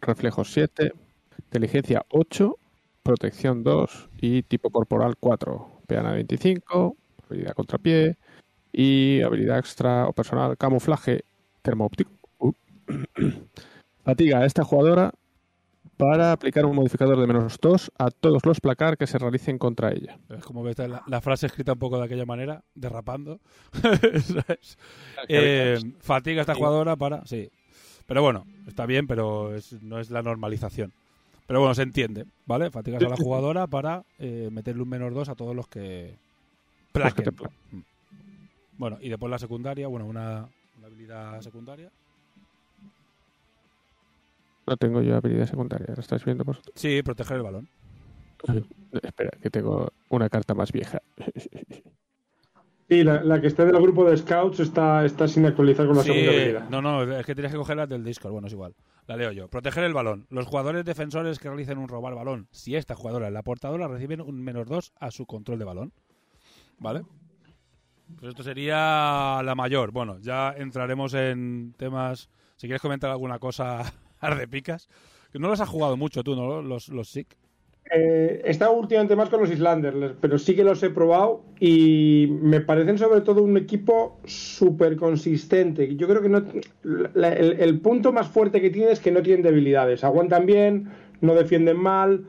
reflejos 0.00 0.52
7, 0.52 0.92
inteligencia 1.38 2.04
8, 2.10 2.56
protección 3.02 3.64
2 3.64 4.10
y 4.20 4.42
tipo 4.42 4.70
corporal 4.70 5.16
4, 5.18 5.77
peana 5.88 6.12
25, 6.12 6.96
habilidad 7.26 7.54
contrapié 7.54 8.16
y 8.72 9.22
habilidad 9.22 9.58
extra 9.58 10.06
o 10.06 10.12
personal 10.12 10.56
camuflaje 10.56 11.24
termoóptico. 11.62 12.12
Uh. 12.38 12.52
Fatiga 14.04 14.38
a 14.38 14.46
esta 14.46 14.62
jugadora 14.64 15.12
para 15.96 16.30
aplicar 16.32 16.64
un 16.64 16.76
modificador 16.76 17.18
de 17.18 17.26
menos 17.26 17.58
2 17.60 17.90
a 17.98 18.10
todos 18.10 18.44
los 18.44 18.60
placar 18.60 18.96
que 18.96 19.06
se 19.08 19.18
realicen 19.18 19.58
contra 19.58 19.90
ella. 19.90 20.18
Es 20.28 20.44
como 20.44 20.62
ves 20.62 20.78
la, 20.78 21.02
la 21.06 21.20
frase 21.20 21.46
escrita 21.46 21.72
un 21.72 21.78
poco 21.80 21.98
de 21.98 22.04
aquella 22.04 22.24
manera, 22.24 22.62
derrapando. 22.74 23.40
Eh, 25.28 25.78
fatiga 26.00 26.40
a 26.40 26.42
esta 26.42 26.54
jugadora 26.54 26.94
para. 26.96 27.26
Sí. 27.26 27.50
Pero 28.06 28.22
bueno, 28.22 28.46
está 28.66 28.86
bien, 28.86 29.06
pero 29.06 29.54
es- 29.54 29.82
no 29.82 29.98
es 29.98 30.10
la 30.10 30.22
normalización. 30.22 30.92
Pero 31.48 31.60
bueno, 31.60 31.74
se 31.74 31.80
entiende, 31.80 32.26
¿vale? 32.44 32.70
Fatigas 32.70 33.02
a 33.02 33.08
la 33.08 33.16
jugadora 33.16 33.66
para 33.66 34.04
eh, 34.18 34.50
meterle 34.52 34.82
un 34.82 34.90
menos 34.90 35.14
2 35.14 35.30
a 35.30 35.34
todos 35.34 35.56
los 35.56 35.66
que. 35.66 36.14
Los 36.92 37.14
que 37.14 37.22
te 37.22 37.32
plaquen. 37.32 37.58
Mm. 37.72 37.80
Bueno, 38.76 38.98
y 39.00 39.08
después 39.08 39.30
la 39.30 39.38
secundaria, 39.38 39.88
bueno, 39.88 40.04
una, 40.04 40.46
una 40.76 40.86
habilidad 40.86 41.40
secundaria. 41.40 41.90
No 44.66 44.76
tengo 44.76 45.00
yo 45.00 45.16
habilidad 45.16 45.46
secundaria, 45.46 45.86
¿la 45.88 46.00
estáis 46.02 46.22
viendo 46.22 46.44
vosotros? 46.44 46.74
Sí, 46.76 47.02
proteger 47.02 47.38
el 47.38 47.42
balón. 47.42 47.68
Espera, 49.02 49.30
que 49.40 49.48
tengo 49.48 49.90
una 50.10 50.28
carta 50.28 50.52
más 50.52 50.70
vieja. 50.70 51.00
Sí, 52.88 53.04
la, 53.04 53.22
la 53.22 53.38
que 53.40 53.48
está 53.48 53.66
del 53.66 53.80
grupo 53.82 54.08
de 54.08 54.16
scouts 54.16 54.60
está, 54.60 55.04
está 55.04 55.28
sin 55.28 55.44
actualizar 55.44 55.86
con 55.86 55.96
la 55.96 56.02
Sí, 56.02 56.08
segunda 56.08 56.32
habilidad. 56.32 56.68
no, 56.70 56.80
no, 56.80 57.02
es 57.18 57.26
que 57.26 57.34
tienes 57.34 57.52
que 57.52 57.58
coger 57.58 57.76
las 57.76 57.88
del 57.88 58.02
Discord. 58.02 58.32
Bueno, 58.32 58.46
es 58.46 58.52
igual. 58.54 58.74
La 59.06 59.16
leo 59.16 59.30
yo. 59.32 59.48
Proteger 59.48 59.84
el 59.84 59.92
balón. 59.92 60.26
Los 60.30 60.46
jugadores 60.46 60.84
defensores 60.86 61.38
que 61.38 61.48
realicen 61.48 61.76
un 61.78 61.88
robar 61.88 62.14
balón, 62.14 62.48
si 62.50 62.76
esta 62.76 62.94
jugadora 62.94 63.26
es 63.26 63.32
la 63.32 63.42
portadora, 63.42 63.88
reciben 63.88 64.22
un 64.22 64.42
menos 64.42 64.66
2 64.66 64.92
a 65.00 65.10
su 65.10 65.26
control 65.26 65.58
de 65.58 65.64
balón. 65.66 65.92
¿Vale? 66.78 67.02
Pues 68.18 68.30
esto 68.30 68.42
sería 68.42 69.42
la 69.44 69.54
mayor. 69.54 69.90
Bueno, 69.92 70.18
ya 70.20 70.54
entraremos 70.56 71.12
en 71.12 71.74
temas. 71.76 72.30
Si 72.56 72.66
quieres 72.66 72.80
comentar 72.80 73.10
alguna 73.10 73.38
cosa, 73.38 73.82
Ardepicas. 74.20 74.88
Que 75.30 75.38
no 75.38 75.48
los 75.48 75.60
has 75.60 75.68
jugado 75.68 75.98
mucho 75.98 76.24
tú, 76.24 76.34
¿no? 76.34 76.62
Los, 76.62 76.88
los 76.88 77.10
SIC. 77.10 77.36
Eh, 77.90 78.42
he 78.44 78.66
últimamente 78.66 79.16
más 79.16 79.30
con 79.30 79.40
los 79.40 79.50
Islanders, 79.50 80.14
pero 80.20 80.38
sí 80.38 80.54
que 80.54 80.64
los 80.64 80.82
he 80.82 80.90
probado 80.90 81.42
y 81.58 82.28
me 82.42 82.60
parecen 82.60 82.98
sobre 82.98 83.22
todo 83.22 83.42
un 83.42 83.56
equipo 83.56 84.18
súper 84.24 84.96
consistente. 84.96 85.96
Yo 85.96 86.06
creo 86.06 86.20
que 86.20 86.28
no, 86.28 86.42
el, 87.24 87.80
punto 87.80 88.12
más 88.12 88.28
fuerte 88.28 88.60
que 88.60 88.70
tiene 88.70 88.92
es 88.92 89.00
que 89.00 89.10
no 89.10 89.22
tienen 89.22 89.42
debilidades. 89.42 90.04
Aguantan 90.04 90.44
bien, 90.44 90.90
no 91.22 91.34
defienden 91.34 91.78
mal, 91.78 92.26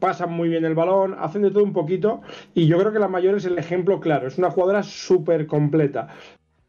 pasan 0.00 0.32
muy 0.32 0.50
bien 0.50 0.66
el 0.66 0.74
balón, 0.74 1.16
hacen 1.18 1.42
de 1.42 1.50
todo 1.50 1.64
un 1.64 1.72
poquito 1.72 2.20
y 2.54 2.66
yo 2.66 2.78
creo 2.78 2.92
que 2.92 2.98
la 2.98 3.08
mayor 3.08 3.36
es 3.36 3.46
el 3.46 3.56
ejemplo 3.56 4.00
claro. 4.00 4.26
Es 4.26 4.36
una 4.36 4.50
jugadora 4.50 4.82
súper 4.82 5.46
completa. 5.46 6.08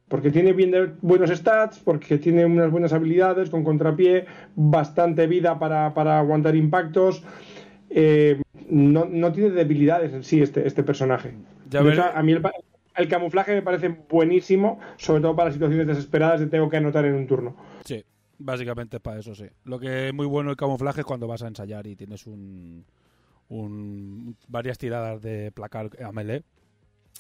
Porque 0.08 0.30
tiene 0.30 0.54
buenos 1.02 1.32
stats, 1.32 1.80
porque 1.80 2.20
tiene 2.20 2.46
unas 2.46 2.70
buenas 2.70 2.94
habilidades 2.94 3.50
con 3.50 3.64
contrapié, 3.64 4.28
bastante 4.56 5.26
vida 5.26 5.58
para 5.58 6.20
aguantar 6.20 6.56
impactos. 6.56 7.24
Eh, 7.90 8.42
no, 8.70 9.06
no 9.06 9.32
tiene 9.32 9.52
debilidades 9.52 10.14
en 10.14 10.24
sí 10.24 10.42
este, 10.42 10.68
este 10.68 10.84
personaje. 10.84 11.34
Ya 11.70 11.80
De 11.80 11.86
ver- 11.86 11.94
hecho, 12.00 12.06
a 12.14 12.24
mí 12.24 12.32
el, 12.34 12.44
el 12.98 13.08
camuflaje 13.08 13.54
me 13.54 13.62
parece 13.62 13.90
buenísimo, 14.10 14.80
sobre 14.98 15.22
todo 15.22 15.36
para 15.36 15.52
situaciones 15.52 15.88
desesperadas 15.88 16.40
de 16.40 16.48
tengo 16.48 16.70
que 16.70 16.78
anotar 16.78 17.06
en 17.06 17.16
un 17.16 17.28
turno. 17.28 17.56
Sí, 17.86 18.04
básicamente 18.40 18.98
es 18.98 19.02
para 19.02 19.20
eso, 19.20 19.36
sí. 19.36 19.46
Lo 19.64 19.80
que 19.80 20.08
es 20.10 20.14
muy 20.14 20.26
bueno 20.26 20.50
el 20.52 20.58
camuflaje 20.58 21.02
es 21.02 21.06
cuando 21.06 21.28
vas 21.28 21.44
a 21.44 21.48
ensayar 21.48 21.86
y 21.88 21.96
tienes 21.96 22.26
un, 22.28 22.86
un 23.50 24.36
varias 24.48 24.78
tiradas 24.78 25.22
de 25.22 25.52
placar 25.52 25.90
a 26.04 26.12
melee 26.12 26.44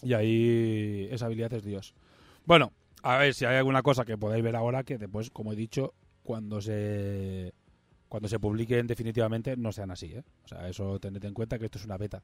y 0.01 0.13
ahí 0.13 1.07
esa 1.11 1.27
habilidad 1.27 1.53
es 1.53 1.63
Dios. 1.63 1.93
Bueno, 2.45 2.71
a 3.03 3.17
ver 3.17 3.33
si 3.33 3.45
hay 3.45 3.57
alguna 3.57 3.81
cosa 3.83 4.05
que 4.05 4.17
podáis 4.17 4.43
ver 4.43 4.55
ahora 4.55 4.83
que 4.83 4.97
después, 4.97 5.29
como 5.29 5.53
he 5.53 5.55
dicho, 5.55 5.93
cuando 6.23 6.59
se 6.61 7.53
cuando 8.09 8.27
se 8.29 8.39
publiquen 8.39 8.87
definitivamente 8.87 9.57
no 9.57 9.71
sean 9.71 9.91
así, 9.91 10.13
¿eh? 10.13 10.23
O 10.43 10.47
sea, 10.47 10.67
eso 10.67 10.99
tened 10.99 11.23
en 11.23 11.33
cuenta 11.33 11.57
que 11.57 11.65
esto 11.65 11.77
es 11.77 11.85
una 11.85 11.97
beta. 11.97 12.23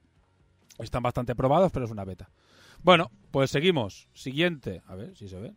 Están 0.77 1.03
bastante 1.03 1.35
probados, 1.35 1.71
pero 1.71 1.85
es 1.85 1.91
una 1.91 2.05
beta. 2.05 2.29
Bueno, 2.83 3.11
pues 3.31 3.51
seguimos. 3.51 4.07
Siguiente. 4.13 4.81
A 4.87 4.95
ver 4.95 5.15
si 5.15 5.27
se 5.27 5.39
ve. 5.39 5.53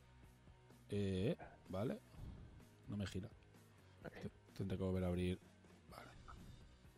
Eh, 0.91 1.37
vale. 1.69 1.99
No 2.89 2.97
me 2.97 3.07
gira. 3.07 3.29
Tendré 4.57 4.77
que 4.77 4.85
volver 4.85 5.05
a 5.05 5.09
abrir. 5.09 5.39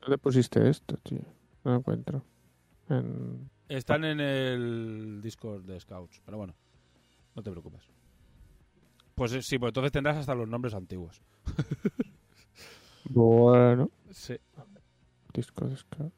¿Dónde 0.00 0.18
pusiste 0.18 0.68
esto, 0.68 0.96
tío? 0.98 1.20
No 1.64 1.72
lo 1.72 1.76
encuentro. 1.78 2.22
En... 2.88 3.50
Están 3.68 4.04
en 4.04 4.20
el 4.20 5.20
Discord 5.20 5.64
de 5.64 5.80
Scouts, 5.80 6.22
pero 6.24 6.38
bueno, 6.38 6.54
no 7.34 7.42
te 7.42 7.50
preocupes. 7.50 7.82
Pues 9.16 9.32
eh, 9.32 9.42
sí, 9.42 9.58
pues 9.58 9.70
entonces 9.70 9.92
tendrás 9.92 10.16
hasta 10.16 10.34
los 10.34 10.48
nombres 10.48 10.74
antiguos. 10.74 11.20
Bueno, 13.08 13.90
Sí. 14.10 14.36
disco 15.32 15.66
de 15.66 15.76
Scouts. 15.76 16.14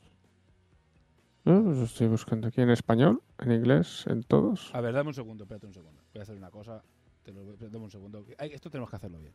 No, 1.45 1.61
los 1.61 1.79
estoy 1.79 2.09
buscando 2.09 2.49
aquí 2.49 2.61
en 2.61 2.71
español, 2.71 3.23
en 3.39 3.53
inglés, 3.53 4.05
en 4.07 4.23
todos. 4.23 4.75
A 4.75 4.81
ver, 4.81 4.93
dame 4.95 5.09
un 5.09 5.15
segundo, 5.15 5.45
espérate 5.45 5.67
un 5.67 5.73
segundo. 5.75 6.03
Voy 6.13 6.21
a 6.21 6.23
hacer 6.23 6.37
una 6.37 6.51
cosa. 6.51 6.83
Te 7.23 7.33
lo, 7.33 7.55
dame 7.57 7.79
un 7.85 7.91
segundo. 7.91 8.25
Ay, 8.39 8.53
esto 8.53 8.71
tenemos 8.71 8.91
que 8.91 8.97
hacerlo 8.97 9.19
bien. 9.19 9.33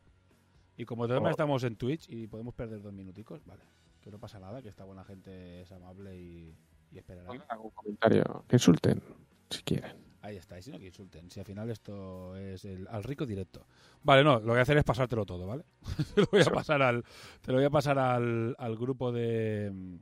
Y 0.78 0.86
como 0.86 1.04
además 1.06 1.30
Oh. 1.30 1.32
estamos 1.32 1.64
en 1.64 1.76
Twitch 1.76 2.10
y 2.10 2.28
podemos 2.28 2.54
perder 2.54 2.82
dos 2.82 2.94
minuticos, 2.94 3.44
vale. 3.46 3.62
Que 4.02 4.12
no 4.12 4.20
pasa 4.20 4.40
nada, 4.40 4.62
que 4.62 4.70
esta 4.70 4.84
buena 4.84 5.04
gente 5.04 5.62
es 5.62 5.72
amable 5.72 6.20
y, 6.20 6.56
y 6.92 6.98
esperará. 6.98 7.30
algún 7.50 7.72
comentario. 7.72 8.44
Que 8.48 8.56
insulten, 8.58 9.02
si 9.50 9.62
quieren. 9.64 9.96
Ahí 10.24 10.38
está, 10.38 10.58
y 10.58 10.62
si 10.62 10.72
no 10.72 10.80
que 10.80 10.86
insulten. 10.86 11.30
Si 11.30 11.42
al 11.42 11.46
final 11.46 11.70
esto 11.70 12.34
es 12.38 12.64
el, 12.64 12.88
al 12.88 13.04
rico 13.04 13.26
directo. 13.26 13.68
Vale, 14.04 14.24
no, 14.24 14.36
lo 14.36 14.40
que 14.40 14.50
voy 14.52 14.60
a 14.60 14.62
hacer 14.62 14.78
es 14.78 14.86
pasártelo 14.86 15.26
todo, 15.26 15.46
¿vale? 15.46 15.66
te 16.16 16.22
lo 16.22 16.28
voy 16.32 16.42
a 16.42 16.46
pasar 16.46 16.82
al, 16.82 17.04
te 17.42 17.52
lo 17.52 17.58
voy 17.58 17.66
a 17.66 17.70
pasar 17.70 18.00
al, 18.00 18.56
al 18.58 18.78
grupo 18.78 19.12
de 19.12 20.00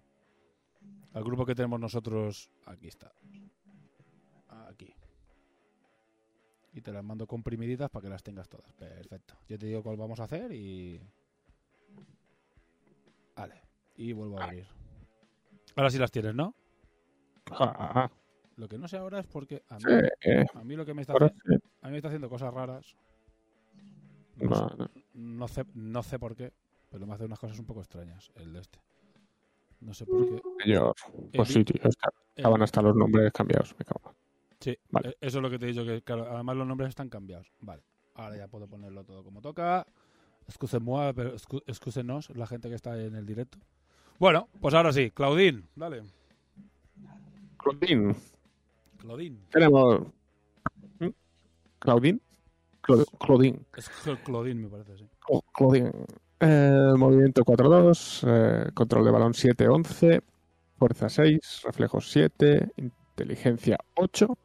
al 1.13 1.23
grupo 1.23 1.43
que 1.43 1.55
tenemos 1.55 1.79
nosotros. 1.79 2.51
Aquí 2.67 2.87
está. 2.87 3.11
Aquí. 4.69 4.93
Y 6.73 6.81
te 6.81 6.91
las 6.91 7.03
mando 7.03 7.25
comprimiditas 7.25 7.89
para 7.89 8.03
que 8.03 8.09
las 8.09 8.21
tengas 8.21 8.47
todas. 8.47 8.71
Perfecto. 8.73 9.33
Yo 9.49 9.57
te 9.57 9.65
digo 9.65 9.81
cuál 9.81 9.97
vamos 9.97 10.19
a 10.19 10.25
hacer 10.25 10.51
y. 10.51 11.01
Vale. 13.35 13.59
Y 13.95 14.13
vuelvo 14.13 14.39
a 14.39 14.43
abrir. 14.43 14.67
Ahora 15.75 15.89
sí 15.89 15.97
las 15.97 16.11
tienes, 16.11 16.35
¿no? 16.35 16.53
Ah, 17.49 18.11
Lo 18.61 18.69
que 18.69 18.77
no 18.77 18.87
sé 18.87 18.95
ahora 18.97 19.17
es 19.19 19.25
porque 19.25 19.63
a 19.69 19.77
mí, 19.77 19.83
eh, 20.21 20.45
a 20.53 20.63
mí 20.63 20.75
lo 20.75 20.85
que 20.85 20.93
me 20.93 21.01
está 21.01 21.13
haciendo 21.13 21.33
a 21.81 21.87
mí 21.87 21.91
me 21.93 21.97
está 21.97 22.09
haciendo 22.09 22.29
cosas 22.29 22.53
raras. 22.53 22.95
No, 24.35 24.49
No, 24.51 24.55
sé, 24.69 24.75
no. 24.77 24.89
no 25.15 25.47
sé, 25.47 25.65
no 25.73 26.03
sé 26.03 26.19
por 26.19 26.35
qué, 26.35 26.53
pero 26.91 27.07
me 27.07 27.15
hace 27.15 27.25
unas 27.25 27.39
cosas 27.39 27.57
un 27.57 27.65
poco 27.65 27.79
extrañas 27.79 28.29
el 28.35 28.53
de 28.53 28.59
este. 28.59 28.77
No 29.79 29.95
sé 29.95 30.05
por 30.05 30.27
qué. 30.29 30.41
Señor, 30.63 30.93
pues 31.33 31.49
El- 31.49 31.53
sí, 31.55 31.63
tío. 31.65 31.81
está- 31.89 32.13
Estaban 32.35 32.61
hasta 32.61 32.83
los 32.83 32.95
nombres 32.95 33.31
cambiados. 33.33 33.75
Me 33.79 33.83
cago. 33.83 34.13
Sí, 34.59 34.77
Vale. 34.91 35.09
e- 35.09 35.17
eso 35.27 35.39
es 35.39 35.41
lo 35.41 35.49
que 35.49 35.57
te 35.57 35.65
he 35.65 35.69
dicho, 35.69 35.83
que 35.83 36.03
claro, 36.03 36.29
además 36.31 36.55
los 36.55 36.67
nombres 36.67 36.89
están 36.89 37.09
cambiados. 37.09 37.51
Vale, 37.61 37.81
ahora 38.13 38.37
ya 38.37 38.47
puedo 38.47 38.67
ponerlo 38.67 39.03
todo 39.03 39.23
como 39.23 39.41
toca. 39.41 39.87
Excuse-moi, 40.47 41.13
pero 41.15 41.33
excu- 41.35 41.63
excúsenos 41.65 42.29
la 42.35 42.45
gente 42.45 42.69
que 42.69 42.75
está 42.75 42.95
en 43.01 43.15
el 43.15 43.25
directo. 43.25 43.57
Bueno, 44.19 44.49
pues 44.61 44.75
ahora 44.75 44.93
sí, 44.93 45.09
Claudín, 45.09 45.67
dale. 45.75 46.03
Claudine. 47.57 48.15
Claudín. 49.01 49.45
Tenemos. 49.51 50.01
¿Mm? 50.99 51.07
¿Claudine? 51.79 52.19
Clau- 52.83 53.05
Claudine. 53.19 53.59
Es 53.75 53.89
Cl- 53.89 54.21
Claudín, 54.23 54.61
me 54.61 54.69
parece, 54.69 54.97
sí. 54.97 55.07
Cla- 55.27 55.43
Claudine. 55.53 55.91
Eh, 56.39 56.93
movimiento 56.97 57.43
4-2. 57.43 58.23
eh, 58.27 58.71
control 58.73 59.05
de 59.05 59.11
balón 59.11 59.33
7-11. 59.33 60.21
Fuerza 60.77 61.09
6. 61.09 61.61
Reflejos 61.63 62.11
7. 62.11 62.71
Inteligencia 62.77 63.77
8. 63.95 64.37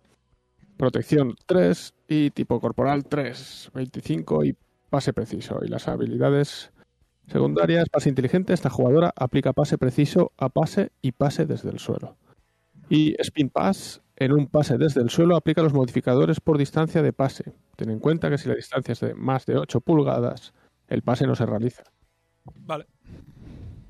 Protección 0.76 1.34
3. 1.46 1.94
Y 2.08 2.30
tipo 2.30 2.60
corporal 2.60 3.04
3. 3.06 3.70
25 3.74 4.44
y 4.44 4.54
pase 4.90 5.12
preciso. 5.12 5.60
Y 5.64 5.68
las 5.68 5.88
habilidades 5.88 6.70
secundarias. 7.28 7.88
Pase 7.88 8.10
inteligente. 8.10 8.52
Esta 8.52 8.68
jugadora 8.70 9.12
aplica 9.16 9.52
pase 9.54 9.78
preciso 9.78 10.32
a 10.36 10.48
pase 10.50 10.92
y 11.00 11.12
pase 11.12 11.46
desde 11.46 11.70
el 11.70 11.78
suelo. 11.78 12.16
Y 12.90 13.16
Spin 13.20 13.48
Pass, 13.48 14.00
en 14.16 14.32
un 14.32 14.46
pase 14.46 14.78
desde 14.78 15.00
el 15.02 15.10
suelo, 15.10 15.36
aplica 15.36 15.62
los 15.62 15.72
modificadores 15.74 16.40
por 16.40 16.58
distancia 16.58 17.02
de 17.02 17.12
pase. 17.12 17.52
Ten 17.76 17.90
en 17.90 17.98
cuenta 18.00 18.30
que 18.30 18.38
si 18.38 18.48
la 18.48 18.54
distancia 18.54 18.92
es 18.92 19.00
de 19.00 19.14
más 19.14 19.46
de 19.46 19.58
8 19.58 19.80
pulgadas, 19.80 20.52
el 20.88 21.02
pase 21.02 21.26
no 21.26 21.34
se 21.34 21.46
realiza. 21.46 21.84
Vale. 22.54 22.86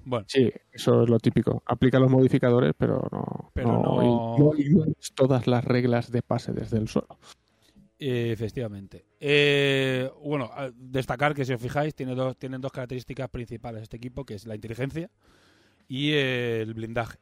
Bueno, 0.05 0.25
Sí, 0.29 0.53
eso 0.73 1.03
es 1.03 1.09
lo 1.11 1.19
típico. 1.19 1.63
Aplica 1.67 1.99
los 1.99 2.11
modificadores, 2.11 2.75
pero 2.79 3.09
no, 3.11 3.51
Pero 3.55 3.73
no, 3.73 3.83
no- 4.03 4.37
no 4.39 4.55
ignores 4.57 5.13
todas 5.15 5.47
las 5.47 5.65
reglas 5.65 6.11
de 6.13 6.23
pase 6.23 6.53
desde 6.53 6.79
el 6.79 6.89
suelo. 6.89 7.19
Efectivamente. 7.99 9.07
Eh, 9.21 10.11
bueno, 10.23 10.51
destacar 10.77 11.35
que 11.35 11.45
si 11.45 11.53
os 11.55 11.61
fijáis, 11.61 11.95
tiene 11.95 12.15
dos, 12.15 12.37
tienen 12.37 12.61
dos 12.61 12.71
características 12.73 13.29
principales 13.31 13.83
este 13.83 13.97
equipo, 13.97 14.25
que 14.25 14.35
es 14.35 14.47
la 14.47 14.55
inteligencia 14.55 15.11
y 15.89 16.13
el 16.13 16.75
blindaje. 16.75 17.19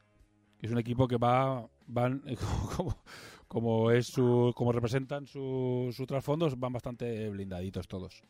Es 0.65 0.71
un 0.71 0.79
equipo 0.79 1.07
que 1.07 1.17
va, 1.17 1.63
van, 1.85 2.23
como, 3.47 3.91
es 3.91 4.07
su, 4.07 4.51
como 4.55 4.71
representan 4.71 5.27
su, 5.27 5.93
su 5.95 6.07
trasfondos, 6.07 6.59
van 6.59 6.73
bastante 6.73 7.29
blindaditos 7.29 7.87
todos. 7.87 8.23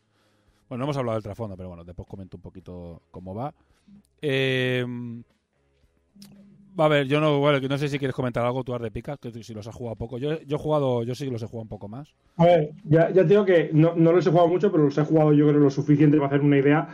Bueno, 0.67 0.79
no 0.79 0.85
hemos 0.85 0.97
hablado 0.97 1.15
del 1.15 1.23
trasfondo, 1.23 1.55
pero 1.55 1.69
bueno, 1.69 1.85
después 1.85 2.05
comento 2.09 2.35
un 2.35 2.41
poquito 2.41 3.03
cómo 3.09 3.33
va. 3.33 3.53
Eh, 4.21 4.85
a 6.77 6.87
ver, 6.89 7.07
yo 7.07 7.21
no, 7.21 7.39
bueno, 7.39 7.65
no 7.69 7.77
sé 7.77 7.87
si 7.87 7.97
quieres 7.97 8.13
comentar 8.13 8.45
algo 8.45 8.65
tú, 8.65 8.73
Arrepica, 8.73 9.15
que 9.15 9.31
si 9.41 9.53
los 9.53 9.65
has 9.65 9.75
jugado 9.75 9.95
poco. 9.95 10.17
Yo, 10.17 10.41
yo 10.41 10.57
he 10.57 10.59
jugado, 10.59 11.03
yo 11.03 11.15
sí 11.15 11.23
que 11.23 11.31
los 11.31 11.41
he 11.41 11.47
jugado 11.47 11.61
un 11.61 11.69
poco 11.69 11.87
más. 11.87 12.13
A 12.35 12.43
ver, 12.43 12.71
ya, 12.83 13.11
ya 13.11 13.21
te 13.21 13.29
digo 13.29 13.45
que 13.45 13.69
no, 13.71 13.93
no 13.95 14.11
los 14.11 14.27
he 14.27 14.29
jugado 14.29 14.49
mucho, 14.49 14.69
pero 14.73 14.83
los 14.83 14.97
he 14.97 15.05
jugado 15.05 15.31
yo 15.31 15.47
creo 15.47 15.59
lo 15.61 15.69
suficiente 15.69 16.17
para 16.17 16.27
hacer 16.27 16.41
una 16.41 16.57
idea. 16.57 16.89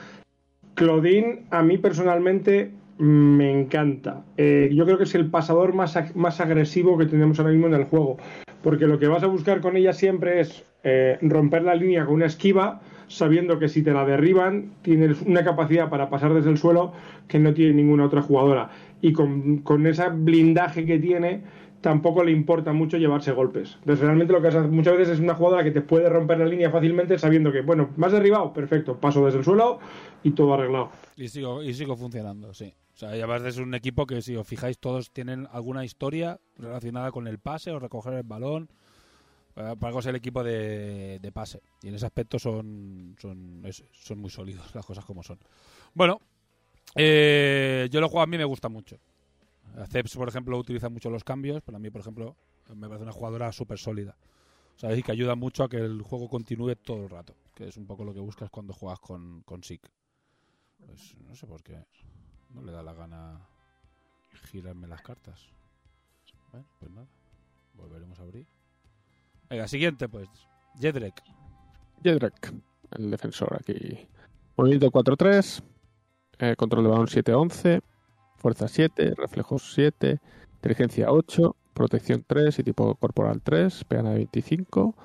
Claudine, 0.76 1.48
a 1.50 1.64
mí 1.64 1.80
personalmente 1.80 2.74
me 3.02 3.52
encanta. 3.52 4.24
Eh, 4.38 4.70
yo 4.72 4.86
creo 4.86 5.00
que 5.00 5.06
es 5.06 5.16
el 5.16 5.26
pasador 5.26 5.74
más, 5.74 5.98
más 6.16 6.40
agresivo 6.40 7.00
que 7.00 7.08
tenemos 7.08 7.40
ahora 7.40 7.52
mismo 7.52 7.66
en 7.66 7.74
el 7.74 7.86
juego. 7.86 8.18
Porque 8.62 8.86
lo 8.86 9.00
que 9.00 9.08
vas 9.08 9.24
a 9.24 9.28
buscar 9.28 9.60
con 9.60 9.76
ella 9.76 9.92
siempre 9.92 10.40
es 10.40 10.64
eh, 10.84 11.18
romper 11.24 11.64
la 11.64 11.74
línea 11.74 12.06
con 12.06 12.14
una 12.14 12.28
esquiva, 12.28 12.82
sabiendo 13.08 13.58
que 13.58 13.70
si 13.70 13.82
te 13.82 13.92
la 13.92 14.06
derriban, 14.06 14.74
tienes 14.84 15.20
una 15.24 15.44
capacidad 15.44 15.90
para 15.90 16.12
pasar 16.12 16.36
desde 16.36 16.52
el 16.52 16.60
suelo 16.60 16.94
que 17.28 17.40
no 17.40 17.56
tiene 17.56 17.74
ninguna 17.74 18.06
otra 18.06 18.22
jugadora. 18.22 18.70
Y 19.02 19.14
con, 19.14 19.58
con 19.60 19.88
ese 19.88 20.08
blindaje 20.10 20.86
que 20.86 21.00
tiene, 21.00 21.42
tampoco 21.82 22.24
le 22.24 22.32
importa 22.32 22.72
mucho 22.72 22.98
llevarse 22.98 23.32
golpes. 23.32 23.78
Entonces, 23.80 24.06
realmente 24.06 24.32
lo 24.32 24.44
que 24.44 24.50
hace 24.50 24.62
muchas 24.62 24.96
veces 24.96 25.16
es 25.16 25.20
una 25.20 25.34
jugadora 25.34 25.64
que 25.64 25.72
te 25.72 25.82
puede 25.82 26.08
romper 26.08 26.38
la 26.38 26.46
línea 26.46 26.70
fácilmente 26.70 27.18
sabiendo 27.18 27.52
que, 27.52 27.62
bueno, 27.62 27.90
más 27.98 28.12
derribado, 28.12 28.54
perfecto, 28.54 28.98
paso 28.98 29.26
desde 29.26 29.40
el 29.40 29.44
suelo 29.44 29.80
y 30.22 30.32
todo 30.32 30.54
arreglado. 30.54 30.92
Y 31.18 31.28
sigo, 31.30 31.64
y 31.64 31.74
sigo 31.74 31.98
funcionando, 31.98 32.54
sí. 32.54 32.72
Sea, 33.02 33.26
vas 33.26 33.42
desde 33.42 33.64
un 33.64 33.74
equipo 33.74 34.06
que, 34.06 34.22
si 34.22 34.36
os 34.36 34.46
fijáis, 34.48 34.78
todos 34.78 35.10
tienen 35.10 35.48
alguna 35.52 35.84
historia 35.84 36.40
relacionada 36.58 37.12
con 37.12 37.26
el 37.28 37.40
pase 37.40 37.72
o 37.72 37.80
recoger 37.80 38.14
el 38.14 38.22
balón. 38.24 38.70
Para 39.56 39.76
para 39.76 39.90
algo 39.90 40.02
es 40.02 40.06
el 40.06 40.16
equipo 40.16 40.44
de, 40.44 41.32
pase. 41.34 41.62
Y 41.82 41.88
en 41.90 41.96
ese 41.96 42.06
aspecto 42.06 42.38
son, 42.40 43.16
son, 43.20 43.64
es- 43.66 43.84
son 43.92 44.20
muy 44.20 44.30
sólidos 44.30 44.66
las 44.76 44.86
cosas 44.86 45.04
como 45.04 45.24
son. 45.24 45.40
Bueno, 45.96 46.20
eh, 46.96 47.90
yo 47.92 48.02
lo 48.02 48.10
juego 48.10 48.22
a 48.24 48.28
mí 48.28 48.38
me 48.38 48.46
gusta 48.46 48.70
mucho. 48.70 48.98
Ceps, 49.90 50.16
por 50.16 50.30
ejemplo, 50.30 50.58
utiliza 50.58 50.90
mucho 50.90 51.10
los 51.10 51.24
cambios, 51.24 51.62
pero 51.66 51.78
a 51.78 51.80
mí, 51.80 51.90
por 51.90 52.02
ejemplo, 52.02 52.36
me 52.76 52.88
parece 52.88 53.04
una 53.04 53.14
jugadora 53.14 53.52
súper 53.52 53.80
sólida. 53.80 54.16
¿Sabes? 54.78 55.00
Y 55.00 55.04
que 55.04 55.12
ayuda 55.12 55.36
mucho 55.36 55.64
a 55.64 55.70
que 55.70 55.78
el 55.78 56.02
juego 56.04 56.30
continúe 56.30 56.76
todo 56.76 57.04
el 57.06 57.10
rato, 57.10 57.36
que 57.56 57.68
es 57.70 57.78
un 57.78 57.88
poco 57.88 58.06
lo 58.06 58.14
que 58.14 58.20
buscas 58.22 58.50
cuando 58.52 58.74
juegas 58.74 59.00
con, 59.00 59.42
con 59.44 59.64
Sick. 59.64 59.90
Pues 60.86 61.16
no 61.28 61.36
sé 61.36 61.48
por 61.48 61.64
qué 61.64 61.78
no 62.54 62.62
le 62.62 62.72
da 62.72 62.84
la 62.84 62.94
gana 62.94 63.40
girarme 64.52 64.88
las 64.88 65.02
cartas. 65.02 65.50
Bueno, 66.52 66.68
pues 66.80 66.92
nada, 66.92 67.08
volveremos 67.74 68.20
a 68.20 68.24
abrir. 68.24 68.46
Venga, 69.50 69.68
siguiente, 69.68 70.08
pues. 70.10 70.30
Jedrek. 70.80 71.22
Jedrek, 72.04 72.54
el 72.92 73.12
defensor 73.12 73.58
aquí. 73.60 74.08
Movimiento 74.58 74.92
4-3, 74.92 75.64
eh, 76.40 76.56
control 76.56 76.84
de 76.84 76.90
balón 76.90 77.08
7-11, 77.08 77.82
fuerza 78.38 78.68
7, 78.68 79.14
reflejos 79.16 79.74
7, 79.74 80.20
inteligencia 80.56 81.12
8, 81.12 81.56
protección 81.74 82.24
3 82.28 82.60
y 82.60 82.64
tipo 82.64 82.96
corporal 82.96 83.42
3, 83.42 83.84
pegana 83.86 84.10
de 84.10 84.16
25, 84.18 84.96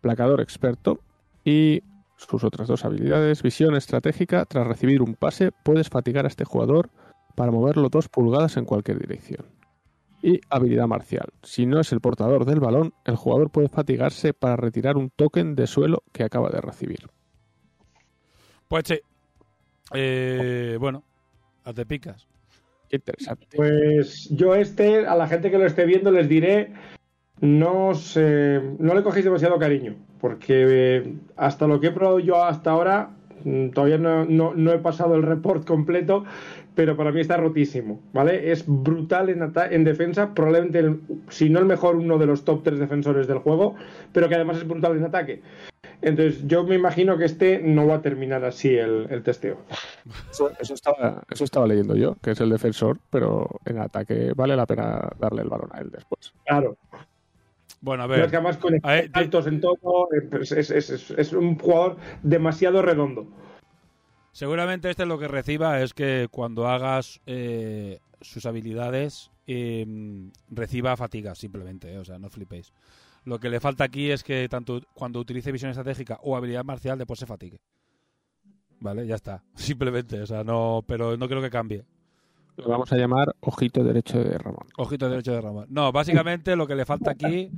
placador 0.00 0.40
experto 0.40 1.00
y 1.44 1.82
sus 2.28 2.44
otras 2.44 2.68
dos 2.68 2.84
habilidades, 2.84 3.42
visión 3.42 3.74
estratégica, 3.74 4.44
tras 4.44 4.66
recibir 4.66 5.02
un 5.02 5.14
pase 5.14 5.50
puedes 5.64 5.88
fatigar 5.88 6.24
a 6.24 6.28
este 6.28 6.44
jugador 6.44 6.90
para 7.34 7.50
moverlo 7.50 7.88
dos 7.88 8.08
pulgadas 8.08 8.56
en 8.56 8.64
cualquier 8.64 8.98
dirección. 8.98 9.46
Y 10.22 10.40
habilidad 10.50 10.86
marcial. 10.86 11.30
Si 11.42 11.66
no 11.66 11.80
es 11.80 11.92
el 11.92 12.00
portador 12.00 12.44
del 12.44 12.60
balón, 12.60 12.94
el 13.04 13.16
jugador 13.16 13.50
puede 13.50 13.68
fatigarse 13.68 14.32
para 14.32 14.56
retirar 14.56 14.96
un 14.96 15.10
token 15.10 15.56
de 15.56 15.66
suelo 15.66 16.04
que 16.12 16.22
acaba 16.22 16.48
de 16.50 16.60
recibir. 16.60 17.08
Pues 18.68 18.84
sí. 18.86 19.00
Eh, 19.94 20.76
bueno, 20.78 21.02
a 21.64 21.72
te 21.72 21.84
picas. 21.84 22.28
Qué 22.88 22.96
interesante. 22.96 23.46
Pues 23.56 24.28
yo 24.30 24.54
este, 24.54 25.06
a 25.06 25.16
la 25.16 25.26
gente 25.26 25.50
que 25.50 25.58
lo 25.58 25.66
esté 25.66 25.86
viendo 25.86 26.12
les 26.12 26.28
diré, 26.28 26.72
no, 27.42 27.88
os, 27.88 28.16
eh, 28.16 28.60
no 28.78 28.94
le 28.94 29.02
cogéis 29.02 29.24
demasiado 29.26 29.58
cariño, 29.58 29.96
porque 30.20 30.64
eh, 30.68 31.14
hasta 31.36 31.66
lo 31.66 31.78
que 31.80 31.88
he 31.88 31.92
probado 31.92 32.18
yo 32.20 32.42
hasta 32.42 32.70
ahora, 32.70 33.10
mm, 33.44 33.68
todavía 33.70 33.98
no, 33.98 34.24
no- 34.24 34.54
no 34.54 34.72
he 34.72 34.78
pasado 34.78 35.14
el 35.14 35.22
report 35.22 35.66
completo, 35.66 36.24
pero 36.74 36.96
para 36.96 37.12
mí 37.12 37.20
está 37.20 37.36
rotísimo, 37.36 38.00
¿vale? 38.14 38.50
Es 38.50 38.64
brutal 38.66 39.28
en, 39.28 39.52
en 39.70 39.84
defensa, 39.84 40.32
probablemente, 40.34 40.78
el- 40.78 41.00
si 41.28 41.50
no 41.50 41.58
el 41.58 41.66
mejor, 41.66 41.96
uno 41.96 42.16
de 42.16 42.26
los 42.26 42.44
top 42.44 42.62
3 42.62 42.78
defensores 42.78 43.26
del 43.26 43.38
juego, 43.38 43.74
pero 44.12 44.28
que 44.28 44.36
además 44.36 44.56
es 44.56 44.66
brutal 44.66 44.96
en 44.96 45.04
ataque. 45.04 45.42
Entonces 46.00 46.46
yo 46.48 46.64
me 46.64 46.74
imagino 46.76 47.16
que 47.16 47.24
este 47.24 47.60
no 47.60 47.86
va 47.86 47.96
a 47.96 48.02
terminar 48.02 48.44
así 48.44 48.74
el, 48.74 49.06
el 49.10 49.22
testeo. 49.22 49.58
Eso, 50.30 50.50
eso 50.58 50.74
estaba, 50.74 51.22
eso 51.30 51.44
estaba 51.44 51.66
leyendo 51.66 51.94
yo, 51.94 52.16
que 52.22 52.32
es 52.32 52.40
el 52.40 52.50
defensor, 52.50 52.98
pero 53.10 53.48
en 53.64 53.78
ataque 53.78 54.32
vale 54.34 54.56
la 54.56 54.66
pena 54.66 55.10
darle 55.18 55.42
el 55.42 55.48
balón 55.48 55.68
a 55.72 55.80
él 55.80 55.90
después. 55.90 56.32
Claro. 56.44 56.76
Bueno, 57.82 58.04
a 58.04 58.06
es 58.06 58.10
ver. 58.12 58.30
que 58.30 58.36
además 58.36 58.56
con 58.56 58.72
ver, 58.82 59.10
altos 59.12 59.46
en 59.48 59.60
todo, 59.60 60.08
eh, 60.14 60.22
pues 60.30 60.52
es, 60.52 60.70
es- 60.70 60.88
es- 60.90 61.10
es 61.10 61.32
un 61.32 61.58
jugador 61.58 61.98
demasiado 62.22 62.80
redondo. 62.80 63.26
Seguramente 64.32 64.88
este 64.88 65.04
lo 65.04 65.18
que 65.18 65.28
reciba 65.28 65.80
es 65.82 65.92
que 65.92 66.28
cuando 66.30 66.66
hagas 66.68 67.20
eh, 67.26 67.98
sus 68.20 68.46
habilidades 68.46 69.30
eh, 69.46 69.84
reciba 70.48 70.96
fatiga 70.96 71.34
simplemente, 71.34 71.92
eh, 71.92 71.98
o 71.98 72.04
sea, 72.04 72.18
no 72.18 72.30
flipéis. 72.30 72.72
Lo 73.24 73.38
que 73.38 73.50
le 73.50 73.60
falta 73.60 73.84
aquí 73.84 74.10
es 74.10 74.22
que 74.24 74.48
tanto 74.48 74.80
cuando 74.94 75.20
utilice 75.20 75.52
visión 75.52 75.70
estratégica 75.70 76.18
o 76.22 76.36
habilidad 76.36 76.64
marcial 76.64 76.96
después 76.98 77.18
se 77.20 77.26
fatigue. 77.26 77.58
Vale, 78.80 79.06
ya 79.06 79.16
está. 79.16 79.42
Simplemente, 79.54 80.20
o 80.22 80.26
sea, 80.26 80.44
no, 80.44 80.84
pero 80.86 81.16
no 81.16 81.28
creo 81.28 81.42
que 81.42 81.50
cambie. 81.50 81.84
Lo 82.56 82.68
vamos 82.68 82.92
a 82.92 82.96
llamar 82.96 83.34
ojito 83.40 83.82
derecho 83.82 84.22
de 84.22 84.36
Ramón. 84.38 84.66
Ojito 84.76 85.08
derecho 85.08 85.32
de 85.32 85.40
Ramón. 85.40 85.66
No, 85.70 85.90
básicamente 85.92 86.54
lo 86.56 86.66
que 86.66 86.74
le 86.74 86.84
falta 86.84 87.10
aquí, 87.12 87.50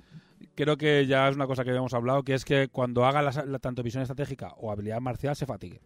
creo 0.55 0.77
que 0.77 1.07
ya 1.07 1.29
es 1.29 1.35
una 1.37 1.47
cosa 1.47 1.65
que 1.65 1.71
habíamos 1.71 1.95
hablado, 1.95 2.23
que 2.23 2.35
es 2.35 2.45
que 2.45 2.69
cuando 2.69 3.05
haga 3.05 3.21
la- 3.23 3.45
la- 3.47 3.59
tanto 3.59 3.83
visión 3.83 4.03
estratégica 4.03 4.55
o 4.59 4.71
habilidad 4.71 5.01
marcial 5.01 5.35
se 5.35 5.47
fatigue. 5.47 5.81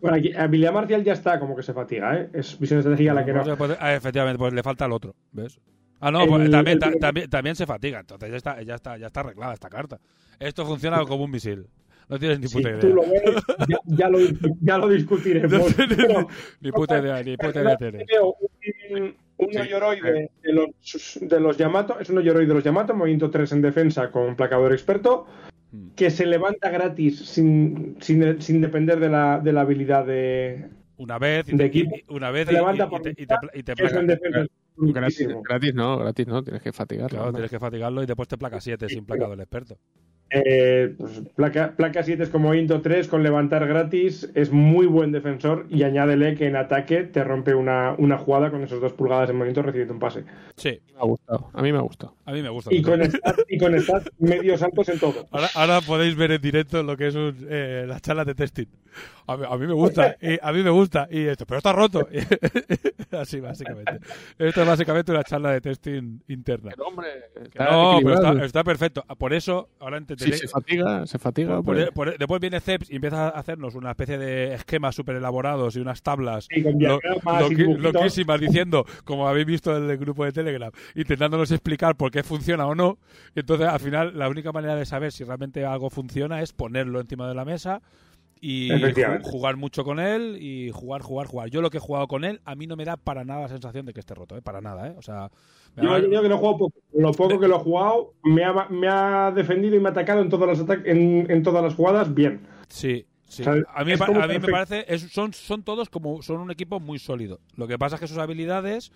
Bueno, 0.00 0.18
aquí, 0.18 0.32
habilidad 0.34 0.72
marcial 0.72 1.02
ya 1.02 1.14
está 1.14 1.40
como 1.40 1.56
que 1.56 1.62
se 1.62 1.72
fatiga, 1.72 2.14
¿eh? 2.16 2.30
Es 2.32 2.58
visión 2.58 2.78
estratégica 2.78 3.14
la 3.14 3.24
que 3.24 3.32
no. 3.32 3.42
Pues, 3.42 3.56
pues, 3.56 3.78
ah, 3.80 3.94
efectivamente, 3.94 4.38
pues 4.38 4.52
le 4.52 4.62
falta 4.62 4.84
el 4.84 4.92
otro, 4.92 5.14
¿ves? 5.32 5.58
Ah, 6.00 6.10
no, 6.10 6.22
El- 6.22 6.28
pues, 6.28 6.50
también, 6.50 6.74
el- 6.76 6.78
ta- 6.80 6.98
también, 7.00 7.30
también 7.30 7.56
se 7.56 7.66
fatiga, 7.66 8.00
entonces 8.00 8.30
ya 8.30 8.36
está, 8.36 8.62
ya 8.62 8.74
está, 8.74 8.98
ya 8.98 9.06
está 9.06 9.20
arreglada 9.20 9.54
esta 9.54 9.68
carta. 9.70 9.98
Esto 10.38 10.66
funciona 10.66 11.02
como 11.06 11.24
un 11.24 11.30
misil. 11.30 11.66
No 12.08 12.18
tienes 12.18 12.38
ni 12.40 12.46
Si 12.48 12.56
puta 12.56 12.78
tú 12.78 12.86
idea. 12.86 12.94
lo 12.94 13.02
ves, 13.02 13.22
ya, 13.68 13.78
ya 13.86 14.08
lo, 14.08 14.18
ya 14.60 14.78
lo 14.78 14.88
discutiremos. 14.88 15.52
No 15.52 15.74
tienes 15.86 15.96
Pero- 15.96 16.28
ni 16.60 16.72
puta 16.72 16.98
idea, 17.00 17.22
ni 17.22 17.36
puta 17.36 17.62
idea 17.62 17.76
tienes. 17.76 18.06
Veo 18.06 18.36
un, 18.90 19.14
un 19.38 19.56
hoyoroide 19.58 20.30
de 20.42 20.52
los, 20.52 21.18
de 21.20 21.40
los 21.40 21.56
Yamato, 21.56 21.98
es 21.98 22.08
un 22.10 22.18
hoyoroide 22.18 22.46
de 22.48 22.54
los 22.54 22.64
Yamato, 22.64 22.94
movimiento 22.94 23.30
3 23.30 23.50
en 23.52 23.62
defensa 23.62 24.10
con 24.10 24.36
placador 24.36 24.72
experto, 24.72 25.26
Hmm. 25.72 25.88
que 25.96 26.10
se 26.10 26.24
levanta 26.26 26.70
gratis 26.70 27.18
sin, 27.26 27.96
sin, 28.00 28.40
sin 28.40 28.60
depender 28.60 29.00
de 29.00 29.08
la, 29.08 29.40
de 29.40 29.52
la 29.52 29.62
habilidad 29.62 30.06
de, 30.06 30.68
Una 30.96 31.18
vez, 31.18 31.48
y 31.48 31.52
de 31.52 31.56
te, 31.58 31.64
equipo. 31.64 31.96
y- 31.96 32.04
una 32.14 32.30
vez 32.30 32.46
Se 32.46 32.52
y, 32.52 32.54
levanta 32.56 32.84
y- 32.84 32.86
y 32.86 32.90
por 32.90 33.02
te, 33.02 33.74
Gratis, 35.42 35.74
no, 35.74 35.98
gratis 35.98 36.26
no, 36.28 36.44
tienes 36.44 36.62
que 36.62 36.72
fatigarlo. 36.72 37.18
Claro, 37.18 37.32
tienes 37.32 37.50
que 37.50 37.58
fatigarlo 37.58 38.02
y 38.02 38.06
después 38.06 38.28
te 38.28 38.36
placa 38.38 38.60
7 38.60 38.88
sin 38.88 39.04
placado 39.06 39.32
el 39.32 39.40
experto. 39.40 39.76
Eh, 40.28 40.94
pues, 40.98 41.22
placa, 41.36 41.74
placa 41.76 42.02
7 42.02 42.24
es 42.24 42.30
como 42.30 42.52
Into 42.52 42.80
3 42.80 43.06
con 43.06 43.22
levantar 43.22 43.66
gratis, 43.66 44.28
es 44.34 44.50
muy 44.50 44.86
buen 44.86 45.12
defensor 45.12 45.66
y 45.70 45.84
añádele 45.84 46.34
que 46.34 46.46
en 46.46 46.56
ataque 46.56 47.04
te 47.04 47.22
rompe 47.22 47.54
una, 47.54 47.94
una 47.96 48.18
jugada 48.18 48.50
con 48.50 48.64
esos 48.64 48.80
dos 48.80 48.92
pulgadas 48.92 49.30
en 49.30 49.36
movimiento 49.36 49.62
recibiendo 49.62 49.94
un 49.94 50.00
pase. 50.00 50.24
Sí, 50.56 50.80
Me 50.94 51.00
ha 51.00 51.04
gustado, 51.04 51.50
a 51.52 51.62
mí 51.62 51.70
me 51.70 51.78
ha 51.78 51.82
gustado. 51.82 52.14
a 52.24 52.32
mí 52.32 52.42
me 52.42 52.48
gusta. 52.48 52.74
Y 52.74 52.82
con, 52.82 53.04
stats, 53.04 53.44
y 53.48 53.58
con 53.58 53.80
stats 53.80 54.10
medios 54.18 54.62
altos 54.62 54.88
en 54.88 54.98
todo. 54.98 55.26
Ahora, 55.30 55.48
ahora 55.54 55.80
podéis 55.80 56.16
ver 56.16 56.32
en 56.32 56.42
directo 56.42 56.82
lo 56.82 56.96
que 56.96 57.06
es 57.06 57.14
un, 57.14 57.46
eh, 57.48 57.84
las 57.86 58.02
charlas 58.02 58.26
de 58.26 58.34
testing. 58.34 58.66
A 59.28 59.36
mí, 59.36 59.44
a 59.48 59.56
mí 59.56 59.66
me 59.66 59.74
gusta, 59.74 60.16
y 60.20 60.38
a 60.40 60.52
mí 60.52 60.62
me 60.62 60.70
gusta. 60.70 61.06
Y 61.10 61.26
esto, 61.26 61.46
pero 61.46 61.58
está 61.58 61.72
roto. 61.72 62.08
Así, 63.10 63.40
básicamente. 63.40 64.00
Esto 64.38 64.62
es 64.62 64.66
básicamente 64.66 65.12
una 65.12 65.22
charla 65.22 65.52
de 65.52 65.60
testing 65.60 66.20
interna. 66.28 66.70
Pero, 66.74 66.88
hombre, 66.88 67.08
está 67.44 67.70
no, 67.70 67.98
pero 68.02 68.14
está, 68.14 68.44
está 68.44 68.64
perfecto. 68.64 69.04
Por 69.18 69.32
eso, 69.32 69.68
ahora 69.78 69.98
Si 70.16 70.24
entenderéis. 70.24 70.40
se 70.40 70.48
fatiga, 70.48 71.06
se 71.06 71.18
fatiga. 71.18 71.62
por- 71.62 71.74
pues, 71.76 71.90
por- 71.90 72.18
después 72.18 72.40
viene 72.40 72.60
Ceps 72.60 72.90
y 72.90 72.96
empieza 72.96 73.26
a 73.26 73.28
hacernos 73.30 73.74
una 73.74 73.90
especie 73.90 74.18
de 74.18 74.54
esquemas 74.54 74.94
súper 74.94 75.16
elaborados 75.16 75.76
y 75.76 75.80
unas 75.80 76.02
tablas 76.02 76.48
Y 76.50 76.62
con 76.62 76.78
lo- 76.78 77.00
dibujitos. 77.48 77.78
loquísimas 77.94 78.40
diciendo, 78.40 78.84
como 79.04 79.28
habéis 79.28 79.46
visto 79.46 79.76
en 79.76 79.88
el 79.90 79.96
grupo 79.98 80.24
de 80.24 80.32
Telegram, 80.32 80.70
intentándonos 80.94 81.50
explicar 81.50 81.96
por 81.96 82.10
qué 82.10 82.22
funciona 82.22 82.66
o 82.66 82.74
no. 82.74 82.98
Entonces, 83.34 83.66
al 83.68 83.80
final, 83.80 84.18
la 84.18 84.28
única 84.28 84.52
manera 84.52 84.74
de 84.74 84.86
saber 84.86 85.12
si 85.12 85.24
realmente 85.24 85.64
algo 85.64 85.90
funciona 85.90 86.40
es 86.42 86.52
ponerlo 86.52 87.00
encima 87.00 87.28
de 87.28 87.34
la 87.34 87.44
mesa 87.44 87.82
y 88.40 88.70
jugar 89.22 89.56
mucho 89.56 89.82
con 89.84 89.98
él 89.98 90.36
y 90.40 90.70
jugar, 90.70 91.02
jugar, 91.02 91.26
jugar. 91.26 91.48
Yo 91.50 91.62
lo 91.62 91.70
que 91.70 91.78
he 91.78 91.80
jugado 91.80 92.06
con 92.06 92.24
él, 92.24 92.40
a 92.44 92.54
mí 92.54 92.66
no 92.66 92.76
me 92.76 92.84
da 92.84 92.96
para 92.96 93.24
nada 93.24 93.42
la 93.42 93.48
sensación 93.48 93.86
de 93.86 93.92
que 93.92 94.00
esté 94.00 94.14
roto, 94.14 94.36
¿eh? 94.36 94.42
Para 94.42 94.60
nada, 94.60 94.88
¿eh? 94.88 94.94
O 94.98 95.02
sea, 95.02 95.30
Yo, 95.76 95.90
da- 95.90 96.00
yo 96.00 96.22
que 96.22 96.28
lo 96.28 96.34
he 96.34 96.38
jugado 96.38 96.58
poco. 96.58 96.78
Lo 96.92 97.12
poco 97.12 97.40
que 97.40 97.48
lo 97.48 97.56
he 97.56 97.60
jugado 97.60 98.14
me 98.24 98.44
ha, 98.44 98.68
me 98.68 98.88
ha 98.88 99.32
defendido 99.34 99.74
y 99.76 99.80
me 99.80 99.88
ha 99.88 99.92
atacado 99.92 100.20
en 100.20 100.28
todas 100.28 100.58
las, 100.58 100.78
en, 100.84 101.30
en 101.30 101.42
todas 101.42 101.62
las 101.62 101.74
jugadas 101.74 102.14
bien. 102.14 102.46
Sí, 102.68 103.06
sí. 103.28 103.42
O 103.42 103.44
sea, 103.44 103.54
a 103.74 103.84
mí, 103.84 103.92
a 103.92 104.26
mí 104.26 104.38
me 104.38 104.48
parece, 104.48 104.84
es- 104.92 105.10
son, 105.12 105.32
son 105.32 105.62
todos 105.62 105.88
como, 105.88 106.22
son 106.22 106.40
un 106.40 106.50
equipo 106.50 106.78
muy 106.80 106.98
sólido. 106.98 107.40
Lo 107.56 107.66
que 107.66 107.78
pasa 107.78 107.96
es 107.96 108.00
que 108.00 108.08
sus 108.08 108.18
habilidades, 108.18 108.92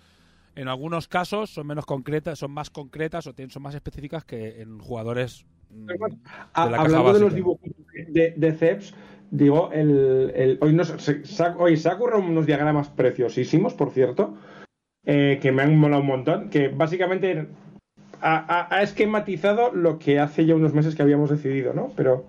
en 0.55 0.67
algunos 0.67 1.07
casos, 1.07 1.49
son 1.49 1.65
menos 1.65 1.85
concretas, 1.85 2.37
son 2.39 2.51
más 2.51 2.69
concretas 2.69 3.25
o 3.25 3.33
tienen, 3.33 3.49
son 3.51 3.63
más 3.63 3.73
específicas 3.73 4.23
que 4.25 4.61
en 4.61 4.79
jugadores 4.79 5.45
mm, 5.69 5.85
de 5.87 5.95
la 5.97 6.77
hablando 6.77 7.13
de 7.13 7.19
los 7.21 7.33
dibujos 7.33 7.69
de, 8.09 8.33
de 8.35 8.51
Ceps, 8.53 8.93
digo, 9.31 9.71
el, 9.71 10.31
el- 10.35 10.57
hoy, 10.61 10.73
nos, 10.73 10.89
se, 10.89 11.23
hoy 11.57 11.77
se 11.77 11.89
ha 11.89 11.97
currado 11.97 12.21
unos 12.21 12.45
diagramas 12.45 12.89
preciosísimos, 12.89 13.73
por 13.73 13.89
cierto, 13.91 14.35
eh, 15.05 15.39
que 15.41 15.51
me 15.51 15.63
han 15.63 15.75
molado 15.77 16.01
un 16.01 16.07
montón, 16.07 16.49
que 16.49 16.67
básicamente 16.67 17.47
ha, 18.21 18.35
ha- 18.37 18.67
ha 18.75 18.83
esquematizado 18.83 19.71
lo 19.73 19.97
que 19.97 20.19
hace 20.19 20.45
ya 20.45 20.53
unos 20.55 20.73
meses 20.75 20.93
que 20.95 21.01
habíamos 21.01 21.29
decidido, 21.31 21.73
¿no? 21.73 21.91
Pero 21.95 22.25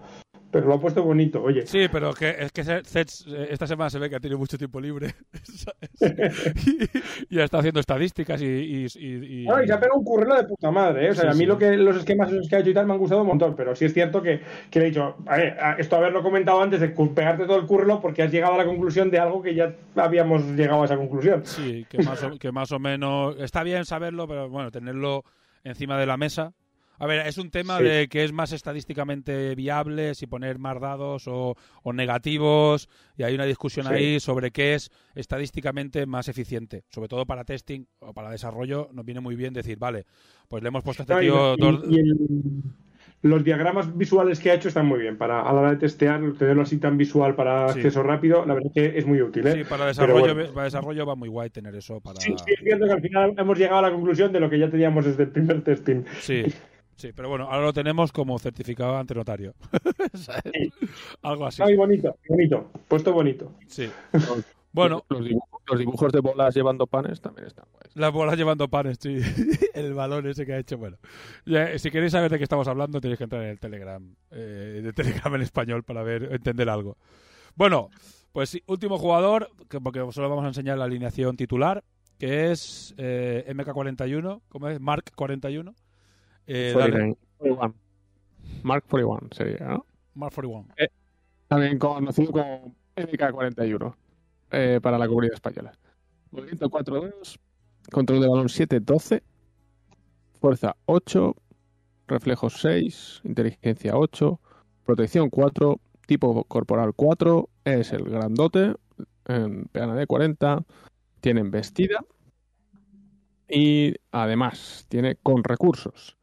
pero 0.52 0.66
lo 0.68 0.74
ha 0.74 0.80
puesto 0.80 1.02
bonito, 1.02 1.42
oye. 1.42 1.66
Sí, 1.66 1.86
pero 1.90 2.12
que, 2.12 2.36
es 2.38 2.52
que 2.52 2.62
Zets 2.62 3.26
esta 3.48 3.66
semana 3.66 3.90
se 3.90 3.98
ve 3.98 4.08
que 4.10 4.16
ha 4.16 4.20
tenido 4.20 4.38
mucho 4.38 4.56
tiempo 4.58 4.80
libre. 4.80 5.14
y, 6.00 7.36
y, 7.36 7.40
está 7.40 7.58
haciendo 7.58 7.80
estadísticas 7.80 8.40
y. 8.42 8.44
y, 8.46 8.86
y, 8.98 9.44
y 9.44 9.66
se 9.66 9.72
ha 9.72 9.80
pegado 9.80 9.98
un 9.98 10.04
currelo 10.04 10.36
de 10.36 10.44
puta 10.44 10.70
madre. 10.70 11.06
¿eh? 11.06 11.10
O 11.10 11.14
sea, 11.14 11.22
Sí, 11.24 11.28
a 11.28 11.32
mí 11.32 11.38
sí. 11.40 11.46
lo 11.46 11.58
que 11.58 11.76
los 11.76 11.96
esquemas 11.96 12.30
esos 12.30 12.48
que 12.48 12.56
ha 12.56 12.58
hecho 12.60 12.70
y 12.70 12.74
tal 12.74 12.86
me 12.86 12.92
han 12.92 12.98
gustado 12.98 13.22
un 13.22 13.28
montón, 13.28 13.56
pero 13.56 13.74
sí 13.74 13.86
es 13.86 13.94
cierto 13.94 14.22
que, 14.22 14.40
que 14.70 14.78
le 14.78 14.86
he 14.86 14.88
dicho, 14.90 15.16
a 15.26 15.36
ver, 15.36 15.58
a- 15.60 15.74
esto 15.78 15.96
haberlo 15.96 16.22
comentado 16.22 16.60
antes 16.62 16.80
de 16.80 16.88
pegarte 16.88 17.46
todo 17.46 17.58
el 17.58 17.66
currelo 17.66 18.00
porque 18.00 18.22
has 18.22 18.30
llegado 18.30 18.54
a 18.54 18.58
la 18.58 18.64
conclusión 18.66 19.10
de 19.10 19.18
algo 19.18 19.42
que 19.42 19.54
ya 19.54 19.74
habíamos 19.96 20.44
llegado 20.52 20.82
a 20.82 20.84
esa 20.84 20.96
conclusión. 20.96 21.44
Sí, 21.46 21.86
que 21.88 21.98
más, 22.02 22.22
o, 22.22 22.38
que 22.38 22.52
más 22.52 22.70
o 22.72 22.78
menos. 22.78 23.36
Está 23.40 23.62
bien 23.62 23.84
saberlo, 23.84 24.28
pero 24.28 24.48
bueno, 24.48 24.70
tenerlo 24.70 25.24
encima 25.64 25.98
de 25.98 26.06
la 26.06 26.16
mesa. 26.16 26.52
A 26.98 27.06
ver, 27.06 27.26
es 27.26 27.36
un 27.38 27.50
tema 27.50 27.78
Sí. 27.78 27.84
de 27.84 28.08
que 28.08 28.22
es 28.22 28.32
más 28.32 28.52
estadísticamente 28.52 29.54
viable 29.56 30.14
si 30.14 30.26
poner 30.26 30.58
más 30.58 30.80
dados 30.80 31.26
o, 31.26 31.56
o 31.82 31.92
negativos. 31.92 32.88
Y 33.16 33.24
hay 33.24 33.34
una 33.34 33.44
discusión 33.44 33.86
Sí. 33.86 33.92
ahí 33.94 34.20
sobre 34.20 34.50
qué 34.52 34.74
es 34.74 34.90
estadísticamente 35.14 36.06
más 36.06 36.28
eficiente. 36.28 36.84
Sobre 36.90 37.08
todo 37.08 37.26
para 37.26 37.44
testing 37.44 37.84
o 38.00 38.12
para 38.12 38.30
desarrollo, 38.30 38.88
nos 38.92 39.04
viene 39.04 39.20
muy 39.20 39.34
bien 39.36 39.52
decir, 39.54 39.78
vale, 39.78 40.04
pues 40.48 40.62
le 40.62 40.68
hemos 40.68 40.84
puesto 40.84 41.02
a 41.02 41.04
este 41.04 41.20
tío 41.26 41.56
dos- 41.56 41.82
y 41.88 41.98
el- 41.98 42.62
los 43.22 43.44
diagramas 43.44 43.96
visuales 43.96 44.40
que 44.40 44.50
ha 44.50 44.54
hecho 44.54 44.66
están 44.66 44.86
muy 44.86 44.98
bien 44.98 45.16
para 45.16 45.42
a 45.42 45.52
la 45.52 45.60
hora 45.60 45.70
de 45.70 45.76
testear, 45.76 46.20
tenerlo 46.36 46.62
así 46.62 46.78
tan 46.78 46.96
visual 46.98 47.36
para 47.36 47.68
Sí. 47.72 47.78
acceso 47.78 48.02
rápido, 48.02 48.44
la 48.44 48.54
verdad 48.54 48.70
que 48.74 48.98
es 48.98 49.06
muy 49.06 49.22
útil. 49.22 49.46
¿eh? 49.46 49.52
Sí, 49.52 49.62
para 49.64 49.84
Pero 49.84 49.86
desarrollo, 49.86 50.34
bueno. 50.34 50.52
para 50.52 50.64
desarrollo 50.64 51.06
va 51.06 51.14
muy 51.14 51.28
guay 51.28 51.48
tener 51.50 51.72
eso 51.76 52.00
para. 52.00 52.20
Sí, 52.20 52.34
sí, 52.36 52.52
es 52.52 52.60
cierto 52.64 52.84
que 52.86 52.92
al 52.92 53.00
final 53.00 53.34
hemos 53.38 53.56
llegado 53.58 53.78
a 53.78 53.82
la 53.82 53.90
conclusión 53.92 54.32
de 54.32 54.40
lo 54.40 54.50
que 54.50 54.58
ya 54.58 54.68
teníamos 54.70 55.04
desde 55.04 55.22
el 55.22 55.28
primer 55.30 55.62
testing. 55.62 56.02
Sí, 56.20 56.42
sí, 57.02 57.12
pero 57.12 57.28
bueno, 57.28 57.44
ahora 57.50 57.66
lo 57.66 57.72
tenemos 57.72 58.12
como 58.12 58.38
certificado 58.38 58.96
ante 58.96 59.14
notario. 59.14 59.54
Algo 61.22 61.46
así. 61.46 61.62
Ay, 61.62 61.76
bonito, 61.76 62.16
bonito, 62.28 62.70
puesto 62.88 63.12
bonito. 63.12 63.52
Sí. 63.66 63.90
Bueno, 64.74 65.04
Los 65.10 65.22
dibujos, 65.22 65.60
los 65.66 65.78
dibujos 65.78 66.12
de 66.14 66.20
bolas 66.20 66.54
llevando 66.54 66.86
panes 66.86 67.20
también 67.20 67.46
están 67.46 67.66
guays. 67.70 67.94
las 67.94 68.10
bolas 68.10 68.38
llevando 68.38 68.68
panes, 68.68 68.96
sí. 68.98 69.18
El 69.74 69.92
balón 69.92 70.26
ese 70.26 70.46
que 70.46 70.54
ha 70.54 70.58
hecho, 70.58 70.78
bueno. 70.78 70.96
Ya, 71.44 71.78
si 71.78 71.90
queréis 71.90 72.12
saber 72.12 72.30
de 72.30 72.38
qué 72.38 72.44
estamos 72.44 72.66
hablando, 72.68 72.98
tenéis 72.98 73.18
que 73.18 73.24
entrar 73.24 73.42
en 73.42 73.50
el 73.50 73.60
Telegram, 73.60 74.16
eh, 74.30 74.80
de 74.82 74.92
Telegram 74.94 75.34
en 75.34 75.42
español 75.42 75.82
para 75.82 76.02
ver, 76.02 76.32
entender 76.32 76.70
algo. 76.70 76.96
Bueno, 77.54 77.90
pues 78.32 78.48
sí, 78.48 78.62
último 78.66 78.96
jugador, 78.96 79.50
que, 79.68 79.78
porque 79.78 80.10
solo 80.10 80.30
vamos 80.30 80.46
a 80.46 80.48
enseñar 80.48 80.78
la 80.78 80.86
alineación 80.86 81.36
titular, 81.36 81.84
que 82.18 82.50
es 82.50 82.94
eh, 82.96 83.44
MK41, 83.54 84.40
¿cómo 84.48 84.68
es? 84.68 84.80
Mark 84.80 85.12
41. 85.14 85.74
Eh, 86.46 86.74
dale, 86.76 86.92
49, 86.92 87.16
41. 87.38 87.74
Mark 88.62 88.84
41 88.88 89.28
sería, 89.32 89.66
¿no? 89.66 89.86
Mark 90.14 90.32
41. 90.34 90.66
También 91.48 91.78
conocido 91.78 92.32
como 92.32 92.74
MK41 92.96 93.94
eh, 94.50 94.80
para 94.82 94.98
la 94.98 95.08
comunidad 95.08 95.34
española. 95.34 95.72
Movimiento 96.30 96.70
4-2, 96.70 97.38
control 97.90 98.20
de 98.20 98.28
balón 98.28 98.48
7-12, 98.48 99.22
fuerza 100.40 100.76
8, 100.86 101.36
reflejos 102.08 102.54
6, 102.60 103.20
inteligencia 103.24 103.96
8, 103.96 104.40
protección 104.84 105.28
4, 105.28 105.78
tipo 106.06 106.44
corporal 106.44 106.92
4, 106.94 107.48
es 107.64 107.92
el 107.92 108.04
grandote, 108.04 108.74
en 109.26 109.66
PAND 109.66 110.06
40, 110.06 110.64
tiene 111.20 111.40
embestida 111.40 112.04
y 113.48 113.94
además 114.10 114.86
tiene 114.88 115.16
con 115.16 115.44
recursos. 115.44 116.16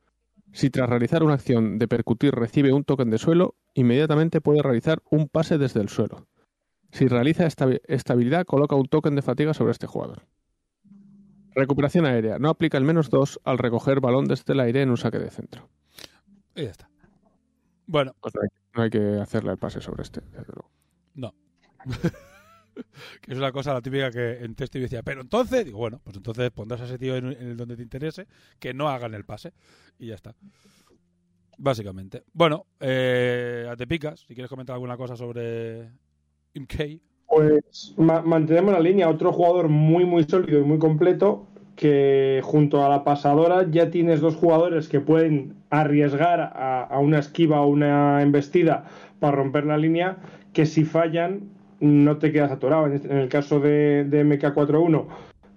Si 0.52 0.70
tras 0.70 0.90
realizar 0.90 1.24
una 1.24 1.36
acción 1.36 1.78
de 1.78 1.88
percutir 1.88 2.34
recibe 2.34 2.74
un 2.74 2.84
token 2.84 3.10
de 3.10 3.18
suelo, 3.18 3.56
inmediatamente 3.74 4.42
puede 4.42 4.62
realizar 4.62 5.02
un 5.10 5.28
pase 5.28 5.58
desde 5.58 5.82
el 5.82 5.90
suelo. 5.90 6.28
Si 6.92 7.08
realiza 7.08 7.46
esta, 7.46 7.68
esta 7.88 8.14
habilidad, 8.14 8.46
coloca 8.46 8.76
un 8.76 8.88
token 8.88 9.16
de 9.16 9.22
fatiga 9.22 9.54
sobre 9.54 9.72
este 9.72 9.88
jugador. 9.88 10.24
Recuperación 11.54 12.06
aérea. 12.06 12.40
No 12.40 12.50
aplica 12.50 12.78
el 12.78 12.84
menos 12.84 13.10
2 13.10 13.42
al 13.44 13.58
recoger 13.58 14.00
balón 14.00 14.26
desde 14.26 14.54
el 14.54 14.60
aire 14.60 14.82
en 14.82 14.90
un 14.90 14.98
saque 14.98 15.20
de 15.20 15.30
centro. 15.30 15.70
Y 16.56 16.64
ya 16.64 16.72
está. 16.72 16.90
Bueno, 17.86 18.16
Pues 18.20 18.34
no, 18.36 18.42
hay, 18.42 18.50
no 18.76 18.84
hay 18.84 18.90
que 18.90 19.22
hacerle 19.22 19.52
el 19.52 19.58
pase 19.58 19.82
sobre 19.82 20.04
este, 20.04 20.22
desde 20.22 20.54
luego. 20.54 20.70
No. 21.16 21.34
que 23.22 23.32
es 23.32 23.38
una 23.38 23.52
cosa 23.52 23.74
la 23.74 23.82
típica 23.82 24.12
que 24.12 24.44
en 24.44 24.56
texto 24.56 24.78
yo 24.78 24.84
decía, 24.84 25.04
pero 25.04 25.22
entonces, 25.22 25.66
digo, 25.66 25.78
bueno, 25.78 26.00
pues 26.04 26.18
entonces 26.18 26.50
pondrás 26.52 26.82
a 26.82 26.86
ese 26.86 26.98
tío 26.98 27.16
en, 27.16 27.28
el 27.28 27.58
donde 27.58 27.76
te 27.76 27.84
interese, 27.84 28.28
que 28.60 28.74
no 28.74 28.90
hagan 28.90 29.14
el 29.14 29.26
pase 29.26 29.54
y 29.98 30.08
ya 30.08 30.16
está. 30.16 30.36
Básicamente. 31.58 32.24
Bueno, 32.32 32.66
eh, 32.80 33.68
a 33.70 33.76
te 33.76 33.86
picas, 33.86 34.22
si 34.22 34.34
quieres 34.34 34.50
comentar 34.50 34.76
alguna 34.76 34.96
cosa 34.96 35.18
sobre 35.18 35.90
MK. 36.54 37.02
Pues 37.28 37.94
ma- 37.98 38.22
mantenemos 38.22 38.74
la 38.74 38.80
línea. 38.80 39.10
Otro 39.10 39.34
jugador 39.34 39.68
muy, 39.68 40.06
muy 40.06 40.24
sólido 40.24 40.62
y 40.62 40.64
muy 40.64 40.80
completo. 40.80 41.46
Que 41.76 42.42
junto 42.44 42.86
a 42.86 42.90
la 42.90 43.04
pasadora 43.04 43.70
ya 43.70 43.90
tienes 43.90 44.22
dos 44.22 44.36
jugadores 44.36 44.88
que 44.88 45.00
pueden 45.00 45.56
arriesgar 45.70 46.42
a 46.42 47.00
una 47.00 47.20
esquiva 47.20 47.62
o 47.62 47.68
una 47.68 48.22
embestida 48.22 48.86
para 49.20 49.36
romper 49.36 49.66
la 49.66 49.78
línea. 49.78 50.18
Que 50.54 50.66
si 50.66 50.86
fallan, 50.86 51.50
no 51.80 52.18
te 52.18 52.32
quedas 52.32 52.52
atorado. 52.52 52.88
En, 52.88 52.94
este- 52.94 53.22
el 53.22 53.30
caso 53.30 53.60
de, 53.60 54.06
de 54.06 54.22
MK41, 54.26 55.08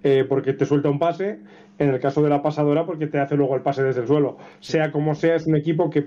eh, 0.03 0.25
porque 0.29 0.53
te 0.53 0.67
suelta 0.67 0.91
un 0.91 0.99
pase. 0.99 1.41
En 1.79 1.89
el 1.91 2.01
caso 2.01 2.23
de 2.23 2.29
la 2.29 2.43
pasadora, 2.43 2.85
porque 2.87 3.07
te 3.07 3.19
hace 3.19 3.37
luego 3.37 3.57
el 3.57 3.63
pase 3.63 3.83
desde 3.83 4.03
el 4.03 4.07
suelo. 4.07 4.37
Sea 4.61 4.93
como 4.93 5.15
sea, 5.15 5.37
es 5.37 5.47
un 5.47 5.57
equipo 5.57 5.91
que 5.91 6.07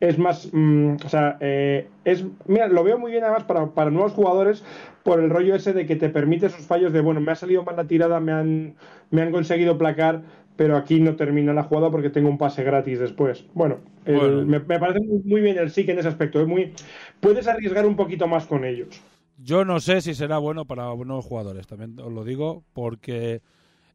es 0.00 0.18
más, 0.18 0.48
mm, 0.52 0.96
o 1.04 1.08
sea, 1.08 1.36
eh, 1.40 1.88
es, 2.04 2.24
mira, 2.46 2.66
lo 2.68 2.82
veo 2.82 2.98
muy 2.98 3.12
bien 3.12 3.22
además 3.24 3.44
para, 3.44 3.66
para 3.68 3.90
nuevos 3.90 4.12
jugadores 4.12 4.64
por 5.04 5.20
el 5.20 5.30
rollo 5.30 5.54
ese 5.54 5.72
de 5.72 5.86
que 5.86 5.96
te 5.96 6.08
permite 6.08 6.46
esos 6.46 6.66
fallos 6.66 6.92
de, 6.92 7.00
bueno, 7.00 7.20
me 7.20 7.32
ha 7.32 7.36
salido 7.36 7.62
mal 7.62 7.76
la 7.76 7.86
tirada, 7.86 8.18
me 8.20 8.32
han, 8.32 8.74
me 9.10 9.22
han 9.22 9.30
conseguido 9.30 9.78
placar, 9.78 10.22
pero 10.56 10.76
aquí 10.76 11.00
no 11.00 11.16
termina 11.16 11.52
la 11.52 11.64
jugada 11.64 11.90
porque 11.90 12.10
tengo 12.10 12.28
un 12.28 12.38
pase 12.38 12.62
gratis 12.62 12.98
después. 12.98 13.44
Bueno, 13.54 13.80
el-. 14.04 14.46
Me, 14.46 14.58
me 14.58 14.78
parece 14.78 15.00
muy, 15.00 15.20
muy 15.24 15.40
bien 15.40 15.58
el 15.58 15.70
sí 15.70 15.84
que 15.84 15.92
en 15.92 15.98
ese 15.98 16.08
aspecto, 16.08 16.40
es 16.40 16.46
muy, 16.46 16.72
puedes 17.20 17.46
arriesgar 17.46 17.86
un 17.86 17.96
poquito 17.96 18.26
más 18.26 18.46
con 18.46 18.64
ellos. 18.64 19.00
Yo 19.38 19.64
no 19.64 19.80
sé 19.80 20.00
si 20.00 20.14
será 20.14 20.38
bueno 20.38 20.66
para 20.66 20.94
nuevos 20.94 21.24
jugadores, 21.24 21.66
también 21.66 21.98
os 21.98 22.12
lo 22.12 22.22
digo, 22.22 22.64
porque 22.74 23.42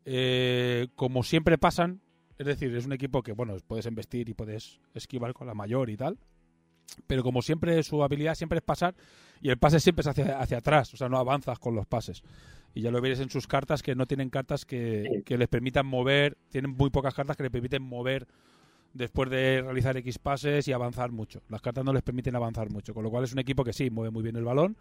eh, 0.04 0.88
como 0.96 1.24
siempre 1.24 1.58
pasan, 1.58 2.02
es 2.38 2.46
decir, 2.46 2.76
es 2.76 2.86
un 2.86 2.94
equipo 2.94 3.24
que, 3.24 3.32
bueno, 3.32 3.56
puedes 3.66 3.86
embestir 3.86 4.28
y 4.30 4.34
puedes 4.34 4.80
esquivar 4.94 5.34
con 5.34 5.48
la 5.48 5.54
mayor 5.54 5.90
y 5.90 5.96
tal, 5.96 6.18
pero 7.06 7.24
como 7.24 7.42
siempre 7.42 7.82
su 7.84 8.04
habilidad 8.04 8.36
siempre 8.36 8.58
es 8.58 8.64
pasar 8.64 8.96
y 9.42 9.50
el 9.50 9.58
pase 9.58 9.80
siempre 9.80 10.02
es 10.02 10.08
hacia, 10.08 10.40
hacia 10.40 10.58
atrás, 10.58 10.94
o 10.94 10.98
sea, 10.98 11.08
no 11.08 11.18
avanzas 11.18 11.60
con 11.60 11.76
los 11.76 11.86
pases. 11.86 12.24
Y 12.74 12.82
ya 12.82 12.92
lo 12.92 13.02
veréis 13.02 13.20
en 13.20 13.30
sus 13.30 13.48
cartas 13.48 13.82
que 13.82 13.96
no 13.96 14.06
tienen 14.06 14.30
cartas 14.30 14.66
que, 14.66 15.24
que 15.26 15.38
les 15.38 15.48
permitan 15.48 15.86
mover, 15.86 16.38
tienen 16.50 16.72
muy 16.72 16.90
pocas 16.90 17.14
cartas 17.14 17.36
que 17.36 17.44
les 17.44 17.52
permiten 17.52 17.82
mover 17.82 18.28
después 18.94 19.30
de 19.30 19.62
realizar 19.62 19.98
X 19.98 20.20
pases 20.20 20.68
y 20.68 20.74
avanzar 20.74 21.12
mucho. 21.12 21.42
Las 21.50 21.62
cartas 21.62 21.84
no 21.84 21.94
les 21.94 22.04
permiten 22.04 22.36
avanzar 22.36 22.70
mucho, 22.70 22.94
con 22.94 23.04
lo 23.04 23.10
cual 23.10 23.24
es 23.24 23.34
un 23.34 23.40
equipo 23.40 23.64
que 23.64 23.74
sí, 23.74 23.90
mueve 23.90 24.12
muy 24.12 24.24
bien 24.24 24.36
el 24.36 24.44
balón, 24.44 24.76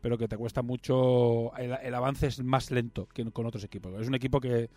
pero 0.00 0.16
que 0.16 0.28
te 0.28 0.36
cuesta 0.36 0.62
mucho, 0.62 1.54
el, 1.56 1.76
el 1.82 1.94
avance 1.94 2.26
es 2.26 2.42
más 2.42 2.70
lento 2.70 3.06
que 3.12 3.24
con 3.30 3.46
otros 3.46 3.64
equipos. 3.64 4.00
Es 4.00 4.08
un 4.08 4.14
equipo 4.14 4.40
que... 4.40 4.70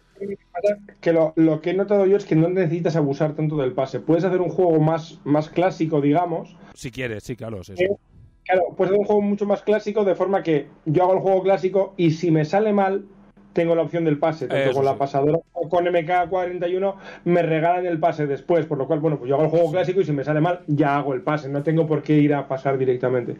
Que 0.99 1.13
lo, 1.13 1.33
lo 1.35 1.61
que 1.61 1.71
he 1.71 1.73
notado 1.73 2.05
yo 2.05 2.17
es 2.17 2.25
que 2.25 2.35
no 2.35 2.49
necesitas 2.49 2.95
abusar 2.95 3.35
tanto 3.35 3.55
del 3.57 3.73
pase. 3.73 3.99
Puedes 3.99 4.25
hacer 4.25 4.41
un 4.41 4.49
juego 4.49 4.79
más, 4.79 5.19
más 5.23 5.49
clásico, 5.49 6.01
digamos, 6.01 6.55
Si 6.73 6.91
quieres, 6.91 7.23
sí, 7.23 7.35
claro, 7.35 7.61
es 7.61 7.69
eso. 7.69 7.83
Eh, 7.83 7.97
Claro, 8.45 8.63
puedes 8.75 8.91
hacer 8.91 8.99
un 8.99 9.05
juego 9.05 9.21
mucho 9.21 9.45
más 9.45 9.61
clásico 9.61 10.03
de 10.03 10.15
forma 10.15 10.43
que 10.43 10.67
yo 10.85 11.03
hago 11.03 11.13
el 11.13 11.19
juego 11.19 11.43
clásico 11.43 11.93
y 11.97 12.11
si 12.11 12.29
me 12.29 12.43
sale 12.45 12.73
mal, 12.73 13.05
tengo 13.53 13.75
la 13.75 13.83
opción 13.83 14.03
del 14.03 14.19
pase. 14.19 14.47
Tanto 14.47 14.69
Eso 14.69 14.73
con 14.79 14.85
la 14.85 14.93
sí. 14.93 14.97
pasadora 14.99 15.39
o 15.53 15.69
con 15.69 15.85
MK41 15.85 16.95
me 17.25 17.41
regalan 17.41 17.85
el 17.85 17.99
pase 17.99 18.27
después. 18.27 18.65
Por 18.65 18.77
lo 18.77 18.87
cual, 18.87 18.99
bueno, 18.99 19.17
pues 19.17 19.29
yo 19.29 19.35
hago 19.35 19.45
el 19.45 19.49
juego 19.49 19.71
clásico 19.71 20.01
y 20.01 20.05
si 20.05 20.11
me 20.11 20.23
sale 20.23 20.41
mal, 20.41 20.61
ya 20.67 20.97
hago 20.97 21.13
el 21.13 21.21
pase. 21.21 21.47
No 21.49 21.63
tengo 21.63 21.87
por 21.87 22.03
qué 22.03 22.17
ir 22.17 22.33
a 22.33 22.47
pasar 22.47 22.77
directamente. 22.77 23.37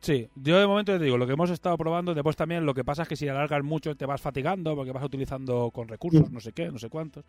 Sí, 0.00 0.28
yo 0.36 0.60
de 0.60 0.66
momento 0.66 0.96
te 0.98 1.02
digo, 1.04 1.16
lo 1.16 1.26
que 1.26 1.32
hemos 1.32 1.48
estado 1.50 1.78
probando, 1.78 2.12
después 2.14 2.36
también 2.36 2.66
lo 2.66 2.74
que 2.74 2.84
pasa 2.84 3.02
es 3.02 3.08
que 3.08 3.16
si 3.16 3.26
alargas 3.26 3.64
mucho 3.64 3.94
te 3.96 4.04
vas 4.04 4.20
fatigando 4.20 4.76
porque 4.76 4.92
vas 4.92 5.02
utilizando 5.02 5.70
con 5.72 5.88
recursos, 5.88 6.30
no 6.30 6.40
sé 6.40 6.52
qué, 6.52 6.70
no 6.70 6.78
sé 6.78 6.90
cuántos, 6.90 7.24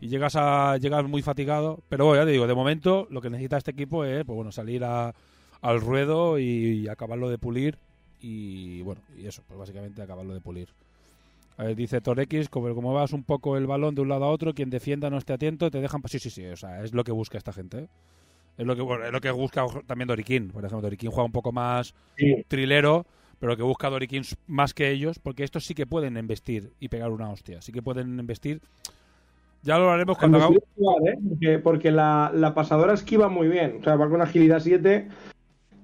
y 0.00 0.06
llegas 0.06 0.36
a 0.36 0.76
llegas 0.76 1.04
muy 1.08 1.22
fatigado, 1.22 1.80
pero 1.88 2.06
bueno, 2.06 2.22
ya 2.22 2.26
te 2.26 2.30
digo, 2.30 2.46
de 2.46 2.54
momento 2.54 3.08
lo 3.10 3.20
que 3.20 3.30
necesita 3.30 3.56
este 3.56 3.72
equipo 3.72 4.04
es 4.04 4.24
pues 4.24 4.36
bueno, 4.36 4.52
salir 4.52 4.84
a- 4.84 5.12
al 5.64 5.80
ruedo 5.80 6.38
y, 6.38 6.86
acabarlo 6.88 7.30
de 7.30 7.38
pulir 7.38 7.78
y 8.20 8.82
bueno, 8.82 9.00
y 9.18 9.26
eso, 9.26 9.42
pues 9.48 9.58
básicamente 9.58 10.02
acabarlo 10.02 10.34
de 10.34 10.40
pulir. 10.40 10.68
A 11.56 11.64
ver, 11.64 11.74
dice 11.76 12.00
Torex, 12.02 12.50
como, 12.50 12.74
como 12.74 12.92
vas 12.92 13.12
un 13.12 13.22
poco 13.22 13.56
el 13.56 13.66
balón 13.66 13.94
de 13.94 14.02
un 14.02 14.08
lado 14.10 14.26
a 14.26 14.30
otro, 14.30 14.52
quien 14.54 14.68
defienda 14.68 15.08
no 15.08 15.16
esté 15.16 15.32
atento, 15.32 15.70
te 15.70 15.80
dejan... 15.80 16.02
Sí, 16.06 16.18
sí, 16.18 16.28
sí, 16.28 16.44
o 16.46 16.56
sea, 16.56 16.82
es 16.82 16.92
lo 16.92 17.02
que 17.02 17.12
busca 17.12 17.38
esta 17.38 17.52
gente. 17.52 17.78
¿eh? 17.78 17.88
Es 18.58 18.66
lo 18.66 18.76
que, 18.76 18.82
bueno, 18.82 19.06
es 19.06 19.12
lo 19.12 19.20
que 19.20 19.30
busca 19.30 19.64
también 19.86 20.08
Doriquín. 20.08 20.50
Por 20.50 20.64
ejemplo, 20.64 20.82
Doriquín 20.82 21.10
juega 21.10 21.24
un 21.24 21.32
poco 21.32 21.50
más 21.52 21.94
Sí. 22.16 22.44
trilero, 22.48 23.06
pero 23.38 23.56
que 23.56 23.62
busca 23.62 23.88
Doriquín 23.88 24.22
más 24.46 24.74
que 24.74 24.90
ellos, 24.90 25.18
porque 25.18 25.44
estos 25.44 25.64
sí 25.64 25.74
que 25.74 25.86
pueden 25.86 26.16
embestir 26.18 26.72
y 26.78 26.88
pegar 26.88 27.10
una 27.10 27.30
hostia. 27.30 27.62
Sí 27.62 27.72
que 27.72 27.82
pueden 27.82 28.18
embestir. 28.18 28.60
Ya 29.62 29.78
lo 29.78 29.90
haremos 29.90 30.18
cuando 30.18 30.38
hagamos. 30.38 30.58
¿eh? 30.58 31.18
Porque, 31.26 31.58
porque 31.58 31.90
la, 31.90 32.30
la 32.34 32.52
pasadora 32.54 32.92
esquiva 32.92 33.28
muy 33.28 33.48
bien. 33.48 33.78
O 33.80 33.84
sea, 33.84 33.96
va 33.96 34.10
con 34.10 34.20
agilidad 34.20 34.60
7 34.60 35.08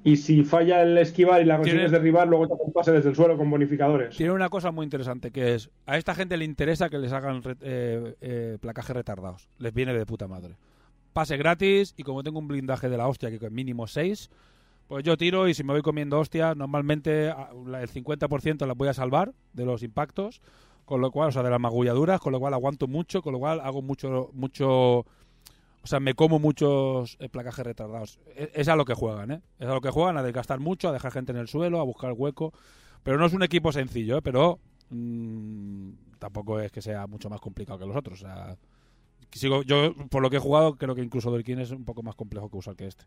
y 0.03 0.17
si 0.17 0.45
falla 0.45 0.83
el 0.83 0.97
esquivar 0.99 1.43
y 1.43 1.45
la 1.45 1.57
consigues 1.59 1.81
Tiene- 1.83 1.93
derribar, 1.99 2.27
luego 2.29 2.49
te 2.49 2.55
hacen 2.55 2.73
pase 2.73 2.93
desde 2.93 3.11
el 3.11 3.15
suelo 3.17 3.37
con 3.37 3.51
bonificadores. 3.51 4.17
Tiene 4.17 4.33
una 4.33 4.49
cosa 4.49 4.70
muy 4.70 4.85
interesante 4.85 5.31
que 5.31 5.55
es, 5.55 5.70
a 5.87 5.97
esta 5.99 6.15
gente 6.15 6.37
le 6.37 6.45
interesa 6.45 6.89
que 6.89 6.99
les 6.99 7.12
hagan 7.12 7.43
re- 7.43 7.57
eh, 7.61 8.15
eh, 8.20 8.59
placajes 8.61 8.97
retardados. 8.97 9.49
Les 9.59 9.75
viene 9.75 9.93
de 9.93 10.07
puta 10.07 10.27
madre. 10.27 10.57
Pase 11.12 11.37
gratis 11.37 11.93
y 11.97 12.03
como 12.03 12.23
tengo 12.23 12.39
un 12.39 12.49
blindaje 12.49 12.89
de 12.89 12.97
la 12.97 13.09
hostia, 13.09 13.31
que 13.31 13.45
es 13.45 13.53
mínimo 13.53 13.87
6, 13.87 14.31
pues 14.89 15.05
yo 15.05 15.17
tiro 15.17 15.49
y 15.49 15.55
si 15.55 15.65
me 15.65 15.73
voy 15.73 15.83
comiendo 15.83 16.19
hostias, 16.19 16.57
normalmente 16.57 17.29
a- 17.29 17.51
la- 17.67 17.83
el 17.83 17.89
50% 17.89 18.67
las 18.67 18.77
voy 18.77 18.89
a 18.89 18.95
salvar 18.95 19.33
de 19.53 19.65
los 19.67 19.83
impactos, 19.83 20.41
con 20.85 21.01
lo 21.01 21.11
cual, 21.12 21.29
o 21.29 21.33
sea, 21.33 21.43
de 21.43 21.51
las 21.51 21.61
magulladuras, 21.61 22.20
con 22.20 22.33
lo 22.33 22.41
cual 22.41 22.55
aguanto 22.55 22.89
mucho, 22.89 23.23
con 23.23 23.33
lo 23.33 23.39
cual 23.39 23.61
hago 23.61 23.83
mucho, 23.83 24.31
mucho, 24.33 25.05
o 25.83 25.86
sea, 25.86 26.00
me 26.00 26.15
como 26.15 26.39
muchos 26.39 27.17
eh, 27.20 27.28
placajes 27.28 27.65
retardados. 27.65 28.20
Es, 28.36 28.50
es 28.55 28.68
a 28.68 28.76
lo 28.76 28.84
que 28.84 28.94
juegan, 28.94 29.31
¿eh? 29.31 29.41
Es 29.59 29.67
a 29.68 29.75
lo 29.75 29.81
que 29.81 29.91
juegan, 29.91 30.17
a 30.17 30.23
desgastar 30.23 30.60
mucho, 30.60 30.89
a 30.89 30.92
dejar 30.92 31.12
gente 31.12 31.33
en 31.33 31.39
el 31.39 31.49
suelo, 31.49 31.81
a 31.81 31.84
buscar 31.84 32.12
hueco. 32.12 32.52
Pero 33.02 33.18
no 33.18 33.26
es 33.26 33.33
un 33.33 33.42
equipo 33.42 33.73
sencillo, 33.73 34.18
¿eh? 34.18 34.23
Pero 34.23 34.59
mm, 34.91 35.91
tampoco 36.18 36.60
es 36.60 36.70
que 36.70 36.83
sea 36.83 37.07
mucho 37.07 37.31
más 37.31 37.41
complicado 37.41 37.78
que 37.78 37.86
los 37.86 37.97
otros. 37.97 38.23
O 38.23 38.26
sea, 38.26 38.57
sigo, 39.33 39.62
yo, 39.62 39.94
por 40.10 40.23
lo 40.23 40.28
que 40.31 40.36
he 40.36 40.41
jugado, 40.41 40.76
creo 40.76 40.94
que 40.94 41.02
incluso 41.02 41.31
Dorkin 41.31 41.60
es 41.60 41.70
un 41.70 41.84
poco 41.84 42.02
más 42.02 42.15
complejo 42.15 42.50
que 42.50 42.57
usar 42.59 42.76
que 42.76 42.86
este. 42.86 43.05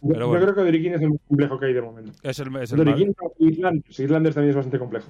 Yo- 0.00 0.08
pero 0.08 0.20
yo 0.20 0.28
bueno. 0.28 0.44
creo 0.44 0.54
que 0.54 0.60
Doriquín 0.62 0.94
es 0.94 1.02
el 1.02 1.10
más 1.10 1.20
complejo 1.26 1.58
que 1.58 1.66
hay 1.66 1.72
de 1.72 1.82
momento. 1.82 2.12
Es 2.22 2.38
el, 2.38 2.54
es 2.56 2.72
el 2.72 2.78
y 3.38 3.48
Islanders. 3.48 3.98
Islanders 4.00 4.34
también 4.34 4.50
es 4.50 4.56
bastante 4.56 4.78
complejo. 4.78 5.08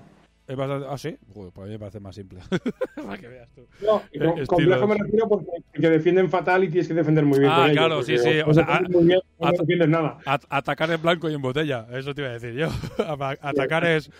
Es 0.48 0.56
bastante- 0.56 0.86
ah, 0.90 0.98
sí. 0.98 1.16
Joder, 1.32 1.52
pues 1.52 1.64
a 1.64 1.66
mí 1.66 1.72
me 1.74 1.78
parece 1.78 2.00
más 2.00 2.14
simple. 2.14 2.40
Para 2.96 3.18
que 3.18 3.28
veas 3.28 3.48
tú. 3.54 3.66
No, 3.84 4.02
y 4.10 4.18
con- 4.18 4.38
Eh, 4.38 4.46
complejo 4.46 4.86
me 4.88 4.94
refiero 4.96 5.28
porque 5.28 5.46
que 5.72 5.90
defienden 5.90 6.28
fatal 6.30 6.64
y 6.64 6.68
tienes 6.68 6.88
que 6.88 6.94
defender 6.94 7.24
muy 7.24 7.38
bien. 7.38 7.50
Ah, 7.52 7.64
con 7.66 7.72
claro, 7.74 8.02
sí, 8.02 8.18
sí, 8.18 8.40
o 8.44 8.52
sea, 8.54 8.80
muy 8.88 9.04
bien, 9.04 9.20
no 9.38 9.46
a- 9.46 9.52
defiendes 9.52 9.88
nada. 9.88 10.18
At- 10.24 10.44
atacar 10.48 10.90
en 10.90 11.00
blanco 11.02 11.28
y 11.30 11.34
en 11.34 11.42
botella, 11.42 11.86
eso 11.92 12.14
te 12.14 12.22
iba 12.22 12.30
a 12.30 12.34
decir 12.34 12.54
yo. 12.54 12.68
atacar 13.40 13.84
es. 13.84 14.10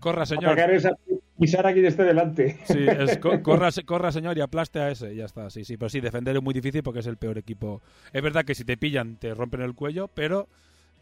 Corra, 0.00 0.26
señor. 0.26 0.46
Atacar 0.46 0.70
es 0.72 0.84
a 0.84 0.90
pisar 1.38 1.64
a 1.66 1.72
quien 1.72 1.84
esté 1.86 2.02
delante. 2.02 2.58
Sí, 2.64 2.84
es 2.86 3.18
co- 3.18 3.40
corra, 3.42 3.70
se- 3.70 3.84
corra, 3.84 4.10
señor, 4.10 4.36
y 4.36 4.40
aplaste 4.40 4.80
a 4.80 4.90
ese. 4.90 5.12
y 5.14 5.18
Ya 5.18 5.26
está, 5.26 5.48
sí, 5.48 5.64
sí. 5.64 5.76
Pero 5.76 5.88
sí, 5.88 6.00
defender 6.00 6.34
es 6.36 6.42
muy 6.42 6.52
difícil 6.54 6.82
porque 6.82 7.00
es 7.00 7.06
el 7.06 7.16
peor 7.16 7.38
equipo. 7.38 7.80
Es 8.12 8.20
verdad 8.22 8.44
que 8.44 8.54
si 8.56 8.64
te 8.64 8.76
pillan, 8.76 9.16
te 9.16 9.32
rompen 9.32 9.60
el 9.62 9.74
cuello, 9.74 10.08
pero 10.12 10.48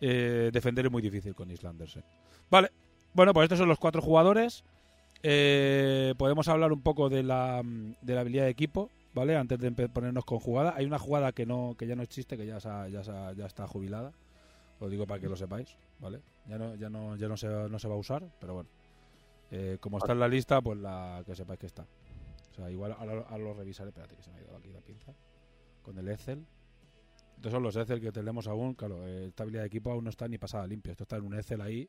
eh, 0.02 0.50
defender 0.52 0.84
es 0.86 0.92
muy 0.92 1.00
difícil 1.02 1.34
con 1.34 1.50
Islanders. 1.50 1.96
eh. 1.96 2.02
Vale, 2.50 2.70
bueno, 3.14 3.32
pues 3.32 3.44
estos 3.44 3.58
son 3.58 3.68
los 3.68 3.78
cuatro 3.78 4.02
jugadores. 4.02 4.64
Eh, 5.22 6.14
podemos 6.16 6.48
hablar 6.48 6.72
un 6.72 6.80
poco 6.82 7.08
de 7.08 7.22
la, 7.22 7.62
mm, 7.62 7.94
de 8.00 8.14
la 8.14 8.20
habilidad 8.22 8.44
de 8.44 8.50
equipo, 8.50 8.90
¿vale? 9.14 9.36
Antes 9.36 9.58
de 9.58 9.70
ponernos 9.88 10.24
con 10.24 10.38
jugada. 10.40 10.74
Hay 10.76 10.86
una 10.86 10.98
jugada 10.98 11.32
que 11.32 11.44
no 11.46 11.74
que 11.78 11.86
ya 11.86 11.94
no 11.96 12.02
existe, 12.02 12.36
que 12.36 12.46
ya, 12.46 12.60
se 12.60 12.68
ha- 12.68 12.88
ya, 12.88 13.04
se 13.04 13.10
ha- 13.10 13.32
ya 13.32 13.46
está 13.46 13.66
jubilada. 13.66 14.12
Lo 14.80 14.88
digo 14.88 15.06
para 15.06 15.20
que 15.20 15.28
lo 15.28 15.36
sepáis, 15.36 15.76
¿vale? 15.98 16.20
Ya 16.46 16.56
no, 16.56 16.74
ya 16.74 16.88
no, 16.88 17.16
ya 17.16 17.28
no, 17.28 17.36
se, 17.36 17.46
no 17.48 17.78
se 17.78 17.86
va 17.88 17.94
a 17.94 17.98
usar, 17.98 18.24
pero 18.40 18.54
bueno. 18.54 18.70
Eh, 19.50 19.76
como 19.80 19.98
está 19.98 20.12
en 20.12 20.20
la 20.20 20.28
lista, 20.28 20.60
pues 20.62 20.78
la 20.78 21.22
que 21.26 21.34
sepáis 21.34 21.60
que 21.60 21.66
está. 21.66 21.82
O 21.82 22.54
sea, 22.54 22.70
igual 22.70 22.92
ahora, 22.98 23.36
lo 23.36 23.52
revisaré. 23.52 23.90
Espérate 23.90 24.16
que 24.16 24.22
se 24.22 24.30
me 24.30 24.38
ha 24.38 24.42
ido 24.42 24.56
aquí 24.56 24.70
la 24.70 24.80
pinza. 24.80 25.12
Con 25.82 25.98
el 25.98 26.08
Excel. 26.08 26.46
Estos 27.36 27.52
son 27.52 27.62
los 27.62 27.76
Excel 27.76 28.00
que 28.00 28.12
tenemos 28.12 28.46
aún. 28.46 28.74
Claro, 28.74 29.06
eh, 29.06 29.26
esta 29.28 29.42
habilidad 29.42 29.62
de 29.64 29.66
equipo 29.68 29.90
aún 29.90 30.04
no 30.04 30.10
está 30.10 30.28
ni 30.28 30.38
pasada 30.38 30.66
limpio. 30.66 30.92
Esto 30.92 31.04
está 31.04 31.16
en 31.16 31.24
un 31.24 31.34
Excel 31.34 31.60
ahí 31.60 31.88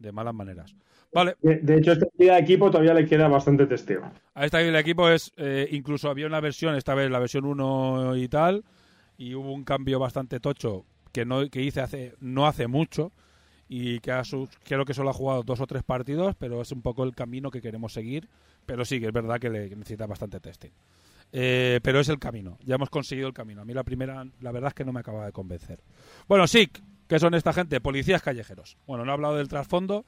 de 0.00 0.10
malas 0.12 0.34
maneras. 0.34 0.74
Vale, 1.12 1.36
De, 1.42 1.56
de 1.56 1.76
hecho, 1.76 1.92
esta 1.92 2.06
unidad 2.18 2.34
de 2.36 2.40
equipo 2.40 2.70
todavía 2.70 2.94
le 2.94 3.06
queda 3.06 3.28
bastante 3.28 3.66
testeo. 3.66 4.02
a 4.34 4.44
esta 4.44 4.58
habilidad 4.58 4.78
de 4.78 4.80
equipo 4.82 5.08
es. 5.08 5.32
eh, 5.36 5.68
incluso 5.70 6.10
había 6.10 6.26
una 6.26 6.40
versión, 6.40 6.74
esta 6.74 6.94
vez 6.94 7.10
la 7.10 7.18
versión 7.18 7.44
1 7.44 8.16
y 8.16 8.28
tal. 8.28 8.64
Y 9.18 9.34
hubo 9.34 9.52
un 9.52 9.64
cambio 9.64 9.98
bastante 9.98 10.40
tocho 10.40 10.84
que 11.12 11.24
no 11.24 11.48
que 11.50 11.62
hice 11.62 11.80
hace 11.80 12.14
no 12.20 12.46
hace 12.46 12.66
mucho. 12.66 13.12
Y 13.68 14.00
que 14.00 14.10
a 14.12 14.24
su- 14.24 14.48
creo 14.64 14.84
que 14.84 14.94
solo 14.94 15.10
ha 15.10 15.12
jugado 15.12 15.42
dos 15.44 15.60
o 15.60 15.66
tres 15.66 15.84
partidos, 15.84 16.34
pero 16.36 16.60
es 16.60 16.72
un 16.72 16.82
poco 16.82 17.04
el 17.04 17.14
camino 17.14 17.50
que 17.52 17.60
queremos 17.60 17.92
seguir. 17.92 18.28
Pero 18.66 18.84
sí, 18.84 18.98
que 19.00 19.06
es 19.06 19.12
verdad 19.12 19.38
que 19.38 19.48
le 19.50 19.68
necesita 19.76 20.06
bastante 20.06 20.40
testing. 20.40 20.70
Eh, 21.32 21.78
pero 21.82 22.00
es 22.00 22.08
el 22.08 22.18
camino, 22.18 22.58
ya 22.64 22.74
hemos 22.74 22.90
conseguido 22.90 23.28
el 23.28 23.34
camino. 23.34 23.62
A 23.62 23.64
mí 23.64 23.72
la 23.72 23.84
primera, 23.84 24.26
la 24.40 24.50
verdad 24.52 24.68
es 24.68 24.74
que 24.74 24.84
no 24.84 24.92
me 24.92 24.98
acaba 25.00 25.26
de 25.26 25.32
convencer. 25.32 25.78
Bueno, 26.26 26.48
SIC, 26.48 26.82
¿qué 27.10 27.18
son 27.18 27.34
esta 27.34 27.52
gente? 27.52 27.80
Policías 27.80 28.22
callejeros. 28.22 28.78
Bueno, 28.86 29.04
no 29.04 29.10
he 29.10 29.14
hablado 29.14 29.34
del 29.34 29.48
trasfondo. 29.48 30.04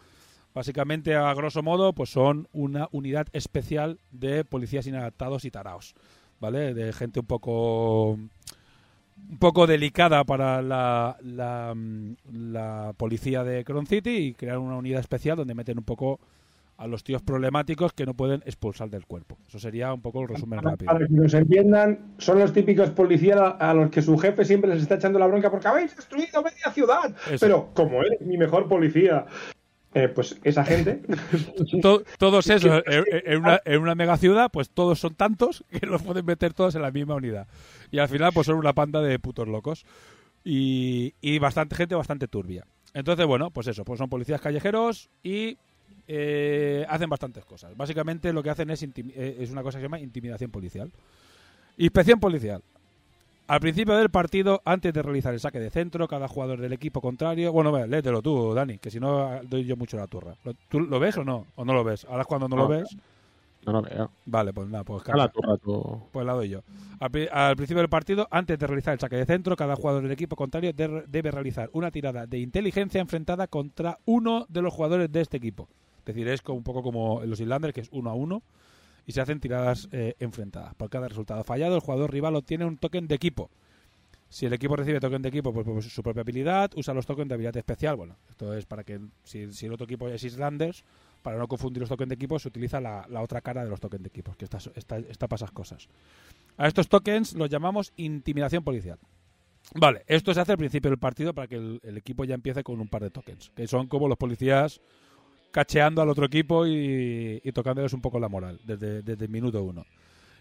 Básicamente, 0.55 1.17
a 1.17 1.35
grosso 1.35 1.61
modo, 1.61 1.95
pues 1.95 2.11
son 2.11 2.47
una 2.53 2.89
unidad 2.93 3.27
especial 3.33 3.99
de 4.13 4.45
policías 4.45 4.87
inadaptados 4.87 5.45
y 5.45 5.51
taraos. 5.51 5.95
¿Vale? 6.39 6.75
De 6.75 6.93
gente 6.93 7.19
un 7.19 7.27
poco 7.27 8.11
un 8.13 9.39
poco 9.39 9.67
delicada 9.67 10.23
para 10.23 10.63
la, 10.63 11.17
la, 11.23 11.73
mm, 11.75 12.15
la 12.31 12.93
policía 12.97 13.43
de 13.43 13.65
Cron 13.65 13.87
City 13.87 14.11
y 14.11 14.35
crear 14.35 14.59
una 14.59 14.77
unidad 14.77 15.01
especial 15.01 15.37
donde 15.37 15.55
meten 15.55 15.79
un 15.79 15.85
poco 15.85 16.21
a 16.83 16.87
los 16.89 17.05
tíos 17.05 17.23
problemáticos 17.23 17.93
que 17.93 18.05
no 18.05 18.15
pueden 18.15 18.43
expulsar 18.45 18.91
del 18.91 19.07
cuerpo. 19.07 19.39
Eso 19.47 19.59
sería 19.61 19.95
un 19.95 20.01
poco 20.01 20.21
el 20.23 20.29
resumen 20.29 20.59
Para, 20.61 20.71
rápido. 20.73 20.93
para 20.93 21.07
que 21.07 21.13
nos 21.13 21.33
entiendan, 21.33 22.15
son 22.19 22.39
los 22.41 22.53
típicos 22.53 22.91
policías 22.91 23.39
a, 23.59 23.73
los 23.73 23.89
que 23.91 24.03
su 24.03 24.19
jefe 24.19 24.45
siempre 24.45 24.69
les 24.75 24.83
está 24.83 24.97
echando 24.97 25.19
la 25.19 25.27
bronca 25.29 25.51
porque 25.51 25.69
habéis 25.69 25.95
destruido 25.95 26.43
media 26.43 26.73
ciudad. 26.73 27.15
Eso. 27.31 27.47
Pero 27.47 27.71
como 27.75 28.03
eres 28.03 28.21
mi 28.23 28.37
mejor 28.37 28.67
policía, 28.69 29.27
eh, 29.95 30.09
pues 30.09 30.39
esa 30.43 30.65
gente. 30.65 31.03
To- 31.83 32.03
todos 32.19 32.49
esos 32.51 32.83
en, 32.87 33.05
en 33.27 33.39
una, 33.39 33.61
en 33.65 33.81
una 33.81 33.95
mega 33.95 34.17
ciudad, 34.17 34.51
pues 34.53 34.69
todos 34.71 34.99
son 34.99 35.15
tantos 35.15 35.65
que 35.81 35.87
los 35.87 36.03
pueden 36.03 36.27
meter 36.27 36.53
todos 36.53 36.75
en 36.75 36.83
la 36.83 36.91
misma 36.91 37.15
unidad. 37.15 37.47
Y 37.93 37.99
al 38.01 38.09
final, 38.09 38.33
pues 38.35 38.47
son 38.49 38.57
una 38.57 38.73
panda 38.73 39.01
de 39.01 39.19
putos 39.21 39.47
locos. 39.47 39.85
Y, 40.45 41.15
y 41.21 41.39
bastante 41.39 41.77
gente 41.77 41.95
bastante 41.95 42.27
turbia. 42.27 42.67
Entonces, 42.95 43.25
bueno, 43.27 43.51
pues 43.51 43.69
eso, 43.69 43.85
pues 43.85 43.99
son 43.99 44.09
policías 44.09 44.41
callejeros 44.41 45.09
y 45.23 45.57
eh, 46.09 46.85
hacen 46.89 47.09
bastantes 47.09 47.45
cosas. 47.45 47.77
Básicamente 47.77 48.33
lo 48.33 48.43
que 48.43 48.51
hacen 48.51 48.71
es, 48.71 48.83
eh, 48.83 49.37
es 49.41 49.51
una 49.51 49.63
cosa 49.63 49.79
que 49.79 49.83
se 49.83 49.87
llama 49.87 50.01
intimidación 50.01 50.51
policial. 50.51 50.91
Inspección 51.79 52.21
policial. 52.21 52.63
Al 53.49 53.61
principio 53.61 53.95
del 53.97 54.09
partido, 54.11 54.63
antes 54.65 54.93
de 54.95 55.03
realizar 55.03 55.35
el 55.35 55.41
saque 55.41 55.59
de 55.59 55.69
centro, 55.71 56.07
cada 56.09 56.29
jugador 56.29 56.61
del 56.61 56.73
equipo 56.73 57.01
contrario. 57.01 57.53
Bueno, 57.53 57.73
ve, 57.73 57.87
léetelo 57.89 58.23
tú, 58.23 58.55
Dani, 58.55 58.79
que 58.79 58.91
si 58.91 59.01
no 59.01 59.35
eh, 59.35 59.41
doy 59.45 59.65
yo 59.65 59.77
mucho 59.77 59.97
la 59.97 60.07
turra. 60.07 60.35
¿Lo- 60.45 60.55
¿Tú 60.69 60.81
lo 60.81 60.99
ves 61.01 61.17
o 61.19 61.25
no? 61.25 61.47
¿O 61.57 61.65
no 61.65 61.73
lo 61.75 61.83
ves? 61.85 62.05
Ahora 62.07 62.23
es 62.23 62.27
cuando 62.27 62.49
no, 62.49 62.57
lo 62.57 62.69
ves. 62.69 62.97
No 63.67 63.73
lo 63.73 63.83
veo. 63.83 64.11
Vale, 64.27 64.53
pues 64.53 64.69
nada, 64.69 64.85
pues 64.85 65.03
la 65.07 65.29
turra 65.29 65.57
tú. 65.57 66.01
Pues 66.13 66.25
la 66.27 66.33
doy 66.33 66.49
yo. 66.49 66.63
Al, 67.01 67.11
pri- 67.11 67.29
al 67.31 67.57
principio 67.57 67.81
del 67.81 67.89
partido, 67.91 68.27
antes 68.31 68.59
de 68.59 68.67
realizar 68.67 68.95
el 68.95 69.01
saque 69.01 69.17
de 69.17 69.27
centro, 69.27 69.55
cada 69.57 69.77
jugador 69.77 70.03
del 70.03 70.13
equipo 70.13 70.35
contrario 70.37 70.73
de- 70.73 71.05
debe 71.09 71.31
realizar 71.31 71.69
una 71.73 71.91
tirada 71.91 72.27
de 72.27 72.39
inteligencia 72.39 73.01
enfrentada 73.01 73.47
contra 73.49 73.99
uno 74.05 74.47
de 74.49 74.63
los 74.63 74.73
jugadores 74.73 75.11
de 75.13 75.21
este 75.21 75.37
equipo. 75.37 75.69
Es 76.03 76.15
decir, 76.15 76.29
es 76.29 76.43
como, 76.43 76.59
un 76.59 76.65
poco 76.65 76.83
como 76.83 77.23
los 77.25 77.41
Islanders, 77.41 77.73
que 77.73 77.81
es 77.81 77.89
uno 77.93 78.11
a 78.11 78.15
uno, 78.15 78.43
y 79.07 79.13
se 79.13 79.21
hacen 79.21 79.41
tiradas 79.41 79.89
eh, 79.93 80.15
enfrentadas. 80.19 80.75
Por 80.75 80.91
cada 80.91 81.09
resultado 81.09 81.45
fallado, 81.45 81.77
el 81.77 81.81
jugador 81.81 82.13
rival 82.13 82.37
obtiene 82.37 82.65
un 82.65 82.77
token 82.77 83.07
de 83.07 83.15
equipo. 83.15 83.51
Si 84.29 84.47
el 84.47 84.53
equipo 84.55 84.77
recibe 84.77 84.99
token 84.99 85.21
de 85.21 85.29
equipo 85.29 85.53
por, 85.53 85.65
por 85.65 85.83
su 85.83 86.03
propia 86.03 86.23
habilidad, 86.23 86.71
usa 86.75 86.95
los 86.95 87.05
tokens 87.05 87.29
de 87.29 87.35
habilidad 87.35 87.57
especial. 87.57 87.97
Bueno, 87.97 88.17
esto 88.31 88.55
es 88.55 88.65
para 88.65 88.83
que 88.83 88.99
si, 89.25 89.43
el 89.43 89.73
otro 89.73 89.85
equipo 89.85 90.09
es 90.09 90.25
Islanders, 90.25 90.85
para 91.23 91.37
no 91.37 91.47
confundir 91.47 91.81
los 91.81 91.89
tokens 91.89 92.09
de 92.09 92.15
equipo, 92.15 92.39
se 92.39 92.49
utiliza 92.49 92.81
la, 92.81 93.07
la 93.09 93.21
otra 93.21 93.43
cara 93.43 93.63
de 93.63 93.71
los 93.71 93.79
tokens 93.79 94.03
de 94.03 94.09
equipo, 94.09 94.35
que 94.35 94.47
está, 94.47 94.59
está, 94.75 94.99
está 94.99 95.29
para 95.29 95.37
esas 95.37 95.51
cosas. 95.51 95.89
A 96.57 96.67
estos 96.67 96.89
tokens 96.89 97.35
los 97.35 97.51
llamamos 97.51 97.93
intimidación 97.97 98.65
policial. 98.65 98.99
Vale, 99.75 100.03
esto 100.07 100.35
se 100.35 100.41
hace 100.41 100.53
al 100.53 100.59
principio 100.59 100.91
del 100.91 100.99
partido 100.99 101.35
para 101.35 101.47
que 101.47 101.57
el, 101.57 101.81
el 101.83 101.99
equipo 101.99 102.25
ya 102.25 102.35
empiece 102.35 102.63
con 102.65 102.81
un 102.81 102.89
par 102.89 103.03
de 103.03 103.11
tokens, 103.11 103.51
que 103.55 103.67
son 103.67 103.87
como 103.87 104.09
los 104.09 104.17
policías 104.17 104.81
cacheando 105.53 106.03
al 106.03 106.09
otro 106.09 106.27
equipo 106.27 106.67
y, 106.67 107.41
y 107.45 107.53
tocándoles 107.53 107.93
un 107.93 108.01
poco 108.01 108.19
la 108.19 108.29
moral 108.29 108.59
desde, 108.65 109.03
desde 109.03 109.27
el 109.27 109.31
minuto 109.31 109.63
uno. 109.63 109.87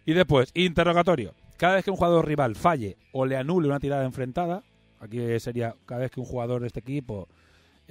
Y 0.06 0.14
después, 0.14 0.49
interrogatorio. 0.56 1.33
Cada 1.57 1.75
vez 1.75 1.85
que 1.85 1.91
un 1.91 1.98
jugador 1.98 2.25
rival 2.25 2.56
falle 2.56 2.98
o 3.11 3.27
le 3.27 3.38
anule 3.38 3.67
una 3.67 3.80
tirada 3.80 4.03
enfrentada, 4.03 4.64
aquí 4.99 5.40
sería 5.40 5.75
cada 5.85 6.01
vez 6.01 6.11
que 6.11 6.19
un 6.19 6.25
jugador 6.25 6.61
de 6.61 6.67
este 6.67 6.80
equipo 6.80 7.27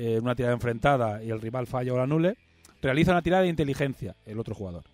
eh, 0.03 0.19
una 0.19 0.35
tirada 0.35 0.55
enfrentada 0.55 1.23
y 1.23 1.29
el 1.29 1.43
rival 1.43 1.67
falla 1.67 1.93
o 1.93 1.97
la 1.99 2.05
anule, 2.05 2.39
realiza 2.81 3.13
una 3.13 3.21
tirada 3.21 3.43
de 3.43 3.51
inteligencia 3.51 4.17
el 4.25 4.39
otro 4.39 4.55
jugador. 4.55 4.85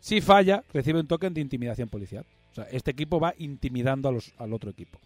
Si 0.00 0.20
falla, 0.20 0.62
recibe 0.74 1.00
un 1.00 1.06
token 1.06 1.32
de 1.32 1.40
intimidación 1.40 1.88
policial. 1.88 2.26
O 2.52 2.54
sea, 2.54 2.64
este 2.64 2.90
equipo 2.90 3.18
va 3.18 3.32
intimidando 3.38 4.10
a 4.10 4.12
los, 4.12 4.34
al 4.36 4.52
otro 4.52 4.68
equipo. 4.68 4.98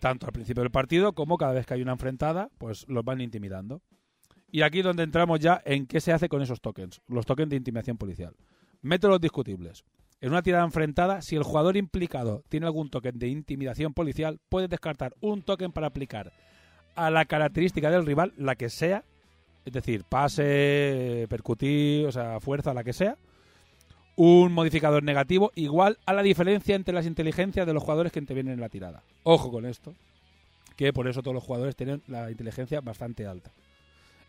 Tanto 0.00 0.24
al 0.24 0.32
principio 0.32 0.62
del 0.62 0.72
partido 0.72 1.12
como 1.12 1.36
cada 1.36 1.52
vez 1.52 1.66
que 1.66 1.74
hay 1.74 1.82
una 1.82 1.92
enfrentada, 1.92 2.48
pues 2.56 2.88
los 2.88 3.04
van 3.04 3.20
intimidando. 3.20 3.82
Y 4.54 4.62
aquí 4.62 4.78
es 4.78 4.84
donde 4.84 5.02
entramos 5.02 5.40
ya 5.40 5.60
en 5.64 5.84
qué 5.84 6.00
se 6.00 6.12
hace 6.12 6.28
con 6.28 6.40
esos 6.40 6.60
tokens, 6.60 7.00
los 7.08 7.26
tokens 7.26 7.50
de 7.50 7.56
intimidación 7.56 7.96
policial. 7.96 8.36
Métodos 8.82 9.20
discutibles. 9.20 9.84
En 10.20 10.30
una 10.30 10.42
tirada 10.42 10.62
enfrentada, 10.62 11.22
si 11.22 11.34
el 11.34 11.42
jugador 11.42 11.76
implicado 11.76 12.44
tiene 12.48 12.66
algún 12.66 12.88
token 12.88 13.18
de 13.18 13.26
intimidación 13.26 13.94
policial, 13.94 14.38
puede 14.48 14.68
descartar 14.68 15.12
un 15.20 15.42
token 15.42 15.72
para 15.72 15.88
aplicar 15.88 16.32
a 16.94 17.10
la 17.10 17.24
característica 17.24 17.90
del 17.90 18.06
rival, 18.06 18.32
la 18.36 18.54
que 18.54 18.70
sea, 18.70 19.02
es 19.64 19.72
decir, 19.72 20.04
pase, 20.04 21.26
percutir, 21.28 22.06
o 22.06 22.12
sea, 22.12 22.38
fuerza, 22.38 22.72
la 22.72 22.84
que 22.84 22.92
sea, 22.92 23.18
un 24.14 24.52
modificador 24.52 25.02
negativo 25.02 25.50
igual 25.56 25.98
a 26.06 26.12
la 26.12 26.22
diferencia 26.22 26.76
entre 26.76 26.94
las 26.94 27.06
inteligencias 27.06 27.66
de 27.66 27.72
los 27.72 27.82
jugadores 27.82 28.12
que 28.12 28.20
intervienen 28.20 28.54
en 28.54 28.60
la 28.60 28.68
tirada. 28.68 29.02
Ojo 29.24 29.50
con 29.50 29.66
esto, 29.66 29.96
que 30.76 30.92
por 30.92 31.08
eso 31.08 31.22
todos 31.22 31.34
los 31.34 31.42
jugadores 31.42 31.74
tienen 31.74 32.04
la 32.06 32.30
inteligencia 32.30 32.80
bastante 32.80 33.26
alta. 33.26 33.50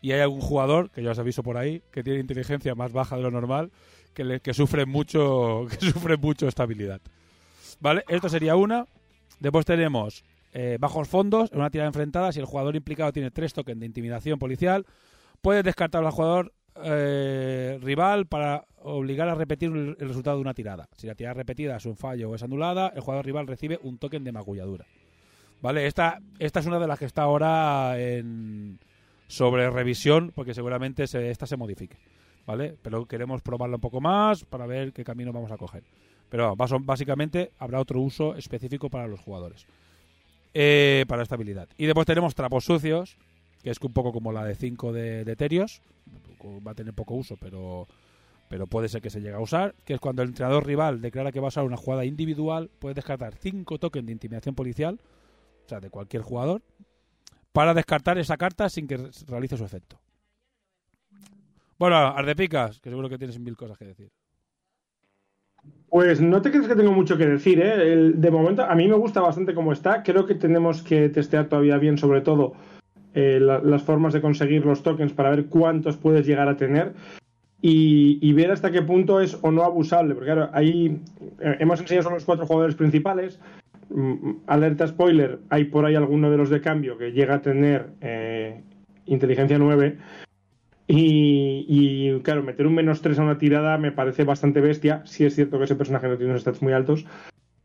Y 0.06 0.12
hay 0.12 0.20
algún 0.20 0.40
jugador, 0.40 0.88
que 0.92 1.02
ya 1.02 1.10
os 1.10 1.18
aviso 1.18 1.42
por 1.42 1.56
ahí, 1.56 1.82
que 1.90 2.04
tiene 2.04 2.20
inteligencia 2.20 2.76
más 2.76 2.92
baja 2.92 3.16
de 3.16 3.22
lo 3.22 3.32
normal, 3.32 3.72
que, 4.14 4.22
le- 4.22 4.38
que 4.38 4.54
sufre 4.54 4.86
mucho 4.86 5.66
que 5.80 5.84
sufre 5.84 6.16
mucho 6.16 6.46
estabilidad. 6.46 7.00
¿Vale? 7.80 8.04
Esto 8.06 8.28
sería 8.28 8.54
una. 8.54 8.86
Después 9.40 9.66
tenemos 9.66 10.24
eh, 10.52 10.76
bajos 10.78 11.08
fondos, 11.08 11.50
en 11.50 11.58
una 11.58 11.70
tirada 11.70 11.88
enfrentada, 11.88 12.30
si 12.30 12.38
el 12.38 12.46
jugador 12.46 12.76
implicado 12.76 13.12
tiene 13.12 13.32
tres 13.32 13.52
tokens 13.52 13.80
de 13.80 13.86
intimidación 13.86 14.38
policial, 14.38 14.86
puedes 15.42 15.64
descartar 15.64 16.04
al 16.04 16.12
jugador 16.12 16.52
eh, 16.84 17.76
rival 17.82 18.26
para 18.26 18.64
obligar 18.76 19.28
a 19.28 19.34
repetir 19.34 19.72
el, 19.72 19.96
resultado 19.96 20.36
de 20.36 20.42
una 20.42 20.54
tirada. 20.54 20.88
Si 20.96 21.08
la 21.08 21.16
tirada 21.16 21.34
repetida 21.34 21.78
es 21.78 21.84
un 21.84 21.96
fallo 21.96 22.30
o 22.30 22.36
es 22.36 22.44
anulada, 22.44 22.92
el 22.94 23.00
jugador 23.00 23.26
rival 23.26 23.48
recibe 23.48 23.80
un 23.82 23.98
token 23.98 24.22
de 24.22 24.30
magulladura. 24.30 24.86
¿Vale? 25.62 25.88
Esta, 25.88 26.20
esta 26.38 26.60
es 26.60 26.66
una 26.66 26.78
de 26.78 26.86
las 26.86 26.96
que 26.96 27.06
está 27.06 27.22
ahora 27.22 27.98
en 27.98 28.78
sobre 29.28 29.68
revisión, 29.70 30.32
porque 30.34 30.54
seguramente 30.54 31.06
se- 31.06 31.30
esta 31.30 31.46
se 31.46 31.56
modifique. 31.56 31.96
¿Vale? 32.46 32.76
Pero 32.80 33.06
queremos 33.06 33.42
probarla 33.42 33.74
un 33.76 33.80
poco 33.80 34.00
más 34.00 34.44
para 34.44 34.66
ver 34.66 34.92
qué 34.92 35.02
camino 35.02 35.32
vamos 35.32 35.50
a 35.50 35.56
coger. 35.56 35.82
Pero 36.28 36.54
básicamente 36.56 37.50
habrá 37.58 37.80
otro 37.80 38.00
uso 38.00 38.36
específico 38.36 38.88
para 38.88 39.08
los 39.08 39.20
jugadores. 39.20 39.66
Eh, 40.54 41.04
para 41.08 41.22
esta 41.22 41.34
habilidad. 41.34 41.68
Y 41.76 41.86
después 41.86 42.06
tenemos 42.06 42.34
trapos 42.34 42.64
sucios, 42.64 43.16
que 43.62 43.70
es 43.70 43.78
un 43.80 43.92
poco 43.92 44.12
como 44.12 44.30
la 44.32 44.44
de 44.44 44.54
5 44.54 44.92
de, 44.92 45.24
de 45.24 45.36
Terios. 45.36 45.82
Va 46.66 46.70
a 46.70 46.74
tener 46.74 46.94
poco 46.94 47.14
uso, 47.14 47.36
pero, 47.40 47.88
pero 48.48 48.66
puede 48.68 48.88
ser 48.88 49.02
que 49.02 49.10
se 49.10 49.20
llegue 49.20 49.34
a 49.34 49.40
usar. 49.40 49.74
Que 49.84 49.94
es 49.94 50.00
cuando 50.00 50.22
el 50.22 50.28
entrenador 50.28 50.64
rival 50.64 51.00
declara 51.02 51.32
que 51.32 51.40
va 51.40 51.46
a 51.46 51.48
usar 51.48 51.64
una 51.64 51.76
jugada 51.76 52.04
individual, 52.04 52.70
puede 52.78 52.94
descartar 52.94 53.34
5 53.34 53.78
tokens 53.78 54.06
de 54.06 54.12
intimidación 54.12 54.54
policial, 54.54 55.00
o 55.64 55.68
sea, 55.68 55.80
de 55.80 55.90
cualquier 55.90 56.22
jugador, 56.22 56.62
para 57.56 57.72
descartar 57.72 58.18
esa 58.18 58.36
carta 58.36 58.68
sin 58.68 58.86
que 58.86 58.98
re- 58.98 59.10
realice 59.26 59.56
su 59.56 59.64
efecto. 59.64 59.98
Bueno, 61.78 61.96
Ardepicas, 61.96 62.80
que 62.80 62.90
seguro 62.90 63.08
que 63.08 63.16
tienes 63.16 63.38
mil 63.38 63.56
cosas 63.56 63.78
que 63.78 63.86
decir. 63.86 64.10
Pues 65.88 66.20
no 66.20 66.42
te 66.42 66.50
crees 66.50 66.68
que 66.68 66.76
tengo 66.76 66.92
mucho 66.92 67.16
que 67.16 67.24
decir, 67.26 67.58
¿eh? 67.62 68.12
De 68.14 68.30
momento, 68.30 68.62
a 68.62 68.74
mí 68.74 68.86
me 68.86 68.96
gusta 68.96 69.22
bastante 69.22 69.54
cómo 69.54 69.72
está. 69.72 70.02
Creo 70.02 70.26
que 70.26 70.34
tenemos 70.34 70.82
que 70.82 71.08
testear 71.08 71.48
todavía 71.48 71.78
bien, 71.78 71.96
sobre 71.96 72.20
todo, 72.20 72.52
eh, 73.14 73.38
la- 73.40 73.60
las 73.60 73.82
formas 73.82 74.12
de 74.12 74.20
conseguir 74.20 74.66
los 74.66 74.82
tokens 74.82 75.14
para 75.14 75.30
ver 75.30 75.46
cuántos 75.46 75.96
puedes 75.96 76.26
llegar 76.26 76.48
a 76.50 76.58
tener 76.58 76.92
y, 77.62 78.18
y 78.20 78.32
ver 78.34 78.50
hasta 78.50 78.70
qué 78.70 78.82
punto 78.82 79.18
es 79.18 79.38
o 79.40 79.50
no 79.50 79.62
abusable. 79.64 80.14
Porque, 80.14 80.26
claro, 80.32 80.50
ahí 80.52 81.00
eh, 81.40 81.56
hemos 81.60 81.80
enseñado 81.80 82.02
solo 82.02 82.16
los 82.16 82.26
cuatro 82.26 82.46
jugadores 82.46 82.76
principales. 82.76 83.40
Mm, 83.90 84.38
Alerta 84.46 84.86
spoiler: 84.86 85.40
hay 85.50 85.64
por 85.64 85.84
ahí 85.84 85.94
alguno 85.94 86.30
de 86.30 86.36
los 86.36 86.50
de 86.50 86.60
cambio 86.60 86.98
que 86.98 87.12
llega 87.12 87.36
a 87.36 87.42
tener 87.42 87.90
eh, 88.00 88.62
inteligencia 89.06 89.58
9. 89.58 89.98
Y, 90.88 92.20
claro, 92.20 92.44
meter 92.44 92.66
un 92.66 92.74
menos 92.74 93.02
3 93.02 93.18
a 93.18 93.22
una 93.22 93.38
tirada 93.38 93.76
me 93.76 93.90
parece 93.90 94.22
bastante 94.22 94.60
bestia. 94.60 95.02
Sí 95.04 95.24
es 95.24 95.34
cierto 95.34 95.58
que 95.58 95.64
ese 95.64 95.74
personaje 95.74 96.06
no 96.06 96.16
tiene 96.16 96.30
unos 96.30 96.42
stats 96.42 96.62
muy 96.62 96.72
altos. 96.72 97.04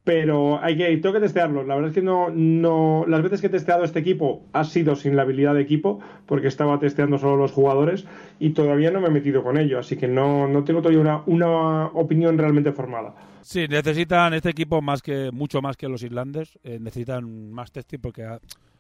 Pero 0.04 0.60
hay 0.64 0.78
que, 0.78 0.98
tengo 0.98 1.14
que 1.14 1.20
testearlo. 1.20 1.64
La 1.64 1.76
verdad 1.76 1.90
es 1.90 1.96
que 1.96 2.02
no, 2.02 2.30
no. 2.32 3.06
Las 3.08 3.22
veces 3.22 3.40
que 3.40 3.48
he 3.48 3.52
testeado 3.52 3.84
este 3.84 4.00
equipo 4.00 4.44
ha 4.52 4.64
sido 4.64 4.96
sin 4.96 5.16
la 5.16 5.22
habilidad 5.22 5.54
de 5.54 5.62
equipo, 5.62 6.00
porque 6.26 6.48
estaba 6.48 6.80
testeando 6.80 7.20
solo 7.20 7.38
los 7.38 7.52
jugadores 7.52 8.06
y 8.40 8.52
todavía 8.52 8.90
no 8.90 9.00
me 9.00 9.10
he 9.10 9.12
metido 9.12 9.44
con 9.44 9.58
ello. 9.58 9.78
Así 9.78 9.98
que 9.98 10.08
no, 10.08 10.48
no 10.48 10.64
tengo 10.64 10.82
todavía 10.82 11.02
una, 11.02 11.24
una 11.28 11.86
opinión 11.88 12.38
realmente 12.38 12.72
formada. 12.72 13.14
Sí, 13.42 13.68
necesitan 13.68 14.34
este 14.34 14.50
equipo 14.50 14.82
más 14.82 15.02
que 15.02 15.30
mucho 15.32 15.62
más 15.62 15.78
que 15.78 15.88
los 15.88 16.02
Islanders. 16.04 16.58
eh, 16.64 16.80
necesitan 16.80 17.52
más 17.52 17.72
testing 17.72 18.00
porque 18.00 18.24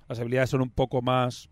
las 0.08 0.19
habilidades 0.19 0.50
son 0.50 0.61
un 0.61 0.72
poco 0.72 1.01
más. 1.01 1.50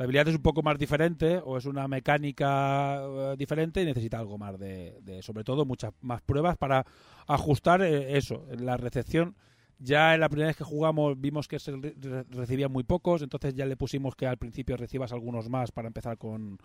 La 0.00 0.04
habilidad 0.04 0.28
es 0.28 0.36
un 0.36 0.40
poco 0.42 0.62
más 0.62 0.78
diferente 0.78 1.42
o 1.44 1.58
es 1.58 1.66
una 1.66 1.86
mecánica 1.86 3.02
eh, 3.04 3.34
diferente 3.36 3.82
y 3.82 3.84
necesita 3.84 4.18
algo 4.18 4.38
más 4.38 4.58
de, 4.58 4.98
de, 5.02 5.20
sobre 5.20 5.44
todo, 5.44 5.66
muchas 5.66 5.92
más 6.00 6.22
pruebas 6.22 6.56
para 6.56 6.86
ajustar 7.26 7.82
eh, 7.82 8.16
eso. 8.16 8.46
La 8.58 8.78
recepción, 8.78 9.36
ya 9.78 10.14
en 10.14 10.20
la 10.20 10.30
primera 10.30 10.46
vez 10.46 10.56
que 10.56 10.64
jugamos 10.64 11.20
vimos 11.20 11.48
que 11.48 11.58
se 11.58 11.72
re- 11.72 11.94
re- 12.00 12.24
recibían 12.30 12.72
muy 12.72 12.82
pocos, 12.82 13.20
entonces 13.20 13.54
ya 13.54 13.66
le 13.66 13.76
pusimos 13.76 14.14
que 14.16 14.26
al 14.26 14.38
principio 14.38 14.78
recibas 14.78 15.12
algunos 15.12 15.50
más 15.50 15.70
para 15.70 15.88
empezar 15.88 16.16
con 16.16 16.56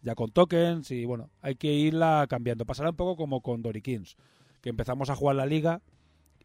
ya 0.00 0.14
con 0.14 0.30
tokens 0.30 0.92
y 0.92 1.04
bueno, 1.04 1.30
hay 1.42 1.56
que 1.56 1.72
irla 1.72 2.24
cambiando. 2.28 2.64
Pasará 2.64 2.90
un 2.90 2.96
poco 2.96 3.16
como 3.16 3.40
con 3.40 3.60
Dory 3.60 3.82
Kings, 3.82 4.14
que 4.60 4.68
empezamos 4.68 5.10
a 5.10 5.16
jugar 5.16 5.34
la 5.34 5.46
liga 5.46 5.80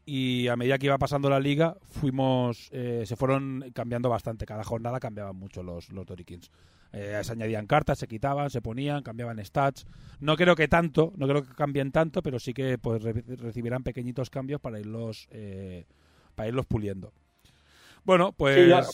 y 0.09 0.47
a 0.47 0.55
medida 0.55 0.77
que 0.77 0.87
iba 0.87 0.97
pasando 0.97 1.29
la 1.29 1.39
liga 1.39 1.75
fuimos 1.89 2.69
eh, 2.71 3.03
se 3.05 3.15
fueron 3.15 3.65
cambiando 3.73 4.09
bastante 4.09 4.45
cada 4.45 4.63
jornada 4.63 4.99
cambiaban 4.99 5.35
mucho 5.35 5.63
los 5.63 5.91
los 5.91 6.05
Dorikins 6.05 6.51
eh, 6.93 7.19
se 7.23 7.31
añadían 7.33 7.67
cartas 7.67 7.99
se 7.99 8.07
quitaban 8.07 8.49
se 8.49 8.61
ponían 8.61 9.03
cambiaban 9.03 9.43
stats 9.45 9.85
no 10.19 10.35
creo 10.35 10.55
que 10.55 10.67
tanto 10.67 11.13
no 11.17 11.27
creo 11.27 11.43
que 11.43 11.53
cambien 11.53 11.91
tanto 11.91 12.23
pero 12.23 12.39
sí 12.39 12.53
que 12.53 12.77
pues 12.77 13.03
re- 13.03 13.23
recibirán 13.37 13.83
pequeñitos 13.83 14.29
cambios 14.29 14.61
para 14.61 14.79
irlos 14.79 15.27
eh, 15.31 15.85
para 16.35 16.49
irlos 16.49 16.65
puliendo 16.65 17.13
bueno 18.03 18.33
pues 18.33 18.55
Sí, 18.55 18.67
ya, 18.67 18.85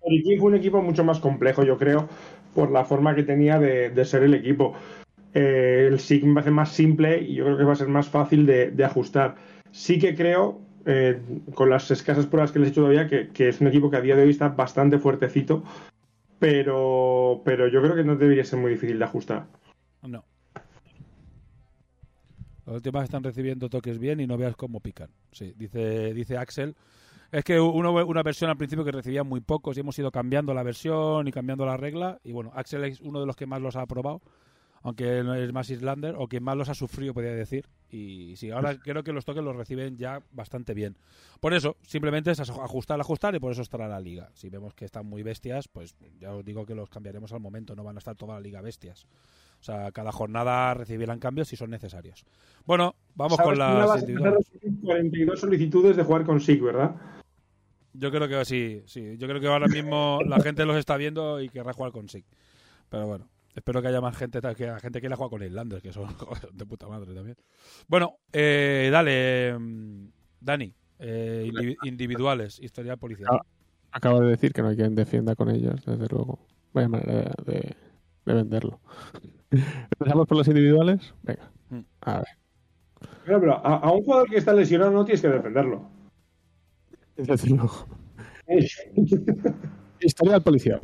fue 0.00 0.50
un 0.50 0.54
equipo 0.54 0.82
mucho 0.82 1.04
más 1.04 1.18
complejo, 1.20 1.64
yo 1.64 1.78
creo, 1.78 2.08
por 2.54 2.70
la 2.70 2.84
forma 2.84 3.14
que 3.14 3.22
tenía 3.22 3.58
de, 3.58 3.90
de 3.90 4.04
ser 4.04 4.22
el 4.22 4.34
equipo. 4.34 4.74
Eh, 5.34 5.86
el 5.88 5.94
SIG 5.94 6.26
me 6.26 6.34
parece 6.34 6.50
más 6.52 6.70
simple 6.72 7.20
y 7.22 7.34
yo 7.34 7.44
creo 7.44 7.58
que 7.58 7.64
va 7.64 7.72
a 7.72 7.76
ser 7.76 7.88
más 7.88 8.08
fácil 8.08 8.46
de, 8.46 8.70
de 8.70 8.84
ajustar. 8.84 9.36
Sí 9.74 9.98
que 9.98 10.14
creo, 10.14 10.60
eh, 10.86 11.20
con 11.52 11.68
las 11.68 11.90
escasas 11.90 12.26
pruebas 12.26 12.52
que 12.52 12.60
les 12.60 12.68
he 12.68 12.70
hecho 12.70 12.82
todavía, 12.82 13.08
que, 13.08 13.30
que 13.30 13.48
es 13.48 13.60
un 13.60 13.66
equipo 13.66 13.90
que 13.90 13.96
a 13.96 14.00
día 14.00 14.14
de 14.14 14.22
hoy 14.22 14.30
está 14.30 14.50
bastante 14.50 15.00
fuertecito, 15.00 15.64
pero, 16.38 17.42
pero 17.44 17.66
yo 17.66 17.82
creo 17.82 17.96
que 17.96 18.04
no 18.04 18.14
debería 18.14 18.44
ser 18.44 18.60
muy 18.60 18.70
difícil 18.70 19.00
de 19.00 19.04
ajustar. 19.04 19.46
no 20.02 20.24
las 22.66 22.76
últimas 22.76 23.02
están 23.02 23.24
recibiendo 23.24 23.68
toques 23.68 23.98
bien 23.98 24.20
y 24.20 24.28
no 24.28 24.38
veas 24.38 24.54
cómo 24.54 24.78
pican 24.80 25.10
sí 25.32 25.52
dice 25.56 26.14
dice 26.14 26.38
Axel 26.38 26.76
Es 27.32 27.42
que 27.42 27.58
uno, 27.58 27.92
una 28.06 28.22
versión 28.22 28.48
al 28.48 28.56
principio 28.56 28.84
que 28.84 28.92
recibía 28.92 29.24
muy 29.24 29.40
pocos 29.40 29.76
y 29.76 29.80
hemos 29.80 29.98
ido 29.98 30.12
cambiando 30.12 30.54
la 30.54 30.62
versión 30.62 31.26
y 31.26 31.32
cambiando 31.32 31.66
la 31.66 31.76
regla. 31.76 32.20
Y 32.22 32.30
bueno, 32.30 32.52
Axel 32.54 32.84
es 32.84 33.00
uno 33.00 33.18
de 33.18 33.26
los 33.26 33.34
que 33.34 33.46
más 33.46 33.60
los 33.60 33.74
ha 33.74 33.84
probado, 33.86 34.22
aunque 34.84 35.24
no 35.24 35.34
es 35.34 35.50
más 35.50 35.70
Islander, 35.70 36.14
o 36.18 36.28
quien 36.28 36.44
más 36.44 36.58
los 36.58 36.68
ha 36.68 36.74
sufrido, 36.74 37.14
podría 37.14 37.34
decir. 37.34 37.66
Y 37.88 38.36
sí, 38.36 38.50
ahora 38.50 38.78
creo 38.78 39.02
que 39.02 39.14
los 39.14 39.24
toques 39.24 39.42
los 39.42 39.56
reciben 39.56 39.96
ya 39.96 40.22
bastante 40.30 40.74
bien. 40.74 40.98
Por 41.40 41.54
eso, 41.54 41.78
simplemente 41.86 42.30
es 42.30 42.38
ajustar, 42.38 43.00
ajustar 43.00 43.34
y 43.34 43.38
por 43.38 43.50
eso 43.50 43.62
estará 43.62 43.88
la 43.88 43.98
liga. 43.98 44.30
Si 44.34 44.50
vemos 44.50 44.74
que 44.74 44.84
están 44.84 45.06
muy 45.06 45.22
bestias, 45.22 45.68
pues 45.68 45.94
ya 46.20 46.34
os 46.34 46.44
digo 46.44 46.66
que 46.66 46.74
los 46.74 46.90
cambiaremos 46.90 47.32
al 47.32 47.40
momento, 47.40 47.74
no 47.74 47.82
van 47.82 47.96
a 47.96 47.98
estar 47.98 48.14
toda 48.14 48.34
la 48.34 48.40
liga 48.40 48.60
bestias. 48.60 49.06
O 49.58 49.64
sea, 49.64 49.90
cada 49.90 50.12
jornada 50.12 50.74
recibirán 50.74 51.18
cambios 51.18 51.48
si 51.48 51.56
son 51.56 51.70
necesarios. 51.70 52.26
Bueno, 52.66 52.94
vamos 53.14 53.38
con 53.38 53.58
las 53.58 53.88
vas 53.88 54.02
a 54.02 54.06
empezar 54.06 54.28
a 54.28 54.36
recibir 54.36 54.80
42 54.82 55.40
solicitudes 55.40 55.96
de 55.96 56.02
jugar 56.02 56.24
con 56.24 56.40
SIG, 56.40 56.62
¿verdad? 56.62 56.94
Yo 57.94 58.10
creo 58.10 58.28
que 58.28 58.44
sí, 58.44 58.82
sí. 58.84 59.16
Yo 59.16 59.26
creo 59.28 59.40
que 59.40 59.46
ahora 59.46 59.66
mismo 59.66 60.18
la 60.26 60.40
gente 60.40 60.66
los 60.66 60.76
está 60.76 60.98
viendo 60.98 61.40
y 61.40 61.48
querrá 61.48 61.72
jugar 61.72 61.92
con 61.92 62.10
SIG. 62.10 62.26
Pero 62.90 63.06
bueno, 63.06 63.28
espero 63.54 63.80
que 63.80 63.88
haya 63.88 64.00
más 64.00 64.16
gente 64.16 64.40
que 64.54 64.66
la 64.66 64.80
gente 64.80 65.00
quiera 65.00 65.16
jugar 65.16 65.30
con 65.30 65.42
Islanders, 65.42 65.82
que 65.82 65.92
son 65.92 66.08
de 66.52 66.66
puta 66.66 66.88
madre 66.88 67.14
también. 67.14 67.36
Bueno, 67.88 68.18
eh, 68.32 68.88
dale, 68.92 69.56
Dani. 70.40 70.74
Eh, 70.98 71.50
indiv 71.52 71.76
individuales, 71.84 72.60
historial 72.60 72.98
policial. 72.98 73.40
Acabo 73.90 74.20
de 74.20 74.30
decir 74.30 74.52
que 74.52 74.62
no 74.62 74.68
hay 74.68 74.76
quien 74.76 74.94
defienda 74.94 75.34
con 75.34 75.50
ellos, 75.50 75.84
desde 75.84 76.06
luego. 76.08 76.46
Vaya 76.72 76.88
manera 76.88 77.32
de, 77.44 77.76
de 78.24 78.34
venderlo. 78.34 78.80
¿Empezamos 79.50 80.26
por 80.26 80.38
los 80.38 80.48
individuales? 80.48 81.14
Venga. 81.22 81.50
A 82.00 82.18
ver. 82.18 82.28
Pero, 83.24 83.40
pero 83.40 83.52
a, 83.54 83.76
a, 83.76 83.92
un 83.92 84.02
jugador 84.02 84.28
que 84.28 84.38
está 84.38 84.52
lesionado 84.52 84.90
no 84.90 85.04
tienes 85.04 85.20
que 85.20 85.28
defenderlo. 85.28 85.90
Desde 87.16 87.50
luego. 87.50 87.86
Historial 90.00 90.42
policial. 90.42 90.80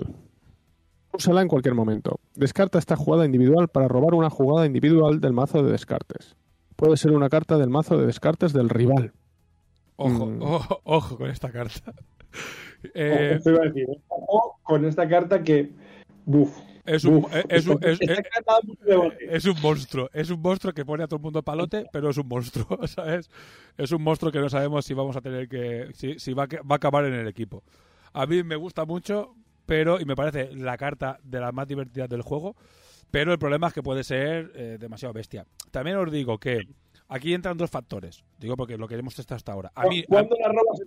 Úsala 1.12 1.42
en 1.42 1.48
cualquier 1.48 1.74
momento. 1.74 2.20
Descarta 2.34 2.78
esta 2.78 2.96
jugada 2.96 3.24
individual 3.24 3.68
para 3.68 3.88
robar 3.88 4.14
una 4.14 4.30
jugada 4.30 4.66
individual 4.66 5.20
del 5.20 5.32
mazo 5.32 5.62
de 5.62 5.72
descartes. 5.72 6.36
Puede 6.76 6.96
ser 6.96 7.12
una 7.12 7.28
carta 7.28 7.58
del 7.58 7.68
mazo 7.68 7.98
de 7.98 8.06
descartes 8.06 8.52
del 8.52 8.68
rival. 8.68 9.12
Ojo, 9.96 10.26
mm. 10.26 10.42
ojo, 10.42 10.80
ojo 10.84 11.18
con 11.18 11.30
esta 11.30 11.50
carta. 11.50 11.92
eh, 12.94 13.34
Esto 13.36 13.50
iba 13.50 13.62
a 13.62 13.66
decir, 13.66 13.86
ojo 14.08 14.58
con 14.62 14.84
esta 14.84 15.08
carta 15.08 15.42
que. 15.42 15.72
Buf, 16.24 16.56
es 16.86 17.04
un, 17.04 17.16
Uf, 17.16 17.34
es, 17.48 17.66
un, 17.66 17.78
es, 17.82 18.00
es, 18.00 18.18
es, 19.28 19.44
un 19.44 19.60
monstruo, 19.60 20.08
es 20.12 20.30
un 20.30 20.40
monstruo 20.40 20.72
que 20.72 20.84
pone 20.84 21.04
a 21.04 21.06
todo 21.06 21.18
el 21.18 21.22
mundo 21.22 21.42
palote, 21.42 21.86
pero 21.92 22.10
es 22.10 22.16
un 22.16 22.28
monstruo, 22.28 22.66
¿sabes? 22.86 23.30
Es 23.76 23.92
un 23.92 24.02
monstruo 24.02 24.32
que 24.32 24.38
no 24.38 24.48
sabemos 24.48 24.84
si 24.84 24.94
vamos 24.94 25.16
a 25.16 25.20
tener 25.20 25.48
que, 25.48 25.90
si, 25.94 26.18
si 26.18 26.32
va, 26.32 26.44
a, 26.44 26.46
va, 26.46 26.74
a 26.74 26.76
acabar 26.76 27.04
en 27.04 27.14
el 27.14 27.28
equipo. 27.28 27.62
A 28.12 28.26
mí 28.26 28.42
me 28.42 28.56
gusta 28.56 28.86
mucho, 28.86 29.34
pero, 29.70 30.00
y 30.00 30.04
me 30.04 30.16
parece 30.16 30.52
la 30.52 30.76
carta 30.76 31.20
de 31.22 31.38
las 31.38 31.54
más 31.54 31.68
divertidas 31.68 32.08
del 32.08 32.22
juego, 32.22 32.56
pero 33.12 33.30
el 33.32 33.38
problema 33.38 33.68
es 33.68 33.72
que 33.72 33.84
puede 33.84 34.02
ser 34.02 34.50
eh, 34.56 34.78
demasiado 34.80 35.14
bestia. 35.14 35.46
También 35.70 35.96
os 35.96 36.10
digo 36.10 36.38
que 36.38 36.66
aquí 37.06 37.34
entran 37.34 37.56
dos 37.56 37.70
factores, 37.70 38.24
digo 38.40 38.56
porque 38.56 38.76
lo 38.76 38.88
que 38.88 38.96
hemos 38.96 39.14
testado 39.14 39.36
hasta 39.36 39.52
ahora. 39.52 39.70
A 39.76 39.86
mí, 39.86 40.02
¿Cuándo 40.08 40.34
la 40.40 40.48
robas 40.48 40.80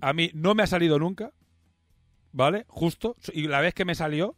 a 0.00 0.12
mí 0.12 0.32
no 0.34 0.56
me 0.56 0.64
ha 0.64 0.66
salido 0.66 0.98
nunca, 0.98 1.30
¿vale? 2.32 2.64
Justo. 2.66 3.14
Y 3.32 3.46
la 3.46 3.60
vez 3.60 3.72
que 3.72 3.84
me 3.84 3.94
salió, 3.94 4.34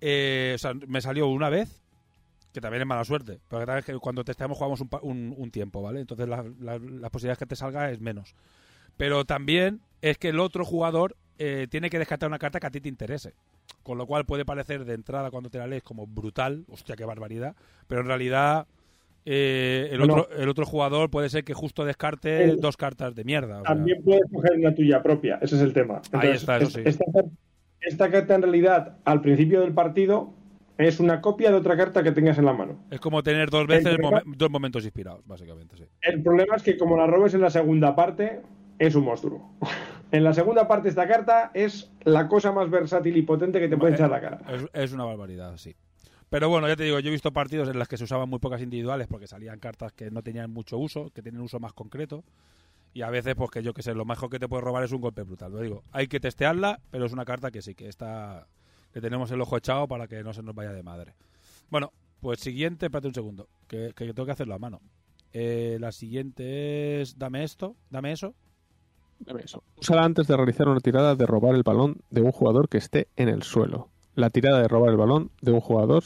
eh, 0.00 0.52
o 0.54 0.58
sea, 0.58 0.72
me 0.72 1.02
salió 1.02 1.26
una 1.26 1.50
vez, 1.50 1.82
que 2.54 2.62
también 2.62 2.80
es 2.80 2.88
mala 2.88 3.04
suerte, 3.04 3.40
pero 3.50 3.66
que, 3.66 3.92
que 3.92 3.98
cuando 3.98 4.24
testeamos 4.24 4.56
jugamos 4.56 4.80
un, 4.80 4.88
un- 5.02 5.34
un 5.36 5.50
tiempo, 5.50 5.82
¿vale? 5.82 6.00
Entonces 6.00 6.26
la- 6.26 6.46
la- 6.58 6.78
las 6.78 7.10
posibilidades 7.10 7.38
que 7.40 7.44
te 7.46 7.56
salga 7.56 7.90
es 7.90 8.00
menos. 8.00 8.34
Pero 8.96 9.26
también 9.26 9.82
es 10.00 10.16
que 10.16 10.30
el 10.30 10.40
otro 10.40 10.64
jugador 10.64 11.14
eh, 11.42 11.66
tiene 11.70 11.88
que 11.88 11.98
descartar 11.98 12.28
una 12.28 12.38
carta 12.38 12.60
que 12.60 12.66
a 12.66 12.70
ti 12.70 12.80
te 12.80 12.88
interese. 12.88 13.32
Con 13.82 13.96
lo 13.96 14.06
cual 14.06 14.26
puede 14.26 14.44
parecer 14.44 14.84
de 14.84 14.92
entrada 14.94 15.30
cuando 15.30 15.48
te 15.48 15.56
la 15.58 15.66
lees 15.66 15.82
como 15.82 16.06
brutal, 16.06 16.64
hostia, 16.68 16.96
qué 16.96 17.04
barbaridad, 17.06 17.56
pero 17.88 18.02
en 18.02 18.06
realidad 18.08 18.66
eh, 19.24 19.88
el, 19.90 19.98
Bueno. 20.00 20.14
otro, 20.22 20.36
el 20.36 20.48
otro 20.50 20.66
jugador 20.66 21.08
puede 21.10 21.28
ser 21.30 21.44
que 21.44 21.54
justo 21.54 21.84
descarte 21.84 22.44
El- 22.44 22.60
dos 22.60 22.76
cartas 22.76 23.14
de 23.14 23.24
mierda. 23.24 23.60
o 23.62 23.64
sea. 23.64 23.74
También 23.74 24.02
puedes 24.04 24.22
coger 24.30 24.52
una 24.58 24.74
tuya 24.74 25.02
propia, 25.02 25.38
ese 25.40 25.56
es 25.56 25.62
el 25.62 25.72
tema. 25.72 26.02
Ahí 26.12 26.30
está, 26.30 26.56
eso 26.58 26.66
es- 26.66 26.72
sí. 26.74 26.82
esta, 26.84 27.04
car- 27.12 27.24
esta 27.80 28.10
carta 28.10 28.34
en 28.34 28.42
realidad, 28.42 28.98
al 29.04 29.20
principio 29.22 29.60
del 29.62 29.72
partido, 29.72 30.32
es 30.78 31.00
una 31.00 31.20
copia 31.20 31.50
de 31.50 31.56
otra 31.56 31.76
carta 31.76 32.02
que 32.02 32.12
tengas 32.12 32.38
en 32.38 32.44
la 32.46 32.52
mano. 32.54 32.84
Es 32.90 33.00
como 33.00 33.22
tener 33.22 33.48
dos 33.50 33.66
veces 33.66 33.96
problema- 33.96 34.22
momen- 34.22 34.36
dos 34.36 34.50
momentos 34.50 34.84
inspirados, 34.84 35.22
básicamente, 35.26 35.76
sí. 35.76 35.84
El 36.02 36.22
problema 36.22 36.56
es 36.56 36.62
que 36.62 36.76
como 36.78 36.96
la 36.96 37.06
robes 37.06 37.32
en 37.34 37.40
la 37.42 37.50
segunda 37.50 37.94
parte, 37.96 38.40
es 38.78 38.94
un 38.94 39.04
monstruo. 39.04 39.54
En 40.12 40.24
la 40.24 40.32
segunda 40.32 40.66
parte 40.68 40.88
esta 40.88 41.06
carta 41.08 41.50
es 41.54 41.90
la 42.04 42.28
cosa 42.28 42.52
más 42.52 42.70
versátil 42.70 43.16
y 43.16 43.22
potente 43.22 43.60
que 43.60 43.68
te 43.68 43.76
puede 43.76 43.92
Eh, 43.92 43.96
echar 43.96 44.10
la 44.10 44.20
cara. 44.20 44.38
Es, 44.48 44.64
es 44.72 44.92
una 44.92 45.04
barbaridad, 45.04 45.56
sí. 45.56 45.74
Pero 46.28 46.48
bueno, 46.48 46.68
ya 46.68 46.76
te 46.76 46.84
digo, 46.84 47.00
yo 47.00 47.08
he 47.08 47.12
visto 47.12 47.32
partidos 47.32 47.68
en 47.68 47.78
los 47.78 47.88
que 47.88 47.96
se 47.96 48.04
usaban 48.04 48.28
muy 48.28 48.38
pocas 48.38 48.62
individuales 48.62 49.08
porque 49.08 49.26
salían 49.26 49.58
cartas 49.58 49.92
que 49.92 50.10
no 50.10 50.22
tenían 50.22 50.50
mucho 50.50 50.78
uso, 50.78 51.10
que 51.10 51.22
tienen 51.22 51.40
uso 51.40 51.58
más 51.58 51.72
concreto. 51.72 52.22
Y 52.92 53.02
a 53.02 53.10
veces, 53.10 53.34
pues 53.36 53.50
que 53.50 53.62
yo 53.62 53.72
que 53.72 53.82
sé, 53.82 53.94
lo 53.94 54.04
mejor 54.04 54.30
que 54.30 54.38
te 54.38 54.48
puede 54.48 54.62
robar 54.62 54.84
es 54.84 54.92
un 54.92 55.00
golpe 55.00 55.22
brutal. 55.22 55.52
Lo 55.52 55.60
digo, 55.60 55.82
hay 55.92 56.06
que 56.08 56.20
testearla, 56.20 56.80
pero 56.90 57.04
es 57.06 57.12
una 57.12 57.24
carta 57.24 57.50
que 57.50 57.62
sí, 57.62 57.74
que 57.74 57.88
está. 57.88 58.46
que 58.92 59.00
tenemos 59.00 59.30
el 59.30 59.40
ojo 59.40 59.56
echado 59.56 59.86
para 59.88 60.06
que 60.08 60.22
no 60.22 60.32
se 60.32 60.42
nos 60.42 60.54
vaya 60.54 60.72
de 60.72 60.82
madre. 60.82 61.14
Bueno, 61.68 61.92
pues 62.20 62.40
siguiente, 62.40 62.86
espérate 62.86 63.08
un 63.08 63.14
segundo, 63.14 63.48
que, 63.68 63.92
que 63.94 64.06
tengo 64.12 64.26
que 64.26 64.32
hacerlo 64.32 64.54
a 64.54 64.58
mano. 64.58 64.80
Eh, 65.32 65.78
la 65.80 65.92
siguiente 65.92 67.00
es. 67.00 67.16
Dame 67.18 67.44
esto, 67.44 67.76
dame 67.90 68.10
eso. 68.12 68.34
Úsala 69.76 70.04
antes 70.04 70.26
de 70.26 70.36
realizar 70.36 70.68
una 70.68 70.80
tirada 70.80 71.14
de 71.14 71.26
robar 71.26 71.54
el 71.54 71.62
balón 71.62 72.00
de 72.10 72.22
un 72.22 72.32
jugador 72.32 72.68
que 72.68 72.78
esté 72.78 73.08
en 73.16 73.28
el 73.28 73.42
suelo. 73.42 73.88
La 74.14 74.30
tirada 74.30 74.60
de 74.60 74.68
robar 74.68 74.90
el 74.90 74.96
balón 74.96 75.30
de 75.40 75.52
un 75.52 75.60
jugador 75.60 76.02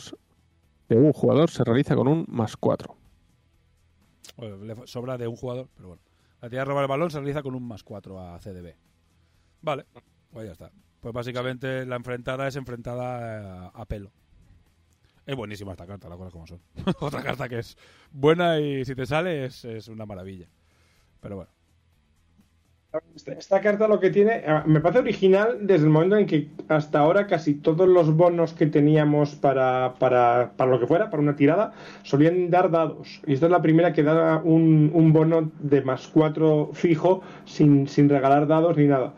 de 0.89 0.97
un 0.97 1.13
jugador 1.13 1.51
se 1.51 1.65
realiza 1.65 1.97
con 1.97 2.09
un 2.09 2.27
más 2.29 2.57
4. 2.57 2.95
Bueno, 4.37 4.57
le 4.59 4.87
sobra 4.87 5.17
de 5.17 5.29
un 5.29 5.37
jugador, 5.37 5.69
pero 5.75 5.89
bueno. 5.89 6.03
La 6.43 6.51
tirada 6.51 6.65
de 6.65 6.69
robar 6.71 6.85
el 6.85 6.89
balón 6.89 7.11
se 7.11 7.19
realiza 7.19 7.43
con 7.43 7.55
un 7.55 7.67
más 7.67 7.83
4 7.83 8.21
a 8.21 8.39
CDB. 8.39 8.75
Vale, 9.63 9.87
pues 10.31 10.47
ya 10.47 10.53
está. 10.53 10.71
Pues 11.01 11.15
básicamente 11.15 11.87
la 11.87 11.97
enfrentada 11.97 12.47
es 12.47 12.57
enfrentada 12.57 13.67
a, 13.67 13.69
a 13.69 13.85
pelo. 13.87 14.13
Es 15.27 15.37
buenísima 15.37 15.73
esta 15.73 15.87
carta, 15.87 16.09
las 16.09 16.19
cosas 16.19 16.33
como 16.33 16.47
son. 16.47 16.61
Otra 17.01 17.23
carta 17.23 17.49
que 17.49 17.61
es 17.61 17.77
buena 18.11 18.61
y 18.61 18.85
si 18.85 18.95
te 18.95 19.07
sale 19.07 19.47
es, 19.47 19.65
es 19.65 19.89
una 19.89 20.05
maravilla. 20.05 20.49
Pero 21.21 21.37
bueno. 21.37 21.51
Esta, 23.27 23.61
carta 23.61 23.89
lo 23.89 23.99
que 23.99 24.11
tiene, 24.11 24.43
ah, 24.47 24.63
me 24.67 24.81
parece 24.81 25.01
original 25.01 25.59
desde 25.63 25.85
el 25.85 25.91
momento 25.91 26.17
en 26.17 26.27
que 26.27 26.49
hasta 26.69 27.01
ahora 27.01 27.27
casi 27.27 27.55
todos 27.55 27.89
los 27.89 28.15
bonos 28.15 28.53
que 28.53 28.67
teníamos 28.67 29.35
para, 29.35 29.95
para, 29.99 30.53
para 30.57 30.71
lo 30.71 30.79
que 30.79 30.87
fuera, 30.87 31.11
para 31.11 31.23
una 31.23 31.35
tirada, 31.35 31.73
solían 32.05 32.51
dar 32.51 32.71
dados. 32.71 33.21
Y 33.27 33.33
esta 33.33 33.47
es 33.47 33.53
la 33.53 33.63
primera 33.63 33.93
que 33.93 34.05
da 34.05 34.41
un, 34.45 34.93
un 34.95 35.13
bono 35.13 35.51
de 35.59 35.83
más 35.83 36.07
4 36.07 36.71
fijo 36.73 37.23
sin, 37.45 37.89
sin 37.89 38.09
regalar 38.09 38.47
dados 38.47 38.77
ni 38.77 38.87
nada. 38.87 39.15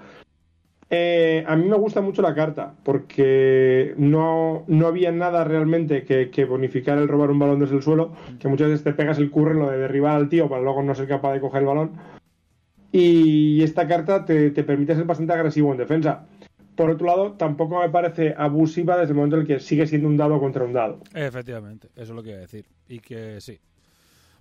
Eh, 0.88 1.44
a 1.48 1.56
mí 1.56 1.68
me 1.68 1.76
gusta 1.76 2.00
mucho 2.00 2.22
la 2.22 2.34
carta 2.34 2.74
porque 2.84 3.92
no, 3.98 4.64
no 4.68 4.86
había 4.86 5.10
nada 5.10 5.42
realmente 5.42 6.04
que, 6.04 6.30
que 6.30 6.44
bonificar 6.44 6.96
el 6.96 7.08
robar 7.08 7.30
un 7.30 7.40
balón 7.40 7.58
desde 7.58 7.74
el 7.74 7.82
suelo, 7.82 8.12
que 8.38 8.48
muchas 8.48 8.68
veces 8.68 8.84
te 8.84 8.92
pegas 8.92 9.18
el 9.18 9.30
curro 9.30 9.50
en 9.50 9.58
lo 9.58 9.70
de 9.70 9.78
derribar 9.78 10.14
al 10.14 10.28
tío 10.28 10.48
para 10.48 10.62
luego 10.62 10.82
no 10.82 10.94
ser 10.94 11.08
capaz 11.08 11.32
de 11.32 11.40
coger 11.40 11.62
el 11.62 11.66
balón. 11.66 12.15
Y 12.98 13.62
esta 13.62 13.86
carta 13.86 14.24
te, 14.24 14.50
te 14.50 14.64
permite 14.64 14.94
ser 14.94 15.04
bastante 15.04 15.32
agresivo 15.32 15.70
en 15.72 15.78
defensa. 15.78 16.26
Por 16.74 16.90
otro 16.90 17.06
lado, 17.06 17.32
tampoco 17.32 17.80
me 17.80 17.88
parece 17.88 18.34
abusiva 18.36 18.96
desde 18.96 19.10
el 19.12 19.16
momento 19.16 19.36
en 19.36 19.42
el 19.42 19.48
que 19.48 19.60
sigue 19.60 19.86
siendo 19.86 20.08
un 20.08 20.16
dado 20.16 20.38
contra 20.40 20.64
un 20.64 20.72
dado. 20.72 21.00
Efectivamente, 21.14 21.88
eso 21.94 22.02
es 22.04 22.10
lo 22.10 22.22
que 22.22 22.30
iba 22.30 22.38
a 22.38 22.42
decir. 22.42 22.66
Y 22.88 23.00
que 23.00 23.40
sí. 23.40 23.58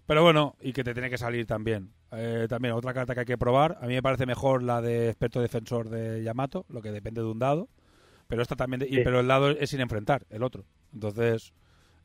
Pero 0.06 0.22
bueno, 0.24 0.56
y 0.62 0.72
que 0.74 0.84
te 0.84 0.94
tiene 0.94 1.10
que 1.10 1.18
salir 1.18 1.46
también. 1.46 1.90
Eh, 2.12 2.46
también 2.50 2.74
otra 2.76 2.94
carta 2.94 3.14
que 3.14 3.22
hay 3.22 3.26
que 3.26 3.38
probar. 3.38 3.78
A 3.82 3.88
mí 3.88 3.94
me 3.94 4.02
parece 4.04 4.26
mejor 4.26 4.64
la 4.64 4.82
de 4.82 5.08
experto 5.10 5.42
defensor 5.42 5.90
de 5.90 6.24
Yamato, 6.24 6.66
lo 6.70 6.82
que 6.82 6.92
depende 6.92 7.22
de 7.22 7.28
un 7.28 7.40
dado. 7.40 7.68
Pero 8.28 8.42
esta 8.42 8.56
también, 8.56 8.80
de- 8.82 8.88
y- 8.90 9.04
pero 9.04 9.20
el 9.20 9.28
dado 9.28 9.50
es 9.52 9.70
sin 9.70 9.82
enfrentar, 9.82 10.26
el 10.30 10.44
otro. 10.44 10.64
Entonces, 10.94 11.54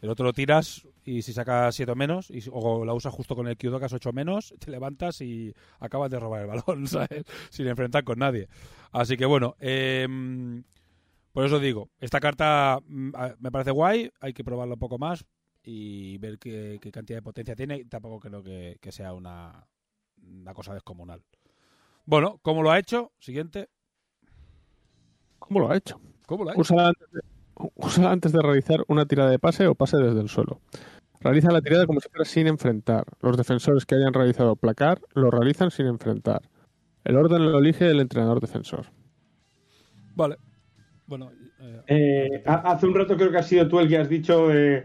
el 0.01 0.09
otro 0.09 0.25
lo 0.25 0.33
tiras 0.33 0.87
y 1.05 1.23
si 1.23 1.33
sacas 1.33 1.75
7 1.75 1.93
o 1.93 1.97
menos, 1.97 2.31
y, 2.31 2.43
o 2.51 2.85
la 2.85 2.95
usas 2.95 3.13
justo 3.13 3.37
con 3.37 3.49
el 3.49 3.59
Q2 3.59 3.79
que 3.79 3.85
has 3.85 3.93
8 3.93 4.13
menos, 4.13 4.55
te 4.59 4.71
levantas 4.71 5.21
y 5.21 5.55
acabas 5.79 6.11
de 6.11 6.19
robar 6.19 6.43
el 6.43 6.49
balón, 6.49 6.87
¿sabes? 6.89 7.25
Sin 7.51 7.67
enfrentar 7.67 8.05
con 8.05 8.19
nadie. 8.19 8.49
Así 8.93 9.17
que 9.17 9.27
bueno, 9.27 9.57
em, 9.61 10.63
por 11.33 11.45
eso 11.45 11.59
digo, 11.59 11.91
esta 11.99 12.21
carta 12.21 12.81
mm, 12.87 13.13
me 13.39 13.51
parece 13.51 13.71
guay, 13.71 14.11
hay 14.21 14.33
que 14.33 14.45
probarla 14.45 14.75
un 14.75 14.81
poco 14.81 14.99
más 14.99 15.25
y 15.63 16.19
ver 16.19 16.39
qué, 16.39 16.79
qué 16.81 16.91
cantidad 16.91 17.19
de 17.19 17.23
potencia 17.23 17.55
tiene. 17.55 17.85
Tampoco 17.85 18.21
creo 18.21 18.43
que, 18.43 18.79
que 18.81 18.93
sea 18.93 19.13
una, 19.13 19.67
una 20.23 20.55
cosa 20.55 20.75
descomunal. 20.75 21.23
Bueno, 22.07 22.39
¿cómo 22.43 22.63
lo 22.63 22.71
ha 22.71 22.79
hecho? 22.79 23.13
Siguiente. 23.19 23.69
¿Cómo 25.39 25.61
lo 25.61 25.71
ha 25.71 25.77
hecho? 25.77 26.01
¿Cómo 26.27 26.45
lo 26.45 26.51
ha 26.51 26.55
hecho? 26.55 26.75
Úsala 27.75 28.13
antes 28.13 28.33
de 28.33 28.41
realizar 28.43 28.85
una 28.89 29.07
tirada 29.07 29.31
de 29.31 29.39
pase 29.39 29.67
o 29.67 29.75
pase 29.75 29.97
desde 29.99 30.21
el 30.21 30.29
suelo. 30.29 30.61
Realiza 31.21 31.51
la 31.53 31.61
tirada 31.61 31.87
como 31.87 32.01
si 32.01 32.09
fuera 32.09 32.25
sin 32.25 32.47
enfrentar. 32.47 33.05
Los 33.21 33.37
defensores 33.37 33.85
que 33.85 33.95
hayan 33.95 34.15
realizado 34.15 34.57
placar 34.57 35.01
lo 35.15 35.31
realizan 35.31 35.71
sin 35.71 35.87
enfrentar. 35.87 36.43
El 37.05 37.17
orden 37.17 37.51
lo 37.51 37.59
elige 37.59 37.91
el 37.91 38.01
entrenador 38.01 38.41
defensor. 38.41 38.87
Vale. 40.15 40.37
Bueno, 41.07 41.31
eh, 41.61 41.83
Eh, 41.89 42.43
ha- 42.47 42.73
hace 42.73 42.87
un 42.87 42.95
rato 42.95 43.17
creo 43.17 43.31
que 43.31 43.39
has 43.39 43.47
sido 43.49 43.69
tú 43.69 43.81
el 43.81 43.89
que 43.89 43.99
has 43.99 44.09
dicho 44.09 44.53
eh, 44.53 44.85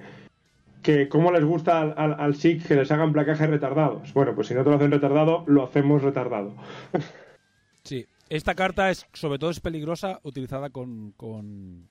que 0.82 1.08
cómo 1.08 1.32
les 1.32 1.44
gusta 1.46 1.82
al, 1.82 1.94
al, 1.98 2.16
al 2.20 2.36
SIC 2.36 2.68
que 2.68 2.76
les 2.76 2.92
hagan 2.92 3.14
placajes 3.14 3.50
retardados. 3.50 4.14
Bueno, 4.14 4.36
pues 4.36 4.48
si 4.48 4.54
no 4.54 4.64
te 4.64 4.70
lo 4.70 4.76
hacen 4.76 4.92
retardado, 4.92 5.44
lo 5.48 5.64
hacemos 5.64 6.02
retardado. 6.02 6.54
sí. 7.84 8.06
Esta 8.28 8.56
carta 8.56 8.90
es, 8.90 9.06
sobre 9.14 9.38
todo, 9.38 9.52
es 9.52 9.60
peligrosa 9.60 10.20
utilizada 10.24 10.72
con. 10.72 11.12
con 11.12 11.90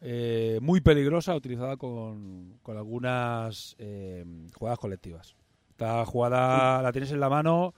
eh, 0.00 0.58
muy 0.62 0.80
peligrosa 0.80 1.34
utilizada 1.34 1.76
con, 1.76 2.58
con 2.62 2.76
algunas 2.76 3.74
eh, 3.78 4.24
jugadas 4.54 4.78
colectivas. 4.78 5.34
Esta 5.70 6.04
jugada 6.04 6.82
la 6.82 6.92
tienes 6.92 7.12
en 7.12 7.20
la 7.20 7.28
mano 7.28 7.74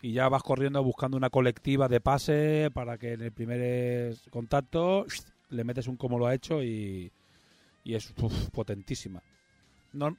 y 0.00 0.12
ya 0.12 0.28
vas 0.28 0.42
corriendo 0.42 0.82
buscando 0.82 1.16
una 1.16 1.30
colectiva 1.30 1.88
de 1.88 2.00
pase 2.00 2.70
para 2.72 2.98
que 2.98 3.12
en 3.12 3.22
el 3.22 3.32
primer 3.32 4.16
contacto 4.30 5.06
le 5.50 5.64
metes 5.64 5.86
un 5.86 5.96
como 5.96 6.18
lo 6.18 6.26
ha 6.26 6.34
hecho 6.34 6.62
y, 6.62 7.12
y 7.84 7.94
es 7.94 8.12
uf, 8.20 8.50
potentísima. 8.50 9.22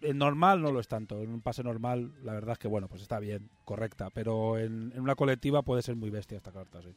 En 0.02 0.18
normal 0.18 0.62
no 0.62 0.72
lo 0.72 0.80
es 0.80 0.88
tanto. 0.88 1.22
En 1.22 1.32
un 1.32 1.42
pase 1.42 1.64
normal, 1.64 2.14
la 2.24 2.34
verdad 2.34 2.54
es 2.54 2.60
que 2.60 2.68
bueno, 2.68 2.88
pues 2.88 3.02
está 3.02 3.20
bien, 3.20 3.50
correcta. 3.66 4.10
Pero 4.12 4.60
en, 4.60 4.92
en 4.94 5.02
una 5.02 5.16
colectiva 5.16 5.64
puede 5.64 5.82
ser 5.82 5.96
muy 5.96 6.10
bestia 6.10 6.38
esta 6.38 6.52
carta, 6.52 6.82
sí. 6.82 6.94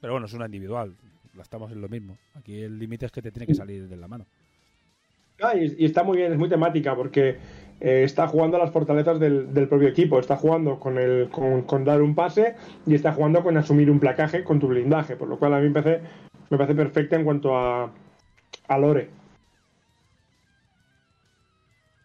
Pero 0.00 0.12
bueno, 0.12 0.26
es 0.26 0.32
una 0.34 0.46
individual. 0.46 0.96
Estamos 1.40 1.72
en 1.72 1.80
lo 1.80 1.88
mismo. 1.88 2.16
Aquí 2.34 2.62
el 2.62 2.78
límite 2.78 3.06
es 3.06 3.12
que 3.12 3.22
te 3.22 3.30
tiene 3.32 3.46
que 3.46 3.54
salir 3.54 3.88
de 3.88 3.96
la 3.96 4.08
mano. 4.08 4.26
Ah, 5.42 5.56
y, 5.56 5.74
y 5.78 5.84
está 5.84 6.04
muy 6.04 6.18
bien, 6.18 6.32
es 6.32 6.38
muy 6.38 6.48
temática 6.48 6.94
porque 6.94 7.38
eh, 7.80 8.04
está 8.04 8.28
jugando 8.28 8.56
a 8.56 8.60
las 8.60 8.70
fortalezas 8.70 9.18
del, 9.18 9.52
del 9.52 9.68
propio 9.68 9.88
equipo. 9.88 10.20
Está 10.20 10.36
jugando 10.36 10.78
con, 10.78 10.96
el, 10.96 11.28
con, 11.30 11.62
con 11.62 11.84
dar 11.84 12.02
un 12.02 12.14
pase 12.14 12.54
y 12.86 12.94
está 12.94 13.12
jugando 13.12 13.42
con 13.42 13.56
asumir 13.56 13.90
un 13.90 13.98
placaje 13.98 14.44
con 14.44 14.60
tu 14.60 14.68
blindaje. 14.68 15.16
Por 15.16 15.28
lo 15.28 15.38
cual 15.38 15.54
a 15.54 15.58
mí 15.58 15.68
me 15.68 15.82
parece, 15.82 16.06
me 16.50 16.56
parece 16.56 16.76
perfecta 16.76 17.16
en 17.16 17.24
cuanto 17.24 17.56
a, 17.56 17.92
a 18.68 18.78
lore. 18.78 19.10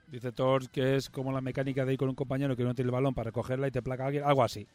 Dice 0.08 0.32
Thor 0.32 0.67
que 0.72 0.95
es 0.95 1.08
como 1.08 1.32
la 1.32 1.40
mecánica 1.40 1.85
de 1.85 1.93
ir 1.93 1.99
con 1.99 2.09
un 2.09 2.16
compañero 2.16 2.56
que 2.56 2.64
no 2.64 2.74
tiene 2.74 2.88
el 2.88 2.93
balón 2.93 3.14
para 3.14 3.25
recogerla 3.25 3.67
y 3.67 3.72
te 3.72 3.83
placa 3.83 4.03
a 4.03 4.08
alguien. 4.08 4.24
Algo 4.24 4.43
así. 4.43 4.66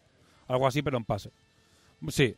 Algo 0.46 0.68
así, 0.68 0.80
pero 0.80 0.96
en 0.96 1.04
pase. 1.04 1.30
Sí. 2.08 2.36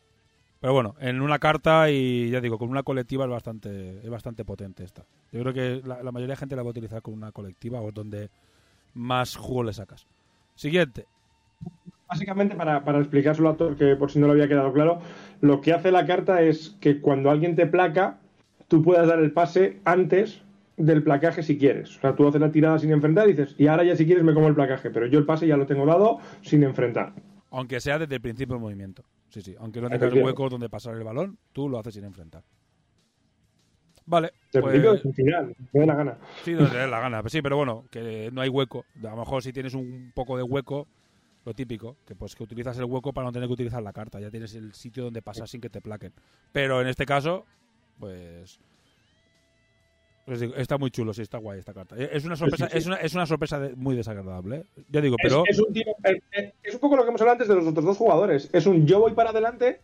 Pero 0.61 0.73
bueno, 0.73 0.95
en 1.01 1.21
una 1.21 1.39
carta 1.39 1.91
y 1.91 2.31
ya 2.31 2.41
digo, 2.41 2.59
con 2.59 2.71
una 2.71 2.83
colectiva 2.83 3.25
es 3.25 3.31
bastante, 3.31 3.99
es 3.99 4.09
bastante 4.09 4.45
potente 4.45 4.85
esta. 4.85 5.05
Yo 5.33 5.41
creo 5.41 5.53
que 5.53 5.83
la, 5.87 6.03
la 6.03 6.13
mayoría 6.13 6.35
de 6.35 6.41
gente 6.41 6.57
la 6.57 6.63
va 6.63 6.69
a 6.69 6.71
utilizar 6.71 7.03
con 7.03 7.15
una 7.15 7.33
colectiva 7.33 7.81
o 7.81 7.89
es 7.89 7.95
donde 7.95 8.31
más 8.95 9.37
jugo 9.37 9.63
le 9.63 9.73
sacas. 9.73 10.07
Siguiente. 10.55 11.07
Básicamente, 12.09 12.55
para, 12.55 12.85
para 12.85 12.99
explicárselo 12.99 13.49
a 13.51 13.57
todos, 13.57 13.77
que 13.77 13.97
por 13.97 14.11
si 14.11 14.19
no 14.19 14.27
lo 14.27 14.33
había 14.33 14.49
quedado 14.49 14.73
claro, 14.73 15.01
lo 15.41 15.61
que 15.61 15.73
hace 15.73 15.91
la 15.91 16.07
carta 16.07 16.41
es 16.41 16.77
que 16.81 17.01
cuando 17.01 17.31
alguien 17.31 17.57
te 17.57 17.67
placa, 17.67 18.19
tú 18.69 18.83
puedas 18.83 19.09
dar 19.09 19.19
el 19.19 19.33
pase 19.33 19.81
antes 19.85 20.43
del 20.77 21.03
placaje 21.03 21.43
si 21.43 21.59
quieres. 21.59 21.97
O 21.97 22.01
sea, 22.01 22.15
tú 22.15 22.29
haces 22.29 22.41
la 22.41 22.53
tirada 22.53 22.79
sin 22.79 22.93
enfrentar 22.93 23.29
y 23.29 23.33
dices, 23.33 23.55
y 23.59 23.67
ahora 23.67 23.85
ya 23.85 23.97
si 23.97 24.07
quieres 24.07 24.25
me 24.25 24.35
como 24.35 24.49
el 24.49 24.55
placaje, 24.55 24.91
pero 24.91 25.07
yo 25.07 25.19
el 25.19 25.27
pase 25.27 25.47
ya 25.47 25.57
lo 25.57 25.67
tengo 25.67 25.85
dado 25.85 26.19
sin 26.43 26.63
enfrentar. 26.63 27.13
Aunque 27.51 27.81
sea 27.81 27.99
desde 27.99 28.17
el 28.17 28.21
principio 28.21 28.55
del 28.55 28.63
movimiento. 28.63 29.03
Sí, 29.29 29.43
sí. 29.43 29.55
Aunque 29.59 29.81
no 29.81 29.89
tengas 29.89 30.13
huecos 30.13 30.51
donde 30.51 30.69
pasar 30.69 30.95
el 30.95 31.05
balón, 31.05 31.39
tú 31.53 31.69
lo 31.69 31.79
haces 31.79 31.95
sin 31.95 32.05
enfrentar. 32.05 32.43
Vale. 34.07 34.33
Del 34.53 34.63
pues- 34.63 34.81
principio 34.81 34.91
al 34.91 35.15
final, 35.15 35.57
me 35.73 35.81
da 35.81 35.87
la 35.87 35.95
gana. 35.95 36.19
Sí, 36.45 36.53
donde 36.53 36.71
te 36.71 36.79
dé 36.79 36.87
la 36.87 37.01
gana. 37.01 37.23
Sí, 37.27 37.43
pero 37.43 37.57
bueno, 37.57 37.85
que 37.91 38.31
no 38.33 38.41
hay 38.41 38.49
hueco. 38.49 38.85
A 38.99 39.11
lo 39.11 39.17
mejor 39.17 39.43
si 39.43 39.53
tienes 39.53 39.75
un 39.75 40.13
poco 40.15 40.37
de 40.37 40.45
hueco, 40.45 40.87
lo 41.45 41.55
típico, 41.55 41.97
que 42.07 42.15
pues 42.15 42.35
que 42.35 42.45
utilizas 42.45 42.79
el 42.79 42.85
hueco 42.85 43.13
para 43.13 43.27
no 43.27 43.33
tener 43.33 43.49
que 43.49 43.55
utilizar 43.55 43.83
la 43.83 43.93
carta. 43.93 44.21
Ya 44.21 44.31
tienes 44.31 44.55
el 44.55 44.75
sitio 44.75 45.05
donde 45.05 45.23
pasar 45.23 45.49
sin 45.49 45.61
que 45.61 45.71
te 45.71 45.81
plaquen. 45.81 46.13
Pero 46.53 46.81
en 46.81 46.87
este 46.87 47.05
caso, 47.05 47.45
pues... 47.99 48.61
pues 50.27 50.41
digo, 50.41 50.55
está 50.57 50.77
muy 50.77 50.91
chulo, 50.91 51.15
sí, 51.15 51.23
está 51.23 51.39
guay 51.39 51.61
esta 51.61 51.73
carta. 51.73 51.97
Es 51.97 52.25
una 52.25 52.37
sorpresa, 52.37 52.67
Sí, 52.67 52.73
sí, 52.73 52.73
sí. 52.73 52.79
Es 52.79 52.87
una, 52.87 52.97
es 52.97 53.15
una 53.15 53.27
sorpresa 53.27 53.59
de- 53.61 53.75
muy 53.77 53.97
desagradable. 53.97 54.57
¿eh? 54.57 54.65
Ya 54.91 55.01
digo, 55.01 55.17
pero... 55.23 55.45
es 55.49 55.59
un 55.59 55.73
tiro- 55.73 55.95
es- 56.05 56.23
es- 56.33 56.53
es 56.65 56.75
un 56.75 56.81
poco 56.81 56.97
lo 56.97 57.05
que 57.05 57.09
hemos 57.11 57.21
hablado 57.23 57.35
antes 57.37 57.49
de 57.49 57.55
los 57.55 57.67
otros 57.67 57.85
dos 57.87 57.97
jugadores. 57.97 58.51
Es 58.53 58.67
un 58.67 58.87
yo 58.87 59.01
voy 59.01 59.13
para 59.13 59.31
adelante 59.31 59.81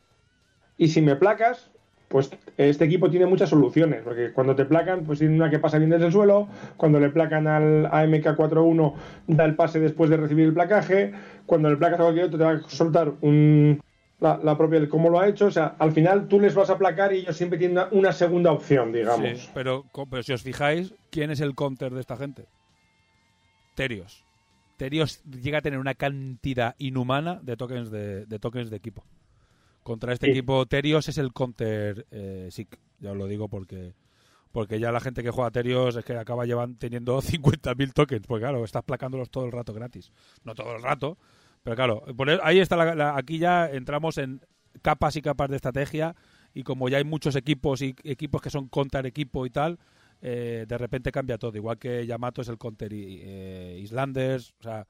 y 0.76 0.88
si 0.88 1.00
me 1.00 1.16
placas, 1.16 1.70
pues 2.08 2.30
este 2.58 2.84
equipo 2.84 3.08
tiene 3.08 3.24
muchas 3.26 3.48
soluciones. 3.50 4.02
Porque 4.02 4.32
cuando 4.32 4.54
te 4.56 4.64
placan, 4.64 5.04
pues 5.04 5.20
tiene 5.20 5.34
una 5.36 5.48
que 5.48 5.58
pasa 5.60 5.78
bien 5.78 5.90
desde 5.90 6.06
el 6.06 6.12
suelo. 6.12 6.48
Cuando 6.76 6.98
le 7.00 7.08
placan 7.08 7.46
al 7.46 7.86
AMK41, 7.90 8.94
da 9.28 9.44
el 9.44 9.54
pase 9.54 9.80
después 9.80 10.10
de 10.10 10.16
recibir 10.18 10.46
el 10.46 10.52
placaje. 10.54 11.12
Cuando 11.46 11.70
le 11.70 11.76
placas 11.76 12.00
a 12.00 12.02
cualquier 12.02 12.26
otro, 12.26 12.38
te 12.38 12.44
va 12.44 12.50
a 12.52 12.60
soltar 12.68 13.12
un, 13.22 13.80
la, 14.22 14.38
la 14.42 14.56
propia 14.56 14.78
el 14.78 14.88
cómo 14.88 15.10
lo 15.10 15.20
ha 15.20 15.28
hecho. 15.28 15.46
O 15.46 15.50
sea, 15.50 15.76
al 15.78 15.92
final 15.92 16.28
tú 16.28 16.40
les 16.40 16.54
vas 16.54 16.70
a 16.70 16.78
placar 16.78 17.12
y 17.12 17.18
ellos 17.18 17.36
siempre 17.36 17.58
tienen 17.58 17.76
una, 17.76 17.88
una 17.90 18.12
segunda 18.12 18.52
opción, 18.52 18.92
digamos. 18.92 19.38
Sí, 19.40 19.50
pero, 19.52 19.84
pero 20.10 20.22
si 20.22 20.32
os 20.32 20.42
fijáis, 20.42 20.94
¿quién 21.10 21.30
es 21.30 21.40
el 21.40 21.54
counter 21.54 21.92
de 21.92 22.00
esta 22.00 22.16
gente? 22.16 22.46
Terios. 23.74 24.24
Terios 24.76 25.22
llega 25.24 25.58
a 25.58 25.62
tener 25.62 25.78
una 25.78 25.94
cantidad 25.94 26.74
inhumana 26.78 27.38
de 27.42 27.56
tokens 27.56 27.90
de, 27.90 28.26
de 28.26 28.38
tokens 28.38 28.70
de 28.70 28.76
equipo. 28.76 29.04
Contra 29.82 30.12
este 30.12 30.26
Sí. 30.26 30.32
equipo, 30.32 30.64
Terios 30.66 31.08
es 31.08 31.18
el 31.18 31.32
counter 31.32 32.06
eh, 32.10 32.48
SIC. 32.50 32.78
Ya 33.00 33.12
os 33.12 33.16
lo 33.16 33.26
digo 33.26 33.48
porque 33.48 33.94
porque 34.52 34.78
ya 34.78 34.92
la 34.92 35.00
gente 35.00 35.22
que 35.22 35.30
juega 35.30 35.48
a 35.48 35.50
Terios 35.50 35.96
es 35.96 36.04
que 36.04 36.14
acaba 36.14 36.44
llevan, 36.44 36.76
teniendo 36.76 37.18
50.000 37.22 37.92
tokens. 37.94 38.26
Pues 38.26 38.40
claro, 38.40 38.62
estás 38.64 38.84
placándolos 38.84 39.30
todo 39.30 39.46
el 39.46 39.52
rato 39.52 39.72
gratis. 39.72 40.12
No 40.44 40.54
todo 40.54 40.76
el 40.76 40.82
rato, 40.82 41.16
pero 41.62 41.76
claro, 41.76 42.02
por 42.16 42.28
e- 42.30 42.40
ahí 42.42 42.58
está 42.60 42.76
la- 42.76 42.94
la- 42.94 43.16
aquí 43.16 43.38
ya 43.38 43.68
entramos 43.70 44.18
en 44.18 44.40
capas 44.82 45.16
y 45.16 45.22
capas 45.22 45.50
de 45.50 45.56
estrategia 45.56 46.14
y 46.54 46.62
como 46.64 46.88
ya 46.88 46.98
hay 46.98 47.04
muchos 47.04 47.36
equipos 47.36 47.82
y 47.82 47.94
equipos 48.04 48.40
que 48.42 48.50
son 48.50 48.68
counter 48.68 49.06
equipo 49.06 49.46
y 49.46 49.50
tal, 49.50 49.78
eh, 50.20 50.64
de 50.68 50.78
repente 50.78 51.10
cambia 51.12 51.38
todo. 51.38 51.56
Igual 51.56 51.78
que 51.78 52.06
Yamato 52.06 52.42
es 52.42 52.48
el 52.48 52.58
counter 52.58 52.90
eh, 52.92 53.78
Islanders, 53.82 54.54
o 54.60 54.62
sea, 54.62 54.86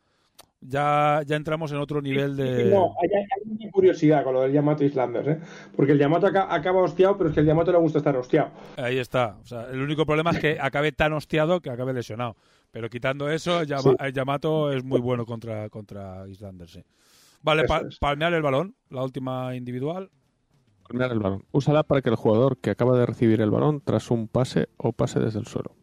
ya, 0.60 1.22
ya 1.26 1.36
entramos 1.36 1.72
en 1.72 1.78
otro 1.78 2.00
nivel 2.00 2.36
de... 2.36 2.66
No, 2.70 2.94
hay, 3.02 3.08
hay- 3.08 3.70
curiosidad 3.72 4.22
con 4.22 4.34
lo 4.34 4.42
del 4.42 4.52
Yamato 4.52 4.84
Islanders, 4.84 5.28
¿eh? 5.28 5.38
Porque 5.74 5.92
el 5.92 5.98
Yamato 5.98 6.26
aca- 6.26 6.54
acaba 6.54 6.82
hostiado, 6.82 7.16
pero 7.16 7.30
es 7.30 7.34
que 7.34 7.40
el 7.40 7.46
Yamato 7.46 7.72
le 7.72 7.78
gusta 7.78 7.98
estar 7.98 8.14
hostiado. 8.16 8.50
Ahí 8.76 8.98
está. 8.98 9.38
O 9.42 9.46
sea, 9.46 9.62
el 9.70 9.80
único 9.80 10.04
problema 10.04 10.30
es 10.30 10.38
que 10.38 10.58
acabe 10.60 10.92
tan 10.92 11.14
hostiado 11.14 11.60
que 11.60 11.70
acabe 11.70 11.94
lesionado. 11.94 12.36
Pero 12.72 12.88
quitando 12.90 13.28
eso, 13.30 13.62
Yama- 13.62 13.82
Sí. 14.00 14.12
Yamato 14.12 14.72
es 14.72 14.82
muy 14.82 14.98
bueno 15.00 15.24
contra, 15.26 15.68
contra 15.68 16.26
Islanders, 16.26 16.72
sí. 16.72 16.82
Vale, 17.42 17.62
Eso 17.62 17.68
pa- 17.68 17.80
es. 17.88 17.98
palmear 17.98 18.32
el 18.32 18.42
balón, 18.42 18.74
la 18.90 19.02
última 19.04 19.54
individual. 19.54 20.10
Palmear 20.88 21.12
el 21.12 21.18
balón. 21.20 21.44
Úsala 21.52 21.82
para 21.82 22.00
que 22.02 22.08
el 22.10 22.16
jugador 22.16 22.56
que 22.58 22.70
acaba 22.70 22.98
de 22.98 23.04
recibir 23.06 23.40
el 23.40 23.50
balón 23.50 23.80
tras 23.84 24.10
un 24.10 24.26
pase 24.26 24.68
o 24.78 24.92
pase 24.92 25.20
desde 25.20 25.38
el 25.38 25.46
suelo. 25.46 25.74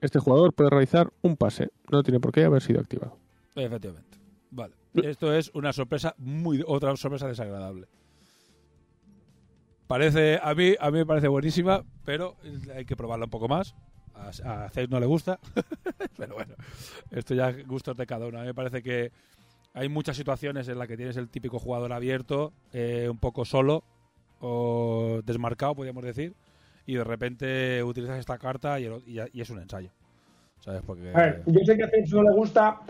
Este 0.00 0.18
jugador 0.18 0.54
puede 0.54 0.70
realizar 0.70 1.12
un 1.20 1.36
pase. 1.36 1.68
No 1.90 2.02
tiene 2.02 2.20
por 2.20 2.32
qué 2.32 2.44
haber 2.44 2.62
sido 2.62 2.80
activado. 2.80 3.18
Efectivamente. 3.54 4.16
Vale. 4.50 4.74
Esto 4.94 5.32
es 5.34 5.50
una 5.54 5.72
sorpresa 5.74 6.14
muy 6.18 6.64
otra 6.66 6.96
sorpresa 6.96 7.28
desagradable. 7.28 7.86
Parece 9.86 10.38
a 10.42 10.54
mí 10.54 10.74
a 10.80 10.90
mí 10.90 10.98
me 10.98 11.06
parece 11.06 11.28
buenísima, 11.28 11.84
pero 12.04 12.36
hay 12.74 12.84
que 12.86 12.96
probarla 12.96 13.26
un 13.26 13.30
poco 13.30 13.48
más. 13.48 13.74
A, 14.20 14.64
a 14.64 14.68
Zeus 14.70 14.88
no 14.90 15.00
le 15.00 15.06
gusta, 15.06 15.38
pero 16.16 16.34
bueno, 16.34 16.54
esto 17.10 17.34
ya 17.34 17.52
gustos 17.66 17.96
de 17.96 18.06
cada 18.06 18.26
uno. 18.26 18.38
A 18.38 18.42
mí 18.42 18.48
me 18.48 18.54
parece 18.54 18.82
que 18.82 19.10
hay 19.74 19.88
muchas 19.88 20.16
situaciones 20.16 20.68
en 20.68 20.78
las 20.78 20.88
que 20.88 20.96
tienes 20.96 21.16
el 21.16 21.28
típico 21.28 21.58
jugador 21.58 21.92
abierto, 21.92 22.52
eh, 22.72 23.08
un 23.10 23.18
poco 23.18 23.44
solo 23.44 23.82
o 24.40 25.20
desmarcado, 25.24 25.74
podríamos 25.74 26.04
decir, 26.04 26.34
y 26.86 26.94
de 26.94 27.04
repente 27.04 27.82
utilizas 27.82 28.18
esta 28.18 28.38
carta 28.38 28.80
y, 28.80 28.84
el- 28.86 29.02
y 29.32 29.40
es 29.40 29.50
un 29.50 29.60
ensayo. 29.60 29.90
¿Sabes? 30.60 30.82
Porque 30.86 31.10
A 31.14 31.20
ver, 31.22 31.42
yo 31.46 31.60
sé 31.64 31.76
que 31.76 31.84
a 31.84 31.88
Censo 31.88 32.16
no 32.22 32.30
le 32.30 32.36
gusta 32.36 32.80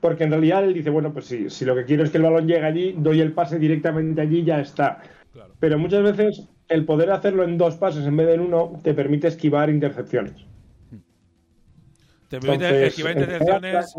porque 0.00 0.24
en 0.24 0.30
realidad 0.30 0.64
él 0.64 0.74
dice, 0.74 0.90
bueno, 0.90 1.12
pues 1.12 1.26
sí, 1.26 1.48
si 1.48 1.64
lo 1.64 1.76
que 1.76 1.84
quiero 1.84 2.02
es 2.02 2.10
que 2.10 2.16
el 2.16 2.24
balón 2.24 2.48
llegue 2.48 2.64
allí, 2.66 2.94
doy 2.98 3.20
el 3.20 3.32
pase 3.32 3.58
directamente 3.60 4.20
allí 4.20 4.40
y 4.40 4.44
ya 4.44 4.60
está. 4.60 5.00
Claro. 5.32 5.54
Pero 5.60 5.78
muchas 5.78 6.02
veces 6.02 6.48
el 6.68 6.84
poder 6.84 7.10
hacerlo 7.12 7.44
en 7.44 7.56
dos 7.58 7.76
pases 7.76 8.04
en 8.06 8.16
vez 8.16 8.26
de 8.26 8.34
en 8.34 8.40
uno 8.40 8.72
te 8.82 8.94
permite 8.94 9.28
esquivar 9.28 9.70
intercepciones. 9.70 10.44
Te 12.40 12.46
permite 12.46 12.86
esquivar 12.86 13.12
intercepciones 13.12 13.94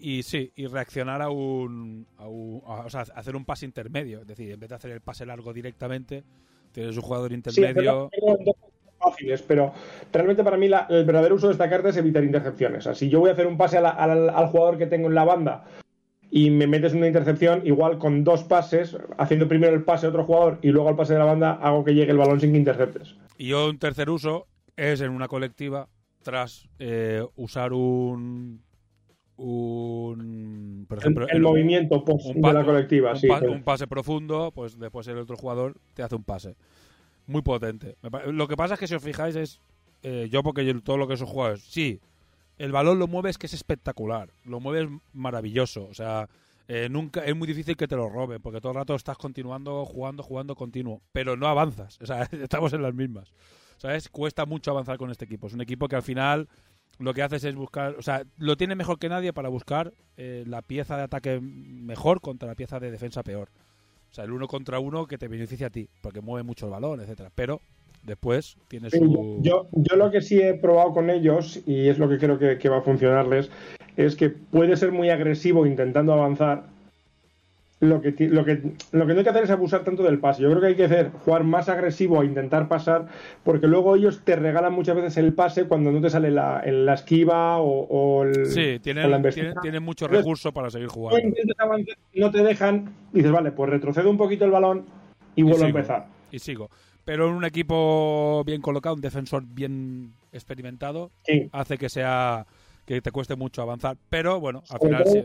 y, 0.00 0.22
sí, 0.22 0.52
y 0.56 0.66
reaccionar 0.66 1.22
a 1.22 1.30
un, 1.30 2.06
a 2.18 2.26
un- 2.28 2.62
a- 2.66 2.86
o 2.86 2.90
sea, 2.90 3.02
hacer 3.14 3.36
un 3.36 3.44
pase 3.44 3.66
intermedio. 3.66 4.20
Es 4.22 4.26
decir, 4.26 4.50
en 4.52 4.60
vez 4.60 4.68
de 4.68 4.74
hacer 4.74 4.90
el 4.90 5.00
pase 5.00 5.24
largo 5.26 5.52
directamente, 5.52 6.22
tienes 6.72 6.96
un 6.96 7.02
jugador 7.02 7.30
Sí, 7.30 7.36
intermedio. 7.36 8.10
pases 8.10 8.54
fáciles, 8.98 9.42
pero 9.42 9.72
realmente 10.12 10.42
para 10.42 10.56
mí 10.56 10.66
la- 10.68 10.86
el 10.90 11.04
verdadero 11.04 11.36
uso 11.36 11.46
de 11.46 11.52
esta 11.52 11.70
carta 11.70 11.88
es 11.90 11.96
evitar 11.96 12.24
intercepciones. 12.24 12.80
O 12.80 12.82
sea, 12.82 12.94
si 12.94 13.08
yo 13.08 13.20
voy 13.20 13.30
a 13.30 13.32
hacer 13.34 13.46
un 13.46 13.56
pase 13.56 13.78
a 13.78 13.80
la- 13.80 13.90
al, 13.90 14.28
al 14.30 14.46
jugador 14.48 14.76
que 14.76 14.86
tengo 14.86 15.06
en 15.08 15.14
la 15.14 15.24
banda 15.24 15.64
y 16.32 16.50
me 16.50 16.66
metes 16.66 16.94
una 16.94 17.06
intercepción, 17.06 17.62
igual 17.64 17.98
con 17.98 18.24
dos 18.24 18.42
pases, 18.44 18.96
haciendo 19.18 19.46
primero 19.48 19.72
el 19.74 19.84
pase 19.84 20.06
a 20.06 20.08
otro 20.10 20.24
jugador 20.24 20.58
y 20.62 20.68
luego 20.70 20.90
el 20.90 20.96
pase 20.96 21.12
de 21.12 21.20
la 21.20 21.24
banda, 21.26 21.52
hago 21.62 21.84
que 21.84 21.94
llegue 21.94 22.10
el 22.10 22.18
balón 22.18 22.40
sin 22.40 22.50
que 22.52 22.58
interceptes. 22.58 23.14
Y 23.36 23.46
yo 23.48 23.68
un 23.68 23.78
tercer 23.78 24.10
uso 24.10 24.46
es 24.76 25.00
en 25.00 25.10
una 25.10 25.28
colectiva 25.28 25.88
tras 26.22 26.68
eh, 26.78 27.24
usar 27.36 27.72
un 27.72 28.62
un 29.36 30.84
por 30.88 30.98
ejemplo 30.98 31.26
el 31.28 31.36
el- 31.36 31.42
movimiento 31.42 32.04
post 32.04 32.26
un 32.34 32.42
de 32.42 32.52
la 32.52 32.64
colectiva, 32.64 33.12
un, 33.12 33.16
sí. 33.18 33.28
pase 33.64 33.86
profundo, 33.86 34.50
pues 34.54 34.78
después 34.78 35.06
el 35.08 35.18
otro 35.18 35.36
jugador 35.36 35.76
te 35.94 36.02
hace 36.02 36.16
un 36.16 36.24
pase. 36.24 36.56
Muy 37.26 37.42
potente. 37.42 37.96
Lo 38.32 38.48
que 38.48 38.56
pasa 38.56 38.74
es 38.74 38.80
que 38.80 38.86
si 38.88 38.94
os 38.94 39.02
fijáis 39.02 39.36
es, 39.36 39.60
eh, 40.02 40.28
yo 40.30 40.42
porque 40.42 40.64
yo- 40.64 40.80
todo 40.80 40.96
lo 40.96 41.06
que 41.06 41.14
esos 41.14 41.28
jugadores, 41.28 41.62
sí, 41.62 42.00
el 42.56 42.72
balón 42.72 42.98
lo 42.98 43.06
mueves 43.06 43.38
que 43.38 43.46
es 43.46 43.54
espectacular, 43.54 44.30
lo 44.44 44.60
mueves 44.60 44.88
maravilloso, 45.12 45.86
o 45.86 45.94
sea, 45.94 46.28
eh, 46.66 46.88
nunca 46.90 47.24
es 47.24 47.36
muy 47.36 47.46
difícil 47.46 47.76
que 47.76 47.86
te 47.86 47.96
lo 47.96 48.08
roben 48.08 48.40
porque 48.42 48.60
todo 48.60 48.72
el 48.72 48.76
rato 48.78 48.94
estás 48.94 49.18
continuando 49.18 49.84
jugando, 49.84 50.22
jugando 50.22 50.54
continuo, 50.56 51.00
pero 51.12 51.36
no 51.36 51.46
avanzas, 51.46 51.98
o 52.02 52.06
sea, 52.06 52.22
estamos 52.32 52.72
en 52.72 52.82
las 52.82 52.94
mismas. 52.94 53.32
¿Sabes? 53.78 54.08
Cuesta 54.08 54.44
mucho 54.44 54.70
avanzar 54.72 54.98
con 54.98 55.10
este 55.10 55.24
equipo. 55.24 55.46
Es 55.46 55.54
un 55.54 55.60
equipo 55.60 55.88
que 55.88 55.96
al 55.96 56.02
final 56.02 56.48
lo 56.98 57.14
que 57.14 57.22
haces 57.22 57.44
es 57.44 57.54
buscar, 57.54 57.94
o 57.98 58.02
sea, 58.02 58.24
lo 58.38 58.56
tiene 58.56 58.74
mejor 58.74 58.98
que 58.98 59.08
nadie 59.08 59.32
para 59.32 59.48
buscar 59.48 59.92
eh, 60.16 60.44
la 60.46 60.62
pieza 60.62 60.96
de 60.96 61.04
ataque 61.04 61.40
mejor 61.40 62.20
contra 62.20 62.48
la 62.48 62.54
pieza 62.54 62.80
de 62.80 62.90
defensa 62.90 63.22
peor. 63.22 63.48
O 64.10 64.14
sea, 64.14 64.24
el 64.24 64.32
uno 64.32 64.48
contra 64.48 64.80
uno 64.80 65.06
que 65.06 65.18
te 65.18 65.28
beneficia 65.28 65.68
a 65.68 65.70
ti, 65.70 65.88
porque 66.00 66.20
mueve 66.20 66.42
mucho 66.42 66.66
el 66.66 66.72
balón, 66.72 67.00
etcétera. 67.00 67.30
Pero 67.34 67.60
después 68.02 68.56
tienes 68.68 68.92
Sí, 68.92 68.98
su... 68.98 69.38
yo, 69.42 69.68
yo 69.72 69.96
lo 69.96 70.10
que 70.10 70.22
sí 70.22 70.40
he 70.40 70.54
probado 70.54 70.92
con 70.92 71.10
ellos, 71.10 71.60
y 71.66 71.88
es 71.88 71.98
lo 71.98 72.08
que 72.08 72.18
creo 72.18 72.38
que, 72.38 72.58
que 72.58 72.68
va 72.68 72.78
a 72.78 72.82
funcionarles, 72.82 73.50
es 73.96 74.16
que 74.16 74.30
puede 74.30 74.76
ser 74.76 74.92
muy 74.92 75.10
agresivo 75.10 75.66
intentando 75.66 76.12
avanzar. 76.12 76.64
Lo 77.80 78.00
que, 78.00 78.10
lo, 78.28 78.44
que, 78.44 78.60
lo 78.90 79.06
que 79.06 79.12
no 79.12 79.18
hay 79.20 79.24
que 79.24 79.30
hacer 79.30 79.44
es 79.44 79.50
abusar 79.50 79.84
tanto 79.84 80.02
del 80.02 80.18
pase. 80.18 80.42
Yo 80.42 80.48
creo 80.50 80.60
que 80.60 80.66
hay 80.66 80.74
que 80.74 80.86
hacer 80.86 81.12
jugar 81.24 81.44
más 81.44 81.68
agresivo 81.68 82.20
a 82.20 82.24
intentar 82.24 82.66
pasar, 82.66 83.06
porque 83.44 83.68
luego 83.68 83.94
ellos 83.94 84.22
te 84.24 84.34
regalan 84.34 84.72
muchas 84.72 84.96
veces 84.96 85.16
el 85.16 85.32
pase 85.32 85.66
cuando 85.68 85.92
no 85.92 86.00
te 86.00 86.10
sale 86.10 86.32
la, 86.32 86.60
en 86.64 86.84
la 86.84 86.94
esquiva 86.94 87.58
o, 87.58 87.86
o 87.88 88.24
el, 88.24 88.46
Sí, 88.46 88.72
la 88.72 88.78
tienen, 88.80 89.22
tienen, 89.62 89.82
mucho 89.84 90.06
Entonces, 90.06 90.24
recurso 90.24 90.52
para 90.52 90.70
seguir 90.70 90.88
jugando. 90.88 91.22
avanzar, 91.58 91.96
no 92.14 92.30
te 92.32 92.42
dejan, 92.42 92.92
dices, 93.12 93.30
vale, 93.30 93.52
pues 93.52 93.70
retrocedo 93.70 94.10
un 94.10 94.16
poquito 94.16 94.44
el 94.44 94.50
balón 94.50 94.84
y 95.36 95.42
vuelvo 95.42 95.58
a 95.62 95.66
sigo. 95.66 95.78
empezar. 95.78 96.06
Y 96.32 96.40
sigo. 96.40 96.70
Pero 97.04 97.28
en 97.28 97.34
un 97.34 97.44
equipo 97.44 98.42
bien 98.44 98.60
colocado, 98.60 98.96
un 98.96 99.00
defensor 99.00 99.44
bien 99.46 100.14
experimentado, 100.32 101.12
Sí. 101.22 101.48
hace 101.52 101.78
que 101.78 101.88
sea 101.88 102.44
que 102.88 103.02
te 103.02 103.12
cueste 103.12 103.36
mucho 103.36 103.60
avanzar. 103.60 103.98
Pero 104.08 104.40
bueno, 104.40 104.62
al 104.70 104.78
final 104.80 105.04
sí, 105.06 105.22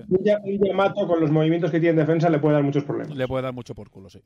Yamato 0.61 1.07
con 1.07 1.21
los 1.21 1.31
movimientos 1.31 1.71
que 1.71 1.79
tiene 1.79 1.91
en 2.01 2.05
defensa 2.05 2.29
le 2.29 2.39
puede 2.39 2.55
dar 2.55 2.63
muchos 2.63 2.83
problemas. 2.83 3.15
le 3.15 3.25
puede 3.25 3.43
dar 3.43 3.53
mucho 3.53 3.73
por 3.73 3.89
culo, 3.89 4.09
sí. 4.09 4.19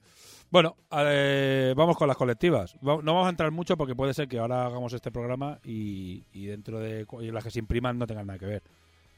Bueno, 0.49 0.75
eh, 0.91 1.71
vamos 1.77 1.95
con 1.97 2.07
las 2.07 2.17
colectivas. 2.17 2.73
Va- 2.77 2.95
No 3.03 3.13
vamos 3.13 3.27
a 3.27 3.29
entrar 3.29 3.51
mucho 3.51 3.77
porque 3.77 3.93
puede 3.95 4.15
ser 4.15 4.27
que 4.27 4.39
ahora 4.39 4.65
hagamos 4.65 4.91
este 4.93 5.11
programa 5.11 5.59
y, 5.63 6.23
y 6.33 6.47
dentro 6.47 6.79
de 6.79 7.05
y 7.21 7.29
las 7.31 7.43
que 7.43 7.51
se 7.51 7.59
impriman 7.59 7.99
no 7.99 8.07
tengan 8.07 8.25
nada 8.25 8.39
que 8.39 8.47
ver. 8.47 8.63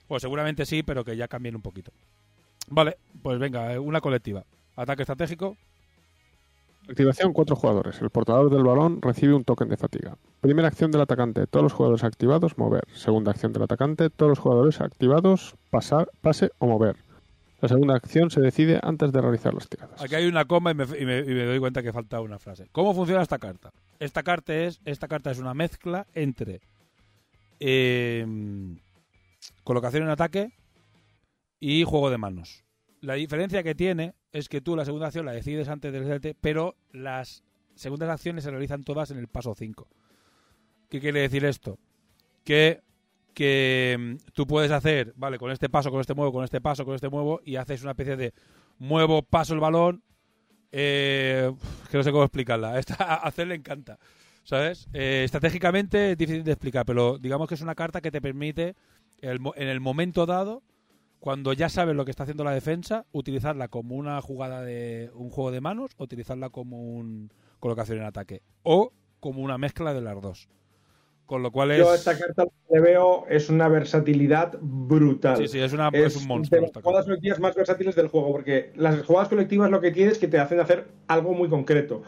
Pues 0.08 0.22
seguramente 0.22 0.66
sí, 0.66 0.84
pero 0.84 1.06
que 1.06 1.16
ya 1.16 1.30
cambien 1.30 1.56
un 1.56 1.62
poquito. 1.62 1.94
Vale, 2.68 2.98
pues 3.24 3.40
venga, 3.40 3.72
eh, 3.74 3.80
una 3.80 4.02
colectiva. 4.02 4.44
Ataque 4.76 5.04
estratégico. 5.04 5.56
Activación, 6.90 7.34
cuatro 7.34 7.56
jugadores. 7.56 8.02
El 8.02 8.10
portador 8.10 8.50
del 8.50 8.64
balón 8.64 9.02
recibe 9.02 9.34
un 9.36 9.44
token 9.44 9.70
de 9.70 9.78
fatiga. 9.78 10.18
Primera 10.42 10.68
acción 10.68 10.90
del 10.92 11.02
atacante, 11.02 11.46
todos 11.48 11.64
los 11.64 11.74
jugadores 11.74 12.04
activados, 12.04 12.58
mover. 12.58 12.84
Segunda 12.96 13.32
acción 13.32 13.54
del 13.54 13.64
atacante, 13.64 14.10
todos 14.10 14.30
los 14.32 14.40
jugadores 14.40 14.82
activados, 14.82 15.56
pasar, 15.70 16.10
pase 16.22 16.50
o 16.58 16.66
mover. 16.68 16.96
La 17.62 17.68
segunda 17.68 17.96
acción 17.96 18.32
se 18.32 18.40
decide 18.42 18.80
antes 18.82 19.12
de 19.12 19.22
realizar 19.22 19.54
las 19.54 19.68
tiradas. 19.68 20.02
Aquí 20.02 20.16
hay 20.16 20.26
una 20.28 20.46
coma 20.46 20.72
y 20.72 20.76
me, 20.76 20.86
y 20.86 21.06
me- 21.06 21.46
doy 21.46 21.60
cuenta 21.60 21.84
que 21.84 21.92
falta 21.94 22.22
una 22.22 22.40
frase. 22.40 22.68
¿Cómo 22.72 22.94
funciona 22.96 23.22
esta 23.22 23.38
carta? 23.38 23.72
Esta 24.00 24.24
carta 24.24 24.56
es, 24.56 24.80
esta 24.86 25.08
carta 25.08 25.30
es 25.30 25.40
una 25.40 25.54
mezcla 25.54 26.08
entre 26.16 26.62
eh, 27.60 28.26
colocación 29.64 30.04
en 30.04 30.10
ataque 30.10 30.52
y 31.60 31.84
juego 31.84 32.10
de 32.10 32.18
manos. 32.18 32.64
La 33.02 33.14
diferencia 33.14 33.64
que 33.64 33.76
tiene 33.76 34.14
es 34.32 34.50
que 34.50 34.62
tú 34.62 34.76
la 34.76 34.86
segunda 34.86 35.08
acción 35.08 35.26
la 35.26 35.32
decides 35.32 35.70
antes 35.70 35.92
del 35.94 36.04
hacerte, 36.04 36.36
pero 36.40 36.76
las 36.92 37.44
segundas 37.76 38.10
acciones 38.10 38.44
se 38.44 38.52
realizan 38.52 38.84
todas 38.84 39.12
en 39.12 39.18
el 39.18 39.28
paso 39.28 39.56
5. 39.56 39.88
¿Qué 40.90 41.00
quiere 41.00 41.22
decir 41.22 41.46
esto? 41.46 41.78
Que, 42.44 42.82
que 43.34 43.96
mm, 43.98 44.32
tú 44.34 44.46
puedes 44.46 44.72
hacer, 44.72 45.14
vale, 45.16 45.38
con 45.38 45.52
este 45.52 45.70
paso, 45.70 45.92
con 45.92 46.02
este 46.02 46.14
muevo, 46.14 46.34
con 46.34 46.44
este 46.44 46.60
paso, 46.60 46.84
con 46.84 46.96
este 46.96 47.10
muevo, 47.10 47.42
y 47.46 47.56
haces 47.56 47.84
una 47.84 47.92
especie 47.92 48.18
de 48.18 48.34
muevo, 48.80 49.22
paso 49.22 49.54
el 49.54 49.60
balón. 49.60 50.04
Eh, 50.72 51.52
que 51.90 51.98
no 51.98 52.04
sé 52.04 52.12
cómo 52.12 52.24
explicarla. 52.24 52.78
Esta, 52.80 52.96
a 53.26 53.34
encanta. 53.54 53.98
¿Sabes? 54.44 54.88
Eh, 54.94 55.22
estratégicamente 55.24 56.12
es 56.12 56.18
difícil 56.18 56.44
de 56.44 56.52
explicar, 56.52 56.86
pero 56.86 57.20
digamos 57.20 57.48
que 57.48 57.54
es 57.54 57.62
una 57.62 57.76
carta 57.76 58.02
que 58.02 58.10
te 58.12 58.20
permite, 58.20 58.76
el 59.22 59.40
en 59.56 59.68
el 59.68 59.80
momento 59.80 60.26
dado, 60.26 60.64
cuando 61.20 61.54
ya 61.54 61.70
sabes 61.70 61.96
lo 61.96 62.06
que 62.06 62.12
está 62.12 62.24
haciendo 62.24 62.44
la 62.44 62.52
defensa, 62.52 63.06
utilizarla 63.12 63.68
como 63.68 63.96
una 63.96 64.22
jugada 64.22 64.62
de 64.64 65.12
un 65.14 65.30
juego 65.30 65.52
de 65.52 65.62
manos, 65.62 65.92
utilizarla 65.98 66.50
como 66.50 66.82
un 66.82 67.32
colocación 67.60 67.98
en 68.00 68.06
ataque, 68.06 68.42
o 68.64 68.94
como 69.20 69.42
una 69.42 69.58
mezcla 69.58 69.94
de 69.94 70.02
las 70.02 70.22
dos. 70.22 70.48
Con 71.26 71.44
lo 71.44 71.52
cual 71.52 71.72
es. 71.72 71.80
Yo 71.80 71.92
a 71.92 71.96
esta 71.96 72.18
carta 72.18 72.46
lo 72.46 72.50
que 72.50 72.74
le 72.74 72.80
veo 72.80 73.26
es 73.30 73.50
una 73.50 73.68
versatilidad 73.68 74.58
brutal. 74.62 75.38
Sí, 75.38 75.48
sí, 75.48 75.60
es, 75.60 75.74
una, 75.74 75.90
es 75.94 76.16
un 76.16 76.28
monstruo. 76.28 76.58
de 76.58 76.62
las 76.62 76.70
esta 76.70 76.82
jugadas 76.82 77.06
carta. 77.06 77.10
colectivas 77.12 77.40
más 77.40 77.56
versátiles 77.56 77.96
del 77.96 78.08
juego, 78.08 78.32
porque 78.32 78.72
las 78.76 79.06
jugadas 79.06 79.30
colectivas 79.30 79.70
lo 79.70 79.80
que 79.80 79.92
tienes 79.92 80.14
es 80.14 80.20
que 80.20 80.28
te 80.28 80.40
hacen 80.40 80.60
hacer 80.60 80.88
algo 81.08 81.34
muy 81.34 81.48
concreto, 81.50 82.02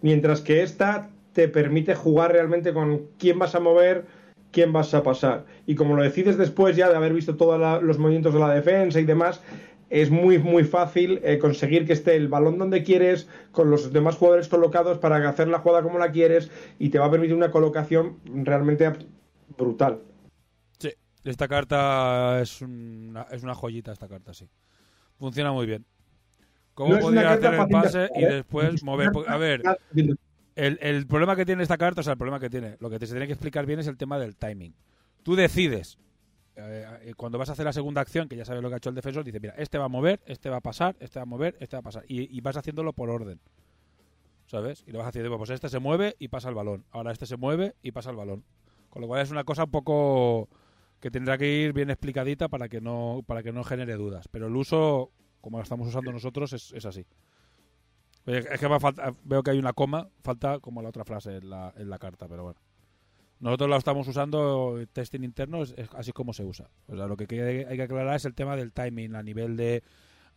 mientras 0.00 0.42
que 0.42 0.62
esta 0.62 1.10
te 1.32 1.48
permite 1.48 1.94
jugar 1.94 2.32
realmente 2.32 2.72
con 2.72 3.08
quién 3.18 3.38
vas 3.38 3.54
a 3.54 3.60
mover, 3.60 4.06
quién 4.52 4.72
vas 4.72 4.94
a 4.94 5.02
pasar. 5.02 5.44
Y 5.66 5.74
como 5.74 5.96
lo 5.96 6.02
decides 6.02 6.36
después 6.36 6.76
ya 6.76 6.88
de 6.88 6.96
haber 6.96 7.12
visto 7.12 7.36
todos 7.36 7.82
los 7.82 7.98
movimientos 7.98 8.34
de 8.34 8.40
la 8.40 8.54
defensa 8.54 9.00
y 9.00 9.04
demás, 9.04 9.40
es 9.90 10.10
muy, 10.10 10.38
muy 10.38 10.64
fácil 10.64 11.20
eh, 11.22 11.38
conseguir 11.38 11.86
que 11.86 11.94
esté 11.94 12.16
el 12.16 12.28
balón 12.28 12.58
donde 12.58 12.82
quieres, 12.82 13.28
con 13.52 13.70
los 13.70 13.92
demás 13.92 14.16
jugadores 14.16 14.48
colocados 14.48 14.98
para 14.98 15.26
hacer 15.28 15.48
la 15.48 15.60
jugada 15.60 15.82
como 15.82 15.98
la 15.98 16.12
quieres, 16.12 16.50
y 16.78 16.90
te 16.90 16.98
va 16.98 17.06
a 17.06 17.10
permitir 17.10 17.34
una 17.34 17.50
colocación 17.50 18.18
realmente 18.24 18.90
brutal. 19.56 20.00
Sí, 20.78 20.90
esta 21.24 21.48
carta 21.48 22.40
es 22.42 22.60
una, 22.60 23.22
es 23.30 23.42
una 23.42 23.54
joyita, 23.54 23.92
esta 23.92 24.08
carta, 24.08 24.34
sí. 24.34 24.48
Funciona 25.18 25.52
muy 25.52 25.66
bien. 25.66 25.84
¿Cómo 26.74 26.94
No 26.94 27.00
podría 27.00 27.32
hacer 27.32 27.54
el 27.54 27.60
de 27.60 27.66
pase 27.66 28.06
jugar, 28.08 28.20
y 28.20 28.24
¿eh? 28.24 28.34
después 28.34 28.74
Es 28.74 28.84
mover? 28.84 29.10
A 29.26 29.36
ver, 29.36 29.62
el, 30.58 30.78
el 30.82 31.06
problema 31.06 31.36
que 31.36 31.46
tiene 31.46 31.62
esta 31.62 31.78
carta, 31.78 32.00
o 32.00 32.04
sea, 32.04 32.14
el 32.14 32.18
problema 32.18 32.40
que 32.40 32.50
tiene, 32.50 32.76
lo 32.80 32.90
que 32.90 32.98
te 32.98 33.06
se 33.06 33.12
tiene 33.12 33.26
que 33.26 33.32
explicar 33.32 33.64
bien 33.64 33.78
es 33.78 33.86
el 33.86 33.96
tema 33.96 34.18
del 34.18 34.36
timing. 34.36 34.74
Tú 35.22 35.36
decides, 35.36 35.98
eh, 36.56 36.84
eh, 37.02 37.14
cuando 37.16 37.38
vas 37.38 37.48
a 37.48 37.52
hacer 37.52 37.64
la 37.64 37.72
segunda 37.72 38.00
acción, 38.00 38.28
que 38.28 38.36
ya 38.36 38.44
sabes 38.44 38.60
lo 38.60 38.68
que 38.68 38.74
ha 38.74 38.78
hecho 38.78 38.88
el 38.88 38.96
defensor, 38.96 39.22
dice, 39.22 39.38
mira, 39.38 39.54
este 39.56 39.78
va 39.78 39.84
a 39.84 39.88
mover, 39.88 40.20
este 40.26 40.50
va 40.50 40.56
a 40.56 40.60
pasar, 40.60 40.96
este 40.98 41.20
va 41.20 41.22
a 41.22 41.26
mover, 41.26 41.56
este 41.60 41.76
va 41.76 41.80
a 41.80 41.82
pasar. 41.82 42.04
Y, 42.08 42.36
y 42.36 42.40
vas 42.40 42.56
haciéndolo 42.56 42.92
por 42.92 43.08
orden. 43.08 43.38
¿Sabes? 44.46 44.82
Y 44.86 44.90
lo 44.92 44.98
vas 44.98 45.08
haciendo, 45.08 45.36
pues 45.38 45.50
este 45.50 45.68
se 45.68 45.78
mueve 45.78 46.16
y 46.18 46.28
pasa 46.28 46.48
el 46.48 46.54
balón. 46.54 46.84
Ahora 46.90 47.12
este 47.12 47.26
se 47.26 47.36
mueve 47.36 47.74
y 47.82 47.92
pasa 47.92 48.10
el 48.10 48.16
balón. 48.16 48.42
Con 48.90 49.02
lo 49.02 49.06
cual 49.06 49.22
es 49.22 49.30
una 49.30 49.44
cosa 49.44 49.64
un 49.64 49.70
poco 49.70 50.48
que 51.00 51.10
tendrá 51.10 51.38
que 51.38 51.48
ir 51.48 51.72
bien 51.72 51.90
explicadita 51.90 52.48
para 52.48 52.68
que 52.68 52.80
no, 52.80 53.22
para 53.26 53.42
que 53.42 53.52
no 53.52 53.62
genere 53.62 53.94
dudas. 53.94 54.26
Pero 54.28 54.48
el 54.48 54.56
uso, 54.56 55.12
como 55.40 55.58
la 55.58 55.62
estamos 55.62 55.86
usando 55.86 56.10
nosotros, 56.10 56.52
es, 56.52 56.72
es 56.72 56.84
así. 56.84 57.04
Es 58.28 58.60
que 58.60 58.68
falta, 58.78 59.14
veo 59.24 59.42
que 59.42 59.52
hay 59.52 59.58
una 59.58 59.72
coma, 59.72 60.08
falta 60.22 60.58
como 60.60 60.82
la 60.82 60.90
otra 60.90 61.04
frase 61.04 61.36
en 61.36 61.48
la, 61.48 61.72
en 61.76 61.88
la 61.88 61.98
carta, 61.98 62.28
pero 62.28 62.44
bueno. 62.44 62.60
Nosotros 63.40 63.70
la 63.70 63.76
estamos 63.76 64.06
usando, 64.06 64.78
testing 64.92 65.22
interno, 65.22 65.62
es, 65.62 65.74
así 65.96 66.12
como 66.12 66.32
se 66.32 66.44
usa. 66.44 66.68
O 66.88 66.96
sea, 66.96 67.06
lo 67.06 67.16
que 67.16 67.24
hay 67.68 67.76
que 67.76 67.82
aclarar 67.82 68.16
es 68.16 68.24
el 68.24 68.34
tema 68.34 68.56
del 68.56 68.72
timing 68.72 69.14
a 69.14 69.22
nivel 69.22 69.56
de 69.56 69.82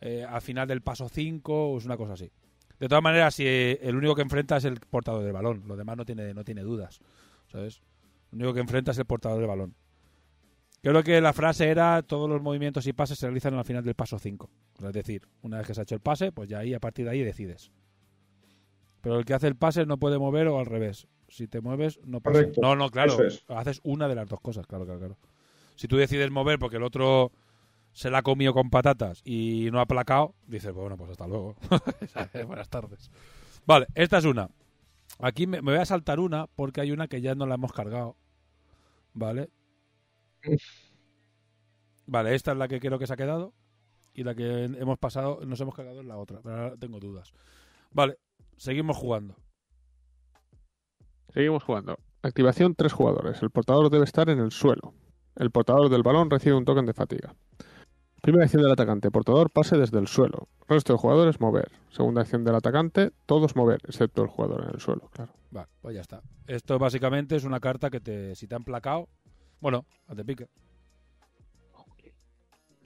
eh, 0.00 0.24
al 0.24 0.40
final 0.40 0.68
del 0.68 0.80
paso 0.80 1.08
5 1.08 1.72
o 1.72 1.78
es 1.78 1.84
una 1.84 1.96
cosa 1.96 2.14
así. 2.14 2.30
De 2.78 2.88
todas 2.88 3.02
maneras, 3.02 3.34
si 3.34 3.46
eh, 3.46 3.78
el 3.82 3.96
único 3.96 4.14
que 4.14 4.22
enfrenta 4.22 4.56
es 4.56 4.64
el 4.64 4.80
portador 4.80 5.22
del 5.22 5.32
balón, 5.32 5.64
lo 5.66 5.76
demás 5.76 5.96
no 5.96 6.04
tiene, 6.04 6.32
no 6.32 6.44
tiene 6.44 6.62
dudas, 6.62 7.00
¿sabes? 7.48 7.82
Lo 8.30 8.38
único 8.38 8.54
que 8.54 8.60
enfrenta 8.60 8.92
es 8.92 8.98
el 8.98 9.04
portador 9.04 9.38
del 9.38 9.48
balón. 9.48 9.74
Creo 10.80 11.02
que 11.04 11.20
la 11.20 11.32
frase 11.32 11.68
era 11.68 12.02
todos 12.02 12.28
los 12.28 12.42
movimientos 12.42 12.86
y 12.86 12.92
pases 12.92 13.18
se 13.18 13.26
realizan 13.26 13.54
al 13.54 13.64
final 13.64 13.84
del 13.84 13.94
paso 13.94 14.18
5. 14.18 14.50
Es 14.84 14.92
decir, 14.92 15.22
una 15.42 15.58
vez 15.58 15.66
que 15.66 15.74
se 15.74 15.80
ha 15.80 15.84
hecho 15.84 15.94
el 15.94 16.00
pase, 16.00 16.32
pues 16.32 16.48
ya 16.48 16.58
ahí 16.58 16.74
a 16.74 16.80
partir 16.80 17.04
de 17.04 17.12
ahí 17.12 17.22
decides. 17.22 17.70
Pero 19.02 19.18
el 19.18 19.24
que 19.24 19.34
hace 19.34 19.48
el 19.48 19.56
pase 19.56 19.84
no 19.84 19.98
puede 19.98 20.18
mover 20.18 20.48
o 20.48 20.58
al 20.58 20.66
revés. 20.66 21.08
Si 21.28 21.48
te 21.48 21.60
mueves, 21.60 22.00
no 22.04 22.20
pasa. 22.20 22.38
Correcto. 22.38 22.60
No, 22.62 22.76
no, 22.76 22.88
claro. 22.90 23.22
Es. 23.22 23.44
Haces 23.48 23.80
una 23.82 24.08
de 24.08 24.14
las 24.14 24.28
dos 24.28 24.40
cosas, 24.40 24.66
claro, 24.66 24.84
claro, 24.84 25.00
claro. 25.00 25.18
Si 25.76 25.88
tú 25.88 25.96
decides 25.96 26.30
mover 26.30 26.58
porque 26.58 26.76
el 26.76 26.82
otro 26.82 27.32
se 27.92 28.10
la 28.10 28.18
ha 28.18 28.22
comido 28.22 28.54
con 28.54 28.70
patatas 28.70 29.20
y 29.24 29.68
no 29.72 29.80
ha 29.80 29.82
aplacado, 29.82 30.34
dices, 30.46 30.72
bueno, 30.72 30.96
pues 30.96 31.10
hasta 31.10 31.26
luego. 31.26 31.56
Buenas 32.46 32.68
tardes. 32.68 33.10
Vale, 33.66 33.86
esta 33.94 34.18
es 34.18 34.24
una. 34.24 34.48
Aquí 35.18 35.46
me, 35.46 35.60
me 35.62 35.72
voy 35.72 35.80
a 35.80 35.84
saltar 35.84 36.20
una 36.20 36.46
porque 36.46 36.80
hay 36.80 36.92
una 36.92 37.08
que 37.08 37.20
ya 37.20 37.34
no 37.34 37.46
la 37.46 37.56
hemos 37.56 37.72
cargado. 37.72 38.16
¿Vale? 39.14 39.50
Vale, 42.06 42.34
esta 42.34 42.52
es 42.52 42.58
la 42.58 42.68
que 42.68 42.80
creo 42.80 42.98
que 42.98 43.06
se 43.06 43.12
ha 43.12 43.16
quedado. 43.16 43.52
Y 44.14 44.24
la 44.24 44.34
que 44.34 44.64
hemos 44.64 44.98
pasado, 44.98 45.40
nos 45.46 45.60
hemos 45.60 45.74
cargado 45.74 46.00
en 46.00 46.08
la 46.08 46.18
otra. 46.18 46.40
Pero 46.42 46.56
ahora 46.56 46.76
tengo 46.76 47.00
dudas. 47.00 47.32
Vale, 47.90 48.18
seguimos 48.62 48.96
jugando. 48.96 49.34
Seguimos 51.34 51.64
jugando. 51.64 51.98
Activación 52.22 52.74
tres 52.76 52.92
jugadores. 52.92 53.42
El 53.42 53.50
portador 53.50 53.90
debe 53.90 54.04
estar 54.04 54.30
en 54.30 54.38
el 54.38 54.52
suelo. 54.52 54.94
El 55.34 55.50
portador 55.50 55.88
del 55.88 56.04
balón 56.04 56.30
recibe 56.30 56.54
un 56.54 56.64
token 56.64 56.86
de 56.86 56.94
fatiga. 56.94 57.34
Primera 58.20 58.44
acción 58.44 58.62
del 58.62 58.70
atacante. 58.70 59.10
Portador 59.10 59.50
pase 59.50 59.76
desde 59.76 59.98
el 59.98 60.06
suelo. 60.06 60.46
Resto 60.68 60.92
de 60.92 60.98
jugadores 61.00 61.40
mover. 61.40 61.72
Segunda 61.90 62.20
acción 62.20 62.44
del 62.44 62.54
atacante. 62.54 63.10
Todos 63.26 63.56
mover, 63.56 63.80
excepto 63.88 64.22
el 64.22 64.28
jugador 64.28 64.62
en 64.62 64.74
el 64.74 64.80
suelo, 64.80 65.10
claro. 65.12 65.32
Vale, 65.50 65.68
pues 65.80 65.96
ya 65.96 66.02
está. 66.02 66.22
Esto 66.46 66.78
básicamente 66.78 67.34
es 67.34 67.42
una 67.42 67.58
carta 67.58 67.90
que 67.90 67.98
te, 67.98 68.36
si 68.36 68.46
te 68.46 68.54
han 68.54 68.62
placado, 68.62 69.08
bueno, 69.60 69.86
te 70.14 70.24
pique. 70.24 70.46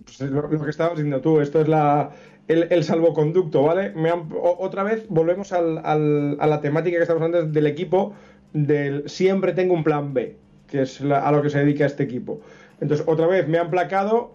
Pues 0.05 0.21
es 0.21 0.31
lo, 0.31 0.43
lo 0.43 0.65
que 0.65 0.71
estabas 0.71 0.95
diciendo 0.97 1.21
tú, 1.21 1.41
esto 1.41 1.61
es 1.61 1.69
la, 1.69 2.11
el, 2.49 2.85
salvoconducto, 2.85 3.63
¿vale? 3.63 3.91
Me 3.91 4.11
han- 4.11 4.29
otra 4.33 4.83
vez 4.85 5.07
volvemos 5.09 5.53
al- 5.53 5.79
al- 5.85 6.37
a 6.41 6.47
la 6.47 6.61
temática 6.61 6.97
que 6.97 7.03
estamos 7.03 7.23
hablando 7.23 7.51
del 7.51 7.67
equipo, 7.67 8.15
del 8.53 9.09
siempre 9.09 9.53
tengo 9.53 9.75
un 9.75 9.83
plan 9.85 10.15
B, 10.15 10.37
que 10.69 10.83
es 10.83 11.01
a 11.01 11.31
lo 11.33 11.43
que 11.43 11.51
se 11.51 11.59
dedica 11.59 11.87
este 11.87 12.05
equipo. 12.05 12.41
Entonces, 12.81 13.07
otra 13.09 13.27
vez 13.27 13.49
me 13.49 13.59
han 13.59 13.71
placado, 13.71 14.35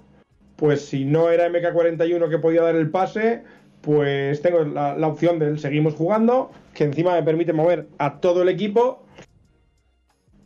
pues 0.58 0.82
si 0.86 1.06
no 1.06 1.30
era 1.30 1.48
MK41 1.50 2.30
que 2.30 2.38
podía 2.38 2.62
dar 2.64 2.76
el 2.76 2.90
pase, 2.90 3.44
pues 3.82 4.42
tengo 4.42 4.64
la, 4.64 4.96
la 4.98 5.08
opción 5.08 5.40
del 5.40 5.60
seguimos 5.60 5.96
jugando, 5.96 6.52
que 6.74 6.84
encima 6.84 7.14
me 7.16 7.24
permite 7.24 7.54
mover 7.54 7.88
a 7.98 8.20
todo 8.20 8.44
el 8.44 8.50
equipo 8.50 9.04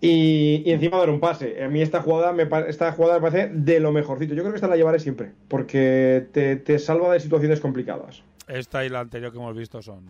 y, 0.02 0.70
encima 0.70 0.98
dar 0.98 1.10
un 1.10 1.20
pase. 1.20 1.64
A 1.64 1.70
mí 1.70 1.82
esta 1.82 2.02
jugada, 2.02 2.34
me, 2.34 2.48
esta 2.68 2.92
jugada 2.92 3.20
me 3.20 3.30
parece 3.30 3.54
de 3.54 3.80
lo 3.80 3.92
mejorcito. 3.92 4.34
Yo 4.34 4.44
creo 4.44 4.54
que 4.54 4.58
esta 4.58 4.68
la 4.68 4.78
llevaré 4.78 5.00
siempre, 5.00 5.32
porque 5.48 6.28
te, 6.32 6.58
te 6.58 6.80
salva 6.80 7.14
de 7.14 7.20
situaciones 7.20 7.60
complicadas. 7.60 8.24
Esta 8.48 8.86
y 8.86 8.90
la 8.90 9.00
anterior 9.00 9.32
que 9.32 9.38
hemos 9.38 9.56
visto 9.56 9.82
son 9.82 10.06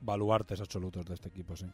baluartes 0.00 0.60
absolutos 0.60 1.04
de 1.06 1.14
este 1.14 1.28
equipo, 1.28 1.56
sí. 1.56 1.66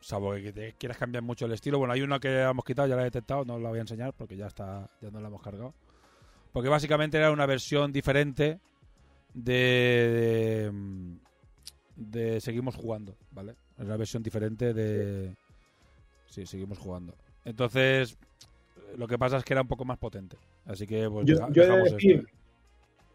Salvo 0.00 0.32
que 0.34 0.52
te 0.52 0.74
quieras 0.74 0.96
cambiar 0.96 1.24
mucho 1.24 1.46
el 1.46 1.52
estilo. 1.52 1.78
Bueno, 1.78 1.92
hay 1.92 2.02
una 2.02 2.20
que 2.20 2.42
hemos 2.42 2.64
quitado, 2.64 2.86
ya 2.86 2.94
la 2.94 3.02
he 3.02 3.06
detectado, 3.06 3.44
no 3.44 3.58
la 3.58 3.68
voy 3.68 3.78
a 3.78 3.82
enseñar 3.82 4.14
porque 4.14 4.36
ya 4.36 4.46
está, 4.46 4.88
ya 5.00 5.10
no 5.10 5.20
la 5.20 5.28
hemos 5.28 5.42
cargado. 5.42 5.74
Porque 6.52 6.68
básicamente 6.68 7.18
era 7.18 7.32
una 7.32 7.46
versión 7.46 7.92
diferente 7.92 8.60
de, 9.34 10.70
de, 11.96 12.30
de 12.30 12.40
seguimos 12.40 12.76
jugando, 12.76 13.16
¿vale? 13.32 13.54
Es 13.78 13.84
una 13.84 13.96
versión 13.96 14.22
diferente 14.22 14.74
de 14.74 15.34
sí, 16.26 16.44
seguimos 16.46 16.78
jugando. 16.78 17.14
Entonces, 17.44 18.16
lo 18.96 19.06
que 19.06 19.18
pasa 19.18 19.36
es 19.38 19.44
que 19.44 19.54
era 19.54 19.62
un 19.62 19.68
poco 19.68 19.84
más 19.84 19.98
potente. 19.98 20.36
Así 20.66 20.86
que 20.86 21.08
pues 21.08 21.26
Yo, 21.26 21.36
deja- 21.36 21.48
yo 21.52 21.62
he 21.62 21.66
de 21.68 21.82
decir 21.90 22.16
esto. 22.16 22.28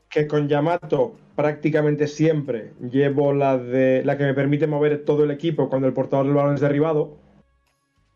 que 0.09 0.27
con 0.27 0.47
Yamato 0.47 1.15
prácticamente 1.35 2.07
siempre 2.07 2.73
llevo 2.91 3.33
la 3.33 3.57
de 3.57 4.03
la 4.05 4.17
que 4.17 4.23
me 4.23 4.33
permite 4.33 4.67
mover 4.67 5.03
todo 5.03 5.23
el 5.23 5.31
equipo 5.31 5.69
cuando 5.69 5.87
el 5.87 5.93
portador 5.93 6.25
del 6.25 6.35
balón 6.35 6.55
es 6.55 6.61
derribado. 6.61 7.17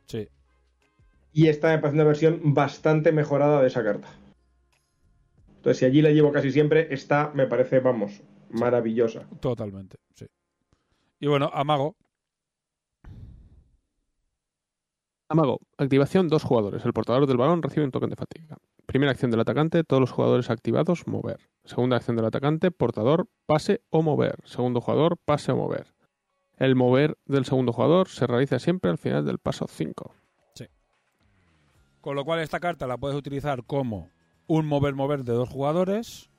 Sí. 0.05 0.27
Y 1.33 1.47
esta 1.49 1.67
me 1.69 1.79
parece 1.79 1.95
una 1.95 2.03
versión 2.05 2.53
bastante 2.53 3.11
mejorada 3.11 3.61
de 3.61 3.67
esa 3.67 3.83
carta. 3.83 4.07
Entonces, 5.57 5.79
si 5.79 5.85
allí 5.85 6.01
la 6.01 6.11
llevo 6.11 6.31
casi 6.31 6.51
siempre, 6.51 6.87
esta 6.93 7.31
me 7.33 7.45
parece, 7.45 7.79
vamos, 7.79 8.21
maravillosa. 8.49 9.27
Totalmente, 9.41 9.97
sí. 10.15 10.25
Y 11.19 11.27
bueno, 11.27 11.49
Amago, 11.53 11.95
Amago. 15.29 15.59
Activación 15.77 16.29
dos 16.29 16.43
jugadores. 16.43 16.85
El 16.85 16.93
portador 16.93 17.27
del 17.27 17.37
balón 17.37 17.61
recibe 17.61 17.85
un 17.85 17.91
token 17.91 18.09
de 18.09 18.15
fatiga. 18.15 18.57
Primera 18.85 19.11
acción 19.11 19.29
del 19.29 19.41
atacante, 19.41 19.83
todos 19.83 19.99
los 19.99 20.11
jugadores 20.11 20.49
activados, 20.49 21.05
mover. 21.05 21.49
Segunda 21.65 21.97
acción 21.97 22.15
del 22.15 22.25
atacante, 22.25 22.71
portador, 22.71 23.27
pase 23.45 23.81
o 23.89 24.01
mover. 24.01 24.39
Segundo 24.45 24.79
jugador, 24.79 25.17
pase 25.17 25.51
o 25.51 25.57
mover. 25.57 25.93
El 26.55 26.75
mover 26.75 27.17
del 27.25 27.43
segundo 27.43 27.73
jugador 27.73 28.07
se 28.07 28.25
realiza 28.25 28.57
siempre 28.59 28.89
al 28.89 28.97
final 28.97 29.25
del 29.25 29.37
paso 29.37 29.67
5. 29.67 30.15
Con 31.99 32.15
lo 32.15 32.23
cual 32.23 32.39
esta 32.39 32.61
carta 32.61 32.87
la 32.87 32.97
puedes 32.97 33.17
utilizar 33.17 33.65
como 33.65 34.09
un 34.47 34.65
mover-mover 34.65 35.25
de 35.25 35.33
dos 35.33 35.49
jugadores, 35.49 36.29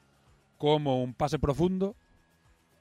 como 0.57 1.03
un 1.03 1.13
pase 1.13 1.39
profundo 1.39 1.95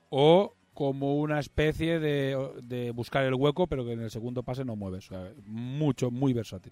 o 0.10 0.54
como 0.78 1.16
una 1.16 1.40
especie 1.40 2.00
de, 2.00 2.92
buscar 2.94 3.24
el 3.24 3.34
hueco, 3.34 3.66
pero 3.66 3.84
que 3.84 3.94
en 3.94 4.02
el 4.02 4.12
segundo 4.12 4.44
pase 4.44 4.64
no 4.64 4.76
mueves. 4.76 5.10
O 5.10 5.16
sea, 5.16 5.32
mucho, 5.48 6.12
muy 6.12 6.34
versátil. 6.34 6.72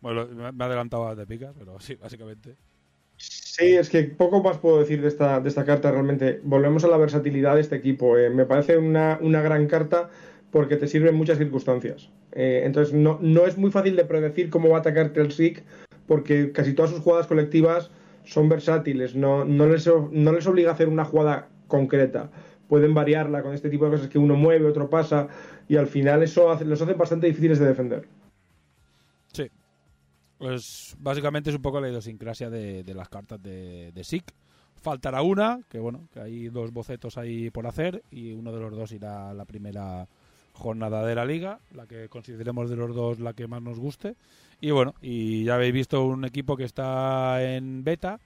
Bueno, 0.00 0.26
me 0.26 0.64
he 0.64 0.66
adelantado 0.66 1.14
de 1.14 1.26
pica, 1.26 1.52
pero 1.58 1.78
sí, 1.78 1.96
básicamente. 1.96 2.56
Sí, 3.18 3.74
es 3.74 3.90
que 3.90 4.04
poco 4.04 4.42
más 4.42 4.56
puedo 4.56 4.78
decir 4.78 5.02
de 5.02 5.08
esta, 5.08 5.38
de 5.40 5.50
esta 5.50 5.66
carta 5.66 5.90
realmente. 5.90 6.40
Volvemos 6.44 6.82
a 6.84 6.88
la 6.88 6.96
versatilidad 6.96 7.56
de 7.56 7.60
este 7.60 7.76
equipo. 7.76 8.16
eh. 8.16 8.30
Me 8.30 8.46
parece 8.46 8.78
una, 8.78 9.18
una 9.20 9.42
gran 9.42 9.66
carta 9.66 10.08
porque 10.50 10.76
te 10.76 10.88
sirve 10.88 11.10
en 11.10 11.16
muchas 11.16 11.36
circunstancias. 11.36 12.08
Eh, 12.32 12.62
entonces 12.64 12.94
no, 12.94 13.18
no 13.20 13.44
es 13.44 13.58
muy 13.58 13.70
fácil 13.70 13.96
de 13.96 14.06
predecir 14.06 14.48
cómo 14.48 14.70
va 14.70 14.78
a 14.78 14.80
atacarte 14.80 15.20
el 15.20 15.30
SIC 15.30 15.62
porque 16.06 16.52
casi 16.52 16.72
todas 16.72 16.90
sus 16.90 17.00
jugadas 17.00 17.26
colectivas 17.26 17.90
son 18.24 18.48
versátiles. 18.48 19.14
No, 19.14 19.44
no, 19.44 19.66
les, 19.66 19.86
no 19.86 20.32
les 20.32 20.46
obliga 20.46 20.70
a 20.70 20.72
hacer 20.72 20.88
una 20.88 21.04
jugada 21.04 21.50
concreta. 21.68 22.30
Pueden 22.68 22.94
variarla 22.94 23.42
con 23.42 23.54
este 23.54 23.70
tipo 23.70 23.84
de 23.84 23.92
cosas 23.92 24.08
que 24.08 24.18
uno 24.18 24.34
mueve, 24.34 24.66
otro 24.66 24.90
pasa 24.90 25.28
y 25.68 25.76
al 25.76 25.86
final 25.86 26.22
eso 26.22 26.50
hace- 26.50 26.64
los 26.64 26.80
hace 26.82 26.94
bastante 26.94 27.26
difíciles 27.26 27.58
de 27.58 27.66
defender. 27.66 28.08
Sí. 29.32 29.50
Pues 30.38 30.96
básicamente 30.98 31.50
es 31.50 31.56
un 31.56 31.62
poco 31.62 31.80
la 31.80 31.88
idiosincrasia 31.88 32.50
de, 32.50 32.82
de 32.82 32.94
las 32.94 33.08
cartas 33.08 33.42
de, 33.42 33.92
de 33.92 34.04
SIC. 34.04 34.24
Faltará 34.82 35.22
una, 35.22 35.60
que 35.68 35.78
bueno, 35.80 36.08
que 36.12 36.20
hay 36.20 36.48
dos 36.48 36.72
bocetos 36.72 37.16
ahí 37.18 37.50
por 37.50 37.66
hacer 37.66 38.02
y 38.10 38.32
uno 38.32 38.52
de 38.52 38.60
los 38.60 38.76
dos 38.76 38.92
irá 38.92 39.30
a 39.30 39.34
la 39.34 39.44
primera 39.44 40.06
jornada 40.52 41.04
de 41.04 41.14
la 41.14 41.24
liga, 41.24 41.58
la 41.74 41.86
que 41.86 42.08
consideremos 42.08 42.70
de 42.70 42.76
los 42.76 42.94
dos 42.94 43.18
la 43.20 43.32
que 43.32 43.46
más 43.46 43.62
nos 43.62 43.78
guste. 43.78 44.14
Y 44.60 44.70
bueno, 44.70 44.94
y 45.02 45.44
ya 45.44 45.54
habéis 45.56 45.72
visto 45.72 46.04
un 46.04 46.24
equipo 46.24 46.56
que 46.56 46.64
está 46.64 47.42
en 47.42 47.84
beta, 47.84 48.20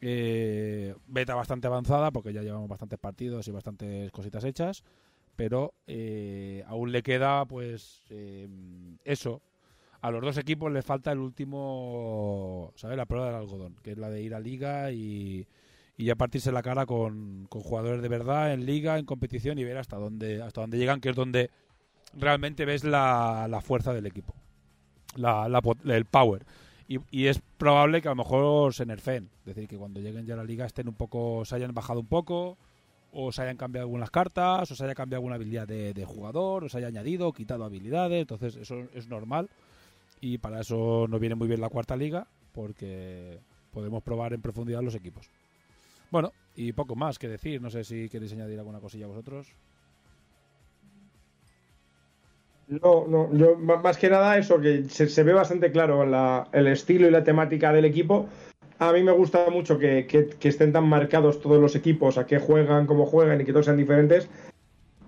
eh, 0.00 0.94
beta 1.06 1.34
bastante 1.34 1.66
avanzada 1.66 2.10
porque 2.10 2.32
ya 2.32 2.42
llevamos 2.42 2.68
bastantes 2.68 2.98
partidos 2.98 3.48
y 3.48 3.50
bastantes 3.50 4.10
cositas 4.12 4.44
hechas, 4.44 4.84
pero 5.36 5.74
eh, 5.86 6.64
aún 6.66 6.92
le 6.92 7.02
queda 7.02 7.44
pues 7.46 8.02
eh, 8.10 8.48
eso, 9.04 9.42
a 10.00 10.10
los 10.10 10.22
dos 10.22 10.38
equipos 10.38 10.72
les 10.72 10.84
falta 10.84 11.12
el 11.12 11.18
último, 11.18 12.72
¿sabes? 12.76 12.96
La 12.96 13.06
prueba 13.06 13.26
del 13.26 13.36
algodón, 13.36 13.76
que 13.82 13.92
es 13.92 13.98
la 13.98 14.10
de 14.10 14.22
ir 14.22 14.34
a 14.34 14.40
liga 14.40 14.92
y, 14.92 15.46
y 15.96 16.04
ya 16.04 16.14
partirse 16.14 16.52
la 16.52 16.62
cara 16.62 16.86
con, 16.86 17.46
con 17.48 17.62
jugadores 17.62 18.00
de 18.00 18.08
verdad 18.08 18.52
en 18.52 18.66
liga, 18.66 18.98
en 18.98 19.04
competición 19.04 19.58
y 19.58 19.64
ver 19.64 19.78
hasta 19.78 19.96
dónde, 19.96 20.40
hasta 20.42 20.60
dónde 20.60 20.78
llegan, 20.78 21.00
que 21.00 21.10
es 21.10 21.16
donde 21.16 21.50
realmente 22.14 22.64
ves 22.64 22.84
la, 22.84 23.60
fuerza 23.64 23.92
del 23.92 24.06
equipo, 24.06 24.34
la, 25.16 25.48
la 25.48 25.60
el 25.86 26.04
power. 26.04 26.46
Y, 26.88 26.98
y 27.10 27.26
es 27.26 27.40
probable 27.58 28.00
que 28.00 28.08
a 28.08 28.12
lo 28.12 28.16
mejor 28.16 28.74
se 28.74 28.86
nerfeen, 28.86 29.28
es 29.40 29.54
decir, 29.54 29.68
que 29.68 29.76
cuando 29.76 30.00
lleguen 30.00 30.26
ya 30.26 30.34
a 30.34 30.38
la 30.38 30.44
liga 30.44 30.64
estén 30.64 30.88
un 30.88 30.94
poco, 30.94 31.44
se 31.44 31.54
hayan 31.54 31.74
bajado 31.74 32.00
un 32.00 32.06
poco, 32.06 32.56
o 33.12 33.30
se 33.30 33.42
hayan 33.42 33.56
cambiado 33.56 33.84
algunas 33.84 34.10
cartas, 34.10 34.70
o 34.70 34.74
se 34.74 34.84
haya 34.84 34.94
cambiado 34.94 35.18
alguna 35.18 35.36
habilidad 35.36 35.68
de, 35.68 35.92
de 35.92 36.04
jugador, 36.04 36.64
o 36.64 36.68
se 36.68 36.78
haya 36.78 36.88
añadido, 36.88 37.32
quitado 37.32 37.64
habilidades, 37.64 38.22
entonces 38.22 38.56
eso 38.56 38.86
es 38.94 39.08
normal 39.08 39.50
y 40.20 40.38
para 40.38 40.60
eso 40.60 41.06
nos 41.08 41.20
viene 41.20 41.34
muy 41.34 41.48
bien 41.48 41.60
la 41.60 41.68
cuarta 41.68 41.96
liga 41.96 42.26
porque 42.52 43.38
podemos 43.72 44.02
probar 44.02 44.32
en 44.32 44.42
profundidad 44.42 44.82
los 44.82 44.94
equipos. 44.94 45.30
Bueno, 46.10 46.32
y 46.56 46.72
poco 46.72 46.96
más 46.96 47.18
que 47.18 47.28
decir, 47.28 47.60
no 47.60 47.70
sé 47.70 47.84
si 47.84 48.08
queréis 48.08 48.32
añadir 48.32 48.58
alguna 48.58 48.80
cosilla 48.80 49.06
vosotros. 49.06 49.52
No, 52.68 53.06
no, 53.08 53.32
yo 53.34 53.56
más 53.56 53.96
que 53.96 54.10
nada 54.10 54.36
eso, 54.36 54.60
que 54.60 54.84
se, 54.90 55.22
ve 55.22 55.32
bastante 55.32 55.72
claro 55.72 56.04
la- 56.04 56.48
el 56.52 56.66
estilo 56.66 57.08
y 57.08 57.10
la 57.10 57.24
temática 57.24 57.72
del 57.72 57.86
equipo. 57.86 58.28
A 58.78 58.92
mí 58.92 59.02
me 59.02 59.12
gusta 59.12 59.48
mucho 59.50 59.78
que, 59.78 60.06
que- 60.06 60.48
estén 60.48 60.72
tan 60.72 60.86
marcados 60.86 61.40
todos 61.40 61.58
los 61.60 61.74
equipos, 61.74 62.18
a 62.18 62.26
qué 62.26 62.38
juegan, 62.38 62.86
cómo 62.86 63.06
juegan 63.06 63.40
y 63.40 63.44
que 63.44 63.52
todos 63.52 63.64
sean 63.66 63.78
diferentes. 63.78 64.28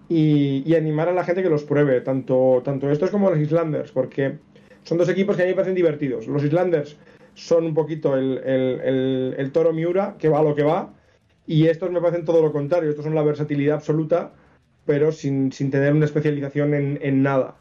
Y, 0.08 0.74
animar 0.74 1.08
a 1.08 1.12
la 1.12 1.22
gente 1.24 1.42
que 1.42 1.50
los 1.50 1.64
pruebe, 1.64 2.00
tanto, 2.00 2.62
tanto 2.64 2.90
estos 2.90 3.10
como 3.10 3.30
los 3.30 3.38
Islanders, 3.38 3.92
porque 3.92 4.38
son 4.82 4.98
dos 4.98 5.08
equipos 5.08 5.36
que 5.36 5.42
a 5.42 5.44
mí 5.44 5.50
me 5.50 5.56
parecen 5.56 5.74
divertidos. 5.76 6.26
Los 6.26 6.42
Islanders 6.42 6.96
son 7.34 7.66
un 7.66 7.74
poquito 7.74 8.16
el, 8.16 8.38
el- 8.38 9.34
el- 9.38 9.52
toro 9.52 9.72
Miura, 9.72 10.16
que 10.18 10.28
va 10.28 10.42
lo 10.42 10.54
que 10.54 10.64
va, 10.64 10.92
y 11.46 11.66
estos 11.68 11.90
me 11.92 12.00
parecen 12.00 12.24
todo 12.24 12.42
lo 12.42 12.52
contrario. 12.52 12.90
Estos 12.90 13.04
son 13.04 13.14
la 13.14 13.22
versatilidad 13.22 13.76
absoluta 13.76 14.32
pero 14.90 15.12
sin, 15.12 15.52
sin 15.52 15.70
tener 15.70 15.92
una 15.92 16.04
especialización 16.04 16.74
en, 16.74 16.98
en 17.00 17.22
nada. 17.22 17.54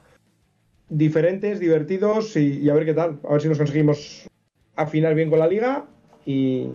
Diferentes, 0.90 1.59
divertidos 1.59 2.35
y, 2.35 2.67
a 2.67 2.74
ver 2.74 2.85
qué 2.85 2.95
tal. 2.95 3.19
A 3.30 3.33
ver 3.33 3.41
si 3.43 3.48
nos 3.48 3.59
conseguimos 3.59 4.27
afinar 4.75 5.14
bien 5.14 5.30
con 5.30 5.38
la 5.38 5.48
liga 5.48 5.85
y, 6.25 6.69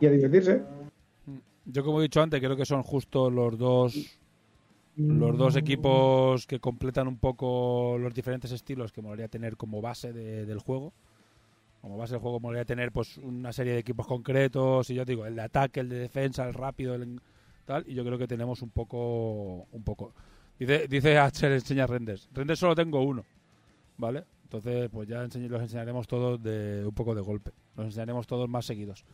y 0.00 0.06
a 0.06 0.10
divertirse. 0.10 0.62
Yo 1.66 1.84
como 1.84 2.00
he 2.00 2.04
dicho 2.04 2.22
antes, 2.22 2.40
creo 2.40 2.56
que 2.56 2.64
son 2.64 2.82
justo 2.82 3.28
los 3.28 3.58
dos 3.58 4.18
los 4.96 5.36
dos 5.36 5.56
equipos 5.56 6.46
que 6.46 6.58
completan 6.58 7.06
un 7.06 7.18
poco 7.18 7.98
los 7.98 8.14
diferentes 8.14 8.50
estilos 8.50 8.92
que 8.92 9.02
molaría 9.02 9.28
tener 9.28 9.58
como 9.58 9.82
base 9.82 10.14
de- 10.14 10.46
del 10.46 10.58
juego. 10.58 10.94
Como 11.82 11.98
base 11.98 12.14
del 12.14 12.22
juego 12.22 12.40
molaría 12.40 12.64
tener 12.64 12.92
pues 12.92 13.18
una 13.18 13.52
serie 13.52 13.74
de 13.74 13.80
equipos 13.80 14.06
concretos 14.06 14.88
y 14.88 14.94
yo 14.94 15.04
digo, 15.04 15.26
el 15.26 15.34
de 15.36 15.42
ataque, 15.42 15.80
el 15.80 15.90
de 15.90 15.98
defensa, 15.98 16.48
el 16.48 16.54
rápido, 16.54 16.94
el 16.94 17.20
tal, 17.68 17.84
y 17.86 17.94
yo 17.94 18.02
creo 18.04 18.16
que 18.18 18.26
tenemos 18.26 18.62
un 18.62 18.70
poco 18.70 19.66
un 19.70 19.84
poco. 19.84 20.14
Dice 20.58 20.88
dice 20.88 21.18
Axel 21.18 21.52
enseña 21.52 21.86
renders. 21.86 22.28
Renders 22.32 22.58
solo 22.58 22.74
tengo 22.74 23.00
uno. 23.02 23.24
¿Vale? 23.98 24.24
Entonces, 24.44 24.88
pues 24.90 25.06
ya 25.08 25.22
enseñ- 25.24 25.48
los 25.48 25.60
enseñaremos 25.60 26.06
todos 26.06 26.42
de 26.42 26.84
un 26.86 26.94
poco 26.94 27.14
de 27.14 27.20
golpe. 27.20 27.50
Los 27.76 27.86
enseñaremos 27.86 28.26
todos 28.26 28.48
más 28.48 28.64
seguidos. 28.64 29.04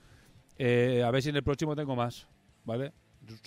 Eh, 0.56 1.02
a 1.04 1.10
ver 1.10 1.22
si 1.22 1.30
en 1.30 1.36
el 1.36 1.42
próximo 1.42 1.74
tengo 1.74 1.96
más, 1.96 2.28
¿vale? 2.64 2.92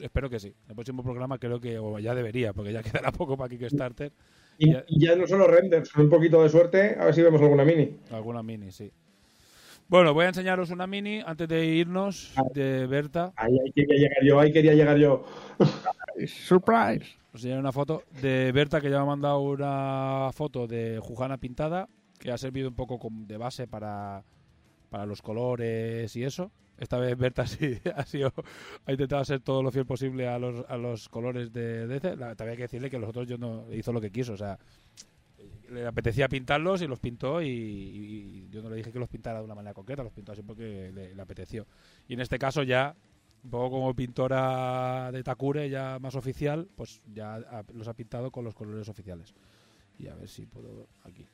Espero 0.02 0.30
que 0.30 0.40
sí. 0.40 0.48
En 0.66 0.69
el 0.72 0.76
próximo 0.76 1.02
programa 1.03 1.38
creo 1.38 1.61
que, 1.61 1.77
o 1.80 1.98
ya 2.00 2.14
debería, 2.14 2.52
porque 2.53 2.74
ya 2.74 2.84
quedará 3.08 3.11
poco 3.11 3.38
para 3.38 3.50
Kickstarter. 3.50 4.11
Y, 4.58 4.74
Ya- 4.74 4.84
y 4.88 5.06
ya 5.06 5.16
no 5.16 5.26
solo 5.27 5.48
renders, 5.48 5.95
un 5.95 6.10
poquito 6.10 6.42
de 6.44 6.50
suerte, 6.50 6.98
a 7.00 7.06
ver 7.06 7.14
si 7.14 7.22
vemos 7.22 7.42
alguna 7.42 7.64
mini. 7.64 7.95
Alguna 8.11 8.44
mini, 8.44 8.72
sí. 8.72 8.92
Bueno, 9.90 10.14
voy 10.14 10.25
a 10.25 10.27
enseñaros 10.27 10.69
una 10.69 10.85
mini 10.85 11.22
antes 11.25 11.48
de 11.48 11.66
irnos 11.66 12.33
de 12.53 12.85
Berta. 12.88 13.32
Ahí, 13.38 13.57
ahí 13.57 13.72
quería 13.72 13.95
llegar 13.95 14.17
yo, 14.22 14.40
ahí 14.40 14.51
quería 14.51 14.74
llegar 14.74 14.98
yo. 14.98 15.24
Surprise. 16.27 17.16
Os 17.33 17.35
enseñaré 17.35 17.61
una 17.61 17.72
foto 17.72 18.03
de 18.22 18.51
Berta 18.51 18.82
que 18.82 18.90
ya 18.90 18.98
me 18.98 19.03
ha 19.03 19.06
mandado 19.06 19.40
una 19.40 20.30
foto 20.33 20.67
de 20.67 20.99
Jujana 21.01 21.38
pintada 21.38 21.88
que 22.19 22.32
ha 22.32 22.38
servido 22.38 22.67
un 22.67 22.75
poco 22.75 22.99
como 22.99 23.25
de 23.25 23.38
base 23.38 23.66
para, 23.66 24.25
para 24.90 25.06
los 25.06 25.22
colores 25.22 26.14
y 26.17 26.24
eso. 26.25 26.51
Esta 26.77 26.98
vez 26.98 27.17
Berta 27.17 27.48
sí 27.48 27.80
ha 27.95 28.06
sido 28.06 28.33
ha 28.85 28.91
intentado 28.91 29.24
ser 29.24 29.40
todo 29.40 29.64
lo 29.64 29.72
fiel 29.72 29.85
posible 29.85 30.27
a 30.27 30.38
los, 30.38 30.66
a 30.67 30.75
los 30.75 31.07
colores 31.07 31.53
de 31.53 31.88
DC. 31.88 32.17
La, 32.17 32.35
también 32.35 32.51
hay 32.51 32.57
que 32.57 32.64
decirle 32.64 32.90
que 32.90 32.99
los 32.99 33.09
otros 33.09 33.25
yo 33.25 33.38
no 33.38 33.74
hizo 33.74 33.93
lo 33.93 34.01
que 34.01 34.11
quiso, 34.11 34.33
o 34.33 34.38
sea, 34.38 34.59
le 35.70 35.86
apetecía 35.86 36.28
pintarlos 36.30 36.82
y 36.82 36.88
los 36.88 37.00
pintó 37.00 37.42
y, 37.42 38.48
yo 38.50 38.62
no 38.62 38.70
le 38.70 38.78
dije 38.78 38.92
que 38.92 39.00
los 39.00 39.10
pintara 39.10 39.40
de 39.40 39.46
una 39.46 39.56
manera 39.56 39.74
concreta, 39.74 40.04
los 40.04 40.14
pintó 40.14 40.32
así 40.32 40.42
porque 40.42 40.92
le, 40.94 41.22
apeteció. 41.22 41.68
Y 42.08 42.14
en 42.14 42.22
este 42.22 42.40
caso 42.40 42.64
ya 42.64 42.96
un 43.44 43.50
poco 43.50 43.72
como 43.72 43.94
pintora 43.94 45.12
de 45.12 45.24
Takure, 45.24 45.70
ya 45.70 46.00
más 46.00 46.16
oficial, 46.16 46.68
pues 46.76 47.02
ya 47.14 47.40
los 47.74 47.88
ha 47.88 47.94
pintado 47.94 48.32
con 48.32 48.44
los 48.44 48.56
colores 48.56 48.90
oficiales. 48.90 49.34
Y 49.98 50.08
a 50.08 50.16
ver 50.16 50.28
si 50.28 50.46
puedo 50.46 50.88
aquí. 51.04 51.26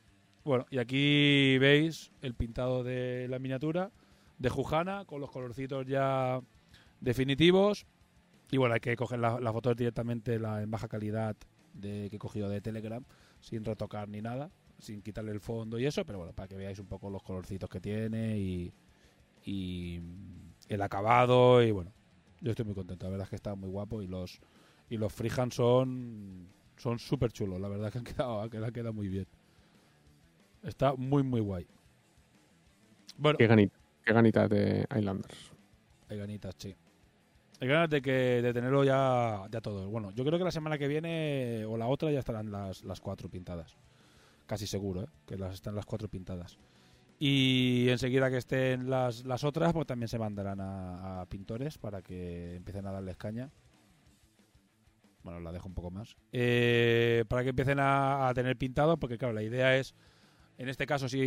Bueno, 0.44 0.66
y 0.70 0.78
aquí 0.78 1.58
veis 1.58 2.12
el 2.20 2.34
pintado 2.34 2.84
de 2.84 3.26
la 3.28 3.38
miniatura 3.38 3.90
de 4.38 4.48
Jujana 4.48 5.04
con 5.06 5.20
los 5.20 5.30
colorcitos 5.30 5.86
ya 5.86 6.40
definitivos. 7.00 7.86
Y 8.50 8.58
bueno, 8.58 8.74
hay 8.74 8.80
que 8.80 8.94
coger 8.96 9.18
la, 9.18 9.40
la 9.40 9.52
foto 9.52 9.74
directamente 9.74 10.38
la, 10.38 10.62
en 10.62 10.70
baja 10.70 10.88
calidad 10.88 11.34
de, 11.74 12.08
que 12.10 12.16
he 12.16 12.18
cogido 12.18 12.48
de 12.48 12.60
Telegram, 12.60 13.04
sin 13.44 13.64
retocar 13.64 14.08
ni 14.08 14.22
nada, 14.22 14.50
sin 14.78 15.02
quitarle 15.02 15.32
el 15.32 15.40
fondo 15.40 15.78
y 15.78 15.86
eso, 15.86 16.04
pero 16.06 16.18
bueno, 16.18 16.32
para 16.34 16.48
que 16.48 16.56
veáis 16.56 16.78
un 16.78 16.86
poco 16.86 17.10
los 17.10 17.22
colorcitos 17.22 17.68
que 17.68 17.80
tiene 17.80 18.38
y, 18.38 18.72
y 19.44 20.00
el 20.68 20.82
acabado 20.82 21.62
y 21.62 21.70
bueno, 21.72 21.92
yo 22.40 22.50
estoy 22.52 22.64
muy 22.64 22.74
contento, 22.74 23.06
la 23.06 23.10
verdad 23.12 23.24
es 23.26 23.30
que 23.30 23.36
está 23.36 23.54
muy 23.54 23.68
guapo 23.70 24.02
y 24.02 24.06
los 24.08 24.40
y 24.88 24.96
los 24.96 25.12
freehand 25.12 25.52
son 25.52 26.48
son 26.76 26.98
súper 26.98 27.32
chulos, 27.32 27.60
la 27.60 27.68
verdad 27.68 27.92
que 27.92 27.98
han 27.98 28.04
quedado, 28.12 28.50
que 28.50 28.58
han 28.58 28.72
quedado 28.72 28.92
muy 28.94 29.08
bien. 29.08 29.26
Está 30.62 30.94
muy 30.96 31.22
muy 31.22 31.40
guay. 31.40 31.66
Bueno, 33.16 33.38
Qué 33.38 33.46
ganita, 33.46 33.78
qué 34.04 34.12
ganita 34.12 34.48
de 34.48 34.86
Islanders. 34.96 35.52
hay 36.08 36.18
ganitas, 36.18 36.54
sí. 36.58 36.74
Hay 37.60 37.68
ganas 37.68 37.88
de 37.88 38.02
que 38.02 38.12
de 38.42 38.52
tenerlo 38.52 38.84
ya, 38.84 39.46
ya 39.50 39.60
todo. 39.60 39.88
Bueno, 39.88 40.10
yo 40.10 40.24
creo 40.24 40.38
que 40.38 40.44
la 40.44 40.50
semana 40.50 40.78
que 40.78 40.88
viene 40.88 41.64
o 41.66 41.76
la 41.76 41.86
otra 41.86 42.10
ya 42.10 42.18
estarán 42.18 42.50
las, 42.50 42.84
las 42.84 43.00
cuatro 43.00 43.28
pintadas. 43.28 43.76
Casi 44.46 44.66
seguro, 44.66 45.02
¿eh? 45.02 45.08
Que 45.26 45.38
las 45.38 45.54
están 45.54 45.74
las 45.74 45.86
cuatro 45.86 46.08
pintadas. 46.08 46.58
Y 47.18 47.88
enseguida 47.88 48.28
que 48.28 48.38
estén 48.38 48.90
las, 48.90 49.24
las 49.24 49.44
otras, 49.44 49.72
pues 49.72 49.86
también 49.86 50.08
se 50.08 50.18
mandarán 50.18 50.58
a, 50.60 51.24
pintores 51.28 51.78
para 51.78 52.02
que 52.02 52.56
empiecen 52.56 52.86
a 52.86 52.92
darles 52.92 53.16
caña. 53.16 53.50
Bueno, 55.22 55.40
la 55.40 55.52
dejo 55.52 55.68
un 55.68 55.74
poco 55.74 55.90
más. 55.90 56.16
Eh, 56.32 57.24
para 57.28 57.44
que 57.44 57.50
empiecen 57.50 57.78
a, 57.78 58.28
a 58.28 58.34
tener 58.34 58.58
pintado, 58.58 58.98
porque 58.98 59.16
claro, 59.16 59.32
la 59.32 59.42
idea 59.42 59.76
es, 59.76 59.94
en 60.56 60.68
este 60.68 60.86
caso, 60.86 61.08
si 61.08 61.18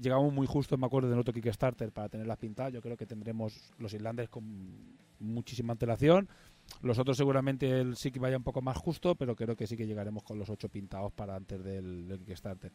llegamos 0.00 0.32
muy 0.32 0.46
justo, 0.46 0.76
me 0.76 0.86
acuerdo 0.86 1.08
del 1.08 1.18
otro 1.18 1.32
Kickstarter 1.32 1.92
para 1.92 2.08
tenerlas 2.08 2.38
pintadas, 2.38 2.72
yo 2.72 2.82
creo 2.82 2.96
que 2.96 3.06
tendremos 3.06 3.72
los 3.78 3.94
islanders 3.94 4.28
con 4.28 4.98
muchísima 5.20 5.72
antelación. 5.72 6.28
Los 6.80 6.98
otros 6.98 7.16
seguramente 7.16 7.80
el 7.80 7.96
sí 7.96 8.10
que 8.10 8.18
vaya 8.18 8.36
un 8.36 8.42
poco 8.42 8.62
más 8.62 8.76
justo, 8.76 9.14
pero 9.14 9.36
creo 9.36 9.56
que 9.56 9.66
sí 9.66 9.76
que 9.76 9.86
llegaremos 9.86 10.22
con 10.22 10.38
los 10.38 10.48
ocho 10.50 10.68
pintados 10.68 11.12
para 11.12 11.36
antes 11.36 11.62
del, 11.62 12.08
del 12.08 12.20
Kickstarter. 12.20 12.72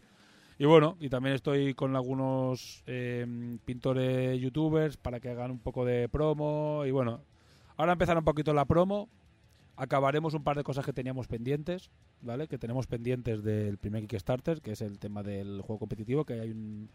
Y 0.60 0.66
bueno, 0.66 0.98
y 1.00 1.10
también 1.10 1.36
estoy 1.36 1.76
con 1.76 1.96
algunos 1.96 2.84
eh, 2.88 3.58
pintores 3.64 4.40
youtubers 4.40 4.98
para 4.98 5.20
que 5.20 5.30
hagan 5.30 5.52
un 5.52 5.60
poco 5.60 5.86
de 5.86 6.10
promo. 6.10 6.84
Y 6.86 6.92
bueno, 6.92 7.22
ahora 7.76 7.94
empezará 7.94 8.20
un 8.20 8.26
poquito 8.26 8.54
la 8.54 8.66
promo. 8.66 9.08
Acabaremos 9.78 10.34
un 10.34 10.44
par 10.44 10.58
de 10.58 10.64
cosas 10.64 10.84
que 10.86 10.92
teníamos 10.92 11.28
pendientes, 11.28 11.92
¿vale? 12.22 12.48
Que 12.48 12.58
tenemos 12.58 12.88
pendientes 12.88 13.44
del 13.44 13.78
primer 13.78 14.08
Kickstarter, 14.08 14.60
que 14.62 14.72
es 14.72 14.82
el 14.82 14.98
tema 14.98 15.22
del 15.24 15.62
juego 15.62 15.80
competitivo, 15.80 16.26
que 16.26 16.34
hay 16.42 16.50
un, 16.50 16.90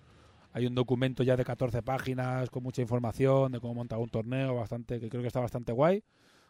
hay 0.52 0.67
un 0.67 0.75
documento 0.75 1.23
ya 1.23 1.36
de 1.36 1.44
14 1.44 1.83
páginas 1.83 2.51
con 2.51 2.65
mucha 2.65 2.83
información 2.83 3.52
de 3.52 3.61
cómo 3.61 3.75
montar 3.75 4.01
un 4.01 4.09
torneo, 4.09 4.57
bastante 4.57 4.99
que 4.99 5.09
creo 5.09 5.23
que 5.23 5.28
está 5.28 5.39
bastante 5.39 5.70
guay, 5.70 6.02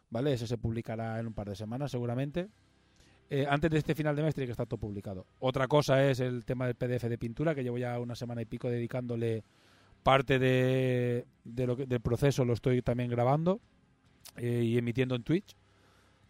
¿vale? 0.09 0.33
Ese 0.33 0.47
se 0.47 0.57
publicará 0.57 1.19
en 1.19 1.27
un 1.27 1.33
par 1.33 1.47
de 1.49 1.55
semanas 1.55 1.91
seguramente. 1.91 2.49
Eh, 3.29 3.45
antes 3.47 3.69
de 3.69 3.77
este 3.77 3.93
final 3.95 4.15
de 4.15 4.23
mes 4.23 4.33
tiene 4.33 4.47
que 4.47 4.51
estar 4.51 4.65
todo 4.67 4.79
publicado. 4.79 5.27
Otra 5.39 5.67
cosa 5.67 6.03
es 6.09 6.19
el 6.19 6.45
tema 6.45 6.65
del 6.65 6.75
PDF 6.75 7.09
de 7.09 7.17
pintura, 7.19 7.53
que 7.53 7.63
llevo 7.63 7.77
ya 7.77 7.99
una 7.99 8.15
semana 8.15 8.41
y 8.41 8.45
pico 8.45 8.69
dedicándole 8.69 9.43
parte 10.01 10.39
de, 10.39 11.25
de 11.43 11.67
lo 11.67 11.77
que- 11.77 11.85
del 11.85 12.01
proceso, 12.01 12.43
lo 12.43 12.53
estoy 12.53 12.81
también 12.81 13.09
grabando 13.09 13.61
eh, 14.37 14.63
y 14.63 14.77
emitiendo 14.79 15.15
en 15.15 15.23
Twitch 15.23 15.55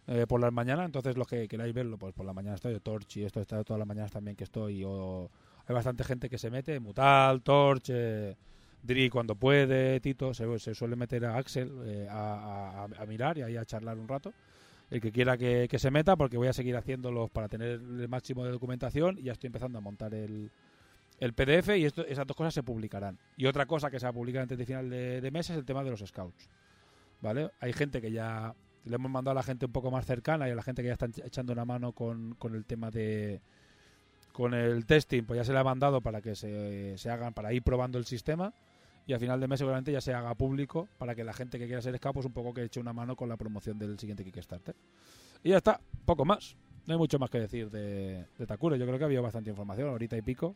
eh, 0.07 0.25
por 0.27 0.41
las 0.41 0.51
mañanas. 0.51 0.85
Entonces, 0.85 1.17
los 1.17 1.27
que 1.27 1.47
queráis 1.47 1.73
verlo, 1.73 1.97
pues 1.97 2.13
por 2.13 2.25
la 2.25 2.33
mañana 2.33 2.55
estoy, 2.55 2.79
Torch 2.79 3.17
y 3.17 3.23
esto 3.23 3.39
está 3.39 3.63
todas 3.63 3.79
las 3.79 3.87
mañanas 3.87 4.11
también 4.11 4.35
que 4.35 4.43
estoy. 4.43 4.83
O, 4.85 5.29
hay 5.65 5.73
bastante 5.73 6.03
gente 6.03 6.29
que 6.29 6.37
se 6.37 6.49
mete, 6.49 6.79
Mutal, 6.79 7.41
Torch, 7.41 7.89
eh, 7.89 8.35
Dri 8.81 9.09
cuando 9.09 9.35
puede, 9.35 9.99
Tito, 10.01 10.33
se, 10.33 10.75
suele 10.75 10.95
meter 10.95 11.25
a 11.25 11.37
Axel 11.37 11.71
eh, 11.85 12.07
a, 12.09 12.87
mirar 13.07 13.37
y 13.37 13.43
ahí 13.43 13.55
a 13.55 13.65
charlar 13.65 13.97
un 13.97 14.07
rato 14.07 14.33
el 14.91 15.01
que 15.01 15.11
quiera 15.11 15.37
que, 15.37 15.67
que 15.67 15.79
se 15.79 15.89
meta, 15.89 16.15
porque 16.15 16.37
voy 16.37 16.47
a 16.47 16.53
seguir 16.53 16.75
haciéndolos 16.75 17.31
para 17.31 17.47
tener 17.47 17.71
el 17.71 18.07
máximo 18.07 18.45
de 18.45 18.51
documentación 18.51 19.17
y 19.17 19.23
ya 19.23 19.31
estoy 19.31 19.47
empezando 19.47 19.79
a 19.79 19.81
montar 19.81 20.13
el, 20.13 20.51
el 21.19 21.33
PDF 21.33 21.69
y 21.77 21.85
esto, 21.85 22.05
esas 22.05 22.27
dos 22.27 22.35
cosas 22.35 22.53
se 22.53 22.61
publicarán. 22.61 23.17
Y 23.37 23.45
otra 23.45 23.65
cosa 23.65 23.89
que 23.89 23.99
se 23.99 24.05
va 24.05 24.11
a 24.11 24.13
publicar 24.13 24.43
antes 24.43 24.57
de 24.57 24.65
final 24.65 24.89
de, 24.89 25.21
de 25.21 25.31
mes 25.31 25.49
es 25.49 25.57
el 25.57 25.65
tema 25.65 25.83
de 25.83 25.89
los 25.89 26.01
scouts. 26.01 26.49
¿Vale? 27.21 27.51
Hay 27.59 27.73
gente 27.73 28.01
que 28.01 28.11
ya 28.11 28.53
le 28.85 28.95
hemos 28.95 29.11
mandado 29.11 29.31
a 29.31 29.35
la 29.35 29.43
gente 29.43 29.65
un 29.65 29.71
poco 29.71 29.91
más 29.91 30.05
cercana 30.05 30.47
y 30.47 30.51
a 30.51 30.55
la 30.55 30.63
gente 30.63 30.81
que 30.81 30.87
ya 30.87 30.93
está 30.93 31.07
echando 31.25 31.53
una 31.53 31.65
mano 31.65 31.93
con, 31.93 32.35
con 32.35 32.55
el 32.55 32.65
tema 32.65 32.91
de 32.91 33.41
con 34.31 34.53
el 34.55 34.85
testing, 34.85 35.23
pues 35.23 35.37
ya 35.37 35.43
se 35.43 35.53
le 35.53 35.59
ha 35.59 35.63
mandado 35.63 36.01
para 36.01 36.21
que 36.21 36.35
se, 36.35 36.97
se 36.97 37.09
hagan, 37.09 37.33
para 37.33 37.53
ir 37.53 37.61
probando 37.61 37.99
el 37.99 38.05
sistema 38.05 38.51
y 39.05 39.13
a 39.13 39.19
final 39.19 39.39
de 39.39 39.47
mes 39.47 39.59
seguramente 39.59 39.91
ya 39.91 40.01
se 40.01 40.13
haga 40.13 40.33
público 40.33 40.87
para 40.97 41.13
que 41.13 41.23
la 41.23 41.33
gente 41.33 41.59
que 41.59 41.65
quiera 41.67 41.81
ser 41.81 41.95
scout 41.97 42.13
pues 42.13 42.25
un 42.25 42.33
poco 42.33 42.53
que 42.53 42.63
eche 42.63 42.79
una 42.79 42.93
mano 42.93 43.15
con 43.15 43.29
la 43.29 43.37
promoción 43.37 43.77
del 43.77 43.99
siguiente 43.99 44.23
Kickstarter. 44.23 44.75
Y 45.43 45.49
ya 45.49 45.57
está, 45.57 45.79
poco 46.05 46.25
más. 46.25 46.55
No 46.85 46.93
hay 46.93 46.97
mucho 46.97 47.19
más 47.19 47.29
que 47.29 47.39
decir 47.39 47.69
de, 47.69 48.25
de 48.37 48.47
Takura. 48.47 48.75
Yo 48.77 48.85
creo 48.85 48.97
que 48.97 49.05
había 49.05 49.21
bastante 49.21 49.49
información, 49.49 49.89
ahorita 49.89 50.17
y 50.17 50.21
pico, 50.21 50.55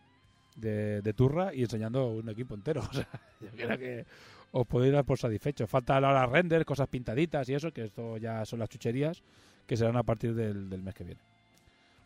de, 0.56 1.02
de 1.02 1.14
Turra 1.14 1.54
y 1.54 1.62
enseñando 1.62 2.08
un 2.08 2.30
equipo 2.30 2.56
entero. 2.56 2.82
O 2.90 2.94
sea, 2.94 3.08
yo 3.42 3.50
creo 3.52 3.78
que 3.78 4.06
os 4.52 4.66
podéis 4.68 4.94
dar 4.94 5.04
por 5.06 5.18
satisfechos. 5.18 5.70
Falta 5.70 5.96
ahora 5.96 6.26
render, 6.26 6.66
cosas 6.66 6.88
pintaditas 6.88 7.48
y 7.50 7.54
eso, 7.54 7.72
que 7.72 7.86
esto 7.86 8.18
ya 8.18 8.46
son 8.46 8.60
las 8.60 8.70
chucherías 8.70 9.22
que 9.66 9.76
serán 9.78 9.98
a 9.98 10.04
partir 10.04 10.34
del, 10.34 10.70
del 10.70 10.82
mes 10.82 10.94
que 10.96 11.04
viene. 11.04 11.22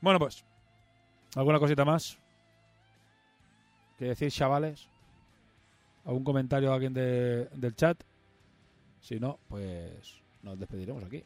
Bueno, 0.02 0.20
pues, 0.20 0.44
¿alguna 1.36 1.60
cosita 1.60 1.86
más? 1.86 2.18
¿Qué 3.98 4.06
decir, 4.06 4.32
chavales? 4.32 4.88
¿Algún 6.06 6.24
comentario 6.24 6.70
de 6.70 6.74
alguien 6.74 6.94
de- 6.94 7.46
del 7.54 7.76
chat? 7.76 8.02
Si 9.00 9.20
no, 9.20 9.38
pues 9.48 10.20
nos 10.42 10.58
despediremos 10.60 11.04
aquí. 11.04 11.24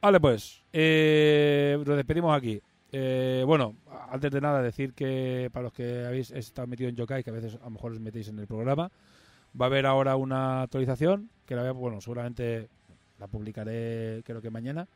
Vale, 0.00 0.18
pues, 0.20 0.62
eh, 0.72 1.76
nos 1.86 1.96
despedimos 1.96 2.36
aquí. 2.36 2.60
Eh, 2.90 3.44
bueno, 3.46 3.76
antes 4.12 4.30
de 4.30 4.40
nada 4.42 4.60
decir 4.60 4.92
que 4.92 5.48
para 5.52 5.64
los 5.64 5.72
que 5.72 6.04
habéis 6.04 6.30
estado 6.32 6.68
metidos 6.68 6.90
en 6.90 6.96
Yokai, 6.96 7.24
que 7.24 7.30
a 7.30 7.32
veces 7.32 7.54
a 7.54 7.64
lo 7.64 7.70
mejor 7.70 7.92
os 7.92 8.00
metéis 8.00 8.28
en 8.28 8.38
el 8.38 8.46
programa, 8.46 8.90
va 9.58 9.66
a 9.66 9.68
haber 9.68 9.86
ahora 9.86 10.16
una 10.16 10.62
actualización 10.62 11.30
que 11.46 11.56
la 11.56 11.62
voy 11.62 11.70
a, 11.70 11.72
bueno, 11.72 12.00
seguramente 12.02 12.68
la 13.18 13.26
publicaré 13.26 14.22
creo 14.24 14.42
que 14.42 14.50
mañana. 14.50 14.86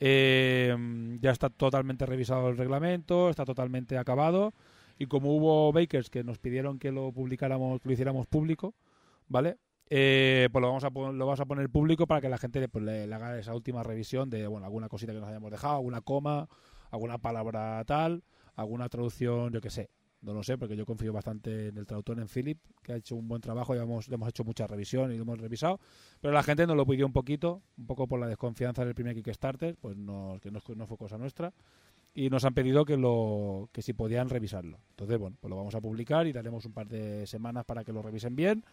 Eh, 0.00 0.76
ya 1.20 1.30
está 1.30 1.50
totalmente 1.50 2.04
revisado 2.04 2.48
el 2.48 2.56
reglamento, 2.56 3.30
está 3.30 3.44
totalmente 3.44 3.96
acabado 3.96 4.52
y 4.98 5.06
como 5.06 5.36
hubo 5.36 5.72
bakers 5.72 6.10
que 6.10 6.24
nos 6.24 6.38
pidieron 6.38 6.80
que 6.80 6.90
lo 6.90 7.12
publicáramos, 7.12 7.80
que 7.80 7.88
lo 7.88 7.92
hiciéramos 7.92 8.26
público, 8.26 8.74
¿vale? 9.28 9.58
Eh, 9.88 10.48
pues 10.50 10.60
lo 10.60 10.68
vamos 10.68 10.84
a 10.84 10.90
lo 10.90 11.26
vamos 11.26 11.40
a 11.40 11.46
poner 11.46 11.70
público 11.70 12.08
para 12.08 12.20
que 12.20 12.28
la 12.28 12.38
gente 12.38 12.68
pues, 12.68 12.84
le, 12.84 13.06
le 13.06 13.14
haga 13.14 13.38
esa 13.38 13.54
última 13.54 13.82
revisión 13.84 14.28
de 14.28 14.46
bueno 14.48 14.66
alguna 14.66 14.88
cosita 14.88 15.12
que 15.12 15.20
nos 15.20 15.28
hayamos 15.28 15.50
dejado, 15.50 15.76
alguna 15.76 16.00
coma, 16.00 16.48
alguna 16.90 17.18
palabra 17.18 17.84
tal, 17.86 18.22
alguna 18.58 18.88
traducción, 18.88 19.52
yo 19.52 19.60
que 19.60 19.70
sé. 19.70 19.88
No 20.20 20.34
lo 20.34 20.42
sé, 20.42 20.58
porque 20.58 20.76
yo 20.76 20.84
confío 20.84 21.12
bastante 21.12 21.68
en 21.68 21.78
el 21.78 21.86
traductor, 21.86 22.18
en 22.18 22.26
Philip, 22.26 22.58
que 22.82 22.92
ha 22.92 22.96
hecho 22.96 23.14
un 23.14 23.28
buen 23.28 23.40
trabajo 23.40 23.76
y 23.76 23.78
hemos, 23.78 24.08
le 24.08 24.16
hemos 24.16 24.28
hecho 24.28 24.42
mucha 24.42 24.66
revisión 24.66 25.12
y 25.12 25.16
lo 25.16 25.22
hemos 25.22 25.38
revisado. 25.38 25.78
Pero 26.20 26.34
la 26.34 26.42
gente 26.42 26.66
nos 26.66 26.76
lo 26.76 26.84
pidió 26.84 27.06
un 27.06 27.12
poquito, 27.12 27.62
un 27.76 27.86
poco 27.86 28.08
por 28.08 28.18
la 28.18 28.26
desconfianza 28.26 28.84
del 28.84 28.96
primer 28.96 29.14
Kickstarter, 29.14 29.76
pues 29.76 29.96
no, 29.96 30.38
que 30.42 30.50
no, 30.50 30.60
no 30.74 30.86
fue 30.88 30.96
cosa 30.98 31.18
nuestra. 31.18 31.54
Y 32.14 32.30
nos 32.30 32.44
han 32.44 32.52
pedido 32.52 32.84
que 32.84 32.96
lo 32.96 33.70
que 33.72 33.80
si 33.80 33.92
podían 33.92 34.28
revisarlo. 34.28 34.80
Entonces, 34.90 35.18
bueno, 35.18 35.36
pues 35.40 35.50
lo 35.50 35.56
vamos 35.56 35.76
a 35.76 35.80
publicar 35.80 36.26
y 36.26 36.32
daremos 36.32 36.64
un 36.64 36.72
par 36.72 36.88
de 36.88 37.24
semanas 37.28 37.64
para 37.64 37.84
que 37.84 37.92
lo 37.92 38.02
revisen 38.02 38.34
bien. 38.34 38.64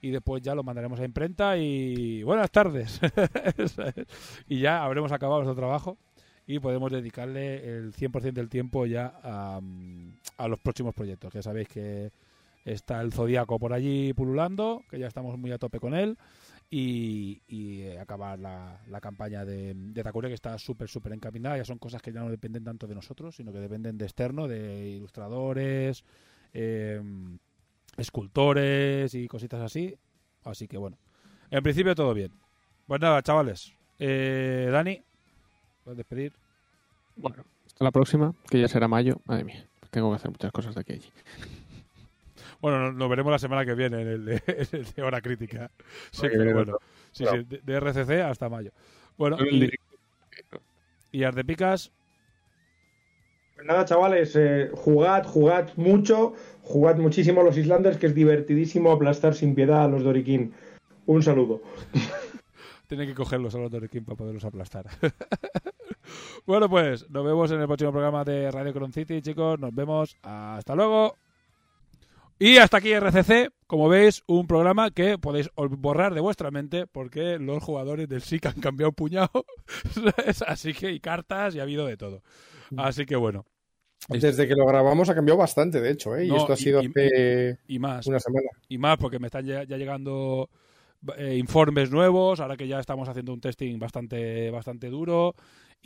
Y 0.00 0.10
después 0.10 0.42
ya 0.42 0.54
lo 0.54 0.62
mandaremos 0.62 0.98
a 1.00 1.04
imprenta 1.04 1.58
y 1.58 2.22
buenas 2.22 2.50
tardes. 2.50 2.98
y 4.48 4.60
ya 4.60 4.82
habremos 4.82 5.12
acabado 5.12 5.42
nuestro 5.42 5.54
trabajo 5.54 5.98
y 6.46 6.58
podemos 6.58 6.92
dedicarle 6.92 7.76
el 7.76 7.92
100% 7.92 8.32
del 8.32 8.48
tiempo 8.48 8.86
ya 8.86 9.18
a, 9.22 9.60
a 10.36 10.48
los 10.48 10.60
próximos 10.60 10.94
proyectos. 10.94 11.32
Que 11.32 11.42
sabéis 11.42 11.68
que 11.68 12.12
está 12.64 13.00
el 13.00 13.12
Zodíaco 13.12 13.58
por 13.58 13.72
allí 13.72 14.12
pululando, 14.12 14.82
que 14.90 14.98
ya 14.98 15.06
estamos 15.06 15.38
muy 15.38 15.52
a 15.52 15.58
tope 15.58 15.80
con 15.80 15.94
él, 15.94 16.16
y, 16.70 17.40
eh, 17.48 17.98
acabar 18.00 18.38
la, 18.38 19.00
campaña 19.00 19.44
de, 19.44 19.74
de 19.74 20.02
Takure, 20.02 20.28
que 20.28 20.34
está 20.34 20.58
súper, 20.58 20.88
súper 20.88 21.12
encaminada. 21.12 21.56
Ya 21.56 21.64
son 21.64 21.78
cosas 21.78 22.02
que 22.02 22.12
ya 22.12 22.20
no 22.20 22.30
dependen 22.30 22.64
tanto 22.64 22.86
de 22.86 22.94
nosotros, 22.94 23.36
sino 23.36 23.52
que 23.52 23.58
dependen 23.58 23.96
de 23.96 24.04
externo, 24.04 24.48
de 24.48 24.88
ilustradores, 24.88 26.04
eh, 26.52 27.00
escultores 27.96 29.14
y 29.14 29.28
cositas 29.28 29.60
así. 29.60 29.96
Así 30.42 30.66
que 30.66 30.76
bueno, 30.76 30.98
en 31.50 31.62
principio 31.62 31.94
todo 31.94 32.12
bien. 32.12 32.32
Pues 32.86 33.00
nada, 33.00 33.22
chavales. 33.22 33.72
Eh, 33.98 34.68
Dani, 34.72 35.00
puedes 35.84 35.98
despedir. 35.98 36.32
Bueno, 37.16 37.44
hasta 37.66 37.84
la 37.84 37.92
próxima, 37.92 38.34
que 38.50 38.60
ya 38.60 38.68
será 38.68 38.88
mayo. 38.88 39.20
Madre 39.26 39.44
mía, 39.44 39.66
tengo 39.90 40.10
que 40.10 40.16
hacer 40.16 40.30
muchas 40.30 40.50
cosas 40.50 40.74
de 40.74 40.80
aquí 40.80 40.92
a 40.92 40.96
allí. 40.96 41.12
Bueno, 42.60 42.92
nos, 42.92 43.10
veremos 43.10 43.30
la 43.30 43.38
semana 43.38 43.64
que 43.64 43.74
viene 43.74 44.00
en 44.00 44.08
el 44.08 44.24
de, 44.24 44.42
en 44.46 44.68
el 44.72 44.84
de 44.84 45.02
hora 45.02 45.20
crítica. 45.20 45.70
Sí, 46.10 46.28
que 46.28 46.52
bueno. 46.52 46.78
Sí, 47.12 47.24
sí, 47.30 47.58
de, 47.62 47.74
RCC 47.80 48.22
hasta 48.22 48.48
mayo. 48.48 48.72
Bueno, 49.16 49.36
y, 49.40 49.70
y 51.12 51.22
Ardepicas, 51.22 51.92
Pues 53.54 53.66
nada, 53.66 53.84
chavales, 53.84 54.34
eh, 54.34 54.70
jugad, 54.74 55.24
jugad 55.24 55.68
mucho, 55.76 56.34
jugad 56.62 56.96
muchísimo 56.96 57.42
a 57.42 57.44
los 57.44 57.56
Islanders, 57.56 57.98
que 57.98 58.06
es 58.06 58.14
divertidísimo 58.14 58.90
aplastar 58.90 59.34
sin 59.34 59.54
piedad 59.54 59.84
a 59.84 59.88
los 59.88 60.02
Doriquín. 60.02 60.54
Un 61.06 61.22
saludo. 61.22 61.62
tiene 62.88 63.06
que 63.06 63.14
cogerlos 63.14 63.54
a 63.54 63.58
los 63.58 63.70
Doriquín 63.70 64.04
para 64.04 64.16
poderlos 64.16 64.44
aplastar. 64.44 64.86
bueno, 66.46 66.68
pues 66.68 67.08
nos 67.10 67.24
vemos 67.24 67.50
en 67.50 67.60
el 67.60 67.66
próximo 67.66 67.92
programa 67.92 68.24
de 68.24 68.50
Radio 68.50 68.72
Cron 68.72 68.92
City, 68.92 69.22
chicos. 69.22 69.58
Nos 69.58 69.74
vemos. 69.74 70.16
Hasta 70.22 70.74
luego. 70.74 71.16
Y 72.38 72.56
hasta 72.58 72.78
aquí 72.78 72.92
RCC, 72.92 73.52
como 73.66 73.88
veis, 73.88 74.22
un 74.26 74.46
programa 74.48 74.90
que 74.90 75.18
podéis 75.18 75.50
borrar 75.56 76.14
de 76.14 76.20
vuestra 76.20 76.50
mente 76.50 76.86
porque 76.86 77.38
los 77.38 77.62
jugadores 77.62 78.08
del 78.08 78.22
SIC 78.22 78.46
han 78.46 78.60
cambiado 78.60 78.90
puñado. 78.92 79.30
Así 80.46 80.74
que, 80.74 80.90
y 80.90 80.98
cartas, 81.00 81.54
y 81.54 81.60
ha 81.60 81.62
habido 81.62 81.86
de 81.86 81.96
todo. 81.96 82.22
Así 82.76 83.06
que 83.06 83.14
bueno. 83.16 83.46
Desde 84.08 84.46
que 84.46 84.54
lo 84.54 84.66
grabamos 84.66 85.08
ha 85.08 85.14
cambiado 85.14 85.38
bastante, 85.38 85.80
de 85.80 85.90
hecho, 85.92 86.14
¿eh? 86.16 86.26
y 86.26 86.28
No, 86.28 86.36
esto 86.38 86.52
ha 86.52 86.56
sido 86.56 86.82
y- 86.82 86.86
hace 86.88 87.58
Y 87.68 87.78
más. 87.78 88.06
una 88.06 88.18
semana. 88.20 88.48
y 88.68 88.76
más 88.78 88.98
porque 88.98 89.18
me 89.18 89.28
están 89.28 89.46
ya, 89.46 89.62
ya 89.64 89.78
llegando 89.78 90.50
eh, 91.16 91.36
informes 91.38 91.90
nuevos 91.90 92.40
ahora 92.40 92.56
que 92.56 92.68
ya 92.68 92.80
estamos 92.80 93.08
haciendo 93.08 93.32
un 93.32 93.40
testing 93.40 93.78
bastante 93.78 94.50
bastante 94.50 94.88
duro 94.90 95.34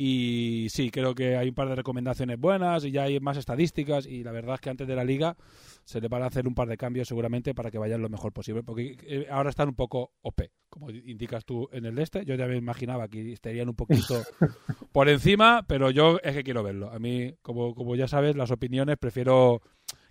Y 0.00 0.68
sí, 0.70 0.92
creo 0.92 1.12
que 1.12 1.36
hay 1.36 1.48
un 1.48 1.56
par 1.56 1.68
de 1.68 1.74
recomendaciones 1.74 2.38
buenas 2.38 2.84
y 2.84 2.92
ya 2.92 3.02
hay 3.02 3.18
más 3.18 3.36
estadísticas 3.36 4.06
y 4.06 4.22
la 4.22 4.30
verdad 4.30 4.54
es 4.54 4.60
que 4.60 4.70
antes 4.70 4.86
de 4.86 4.94
la 4.94 5.02
liga 5.02 5.36
se 5.84 6.00
le 6.00 6.06
van 6.06 6.22
a 6.22 6.26
hacer 6.26 6.46
un 6.46 6.54
par 6.54 6.68
de 6.68 6.76
cambios 6.76 7.08
seguramente 7.08 7.52
para 7.52 7.72
que 7.72 7.78
vayan 7.78 8.00
lo 8.00 8.08
mejor 8.08 8.32
posible, 8.32 8.62
porque 8.62 8.96
eh, 9.02 9.26
ahora 9.28 9.50
están 9.50 9.68
un 9.68 9.74
poco 9.74 10.12
OP, 10.22 10.52
como 10.70 10.90
indicas 10.90 11.44
tú 11.44 11.68
en 11.72 11.84
el 11.84 11.98
este. 11.98 12.24
Yo 12.24 12.36
ya 12.36 12.46
me 12.46 12.56
imaginaba 12.56 13.08
que 13.08 13.32
estarían 13.32 13.68
un 13.68 13.74
poquito 13.74 14.22
por 14.92 15.08
encima, 15.08 15.64
pero 15.66 15.90
yo 15.90 16.20
es 16.22 16.32
que 16.36 16.44
quiero 16.44 16.62
verlo. 16.62 16.92
A 16.92 17.00
mí, 17.00 17.34
como, 17.42 17.74
como 17.74 17.96
ya 17.96 18.06
sabes, 18.06 18.36
las 18.36 18.52
opiniones 18.52 18.98
prefiero 19.00 19.62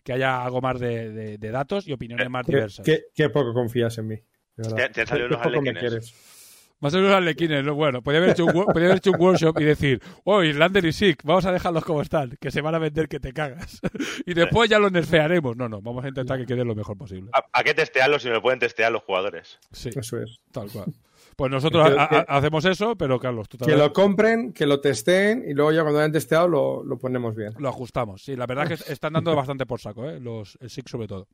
que 0.04 0.12
haya 0.12 0.44
algo 0.44 0.60
más 0.60 0.82
de, 0.82 1.12
de- 1.14 1.38
de 1.38 1.52
datos 1.52 1.88
y 1.88 1.94
opiniones 1.94 2.30
más 2.30 2.46
Qué, 2.46 2.52
diversas. 2.52 2.86
qué- 2.86 3.04
qué 3.16 3.30
poco 3.30 3.54
confías 3.54 3.98
en 4.00 4.08
mí. 4.08 4.16
de. 4.58 4.64
Te- 4.74 4.90
te 4.90 5.02
han 5.02 5.08
salido 5.08 5.30
Qué 5.30 5.36
unos 5.36 5.48
poco 5.48 5.62
me 5.62 5.70
arlequines. 5.70 5.80
quieres. 5.80 6.37
Más 6.80 6.94
o 6.94 6.98
menos 6.98 7.12
arlequines, 7.14 7.64
¿no? 7.64 7.74
Bueno, 7.74 8.04
podría 8.04 8.20
haber, 8.20 8.32
hecho 8.32 8.46
un, 8.46 8.52
podría 8.66 8.86
haber 8.90 8.98
hecho 8.98 9.10
un 9.12 9.20
workshop 9.20 9.60
y 9.60 9.64
decir, 9.64 10.00
oh, 10.26 10.44
Irlander 10.44 10.86
y 10.86 10.94
Sick, 10.94 11.24
vamos 11.24 11.44
a 11.46 11.52
dejarlos 11.52 11.84
como 11.84 12.02
están, 12.04 12.38
que 12.40 12.52
se 12.52 12.62
van 12.62 12.76
a 12.76 12.80
vender 12.80 13.08
que 13.08 13.20
te 13.20 13.34
cagas. 13.34 13.80
y 14.28 14.34
después 14.36 14.70
ya 14.70 14.78
los 14.78 14.92
nerfearemos. 14.92 15.58
No, 15.58 15.68
no, 15.68 15.82
vamos 15.82 16.06
a 16.06 16.10
intentar 16.10 16.38
que 16.38 16.46
quede 16.46 16.64
lo 16.64 16.76
mejor 16.76 16.96
posible. 16.96 17.32
¿A, 17.34 17.44
a 17.52 17.64
qué 17.64 17.74
testearlo 17.74 18.20
si 18.20 18.28
no 18.28 18.36
lo 18.36 18.42
pueden 18.44 18.60
testear 18.60 18.92
los 18.92 19.02
jugadores? 19.04 19.58
Sí, 19.72 19.90
Eso 19.96 20.20
es. 20.22 20.40
tal 20.52 20.70
cual. 20.70 20.94
Pues 21.36 21.52
nosotros 21.52 21.88
Que- 21.90 22.00
a- 22.00 22.04
a- 22.04 22.10
que- 22.10 22.26
hacemos 22.28 22.66
eso, 22.66 22.96
pero 22.96 23.20
Carlos, 23.20 23.48
tú 23.50 23.58
Que 23.58 23.66
también 23.66 23.80
lo 23.80 23.92
compren, 23.94 24.54
que 24.54 24.66
lo 24.68 24.80
testeen 24.80 25.44
y 25.48 25.54
luego 25.54 25.72
ya 25.72 25.82
cuando 25.82 26.00
hayan 26.00 26.12
testeado 26.12 26.48
lo, 26.48 26.84
lo 26.84 26.98
ponemos 27.00 27.36
bien. 27.36 27.54
lo 27.58 27.70
ajustamos. 27.70 28.24
Sí, 28.24 28.36
la 28.36 28.46
verdad 28.46 28.72
es 28.72 28.84
que 28.84 28.92
están 28.94 29.14
dando 29.14 29.36
bastante 29.36 29.66
por 29.66 29.80
saco, 29.80 30.08
¿eh? 30.10 30.20
Los, 30.20 30.58
el 30.62 30.70
Sick 30.70 30.88
sobre 30.90 31.08
todo. 31.08 31.28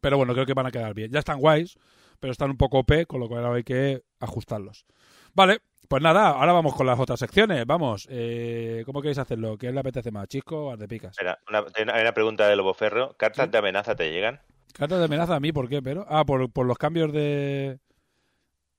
Pero 0.00 0.16
bueno, 0.18 0.34
creo 0.34 0.46
que 0.46 0.54
van 0.54 0.66
a 0.66 0.70
quedar 0.70 0.94
bien. 0.94 1.10
Ya 1.10 1.18
están 1.20 1.40
guays, 1.40 1.76
pero 2.20 2.32
están 2.32 2.50
un 2.50 2.56
poco 2.56 2.78
OP, 2.80 3.06
con 3.06 3.20
lo 3.20 3.28
cual 3.28 3.44
ahora 3.44 3.56
hay 3.58 3.64
que 3.64 4.02
ajustarlos. 4.20 4.86
Vale, 5.34 5.60
pues 5.88 6.02
nada, 6.02 6.28
ahora 6.30 6.52
vamos 6.52 6.74
con 6.74 6.86
las 6.86 6.98
otras 6.98 7.18
secciones. 7.20 7.64
Vamos, 7.66 8.06
eh, 8.10 8.82
¿cómo 8.86 9.00
queréis 9.00 9.18
hacerlo? 9.18 9.56
¿Quién 9.56 9.74
le 9.74 9.80
apetece 9.80 10.10
más, 10.10 10.28
Chisco 10.28 10.66
o? 10.68 10.74
Espera, 10.74 11.38
una, 11.48 11.64
hay 11.94 12.02
una- 12.02 12.12
pregunta 12.12 12.46
de 12.48 12.56
Lobo 12.56 12.74
Ferro. 12.74 13.14
¿Cartas 13.16 13.46
Sí. 13.46 13.52
de 13.52 13.58
amenaza 13.58 13.94
te 13.96 14.10
llegan? 14.10 14.40
Cartas 14.74 14.98
de 14.98 15.04
amenaza 15.06 15.34
a 15.36 15.40
mí, 15.40 15.50
¿por 15.52 15.68
qué? 15.68 15.80
Pero, 15.82 16.04
ah, 16.08 16.24
por, 16.24 16.50
por 16.52 16.66
los 16.66 16.76
cambios 16.78 17.12
de, 17.12 17.78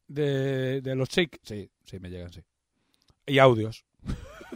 de, 0.08 0.82
de 0.82 0.95
los 0.95 1.09
Shake. 1.09 1.40
Sí, 1.43 1.72
sí, 1.84 2.00
me 2.00 2.09
llegan, 2.09 2.32
sí. 2.32 2.42
Y 3.26 3.40
audios. 3.40 3.85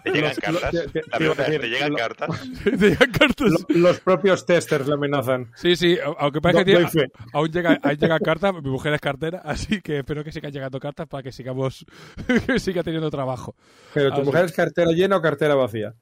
¿Te 0.03 0.11
llegan 0.11 0.35
cartas? 0.35 0.71
te- 0.71 0.87
te- 0.87 1.01
te 1.01 1.59
¿te 1.59 1.67
llegan 1.69 1.93
cartas? 1.93 2.29
Me 2.65 2.71
llegan 2.89 3.11
cartas. 3.11 3.51
Lo- 3.69 3.75
los 3.79 3.99
propios 3.99 4.45
testers 4.45 4.87
le 4.87 4.93
amenazan. 4.93 5.51
Sí, 5.55 5.75
sí, 5.75 5.97
aunque 6.19 6.41
parece 6.41 6.65
que 6.65 6.71
tiene- 6.71 7.09
aún 7.33 7.49
llega, 7.51 7.79
aún 7.81 7.95
llegan 7.97 8.19
cartas, 8.19 8.53
mi 8.53 8.69
mujer 8.69 8.93
es 8.93 9.01
cartera, 9.01 9.41
así 9.45 9.81
que 9.81 9.99
espero 9.99 10.23
que 10.23 10.31
sigan 10.31 10.51
llegando 10.51 10.79
cartas 10.79 11.07
para 11.07 11.23
que 11.23 11.31
sigamos, 11.31 11.85
que 12.47 12.59
siga 12.59 12.83
teniendo 12.83 13.09
trabajo. 13.09 13.55
Pero 13.93 14.13
tu 14.13 14.23
mujer 14.23 14.45
es 14.45 14.51
cartera 14.53 14.91
llena 14.91 15.17
o 15.17 15.21
cartera 15.21 15.55
vacía. 15.55 15.93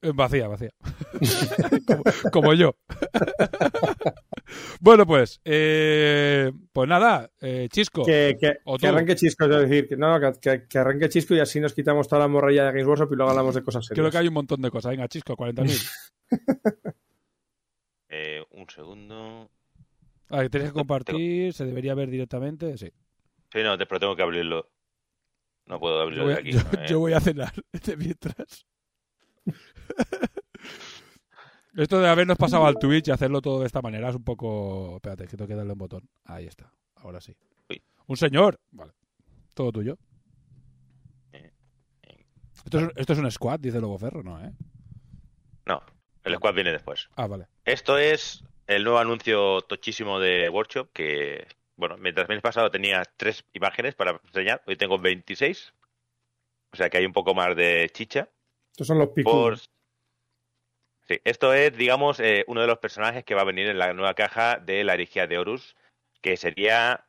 Eh, 0.00 0.12
Vacía, 0.14 0.46
vacía. 0.46 0.70
como, 1.86 2.02
como 2.32 2.54
yo. 2.54 2.76
bueno, 4.80 5.06
pues, 5.06 5.40
eh, 5.44 6.52
pues 6.72 6.88
nada, 6.88 7.30
eh, 7.40 7.68
Chisco. 7.70 8.04
Que, 8.04 8.36
que- 8.40 8.58
O 8.64 8.78
que 8.78 8.86
arranque 8.86 9.16
chisco, 9.16 9.44
es 9.46 9.50
decir, 9.68 9.88
que, 9.88 9.96
no, 9.96 10.18
no, 10.18 10.32
que, 10.34 10.66
que 10.68 10.78
arranque 10.78 11.08
chisco 11.08 11.34
y 11.34 11.40
así 11.40 11.58
nos 11.60 11.74
quitamos 11.74 12.06
toda 12.06 12.20
la 12.20 12.28
morralla 12.28 12.66
de 12.66 12.70
Games 12.72 12.86
Workshop 12.86 13.12
y 13.12 13.16
luego 13.16 13.30
hablamos 13.30 13.54
de 13.56 13.62
cosas 13.64 13.84
serias. 13.86 14.00
Creo 14.02 14.10
que 14.12 14.18
hay 14.18 14.28
un 14.28 14.34
montón 14.34 14.62
de 14.62 14.70
cosas. 14.70 14.90
Venga, 14.92 15.08
Chisco, 15.08 15.36
40.000. 15.36 15.90
Eh, 18.10 18.42
un 18.52 18.66
segundo. 18.70 19.50
Ah, 20.30 20.40
que 20.42 20.48
tienes 20.48 20.70
que 20.70 20.74
compartir, 20.74 21.52
se 21.52 21.66
debería 21.66 21.94
ver 21.94 22.08
directamente, 22.08 22.78
sí. 22.78 22.90
Sí, 23.52 23.62
no, 23.62 23.76
te- 23.76 23.84
pero 23.84 24.00
tengo 24.00 24.16
que 24.16 24.22
abrirlo. 24.22 24.70
No 25.66 25.78
puedo 25.78 25.96
Yo 25.96 26.02
abrirlo 26.02 26.24
voy, 26.24 26.32
de 26.32 26.38
a, 26.38 26.40
aquí. 26.40 26.52
yo- 26.52 26.60
¿no? 26.62 26.82
Eh, 26.82 26.86
yo 26.88 26.98
voy 27.00 27.12
a 27.12 27.20
cenar 27.20 27.52
de 27.70 27.96
mientras. 27.98 28.66
Esto 31.76 32.00
de 32.00 32.08
habernos 32.08 32.36
pasado 32.36 32.66
al 32.66 32.76
Twitch 32.76 33.08
y 33.08 33.10
hacerlo 33.12 33.40
todo 33.40 33.60
de 33.60 33.66
esta 33.66 33.80
manera 33.80 34.08
es 34.08 34.16
un 34.16 34.24
poco... 34.24 34.96
Espérate, 34.96 35.28
que 35.28 35.36
tengo 35.36 35.46
que 35.46 35.54
darle 35.54 35.72
un 35.72 35.78
botón. 35.78 36.08
Ahí 36.24 36.46
está, 36.46 36.72
ahora 36.96 37.20
sí. 37.20 37.36
Uy. 37.68 37.80
Un 38.06 38.16
señor. 38.16 38.58
Vale. 38.72 38.92
Todo 39.54 39.70
tuyo. 39.70 39.96
Eh, 41.32 41.52
eh. 42.02 42.26
Esto 42.64 42.80
es, 42.80 42.88
esto 42.96 43.12
es 43.12 43.18
un 43.20 43.30
squad, 43.30 43.60
dice 43.60 43.80
Lobo 43.80 43.98
Ferro, 43.98 44.22
¿no, 44.24 44.44
eh? 44.44 44.52
No, 45.66 45.82
el 46.24 46.34
squad 46.36 46.54
viene 46.54 46.72
después. 46.72 47.08
Ah, 47.16 47.26
vale. 47.26 47.46
Esto 47.64 47.96
es 47.96 48.44
el 48.66 48.84
nuevo 48.84 48.98
anuncio 48.98 49.62
tochísimo 49.62 50.20
de 50.20 50.48
Workshop 50.48 50.90
que, 50.92 51.46
bueno, 51.76 51.96
mientras 51.96 52.28
el 52.28 52.36
mes 52.36 52.42
pasado 52.42 52.70
tenía 52.70 53.02
tres 53.16 53.44
imágenes 53.52 53.94
para 53.94 54.20
enseñar, 54.24 54.62
hoy 54.66 54.76
tengo 54.76 54.98
26. 54.98 55.72
O 56.72 56.76
sea 56.76 56.90
que 56.90 56.98
hay 56.98 57.06
un 57.06 57.12
poco 57.12 57.34
más 57.34 57.56
de 57.56 57.90
chicha. 57.92 58.28
Estos 58.78 58.86
son 58.86 59.00
los 59.00 59.08
picos. 59.08 59.68
Sí, 61.08 61.20
esto 61.24 61.52
es, 61.52 61.76
digamos, 61.76 62.20
eh, 62.20 62.44
uno 62.46 62.60
de 62.60 62.68
los 62.68 62.78
personajes 62.78 63.24
que 63.24 63.34
va 63.34 63.40
a 63.40 63.44
venir 63.44 63.66
en 63.66 63.76
la 63.76 63.92
nueva 63.92 64.14
caja 64.14 64.58
de 64.58 64.84
la 64.84 64.94
herejía 64.94 65.26
de 65.26 65.36
Horus, 65.36 65.74
que 66.20 66.36
sería 66.36 67.04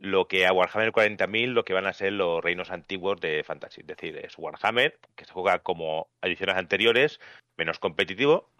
lo 0.00 0.26
que 0.26 0.44
a 0.44 0.52
Warhammer 0.52 0.90
40.000 0.90 1.52
lo 1.52 1.64
que 1.64 1.72
van 1.72 1.86
a 1.86 1.92
ser 1.92 2.14
los 2.14 2.42
reinos 2.42 2.72
antiguos 2.72 3.20
de 3.20 3.44
Fantasy. 3.44 3.82
Es 3.82 3.86
decir, 3.86 4.16
es 4.16 4.36
Warhammer, 4.36 4.98
que 5.14 5.24
se 5.24 5.32
juega 5.32 5.60
como 5.60 6.08
ediciones 6.20 6.56
anteriores, 6.56 7.20
menos 7.56 7.78
competitivo, 7.78 8.50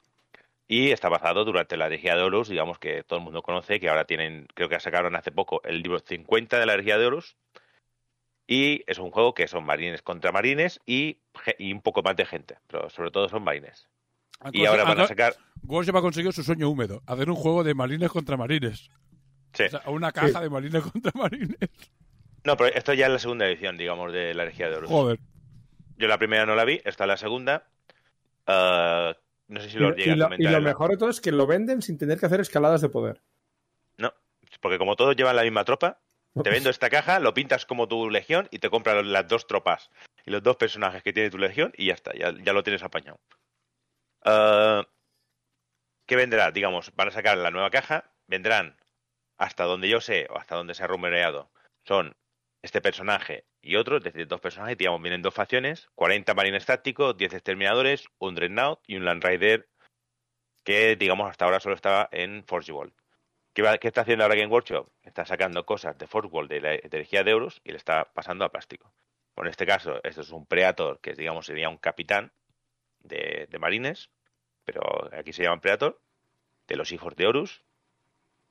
y 0.69 0.93
está 0.93 1.09
basado 1.09 1.45
durante 1.45 1.77
la 1.77 1.87
herejía 1.87 2.15
de 2.15 2.23
Horus, 2.23 2.51
digamos 2.51 2.79
que 2.79 3.03
todo 3.03 3.19
el 3.19 3.25
mundo 3.25 3.43
conoce, 3.43 3.81
que 3.81 3.89
ahora 3.89 4.05
tienen, 4.05 4.47
creo 4.55 4.69
que 4.69 4.79
sacaron 4.79 5.17
hace 5.17 5.33
poco 5.33 5.61
el 5.65 5.83
libro 5.83 5.99
50 5.99 6.57
de 6.57 6.67
la 6.67 6.75
herejía 6.75 6.99
de 6.99 7.07
Horus, 7.07 7.37
y 8.47 8.83
es 8.87 8.99
un 8.99 9.11
juego 9.11 9.35
que 9.35 9.49
son 9.49 9.65
marines 9.65 10.03
contra 10.03 10.33
marines 10.33 10.81
y, 10.87 11.19
y 11.59 11.73
un 11.73 11.81
poco 11.81 12.03
más 12.03 12.17
de 12.17 12.27
gente, 12.27 12.59
pero 12.67 12.91
sobre 12.91 13.11
todo 13.11 13.29
son 13.29 13.43
marines. 13.43 13.89
Y 14.53 14.67
ahora 14.67 14.85
van 14.85 15.01
a 15.01 15.07
sacar... 15.07 15.35
Workshop 15.63 15.97
ha 15.97 16.01
conseguido 16.03 16.33
su 16.33 16.43
sueño 16.43 16.69
húmedo, 16.69 17.03
hacer 17.07 17.31
un 17.31 17.37
juego 17.37 17.65
de 17.65 17.75
marines 17.75 18.11
contra 18.11 18.37
marines. 18.37 18.91
Sí. 19.55 19.63
O 19.65 19.69
sea, 19.71 19.83
una 19.87 20.13
caja 20.13 20.41
de 20.41 20.51
marines 20.51 20.83
contra 20.93 21.13
marines. 21.15 21.57
No, 22.45 22.57
pero 22.57 22.75
esto 22.75 22.93
ya 22.93 23.07
es 23.07 23.13
la 23.13 23.19
segunda 23.19 23.47
edición, 23.47 23.79
digamos, 23.79 24.13
de 24.13 24.35
la 24.35 24.43
herejía 24.43 24.69
de 24.69 24.77
Horus. 24.77 24.91
Joder. 24.91 25.19
Yo 25.97 26.09
la 26.09 26.19
primera 26.19 26.45
no 26.45 26.55
la 26.55 26.65
vi, 26.65 26.81
esta 26.85 27.05
es 27.05 27.09
la 27.09 27.17
segunda. 27.17 27.67
Ah, 28.47 29.17
no 29.49 29.61
sé 29.61 29.71
si 29.71 29.77
Y, 29.77 29.81
lo 29.81 29.91
y 29.97 30.01
llega 30.03 30.13
a 30.13 30.17
lo, 30.17 30.25
y 30.25 30.29
comentar. 30.29 30.53
lo 30.53 30.61
mejor 30.61 30.91
de 30.91 30.97
todo 30.99 31.09
es 31.09 31.21
que 31.21 31.33
lo 31.33 31.47
venden 31.47 31.81
sin 31.81 31.97
tener 31.97 32.19
que 32.19 32.27
hacer 32.27 32.41
escaladas 32.41 32.83
de 32.83 32.91
poder. 32.91 33.23
No, 33.97 34.13
porque 34.61 34.77
como 34.79 34.97
todos 34.97 35.17
llevan 35.17 35.37
la 35.37 35.43
misma 35.45 35.65
tropa, 35.65 36.01
te 36.43 36.51
vendo 36.51 36.71
esta 36.71 36.91
caja, 36.91 37.21
lo 37.21 37.35
pintas 37.35 37.67
como 37.67 37.89
tu 37.89 38.11
legión 38.11 38.49
y 38.51 38.59
te 38.59 38.71
compras 38.71 39.05
las 39.05 39.29
dos 39.29 39.47
tropas 39.47 39.91
y 40.27 40.31
los 40.31 40.43
dos 40.43 40.57
personajes 40.57 41.03
que 41.03 41.13
tiene 41.13 41.31
tu 41.31 41.39
legión 41.39 41.73
y 41.77 41.87
ya 41.87 41.95
está, 41.95 42.13
ya, 42.15 42.33
ya 42.43 42.53
lo 42.53 42.63
tienes 42.63 42.83
apañado. 42.83 43.21
Ah, 44.25 44.87
¿Qué 46.07 46.17
vendrá? 46.17 46.51
Digamos, 46.51 46.95
van 46.95 47.09
a 47.09 47.13
sacar 47.13 47.39
la 47.39 47.51
nueva 47.51 47.71
caja, 47.71 48.13
vendrán 48.27 48.77
hasta 49.39 49.65
donde 49.65 49.89
yo 49.89 50.01
sé 50.01 50.27
o 50.31 50.39
hasta 50.39 50.57
donde 50.57 50.75
se 50.75 50.83
ha 50.83 50.87
rumoreado, 50.87 51.51
son 51.85 52.17
este 52.63 52.81
personaje 52.81 53.47
y 53.61 53.77
otro, 53.77 53.99
es 53.99 54.05
decir, 54.05 54.27
dos 54.27 54.41
personajes, 54.41 54.77
digamos, 54.77 55.03
vienen 55.03 55.23
dos 55.23 55.35
facciones, 55.35 55.89
40 55.95 56.35
marines 56.35 56.67
tácticos, 56.67 57.17
10 57.17 57.35
exterminadores, 57.35 58.07
un 58.19 58.35
Dreadnought 58.35 58.81
y 58.87 58.97
un 58.97 59.05
Land 59.05 59.25
Rider 59.25 59.69
que, 60.65 60.97
digamos, 60.97 61.31
hasta 61.31 61.45
ahora 61.45 61.61
solo 61.61 61.75
estaba 61.75 62.09
en 62.11 62.45
Forgeable. 62.45 62.93
¿Qué, 63.55 63.63
va- 63.63 63.79
qué 63.79 63.89
está 63.89 64.03
haciendo 64.03 64.25
ahora 64.25 64.37
Game 64.37 64.49
Workshop? 64.53 64.89
Está 65.03 65.25
sacando 65.25 65.65
cosas 65.65 65.97
de 65.97 66.07
Forgeable 66.07 66.55
de 66.55 66.61
la 66.61 66.75
energía 66.75 67.23
de 67.25 67.31
euros 67.31 67.61
y 67.65 67.71
le 67.71 67.77
está 67.79 68.05
pasando 68.13 68.45
a 68.45 68.51
plástico. 68.51 68.93
Bueno, 69.37 69.49
en 69.49 69.53
este 69.53 69.65
caso, 69.67 70.01
esto 70.05 70.21
es 70.21 70.31
un 70.31 70.45
Predator, 70.47 71.01
que 71.01 71.15
digamos 71.15 71.47
sería 71.47 71.69
un 71.69 71.79
capitán 71.79 72.33
de, 73.01 73.49
de 73.51 73.59
marines, 73.59 74.11
pero 74.65 74.83
aquí 75.17 75.33
se 75.33 75.43
llaman 75.45 75.61
Predator, 75.61 76.01
de 76.69 76.77
los 76.77 76.93
hijos 76.93 77.15
de 77.17 77.27
Horus. 77.27 77.63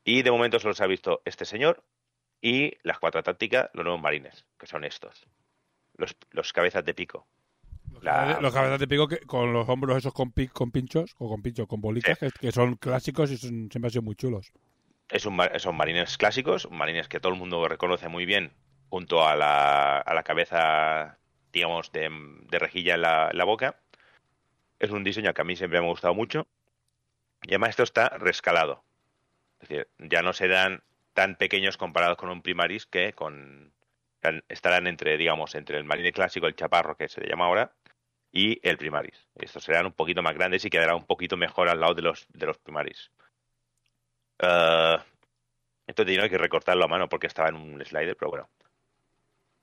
Y 0.05 0.21
de 0.23 0.31
momento 0.31 0.59
solo 0.59 0.73
se 0.73 0.83
ha 0.83 0.87
visto 0.87 1.21
este 1.25 1.45
señor 1.45 1.83
y 2.41 2.73
las 2.83 2.99
cuatro 2.99 3.23
tácticas, 3.23 3.69
los 3.73 3.85
nuevos 3.85 4.01
marines, 4.01 4.45
que 4.59 4.67
son 4.67 4.83
estos. 4.83 5.25
Los, 5.95 6.15
los 6.31 6.51
cabezas 6.51 6.83
de 6.83 6.93
pico. 6.93 7.25
La- 8.01 8.39
Los 8.41 8.53
cabezas 8.53 8.79
de 8.79 8.87
pico 8.87 9.07
que, 9.07 9.19
con 9.19 9.53
los 9.53 9.67
hombros 9.69 9.97
esos 9.97 10.13
con, 10.13 10.33
con 10.51 10.71
pinchos, 10.71 11.15
o 11.19 11.29
con 11.29 11.41
pinchos, 11.41 11.67
con 11.67 11.79
bolitas, 11.79 12.17
que, 12.19 12.29
que 12.31 12.51
son 12.51 12.75
clásicos 12.75 13.31
y 13.31 13.37
son, 13.37 13.69
siempre 13.71 13.87
han 13.87 13.91
sido 13.91 14.01
muy 14.01 14.15
chulos. 14.15 14.51
Es 15.13 15.25
un, 15.27 15.39
son 15.57 15.75
marines 15.77 16.17
clásicos, 16.17 16.69
marines 16.71 17.07
que 17.07 17.19
todo 17.19 17.31
el 17.31 17.37
mundo 17.37 17.67
reconoce 17.67 18.07
muy 18.09 18.25
bien, 18.25 18.51
junto 18.89 19.25
a 19.27 19.35
la, 19.35 19.99
a 19.99 20.13
la 20.15 20.23
cabeza, 20.23 21.19
digamos, 21.51 21.91
de, 21.91 22.09
rejilla 22.49 22.95
en 22.95 23.01
la, 23.01 23.29
la 23.31 23.43
boca. 23.43 23.79
Es 24.79 24.89
un 24.89 25.03
diseño 25.03 25.33
que 25.33 25.41
a 25.41 25.45
mí 25.45 25.55
siempre 25.55 25.79
me 25.79 25.85
ha 25.85 25.89
gustado 25.89 26.15
mucho. 26.15 26.47
Y 27.43 27.49
además 27.51 27.69
esto 27.71 27.83
está 27.83 28.09
rescalado. 28.09 28.83
Es 29.59 29.69
decir, 29.69 29.87
ya 29.99 30.23
no 30.23 30.33
serán 30.33 30.83
tan 31.13 31.35
pequeños 31.35 31.77
comparados 31.77 32.17
con 32.17 32.29
un 32.29 32.41
Primaris 32.41 32.87
que 32.87 33.13
con 33.13 33.71
estarán- 34.49 34.87
entre, 34.87 35.15
digamos, 35.17 35.53
entre 35.53 35.77
el 35.77 35.83
marine 35.83 36.11
clásico, 36.11 36.47
el 36.47 36.55
chaparro, 36.55 36.97
que 36.97 37.07
se 37.07 37.21
le 37.21 37.29
llama 37.29 37.45
ahora, 37.45 37.71
y 38.31 38.59
el 38.67 38.77
Primaris. 38.79 39.27
Estos 39.35 39.63
serán 39.63 39.85
un 39.85 39.93
poquito 39.93 40.23
más 40.23 40.33
grandes 40.33 40.65
y 40.65 40.71
quedarán 40.71 40.95
un 40.95 41.05
poquito 41.05 41.37
mejor 41.37 41.69
al 41.69 41.79
lado 41.81 41.93
de 41.93 42.01
los, 42.01 42.25
de 42.33 42.47
los 42.47 42.57
Primaris. 42.57 43.11
Eh, 44.39 44.97
esto 45.87 46.05
tiene 46.05 46.29
que 46.29 46.37
recortarlo 46.37 46.85
a 46.85 46.87
mano 46.87 47.09
porque 47.09 47.27
estaba 47.27 47.49
en 47.49 47.55
un 47.55 47.85
slider, 47.85 48.15
pero 48.17 48.31
bueno. 48.31 48.49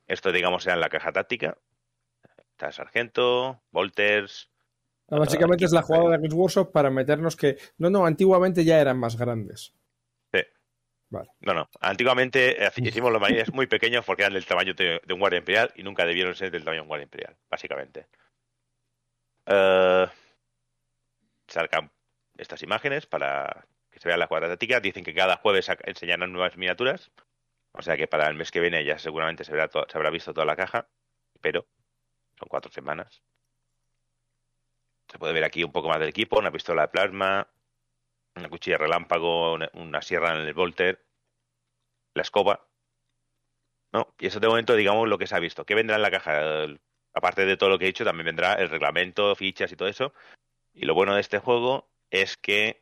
Esto, 0.06 0.32
digamos, 0.32 0.66
era 0.66 0.74
en 0.74 0.80
la 0.80 0.88
caja 0.88 1.12
táctica. 1.12 1.56
Está 2.52 2.72
Sargento, 2.72 3.62
Volters. 3.70 4.50
Ah, 5.08 5.18
Básicamente 5.18 5.64
es 5.64 5.72
la 5.72 5.82
jugada 5.82 6.10
de 6.10 6.16
Games 6.16 6.34
Workshop 6.34 6.72
para 6.72 6.90
meternos 6.90 7.36
que. 7.36 7.58
No, 7.78 7.90
no, 7.90 8.04
antiguamente 8.04 8.64
ya 8.64 8.80
eran 8.80 8.98
más 8.98 9.16
grandes. 9.16 9.72
Sí. 10.32 10.40
Vale. 11.08 11.30
No, 11.40 11.54
no. 11.54 11.68
Antiguamente 11.80 12.64
eh, 12.64 12.70
hicimos 12.76 13.12
los 13.12 13.20
marines 13.20 13.52
muy 13.52 13.66
pequeños 13.66 14.04
porque 14.04 14.22
eran 14.22 14.34
del 14.34 14.46
tamaño 14.46 14.74
de 14.74 15.00
un 15.12 15.20
guardia 15.20 15.38
imperial 15.38 15.72
y 15.74 15.82
nunca 15.82 16.04
debieron 16.04 16.34
ser 16.34 16.50
del 16.50 16.64
tamaño 16.64 16.80
de 16.80 16.82
un 16.82 16.88
guardia 16.88 17.04
imperial, 17.04 17.36
básicamente. 17.48 18.06
Eh, 19.46 20.06
sacan 21.48 21.90
estas 22.36 22.62
imágenes 22.62 23.06
para 23.06 23.66
se 24.00 24.08
vean 24.08 24.18
las 24.18 24.28
cuadras 24.28 24.50
tácticas. 24.50 24.80
Dicen 24.80 25.04
que 25.04 25.12
cada 25.14 25.36
jueves 25.36 25.70
enseñarán 25.84 26.32
nuevas 26.32 26.56
miniaturas. 26.56 27.10
O 27.72 27.82
sea 27.82 27.98
que 27.98 28.08
para 28.08 28.28
el 28.28 28.34
mes 28.34 28.50
que 28.50 28.58
viene 28.58 28.82
ya 28.82 28.98
seguramente 28.98 29.44
se, 29.44 29.52
verá 29.52 29.68
se 29.70 29.96
habrá 29.98 30.08
visto 30.10 30.32
toda 30.32 30.46
la 30.46 30.56
caja. 30.56 30.88
Pero 31.42 31.66
son 32.38 32.48
cuatro 32.48 32.72
semanas. 32.72 33.22
Se 35.06 35.18
puede 35.18 35.34
ver 35.34 35.44
aquí 35.44 35.62
un 35.62 35.72
poco 35.72 35.88
más 35.88 35.98
del 35.98 36.08
equipo, 36.08 36.38
una 36.38 36.50
pistola 36.50 36.82
de 36.82 36.88
plasma, 36.88 37.46
una 38.36 38.48
cuchilla 38.48 38.78
relámpago, 38.78 39.52
una, 39.74 40.02
sierra 40.02 40.34
en 40.34 40.46
el 40.46 40.54
volter, 40.54 41.04
la 42.14 42.22
escoba. 42.22 42.66
¿No? 43.92 44.14
Y 44.18 44.28
eso 44.28 44.40
de 44.40 44.48
momento, 44.48 44.76
digamos, 44.76 45.08
lo 45.08 45.18
que 45.18 45.26
se 45.26 45.34
ha 45.34 45.40
visto. 45.40 45.66
¿Qué 45.66 45.74
vendrá 45.74 45.96
en 45.96 46.02
la 46.02 46.10
caja? 46.10 46.66
Aparte 47.12 47.44
de 47.44 47.56
todo 47.58 47.68
lo 47.68 47.78
que 47.78 47.84
he 47.84 47.88
dicho, 47.88 48.04
también 48.04 48.26
vendrá 48.26 48.54
el 48.54 48.70
reglamento, 48.70 49.34
fichas 49.34 49.70
y 49.72 49.76
todo 49.76 49.88
eso. 49.88 50.14
Y 50.72 50.86
lo 50.86 50.94
bueno 50.94 51.14
de 51.14 51.20
este 51.20 51.38
juego 51.38 51.90
es 52.10 52.36
que 52.38 52.79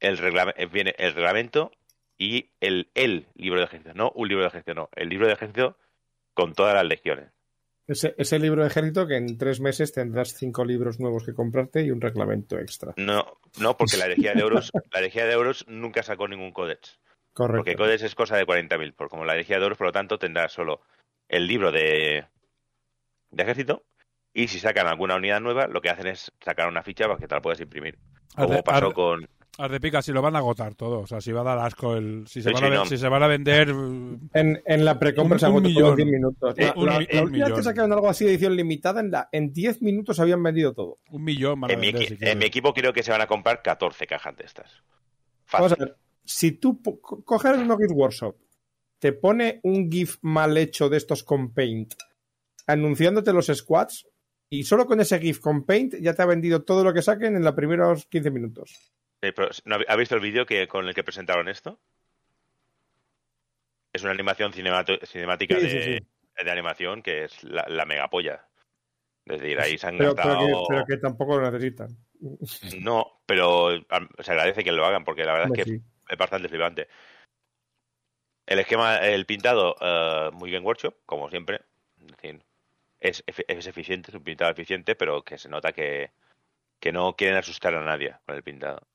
el 0.00 0.18
reglame- 0.18 0.54
eh, 0.56 0.66
viene 0.66 0.94
el 0.98 1.14
reglamento 1.14 1.70
y 2.18 2.50
el, 2.60 2.90
el 2.94 3.26
libro 3.34 3.58
de 3.60 3.66
ejército, 3.66 3.94
no 3.94 4.10
un 4.14 4.28
libro 4.28 4.42
de 4.44 4.48
ejército, 4.48 4.74
no, 4.74 4.88
el 4.96 5.08
libro 5.08 5.26
de 5.26 5.32
ejército 5.34 5.76
con 6.34 6.52
todas 6.54 6.74
las 6.74 6.84
legiones. 6.84 7.30
Ese, 7.86 8.14
ese 8.18 8.38
libro 8.38 8.62
de 8.62 8.68
ejército 8.68 9.06
que 9.06 9.16
en 9.16 9.38
tres 9.38 9.60
meses 9.60 9.92
tendrás 9.92 10.34
cinco 10.34 10.64
libros 10.64 11.00
nuevos 11.00 11.24
que 11.24 11.32
comprarte 11.32 11.82
y 11.82 11.90
un 11.90 12.00
reglamento 12.02 12.58
extra. 12.58 12.92
No, 12.98 13.38
no, 13.60 13.76
porque 13.78 13.96
la 13.96 14.04
herejía 14.06 14.34
de 14.34 14.40
euros, 14.42 14.70
la 14.92 14.98
herejía 15.00 15.24
de 15.26 15.32
euros 15.32 15.64
nunca 15.68 16.02
sacó 16.02 16.28
ningún 16.28 16.52
códex. 16.52 16.98
Correcto. 17.32 17.58
Porque 17.58 17.76
Codex 17.76 18.02
es 18.02 18.14
cosa 18.16 18.36
de 18.36 18.44
40.000, 18.44 18.94
por 18.94 19.08
como 19.08 19.24
la 19.24 19.34
herejía 19.34 19.56
de 19.58 19.62
euros, 19.62 19.78
por 19.78 19.86
lo 19.86 19.92
tanto, 19.92 20.18
tendrá 20.18 20.48
solo 20.48 20.80
el 21.28 21.46
libro 21.46 21.70
de, 21.70 22.24
de 23.30 23.42
ejército. 23.42 23.84
Y 24.34 24.48
si 24.48 24.58
sacan 24.58 24.88
alguna 24.88 25.14
unidad 25.14 25.40
nueva, 25.40 25.68
lo 25.68 25.80
que 25.80 25.88
hacen 25.88 26.08
es 26.08 26.32
sacar 26.44 26.68
una 26.68 26.82
ficha 26.82 27.06
para 27.06 27.18
que 27.18 27.28
te 27.28 27.34
la 27.36 27.40
puedas 27.40 27.60
imprimir. 27.60 27.96
Como 28.34 28.62
pasó 28.64 28.92
con. 28.92 29.28
Haz 29.60 29.70
de 29.72 29.80
pica, 29.80 30.00
si 30.02 30.12
lo 30.12 30.22
van 30.22 30.36
a 30.36 30.38
agotar 30.38 30.74
todo. 30.76 31.00
O 31.00 31.06
sea, 31.08 31.20
si 31.20 31.32
va 31.32 31.40
a 31.40 31.44
dar 31.44 31.58
asco 31.58 31.96
el. 31.96 32.28
Si 32.28 32.40
se, 32.42 32.50
Sí, 32.50 32.54
van, 32.54 32.60
sí, 32.60 32.66
a, 32.66 32.68
ven- 32.70 32.78
no. 32.78 32.86
si 32.86 32.96
se 32.96 33.08
van 33.08 33.22
a 33.24 33.26
vender. 33.26 33.68
En, 33.70 34.62
en 34.64 34.84
la 34.84 34.98
precompra 35.00 35.34
Un- 35.34 35.40
se 35.40 35.46
un 35.46 35.50
agotó 35.52 35.68
millón. 35.68 35.82
todos 35.82 35.96
10 35.96 36.08
minutos. 36.08 36.54
La, 36.56 36.64
Eh, 36.68 36.72
un 36.76 36.86
la- 36.86 36.98
mi- 37.00 37.06
la 37.10 37.18
un 37.22 37.26
última 37.26 37.46
vez 37.46 37.54
que 37.56 37.62
sacaron 37.64 37.92
algo 37.92 38.08
así 38.08 38.24
de 38.24 38.30
edición 38.30 38.54
limitada, 38.54 39.00
en, 39.00 39.10
la, 39.10 39.28
en 39.32 39.52
10 39.52 39.82
minutos 39.82 40.20
habían 40.20 40.42
vendido 40.42 40.72
todo. 40.74 40.98
Un 41.10 41.24
millón 41.24 41.60
van 41.60 41.72
a 41.72 41.74
En 41.74 41.80
mi, 41.80 41.90
vender, 41.92 42.16
si 42.18 42.24
en 42.24 42.38
mi 42.38 42.44
equipo 42.44 42.72
creo 42.72 42.92
que 42.92 43.02
se 43.02 43.10
van 43.10 43.20
a 43.20 43.26
comprar 43.26 43.60
14 43.60 44.06
cajas 44.06 44.36
de 44.36 44.44
estas. 44.44 44.70
Vamos 45.52 45.72
a 45.72 45.76
Fácil. 45.76 45.86
ver, 45.86 45.96
si 46.24 46.52
tú 46.52 46.80
co- 46.80 47.24
coges 47.24 47.50
el 47.52 47.58
mismo 47.58 47.76
Git 47.78 47.90
Workshop, 47.90 48.36
te 49.00 49.12
pone 49.12 49.58
un 49.64 49.90
GIF 49.90 50.18
mal 50.22 50.56
hecho 50.56 50.88
de 50.88 50.98
estos 50.98 51.24
con 51.24 51.52
Paint, 51.52 51.94
anunciándote 52.66 53.32
los 53.32 53.46
squads, 53.46 54.06
y 54.50 54.62
solo 54.64 54.86
con 54.86 55.00
ese 55.00 55.18
GIF 55.18 55.40
con 55.40 55.64
Paint 55.64 55.96
ya 56.00 56.14
te 56.14 56.22
ha 56.22 56.26
vendido 56.26 56.62
todo 56.62 56.84
lo 56.84 56.92
que 56.94 57.02
saquen 57.02 57.36
en 57.36 57.42
los 57.44 57.54
primeros 57.54 58.06
15 58.06 58.30
minutos. 58.30 58.92
Eh, 59.22 59.32
pero, 59.32 59.48
¿no 59.64 59.78
¿Ha 59.86 59.96
visto 59.96 60.14
el 60.14 60.20
vídeo 60.20 60.46
que 60.46 60.68
con 60.68 60.86
el 60.86 60.94
que 60.94 61.04
presentaron 61.04 61.48
esto? 61.48 61.78
Es 63.92 64.02
una 64.02 64.12
animación 64.12 64.52
cinemática 64.52 64.98
Sí, 65.06 65.66
de, 65.66 65.70
sí, 65.70 65.82
sí. 65.82 66.44
de 66.44 66.50
animación 66.50 67.02
que 67.02 67.24
es 67.24 67.42
la, 67.42 67.64
la 67.68 67.84
megapolla. 67.84 68.46
Es 69.24 69.40
decir, 69.40 69.60
ahí 69.60 69.76
se 69.76 69.86
han 69.86 69.98
Pero, 69.98 70.14
pero 70.14 70.38
que, 70.38 70.44
gastado... 70.46 70.64
pero 70.68 70.84
que 70.86 70.96
tampoco 70.98 71.38
lo 71.38 71.50
necesitan. 71.50 71.96
No, 72.80 73.20
pero 73.26 73.70
se 74.18 74.32
agradece 74.32 74.64
que 74.64 74.72
lo 74.72 74.84
hagan 74.84 75.04
porque 75.04 75.24
la 75.24 75.34
verdad 75.34 75.50
es 75.56 75.64
que 75.64 75.80
es 76.08 76.18
bastante 76.18 76.48
flipante. 76.48 76.88
El 78.46 78.58
esquema, 78.60 78.96
el 78.96 79.26
pintado, 79.26 79.76
eh, 79.80 80.30
muy 80.32 80.50
bien 80.50 80.64
workshop, 80.64 80.94
como 81.04 81.28
siempre. 81.28 81.60
Es 82.00 82.06
decir, 82.06 82.42
es 82.98 83.66
eficiente, 83.66 84.10
es 84.10 84.14
un 84.16 84.24
pintado 84.24 84.50
eficiente, 84.50 84.96
pero 84.96 85.22
que 85.22 85.38
se 85.38 85.48
nota 85.48 85.72
que, 85.72 86.10
que 86.80 86.90
no 86.90 87.14
quieren 87.14 87.36
asustar 87.36 87.74
a 87.74 87.84
nadie 87.84 88.16
con 88.24 88.34
el 88.34 88.42
pintado. 88.42 88.86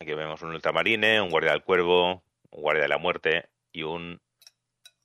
Aquí 0.00 0.14
vemos 0.14 0.42
un 0.42 0.50
ultramarine, 0.50 1.20
un 1.20 1.28
guardia 1.28 1.50
del 1.50 1.64
cuervo, 1.64 2.22
un 2.50 2.62
guardia 2.62 2.82
de 2.82 2.88
la 2.88 2.98
muerte 2.98 3.48
y 3.72 3.82
un 3.82 4.20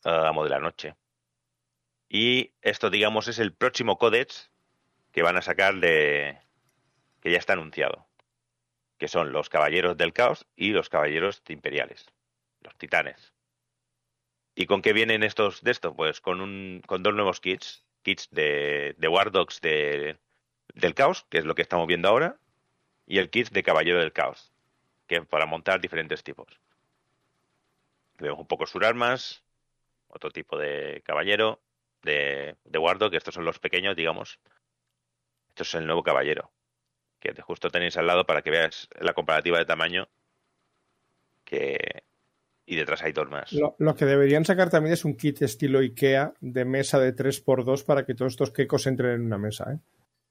eh, 0.06 0.10
amo 0.10 0.44
de 0.44 0.52
la 0.52 0.60
noche. 0.60 0.96
Y 2.10 2.54
esto, 2.62 2.92
digamos, 2.92 3.28
es 3.28 3.40
el 3.40 3.56
próximo 3.56 3.98
códex 3.98 4.52
que 5.12 5.24
van 5.24 5.36
a 5.36 5.42
sacar 5.42 5.80
de 5.80 6.38
que 7.22 7.32
ya 7.32 7.40
está 7.40 7.54
anunciado, 7.54 8.06
que 9.00 9.08
son 9.08 9.32
los 9.32 9.50
caballeros 9.50 9.98
del 9.98 10.14
caos 10.14 10.46
y 10.56 10.70
los 10.74 10.90
caballeros 10.90 11.42
imperiales, 11.48 12.06
los 12.62 12.78
titanes. 12.78 13.34
¿Y 14.54 14.68
con 14.68 14.84
qué 14.84 14.94
vienen 14.94 15.24
estos 15.24 15.64
de 15.64 15.72
esto? 15.72 15.96
Pues 15.96 16.22
con 16.22 16.40
un 16.40 16.84
con 16.86 17.02
dos 17.02 17.16
nuevos 17.16 17.40
kits, 17.40 17.84
kits 18.04 18.30
de, 18.30 18.94
de 19.00 19.08
War 19.08 19.32
Dogs 19.32 19.60
de, 19.60 20.20
del 20.76 20.94
caos, 20.94 21.26
que 21.32 21.40
es 21.40 21.46
lo 21.46 21.56
que 21.56 21.64
estamos 21.64 21.88
viendo 21.88 22.10
ahora, 22.10 22.38
y 23.08 23.18
el 23.18 23.32
kit 23.32 23.50
de 23.50 23.64
caballero 23.64 24.00
del 24.00 24.14
caos, 24.14 24.53
que 25.22 25.26
para 25.26 25.46
montar 25.46 25.80
diferentes 25.82 26.24
tipos. 26.24 26.60
Vemos 28.20 28.40
un 28.40 28.48
poco 28.48 28.66
sus 28.66 28.84
armas, 28.84 29.44
otro 30.08 30.32
tipo 30.32 30.58
de 30.58 31.02
caballero, 31.06 31.62
de, 32.04 32.56
Dog, 32.66 33.12
que 33.12 33.18
estos 33.18 33.34
son 33.34 33.46
los 33.46 33.60
pequeños, 33.60 33.96
digamos, 33.96 34.40
esto 35.50 35.64
es 35.64 35.74
el 35.76 35.86
nuevo 35.86 36.04
caballero, 36.04 36.52
que 37.20 37.34
justo 37.42 37.70
tenéis 37.70 37.98
al 37.98 38.08
lado 38.08 38.26
para 38.26 38.42
que 38.42 38.52
veas 38.52 38.88
la 39.00 39.14
comparativa 39.14 39.58
de 39.58 39.66
tamaño. 39.66 40.08
Que... 41.44 42.04
Y 42.66 42.78
detrás 42.78 43.04
hay 43.04 43.12
dos 43.12 43.30
más. 43.30 43.52
Lo, 43.52 43.76
lo 43.78 43.94
que 43.94 44.06
deberían 44.06 44.46
sacar 44.46 44.70
también 44.70 44.94
es 44.94 45.04
un 45.04 45.18
kit 45.18 45.42
estilo 45.42 45.80
IKEA 45.80 46.34
de 46.40 46.64
mesa 46.64 46.98
de 46.98 47.14
3x2 47.14 47.84
para 47.84 48.06
que 48.06 48.16
todos 48.16 48.34
estos 48.34 48.52
quecos 48.52 48.88
entren 48.88 49.12
en 49.12 49.26
una 49.26 49.38
mesa. 49.38 49.74
¿eh? 49.74 49.80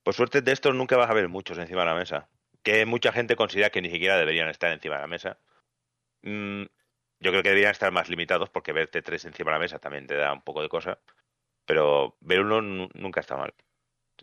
Por 0.02 0.15
suerte 0.15 0.41
de 0.41 0.52
estos 0.52 0.75
nunca 0.75 0.97
vas 0.97 1.11
a 1.11 1.15
ver 1.15 1.28
muchos 1.28 1.59
encima 1.59 1.81
de 1.81 1.86
la 1.86 1.94
mesa. 1.94 2.28
Que 2.62 2.86
mucha 2.86 3.12
gente 3.12 3.36
considera 3.36 3.70
que 3.70 3.82
ni 3.82 3.91
siquiera 3.91 4.16
deberían 4.16 4.49
estar 4.49 4.70
encima 4.73 4.97
de 4.97 5.00
la 5.00 5.07
mesa. 5.08 5.39
Mm, 6.23 6.62
yo 7.20 7.31
creo 7.31 7.42
que 7.42 7.49
deberían 7.50 7.73
estar 7.73 7.91
más 7.92 8.08
limitados 8.08 8.50
porque 8.50 8.73
verte 8.73 9.02
tres 9.02 9.24
encima 9.24 9.50
de 9.50 9.57
la 9.57 9.60
mesa 9.60 9.78
también 9.78 10.07
te 10.07 10.15
da 10.16 10.32
un 10.32 10.42
poco 10.42 10.62
de 10.62 10.68
cosa. 10.68 10.99
Pero 11.66 12.16
ver 12.20 12.41
uno 12.41 12.60
nu- 12.62 12.89
nunca 12.94 13.20
está 13.20 13.36
mal. 13.36 13.55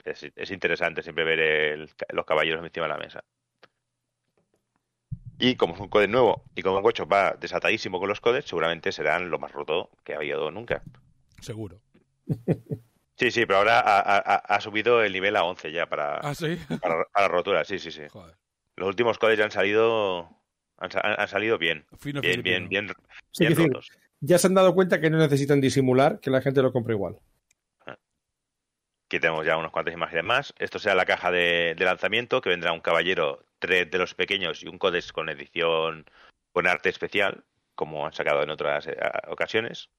Es, 0.06 0.24
es 0.35 0.51
interesante 0.51 1.03
siempre 1.03 1.24
ver 1.26 1.40
el- 1.40 1.90
los 2.09 2.26
caballeros 2.26 2.64
encima 2.64 2.85
de 2.88 2.93
la 2.93 2.98
mesa. 2.98 3.24
Y 5.38 5.56
como 5.56 5.74
es 5.74 5.80
un 5.80 5.88
código 5.88 6.11
nuevo 6.11 6.45
y 6.56 6.61
como 6.61 6.82
Gocho 6.82 7.06
va 7.08 7.32
desatadísimo 7.40 8.00
con 8.00 8.09
los 8.09 8.19
codes, 8.19 8.45
seguramente 8.45 8.92
serán 8.92 9.30
lo 9.30 9.40
más 9.40 9.51
roto 9.53 9.90
que 10.03 10.14
ha 10.14 10.18
habido 10.18 10.51
nunca. 10.51 10.84
Seguro. 11.42 11.80
Sí, 13.19 13.31
sí, 13.31 13.45
pero 13.45 13.57
ahora 13.59 13.80
ha, 13.81 13.99
ha- 13.99 14.23
ha- 14.25 14.56
ha 14.56 14.61
subido 14.61 15.03
el 15.03 15.11
nivel 15.11 15.35
a 15.35 15.43
11 15.43 15.72
ya 15.73 15.88
para, 15.88 16.15
Ah, 16.19 16.33
sí. 16.33 16.57
para, 16.81 17.03
para 17.14 17.27
rotura. 17.27 17.65
Sí, 17.65 17.77
sí, 17.77 17.91
sí. 17.91 18.03
Joder. 18.09 18.35
Los 18.77 18.88
últimos 18.88 19.17
codes 19.19 19.38
ya 19.38 19.43
han 19.45 19.51
salido 19.51 20.30
han, 20.77 20.89
sa- 20.91 21.01
han 21.01 21.27
salido 21.27 21.57
bien. 21.57 21.85
Fino 21.99 22.22
Bien, 22.22 22.41
bien, 22.41 22.69
bien, 22.69 22.88
Sí, 23.31 23.43
bien 23.43 23.49
decir, 23.56 23.67
rotos. 23.67 23.89
ya 24.22 24.38
se 24.38 24.48
han 24.48 24.53
dado 24.53 24.73
cuenta 24.73 25.01
que 25.01 25.09
no 25.09 25.17
necesitan 25.17 25.59
disimular, 25.59 26.22
que 26.22 26.30
la 26.31 26.41
gente 26.41 26.61
lo 26.61 26.72
compra 26.72 26.93
igual. 26.93 27.19
Aquí 27.85 29.19
tenemos 29.19 29.45
ya 29.45 29.57
unas 29.57 29.72
cuantas 29.72 29.93
imágenes 29.93 30.23
más. 30.23 30.53
Esto 30.59 30.77
será 30.80 30.93
la 30.95 31.06
caja 31.06 31.31
de, 31.31 31.73
de 31.77 31.85
lanzamiento, 31.85 32.41
que 32.41 32.49
vendrá 32.49 32.72
un 32.72 32.80
caballero, 32.80 33.43
tres 33.57 33.89
de 33.89 33.98
los 33.98 34.14
pequeños 34.14 34.64
y 34.64 34.67
un 34.67 34.77
codex 34.77 35.11
con 35.11 35.30
edición 35.30 36.06
con 36.51 36.67
arte 36.67 36.89
especial, 36.89 37.43
como 37.75 38.06
han 38.06 38.14
sacado 38.14 38.43
en 38.43 38.49
otras 38.51 38.88
eh, 38.88 38.95
ocasiones. 39.27 39.89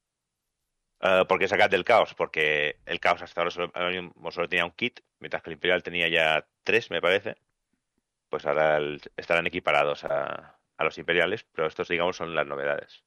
Eh, 1.03 1.25
¿Por 1.29 1.39
qué 1.39 1.49
sacar 1.49 1.70
del 1.70 1.85
caos? 1.85 2.15
Porque 2.15 2.81
el 2.87 3.01
caos 3.01 3.23
hasta 3.23 3.41
ahora 3.41 3.51
solo, 3.51 4.49
tenía 4.49 4.65
un 4.65 4.70
kit, 4.73 5.01
mientras 5.19 5.43
que 5.43 5.51
el 5.51 5.55
imperial 5.55 5.83
tenía 5.83 6.09
ya 6.09 6.47
tres, 6.62 6.91
me 6.91 7.01
parece. 7.01 7.37
Pues 8.31 8.47
ahora 8.47 8.79
el- 8.79 9.01
estarán 9.17 9.47
equiparados 9.47 10.05
a, 10.05 10.59
a 10.79 10.85
los 10.85 10.99
imperiales, 10.99 11.45
pero 11.53 11.69
estos, 11.69 11.89
digamos, 11.89 12.17
son 12.17 12.35
las 12.35 12.47
novedades. 12.47 13.05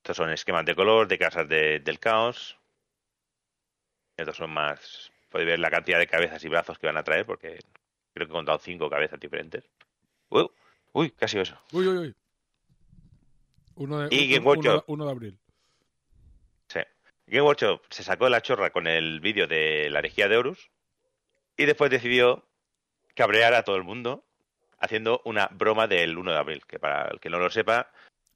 Estos 0.00 0.16
son 0.16 0.30
esquemas 0.30 0.64
de 0.66 0.74
color 0.74 1.08
de 1.08 1.18
casas 1.18 1.48
de- 1.48 1.80
del 1.80 1.98
caos. 1.98 2.58
Estos 4.16 4.36
son 4.36 4.50
más. 4.50 5.10
Podéis 5.30 5.48
ver 5.50 5.58
la 5.60 5.70
cantidad 5.70 5.98
de 5.98 6.06
cabezas 6.06 6.44
y 6.44 6.48
brazos 6.48 6.78
que 6.78 6.86
van 6.86 6.96
a 6.96 7.04
traer, 7.04 7.24
porque 7.24 7.58
creo 8.12 8.26
que 8.26 8.32
he 8.32 8.38
contado 8.38 8.58
cinco 8.58 8.90
cabezas 8.90 9.18
diferentes. 9.20 9.64
Uy, 10.28 10.50
uy 10.92 11.10
casi 11.12 11.38
eso. 11.38 11.58
Uy, 11.72 11.86
uy, 11.86 11.98
uy. 11.98 12.16
Uno 13.76 14.00
de, 14.00 14.14
Y 14.14 14.28
Game 14.28 14.46
Workshop. 14.46 14.84
uno 14.86 15.06
de 15.06 15.10
abril. 15.10 15.38
Sí. 16.68 16.80
Game 17.26 17.42
Workshop 17.42 17.82
se 17.90 18.02
sacó 18.02 18.28
la 18.28 18.42
chorra 18.42 18.70
con 18.70 18.86
el 18.86 19.20
vídeo 19.20 19.46
de 19.46 19.88
la 19.90 20.00
herejía 20.00 20.28
de 20.28 20.36
Horus 20.36 20.70
y 21.56 21.64
después 21.64 21.90
decidió 21.90 22.48
cabrear 23.14 23.54
a 23.54 23.62
todo 23.62 23.76
el 23.76 23.84
mundo 23.84 24.24
haciendo 24.78 25.22
una 25.24 25.48
broma 25.52 25.86
del 25.86 26.18
1 26.18 26.32
de 26.32 26.38
abril, 26.38 26.66
que 26.66 26.78
para 26.78 27.08
el 27.08 27.20
que 27.20 27.30
no 27.30 27.38
lo 27.38 27.50
sepa, 27.50 27.92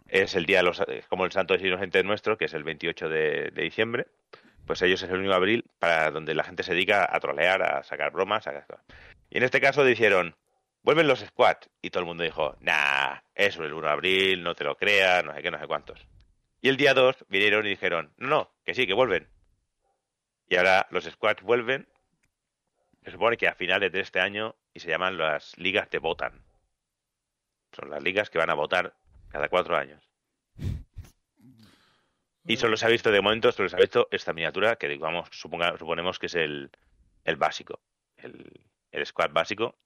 es 0.09 0.37
el 0.37 0.47
día 0.47 0.59
de 0.59 0.63
los, 0.63 0.81
como 1.09 1.25
el 1.25 1.33
Santo 1.33 1.57
de 1.57 1.67
Inocentes 1.67 2.05
nuestro, 2.05 2.39
que 2.39 2.45
es 2.45 2.55
el 2.55 2.63
28 2.63 3.09
de, 3.09 3.51
de 3.53 3.63
diciembre. 3.63 4.07
Pues 4.65 4.81
ellos 4.83 5.03
es 5.03 5.11
el 5.11 5.19
1 5.19 5.29
de 5.29 5.35
abril 5.35 5.65
para 5.79 6.11
donde 6.11 6.35
la 6.35 6.45
gente 6.45 6.63
se 6.63 6.73
dedica 6.73 7.09
a 7.11 7.19
trolear, 7.21 7.63
a 7.63 7.83
sacar 7.83 8.13
bromas. 8.13 8.47
A... 8.47 8.65
Y 9.31 9.39
en 9.39 9.43
este 9.43 9.61
caso 9.61 9.85
dijeron, 9.85 10.37
vuelven 10.87 11.09
los 11.09 11.19
squads. 11.19 11.69
Y 11.83 11.91
todo 11.91 12.03
el 12.03 12.07
mundo 12.07 12.23
dijo, 12.23 12.57
nah, 12.61 13.19
eso 13.35 13.61
es 13.61 13.67
el 13.67 13.75
1 13.75 13.89
de 13.89 13.93
abril, 13.93 14.43
no 14.45 14.55
te 14.55 14.63
lo 14.63 14.77
creas, 14.77 15.25
no 15.25 15.35
sé 15.35 15.43
qué, 15.43 15.51
no 15.51 15.59
sé 15.59 15.67
cuántos. 15.67 16.07
Y 16.61 16.69
el 16.69 16.77
día 16.77 16.95
2 16.95 17.27
vinieron 17.29 17.67
y 17.67 17.71
dijeron, 17.71 18.15
no, 18.17 18.29
no, 18.29 18.55
que 18.65 18.73
sí, 18.73 18.87
que 18.87 18.95
vuelven. 18.95 19.29
Y 20.49 20.57
ahora 20.57 20.87
los 20.91 21.05
squads 21.05 21.43
vuelven. 21.43 21.89
Se 23.05 23.11
supone 23.11 23.37
que 23.37 23.49
a 23.49 23.55
finales 23.57 23.91
de 23.91 23.99
este 23.99 24.21
año 24.21 24.55
y 24.73 24.79
se 24.79 24.89
llaman 24.89 25.19
las 25.19 25.59
ligas 25.59 25.91
de 25.91 25.99
votan. 25.99 26.45
Son 27.73 27.91
las 27.91 28.03
ligas 28.03 28.31
que 28.31 28.39
van 28.39 28.51
a 28.51 28.55
votar 28.55 28.95
cada 29.29 29.49
cuatro 29.49 29.77
años. 29.77 30.09
Y 32.45 32.59
solo 32.59 32.77
se 32.77 32.87
ha 32.87 32.91
visto 32.91 33.11
de 33.11 33.21
momento, 33.21 33.51
solo 33.51 33.69
se 33.69 33.75
ha 33.75 33.81
visto 33.81 34.07
esta 34.13 34.33
miniatura 34.33 34.77
que 34.77 34.87
digamos, 34.87 35.29
suponga, 35.33 35.77
suponemos 35.79 36.21
que 36.21 36.27
es 36.27 36.37
el, 36.37 36.71
el 37.25 37.35
básico, 37.35 37.81
el, 38.19 38.69
el 38.93 39.05
squad 39.05 39.33
básico, 39.33 39.77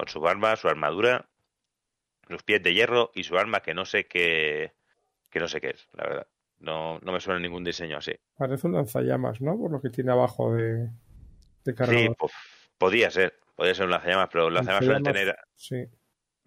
con 0.00 0.08
su 0.08 0.26
arma, 0.26 0.56
su 0.56 0.66
armadura, 0.66 1.28
sus 2.26 2.42
pies 2.42 2.62
de 2.62 2.72
hierro 2.72 3.10
y 3.14 3.22
su 3.24 3.36
arma 3.36 3.60
que 3.60 3.74
no 3.74 3.84
sé 3.84 4.06
qué, 4.06 4.72
que 5.30 5.40
no 5.40 5.46
sé 5.46 5.60
qué 5.60 5.70
es, 5.70 5.88
la 5.92 6.04
verdad. 6.04 6.26
No, 6.58 6.98
no 7.00 7.12
me 7.12 7.20
suena 7.20 7.38
ningún 7.38 7.64
diseño 7.64 7.98
así. 7.98 8.12
Parece 8.34 8.66
un 8.66 8.72
lanzallamas, 8.74 9.42
¿no? 9.42 9.58
Por 9.58 9.70
lo 9.70 9.80
que 9.82 9.90
tiene 9.90 10.12
abajo 10.12 10.54
de, 10.54 10.88
de 11.64 11.74
cargador. 11.74 12.00
Sí, 12.00 12.08
pues, 12.18 12.32
podía 12.78 13.10
ser, 13.10 13.38
podía 13.54 13.74
ser 13.74 13.84
un 13.84 13.90
lanzallamas, 13.90 14.28
pero 14.32 14.44
los 14.44 14.54
lanzallamas 14.54 14.84
suelen 14.86 15.02
tener, 15.02 15.36
Sí. 15.54 15.84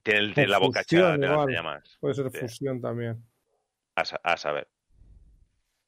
tienen, 0.01 0.33
O 0.35 0.47
la 0.47 0.57
boca 0.57 0.81
hecha 0.81 1.11
de 1.11 1.17
lanzallamas. 1.19 1.97
Puede 1.99 2.15
ser 2.15 2.31
Sí. 2.31 2.39
fusión 2.39 2.81
también. 2.81 3.23
a, 3.95 4.03
sa- 4.05 4.19
a 4.23 4.35
saber. 4.37 4.67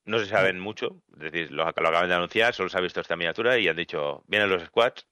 No 0.05 0.19
se 0.19 0.27
saben 0.27 0.59
mucho, 0.59 1.01
es 1.15 1.31
decir, 1.31 1.51
lo, 1.51 1.63
lo 1.63 1.69
acaban 1.69 2.09
de 2.09 2.13
anunciar, 2.13 2.53
solo 2.53 2.69
se 2.69 2.77
ha 2.77 2.81
visto 2.81 3.01
esta 3.01 3.15
miniatura 3.15 3.57
y 3.57 3.67
han 3.67 3.75
dicho, 3.75 4.23
vienen 4.27 4.51
los 4.51 4.63
squads, 4.65 5.07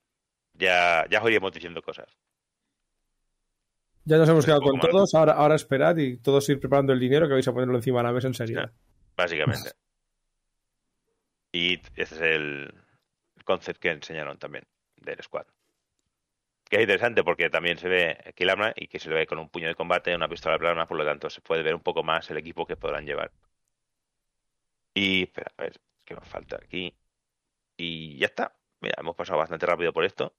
ya, 0.53 1.07
ya 1.09 1.19
os 1.23 1.27
iremos 1.27 1.51
diciendo 1.51 1.81
cosas. 1.81 2.15
Ya 4.05 4.17
nos 4.17 4.27
hemos 4.27 4.45
quedado 4.45 4.61
con 4.61 4.79
todos, 4.79 5.13
ahora, 5.15 5.33
ahora 5.33 5.55
esperad 5.55 5.95
y 5.97 6.17
todos 6.17 6.47
ir 6.49 6.59
preparando 6.59 6.91
el 6.91 6.99
dinero 6.99 7.27
que 7.27 7.33
vais 7.33 7.47
a 7.47 7.53
ponerlo 7.53 7.75
encima 7.75 7.99
de 7.99 8.03
la 8.03 8.11
mesa 8.11 8.27
enseguida. 8.27 8.71
básicamente. 9.15 9.71
Y 11.55 11.75
este 11.75 12.01
es 12.01 12.19
el 12.19 12.73
concept 13.45 13.79
que 13.79 13.91
enseñaron 13.91 14.39
también 14.39 14.65
del 14.95 15.21
squad. 15.21 15.45
Que 16.67 16.77
es 16.77 16.81
interesante 16.81 17.23
porque 17.23 17.51
también 17.51 17.77
se 17.77 17.87
ve 17.87 18.17
aquí 18.25 18.41
el 18.41 18.49
arma 18.49 18.73
y 18.75 18.87
que 18.87 18.97
se 18.97 19.09
le 19.09 19.15
ve 19.15 19.27
con 19.27 19.37
un 19.37 19.49
puño 19.49 19.67
de 19.67 19.75
combate, 19.75 20.15
una 20.15 20.27
pistola 20.27 20.53
de 20.55 20.59
plasma, 20.61 20.87
por 20.87 20.97
lo 20.97 21.05
tanto 21.05 21.29
se 21.29 21.41
puede 21.41 21.61
ver 21.61 21.75
un 21.75 21.81
poco 21.81 22.01
más 22.01 22.27
el 22.31 22.37
equipo 22.37 22.65
que 22.65 22.75
podrán 22.75 23.05
llevar. 23.05 23.31
Y, 24.95 25.23
espera, 25.23 25.51
a 25.55 25.61
ver, 25.61 25.79
¿qué 26.03 26.15
nos 26.15 26.27
falta 26.27 26.55
aquí? 26.55 26.95
Y 27.77 28.17
ya 28.17 28.25
está. 28.25 28.55
Mira, 28.81 28.95
hemos 28.99 29.15
pasado 29.15 29.37
bastante 29.37 29.67
rápido 29.67 29.93
por 29.93 30.05
esto. 30.05 30.33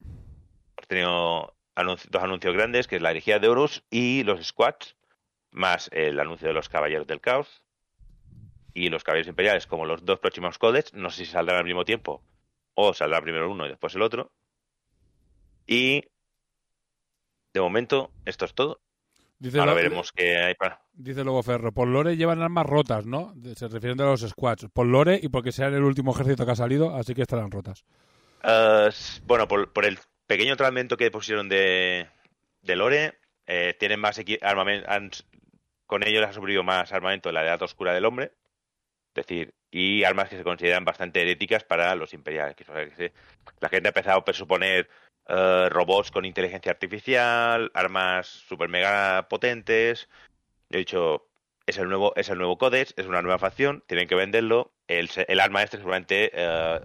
Hemos 0.00 0.86
tenido 0.86 1.55
dos 1.84 2.22
anuncios 2.22 2.54
grandes, 2.54 2.86
que 2.88 2.96
es 2.96 3.02
la 3.02 3.10
herejía 3.10 3.38
de 3.38 3.48
Horus 3.48 3.84
y 3.90 4.22
los 4.24 4.44
squads, 4.46 4.96
más 5.50 5.88
el 5.92 6.18
anuncio 6.20 6.48
de 6.48 6.54
los 6.54 6.68
Caballeros 6.68 7.06
del 7.06 7.20
Caos 7.20 7.62
y 8.74 8.88
los 8.90 9.04
Caballeros 9.04 9.28
Imperiales 9.28 9.66
como 9.66 9.86
los 9.86 10.04
dos 10.04 10.18
próximos 10.18 10.58
codex. 10.58 10.92
No 10.94 11.10
sé 11.10 11.24
si 11.24 11.30
saldrán 11.32 11.58
al 11.58 11.64
mismo 11.64 11.84
tiempo 11.84 12.22
o 12.74 12.92
saldrá 12.94 13.20
primero 13.22 13.50
uno 13.50 13.66
y 13.66 13.70
después 13.70 13.94
el 13.94 14.02
otro. 14.02 14.32
Y 15.66 16.02
de 17.54 17.60
momento 17.60 18.10
esto 18.24 18.44
es 18.44 18.54
todo. 18.54 18.80
Dice, 19.38 19.58
Ahora 19.58 19.72
lo- 19.72 19.76
veremos 19.76 20.12
qué 20.12 20.36
hay 20.38 20.54
para... 20.54 20.80
dice 20.94 21.22
Lobo 21.24 21.42
Ferro, 21.42 21.70
por 21.72 21.88
lore 21.88 22.16
llevan 22.16 22.40
armas 22.42 22.64
rotas, 22.66 23.04
¿no? 23.04 23.34
Se 23.54 23.68
refieren 23.68 24.00
a 24.00 24.04
los 24.06 24.22
squads. 24.22 24.68
Por 24.72 24.86
lore 24.86 25.18
y 25.22 25.28
porque 25.28 25.52
sean 25.52 25.74
el 25.74 25.82
último 25.82 26.12
ejército 26.14 26.46
que 26.46 26.52
ha 26.52 26.56
salido, 26.56 26.94
así 26.96 27.14
que 27.14 27.22
estarán 27.22 27.50
rotas. 27.50 27.84
Eh, 28.42 28.88
bueno, 29.24 29.46
por, 29.46 29.72
por 29.72 29.84
el 29.84 29.98
pequeño 30.26 30.56
tratamiento 30.56 30.96
que 30.96 31.10
pusieron 31.10 31.48
de, 31.48 32.08
Lore, 32.62 33.18
eh, 33.46 33.74
tienen 33.78 34.00
más 34.00 34.20
armamento, 34.42 34.88
con 35.86 36.06
ello 36.06 36.20
les 36.20 36.30
ha 36.30 36.32
sobrevivido 36.32 36.64
más 36.64 36.92
armamento 36.92 37.28
de 37.28 37.34
la 37.34 37.44
edad 37.44 37.62
oscura 37.62 37.94
del 37.94 38.04
hombre, 38.04 38.32
es 39.14 39.26
decir, 39.26 39.54
y 39.70 40.04
armas 40.04 40.28
que 40.28 40.36
se 40.36 40.44
consideran 40.44 40.84
bastante 40.84 41.22
heréticas 41.22 41.64
para 41.64 41.94
los 41.94 42.12
imperiales. 42.14 42.56
La 43.60 43.68
gente 43.68 43.88
ha 43.88 43.90
empezado 43.90 44.18
a 44.18 44.24
presuponer 44.24 44.88
eh, 45.28 45.68
robots 45.70 46.10
con 46.10 46.24
inteligencia 46.24 46.72
artificial, 46.72 47.70
armas 47.74 48.26
super 48.26 48.68
mega 48.68 49.26
potentes. 49.28 50.08
Yo 50.70 50.76
he 50.76 50.78
dicho, 50.78 51.28
es 51.66 51.78
el 51.78 51.88
nuevo, 51.88 52.14
es 52.16 52.28
el 52.28 52.38
nuevo 52.38 52.58
Codex, 52.58 52.94
es 52.96 53.06
una 53.06 53.22
nueva 53.22 53.38
facción, 53.38 53.82
tienen 53.86 54.08
que 54.08 54.14
venderlo. 54.14 54.72
El, 54.86 55.10
el 55.28 55.40
arma 55.40 55.62
este 55.62 55.78
seguramente 55.78 56.30
eh, 56.32 56.80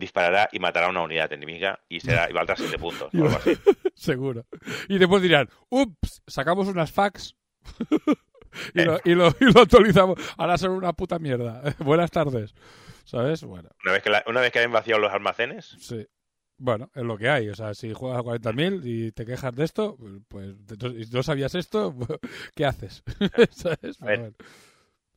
disparará 0.00 0.48
y 0.50 0.58
matará 0.58 0.86
a 0.86 0.90
una 0.90 1.02
unidad 1.02 1.32
enemiga 1.32 1.78
y 1.88 2.00
será 2.00 2.28
y 2.28 2.32
valdrá 2.32 2.56
7 2.56 2.78
puntos 2.78 3.08
o 3.14 3.16
algo 3.24 3.36
así. 3.36 3.52
Seguro. 3.94 4.46
Y 4.88 4.98
después 4.98 5.22
dirán, 5.22 5.48
ups, 5.68 6.22
sacamos 6.26 6.66
unas 6.66 6.90
fax 6.90 7.36
y, 8.74 8.80
Eh. 8.80 8.84
lo, 8.84 8.98
y, 9.04 9.14
lo, 9.14 9.28
y 9.40 9.52
lo 9.52 9.60
actualizamos. 9.60 10.18
Ahora 10.36 10.58
son 10.58 10.72
una 10.72 10.92
puta 10.92 11.18
mierda. 11.18 11.62
Buenas 11.78 12.10
tardes. 12.10 12.54
¿Sabes? 13.04 13.42
Bueno, 13.44 13.68
Una 13.84 13.92
vez 13.94 14.02
que, 14.02 14.10
la- 14.10 14.24
una 14.26 14.40
vez 14.40 14.52
que 14.52 14.58
hayan 14.60 14.72
vaciado 14.72 15.00
los 15.00 15.12
almacenes, 15.12 15.76
sí. 15.80 16.06
Bueno, 16.62 16.90
es 16.94 17.02
lo 17.02 17.16
que 17.16 17.28
hay. 17.30 17.48
O 17.48 17.54
sea, 17.54 17.72
si 17.74 17.92
juegas 17.94 18.18
a 18.18 18.22
40.000 18.22 18.82
y 18.84 19.12
te 19.12 19.24
quejas 19.24 19.54
de 19.54 19.64
esto, 19.64 19.96
pues 20.28 20.54
no 21.10 21.22
sabías 21.22 21.54
esto, 21.54 21.96
¿qué 22.54 22.66
haces? 22.66 23.02
¿Sabes? 23.50 23.98
Bueno, 23.98 24.32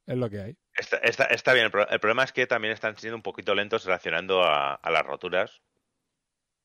es 0.06 0.18
lo 0.18 0.30
que 0.30 0.40
hay. 0.42 0.58
está, 0.76 0.98
está, 0.98 1.24
está 1.26 1.54
bien. 1.54 1.66
El, 1.66 1.72
pro- 1.72 1.88
el 1.90 2.00
problema 2.00 2.24
es 2.24 2.32
que 2.34 2.48
también 2.48 2.74
están 2.74 2.98
siendo 2.98 3.16
un 3.16 3.22
poquito 3.24 3.54
lentos 3.56 3.86
reaccionando 3.86 4.44
a, 4.44 4.76
a 4.76 4.92
las 4.92 5.06
roturas. 5.06 5.62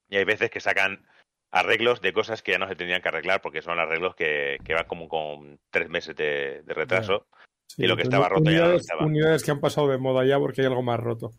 Y 0.09 0.17
hay 0.17 0.25
veces 0.25 0.51
que 0.51 0.61
sacan 0.61 1.07
arreglos 1.51 2.01
de 2.01 2.13
cosas 2.13 2.43
que 2.43 2.53
ya 2.53 2.59
no 2.59 2.69
se 2.69 2.77
tenían 2.77 3.01
que 3.03 3.09
arreglar 3.09 3.41
porque 3.41 3.63
son 3.63 3.79
arreglos 3.79 4.15
que, 4.15 4.59
que 4.65 4.75
van 4.75 4.87
como 4.87 5.09
con 5.09 5.59
tres 5.71 5.89
meses 5.89 6.17
de, 6.17 6.63
de 6.63 6.75
retraso. 6.75 7.27
Sí, 7.67 7.85
Y 7.85 7.87
lo 7.87 7.97
que 7.97 8.03
estaba 8.03 8.29
roto 8.29 8.51
ya 8.51 8.67
no 8.69 8.73
estaba. 8.75 9.05
unidades 9.05 9.45
que 9.45 9.51
han 9.51 9.61
pasado 9.61 9.89
de 9.89 9.99
moda 9.99 10.25
ya 10.25 10.39
porque 10.39 10.63
hay 10.63 10.67
algo 10.67 10.83
más 10.83 10.99
roto. 10.99 11.31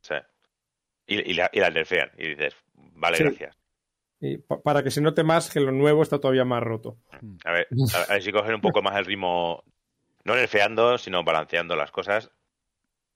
Sea, 0.00 0.26
y, 1.06 1.30
y, 1.30 1.34
la, 1.34 1.50
y 1.52 1.60
las 1.60 1.72
nerfean. 1.74 2.10
Y 2.16 2.28
dices, 2.30 2.56
vale, 2.74 3.18
Sí. 3.18 3.24
gracias. 3.24 3.56
Y 4.20 4.38
pa- 4.38 4.62
para 4.62 4.82
que 4.82 4.90
se 4.90 5.02
note 5.02 5.22
más 5.22 5.50
que 5.52 5.60
lo 5.60 5.70
nuevo 5.72 6.02
está 6.02 6.18
todavía 6.18 6.46
más 6.46 6.62
roto. 6.62 6.96
A 7.44 7.52
ver, 7.52 7.68
a, 7.94 8.02
a 8.10 8.14
ver 8.14 8.22
si 8.22 8.32
cogen 8.32 8.54
un 8.54 8.60
poco 8.62 8.80
más 8.80 8.96
el 8.96 9.04
ritmo, 9.04 9.62
no 10.24 10.34
nerfeando, 10.36 10.98
sino 10.98 11.24
balanceando 11.24 11.76
las 11.76 11.90
cosas. 11.90 12.30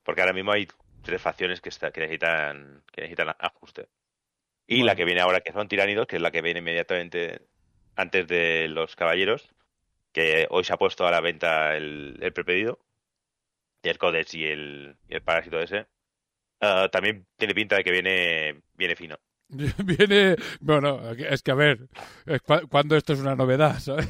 Porque 0.04 0.22
ahora 0.22 0.32
mismo 0.34 0.52
hay 0.52 0.68
tres 1.02 1.22
facciones 1.22 1.60
que, 1.60 1.68
está- 1.70 1.92
que 1.92 2.00
necesitan 2.02 2.84
que 2.92 3.02
necesitan 3.02 3.34
ajuste. 3.38 3.88
Y 4.66 4.82
la 4.84 4.96
que 4.96 5.04
viene 5.06 5.20
ahora, 5.22 5.40
que 5.42 5.52
son 5.52 5.68
tiránidos, 5.68 6.06
que 6.06 6.16
es 6.16 6.22
la 6.22 6.30
que 6.32 6.42
viene 6.42 6.60
inmediatamente 6.60 7.42
antes 7.96 8.26
de 8.28 8.68
los 8.68 8.96
caballeros, 8.96 9.54
que 10.12 10.46
hoy 10.50 10.64
se 10.64 10.72
ha 10.74 10.78
puesto 10.78 11.06
a 11.06 11.12
la 11.12 11.20
venta 11.22 11.76
el, 11.76 12.18
el 12.22 12.32
prepedido, 12.34 12.80
y 13.82 13.88
el 13.88 13.98
Codex 13.98 14.34
y 14.34 14.44
el, 14.46 14.96
y 15.08 15.14
el 15.14 15.22
parásito 15.22 15.60
ese. 15.60 15.86
Ah, 16.60 16.88
también 16.92 17.26
tiene 17.38 17.54
pinta 17.54 17.76
de 17.76 17.84
que 17.84 17.92
viene, 17.92 18.62
viene 18.74 18.96
fino. 18.96 19.18
Viene. 19.84 20.36
Bueno, 20.60 21.00
es 21.12 21.42
que 21.42 21.50
a 21.50 21.54
ver, 21.54 21.88
cuando 22.70 22.96
esto 22.96 23.14
es 23.14 23.20
una 23.20 23.34
novedad, 23.34 23.78
¿sabes? 23.80 24.08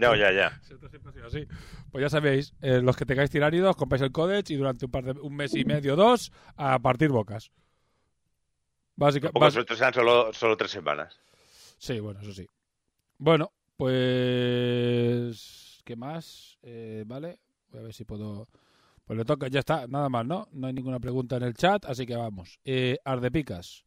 No, 0.00 0.16
ya, 0.16 0.32
ya. 0.32 0.60
Así. 1.26 1.46
Pues 1.90 2.02
ya 2.02 2.08
sabéis, 2.08 2.54
eh, 2.62 2.80
los 2.82 2.96
que 2.96 3.06
tengáis 3.06 3.30
tiránidos, 3.30 3.76
compráis 3.76 4.02
el 4.02 4.12
Codex 4.12 4.50
y 4.50 4.56
durante 4.56 4.86
un, 4.86 4.90
par 4.90 5.04
de, 5.04 5.20
un 5.20 5.36
mes 5.36 5.54
y 5.54 5.64
medio, 5.64 5.96
dos, 5.96 6.32
a 6.56 6.78
partir 6.78 7.10
bocas. 7.10 7.50
Básica, 8.96 9.30
Poco 9.30 9.46
bas- 9.46 9.52
suerte 9.52 9.76
sean 9.76 9.92
solo, 9.92 10.32
solo 10.32 10.56
tres 10.56 10.70
semanas. 10.70 11.18
Sí, 11.78 12.00
bueno, 12.00 12.20
eso 12.20 12.32
sí. 12.32 12.46
Bueno, 13.18 13.52
pues. 13.76 15.80
¿Qué 15.84 15.96
más? 15.96 16.58
Eh, 16.62 17.04
vale, 17.06 17.40
voy 17.70 17.80
a 17.80 17.84
ver 17.84 17.94
si 17.94 18.04
puedo. 18.04 18.48
Pues 19.04 19.18
le 19.18 19.24
toca, 19.24 19.48
ya 19.48 19.58
está, 19.60 19.86
nada 19.88 20.08
más, 20.08 20.24
¿no? 20.24 20.48
No 20.52 20.68
hay 20.68 20.72
ninguna 20.72 21.00
pregunta 21.00 21.36
en 21.36 21.42
el 21.42 21.54
chat, 21.54 21.84
así 21.86 22.06
que 22.06 22.14
vamos. 22.16 22.60
Eh, 22.64 22.98
Ardepicas. 23.04 23.84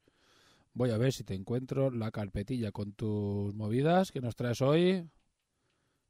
Voy 0.75 0.91
a 0.91 0.97
ver 0.97 1.11
si 1.13 1.23
te 1.23 1.33
encuentro 1.33 1.89
la 1.89 2.11
carpetilla 2.11 2.71
con 2.71 2.91
tus 2.93 3.55
movidas 3.55 4.11
que 4.11 4.19
nos 4.21 4.35
traes 4.35 4.61
hoy. 4.61 5.09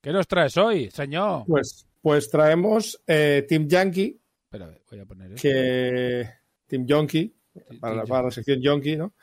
¿Qué 0.01 0.11
nos 0.11 0.27
traes 0.27 0.57
hoy, 0.57 0.89
señor? 0.91 1.43
Pues, 1.47 1.85
pues 2.01 2.29
traemos 2.29 2.99
eh, 3.07 3.45
Team 3.47 3.67
Yankee, 3.67 4.19
Espera, 4.45 4.65
a 4.65 4.69
ver, 4.69 4.81
voy 4.89 4.99
a 4.99 5.05
poner 5.05 5.31
esto. 5.33 5.41
que 5.41 6.29
Team 6.67 6.85
Yonky, 6.85 7.33
Sí, 7.69 7.77
para, 7.77 7.95
la- 7.95 8.03
sí, 8.05 8.09
para 8.09 8.23
la 8.23 8.31
sección 8.31 8.59
Yonky, 8.61 8.97
¿no? 8.97 9.13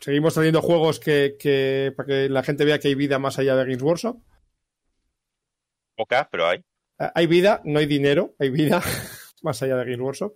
Seguimos 0.00 0.34
trayendo 0.34 0.60
juegos 0.62 0.98
que, 0.98 1.36
que 1.38 1.92
para 1.96 2.06
que 2.08 2.28
la 2.28 2.42
gente 2.42 2.64
vea 2.64 2.78
que 2.80 2.88
hay 2.88 2.94
vida 2.96 3.18
más 3.20 3.38
allá 3.38 3.54
de 3.54 3.64
Games 3.64 3.82
Workshop. 3.82 4.18
Poca, 5.96 6.28
pero 6.30 6.48
hay. 6.48 6.58
Eh, 6.98 7.10
Hay 7.14 7.26
vida, 7.26 7.60
no 7.64 7.78
hay 7.78 7.86
dinero, 7.86 8.34
hay 8.38 8.48
vida 8.50 8.82
más 9.42 9.62
allá 9.62 9.76
de 9.76 9.84
Games 9.84 10.00
Workshop. 10.00 10.34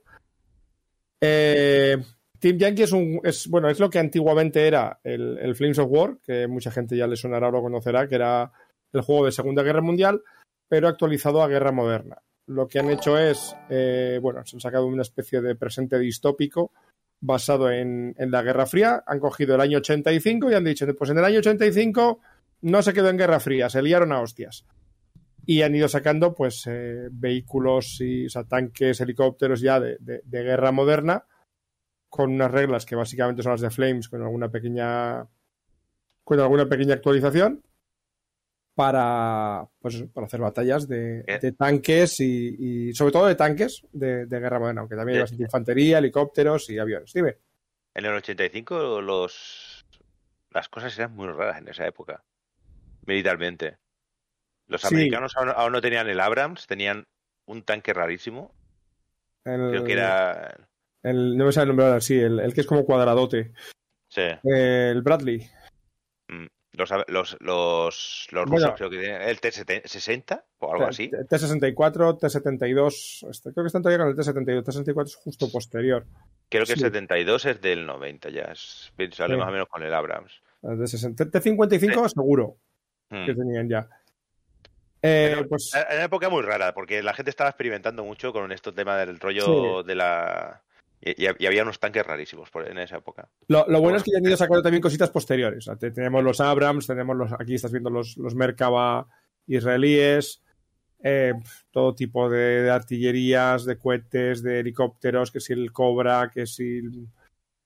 Eh, 1.21 1.97
Team 2.39 2.59
Yankee 2.59 2.83
es 2.83 2.93
un 2.93 3.21
es 3.25 3.49
bueno, 3.49 3.69
es 3.69 3.79
lo 3.79 3.91
que 3.91 3.99
antiguamente 3.99 4.67
era 4.67 5.01
el, 5.05 5.55
Flames 5.55 5.79
of 5.79 5.91
War, 5.91 6.19
que 6.23 6.47
mucha 6.47 6.71
gente 6.71 6.97
ya 6.97 7.07
le 7.07 7.17
sonará 7.17 7.49
o 7.49 7.53
lo 7.53 7.63
conocerá, 7.63 8.09
que 8.09 8.17
era 8.17 8.51
el 8.93 9.01
juego 9.03 9.27
de 9.27 9.33
Segunda 9.33 9.63
Guerra 9.63 9.83
Mundial. 9.83 10.23
pero 10.69 10.89
actualizado 10.89 11.43
a 11.43 11.49
guerra 11.49 11.71
moderna. 11.71 12.19
Lo 12.47 12.67
que 12.67 12.81
han 12.81 12.91
hecho 12.91 13.17
es, 13.19 13.57
eh, 13.71 14.19
bueno, 14.21 14.45
se 14.45 14.57
han 14.57 14.61
sacado 14.61 14.87
una 14.87 15.03
especie 15.03 15.41
de 15.41 15.55
presente 15.55 15.97
distópico 15.99 16.73
basado 17.21 17.71
en, 17.71 18.15
la 18.19 18.43
Guerra 18.43 18.67
Fría. 18.67 19.05
Han 19.07 19.21
cogido 19.21 19.55
el 19.55 19.61
año 19.61 19.79
85 19.79 20.51
y 20.51 20.55
han 20.55 20.65
dicho, 20.65 20.87
pues 20.97 21.11
en 21.11 21.19
el 21.19 21.25
año 21.25 21.39
85 21.39 22.21
no 22.63 22.83
se 22.83 22.93
quedó 22.93 23.09
en 23.11 23.19
Guerra 23.19 23.39
Fría, 23.39 23.71
se 23.71 23.83
liaron 23.83 24.13
a 24.13 24.21
hostias. 24.21 24.65
Y 25.45 25.63
han 25.63 25.77
ido 25.77 25.87
sacando, 25.87 26.35
pues, 26.35 26.65
eh, 26.67 27.09
vehículos 27.13 27.99
y 28.01 28.27
tanques, 28.49 29.01
helicópteros 29.01 29.61
ya 29.61 29.79
de 29.79 30.21
guerra 30.29 30.73
moderna, 30.73 31.25
con 32.17 32.33
unas 32.33 32.51
reglas 32.51 32.85
que 32.87 32.97
básicamente 32.97 33.43
son 33.43 33.53
las 33.53 33.61
de 33.61 33.71
Flames, 33.71 34.09
con 34.09 34.23
alguna 34.23 34.49
pequeña, 34.51 35.27
con 36.25 36.41
alguna 36.41 36.67
pequeña 36.69 36.95
actualización 36.95 37.63
para, 38.75 39.67
pues, 39.81 40.03
para 40.13 40.27
hacer 40.27 40.41
batallas 40.41 40.87
de, 40.87 41.25
Eh. 41.27 41.39
de 41.41 41.53
tanques 41.53 42.21
y, 42.21 42.89
y 42.89 42.93
sobre 42.95 43.13
todo 43.13 43.27
de 43.27 43.35
tanques 43.35 43.87
de, 43.93 44.27
de 44.27 44.41
guerra 44.41 44.59
moderna, 44.59 44.81
aunque 44.83 44.97
también 44.97 45.17
hay 45.17 45.21
Eh. 45.21 45.23
bastante 45.23 45.45
infantería, 45.45 45.99
helicópteros 45.99 46.69
y 46.71 46.79
aviones. 46.79 47.13
Dime. 47.13 47.39
En 47.95 48.05
el 48.05 48.13
85 48.13 49.01
los 49.01 49.87
las 50.51 50.69
cosas 50.71 50.97
eran 50.99 51.15
muy 51.15 51.29
raras 51.29 51.59
en 51.59 51.69
esa 51.69 51.87
época, 51.87 52.25
militarmente. 53.07 53.77
Los 54.69 54.81
Sí. 54.83 54.89
americanos 54.89 55.37
aún, 55.37 55.51
aún 55.55 55.73
no 55.73 55.81
tenían 55.83 56.09
el 56.09 56.19
Abrams, 56.21 56.67
tenían 56.67 57.07
un 57.47 57.63
tanque 57.63 57.93
rarísimo, 57.93 58.55
El, 59.45 59.71
creo 59.71 59.85
que 59.85 59.93
era... 59.93 60.69
el- 61.09 61.37
no 61.37 61.45
me 61.47 61.53
sale 61.53 61.63
el 61.65 61.69
nombre 61.69 61.87
ahora, 61.87 62.01
sí, 62.01 62.19
el, 62.19 62.41
el 62.41 62.53
que 62.55 62.61
es 62.63 62.67
como 62.67 62.85
cuadradote. 62.85 63.53
Sí, 64.09 64.23
Eh, 64.23 64.91
el 64.93 65.03
Bradley. 65.03 65.49
mm, 66.29 66.47
los, 66.73 66.91
los, 67.09 67.37
los, 67.41 68.29
los 68.31 68.45
Bueno. 68.47 68.67
rusos 68.67 68.73
creo 68.77 68.91
que 68.91 68.99
tenían 68.99 69.23
el 69.23 69.41
T-60 69.41 70.43
o 70.59 70.73
algo 70.73 70.87
así. 70.87 71.09
T- 71.09 71.17
T64, 71.27 72.19
T72, 72.21 73.29
este, 73.31 73.53
creo 73.53 73.65
que 73.65 73.67
están 73.69 73.83
todavía 73.83 74.05
con 74.05 74.09
el 74.09 74.17
T72, 74.17 74.63
T64 74.65 75.05
es 75.07 75.17
justo 75.17 75.51
posterior. 75.51 76.05
Creo 76.49 76.65
que 76.65 76.73
el 76.73 76.79
sí. 76.79 76.85
72 76.85 77.45
es 77.47 77.61
del 77.61 77.87
90 77.87 78.31
ya, 78.31 78.43
es, 78.43 78.93
sale 79.13 79.35
Sí. 79.35 79.39
más 79.41 79.49
o 79.49 79.53
menos 79.53 79.69
con 79.69 79.83
el 79.83 79.93
Abrams. 79.95 80.41
El 80.63 80.87
60 80.87 81.25
T55 81.27 82.09
seguro 82.09 82.57
Mm. 83.11 83.27
que 83.27 83.35
tenían 83.35 83.69
ya. 83.69 83.89
Eh, 85.03 85.33
Pero 85.37 85.49
pues 85.49 85.73
Era 85.75 85.95
una 85.95 86.05
época 86.05 86.29
muy 86.29 86.43
rara, 86.43 86.75
porque 86.75 87.03
la 87.03 87.15
gente 87.15 87.31
estaba 87.31 87.51
experimentando 87.51 88.05
mucho 88.05 88.33
con 88.33 88.51
estos 88.51 88.75
temas 88.75 88.99
del 89.07 89.21
rollo 89.21 89.83
Sí. 89.83 89.87
de 89.87 89.95
la... 89.95 90.63
Y, 91.01 91.25
y- 91.27 91.29
y 91.39 91.47
había 91.47 91.63
unos 91.63 91.79
tanques 91.79 92.07
rarísimos 92.07 92.51
por, 92.51 92.67
en 92.69 92.79
esa 92.79 92.97
época. 92.97 93.29
lo, 93.49 93.67
lo 93.69 93.81
bueno 93.81 93.99
es 93.99 94.03
que 94.03 94.13
ya 94.13 94.19
han 94.19 94.25
ido 94.27 94.37
sacando 94.37 94.63
también 94.63 94.83
cositas 94.83 95.11
posteriores. 95.11 95.59
O 95.59 95.71
sea, 95.71 95.77
te- 95.77 95.91
tenemos 95.91 96.23
los 96.25 96.41
Abrams, 96.41 96.87
tenemos 96.87 97.17
los, 97.17 97.33
aquí 97.33 97.55
estás 97.55 97.73
viendo 97.73 97.91
los, 97.91 98.17
los 98.17 98.35
Merkava 98.35 99.07
israelíes, 99.47 100.43
eh, 101.03 101.35
todo 101.71 101.95
tipo 101.95 102.29
de, 102.31 102.63
de 102.63 102.71
artillerías, 102.71 103.65
de 103.65 103.77
cohetes, 103.79 104.43
de 104.43 104.61
helicópteros, 104.61 105.31
que 105.31 105.41
si 105.41 105.53
el 105.53 105.71
Cobra, 105.73 106.31
que 106.33 106.47
si... 106.47 106.79
el- 106.79 107.09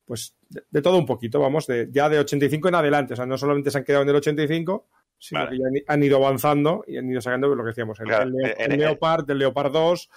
Pues 0.05 0.35
de, 0.49 0.65
de 0.69 0.83
todo 0.83 0.99
un 0.99 1.07
poquito, 1.07 1.39
vamos, 1.41 1.67
de, 1.69 1.89
ya 1.93 2.09
de 2.09 2.19
85 2.19 2.69
en 2.69 2.75
adelante. 2.75 3.13
O 3.15 3.17
sea, 3.17 3.27
no 3.27 3.39
solamente 3.39 3.71
se 3.71 3.79
han 3.79 3.85
quedado 3.85 4.03
en 4.03 4.09
el 4.09 4.17
85, 4.17 4.89
sino 5.17 5.41
Vale. 5.45 5.51
que 5.53 5.59
ya 5.63 5.67
han, 5.69 5.99
han 5.99 6.03
ido 6.03 6.17
avanzando 6.17 6.83
y 6.89 6.97
han 6.99 7.09
ido 7.09 7.21
sacando 7.21 7.55
lo 7.55 7.63
que 7.63 7.69
decíamos, 7.69 8.01
el, 8.01 8.07
Claro, 8.07 8.25
el 8.29 8.55
el 8.59 8.73
en- 8.73 8.81
Leopard, 8.81 9.31
el 9.31 9.39
Leopard 9.39 9.71
2, 9.73 10.11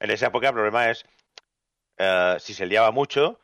En 0.00 0.10
esa 0.10 0.28
época 0.28 0.48
el 0.48 0.54
problema 0.54 0.90
es, 0.90 1.04
eh, 1.98 2.36
si 2.38 2.54
se 2.54 2.66
liaba 2.66 2.90
mucho, 2.90 3.40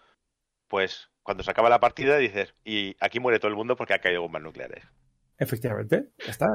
pues 0.69 1.11
cuando 1.23 1.43
se 1.43 1.51
acaba 1.51 1.69
la 1.69 1.81
partida 1.81 2.17
dices, 2.19 2.55
y 2.65 2.97
aquí 3.01 3.21
muere 3.21 3.39
todo 3.39 3.49
el 3.51 3.57
mundo 3.57 3.77
porque 3.77 3.95
ha 3.95 4.01
caído 4.01 4.23
bombas 4.23 4.43
nucleares. 4.43 4.85
Efectivamente, 5.39 6.11
ya 6.25 6.31
está. 6.31 6.47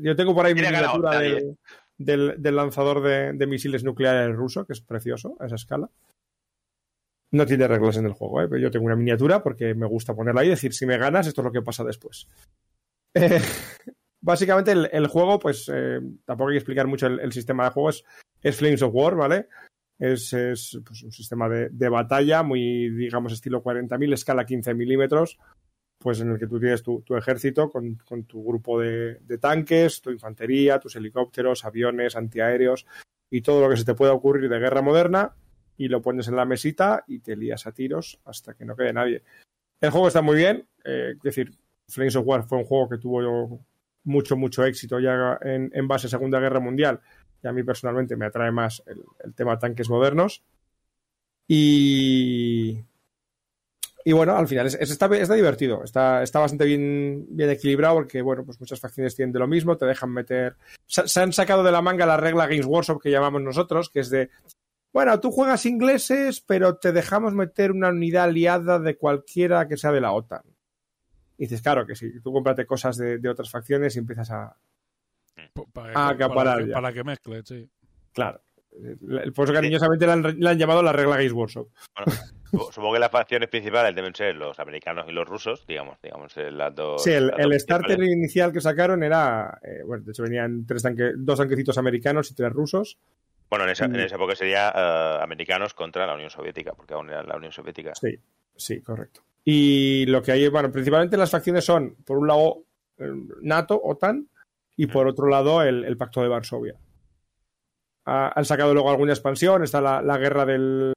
Yo 0.00 0.14
tengo 0.14 0.34
por 0.34 0.46
ahí 0.46 0.54
mi 0.54 0.60
miniatura 0.92 1.10
del, 1.18 1.58
del- 1.98 2.34
del 2.42 2.56
lanzador 2.56 3.02
de, 3.02 3.32
de 3.32 3.46
misiles 3.46 3.82
nucleares 3.82 4.34
ruso, 4.36 4.66
que 4.66 4.72
es 4.74 4.80
precioso 4.80 5.36
a 5.40 5.46
esa 5.46 5.56
escala. 5.56 5.88
No 7.32 7.46
tiene 7.46 7.66
reglas 7.66 7.96
en 7.96 8.06
el 8.06 8.12
juego, 8.12 8.42
¿eh? 8.42 8.48
pero 8.48 8.60
yo 8.60 8.70
tengo 8.70 8.86
una 8.86 8.94
miniatura 8.94 9.42
porque 9.42 9.74
me 9.74 9.86
gusta 9.86 10.14
ponerla 10.14 10.42
ahí 10.42 10.46
y 10.48 10.50
decir, 10.50 10.72
si 10.72 10.86
me 10.86 10.98
ganas, 10.98 11.26
esto 11.26 11.40
es 11.40 11.44
lo 11.46 11.52
que 11.52 11.62
pasa 11.62 11.84
después. 11.84 12.28
Eh, 13.16 13.40
básicamente 14.20 14.72
el, 14.72 14.88
el 14.92 15.06
juego, 15.06 15.38
pues 15.38 15.70
eh, 15.72 16.00
tampoco 16.24 16.48
hay 16.50 16.54
que 16.54 16.58
explicar 16.58 16.88
mucho 16.88 17.06
el, 17.06 17.20
el 17.20 17.30
sistema 17.32 17.62
de 17.64 17.70
juego, 17.70 17.90
es, 17.90 18.04
es 18.42 18.56
Flames 18.56 18.82
of 18.82 18.92
War, 18.92 19.14
¿vale? 19.14 19.46
Es, 20.12 20.34
es, 20.34 20.78
pues, 20.84 21.02
un 21.02 21.12
sistema 21.12 21.48
de, 21.48 21.88
batalla 21.88 22.42
muy, 22.42 22.90
digamos, 22.90 23.32
estilo 23.32 23.62
40.000, 23.62 24.12
escala 24.12 24.44
15 24.44 24.74
milímetros, 24.74 25.38
pues 25.98 26.20
en 26.20 26.30
el 26.30 26.38
que 26.38 26.46
tú 26.46 26.60
tienes 26.60 26.82
tu, 26.82 27.02
ejército 27.16 27.70
con, 27.70 27.96
tu 28.26 28.44
grupo 28.44 28.78
de, 28.78 29.20
de 29.20 29.38
tanques, 29.38 30.02
tu 30.02 30.10
infantería, 30.10 30.78
tus 30.78 30.96
helicópteros, 30.96 31.64
aviones, 31.64 32.16
antiaéreos 32.16 32.84
y 33.30 33.40
todo 33.40 33.62
lo 33.62 33.70
que 33.70 33.78
se 33.78 33.86
te 33.86 33.94
pueda 33.94 34.12
ocurrir 34.12 34.50
de 34.50 34.58
guerra 34.58 34.82
moderna 34.82 35.32
y 35.78 35.88
lo 35.88 36.02
pones 36.02 36.28
en 36.28 36.36
la 36.36 36.44
mesita 36.44 37.02
y 37.06 37.20
te 37.20 37.34
lías 37.34 37.66
a 37.66 37.72
tiros 37.72 38.20
hasta 38.26 38.52
que 38.52 38.66
no 38.66 38.76
quede 38.76 38.92
nadie. 38.92 39.22
El 39.80 39.90
juego 39.90 40.08
está 40.08 40.20
muy 40.20 40.36
bien, 40.36 40.68
eh, 40.84 41.14
es 41.16 41.22
decir, 41.22 41.56
Flames 41.88 42.16
of 42.16 42.26
War 42.26 42.44
fue 42.46 42.58
un 42.58 42.64
juego 42.64 42.90
que 42.90 42.98
tuvo 42.98 43.64
mucho, 44.04 44.36
mucho 44.36 44.66
éxito 44.66 45.00
ya 45.00 45.38
en, 45.40 45.70
en 45.72 45.88
base 45.88 46.08
a 46.08 46.10
Segunda 46.10 46.38
Guerra 46.40 46.60
Mundial 46.60 47.00
y 47.44 47.48
a 47.48 47.52
mí 47.52 47.62
personalmente 47.62 48.16
me 48.16 48.26
atrae 48.26 48.50
más 48.50 48.82
el, 48.86 49.34
tema 49.34 49.58
tanques 49.58 49.90
modernos. 49.90 50.42
Y, 51.46 52.80
y 54.04 54.12
bueno, 54.12 54.34
al 54.36 54.48
final 54.48 54.66
es, 54.66 54.74
es- 54.80 54.90
está, 54.90 55.08
divertido, 55.08 55.84
está, 55.84 56.22
está 56.22 56.38
bastante 56.40 56.64
bien, 56.64 57.26
bien 57.28 57.50
equilibrado 57.50 57.96
porque, 57.96 58.22
bueno, 58.22 58.44
pues 58.44 58.58
muchas 58.58 58.80
facciones 58.80 59.14
tienen 59.14 59.32
de 59.32 59.38
lo 59.40 59.46
mismo, 59.46 59.76
te 59.76 59.84
dejan 59.86 60.10
meter... 60.10 60.56
Se, 60.86 61.06
se 61.06 61.20
han 61.20 61.32
sacado 61.34 61.62
de 61.62 61.72
la 61.72 61.82
manga 61.82 62.06
la 62.06 62.16
regla 62.16 62.46
Games 62.46 62.66
Workshop 62.66 63.02
que 63.02 63.10
llamamos 63.10 63.42
nosotros, 63.42 63.90
que 63.90 64.00
es 64.00 64.08
de, 64.08 64.30
bueno, 64.92 65.20
tú 65.20 65.30
juegas 65.30 65.66
ingleses, 65.66 66.40
pero 66.40 66.76
te 66.76 66.92
dejamos 66.92 67.34
meter 67.34 67.72
una 67.72 67.90
unidad 67.90 68.24
aliada 68.24 68.78
de 68.78 68.96
cualquiera 68.96 69.68
que 69.68 69.76
sea 69.76 69.92
de 69.92 70.00
la 70.00 70.12
OTAN. 70.12 70.42
Y 71.36 71.44
dices, 71.44 71.60
claro 71.60 71.84
que 71.84 71.94
sí, 71.96 72.20
tú 72.20 72.32
cómprate 72.32 72.64
cosas 72.64 72.96
de, 72.96 73.18
de 73.18 73.28
otras 73.28 73.50
facciones 73.50 73.96
y 73.96 73.98
empiezas 73.98 74.30
a... 74.30 74.56
Para, 75.72 75.92
Ah, 75.94 76.08
acaparar 76.10 76.54
para 76.56 76.62
que, 76.62 76.68
ya. 76.68 76.74
para 76.74 76.92
que 76.92 77.04
mezcle, 77.04 77.42
sí. 77.44 77.68
Claro. 78.12 78.40
Por 79.34 79.44
eso 79.44 79.52
cariñosamente 79.52 80.04
le 80.06 80.50
han, 80.50 80.58
llamado 80.58 80.82
la 80.82 80.92
regla 80.92 81.16
Games 81.16 81.32
Workshop. 81.32 81.68
Bueno, 81.94 82.70
supongo 82.72 82.94
que 82.94 82.98
las 82.98 83.10
facciones 83.10 83.48
principales 83.48 83.94
deben 83.94 84.14
ser 84.14 84.34
los 84.34 84.58
americanos 84.58 85.06
y 85.08 85.12
los 85.12 85.28
rusos, 85.28 85.64
digamos, 85.66 85.98
digamos, 86.02 86.36
eh, 86.36 86.50
las 86.50 86.74
dos. 86.74 87.02
Sí, 87.04 87.12
el, 87.12 87.32
el 87.38 87.50
dos 87.50 87.62
starter 87.62 88.02
inicial 88.02 88.52
que 88.52 88.60
sacaron 88.60 89.04
era, 89.04 89.60
eh, 89.62 89.82
bueno, 89.86 90.02
de 90.04 90.10
hecho 90.10 90.24
venían 90.24 90.66
tres 90.66 90.82
tanque, 90.82 91.12
dos 91.16 91.38
tanquecitos 91.38 91.78
americanos 91.78 92.30
y 92.32 92.34
tres 92.34 92.52
rusos. 92.52 92.98
Bueno, 93.48 93.64
en 93.64 93.70
esa, 93.70 93.84
en 93.84 93.96
esa 93.96 94.16
época 94.16 94.34
sería 94.34 94.72
eh, 94.74 95.18
americanos 95.22 95.72
contra 95.74 96.04
la 96.06 96.14
Unión 96.14 96.30
Soviética, 96.30 96.72
porque 96.72 96.94
aún 96.94 97.10
era 97.10 97.22
la 97.22 97.36
Unión 97.36 97.52
Soviética. 97.52 97.94
Sí, 97.94 98.18
sí, 98.56 98.80
correcto. 98.80 99.22
Y 99.44 100.06
lo 100.06 100.20
que 100.20 100.32
hay, 100.32 100.48
bueno, 100.48 100.72
principalmente 100.72 101.16
las 101.16 101.30
facciones 101.30 101.64
son, 101.64 101.94
por 102.04 102.18
un 102.18 102.26
lado, 102.26 102.64
NATO, 103.42 103.80
OTAN, 103.84 104.28
y 104.76 104.86
por 104.86 105.06
otro 105.06 105.28
lado, 105.28 105.62
el, 105.62 105.84
el 105.84 105.96
Pacto 105.96 106.22
de 106.22 106.28
Varsovia. 106.28 106.74
Ah, 108.06 108.32
han 108.34 108.44
sacado 108.44 108.74
luego 108.74 108.90
alguna 108.90 109.12
expansión, 109.12 109.62
está 109.62 109.80
la, 109.80 110.02
la 110.02 110.18
guerra 110.18 110.44
del. 110.44 110.92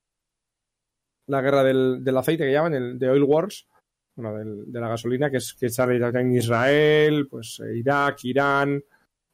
La 1.30 1.42
guerra 1.42 1.64
del, 1.64 2.04
del 2.04 2.18
aceite 2.18 2.46
que 2.46 2.52
llaman, 2.54 2.74
el 2.74 2.98
de 3.00 3.10
Oil 3.10 3.24
Wars, 3.24 3.68
bueno, 4.16 4.38
del- 4.38 4.72
de 4.72 4.80
la 4.80 4.88
gasolina, 4.90 5.30
que 5.30 5.38
es 5.38 5.54
que 5.54 5.70
sale 5.70 5.98
en 5.98 6.32
Israel, 6.36 7.28
pues 7.30 7.60
eh, 7.60 7.78
Irak, 7.78 8.24
Irán 8.24 8.82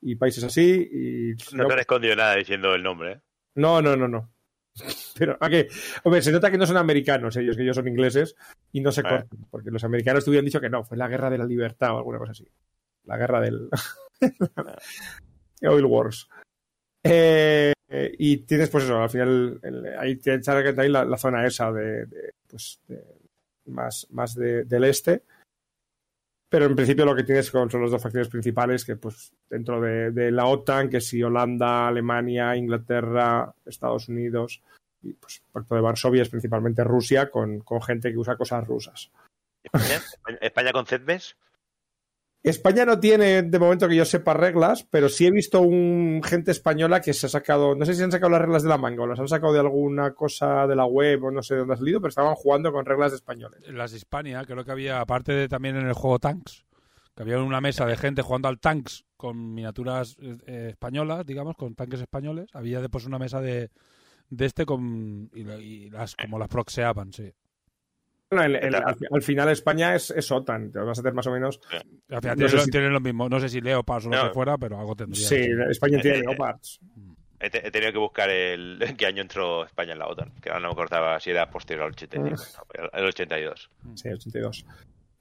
y 0.01 0.15
países 0.15 0.43
así. 0.43 0.89
Y 0.91 1.55
No 1.55 1.67
te 1.67 1.73
han 1.73 1.79
escondido 1.79 2.15
nada 2.15 2.35
diciendo 2.35 2.73
el 2.73 2.81
nombre, 2.81 3.11
¿eh? 3.13 3.21
no, 3.55 3.81
no, 3.81 3.95
no, 3.95 4.07
no. 4.07 4.31
Pero, 5.19 5.37
¿a 5.39 5.49
qué? 5.49 5.67
Hombre, 6.03 6.23
se 6.23 6.31
nota 6.31 6.49
que 6.49 6.57
no 6.57 6.65
son 6.65 6.77
americanos 6.77 7.37
ellos, 7.37 7.55
que 7.55 7.61
ellos 7.61 7.75
son 7.75 7.87
ingleses 7.87 8.35
y 8.71 8.81
no 8.81 8.91
se 8.91 9.01
Eh. 9.01 9.03
cortan, 9.03 9.45
porque 9.51 9.69
los 9.69 9.83
americanos 9.83 10.23
te 10.23 10.31
hubieran 10.31 10.45
dicho 10.45 10.59
que 10.59 10.69
no, 10.71 10.83
fue 10.83 10.97
la 10.97 11.07
guerra 11.07 11.29
de 11.29 11.37
la 11.37 11.45
libertad 11.45 11.93
o 11.93 11.97
alguna 11.99 12.17
cosa 12.17 12.31
así. 12.31 12.47
La 13.05 13.17
guerra 13.17 13.39
del. 13.39 13.69
Oil 15.61 15.85
Wars. 15.85 16.29
Eh, 17.03 17.73
y 18.17 18.37
tienes, 18.37 18.69
pues 18.69 18.85
eso, 18.85 19.01
al 19.01 19.09
final, 19.09 19.59
ahí 19.99 20.15
tienes 20.15 20.47
ahí 20.49 20.89
la, 20.89 21.17
zona 21.17 21.45
esa 21.45 21.71
de, 21.71 22.33
pues, 22.47 22.79
más, 23.65 24.07
más 24.11 24.35
de- 24.35 24.63
del 24.65 24.85
este. 24.85 25.23
Pero 26.49 26.65
en 26.65 26.75
principio 26.75 27.05
lo 27.05 27.15
que 27.15 27.23
tienes 27.23 27.47
son 27.47 27.67
las 27.67 27.91
dos 27.91 28.01
facciones 28.01 28.29
principales, 28.29 28.85
que 28.85 28.95
pues 28.95 29.33
dentro 29.49 29.81
de, 29.81 30.11
de 30.11 30.29
la 30.29 30.45
OTAN, 30.45 30.87
que 30.87 31.01
si 31.01 31.23
Holanda, 31.23 31.87
Alemania, 31.87 32.55
Inglaterra, 32.55 33.51
Estados 33.65 34.07
Unidos, 34.07 34.61
y 35.01 35.13
pues 35.13 35.41
Pacto 35.51 35.73
de 35.73 35.81
Varsovia 35.81 36.21
es 36.21 36.29
principalmente 36.29 36.83
Rusia, 36.83 37.31
con, 37.31 37.61
con 37.61 37.81
gente 37.81 38.11
que 38.11 38.19
usa 38.19 38.37
cosas 38.37 38.67
rusas. 38.67 39.09
España, 39.63 39.99
España 40.41 40.71
con 40.71 40.85
CEDMES, 40.85 41.37
España 42.43 42.83
no 42.85 42.99
tiene, 42.99 43.41
de 43.43 43.59
momento 43.59 43.87
que 43.87 43.95
yo 43.95 44.03
sepa, 44.03 44.33
reglas, 44.33 44.85
pero 44.89 45.07
sí 45.07 45.25
he 45.25 45.31
visto 45.31 45.61
un 45.61 46.21
gente 46.23 46.51
española 46.51 46.99
que 46.99 47.13
se 47.13 47.27
ha 47.27 47.29
sacado, 47.29 47.73
no 47.73 47.85
sé 47.85 47.93
si 47.93 48.03
han 48.03 48.11
sacado 48.11 48.31
las 48.31 48.41
reglas 48.41 48.63
de 48.63 48.69
la 48.69 48.77
manga 48.77 49.03
o 49.03 49.07
las 49.07 49.19
han 49.19 49.29
sacado 49.29 49.53
de 49.53 49.61
alguna 49.61 50.13
cosa 50.13 50.67
de 50.67 50.75
la 50.75 50.85
web 50.85 51.23
o 51.23 51.31
no 51.31 51.41
sé 51.41 51.53
de 51.53 51.61
dónde 51.61 51.75
ha 51.75 51.77
salido, 51.77 52.01
pero 52.01 52.09
estaban 52.09 52.35
jugando 52.35 52.73
con 52.73 52.85
reglas 52.85 53.11
de 53.11 53.15
españoles. 53.15 53.61
Las 53.69 53.93
Hispania, 53.93 54.43
creo 54.45 54.65
que 54.65 54.71
había, 54.71 54.99
aparte 54.99 55.31
de 55.31 55.47
también 55.47 55.77
en 55.77 55.87
el 55.87 55.93
juego 55.93 56.19
Tanks, 56.19 56.65
que 57.15 57.23
había 57.23 57.39
una 57.39 57.61
mesa 57.61 57.85
de 57.85 57.95
gente 57.95 58.21
jugando 58.21 58.49
al 58.49 58.59
Tanks 58.59 59.05
con 59.15 59.53
miniaturas 59.53 60.17
eh, 60.19 60.67
españolas, 60.71 61.25
digamos, 61.25 61.55
con 61.55 61.75
tanques 61.75 62.01
españoles. 62.01 62.49
Había 62.51 62.81
después 62.81 63.05
una 63.05 63.19
mesa 63.19 63.39
de, 63.39 63.69
de 64.29 64.45
este 64.45 64.65
con 64.65 65.29
y, 65.33 65.49
y 65.49 65.89
las 65.89 66.15
como 66.17 66.37
las 66.39 66.49
proxeaban, 66.49 67.13
sí. 67.13 67.31
Bueno, 68.33 68.43
el- 68.43 68.55
el- 68.63 68.75
al, 68.75 68.95
al 69.11 69.21
final 69.21 69.49
España 69.49 69.95
es, 69.95 70.11
es 70.11 70.31
OTAN, 70.31 70.71
te 70.71 70.79
vas 70.79 70.97
a 70.97 71.01
hacer 71.01 71.13
más 71.13 71.27
o 71.27 71.31
menos. 71.31 71.59
Al 72.09 72.21
final 72.21 72.37
No 72.37 72.47
tienen, 72.47 72.65
si- 72.65 72.71
tienen 72.71 72.93
lo 72.93 72.99
mismo. 72.99 73.29
No 73.29 73.39
sé 73.39 73.49
si 73.49 73.61
Leopards 73.61 74.05
o 74.05 74.09
lo 74.09 74.17
No. 74.17 74.27
que 74.27 74.33
fuera, 74.33 74.57
pero 74.57 74.79
algo 74.79 74.95
tendría. 74.95 75.27
Sí, 75.27 75.47
España 75.69 75.99
tiene 76.01 76.17
Eh, 76.17 76.19
eh, 76.21 76.23
Leopards. 76.27 76.79
He, 77.39 77.49
te- 77.49 77.67
he 77.67 77.71
tenido 77.71 77.91
que 77.91 77.97
buscar 77.99 78.29
el 78.29 78.81
en 78.81 78.95
qué 78.97 79.05
año 79.05 79.21
entró 79.21 79.65
España 79.65 79.93
en 79.93 79.99
la 79.99 80.07
OTAN, 80.07 80.31
que 80.41 80.49
ahora 80.49 80.61
no 80.61 80.67
me 80.69 80.73
acordaba 80.73 81.19
si 81.19 81.31
era 81.31 81.49
posterior 81.49 81.85
al 81.85 81.91
85, 81.91 82.29
no, 82.79 82.89
el 82.99 83.05
82. 83.05 83.69
Sí, 83.95 84.09
82. 84.09 84.65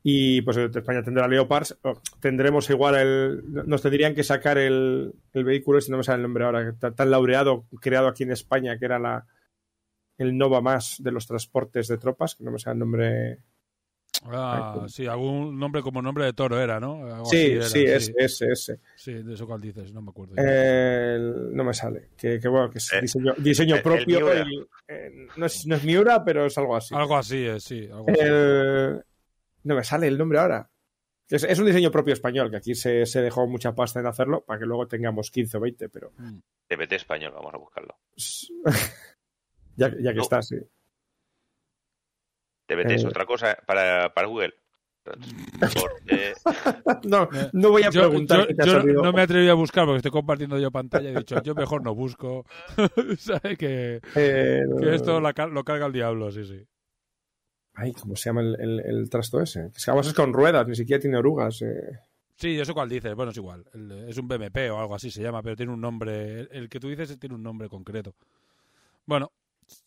Y 0.04 0.42
pues 0.42 0.56
España 0.56 1.02
tendrá 1.02 1.28
Leopards. 1.28 1.78
Tendremos 2.20 2.68
igual 2.70 2.96
el. 2.96 3.42
Nos 3.66 3.82
tendrían 3.82 4.14
que 4.16 4.24
sacar 4.24 4.58
el, 4.58 5.12
el 5.32 5.44
vehículo, 5.44 5.78
este 5.78 5.92
no 5.92 5.98
me 5.98 6.02
sale 6.04 6.16
el 6.16 6.22
nombre 6.22 6.44
ahora, 6.44 6.62
que 6.64 6.70
está 6.70 6.92
tan 6.92 7.10
laureado, 7.10 7.66
creado 7.80 8.08
aquí 8.08 8.24
en 8.24 8.32
España, 8.32 8.76
que 8.78 8.84
era 8.84 8.98
la 8.98 9.24
el 10.22 10.36
Nova 10.38 10.60
más 10.60 10.96
de 11.02 11.10
los 11.12 11.26
transportes 11.26 11.88
de 11.88 11.98
tropas, 11.98 12.34
que 12.34 12.44
no 12.44 12.50
me 12.52 12.58
sale 12.58 12.74
el 12.74 12.78
nombre. 12.80 13.38
Ah, 14.24 14.86
sí, 14.88 15.06
algún 15.06 15.58
nombre 15.58 15.82
como 15.82 16.00
nombre 16.02 16.24
de 16.26 16.32
toro 16.32 16.60
era, 16.60 16.78
¿no? 16.78 17.06
Algo 17.06 17.22
así 17.26 17.36
Sí, 17.36 17.52
era, 17.52 17.64
sí, 17.64 17.84
ese, 17.84 18.14
ese, 18.18 18.46
ese. 18.52 18.80
Sí, 18.94 19.12
de 19.14 19.34
eso 19.34 19.46
cual 19.46 19.60
dices, 19.60 19.92
no 19.92 20.00
me 20.02 20.10
acuerdo. 20.10 20.34
El- 20.36 21.54
no 21.56 21.64
me 21.64 21.74
sale. 21.74 22.10
Que, 22.16 22.38
que 22.38 22.46
bueno, 22.48 22.70
que 22.70 22.78
es 22.78 22.92
Eh, 22.92 23.00
diseño, 23.00 23.34
diseño 23.38 23.74
el- 23.74 23.78
el 23.78 23.82
propio. 23.82 24.62
Eh, 24.86 25.10
no, 25.36 25.46
es, 25.46 25.66
no 25.66 25.74
es 25.74 25.84
Miura, 25.84 26.22
pero 26.24 26.46
es 26.46 26.56
algo 26.56 26.76
así. 26.76 26.94
Algo 26.94 27.16
así, 27.16 27.44
es, 27.44 27.64
sí. 27.64 27.88
Algo 27.90 28.06
así. 28.10 28.20
El- 28.20 29.02
No 29.64 29.74
me 29.76 29.82
sale 29.84 30.06
el 30.06 30.18
nombre 30.18 30.38
ahora. 30.38 30.68
Es, 31.28 31.44
es 31.44 31.58
un 31.58 31.66
diseño 31.66 31.90
propio 31.90 32.12
español, 32.12 32.50
que 32.50 32.58
aquí 32.58 32.74
se, 32.74 33.06
se 33.06 33.22
dejó 33.22 33.46
mucha 33.48 33.74
pasta 33.74 33.98
en 34.00 34.06
hacerlo, 34.06 34.44
para 34.44 34.60
que 34.60 34.66
luego 34.66 34.86
tengamos 34.86 35.30
15 35.30 35.56
o 35.56 35.60
20, 35.60 35.88
pero 35.88 36.12
Mm. 36.18 36.38
TPT 36.68 36.92
español, 36.96 37.32
vamos 37.34 37.54
a 37.54 37.58
buscarlo. 37.58 37.96
ya, 39.76 39.88
ya 40.00 40.10
que 40.10 40.16
No. 40.16 40.22
está, 40.22 40.42
sí. 40.42 40.56
TPT 42.66 42.90
es 42.92 43.04
Eh. 43.04 43.08
otra 43.08 43.26
cosa 43.26 43.56
para, 43.66 44.12
para 44.14 44.26
Google. 44.28 44.54
Porque, 45.04 46.32
No, 47.04 47.28
no 47.52 47.70
voy 47.70 47.82
a 47.82 47.90
Yo, 47.90 48.02
preguntar 48.08 48.46
yo- 48.48 48.56
te 48.56 48.66
yo 48.66 48.82
no- 49.02 49.12
me 49.12 49.22
atreví 49.22 49.48
a 49.48 49.54
buscar 49.54 49.84
porque 49.84 49.96
estoy 49.96 50.12
compartiendo 50.12 50.58
yo 50.60 50.70
pantalla 50.70 51.10
y 51.10 51.14
he 51.14 51.18
dicho, 51.18 51.42
yo 51.42 51.54
mejor 51.56 51.82
no 51.82 51.94
busco. 51.94 52.46
¿Sabes? 53.18 53.58
Que, 53.58 54.00
que 54.14 54.62
esto 54.94 55.20
la 55.20 55.32
lo 55.48 55.64
carga 55.64 55.86
el 55.86 55.92
diablo, 55.92 56.30
sí, 56.30 56.44
sí. 56.44 56.64
Ay, 57.74 57.92
¿cómo 57.94 58.14
se 58.14 58.28
llama 58.28 58.42
el, 58.42 58.56
el- 58.60 58.80
el 58.80 59.10
trasto 59.10 59.40
ese? 59.40 59.70
Que 59.72 59.78
es 59.78 59.84
que 59.84 59.90
además 59.90 60.06
es 60.06 60.14
con 60.14 60.32
ruedas, 60.32 60.68
ni 60.68 60.76
siquiera 60.76 61.00
tiene 61.00 61.16
orugas. 61.16 61.62
eh. 61.62 61.98
Sí, 62.36 62.56
yo 62.56 62.64
sé 62.64 62.72
cuál 62.72 62.88
dices. 62.88 63.14
Bueno, 63.14 63.32
es 63.32 63.36
igual. 63.38 63.64
El- 63.74 64.08
es 64.08 64.16
un 64.18 64.28
BMP 64.28 64.70
o 64.70 64.78
algo 64.78 64.94
así 64.94 65.10
se 65.10 65.22
llama, 65.22 65.42
pero 65.42 65.56
tiene 65.56 65.72
un 65.72 65.80
nombre. 65.80 66.40
El, 66.40 66.48
el 66.52 66.68
que 66.68 66.78
tú 66.78 66.88
dices 66.88 67.18
tiene 67.18 67.34
un 67.34 67.42
nombre 67.42 67.68
concreto. 67.68 68.14
Bueno, 69.06 69.32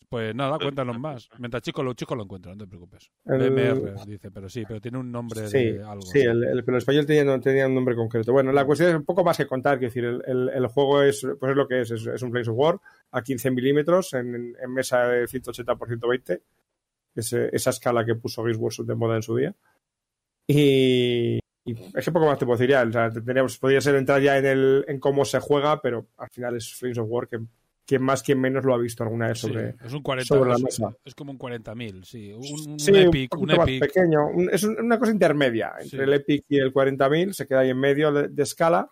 pues 0.09 0.33
nada, 0.35 0.57
cuéntanos 0.59 0.97
más. 0.99 1.29
Mientras 1.39 1.61
chicos 1.63 1.83
lo, 1.83 1.93
chicos 1.93 2.15
lo 2.17 2.23
encuentran, 2.23 2.57
no 2.57 2.63
te 2.63 2.69
preocupes. 2.69 3.09
El- 3.25 3.49
BMR, 3.51 4.05
dice, 4.05 4.31
pero 4.31 4.47
sí, 4.49 4.63
pero 4.67 4.79
tiene 4.81 4.97
un 4.97 5.11
nombre 5.11 5.47
Sí, 5.47 5.71
de 5.71 5.83
algo. 5.83 6.01
sí 6.01 6.19
el, 6.19 6.43
el- 6.43 6.63
pero 6.63 6.77
el 6.77 6.81
español 6.81 7.05
tenía, 7.05 7.23
no 7.23 7.39
tenía 7.39 7.67
un 7.67 7.75
nombre 7.75 7.95
concreto. 7.95 8.31
Bueno, 8.31 8.51
la 8.51 8.65
cuestión 8.65 8.89
es 8.89 8.95
un 8.95 9.05
poco 9.05 9.23
más 9.23 9.37
que 9.37 9.45
contar, 9.47 9.79
que 9.79 9.85
decir, 9.85 10.05
el, 10.05 10.21
el- 10.25 10.49
el 10.49 10.67
juego 10.67 11.01
es, 11.01 11.25
pues 11.39 11.49
es 11.51 11.55
lo 11.57 11.67
que 11.67 11.81
es, 11.81 11.91
es, 11.91 12.05
es 12.05 12.21
un 12.21 12.31
Flames 12.31 12.47
of 12.47 12.55
War 12.57 12.79
a 13.11 13.21
15 13.21 13.51
milímetros 13.51 14.13
en, 14.13 14.55
en 14.61 14.73
mesa 14.73 15.07
de 15.07 15.27
180 15.27 15.75
por 15.75 15.87
120, 15.87 16.41
ese- 17.15 17.49
esa 17.53 17.69
escala 17.71 18.05
que 18.05 18.15
puso 18.15 18.41
Games 18.43 18.57
Workshop 18.57 18.85
de 18.87 18.95
moda 18.95 19.15
en 19.15 19.21
su 19.23 19.35
día. 19.35 19.55
Y, 20.47 21.39
y 21.65 21.71
es 21.95 22.05
que 22.05 22.11
poco 22.11 22.27
más 22.27 22.37
te 22.37 22.45
puedo 22.45 22.57
decir 22.57 22.69
ya, 22.71 22.83
o 22.83 22.91
sea, 22.91 23.09
tendríamos, 23.09 23.57
podría 23.57 23.81
ser 23.81 23.95
entrar 23.95 24.21
ya 24.21 24.37
en, 24.37 24.45
el, 24.45 24.85
en 24.87 24.99
cómo 24.99 25.25
se 25.25 25.39
juega, 25.39 25.81
pero 25.81 26.07
al 26.17 26.29
final 26.29 26.55
es 26.55 26.73
Flames 26.75 26.97
of 26.99 27.07
War 27.09 27.27
que 27.27 27.39
quien 27.85 28.01
más, 28.01 28.23
quien 28.23 28.39
menos 28.41 28.63
lo 28.65 28.73
ha 28.73 28.77
visto 28.77 29.03
alguna 29.03 29.27
vez 29.27 29.39
Sí, 29.39 29.47
sobre... 29.47 29.75
es 29.85 29.93
un 29.93 30.01
40, 30.01 30.25
sobre 30.27 30.49
la 30.49 30.55
es, 30.55 30.63
mesa. 30.63 30.95
es 31.05 31.13
como 31.15 31.31
un 31.31 31.37
40.000, 31.39 32.03
sí. 32.03 32.33
Un, 32.33 32.71
un 32.71 32.79
Sí, 32.79 32.91
Epic, 32.95 33.33
un 33.35 33.39
un 33.41 33.45
poquito 33.47 33.57
más 33.59 33.67
Epic. 33.69 33.81
pequeño. 33.81 34.27
Un- 34.27 34.49
es 34.51 34.63
un- 34.63 34.79
una 34.79 34.97
cosa 34.99 35.11
intermedia 35.11 35.73
entre 35.79 35.89
Sí. 35.99 36.03
el 36.03 36.13
Epic 36.13 36.45
y 36.49 36.57
el 36.57 36.73
40.000. 36.73 37.33
Se 37.33 37.47
queda 37.47 37.59
ahí 37.59 37.69
en 37.69 37.79
medio 37.79 38.11
de, 38.11 38.27
de 38.29 38.43
escala. 38.43 38.89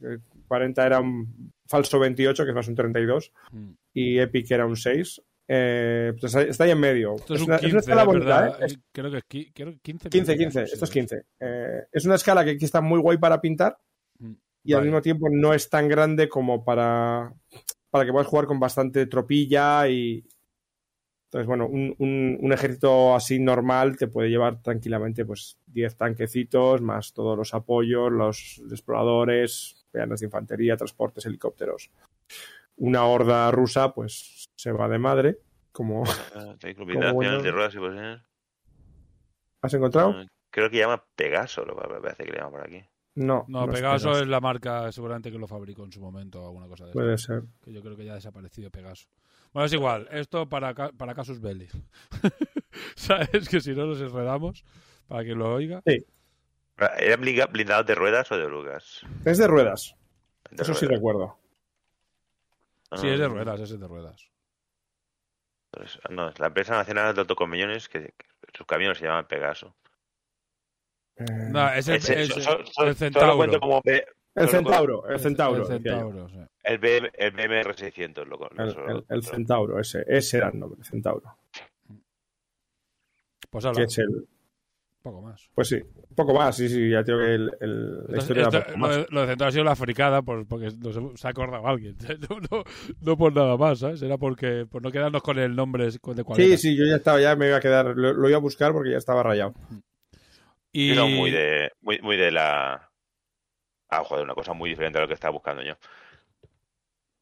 El 0.00 0.20
40 0.48 0.84
era 0.86 1.00
un 1.00 1.52
falso 1.66 1.98
28, 1.98 2.44
que 2.44 2.50
es 2.50 2.54
más 2.56 2.68
un 2.68 2.74
32. 2.74 3.32
Mm. 3.52 3.70
Y 3.94 4.18
Epic 4.18 4.50
era 4.50 4.66
un 4.66 4.76
6. 4.76 5.22
Eh, 5.46 6.14
pues 6.18 6.34
está 6.34 6.64
ahí 6.64 6.70
en 6.70 6.80
medio. 6.80 7.16
Esto 7.16 7.34
es, 7.34 7.42
un 7.42 7.48
una, 7.48 7.58
15, 7.58 7.66
es 7.68 7.72
una 7.74 7.80
escala 7.80 8.04
bonita. 8.04 8.58
¿eh? 8.60 8.74
Creo 8.92 9.10
que 9.10 9.18
es 9.18 9.24
qui- 9.28 9.52
creo 9.54 9.72
que 9.72 9.78
15. 9.80 10.08
15, 10.08 10.32
milímetros, 10.32 10.62
15. 10.62 10.66
sí, 10.66 10.72
Esto 10.72 10.84
es 10.86 10.90
sí. 10.90 10.98
15. 11.00 11.22
Eh, 11.40 11.82
es 11.92 12.04
una 12.06 12.14
escala 12.16 12.44
que 12.44 12.50
aquí 12.52 12.64
está 12.64 12.80
muy 12.80 12.98
guay 12.98 13.18
para 13.18 13.40
pintar. 13.40 13.76
Mm. 14.18 14.32
Y 14.66 14.72
al 14.72 14.82
mismo 14.84 15.02
tiempo 15.02 15.28
no 15.30 15.52
es 15.52 15.68
tan 15.68 15.86
grande 15.88 16.26
como 16.28 16.64
para, 16.64 17.30
para 17.94 18.04
que 18.04 18.10
puedas 18.10 18.26
jugar 18.26 18.46
con 18.46 18.58
bastante 18.58 19.06
tropilla 19.06 19.86
y... 19.88 20.26
Entonces, 21.26 21.46
bueno, 21.46 21.68
un, 21.68 21.94
un- 22.00 22.38
un 22.40 22.52
ejército 22.52 23.14
así 23.14 23.38
normal 23.38 23.96
te 23.96 24.08
puede 24.08 24.30
llevar 24.30 24.60
tranquilamente 24.60 25.24
pues 25.24 25.60
10 25.66 25.96
tanquecitos, 25.96 26.80
más 26.80 27.12
todos 27.12 27.38
los 27.38 27.54
apoyos, 27.54 28.10
los 28.10 28.60
exploradores, 28.68 29.86
peanas 29.92 30.18
de 30.18 30.26
infantería, 30.26 30.76
transportes, 30.76 31.24
helicópteros. 31.26 31.92
Una 32.78 33.04
horda 33.06 33.52
rusa, 33.52 33.94
pues 33.94 34.48
se 34.56 34.72
va 34.72 34.88
de 34.88 34.98
madre, 34.98 35.38
como 35.70 36.02
Ah, 36.34 36.56
bueno. 37.14 37.42
de 37.42 37.52
has 39.62 39.72
encontrado. 39.72 40.10
Ah, 40.18 40.26
Creo 40.50 40.68
que 40.68 40.78
llama 40.78 41.04
Pegaso, 41.14 41.64
lo 41.64 41.76
me 41.94 42.00
parece 42.00 42.24
que 42.24 42.32
le 42.32 42.38
llama 42.38 42.50
por 42.50 42.66
aquí. 42.66 42.84
No, 43.16 43.44
No, 43.48 43.66
Pegaso 43.66 44.08
Pegaso. 44.08 44.22
es 44.22 44.26
la 44.28 44.40
marca 44.40 44.90
seguramente 44.90 45.30
que 45.30 45.38
lo 45.38 45.46
fabricó 45.46 45.84
en 45.84 45.92
su 45.92 46.00
momento 46.00 46.42
o 46.42 46.46
alguna 46.48 46.66
cosa 46.66 46.86
de 46.86 46.92
Puede 46.92 47.16
ser. 47.18 47.44
Que 47.62 47.72
yo 47.72 47.80
creo 47.82 47.96
que 47.96 48.04
ya 48.04 48.12
ha 48.12 48.16
desaparecido 48.16 48.70
Pegaso. 48.70 49.06
Bueno, 49.52 49.66
es 49.66 49.72
igual. 49.72 50.08
Esto 50.10 50.48
para, 50.48 50.74
para 50.74 51.14
Casus 51.14 51.40
Belli. 51.40 51.68
¿Sabes? 52.96 53.48
Que 53.48 53.60
si 53.60 53.72
no 53.72 53.86
nos 53.86 54.00
enredamos, 54.00 54.64
para 55.06 55.24
que 55.24 55.34
lo 55.34 55.54
oiga. 55.54 55.80
Ah, 56.78 56.86
¿Eran 56.98 57.20
blindados 57.52 57.86
de 57.86 57.94
ruedas 57.94 58.32
o 58.32 58.36
de 58.36 58.44
orugas? 58.44 59.02
Es 59.24 59.38
de 59.38 59.46
ruedas. 59.46 59.94
De 60.50 60.62
Eso 60.62 60.74
sí 60.74 60.86
recuerdo. 60.86 61.38
Sí, 62.96 63.06
es 63.08 63.18
de 63.18 63.24
Ah, 63.26 63.28
ruedas, 63.28 63.60
ese 63.60 63.74
es 63.74 63.80
de 63.80 63.86
ruedas. 63.88 64.28
pues, 65.70 65.98
no, 66.10 66.28
es 66.30 66.38
la 66.40 66.48
empresa 66.48 66.74
nacional 66.76 67.14
de 67.14 67.20
autocamiones 67.20 67.88
que, 67.88 68.00
que 68.00 68.26
sus 68.56 68.66
camiones 68.66 68.98
se 68.98 69.04
llaman 69.06 69.26
Pegaso. 69.26 69.74
Eh, 71.16 71.24
No, 71.50 71.72
es 71.72 71.88
el, 71.88 71.94
el- 71.94 72.30
el 72.86 72.94
Centauro. 72.96 73.36
cuento 73.36 73.60
como 73.60 73.80
B- 73.84 74.04
el 74.36 74.48
centauro, 74.48 75.08
el 75.08 75.20
centauro. 75.20 75.62
El 75.62 75.68
decía 75.82 75.92
yo. 75.92 76.08
Centauro, 76.10 76.28
sí. 76.28 76.38
el, 76.64 76.78
BM, 76.78 77.10
el 77.14 77.32
BMR600. 77.32 78.24
Lo, 78.26 78.36
lo- 78.36 78.88
El, 78.90 79.04
el- 79.08 79.22
centauro, 79.22 79.78
ese, 79.78 80.04
ese 80.08 80.38
era 80.38 80.48
el 80.48 80.58
nombre, 80.58 80.82
centauro. 80.82 81.36
Pues 83.50 83.64
ahora, 83.64 83.76
Que 83.76 83.84
es 83.84 83.98
el, 83.98 84.26
poco 85.02 85.22
más. 85.22 85.48
pues 85.54 85.68
sí, 85.68 85.76
un 85.76 86.16
poco 86.16 86.34
más, 86.34 86.56
sí, 86.56 86.68
sí, 86.68 86.90
ya 86.90 87.04
tengo 87.04 87.20
que 87.20 87.34
el, 87.34 87.52
el- 87.60 88.04
la 88.08 88.18
historia 88.18 88.42
esto- 88.44 88.58
poco 88.60 88.70
lo, 88.72 88.78
más. 88.78 88.96
de, 88.96 89.06
lo 89.10 89.20
de 89.20 89.26
Centauro 89.28 89.48
ha 89.48 89.52
sido 89.52 89.64
la 89.64 89.76
fricada 89.76 90.22
por, 90.22 90.46
porque 90.48 90.70
nos 90.80 91.20
se 91.20 91.26
ha 91.28 91.30
acordado 91.30 91.66
alguien. 91.68 91.96
No, 92.28 92.40
no, 92.50 92.64
no 93.02 93.16
por 93.16 93.32
nada 93.32 93.56
más, 93.56 93.78
¿sabes? 93.78 94.02
Era 94.02 94.18
porque 94.18 94.66
por 94.68 94.82
no 94.82 94.90
quedarnos 94.90 95.22
con 95.22 95.38
el 95.38 95.54
nombre 95.54 95.88
de 95.90 95.98
cuál 96.00 96.16
Sí, 96.36 96.46
era. 96.48 96.56
sí, 96.56 96.76
yo 96.76 96.84
ya 96.86 96.96
estaba, 96.96 97.20
ya 97.20 97.36
me 97.36 97.46
iba 97.48 97.58
a 97.58 97.60
quedar, 97.60 97.86
lo, 97.96 98.12
lo 98.14 98.28
iba 98.28 98.38
a 98.38 98.40
buscar 98.40 98.72
porque 98.72 98.90
ya 98.90 98.98
estaba 98.98 99.22
rayado. 99.22 99.54
Y 100.76 100.92
muy 100.92 101.30
de, 101.30 101.70
muy, 101.82 102.00
muy 102.00 102.16
de 102.16 102.32
la. 102.32 102.90
Ah, 103.88 104.02
joder, 104.02 104.24
una 104.24 104.34
cosa 104.34 104.54
muy 104.54 104.70
diferente 104.70 104.98
a 104.98 105.02
lo 105.02 105.08
que 105.08 105.14
estaba 105.14 105.30
buscando 105.30 105.62
yo. 105.62 105.74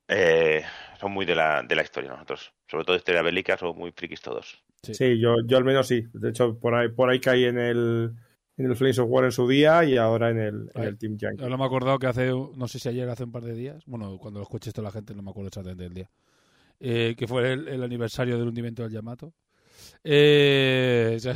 Eh, 0.09 0.65
son 0.99 1.13
muy 1.13 1.27
de 1.27 1.35
la, 1.35 1.63
de 1.63 1.77
la 1.77 1.83
historia 1.83 2.11
nosotros. 2.11 2.55
Sobre 2.67 2.85
todo 2.87 2.97
historia 2.97 3.21
bélica, 3.21 3.59
son 3.59 3.77
muy 3.77 3.93
frikis 3.93 4.23
todos. 4.23 4.65
Sí. 4.83 4.95
Sí, 4.95 5.21
yo, 5.21 5.37
yo 5.47 5.59
al 5.59 5.65
menos 5.65 5.87
sí. 5.87 6.03
De 6.15 6.31
hecho, 6.31 6.59
por 6.59 6.75
ahí, 6.75 6.89
por 6.89 7.11
ahí 7.11 7.21
caí 7.21 7.45
en 7.45 7.59
el, 7.59 8.13
en 8.57 8.71
el 8.71 8.75
Flames 8.75 8.99
of 8.99 9.11
War 9.11 9.27
en 9.27 9.33
su 9.33 9.47
día 9.47 9.85
y 9.85 9.99
ahora 9.99 10.31
en 10.31 10.39
el, 10.39 10.71
en 10.75 10.83
el 10.85 10.97
Team 10.97 11.19
Yankee. 11.19 11.45
No 11.45 11.59
me 11.59 11.65
he 11.65 11.67
acordado 11.67 11.99
que 11.99 12.07
hace, 12.07 12.31
no 12.31 12.69
sé 12.69 12.79
si 12.79 12.89
ayer, 12.89 13.07
hace 13.11 13.25
un 13.25 13.33
par 13.33 13.45
de 13.45 13.55
días, 13.55 13.85
bueno, 13.85 14.17
cuando 14.17 14.41
lo 14.41 14.45
escuché 14.45 14.71
esto 14.71 14.81
la 14.81 14.91
gente, 14.91 15.15
no 15.15 15.23
me 15.23 15.31
acuerdo 15.31 15.49
exactamente 15.49 15.85
del 15.85 15.93
día, 15.93 16.11
eh, 16.81 17.15
que 17.19 17.29
fue 17.29 17.53
el, 17.53 17.69
el 17.69 17.83
aniversario 17.83 18.39
del 18.39 18.49
hundimiento 18.49 18.83
del 18.83 18.93
Yamato. 18.93 19.35
Eh, 20.03 21.15
o 21.17 21.21
sea, 21.21 21.35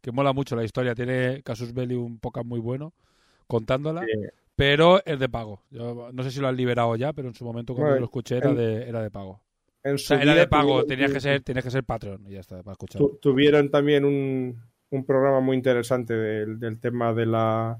que, 0.00 0.12
mola 0.12 0.32
mucho 0.32 0.56
la 0.56 0.64
historia, 0.64 0.94
tiene 0.94 1.42
Casus 1.42 1.72
Belli 1.74 1.94
un 1.94 2.18
podcast 2.18 2.46
muy 2.46 2.60
bueno 2.60 2.92
contándola, 3.46 4.02
Sí. 4.02 4.20
pero 4.56 5.04
es 5.04 5.18
de 5.18 5.28
pago. 5.28 5.62
Yo 5.70 6.10
no 6.12 6.22
sé 6.22 6.30
si 6.30 6.40
lo 6.40 6.48
han 6.48 6.56
liberado 6.56 6.94
ya, 6.96 7.12
pero 7.12 7.28
en 7.28 7.34
su 7.34 7.44
momento 7.44 7.74
cuando 7.74 7.90
Bueno, 7.90 8.00
lo 8.00 8.04
escuché 8.06 8.36
era 8.36 8.50
en- 8.50 8.56
de, 8.56 8.88
era 8.88 9.02
de 9.02 9.10
pago. 9.10 9.40
En 9.82 9.94
O 9.94 9.98
su 9.98 10.06
sea, 10.08 10.22
era 10.22 10.34
de 10.34 10.46
pago, 10.46 10.82
tuvieron- 10.82 10.86
tenías 10.88 11.12
que 11.12 11.20
ser, 11.20 11.42
tenías 11.42 11.64
que 11.64 11.70
ser 11.70 11.84
Patreon 11.84 12.26
y 12.26 12.32
ya 12.32 12.40
está, 12.40 12.62
para 12.62 12.72
escucharlo. 12.72 13.08
tu- 13.08 13.16
tuvieron 13.18 13.70
también 13.70 14.04
un, 14.04 14.60
un 14.90 15.04
programa 15.06 15.40
muy 15.40 15.56
interesante 15.56 16.14
del, 16.14 16.58
del 16.60 16.78
tema 16.78 17.12
de 17.14 17.26
la, 17.26 17.78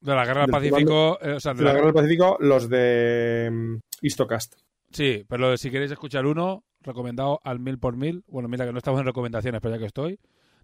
De 0.00 0.14
la 0.14 0.24
Guerra 0.26 0.42
del 0.42 0.50
Pacífico, 0.50 1.18
eh, 1.22 1.32
o 1.32 1.40
sea, 1.40 1.52
de 1.54 1.58
de 1.58 1.64
la 1.64 1.70
la- 1.70 1.74
Guerra 1.74 1.86
del 1.86 1.94
Pacífico, 1.94 2.36
los 2.40 2.68
de 2.68 3.48
mm, 3.52 3.76
Histocast. 4.02 4.54
Sí, 4.90 5.24
pero 5.28 5.56
si 5.56 5.70
queréis 5.70 5.90
escuchar 5.92 6.26
uno, 6.26 6.64
recomendado 6.80 7.40
al 7.44 7.58
mil 7.60 7.78
por 7.78 7.96
mil. 7.96 8.22
Bueno, 8.28 8.48
mira 8.48 8.64
que 8.66 8.72
no 8.72 8.78
estamos 8.78 9.00
en 9.00 9.06
recomendaciones, 9.06 9.60
pero 9.60 9.74
ya 9.74 9.78
que 9.80 9.86
estoy. 9.86 10.18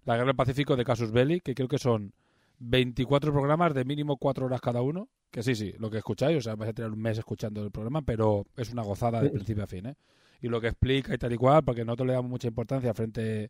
La 0.05 0.15
Guerra 0.15 0.27
del 0.27 0.35
Pacífico 0.35 0.75
de 0.75 0.83
Casus 0.83 1.11
Belli, 1.11 1.39
que 1.39 1.55
creo 1.55 1.67
que 1.67 1.77
son 1.77 2.13
24 2.59 3.31
programas 3.31 3.73
de 3.73 3.85
mínimo 3.85 4.17
4 4.17 4.45
horas 4.45 4.61
cada 4.61 4.81
uno. 4.81 5.09
Que 5.31 5.41
sí, 5.41 5.55
sí, 5.55 5.73
lo 5.79 5.89
que 5.89 5.97
escucháis, 5.97 6.37
o 6.37 6.41
sea, 6.41 6.55
vais 6.55 6.69
a 6.69 6.73
tener 6.73 6.91
un 6.91 6.99
mes 6.99 7.17
escuchando 7.17 7.63
el 7.63 7.71
programa, 7.71 8.01
pero 8.03 8.45
es 8.55 8.71
una 8.71 8.83
gozada 8.83 9.21
de 9.21 9.29
principio 9.31 9.63
a 9.63 9.67
fin, 9.67 9.87
¿eh? 9.87 9.95
Y 10.41 10.49
lo 10.49 10.61
que 10.61 10.67
explica 10.67 11.13
y 11.13 11.17
tal 11.17 11.33
y 11.33 11.37
cual, 11.37 11.63
porque 11.63 11.85
nosotros 11.85 12.07
le 12.07 12.13
damos 12.13 12.29
mucha 12.29 12.47
importancia 12.47 12.93
frente 12.93 13.49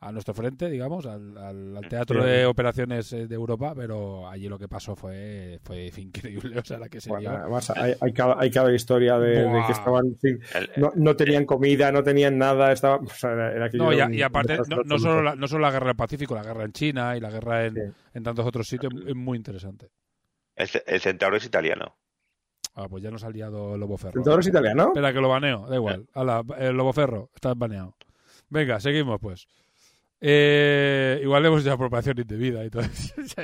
a 0.00 0.12
nuestro 0.12 0.34
frente, 0.34 0.68
digamos, 0.68 1.06
al, 1.06 1.36
al- 1.38 1.76
al 1.76 1.88
teatro 1.88 2.22
Sí. 2.22 2.28
de 2.28 2.46
operaciones 2.46 3.12
eh, 3.12 3.26
de 3.26 3.34
Europa, 3.34 3.74
pero 3.74 4.28
allí 4.28 4.48
lo 4.48 4.58
que 4.58 4.68
pasó 4.68 4.94
fue, 4.96 5.58
fue 5.62 5.90
increíble, 5.96 6.58
o 6.58 6.64
sea, 6.64 6.78
la 6.78 6.88
que 6.88 7.00
se 7.00 7.08
Bueno, 7.08 7.30
además, 7.30 7.70
hay, 7.70 7.94
hay 8.00 8.12
cada, 8.12 8.36
hay 8.38 8.50
cada 8.50 8.72
historia 8.74 9.18
de, 9.18 9.62
que 9.66 9.72
estaban 9.72 10.16
no, 10.76 10.92
no 10.96 11.16
tenían 11.16 11.44
comida, 11.46 11.90
no 11.92 12.02
tenían 12.02 12.36
nada, 12.38 12.72
estaba, 12.72 12.96
o 12.96 13.08
sea, 13.08 13.32
era, 13.32 13.52
era 13.52 13.64
aquello 13.66 13.84
No, 13.84 13.92
y, 13.92 14.00
a- 14.00 14.06
un- 14.06 14.14
y 14.14 14.22
aparte, 14.22 14.58
no, 14.84 14.98
solo 14.98 15.22
la, 15.22 15.36
no 15.36 15.48
solo 15.48 15.62
la 15.62 15.70
guerra 15.70 15.86
del 15.88 15.96
Pacífico, 15.96 16.34
la 16.34 16.42
guerra 16.42 16.64
en 16.64 16.72
China 16.72 17.16
y 17.16 17.20
la 17.20 17.30
guerra 17.30 17.64
en, 17.66 17.74
Sí. 17.74 17.80
en 18.14 18.22
tantos 18.22 18.46
otros 18.46 18.68
sitios 18.68 18.92
es 19.06 19.14
muy 19.14 19.36
interesante. 19.38 19.88
el, 20.56 20.68
el 20.86 21.00
centauro 21.00 21.36
es 21.36 21.44
italiano. 21.46 21.96
Ah, 22.76 22.88
pues 22.88 23.04
ya 23.04 23.10
nos 23.12 23.22
ha 23.22 23.30
liado 23.30 23.78
Lobo 23.78 23.96
Ferro. 23.96 24.20
¿El 24.24 24.40
es 24.40 24.46
italiano? 24.48 24.88
Espera, 24.88 25.12
que 25.12 25.20
lo 25.20 25.28
baneo, 25.28 25.66
da 25.68 25.76
igual. 25.76 26.08
Ala, 26.12 26.42
el 26.58 26.76
Lobo 26.76 26.92
Ferro, 26.92 27.30
estás 27.34 27.56
baneado. 27.56 27.94
Venga, 28.48 28.80
seguimos 28.80 29.20
pues. 29.20 29.46
Eh, 30.26 31.20
igual 31.22 31.44
hemos 31.44 31.60
hecho 31.60 31.72
apropiación 31.72 32.18
indebida 32.18 32.64
y 32.64 32.70
todo 32.70 32.82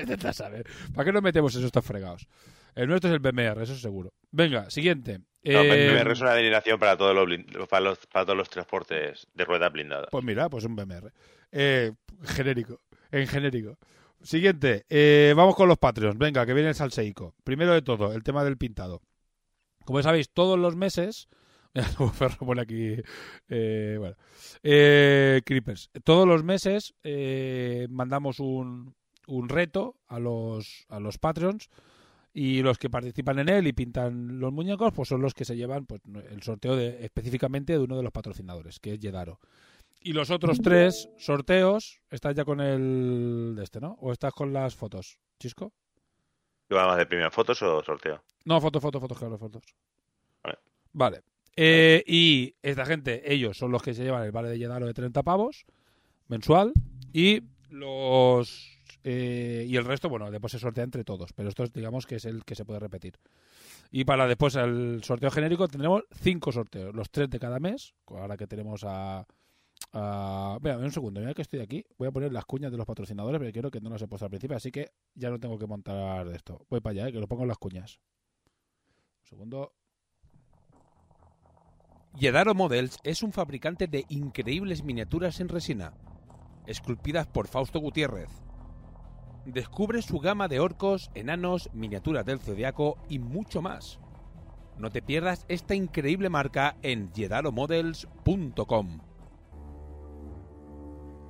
intenta 0.00 0.32
saber. 0.32 0.66
¿Para 0.94 1.04
qué 1.04 1.12
nos 1.12 1.22
metemos 1.22 1.54
en 1.56 1.66
estos 1.66 1.84
fregados? 1.84 2.26
El 2.74 2.88
nuestro 2.88 3.10
es 3.10 3.14
el 3.14 3.20
BMR, 3.20 3.62
eso 3.62 3.76
seguro. 3.76 4.14
Venga, 4.30 4.70
siguiente. 4.70 5.18
No, 5.18 5.24
Eh, 5.42 5.90
BMR 5.92 6.12
es 6.12 6.20
una 6.22 6.32
denominación 6.32 6.78
para 6.78 6.96
todos 6.96 7.14
los, 7.14 7.68
para 7.68 7.80
los, 7.84 7.98
para 8.06 8.24
todos 8.24 8.38
los 8.38 8.48
transportes 8.48 9.26
de 9.34 9.44
ruedas 9.44 9.70
blindadas. 9.70 10.08
Pues 10.10 10.24
mira, 10.24 10.48
pues 10.48 10.64
un 10.64 10.74
BMR. 10.74 11.12
Eh, 11.52 11.92
genérico, 12.24 12.80
en 13.10 13.26
genérico. 13.26 13.76
Siguiente, 14.22 14.86
eh, 14.88 15.34
vamos 15.36 15.56
con 15.56 15.68
los 15.68 15.76
Patreons. 15.76 16.16
Venga, 16.16 16.46
que 16.46 16.54
viene 16.54 16.70
el 16.70 16.74
salseico. 16.74 17.34
Primero 17.44 17.74
de 17.74 17.82
todo, 17.82 18.14
el 18.14 18.22
tema 18.22 18.42
del 18.42 18.56
pintado. 18.56 19.02
Como 19.84 20.02
sabéis, 20.02 20.30
todos 20.30 20.58
los 20.58 20.76
meses. 20.76 21.28
Mira, 21.74 21.88
Lobo 21.98 22.10
Ferro 22.10 22.46
pone 22.46 22.62
aquí. 22.62 22.96
eh, 23.48 23.96
bueno. 23.98 24.16
Eh, 24.62 25.40
Creepers. 25.44 25.90
Todos 26.04 26.26
los 26.26 26.42
meses 26.42 26.94
eh, 27.02 27.86
mandamos 27.90 28.40
un, 28.40 28.94
un 29.26 29.48
reto 29.48 29.96
a 30.08 30.18
los, 30.18 30.86
a 30.88 31.00
los 31.00 31.18
Patreons. 31.18 31.68
Y 32.32 32.62
los 32.62 32.78
que 32.78 32.88
participan 32.88 33.40
en 33.40 33.48
él 33.48 33.66
y 33.66 33.72
pintan 33.72 34.38
los 34.38 34.52
muñecos, 34.52 34.92
pues 34.92 35.08
son 35.08 35.20
los 35.20 35.34
que 35.34 35.44
se 35.44 35.56
llevan 35.56 35.84
pues, 35.86 36.00
el 36.30 36.40
sorteo 36.44 36.76
de, 36.76 37.04
específicamente 37.04 37.72
de 37.72 37.80
uno 37.80 37.96
de 37.96 38.04
los 38.04 38.12
patrocinadores, 38.12 38.78
que 38.78 38.94
es 38.94 39.00
Yedaro. 39.00 39.40
Y 40.00 40.12
los 40.12 40.30
otros 40.30 40.60
tres 40.62 41.08
sorteos, 41.18 42.00
¿estás 42.08 42.36
ya 42.36 42.44
con 42.44 42.60
el 42.60 43.54
de 43.56 43.64
este, 43.64 43.80
no? 43.80 43.96
¿O 44.00 44.12
estás 44.12 44.32
con 44.32 44.52
las 44.52 44.76
fotos, 44.76 45.18
Chisco? 45.40 45.72
¿Tú 46.68 46.76
más 46.76 46.96
de 46.96 47.06
primera 47.06 47.32
fotos 47.32 47.60
o 47.62 47.82
sorteo? 47.82 48.22
No, 48.44 48.60
fotos, 48.60 48.80
fotos, 48.80 49.00
fotos, 49.00 49.18
claro, 49.18 49.36
fotos. 49.36 49.62
Vale. 50.44 50.58
Vale. 50.92 51.22
Eh, 51.56 52.02
y 52.06 52.54
esta 52.62 52.86
gente, 52.86 53.32
ellos 53.32 53.58
son 53.58 53.72
los 53.72 53.82
que 53.82 53.94
se 53.94 54.04
llevan 54.04 54.24
el 54.24 54.32
vale 54.32 54.48
de 54.48 54.58
Yedaro 54.58 54.86
de 54.86 54.94
30 54.94 55.22
pavos 55.22 55.66
mensual 56.28 56.72
y 57.12 57.42
los 57.70 58.80
eh, 59.02 59.64
y 59.66 59.76
el 59.76 59.84
resto, 59.84 60.08
bueno, 60.08 60.30
después 60.30 60.52
se 60.52 60.58
sortea 60.58 60.84
entre 60.84 61.04
todos, 61.04 61.32
pero 61.32 61.48
esto 61.48 61.64
es, 61.64 61.72
digamos 61.72 62.06
que 62.06 62.16
es 62.16 62.24
el 62.24 62.44
que 62.44 62.54
se 62.54 62.64
puede 62.64 62.80
repetir. 62.80 63.18
Y 63.90 64.04
para 64.04 64.26
después 64.26 64.54
el 64.56 65.02
sorteo 65.02 65.30
genérico 65.30 65.68
tendremos 65.68 66.04
cinco 66.12 66.52
sorteos, 66.52 66.94
los 66.94 67.10
tres 67.10 67.30
de 67.30 67.40
cada 67.40 67.58
mes, 67.58 67.94
ahora 68.06 68.36
que 68.36 68.46
tenemos 68.46 68.84
a... 68.84 69.26
a... 69.92 70.58
Un 70.62 70.92
segundo, 70.92 71.20
mira 71.20 71.34
que 71.34 71.42
estoy 71.42 71.60
aquí, 71.60 71.84
voy 71.98 72.08
a 72.08 72.12
poner 72.12 72.32
las 72.32 72.44
cuñas 72.44 72.70
de 72.70 72.76
los 72.76 72.86
patrocinadores, 72.86 73.38
porque 73.38 73.52
quiero 73.52 73.70
que 73.70 73.80
no 73.80 73.90
las 73.90 74.02
he 74.02 74.06
puesto 74.06 74.26
al 74.26 74.30
principio, 74.30 74.56
así 74.56 74.70
que 74.70 74.90
ya 75.14 75.30
no 75.30 75.40
tengo 75.40 75.58
que 75.58 75.66
montar 75.66 76.28
de 76.28 76.36
esto. 76.36 76.66
Voy 76.68 76.80
para 76.80 76.92
allá, 76.92 77.08
eh, 77.08 77.12
que 77.12 77.20
lo 77.20 77.26
pongo 77.26 77.42
en 77.42 77.48
las 77.48 77.58
cuñas. 77.58 78.00
Un 79.22 79.26
segundo. 79.26 79.72
Yedaro 82.16 82.54
Models 82.54 82.98
es 83.04 83.22
un 83.22 83.32
fabricante 83.32 83.86
de 83.86 84.04
increíbles 84.08 84.82
miniaturas 84.82 85.38
en 85.40 85.48
resina, 85.48 85.94
esculpidas 86.66 87.26
por 87.28 87.46
Fausto 87.46 87.78
Gutiérrez. 87.78 88.30
Descubre 89.46 90.02
su 90.02 90.18
gama 90.18 90.48
de 90.48 90.58
orcos, 90.60 91.10
enanos, 91.14 91.70
miniaturas 91.72 92.26
del 92.26 92.40
zodiaco 92.40 92.98
y 93.08 93.20
mucho 93.20 93.62
más. 93.62 94.00
No 94.76 94.90
te 94.90 95.02
pierdas 95.02 95.46
esta 95.48 95.74
increíble 95.74 96.28
marca 96.28 96.76
en 96.82 97.12
yedaromodels.com. 97.12 99.09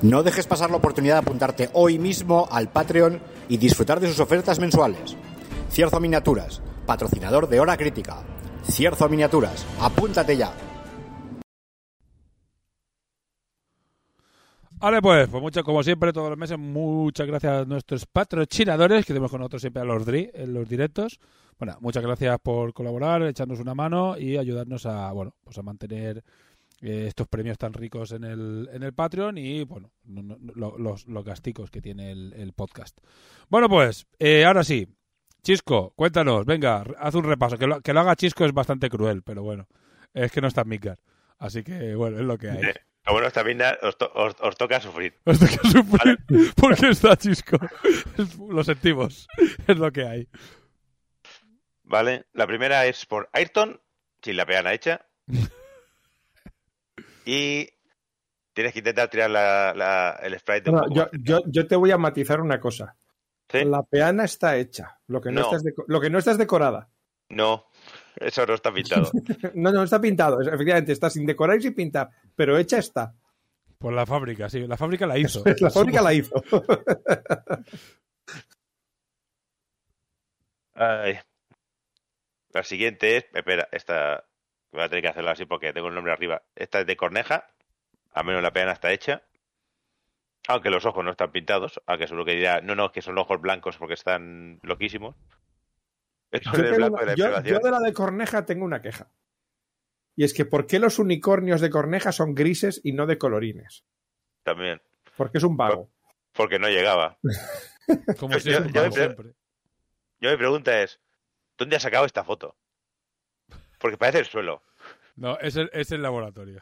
No 0.02 0.22
dejes 0.22 0.46
pasar 0.46 0.68
la 0.70 0.76
oportunidad 0.76 1.14
de 1.14 1.20
apuntarte 1.20 1.70
hoy 1.72 1.98
mismo 1.98 2.48
al 2.50 2.68
Patreon 2.68 3.18
y 3.48 3.56
disfrutar 3.56 3.98
de 3.98 4.08
sus 4.08 4.20
ofertas 4.20 4.58
mensuales. 4.58 5.16
Cierzo 5.70 6.00
Miniaturas, 6.00 6.60
patrocinador 6.84 7.48
de 7.48 7.60
Hora 7.60 7.78
Crítica. 7.78 8.18
Cierzo 8.64 9.08
Miniaturas, 9.08 9.66
apúntate 9.80 10.36
ya. 10.36 10.52
Vale, 14.78 15.00
pues, 15.00 15.28
pues 15.28 15.40
mucho, 15.42 15.62
como 15.62 15.82
siempre, 15.84 16.12
todos 16.12 16.30
los 16.30 16.38
meses, 16.38 16.58
muchas 16.58 17.26
gracias 17.26 17.52
a 17.52 17.64
nuestros 17.64 18.04
patrocinadores, 18.06 19.04
que 19.04 19.12
tenemos 19.12 19.30
con 19.30 19.38
nosotros 19.40 19.62
siempre 19.62 19.82
a 19.82 19.84
los 19.84 20.04
en 20.08 20.54
los 20.54 20.68
directos. 20.68 21.20
Bueno, 21.56 21.76
muchas 21.80 22.02
gracias 22.02 22.36
por 22.42 22.72
colaborar, 22.74 23.22
echarnos 23.22 23.60
una 23.60 23.74
mano 23.76 24.18
y 24.18 24.36
ayudarnos 24.38 24.84
a, 24.86 25.12
bueno, 25.12 25.36
pues 25.44 25.56
a 25.58 25.62
mantener 25.62 26.24
eh, 26.80 27.04
estos 27.06 27.28
premios 27.28 27.58
tan 27.58 27.72
ricos 27.74 28.10
en 28.10 28.24
el, 28.24 28.68
en 28.72 28.82
el 28.82 28.92
Patreon 28.92 29.38
y, 29.38 29.62
bueno, 29.62 29.92
no- 30.04 30.22
no- 30.22 30.36
lo- 30.54 30.76
los, 30.78 31.06
los 31.06 31.24
gasticos 31.24 31.70
que 31.70 31.80
tiene 31.80 32.10
el, 32.10 32.32
el 32.32 32.52
podcast. 32.52 32.98
Bueno, 33.48 33.68
pues, 33.68 34.06
eh, 34.18 34.44
ahora 34.44 34.64
sí. 34.64 34.88
Chisco, 35.42 35.92
cuéntanos, 35.96 36.44
venga, 36.46 36.84
haz 36.98 37.14
un 37.14 37.24
repaso. 37.24 37.58
Que 37.58 37.66
lo, 37.66 37.80
que 37.80 37.92
lo 37.92 38.00
haga 38.00 38.16
Chisco 38.16 38.44
es 38.44 38.52
bastante 38.52 38.88
cruel, 38.88 39.22
pero 39.22 39.42
bueno, 39.42 39.66
es 40.14 40.30
que 40.30 40.40
no 40.40 40.46
está 40.48 40.64
Midgar. 40.64 40.98
Así 41.38 41.64
que, 41.64 41.94
bueno, 41.96 42.18
es 42.18 42.24
lo 42.24 42.38
que 42.38 42.50
hay. 42.50 42.58
Eh, 42.64 42.74
bueno 43.10 43.26
está 43.26 43.42
bien, 43.42 43.58
os, 43.82 43.98
to- 43.98 44.12
os- 44.14 44.36
os 44.40 44.56
toca 44.56 44.80
sufrir. 44.80 45.18
Os 45.24 45.38
toca 45.40 45.52
sufrir 45.68 46.18
porque 46.56 46.88
está 46.90 47.16
Chisco. 47.16 47.56
Lo 48.48 48.62
sentimos. 48.62 49.26
Es 49.66 49.76
lo 49.76 49.90
que 49.90 50.06
hay. 50.06 50.28
¿Vale? 51.82 52.26
La 52.32 52.46
primera 52.46 52.86
es 52.86 53.04
por 53.04 53.28
Ayrton, 53.32 53.80
sin 54.22 54.36
la 54.36 54.46
peana 54.46 54.72
hecha. 54.72 55.04
y 57.24 57.68
tienes 58.54 58.72
que 58.72 58.78
intentar 58.78 59.08
tirar 59.08 59.30
la, 59.30 59.74
la- 59.74 60.20
el 60.22 60.38
sprite 60.38 60.70
de 60.70 60.72
No, 60.72 60.82
yo, 60.94 61.08
yo, 61.20 61.40
yo 61.46 61.66
te 61.66 61.74
voy 61.76 61.90
a 61.90 61.98
matizar 61.98 62.40
una 62.40 62.60
cosa. 62.60 62.96
¿Sí? 63.52 63.64
La 63.64 63.82
peana 63.82 64.24
está 64.24 64.56
hecha. 64.56 64.98
Lo 65.06 65.20
que 65.20 65.30
no, 65.30 65.40
No. 65.42 65.46
está 65.46 65.68
es 65.68 65.74
lo 65.86 66.00
que 66.00 66.10
no 66.10 66.18
está 66.18 66.32
es 66.32 66.38
decorada. 66.38 66.88
No, 67.28 67.66
eso 68.16 68.44
no 68.46 68.54
está 68.54 68.72
pintado. 68.72 69.10
No, 69.54 69.70
no 69.72 69.82
está 69.84 70.00
pintado. 70.00 70.40
Es- 70.40 70.48
Efectivamente, 70.48 70.92
está 70.92 71.08
sin 71.10 71.24
decorar 71.26 71.58
y 71.58 71.62
sin 71.62 71.74
pintar. 71.74 72.10
Pero 72.34 72.56
hecha 72.58 72.78
está. 72.78 73.14
Por 73.78 73.92
la 73.92 74.06
fábrica, 74.06 74.48
sí. 74.48 74.66
La 74.66 74.76
fábrica 74.76 75.06
la 75.06 75.18
hizo. 75.18 75.42
La 75.60 75.70
fábrica 75.70 76.00
la 76.02 76.12
hizo. 76.14 76.34
Ay. 80.74 81.18
La 82.50 82.62
siguiente 82.62 83.16
es. 83.16 83.24
Espera, 83.32 83.68
esta. 83.72 84.24
Voy 84.72 84.82
a 84.82 84.88
tener 84.88 85.02
que 85.02 85.08
hacerla 85.08 85.32
así 85.32 85.44
porque 85.44 85.72
tengo 85.72 85.88
el 85.88 85.94
nombre 85.94 86.12
arriba. 86.12 86.42
Esta 86.54 86.80
es 86.80 86.86
de 86.86 86.96
Corneja. 86.96 87.46
A 88.14 88.22
menos 88.22 88.42
la 88.42 88.52
pena 88.52 88.72
está 88.72 88.92
hecha. 88.92 89.22
Aunque 90.48 90.70
los 90.70 90.84
ojos 90.86 91.04
no 91.04 91.10
están 91.12 91.30
pintados. 91.32 91.80
Aunque 91.86 92.06
seguro 92.06 92.24
que 92.24 92.32
dirá, 92.34 92.60
no, 92.60 92.74
no, 92.74 92.90
que 92.92 93.02
son 93.02 93.16
ojos 93.18 93.40
blancos 93.40 93.76
porque 93.76 93.94
están 93.94 94.58
loquísimos. 94.62 95.14
Yo, 96.32 96.38
es 96.40 96.52
de 96.58 96.70
la 96.78 96.78
yo- 96.78 96.86
impregnación. 96.88 97.44
yo 97.44 97.58
de 97.60 97.70
la 97.70 97.78
de 97.80 97.92
Corneja 97.92 98.44
tengo 98.46 98.64
una 98.64 98.80
queja. 98.82 99.10
Y 100.16 100.24
es 100.24 100.34
que 100.34 100.44
¿por 100.44 100.66
qué 100.66 100.78
los 100.78 100.98
unicornios 100.98 101.60
de 101.60 101.70
Corneja 101.70 102.10
son 102.12 102.34
grises 102.34 102.80
y 102.84 102.92
no 102.92 103.06
de 103.06 103.18
colorines? 103.18 103.84
También. 104.42 104.80
Porque 105.16 105.38
es 105.38 105.44
un 105.44 105.56
vago. 105.56 105.90
Porque 106.32 106.58
no 106.58 106.68
llegaba. 106.68 107.18
Como 108.18 108.34
Yo- 108.34 108.40
si 108.40 108.50
es 108.50 108.60
un 108.60 108.72
yo- 108.72 108.80
vago 108.82 108.94
yo- 108.96 109.02
siempre. 109.02 109.32
Yo 110.20 110.30
mi 110.30 110.36
pregunta 110.36 110.82
es, 110.82 111.00
¿dónde 111.58 111.76
has 111.76 111.82
sacado 111.82 112.04
esta 112.06 112.24
foto? 112.24 112.56
Porque 113.78 113.96
parece 113.98 114.20
el 114.20 114.26
suelo. 114.26 114.62
No, 115.16 115.38
es 115.38 115.56
el, 115.56 115.68
es 115.72 115.90
el 115.92 116.00
laboratorio. 116.02 116.60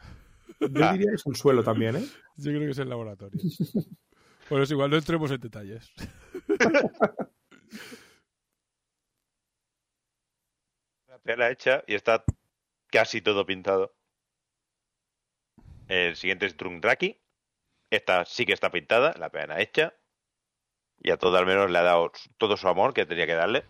Yo 0.61 0.85
Ah. 0.85 0.93
diría 0.93 1.09
que 1.09 1.15
es 1.15 1.25
un 1.25 1.35
suelo 1.35 1.63
también, 1.63 1.95
¿eh? 1.97 2.05
Yo 2.37 2.51
creo 2.51 2.61
que 2.61 2.69
es 2.71 2.77
el 2.77 2.89
laboratorio. 2.89 3.39
Bueno, 4.49 4.63
es 4.63 4.71
igual, 4.71 4.89
no 4.91 4.97
entremos 4.97 5.31
en 5.31 5.39
detalles. 5.41 5.91
La 11.07 11.19
peana 11.19 11.49
hecha 11.49 11.83
y 11.87 11.95
está 11.95 12.23
casi 12.91 13.21
todo 13.21 13.45
pintado. 13.45 13.95
El 15.87 16.15
siguiente 16.15 16.45
es 16.45 16.55
Drundraki. 16.57 17.21
Esta 17.89 18.23
sí 18.25 18.45
que 18.45 18.53
está 18.53 18.71
pintada, 18.71 19.13
la 19.17 19.29
peana 19.29 19.59
hecha. 19.59 19.93
Y 20.99 21.11
a 21.11 21.17
todo 21.17 21.37
al 21.37 21.45
menos 21.45 21.69
le 21.69 21.77
ha 21.77 21.83
dado 21.83 22.11
todo 22.37 22.55
su 22.57 22.67
amor 22.67 22.93
que 22.93 23.05
tenía 23.05 23.25
que 23.25 23.33
darle. 23.33 23.65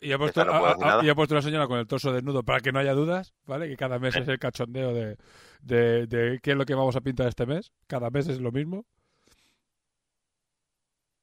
Y 0.00 0.10
ha, 0.12 0.18
puesto, 0.18 0.44
no 0.44 0.52
ha- 0.52 1.04
y 1.04 1.08
ha 1.08 1.14
puesto 1.14 1.34
la 1.36 1.42
señora 1.42 1.68
con 1.68 1.78
el 1.78 1.86
torso 1.86 2.12
desnudo 2.12 2.42
para 2.42 2.58
que 2.60 2.72
no 2.72 2.80
haya 2.80 2.92
dudas, 2.92 3.34
¿vale? 3.46 3.68
Que 3.68 3.76
cada 3.76 4.00
mes 4.00 4.16
Eh. 4.16 4.20
es 4.20 4.28
el 4.28 4.38
cachondeo 4.40 4.92
de, 4.92 5.16
de, 5.60 6.06
de 6.08 6.40
qué 6.42 6.50
es 6.52 6.56
lo 6.56 6.64
que 6.66 6.74
vamos 6.74 6.96
a 6.96 7.00
pintar 7.00 7.28
este 7.28 7.46
mes. 7.46 7.70
Cada 7.86 8.10
mes 8.10 8.26
es 8.26 8.40
lo 8.40 8.50
mismo. 8.50 8.84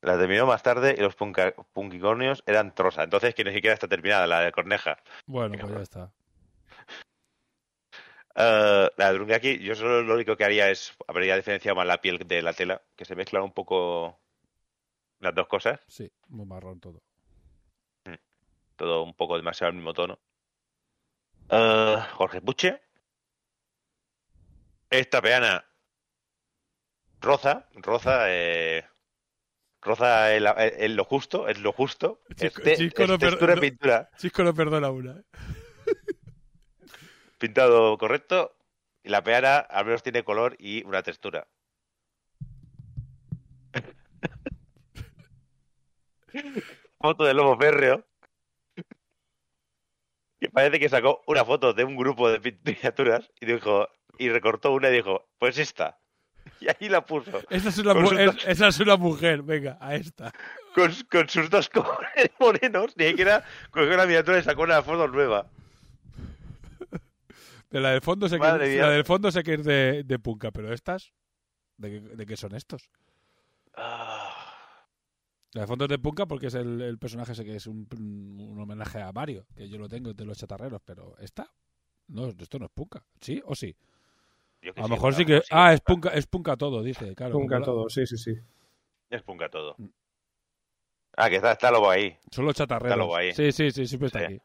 La 0.01 0.17
terminó 0.17 0.45
más 0.45 0.63
tarde 0.63 0.95
y 0.97 1.01
los 1.01 1.15
punca- 1.15 1.53
punkicornios 1.73 2.41
eran 2.45 2.73
trosa. 2.73 3.03
Entonces 3.03 3.35
que 3.35 3.43
ni 3.43 3.51
siquiera 3.51 3.73
está 3.73 3.89
terminada, 3.89 4.27
la 4.27 4.39
de 4.41 4.51
Corneja. 4.53 4.97
Bueno, 5.25 5.57
pues 5.59 5.73
ya 5.73 5.81
está. 5.81 6.11
Eh, 8.39 8.89
la 8.97 9.07
de 9.07 9.13
Drundraki, 9.15 9.57
yo 9.57 9.73
solo 9.73 10.03
lo 10.03 10.13
único 10.13 10.37
que 10.37 10.43
haría 10.45 10.69
es, 10.69 10.95
habría 11.07 11.35
diferenciado 11.35 11.75
más 11.75 11.87
la 11.87 11.99
piel 12.01 12.19
de 12.19 12.43
la 12.43 12.53
tela, 12.53 12.83
que 12.95 13.03
se 13.03 13.15
mezclan 13.15 13.41
un 13.41 13.51
poco 13.51 14.19
las 15.19 15.33
dos 15.33 15.47
cosas. 15.47 15.79
Sí, 15.87 16.11
muy 16.27 16.45
marrón 16.45 16.79
todo. 16.79 17.01
Todo 18.77 19.03
un 19.03 19.13
poco 19.13 19.35
demasiado 19.35 19.69
al 19.69 19.75
mismo 19.75 19.93
tono. 19.93 20.19
Eh, 21.49 21.97
Jorge 22.13 22.41
Puche. 22.41 22.81
Esta 24.89 25.21
peana 25.21 25.65
roza, 27.19 27.67
roza, 27.73 28.25
eh, 28.29 28.85
roza 29.81 30.33
en, 30.33 30.43
la- 30.43 30.55
en 30.57 30.95
lo 30.95 31.03
justo, 31.03 31.49
es 31.49 31.59
lo 31.59 31.73
justo. 31.73 32.21
Chico- 32.35 32.61
Este- 32.63 33.05
no, 33.07 33.17
textura 33.17 33.55
no- 33.55 33.61
de 33.61 33.69
pintura, 33.69 34.09
Chisco 34.17 34.43
no 34.43 34.53
perdona 34.53 34.89
una. 34.91 35.11
¿eh? 35.19 35.23
pintado 37.37 37.97
correcto. 37.97 38.53
Y 39.03 39.09
la 39.09 39.23
peana 39.23 39.57
al 39.57 39.85
menos 39.85 40.03
tiene 40.03 40.23
color 40.23 40.55
y 40.59 40.83
una 40.85 41.03
textura. 41.03 41.47
Foto 46.99 47.23
del 47.25 47.37
lobo 47.37 47.57
férreo. 47.57 48.05
Que 50.47 50.51
parece 50.53 50.79
que 50.79 50.89
sacó 50.89 51.21
una 51.27 51.43
foto 51.45 51.73
de 51.73 51.83
un 51.83 51.95
grupo 51.95 52.29
de 52.29 52.39
miniaturas 52.63 53.29
y 53.39 53.45
dijo 53.45 53.87
y 54.19 54.29
recortó 54.29 54.71
una 54.71 54.89
y 54.89 54.93
dijo, 54.93 55.27
pues 55.39 55.57
esta. 55.57 55.99
Y 56.61 56.67
ahí 56.69 56.89
la 56.89 57.05
puso. 57.05 57.39
Esa 57.49 57.69
es 57.69 57.77
una, 57.77 57.93
mu- 57.93 58.11
es- 58.11 58.25
dos- 58.33 58.45
esa 58.47 58.67
es 58.69 58.79
una 58.79 58.95
mujer, 58.97 59.43
venga, 59.43 59.77
a 59.81 59.95
esta. 59.95 60.31
Con, 60.73 60.91
con 61.11 61.27
sus 61.29 61.49
dos 61.49 61.69
cojones 61.73 62.31
morenos, 62.39 62.95
ni 62.97 63.09
siquiera 63.09 63.43
cogió 63.69 63.93
una 63.93 64.05
miniatura 64.05 64.39
y 64.39 64.43
sacó 64.43 64.63
una 64.63 64.81
foto 64.81 65.07
nueva. 65.07 65.45
De 67.69 67.81
la 67.81 67.91
del 67.91 68.01
fondo 68.01 68.29
sé 68.29 68.39
que, 68.39 68.43
mía. 68.53 68.81
la 68.83 68.89
del 68.91 69.03
fondo 69.05 69.29
sé 69.29 69.43
que 69.43 69.55
es 69.55 69.63
de, 69.65 70.03
de 70.05 70.19
punka, 70.19 70.51
pero 70.51 70.73
estas, 70.73 71.11
¿de 71.75 71.99
de 71.99 72.25
qué 72.25 72.37
son 72.37 72.55
estos? 72.55 72.89
Ah, 73.75 74.26
La 75.53 75.61
de 75.61 75.67
fondo 75.67 75.85
es 75.85 75.89
de 75.89 75.97
punka 75.99 76.25
porque 76.25 76.47
es 76.47 76.53
el, 76.55 76.81
el 76.81 76.97
personaje 76.99 77.31
ese 77.31 77.43
que 77.45 77.55
es 77.55 77.67
un, 77.67 77.87
un 77.97 78.59
homenaje 78.59 79.01
a 79.01 79.11
Mario, 79.11 79.45
que 79.55 79.67
yo 79.69 79.77
lo 79.77 79.87
tengo 79.87 80.13
de 80.13 80.25
los 80.25 80.37
chatarreros, 80.37 80.81
pero 80.83 81.17
esta, 81.19 81.49
no, 82.07 82.27
esto 82.27 82.59
no 82.59 82.65
es 82.65 82.71
punka, 82.71 83.03
¿sí 83.21 83.41
o 83.45 83.55
sí? 83.55 83.75
yo 84.61 84.73
que 84.73 84.79
A 84.81 84.83
lo 84.83 84.87
sí, 84.87 84.93
mejor 84.93 85.13
sí 85.15 85.25
que, 85.25 85.41
ah, 85.51 85.73
es 85.73 85.81
punka, 85.81 86.09
es 86.09 86.27
punka 86.27 86.57
todo, 86.57 86.83
dice, 86.83 87.15
claro. 87.15 87.39
La- 87.49 87.61
todo, 87.61 87.89
sí, 87.89 88.05
sí, 88.05 88.17
sí. 88.17 88.35
Es 89.09 89.21
punka 89.23 89.49
todo. 89.49 89.75
Mm. 89.77 89.85
Ah, 91.15 91.29
que 91.29 91.37
está, 91.37 91.53
está 91.53 91.71
lobo 91.71 91.89
ahí. 91.89 92.15
Son 92.31 92.45
los 92.45 92.53
chatarreros. 92.55 92.97
lobo 92.97 93.15
ahí. 93.15 93.33
Sí, 93.33 93.51
sí, 93.51 93.71
sí, 93.71 93.87
siempre 93.87 94.07
está 94.07 94.19
Sí. 94.19 94.25
aquí. 94.25 94.41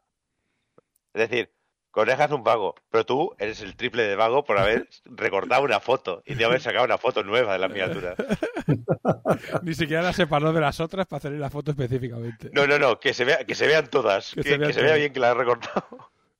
Es 1.13 1.29
decir, 1.29 1.51
Coneja 1.93 2.25
es 2.25 2.31
un 2.31 2.43
vago, 2.43 2.73
pero 2.89 3.05
tú 3.05 3.35
eres 3.37 3.61
el 3.61 3.75
triple 3.75 4.01
de 4.01 4.15
vago 4.15 4.43
por 4.43 4.57
haber 4.57 4.89
recortado 5.05 5.61
una 5.61 5.79
foto 5.79 6.23
y 6.25 6.33
de 6.33 6.43
haber 6.43 6.59
sacado 6.59 6.85
una 6.85 6.97
foto 6.97 7.21
nueva 7.21 7.53
de 7.53 7.59
la 7.59 7.67
miniatura. 7.67 8.15
Ni 9.61 9.75
siquiera 9.75 10.01
la 10.01 10.11
separó 10.11 10.51
de 10.53 10.59
las 10.59 10.79
otras 10.79 11.05
para 11.05 11.19
hacer 11.19 11.33
la 11.33 11.51
foto 11.51 11.69
específicamente. 11.69 12.49
No, 12.51 12.65
no, 12.65 12.79
no, 12.79 12.99
que 12.99 13.13
se, 13.13 13.25
vea, 13.25 13.45
que 13.45 13.53
se 13.53 13.67
vean 13.67 13.91
todas. 13.91 14.33
Que 14.33 14.41
Que, 14.41 14.49
se 14.49 14.57
vean 14.57 14.69
que 14.69 14.73
se 14.73 14.81
vea 14.81 14.95
bien 14.95 15.13
que 15.13 15.19
la 15.19 15.31
has 15.31 15.37
recortado. 15.37 15.85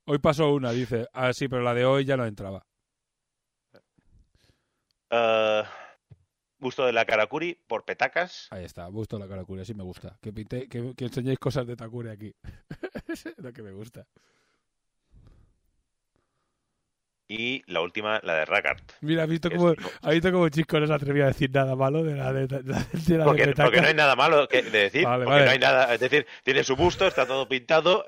Hoy 0.05 0.17
pasó 0.17 0.51
una, 0.51 0.71
dice. 0.71 1.07
Ah, 1.13 1.31
sí, 1.33 1.47
pero 1.47 1.61
la 1.61 1.75
de 1.75 1.85
hoy 1.85 2.03
ya 2.03 2.17
no 2.17 2.25
entraba. 2.25 2.65
Eh, 5.11 5.63
gusto 6.57 6.83
de 6.83 6.93
la 6.93 7.05
Karakuri 7.05 7.61
por 7.67 7.85
petacas. 7.85 8.47
Ahí 8.49 8.65
está, 8.65 8.85
me 8.85 8.95
gusta 8.95 9.19
la 9.19 9.27
Karakuri, 9.27 9.63
sí 9.65 9.75
me 9.75 9.83
gusta. 9.83 10.17
Que, 10.19 10.33
pinte, 10.33 10.67
que, 10.67 10.95
que 10.95 11.05
enseñéis 11.05 11.37
cosas 11.37 11.67
de 11.67 11.75
Takuri 11.75 12.09
aquí. 12.09 12.33
es 13.07 13.35
lo 13.37 13.53
que 13.53 13.61
me 13.61 13.71
gusta. 13.71 14.07
Y 17.27 17.63
la 17.71 17.81
última, 17.81 18.19
la 18.23 18.35
de 18.35 18.45
Rakart. 18.45 18.91
Mira, 19.01 19.23
has 19.23 19.29
visto 19.29 19.47
Es- 19.47 19.53
cómo, 19.57 19.73
has 20.01 20.11
visto 20.13 20.31
cómo 20.31 20.49
Chisco 20.49 20.79
no 20.79 20.87
se 20.87 20.93
atrevía 20.93 21.23
a 21.25 21.27
decir 21.27 21.49
nada 21.53 21.75
malo 21.75 22.03
de 22.03 22.15
la 22.15 22.33
de, 22.33 22.47
de, 22.47 22.63
la 22.63 22.85
de, 22.91 23.17
la 23.17 23.25
Porque, 23.25 23.53
porque 23.55 23.81
no 23.81 23.87
hay 23.87 23.93
nada 23.93 24.15
malo 24.15 24.47
que, 24.47 24.61
de 24.61 24.69
decir. 24.83 25.05
Vale, 25.05 25.23
porque 25.25 25.33
vale. 25.39 25.45
no 25.45 25.51
hay 25.51 25.59
nada. 25.59 25.93
Es 25.93 25.99
decir, 25.99 26.27
tiene 26.43 26.63
su 26.63 26.75
busto, 26.75 27.07
está 27.07 27.25
todo 27.25 27.47
pintado. 27.47 28.05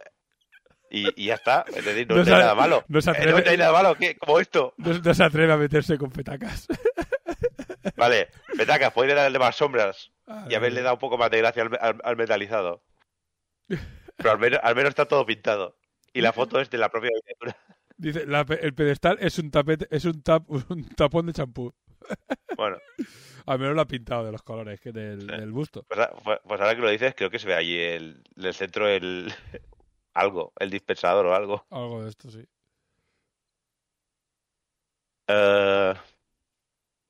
Y, 0.91 1.07
y 1.21 1.25
ya 1.27 1.33
está. 1.35 1.65
Es 1.75 1.83
decir, 1.83 2.07
no, 2.07 2.15
No 2.17 2.21
hay 2.21 2.27
nada 2.27 2.55
malo. 2.55 2.83
no 2.87 3.01
se 3.01 3.09
Eh, 3.09 3.13
atreve- 3.13 3.43
no 3.43 3.51
hay 3.51 3.57
nada 3.57 3.71
malo. 3.71 3.95
¿qué? 3.95 4.15
Como 4.17 4.39
esto. 4.39 4.73
No, 4.77 5.13
se 5.13 5.23
atreve 5.23 5.51
a 5.51 5.57
meterse 5.57 5.97
con 5.97 6.11
petacas. 6.11 6.67
Vale, 7.97 8.29
petacas, 8.57 8.91
podría 8.93 9.15
darle 9.15 9.39
más 9.39 9.55
sombras. 9.55 10.11
y 10.49 10.55
haberle 10.55 10.81
dado 10.81 10.95
un 10.95 10.99
poco 10.99 11.17
más 11.17 11.29
de 11.31 11.37
gracia 11.37 11.63
al, 11.63 11.77
al- 11.81 12.01
al 12.03 12.15
metalizado. 12.17 12.83
Pero 14.17 14.31
al 14.31 14.39
menos, 14.39 14.59
al 14.63 14.75
menos 14.75 14.89
está 14.89 15.05
todo 15.05 15.25
pintado. 15.25 15.77
Y 16.13 16.21
la 16.21 16.33
foto 16.33 16.59
es 16.61 16.69
de 16.69 16.77
la 16.77 16.89
propia. 16.89 17.09
Dice, 17.97 18.25
la 18.25 18.45
el 18.61 18.73
pedestal 18.73 19.17
es 19.21 19.39
un 19.39 19.51
tapete, 19.51 19.87
es 19.89 20.03
un, 20.05 20.21
tap, 20.21 20.49
un 20.69 20.87
tapón 20.95 21.25
de 21.27 21.33
champú. 21.33 21.73
Bueno, 22.57 22.77
Al 23.47 23.59
menos 23.59 23.75
lo 23.75 23.81
ha 23.81 23.87
pintado 23.87 24.25
de 24.25 24.31
los 24.31 24.41
colores 24.41 24.79
que 24.81 24.91
del, 24.91 25.21
Sí. 25.21 25.27
del 25.27 25.51
busto. 25.51 25.83
pues, 25.87 25.99
a- 25.99 26.11
pues- 26.23 26.39
pues 26.47 26.59
ahora 26.61 26.75
que 26.75 26.81
lo 26.81 26.89
dices, 26.89 27.13
creo 27.15 27.29
que 27.29 27.37
se 27.39 27.47
ve 27.47 27.53
allí 27.55 27.77
el, 27.77 28.23
el 28.35 28.53
centro 28.53 28.87
el 28.87 29.31
algo, 30.13 30.51
el 30.59 30.69
dispensador 30.71 31.25
o 31.27 31.35
algo. 31.35 31.65
Algo 31.69 32.03
de 32.03 32.09
esto, 32.09 32.29
sí. 32.31 32.43
Eh, 35.27 35.93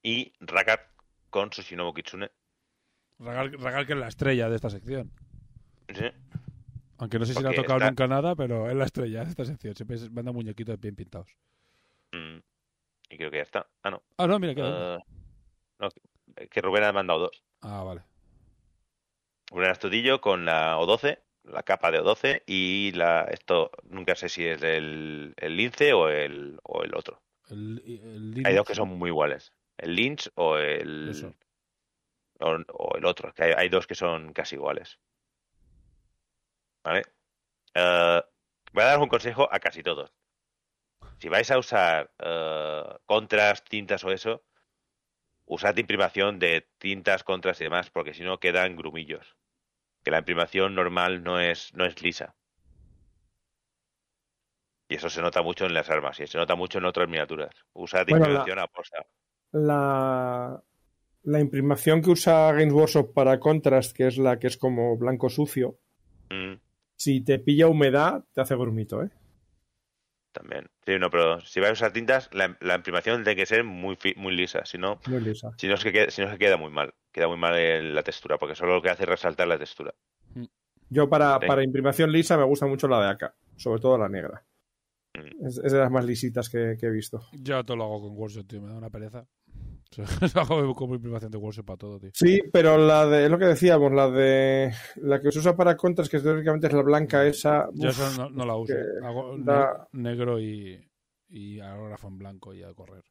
y 0.03 0.33
Rakat 0.39 0.81
con 1.29 1.49
Tsushinobu 1.49 1.93
Kitsune. 1.93 2.31
Ragal 3.19 3.85
que 3.85 3.93
es 3.93 3.99
la 3.99 4.07
estrella 4.07 4.49
de 4.49 4.55
esta 4.55 4.69
sección. 4.69 5.11
Sí. 5.93 6.05
Aunque 6.97 7.19
no 7.19 7.25
sé 7.25 7.33
si 7.33 7.41
le 7.43 7.49
ha 7.49 7.51
tocado 7.55 7.79
nunca 7.89 8.07
nada, 8.07 8.35
pero 8.35 8.69
es 8.69 8.75
la 8.75 8.85
estrella 8.85 9.23
de 9.23 9.29
esta 9.29 9.45
sección. 9.45 9.75
Siempre 9.75 9.97
manda 10.11 10.31
muñequitos 10.31 10.79
bien 10.79 10.95
pintados. 10.95 11.29
Mm, 12.11 12.37
Y 13.09 13.17
creo 13.17 13.29
que 13.31 13.37
ya 13.37 13.43
está. 13.43 13.67
Ah, 13.83 13.89
no. 13.91 14.01
Ah, 14.17 14.27
no, 14.27 14.39
mira, 14.39 14.55
queda 14.55 14.67
uno. 14.69 14.95
Eh, 14.95 15.03
no, 15.79 15.89
que- 15.89 16.47
que 16.47 16.61
Rubén 16.61 16.83
ha 16.83 16.93
mandado 16.93 17.19
dos. 17.19 17.43
Ah, 17.61 17.83
vale. 17.83 18.01
Rubén 19.51 19.69
Astudillo 19.71 20.21
con 20.21 20.45
la 20.45 20.77
O12, 20.79 21.19
la 21.43 21.63
capa 21.63 21.91
de 21.91 21.99
O12 22.01 22.43
y 22.47 22.91
la 22.93 23.23
esto 23.25 23.69
nunca 23.83 24.15
sé 24.15 24.29
si 24.29 24.45
es 24.45 24.61
el, 24.63 25.33
el 25.37 25.55
lince 25.57 25.93
o 25.93 26.09
el, 26.09 26.59
o 26.63 26.83
el 26.83 26.95
otro. 26.95 27.21
El, 27.49 27.81
el 27.85 28.43
Hay 28.45 28.55
dos 28.55 28.65
que 28.65 28.73
son 28.75 28.89
muy 28.97 29.09
iguales. 29.09 29.53
El 29.77 29.95
Lynch 29.95 30.31
o 30.35 30.57
el 30.57 31.35
o, 32.39 32.57
o 32.73 32.97
el 32.97 33.05
otro. 33.05 33.33
Que 33.33 33.43
hay, 33.43 33.51
hay 33.55 33.69
dos 33.69 33.85
que 33.85 33.93
son 33.95 34.33
casi 34.33 34.55
iguales. 34.55 34.97
¿Vale? 36.85 37.01
Eh, 37.73 38.21
voy 38.71 38.83
a 38.83 38.87
dar 38.87 38.99
un 38.99 39.09
consejo 39.09 39.51
a 39.51 39.59
casi 39.59 39.81
todos. 39.81 40.13
Si 41.17 41.27
vais 41.29 41.49
a 41.49 41.57
usar 41.57 42.11
eh, 42.19 42.83
contras, 43.05 43.63
tintas 43.63 44.03
o 44.03 44.11
eso, 44.11 44.43
usad 45.45 45.75
imprimación 45.77 46.37
de 46.39 46.69
tintas, 46.77 47.23
contras 47.23 47.59
y 47.59 47.63
demás, 47.65 47.89
porque 47.89 48.13
si 48.13 48.23
no 48.23 48.39
quedan 48.39 48.75
grumillos. 48.75 49.35
Que 50.03 50.11
la 50.11 50.19
imprimación 50.19 50.75
normal 50.75 51.23
no 51.23 51.39
es, 51.39 51.73
no 51.73 51.85
es 51.85 51.99
lisa. 52.03 52.35
Y 54.87 54.95
eso 54.95 55.09
se 55.09 55.23
nota 55.23 55.41
mucho 55.41 55.65
en 55.65 55.73
las 55.73 55.89
armas 55.89 56.19
y 56.19 56.27
se 56.27 56.37
nota 56.37 56.53
mucho 56.53 56.77
en 56.77 56.85
otras 56.85 57.09
miniaturas. 57.09 57.55
Usad 57.73 58.05
Bueno, 58.07 58.25
la- 58.25 58.31
imprimación 58.45 58.59
aposta. 58.59 59.05
La, 59.51 60.61
la 61.23 61.39
imprimación 61.39 62.03
que 62.03 62.11
usa 62.11 62.51
Games 62.51 62.73
Workshop 62.73 63.13
para 63.13 63.39
Contrast, 63.39 63.95
que 63.95 64.05
es 64.05 64.19
la 64.19 64.37
que 64.37 64.45
es 64.47 64.57
como 64.57 64.95
blanco 64.97 65.29
sucio, 65.29 65.79
Mm, 66.29 66.55
si 66.95 67.21
te 67.23 67.39
pilla 67.39 67.67
humedad, 67.67 68.23
te 68.33 68.41
hace 68.41 68.55
grumito, 68.55 69.03
¿eh? 69.03 69.09
también. 70.31 70.67
Sí, 70.85 70.99
no, 70.99 71.09
pero 71.09 71.39
si 71.39 71.61
vais 71.61 71.69
a 71.69 71.73
usar 71.73 71.93
tintas, 71.93 72.29
la, 72.33 72.57
la 72.59 72.75
imprimación 72.75 73.23
tiene 73.23 73.37
que 73.37 73.45
ser 73.45 73.63
muy, 73.63 73.97
muy 74.17 74.35
lisa. 74.35 74.65
Si 74.65 74.77
no, 74.77 74.99
Muy 75.07 75.21
lisa. 75.21 75.51
si 75.57 75.67
no, 75.69 75.77
se 75.77 75.93
queda, 75.93 76.11
si 76.11 76.21
no 76.21 76.29
se 76.29 76.37
queda 76.37 76.57
muy 76.57 76.69
mal. 76.69 76.93
Queda 77.13 77.29
muy 77.29 77.37
mal 77.37 77.57
en 77.57 77.95
la 77.95 78.03
textura, 78.03 78.37
porque 78.37 78.53
solo 78.53 78.75
lo 78.75 78.81
que 78.81 78.89
hace 78.89 79.03
es 79.03 79.09
resaltar 79.09 79.47
la 79.47 79.57
textura. 79.57 79.93
Yo 80.89 81.07
para, 81.09 81.39
Sí. 81.39 81.47
para 81.47 81.63
imprimación 81.63 82.11
lisa 82.11 82.37
me 82.37 82.43
gusta 82.43 82.65
mucho 82.67 82.87
la 82.89 83.01
de 83.01 83.09
acá, 83.11 83.33
sobre 83.55 83.79
todo 83.79 83.97
la 83.97 84.09
negra. 84.09 84.43
Mm. 85.13 85.47
Es, 85.47 85.57
es 85.57 85.71
de 85.71 85.79
las 85.79 85.89
más 85.89 86.03
lisitas 86.03 86.49
que, 86.49 86.75
que 86.77 86.87
he 86.87 86.91
visto. 86.91 87.21
Yo 87.31 87.63
todo 87.63 87.77
lo 87.77 87.85
hago 87.85 88.01
con 88.01 88.17
Workshop, 88.17 88.45
tío. 88.45 88.61
Me 88.61 88.67
da 88.67 88.75
una 88.75 88.89
pereza. 88.89 89.25
Como 90.75 90.97
de 90.97 91.37
Workshop 91.37 91.65
para 91.65 91.77
todo, 91.77 91.99
tío. 91.99 92.09
Sí, 92.13 92.41
pero 92.51 92.77
la 92.77 93.05
de, 93.05 93.25
es 93.25 93.31
lo 93.31 93.37
que 93.39 93.45
decíamos, 93.45 93.91
la 93.93 94.09
de 94.09 94.73
la 94.97 95.21
que 95.21 95.31
se 95.31 95.39
usa 95.39 95.55
para 95.55 95.77
contras, 95.77 96.09
que 96.09 96.19
teóricamente 96.19 96.67
es 96.67 96.73
la 96.73 96.81
blanca 96.81 97.25
esa. 97.25 97.69
Yo 97.73 97.89
uf, 97.89 97.99
eso 97.99 98.21
no, 98.21 98.29
no 98.29 98.45
la 98.45 98.55
uso. 98.55 98.73
Hago 99.03 99.37
da- 99.37 99.87
ne- 99.93 100.01
negro 100.09 100.39
y, 100.39 100.85
y 101.29 101.59
aerógrafo 101.59 102.07
en 102.09 102.17
blanco 102.17 102.53
y 102.53 102.63
a 102.63 102.73
correr. 102.73 103.03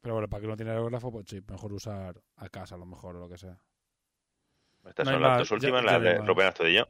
Pero 0.00 0.14
bueno, 0.14 0.28
para 0.28 0.40
que 0.42 0.46
no 0.46 0.56
tiene 0.56 0.70
aerógrafo, 0.70 1.10
pues 1.10 1.26
sí, 1.28 1.40
mejor 1.48 1.72
usar 1.72 2.20
a 2.36 2.48
casa 2.48 2.76
a 2.76 2.78
lo 2.78 2.86
mejor 2.86 3.16
o 3.16 3.20
lo 3.20 3.28
que 3.28 3.38
sea. 3.38 3.58
Estas 4.86 5.06
No 5.06 5.12
son 5.14 5.22
las 5.22 5.38
dos 5.38 5.50
últimas, 5.50 5.84
las 5.84 6.00
de. 6.00 6.18
Rubén 6.18 6.46
Astudillo. 6.46 6.86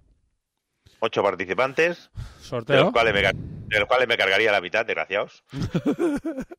Ocho 1.00 1.22
participantes, 1.22 2.10
de 2.14 2.42
Sorteo. 2.42 2.82
los, 2.84 2.92
cuales 2.92 3.14
me, 3.14 3.22
car- 3.22 3.34
de 3.34 3.78
los 3.80 3.88
cuales 3.88 4.06
me 4.08 4.16
cargaría 4.18 4.52
la 4.52 4.60
mitad, 4.60 4.84
desgraciados. 4.84 5.42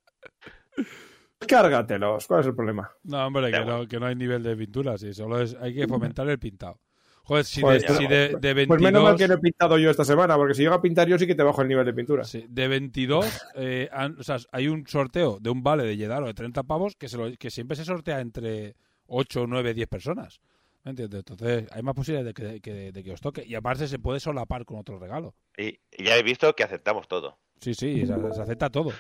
Cárgatelos, 1.48 2.26
¿cuál 2.28 2.42
es 2.42 2.48
el 2.48 2.56
problema? 2.56 2.92
No, 3.04 3.28
hombre, 3.28 3.52
que, 3.52 3.58
bueno. 3.60 3.78
no, 3.80 3.88
que 3.88 4.00
no 4.00 4.06
hay 4.08 4.16
nivel 4.16 4.42
de 4.44 4.56
pintura, 4.56 4.98
sí, 4.98 5.14
solo 5.14 5.40
es, 5.40 5.56
hay 5.62 5.74
que 5.76 5.88
fomentar 5.88 6.28
el 6.28 6.40
pintado. 6.40 6.80
Joder, 7.24 7.44
si, 7.46 7.62
Joder, 7.62 7.82
de, 7.82 7.88
si 7.94 8.08
de, 8.08 8.30
de 8.40 8.54
22, 8.54 8.68
Pues 8.68 8.82
menos 8.82 9.04
mal 9.04 9.18
que 9.18 9.28
no 9.28 9.34
he 9.34 9.38
pintado 9.38 9.78
yo 9.78 9.90
esta 9.92 10.06
semana, 10.06 10.36
porque 10.38 10.54
si 10.54 10.62
llego 10.62 10.74
a 10.74 10.82
pintar 10.82 11.08
yo 11.10 11.18
sí 11.20 11.28
que 11.28 11.36
te 11.36 11.44
bajo 11.44 11.62
el 11.62 11.68
nivel 11.68 11.86
de 11.86 11.94
pintura. 11.94 12.24
sí, 12.24 12.46
de 12.50 12.68
22 12.70 13.26
eh, 13.56 13.90
han- 13.92 14.18
o 14.18 14.24
sea, 14.24 14.38
hay 14.52 14.68
un 14.70 14.88
sorteo 14.88 15.38
de 15.40 15.50
un 15.50 15.62
vale 15.62 15.84
de 15.84 15.98
Yedaro 15.98 16.26
de 16.26 16.34
30 16.34 16.64
pavos 16.64 16.96
que, 16.96 17.10
se 17.10 17.18
lo- 17.18 17.32
que 17.38 17.52
siempre 17.52 17.76
se 17.76 17.84
sortea 17.86 18.22
entre 18.22 18.76
8, 19.08 19.46
9, 19.48 19.74
10 19.74 19.88
personas. 19.90 20.40
¿Me 20.86 20.92
entiendes? 20.92 21.20
Entonces 21.20 21.68
hay 21.74 21.84
más 21.84 21.96
posibilidades 21.96 22.34
de 22.34 22.34
que, 22.34 22.62
que- 22.62 22.92
de 22.94 23.04
que 23.04 23.12
os 23.12 23.20
toque. 23.20 23.44
Y 23.46 23.56
aparte 23.56 23.88
se 23.90 24.00
puede 24.00 24.22
solapar 24.22 24.64
con 24.64 24.80
otro 24.80 24.98
regalo. 24.98 25.36
Y, 25.58 25.78
y 25.92 26.06
ya 26.06 26.16
he 26.16 26.24
visto 26.24 26.54
que 26.56 26.64
aceptamos 26.64 27.10
todo. 27.10 27.38
Sí, 27.60 27.74
sí, 27.74 28.06
se, 28.08 28.34
se 28.34 28.42
acepta 28.42 28.70
todo. 28.70 28.92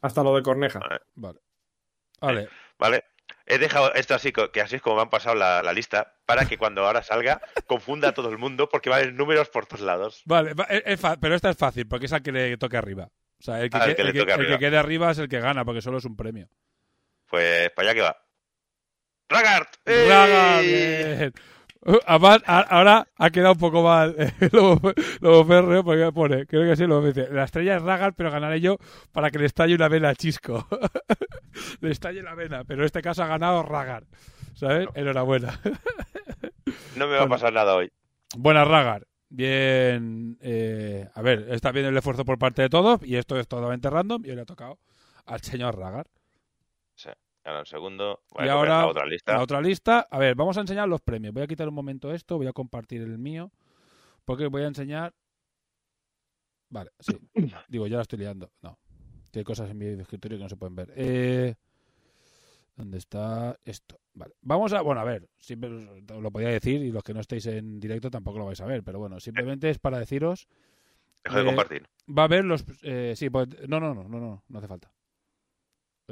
Hasta 0.00 0.24
lo 0.24 0.34
de 0.34 0.42
Corneja. 0.42 0.80
Vale. 1.14 1.38
Vale. 2.20 2.48
¿Vale? 2.78 3.04
He 3.46 3.58
dejado 3.58 3.92
esto 3.94 4.14
así, 4.14 4.32
que 4.32 4.60
así 4.60 4.76
es 4.76 4.82
como 4.82 4.96
me 4.96 5.02
han 5.02 5.10
pasado 5.10 5.34
la, 5.34 5.62
la 5.62 5.72
lista, 5.72 6.14
para 6.26 6.46
que 6.46 6.56
cuando 6.58 6.86
ahora 6.86 7.02
salga 7.02 7.40
confunda 7.66 8.08
a 8.08 8.12
todo 8.14 8.28
el 8.30 8.38
mundo, 8.38 8.68
porque 8.68 8.90
va 8.90 8.96
a 8.96 8.98
haber 9.00 9.12
números 9.14 9.48
por 9.48 9.66
todos 9.66 9.82
lados. 9.82 10.22
Vale, 10.24 10.52
es- 10.68 10.82
es 10.86 11.00
pero 11.20 11.34
esta 11.34 11.50
es 11.50 11.56
fácil, 11.56 11.86
porque 11.88 12.06
es 12.06 12.12
al 12.12 12.22
que 12.22 12.32
le 12.32 12.56
toque 12.56 12.76
arriba. 12.76 13.08
O 13.38 13.42
sea, 13.42 13.60
el 13.60 13.70
que, 13.70 13.76
Al 13.76 13.88
que- 13.90 13.96
que 13.96 14.04
le 14.04 14.10
el 14.10 14.26
que- 14.26 14.32
el 14.52 14.58
quede 14.58 14.76
arriba 14.78 15.10
es 15.10 15.18
el 15.18 15.28
que 15.28 15.40
gana, 15.40 15.64
porque 15.64 15.80
solo 15.82 15.98
es 15.98 16.04
un 16.04 16.16
premio. 16.16 16.48
Pues 17.28 17.70
para 17.70 17.88
allá 17.90 17.94
que 17.94 18.02
va. 18.02 18.16
¡Ragart! 19.28 19.74
¡Ey! 19.84 21.32
Además, 22.06 22.42
a- 22.46 22.60
ahora 22.60 23.08
ha 23.16 23.30
quedado 23.30 23.52
un 23.54 23.58
poco 23.58 23.82
mal 23.82 24.14
Lobo, 24.52 24.92
Lobo 25.20 25.44
Ferreo, 25.44 25.84
porque 25.84 26.12
pone, 26.12 26.46
creo 26.46 26.68
que 26.68 26.76
sí, 26.76 26.86
lo 26.86 27.00
dice. 27.02 27.28
La 27.30 27.44
estrella 27.44 27.76
es 27.76 27.82
Ragar, 27.82 28.14
pero 28.14 28.30
ganaré 28.30 28.60
yo 28.60 28.76
para 29.12 29.30
que 29.30 29.38
le 29.38 29.46
estalle 29.46 29.74
una 29.74 29.88
vena 29.88 30.10
a 30.10 30.14
Chisco. 30.14 30.66
le 31.80 31.90
estalle 31.90 32.22
la 32.22 32.34
vena, 32.34 32.64
pero 32.64 32.82
en 32.82 32.86
este 32.86 33.02
caso 33.02 33.22
ha 33.22 33.26
ganado 33.26 33.62
Ragar. 33.62 34.04
¿Sabes? 34.54 34.88
Enhorabuena. 34.94 35.58
No 36.96 37.06
me 37.06 37.16
va 37.16 37.22
a 37.22 37.28
pasar 37.28 37.52
nada 37.52 37.74
hoy. 37.74 37.90
Buena 38.36 38.64
Ragar. 38.64 39.06
Bien. 39.30 40.36
eh, 40.42 41.08
a 41.14 41.22
ver, 41.22 41.46
está 41.50 41.70
bien 41.72 41.86
el 41.86 41.96
esfuerzo 41.96 42.24
por 42.24 42.36
parte 42.38 42.62
de 42.62 42.68
todos, 42.68 43.00
y 43.04 43.16
esto 43.16 43.38
es 43.38 43.46
totalmente 43.48 43.88
random, 43.88 44.22
y 44.26 44.30
hoy 44.30 44.36
le 44.36 44.42
ha 44.42 44.46
tocado 44.46 44.78
al 45.24 45.40
señor 45.40 45.78
Ragar. 45.78 46.06
Ahora 47.44 47.60
un 47.60 47.66
segundo. 47.66 48.20
Voy 48.30 48.44
Y 48.44 48.48
a 48.48 48.52
ahora, 48.52 48.78
la 48.80 48.86
otra 48.86 49.06
lista. 49.06 49.32
La 49.32 49.42
otra 49.42 49.60
lista. 49.60 50.06
A 50.10 50.18
ver, 50.18 50.34
vamos 50.34 50.56
a 50.58 50.60
enseñar 50.60 50.88
los 50.88 51.00
premios. 51.00 51.32
Voy 51.32 51.42
a 51.42 51.46
quitar 51.46 51.68
un 51.68 51.74
momento 51.74 52.12
esto, 52.12 52.36
voy 52.36 52.46
a 52.46 52.52
compartir 52.52 53.00
el 53.02 53.18
mío. 53.18 53.50
Porque 54.24 54.46
voy 54.46 54.62
a 54.62 54.66
enseñar. 54.66 55.14
Vale, 56.68 56.90
sí. 57.00 57.18
Digo, 57.68 57.86
ya 57.86 57.96
la 57.96 58.02
estoy 58.02 58.18
liando. 58.18 58.50
No. 58.62 58.78
Que 59.32 59.40
hay 59.40 59.44
cosas 59.44 59.70
en 59.70 59.78
mi 59.78 59.86
escritorio 59.86 60.38
que 60.38 60.44
no 60.44 60.48
se 60.48 60.56
pueden 60.56 60.74
ver. 60.76 60.92
Eh, 60.96 61.54
¿Dónde 62.76 62.98
está 62.98 63.58
esto? 63.64 64.00
Vale. 64.14 64.34
Vamos 64.42 64.72
a. 64.72 64.82
Bueno, 64.82 65.00
a 65.00 65.04
ver. 65.04 65.28
Siempre 65.38 65.70
lo 65.70 66.30
podía 66.30 66.48
decir 66.48 66.82
y 66.82 66.90
los 66.92 67.02
que 67.02 67.14
no 67.14 67.20
estéis 67.20 67.46
en 67.46 67.80
directo 67.80 68.10
tampoco 68.10 68.38
lo 68.38 68.46
vais 68.46 68.60
a 68.60 68.66
ver. 68.66 68.82
Pero 68.82 68.98
bueno, 68.98 69.18
simplemente 69.20 69.70
es 69.70 69.78
para 69.78 69.98
deciros. 69.98 70.46
Dejo 71.24 71.36
de 71.36 71.42
eh, 71.42 71.46
compartir. 71.46 71.88
Va 72.06 72.22
a 72.22 72.24
haber 72.26 72.44
los. 72.44 72.64
eh, 72.82 73.14
sí, 73.16 73.30
pues, 73.30 73.48
no, 73.68 73.80
no, 73.80 73.94
no, 73.94 74.04
no, 74.04 74.20
no, 74.20 74.44
no 74.46 74.58
hace 74.58 74.68
falta. 74.68 74.92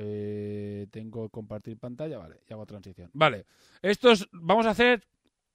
Eh, 0.00 0.86
tengo 0.92 1.28
compartir 1.28 1.76
pantalla, 1.76 2.18
vale, 2.18 2.40
y 2.48 2.52
hago 2.52 2.66
transición. 2.66 3.10
Vale, 3.14 3.46
estos 3.82 4.28
vamos 4.32 4.66
a 4.66 4.70
hacer 4.70 5.06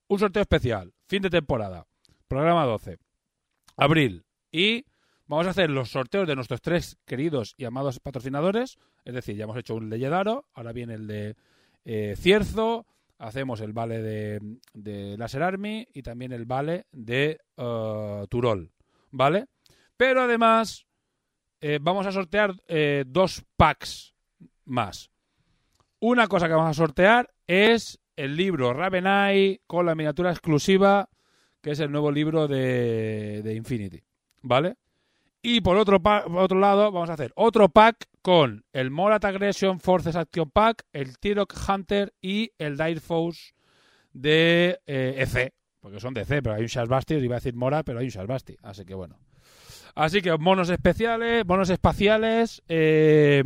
un 0.08 0.20
sorteo 0.20 0.42
especial, 0.42 0.94
fin 1.08 1.22
de 1.22 1.30
temporada, 1.30 1.88
programa 2.28 2.66
12, 2.66 2.98
abril, 3.78 4.26
y 4.52 4.86
vamos 5.28 5.48
a 5.48 5.52
hacer 5.52 5.70
los 5.70 5.92
sorteos 5.92 6.28
de 6.28 6.36
nuestros 6.36 6.62
tres 6.62 6.98
queridos 7.06 7.56
y 7.58 7.64
amados 7.64 8.02
patrocinadores, 8.02 8.78
es 9.06 9.14
decir, 9.14 9.38
ya 9.38 9.46
hemos 9.46 9.58
hecho 9.58 9.76
un 9.76 9.90
de 9.90 10.00
Yedaro, 10.00 10.46
ahora 10.54 10.74
viene 10.74 10.96
el 10.96 11.08
de 11.08 11.36
eh, 11.86 12.16
Cierzo, 12.18 12.86
hacemos 13.18 13.62
el 13.62 13.72
vale 13.72 14.02
de, 14.02 14.42
de 14.74 15.16
Laser 15.18 15.44
Army 15.44 15.88
y 15.94 16.02
también 16.02 16.34
el 16.34 16.46
vale 16.46 16.86
de 16.92 17.40
eh, 17.56 18.26
Turol, 18.30 18.72
¿vale? 19.10 19.46
Pero 19.96 20.24
además 20.24 20.86
eh, 21.62 21.80
vamos 21.82 22.06
a 22.06 22.12
sortear 22.12 22.62
eh, 22.68 23.06
dos 23.08 23.42
packs 23.56 24.13
más. 24.66 25.12
Una 26.00 26.28
cosa 26.28 26.48
que 26.48 26.54
vamos 26.54 26.72
a 26.72 26.74
sortear 26.74 27.34
es 27.48 28.00
el 28.16 28.36
libro 28.36 28.74
Ravenai 28.74 29.62
con 29.68 29.86
la 29.86 29.96
miniatura 29.96 30.32
exclusiva, 30.32 31.10
que 31.62 31.72
es 31.72 31.80
el 31.80 31.92
nuevo 31.92 32.12
libro 32.12 32.48
de, 32.48 33.54
Infinity, 33.56 34.04
¿vale? 34.42 34.76
Y 35.42 35.62
por 35.62 35.78
otro, 35.78 36.02
otro 36.36 36.60
lado 36.60 36.92
vamos 36.92 37.10
a 37.10 37.14
hacer 37.14 37.32
otro 37.36 37.70
pack 37.70 38.08
con 38.22 38.64
el 38.72 38.92
Morat 38.92 39.26
Aggression 39.26 39.80
Forces 39.80 40.16
Action 40.16 40.50
Pack, 40.50 40.86
el 40.94 41.18
Tirok 41.18 41.54
Hunter 41.68 42.14
y 42.22 42.52
el 42.58 42.78
Dire 42.78 43.00
Force 43.00 43.54
de 44.14 44.80
eh, 44.86 45.16
EC, 45.18 45.54
porque 45.80 46.00
son 46.00 46.14
de 46.14 46.22
EC, 46.22 46.42
pero 46.42 46.54
hay 46.54 46.62
un 46.62 46.68
Shazbasti, 46.68 47.16
iba 47.16 47.36
a 47.36 47.40
decir 47.40 47.56
Mora, 47.56 47.84
pero 47.84 48.00
hay 48.00 48.06
un 48.06 48.12
Shazbasti, 48.12 48.58
así 48.62 48.86
que 48.86 48.94
bueno. 48.94 49.18
Así 49.96 50.22
que 50.22 50.36
monos 50.38 50.70
especiales, 50.70 51.46
monos 51.46 51.70
espaciales, 51.70 52.64
eh, 52.68 53.44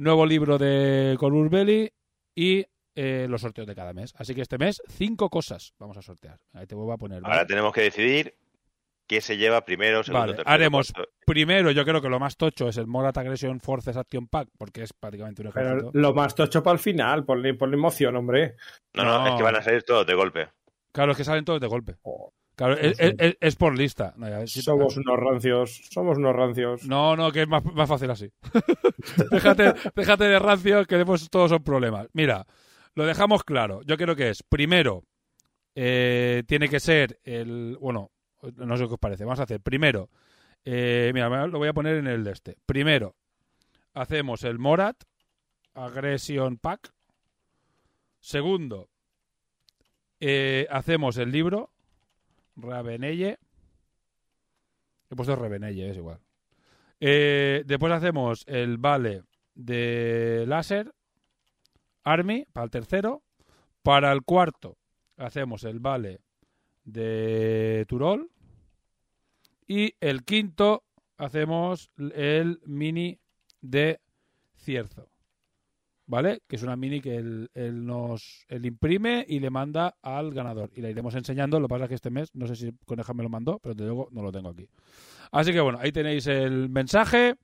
nuevo 0.00 0.26
libro 0.26 0.58
de 0.58 1.16
Corvus 1.18 1.50
Belli 1.50 1.90
y 2.34 2.64
eh, 2.94 3.26
los 3.28 3.40
sorteos 3.42 3.66
de 3.66 3.74
cada 3.74 3.92
mes. 3.92 4.12
Así 4.16 4.34
que 4.34 4.42
este 4.42 4.58
mes, 4.58 4.82
cinco 4.88 5.28
cosas 5.30 5.74
vamos 5.78 5.96
a 5.96 6.02
sortear. 6.02 6.38
Ahí 6.52 6.66
te 6.66 6.74
vuelvo 6.74 6.92
a 6.92 6.98
poner. 6.98 7.20
¿vale? 7.20 7.34
Ahora 7.34 7.46
tenemos 7.46 7.72
que 7.72 7.82
decidir 7.82 8.34
qué 9.06 9.20
se 9.20 9.36
lleva 9.36 9.64
primero, 9.64 10.02
segundo, 10.02 10.20
Vale, 10.20 10.32
tercero, 10.34 10.50
haremos 10.54 10.92
cuarto. 10.92 11.12
primero, 11.26 11.70
yo 11.72 11.84
creo 11.84 12.00
que 12.00 12.08
lo 12.08 12.18
más 12.20 12.36
tocho 12.36 12.68
es 12.68 12.76
el 12.76 12.86
Morat 12.86 13.16
Aggression 13.18 13.60
Forces 13.60 13.96
Action 13.96 14.28
Pack, 14.28 14.48
porque 14.56 14.82
es 14.84 14.92
prácticamente 14.92 15.42
un 15.42 15.50
Pero 15.52 15.66
ejército. 15.68 15.90
lo 15.94 16.14
más 16.14 16.34
tocho 16.34 16.62
para 16.62 16.74
el 16.74 16.78
final, 16.80 17.24
ponle, 17.24 17.54
ponle 17.54 17.76
emoción, 17.76 18.14
hombre. 18.16 18.54
No, 18.94 19.04
no, 19.04 19.18
No. 19.24 19.26
es 19.28 19.34
que 19.34 19.42
van 19.42 19.56
a 19.56 19.62
salir 19.62 19.82
todos 19.82 20.06
de 20.06 20.14
golpe. 20.14 20.48
Claro, 20.92 21.12
es 21.12 21.18
que 21.18 21.24
salen 21.24 21.44
todos 21.44 21.60
de 21.60 21.66
golpe. 21.66 21.96
Oh, 22.02 22.32
Claro, 22.60 22.76
sí, 22.76 22.86
es, 22.88 22.96
sí. 22.98 23.02
es- 23.04 23.14
es- 23.18 23.36
es 23.40 23.56
por 23.56 23.74
lista. 23.74 24.12
No, 24.18 24.28
ya, 24.28 24.46
sí, 24.46 24.60
somos 24.60 24.94
unos 24.98 25.18
rancios, 25.18 25.80
somos 25.90 26.18
unos 26.18 26.36
rancios. 26.36 26.84
No, 26.86 27.16
no, 27.16 27.32
que 27.32 27.40
es 27.42 27.48
más, 27.48 27.64
más 27.64 27.88
fácil 27.88 28.10
así. 28.10 28.30
déjate, 29.30 29.72
déjate 29.96 30.24
de 30.24 30.38
rancio, 30.38 30.84
que 30.84 30.96
después 30.96 31.30
todos 31.30 31.48
son 31.50 31.62
problemas. 31.64 32.08
Mira, 32.12 32.46
lo 32.94 33.06
dejamos 33.06 33.44
claro. 33.44 33.80
Yo 33.86 33.96
creo 33.96 34.14
que 34.14 34.28
es, 34.28 34.42
primero, 34.42 35.04
eh, 35.74 36.42
tiene 36.46 36.68
que 36.68 36.80
ser 36.80 37.18
el... 37.24 37.78
Bueno, 37.80 38.10
no 38.56 38.76
sé 38.76 38.86
qué 38.86 38.92
os 38.92 39.00
parece. 39.00 39.24
Vamos 39.24 39.40
a 39.40 39.44
hacer, 39.44 39.62
primero, 39.62 40.10
eh, 40.66 41.12
mira, 41.14 41.46
lo 41.46 41.56
voy 41.58 41.68
a 41.68 41.72
poner 41.72 41.96
en 41.96 42.08
el 42.08 42.24
de 42.24 42.32
este. 42.32 42.56
Primero, 42.66 43.16
hacemos 43.94 44.44
el 44.44 44.58
Morat 44.58 45.02
Aggression 45.72 46.58
Pack. 46.58 46.92
Segundo, 48.18 48.90
eh, 50.20 50.66
hacemos 50.70 51.16
el 51.16 51.32
libro 51.32 51.70
Ravenelle. 52.56 53.38
He 55.10 55.16
puesto 55.16 55.36
Revenelle, 55.36 55.90
es 55.90 55.96
igual. 55.96 56.20
Eh, 57.00 57.62
después 57.66 57.92
hacemos 57.92 58.44
el 58.46 58.78
vale 58.78 59.24
de 59.54 60.44
láser. 60.46 60.94
Army, 62.04 62.46
para 62.52 62.64
el 62.64 62.70
tercero. 62.70 63.22
Para 63.82 64.12
el 64.12 64.22
cuarto 64.22 64.76
hacemos 65.16 65.64
el 65.64 65.80
vale 65.80 66.20
de 66.84 67.84
Turol. 67.88 68.30
Y 69.66 69.94
el 70.00 70.24
quinto 70.24 70.84
hacemos 71.16 71.90
el 71.96 72.60
mini 72.64 73.18
de 73.60 74.00
Cierzo. 74.56 75.09
¿Vale? 76.10 76.42
Que 76.48 76.56
es 76.56 76.64
una 76.64 76.74
mini 76.74 77.00
que 77.00 77.14
él, 77.14 77.50
él 77.54 77.86
nos 77.86 78.44
él 78.48 78.66
imprime 78.66 79.24
y 79.28 79.38
le 79.38 79.48
manda 79.48 79.94
al 80.02 80.34
ganador. 80.34 80.68
Y 80.74 80.80
la 80.80 80.90
iremos 80.90 81.14
enseñando. 81.14 81.60
Lo 81.60 81.68
que 81.68 81.74
pasa 81.74 81.84
es 81.84 81.88
que 81.88 81.94
este 81.94 82.10
mes, 82.10 82.34
no 82.34 82.48
sé 82.48 82.56
si 82.56 82.72
Coneja 82.84 83.14
me 83.14 83.22
lo 83.22 83.28
mandó, 83.28 83.60
pero 83.62 83.76
desde 83.76 83.86
luego 83.86 84.08
no 84.10 84.20
lo 84.20 84.32
tengo 84.32 84.48
aquí. 84.48 84.66
Así 85.30 85.52
que 85.52 85.60
bueno, 85.60 85.78
ahí 85.80 85.92
tenéis 85.92 86.26
el 86.26 86.68
mensaje. 86.68 87.36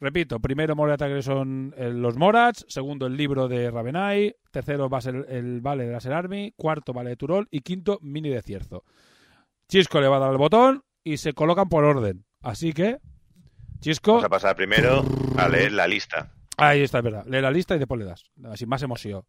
Repito, 0.00 0.40
primero 0.40 0.74
Morat 0.74 1.02
Aggression 1.02 1.74
eh, 1.76 1.90
los 1.90 2.16
Morats, 2.16 2.64
segundo 2.66 3.06
el 3.06 3.14
libro 3.14 3.46
de 3.46 3.70
Ravenai, 3.70 4.34
tercero 4.50 4.88
va 4.88 4.96
a 4.96 5.02
ser 5.02 5.26
el 5.28 5.60
vale 5.60 5.84
de 5.84 5.92
Laser 5.92 6.14
Army, 6.14 6.54
cuarto 6.56 6.94
vale 6.94 7.10
de 7.10 7.16
Turol 7.16 7.46
y 7.50 7.60
quinto 7.60 7.98
mini 8.00 8.30
de 8.30 8.40
Cierzo. 8.40 8.84
Chisco 9.68 10.00
le 10.00 10.08
va 10.08 10.16
a 10.16 10.20
dar 10.20 10.32
el 10.32 10.38
botón 10.38 10.82
y 11.04 11.18
se 11.18 11.34
colocan 11.34 11.68
por 11.68 11.84
orden. 11.84 12.24
Así 12.40 12.72
que, 12.72 13.00
Chisco, 13.80 14.12
Vamos 14.12 14.24
a 14.24 14.30
pasar 14.30 14.56
primero 14.56 15.04
a 15.36 15.46
leer 15.46 15.72
la 15.72 15.86
lista. 15.86 16.32
Ahí 16.56 16.82
está, 16.82 16.98
es 16.98 17.04
verdad. 17.04 17.24
Lee 17.26 17.40
la 17.40 17.50
lista 17.50 17.74
y 17.74 17.78
después 17.78 17.98
le 17.98 18.06
das. 18.06 18.30
Así 18.44 18.66
más 18.66 18.82
emoción. 18.82 19.24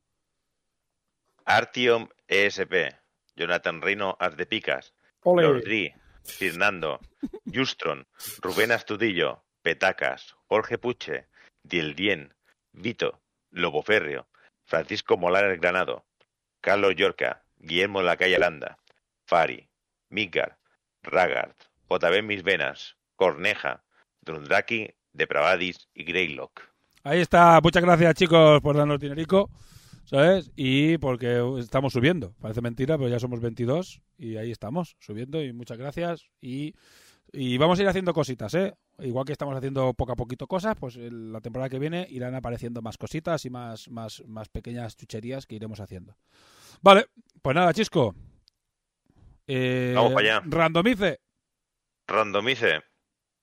Artiom 1.45 2.07
ESP, 2.27 2.95
Jonathan 3.35 3.81
Reino 3.81 4.15
As 4.19 4.37
de 4.37 4.45
Picas, 4.45 4.93
Ole. 5.23 5.43
Lordri, 5.43 5.93
Fernando, 6.23 6.99
Justron, 7.53 8.07
Rubén 8.41 8.71
Astudillo, 8.71 9.43
Petacas, 9.61 10.35
Jorge 10.47 10.77
Puche, 10.77 11.27
Dieldien, 11.63 12.33
Vito, 12.71 13.21
Lobo 13.51 13.83
Férreo, 13.83 14.27
Francisco 14.65 15.17
Molares 15.17 15.59
Granado, 15.59 16.05
Carlos 16.61 16.95
Yorca, 16.95 17.43
Guillermo 17.57 18.01
Lacalle 18.01 18.35
Aranda, 18.35 18.77
Fari, 19.25 19.69
Midgar, 20.09 20.59
Ragard, 21.01 21.55
JB 21.89 22.23
Mis 22.23 22.43
Venas, 22.43 22.97
Corneja, 23.15 23.83
Drundraki, 24.21 24.93
Depravadis 25.11 25.89
y 25.93 26.05
Greylock. 26.05 26.72
Ahí 27.03 27.19
está. 27.19 27.59
Muchas 27.61 27.83
gracias, 27.83 28.15
chicos, 28.15 28.61
por 28.61 28.75
darnos 28.77 28.99
dinerico. 28.99 29.49
¿Sabes? 30.05 30.51
Y 30.55 30.97
porque 30.97 31.41
estamos 31.59 31.93
subiendo. 31.93 32.33
Parece 32.41 32.61
mentira, 32.61 32.97
pero 32.97 33.09
ya 33.09 33.19
somos 33.19 33.39
22 33.39 34.01
y 34.17 34.35
ahí 34.35 34.51
estamos, 34.51 34.97
subiendo. 34.99 35.41
Y 35.41 35.53
muchas 35.53 35.77
gracias. 35.77 36.27
Y, 36.41 36.75
y 37.31 37.57
vamos 37.57 37.79
a 37.79 37.83
ir 37.83 37.87
haciendo 37.87 38.13
cositas, 38.13 38.53
¿eh? 38.53 38.73
Igual 38.99 39.25
que 39.25 39.31
estamos 39.31 39.55
haciendo 39.55 39.93
poco 39.93 40.11
a 40.11 40.15
poquito 40.15 40.45
cosas, 40.45 40.75
pues 40.79 40.97
el- 40.97 41.31
la 41.31 41.39
temporada 41.41 41.69
que 41.69 41.79
viene 41.79 42.05
irán 42.09 42.35
apareciendo 42.35 42.81
más 42.81 42.97
cositas 42.97 43.45
y 43.45 43.49
más, 43.49 43.89
más, 43.89 44.21
más 44.27 44.49
pequeñas 44.49 44.97
chucherías 44.97 45.45
que 45.45 45.55
iremos 45.55 45.79
haciendo. 45.79 46.15
Vale, 46.81 47.07
pues 47.41 47.55
nada, 47.55 47.73
Chisco. 47.73 48.13
Eh, 49.47 49.93
Vamos 49.95 50.13
para 50.13 50.37
allá. 50.37 50.43
Randomice. 50.45 51.19
Randomice. 52.07 52.81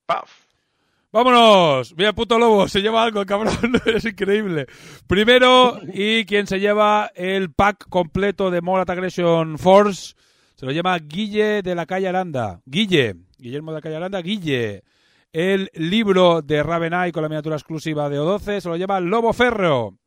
¡Paf! 0.07 0.40
¡Vámonos! 1.13 1.93
Mira, 1.97 2.13
puto 2.13 2.39
lobo, 2.39 2.69
se 2.69 2.83
lleva 2.83 3.03
algo, 3.03 3.27
cabrón. 3.27 3.53
es 3.87 4.05
increíble. 4.05 4.67
Primero, 5.09 5.81
y 5.93 6.25
quien 6.25 6.47
se 6.47 6.61
lleva 6.61 7.11
el 7.17 7.53
pack 7.53 7.89
completo 7.89 8.49
de 8.53 8.61
Morat 8.61 8.91
Aggression 8.91 9.59
Force, 9.59 10.15
se 10.55 10.67
lo 10.67 10.71
llama 10.71 10.97
Guille 10.99 11.63
de 11.63 11.75
la 11.75 11.87
calle 11.87 12.07
Aranda. 12.07 12.61
Guille, 12.65 13.17
Guillermo 13.39 13.73
de 13.73 13.79
la 13.79 13.81
calle 13.81 13.97
Aranda, 13.97 14.23
Guille. 14.23 14.85
El 15.33 15.71
libro 15.75 16.43
de 16.43 16.63
Ravenai 16.63 17.11
con 17.11 17.23
la 17.23 17.29
miniatura 17.29 17.57
exclusiva 17.57 18.09
de 18.09 18.21
O12 18.21 18.61
se 18.61 18.69
lo 18.69 18.77
lleva 18.77 19.01
Lobo 19.01 19.33
Ferro. 19.33 19.99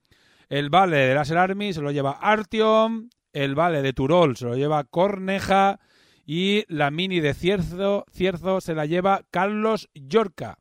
El 0.47 0.69
vale 0.69 0.97
de 0.97 1.15
Laser 1.15 1.37
Army 1.37 1.73
se 1.73 1.81
lo 1.81 1.91
lleva 1.91 2.11
Artyom. 2.11 3.09
El 3.33 3.55
vale 3.55 3.81
de 3.81 3.91
Turol 3.91 4.37
se 4.37 4.45
lo 4.45 4.55
lleva 4.55 4.85
Corneja. 4.85 5.81
Y 6.25 6.63
la 6.73 6.91
mini 6.91 7.19
de 7.19 7.33
Cierzo, 7.33 8.05
Cierzo 8.09 8.61
se 8.61 8.73
la 8.73 8.85
lleva 8.85 9.23
Carlos 9.31 9.89
Yorca. 9.93 10.59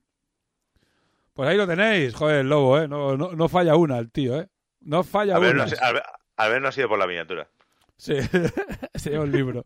Pues 1.33 1.49
ahí 1.49 1.57
lo 1.57 1.67
tenéis, 1.67 2.15
joder, 2.15 2.41
el 2.41 2.49
lobo, 2.49 2.78
¿eh? 2.78 2.86
No, 2.89 3.17
no, 3.17 3.33
no 3.33 3.49
falla 3.49 3.75
una 3.77 3.99
el 3.99 4.11
tío, 4.11 4.39
¿eh? 4.41 4.49
No 4.81 5.02
falla 5.02 5.39
ver, 5.39 5.55
una. 5.55 5.67
no, 5.67 5.73
al 5.81 5.94
ver- 5.94 6.02
al 6.36 6.51
ver 6.51 6.62
no 6.62 6.69
ha 6.69 6.73
sido 6.73 6.89
por 6.89 6.99
la 6.99 7.07
miniatura. 7.07 7.49
Sí, 7.97 8.15
se 8.94 9.11
lleva 9.11 9.25
un 9.25 9.33
libro. 9.33 9.65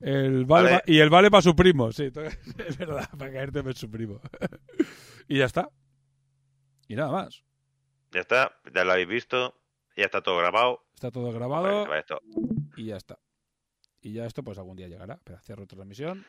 El 0.00 0.46
vale 0.46 0.82
y 0.86 0.98
el 0.98 1.10
vale 1.10 1.30
para 1.30 1.42
su 1.42 1.54
primo, 1.54 1.92
sí, 1.92 2.10
es 2.66 2.76
verdad, 2.78 3.08
para 3.18 3.32
caerte 3.32 3.60
en 3.60 3.74
su 3.74 3.90
primo. 3.90 4.20
y 5.28 5.38
ya 5.38 5.44
está. 5.44 5.68
Y 6.88 6.96
nada 6.96 7.12
más. 7.12 7.44
Ya 8.10 8.20
está, 8.20 8.52
ya 8.74 8.84
lo 8.84 8.92
habéis 8.92 9.08
visto, 9.08 9.54
ya 9.96 10.04
está 10.06 10.20
todo 10.22 10.38
grabado. 10.38 10.84
Está 10.94 11.10
todo 11.10 11.32
grabado 11.32 11.86
vale, 11.86 12.00
esto. 12.00 12.20
y 12.76 12.86
ya 12.86 12.96
está. 12.96 13.18
Y 14.00 14.12
ya 14.12 14.26
esto 14.26 14.42
pues 14.42 14.58
algún 14.58 14.76
día 14.76 14.88
llegará. 14.88 15.18
Pero 15.22 15.38
cierro 15.40 15.66
transmisión. 15.66 16.26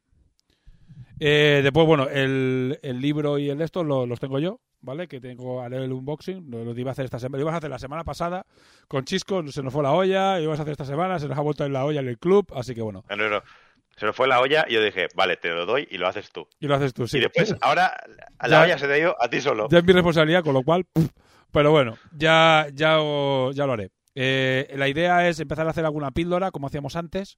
Eh, 1.19 1.61
después, 1.63 1.85
bueno, 1.88 2.07
el, 2.09 2.80
el 2.81 2.99
libro 3.01 3.38
y 3.38 3.49
el 3.49 3.57
de 3.57 3.65
esto 3.65 3.83
lo- 3.83 4.05
los 4.05 4.19
tengo 4.19 4.39
yo, 4.39 4.59
¿vale? 4.81 5.07
Que 5.07 5.19
tengo 5.22 5.61
a 5.61 5.69
leer 5.69 5.83
el 5.83 5.93
unboxing. 5.93 6.49
Lo, 6.49 6.63
lo 6.65 6.77
iba 6.77 6.91
a 6.91 6.93
hacer 6.93 7.05
esta 7.05 7.19
semana. 7.19 7.38
Lo 7.38 7.43
ibas 7.43 7.53
a 7.55 7.57
hacer 7.57 7.69
la 7.69 7.80
semana 7.80 8.03
pasada 8.03 8.45
con 8.88 9.05
Chisco, 9.05 9.45
se 9.51 9.63
nos 9.63 9.72
fue 9.73 9.83
la 9.83 9.91
olla. 9.91 10.39
Ibas 10.41 10.59
a 10.59 10.63
hacer 10.63 10.72
esta 10.73 10.85
semana, 10.85 11.19
se 11.19 11.27
nos 11.27 11.38
ha 11.38 11.41
vuelto 11.41 11.65
en 11.65 11.73
la 11.73 11.85
olla 11.85 11.99
en 12.01 12.07
el 12.07 12.17
club. 12.17 12.51
Así 12.55 12.73
que 12.75 12.81
bueno. 12.81 13.03
No, 13.09 13.15
no, 13.15 13.30
no. 13.30 13.41
Se 13.95 14.07
nos 14.07 14.15
fue 14.15 14.27
la 14.27 14.39
olla 14.41 14.65
y 14.67 14.73
yo 14.73 14.83
dije, 14.83 15.07
vale, 15.15 15.38
te 15.38 15.49
lo 15.49 15.67
doy 15.67 15.88
y 15.91 15.99
lo 15.99 16.07
haces 16.07 16.31
tú. 16.31 16.47
Y 16.59 16.65
lo 16.67 16.73
haces 16.75 16.93
tú, 16.95 17.07
sí. 17.07 17.17
Y 17.17 17.22
después, 17.22 17.55
ahora, 17.61 17.95
la 18.41 18.47
Ya- 18.49 18.61
olla 18.63 18.77
se 18.80 18.88
te 18.88 18.93
ha 18.93 18.97
ido 18.97 19.15
a 19.22 19.30
ti 19.30 19.39
solo. 19.39 19.67
Ya 19.69 19.77
es 19.77 19.83
mi 19.85 19.93
responsabilidad, 19.93 20.43
con 20.43 20.53
lo 20.55 20.63
cual. 20.63 20.85
puf. 20.91 21.09
Pero 21.51 21.69
bueno, 21.69 21.95
ya, 22.11 22.67
ya, 22.73 22.97
ya 23.53 23.65
lo 23.67 23.73
haré. 23.73 23.91
Eh, 24.15 24.73
la 24.75 24.88
idea 24.88 25.27
es 25.30 25.39
empezar 25.39 25.67
a 25.67 25.69
hacer 25.69 25.85
alguna 25.85 26.09
píldora, 26.09 26.49
como 26.49 26.65
hacíamos 26.65 26.95
antes. 26.95 27.38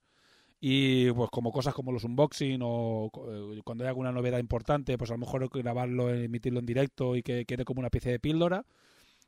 Y 0.59 1.11
pues 1.11 1.29
como 1.29 1.51
cosas 1.51 1.73
como 1.73 1.91
los 1.91 2.03
unboxing 2.05 2.59
o 2.63 3.11
eh, 3.57 3.61
cuando 3.63 3.83
hay 3.83 3.89
alguna 3.89 4.11
novedad 4.11 4.39
importante, 4.39 4.97
pues 4.97 5.11
a 5.11 5.13
lo 5.13 5.19
mejor 5.19 5.47
grabarlo, 5.49 6.13
emitirlo 6.13 6.59
en 6.59 6.65
directo 6.65 7.15
y 7.15 7.21
que 7.23 7.45
quede 7.45 7.65
como 7.65 7.79
una 7.79 7.87
especie 7.87 8.11
de 8.11 8.19
píldora 8.19 8.65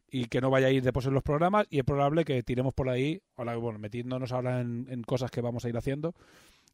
y 0.10 0.26
que 0.26 0.42
no 0.42 0.50
vaya 0.50 0.68
a 0.68 0.72
ir 0.72 0.84
después 0.84 1.06
en 1.06 1.14
los 1.14 1.24
programas 1.24 1.68
y 1.70 1.80
es 1.80 1.84
probable 1.86 2.26
que 2.26 2.42
tiremos 2.44 2.74
por 2.74 2.90
ahí, 2.90 3.22
ahora, 3.36 3.56
bueno, 3.58 3.78
metiéndonos 3.80 4.32
ahora 4.32 4.62
en, 4.62 4.88
en 4.90 5.04
cosas 5.04 5.32
que 5.32 5.42
vamos 5.42 5.66
a 5.66 5.70
ir 5.70 5.78
haciendo 5.78 6.16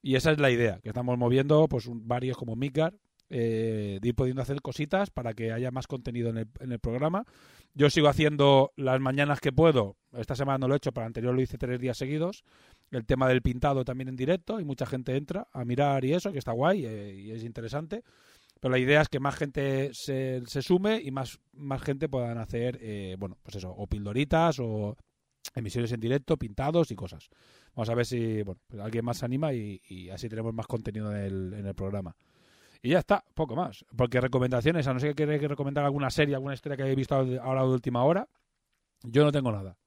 y 0.01 0.15
esa 0.15 0.31
es 0.31 0.39
la 0.39 0.51
idea, 0.51 0.79
que 0.81 0.89
estamos 0.89 1.17
moviendo 1.17 1.67
pues 1.67 1.87
un- 1.87 2.07
varios 2.07 2.37
como 2.37 2.55
Midgar, 2.55 2.93
eh, 3.29 3.99
de 4.01 4.07
ir 4.09 4.15
pudiendo 4.15 4.41
hacer 4.43 4.61
cositas 4.61 5.09
para 5.09 5.33
que 5.33 5.51
haya 5.51 5.71
más 5.71 5.87
contenido 5.87 6.29
en 6.29 6.37
el, 6.37 6.47
en 6.59 6.71
el 6.71 6.79
programa. 6.79 7.25
Yo 7.73 7.89
sigo 7.89 8.07
haciendo 8.07 8.71
las 8.75 8.99
mañanas 8.99 9.39
que 9.41 9.51
puedo. 9.51 9.95
Esta 10.13 10.35
semana 10.35 10.59
no 10.59 10.67
lo 10.67 10.73
he 10.75 10.77
hecho, 10.77 10.91
pero 10.91 11.05
anterior 11.05 11.33
lo 11.33 11.41
hice 11.41 11.57
tres 11.57 11.79
días 11.79 11.97
seguidos. 11.97 12.43
El 12.91 13.05
tema 13.05 13.27
del 13.27 13.41
pintado 13.41 13.83
también 13.83 14.09
en 14.09 14.15
directo 14.15 14.59
y 14.59 14.65
mucha 14.65 14.85
gente 14.85 15.15
entra 15.15 15.47
a 15.51 15.65
mirar 15.65 16.05
y 16.05 16.13
eso, 16.13 16.31
que 16.31 16.39
está 16.39 16.51
guay 16.51 16.85
eh, 16.85 17.15
y 17.15 17.31
es 17.31 17.43
interesante. 17.43 18.03
Pero 18.59 18.71
la 18.71 18.79
idea 18.79 19.01
es 19.01 19.09
que 19.09 19.19
más 19.19 19.35
gente 19.35 19.89
se, 19.93 20.41
se 20.45 20.61
sume 20.61 21.01
y 21.03 21.11
más, 21.11 21.39
más 21.51 21.81
gente 21.81 22.07
puedan 22.07 22.37
hacer, 22.37 22.79
eh, 22.81 23.15
bueno, 23.19 23.37
pues 23.43 23.57
eso, 23.57 23.71
o 23.71 23.87
pildoritas 23.87 24.57
o 24.59 24.95
emisiones 25.55 25.91
en 25.91 25.99
directo, 25.99 26.37
pintados 26.37 26.89
y 26.91 26.95
cosas. 26.95 27.29
Vamos 27.75 27.89
a 27.89 27.95
ver 27.95 28.05
si 28.05 28.41
bueno, 28.43 28.61
pues 28.67 28.81
alguien 28.81 29.03
más 29.03 29.17
se 29.17 29.25
anima 29.25 29.53
y, 29.53 30.09
así 30.11 30.29
tenemos 30.29 30.53
más 30.53 30.67
contenido 30.67 31.11
en 31.11 31.17
el, 31.17 31.53
en 31.53 31.65
el 31.65 31.75
programa. 31.75 32.15
Y 32.81 32.89
ya 32.89 32.99
está, 32.99 33.23
poco 33.33 33.55
más. 33.55 33.85
Porque 33.95 34.19
recomendaciones, 34.19 34.85
a 34.87 34.93
no 34.93 34.99
ser 34.99 35.15
que 35.15 35.23
queréis 35.23 35.41
recomendar 35.43 35.85
alguna 35.85 36.09
serie, 36.09 36.35
alguna 36.35 36.53
historia 36.53 36.75
que 36.75 36.83
hayáis 36.83 36.97
visto 36.97 37.15
ahora 37.15 37.61
de 37.61 37.67
última 37.67 38.03
hora, 38.03 38.27
yo 39.03 39.23
no 39.23 39.31
tengo 39.31 39.51
nada. 39.51 39.77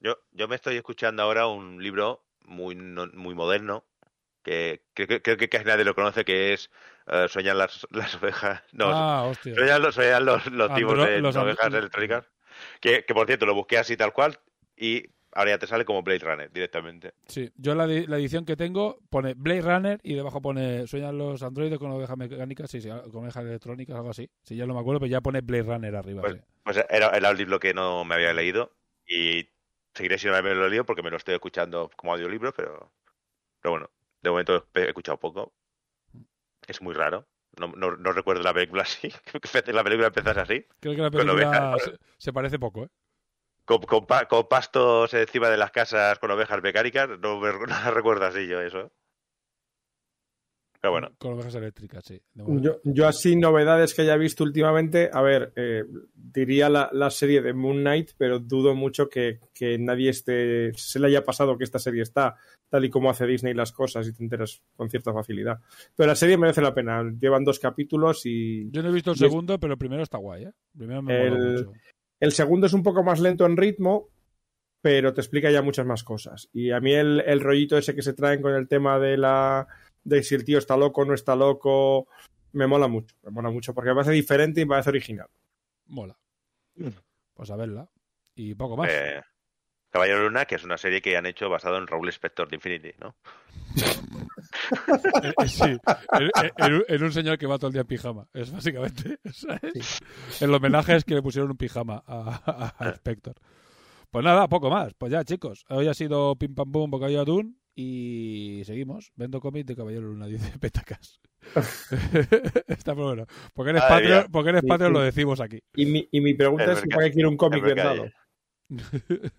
Yo, 0.00 0.18
yo 0.32 0.48
me 0.48 0.56
estoy 0.56 0.76
escuchando 0.76 1.22
ahora 1.22 1.46
un 1.46 1.82
libro 1.82 2.24
muy, 2.44 2.74
no- 2.74 3.06
muy 3.14 3.34
moderno, 3.34 3.84
que 4.42 4.82
creo, 4.94 5.08
que 5.08 5.22
creo 5.22 5.36
que 5.36 5.48
casi 5.48 5.64
nadie 5.64 5.84
lo 5.84 5.94
conoce, 5.94 6.24
que 6.24 6.52
es 6.52 6.70
Sueñan 7.28 7.58
las, 7.58 7.86
las 7.90 8.14
ovejas. 8.16 8.62
No, 8.72 8.90
ah, 8.90 9.24
los, 9.80 9.94
sueñan 9.94 10.24
los, 10.24 10.46
los 10.52 10.74
tipos 10.74 10.94
Andro- 10.94 11.06
de 11.06 11.20
los 11.20 11.36
ovejas 11.36 11.66
electrónicas. 11.66 12.24
Que, 12.80 13.04
que 13.04 13.14
por 13.14 13.26
cierto, 13.26 13.46
lo 13.46 13.54
busqué 13.54 13.78
así 13.78 13.96
tal 13.96 14.12
cual 14.12 14.38
y 14.76 15.04
ahora 15.32 15.52
ya 15.52 15.58
te 15.58 15.66
sale 15.66 15.84
como 15.84 16.02
Blade 16.02 16.20
Runner 16.20 16.50
directamente. 16.52 17.12
Sí, 17.26 17.50
yo 17.56 17.74
la, 17.74 17.86
la 17.86 18.16
edición 18.16 18.44
que 18.44 18.56
tengo 18.56 18.98
pone 19.10 19.34
Blade 19.34 19.60
Runner 19.60 20.00
y 20.02 20.14
debajo 20.14 20.40
pone 20.40 20.86
Sueñan 20.86 21.18
los 21.18 21.42
androides 21.42 21.78
con 21.78 21.90
ovejas 21.90 22.16
mecánicas, 22.16 22.70
sí, 22.70 22.80
sí, 22.80 22.88
con 23.12 23.24
ovejas 23.24 23.44
electrónicas, 23.44 23.96
algo 23.96 24.10
así. 24.10 24.30
Sí, 24.42 24.56
ya 24.56 24.66
no 24.66 24.74
me 24.74 24.80
acuerdo, 24.80 25.00
pero 25.00 25.10
ya 25.10 25.20
pone 25.20 25.40
Blade 25.42 25.64
Runner 25.64 25.96
arriba. 25.96 26.22
Pues, 26.22 26.34
sí. 26.34 26.40
pues 26.64 26.84
era, 26.88 27.08
era 27.10 27.30
un 27.30 27.36
libro 27.36 27.58
que 27.60 27.74
no 27.74 28.04
me 28.04 28.14
había 28.14 28.32
leído 28.32 28.72
y 29.06 29.48
seguiré 29.96 30.18
sin 30.18 30.30
haberme 30.30 30.54
leído 30.68 30.84
porque 30.84 31.02
me 31.02 31.10
lo 31.10 31.16
estoy 31.16 31.34
escuchando 31.34 31.90
como 31.96 32.12
audiolibro, 32.12 32.52
pero, 32.52 32.92
pero 33.60 33.72
bueno, 33.72 33.90
de 34.22 34.30
momento 34.30 34.68
he 34.74 34.88
escuchado 34.88 35.18
poco. 35.18 35.54
Es 36.66 36.82
muy 36.82 36.94
raro. 36.94 37.26
No, 37.58 37.68
no, 37.68 37.96
no 37.96 38.12
recuerdo 38.12 38.42
la 38.42 38.52
película 38.52 38.82
así. 38.82 39.08
la 39.72 39.84
película 39.84 40.08
empezase 40.08 40.40
así. 40.40 40.66
Creo 40.80 40.94
que 40.94 41.02
la 41.02 41.10
película 41.10 41.76
se, 41.78 41.96
se 42.18 42.32
parece 42.32 42.58
poco, 42.58 42.84
¿eh? 42.84 42.88
Con, 43.64 43.80
con 43.82 44.06
con 44.28 44.48
pastos 44.48 45.12
encima 45.14 45.48
de 45.48 45.56
las 45.56 45.72
casas 45.72 46.18
con 46.18 46.30
ovejas 46.30 46.62
mecánicas. 46.62 47.08
No 47.18 47.40
me 47.40 47.52
no 47.52 47.66
la 47.66 47.90
recuerdo 47.90 48.26
así 48.26 48.46
yo 48.46 48.60
eso. 48.60 48.92
Pero 50.80 50.92
bueno, 50.92 51.10
Con 51.18 51.32
ovejas 51.32 51.54
eléctricas, 51.54 52.04
sí. 52.04 52.20
Yo, 52.34 52.80
yo 52.84 53.06
así 53.08 53.34
novedades 53.36 53.94
que 53.94 54.02
haya 54.02 54.16
visto 54.16 54.44
últimamente, 54.44 55.10
a 55.12 55.22
ver, 55.22 55.52
eh, 55.56 55.84
diría 56.14 56.68
la, 56.68 56.90
la 56.92 57.10
serie 57.10 57.40
de 57.42 57.52
Moon 57.54 57.78
Knight, 57.80 58.10
pero 58.16 58.38
dudo 58.38 58.74
mucho 58.74 59.08
que, 59.08 59.40
que 59.54 59.78
nadie 59.78 60.10
esté, 60.10 60.72
se 60.74 60.98
le 61.00 61.08
haya 61.08 61.24
pasado 61.24 61.56
que 61.58 61.64
esta 61.64 61.78
serie 61.78 62.02
está 62.02 62.36
tal 62.68 62.84
y 62.84 62.90
como 62.90 63.10
hace 63.10 63.26
Disney 63.26 63.54
las 63.54 63.72
cosas 63.72 64.06
y 64.08 64.12
te 64.12 64.22
enteras 64.22 64.60
con 64.76 64.90
cierta 64.90 65.12
facilidad. 65.12 65.60
Pero 65.94 66.08
la 66.08 66.16
serie 66.16 66.36
merece 66.36 66.60
la 66.60 66.74
pena. 66.74 67.02
Llevan 67.18 67.44
dos 67.44 67.58
capítulos 67.58 68.22
y 68.26 68.70
Yo 68.70 68.82
no 68.82 68.88
he 68.90 68.92
visto 68.92 69.10
el 69.12 69.14
es- 69.14 69.20
segundo, 69.20 69.58
pero 69.60 69.72
el 69.74 69.78
primero 69.78 70.02
está 70.02 70.18
guay, 70.18 70.44
¿eh? 70.44 70.52
El 70.74 70.78
primero 70.78 71.02
me 71.02 71.16
mola 71.18 71.36
El- 71.36 71.52
mucho. 71.54 71.72
el 72.20 72.32
segundo 72.32 72.66
es 72.66 72.72
un 72.72 72.82
poco 72.82 73.02
más 73.04 73.20
lento 73.20 73.46
en 73.46 73.56
ritmo, 73.56 74.08
pero 74.82 75.14
te 75.14 75.20
explica 75.20 75.50
ya 75.50 75.62
muchas 75.62 75.86
más 75.86 76.04
cosas. 76.04 76.48
Y 76.52 76.70
a 76.70 76.80
mí 76.80 76.92
el, 76.92 77.20
el 77.26 77.40
rollito 77.40 77.76
ese 77.78 77.94
que 77.94 78.02
se 78.02 78.12
traen 78.14 78.42
con 78.42 78.54
el 78.54 78.68
tema 78.68 78.98
de 78.98 79.16
la 79.16 79.66
de 80.06 80.22
si 80.22 80.34
el 80.34 80.44
tío 80.44 80.58
está 80.58 80.76
loco 80.76 81.02
o 81.02 81.04
no 81.04 81.14
está 81.14 81.34
loco, 81.36 82.06
me 82.52 82.66
mola 82.66 82.88
mucho. 82.88 83.14
Me 83.24 83.30
mola 83.30 83.50
mucho 83.50 83.74
porque 83.74 83.90
me 83.90 83.94
parece 83.96 84.12
diferente 84.12 84.60
y 84.60 84.64
me 84.64 84.70
parece 84.70 84.90
original. 84.90 85.28
Mola. 85.86 86.16
Pues 87.34 87.50
a 87.50 87.56
verla. 87.56 87.88
Y 88.34 88.54
poco 88.54 88.76
más. 88.76 88.88
Eh, 88.90 89.20
Caballero 89.90 90.24
Luna, 90.24 90.44
que 90.44 90.56
es 90.56 90.64
una 90.64 90.76
serie 90.78 91.00
que 91.00 91.16
han 91.16 91.26
hecho 91.26 91.48
basado 91.48 91.78
en 91.78 91.86
Raúl 91.86 92.08
Spector 92.10 92.48
de 92.48 92.56
Infinity, 92.56 92.90
¿no? 93.00 93.14
Eh, 95.22 95.32
eh, 95.42 95.48
sí, 95.48 95.62
en, 95.64 96.30
en- 96.58 96.84
en 96.88 97.02
un- 97.04 97.12
señor 97.12 97.38
que 97.38 97.46
va 97.46 97.56
todo 97.58 97.68
el 97.68 97.72
día 97.72 97.82
en 97.82 97.86
pijama. 97.86 98.28
Es 98.32 98.50
básicamente. 98.52 99.18
¿sabes? 99.32 100.00
El 100.40 100.54
homenaje 100.54 100.96
es 100.96 101.04
que 101.04 101.14
le 101.14 101.22
pusieron 101.22 101.50
un 101.50 101.56
pijama 101.56 102.02
a, 102.06 102.74
a, 102.78 102.84
a 102.88 102.90
Spector. 102.94 103.34
Pues 104.10 104.24
nada, 104.24 104.48
poco 104.48 104.70
más. 104.70 104.94
Pues 104.94 105.12
ya, 105.12 105.24
chicos. 105.24 105.64
Hoy 105.68 105.88
ha 105.88 105.94
sido 105.94 106.36
pim 106.36 106.54
pam 106.54 106.70
pum, 106.72 106.90
bocadillo 106.90 107.18
de 107.18 107.22
atún. 107.22 107.58
Y 107.78 108.62
seguimos. 108.64 109.12
Vendo 109.16 109.38
cómic 109.38 109.66
de 109.66 109.76
Caballero 109.76 110.08
Luna, 110.08 110.26
dice 110.26 110.58
Petacas. 110.58 111.20
Está 112.66 112.94
muy 112.94 113.04
bueno. 113.04 113.26
Porque 113.54 113.70
eres 113.70 113.82
Madre 113.88 114.08
mía. 114.08 114.26
porque 114.32 114.48
eres 114.50 114.62
sí. 114.62 114.68
lo 114.92 115.00
decimos 115.00 115.40
aquí. 115.40 115.60
Y 115.74 115.86
mi, 115.86 116.08
y 116.10 116.20
mi 116.22 116.34
pregunta 116.34 116.64
El 116.64 116.70
es 116.70 116.76
mercado- 116.78 116.96
¿para 116.96 117.06
qué 117.08 117.12
quiero 117.14 117.28
un 117.28 117.36
cómic 117.36 117.62
vendado? 117.62 118.06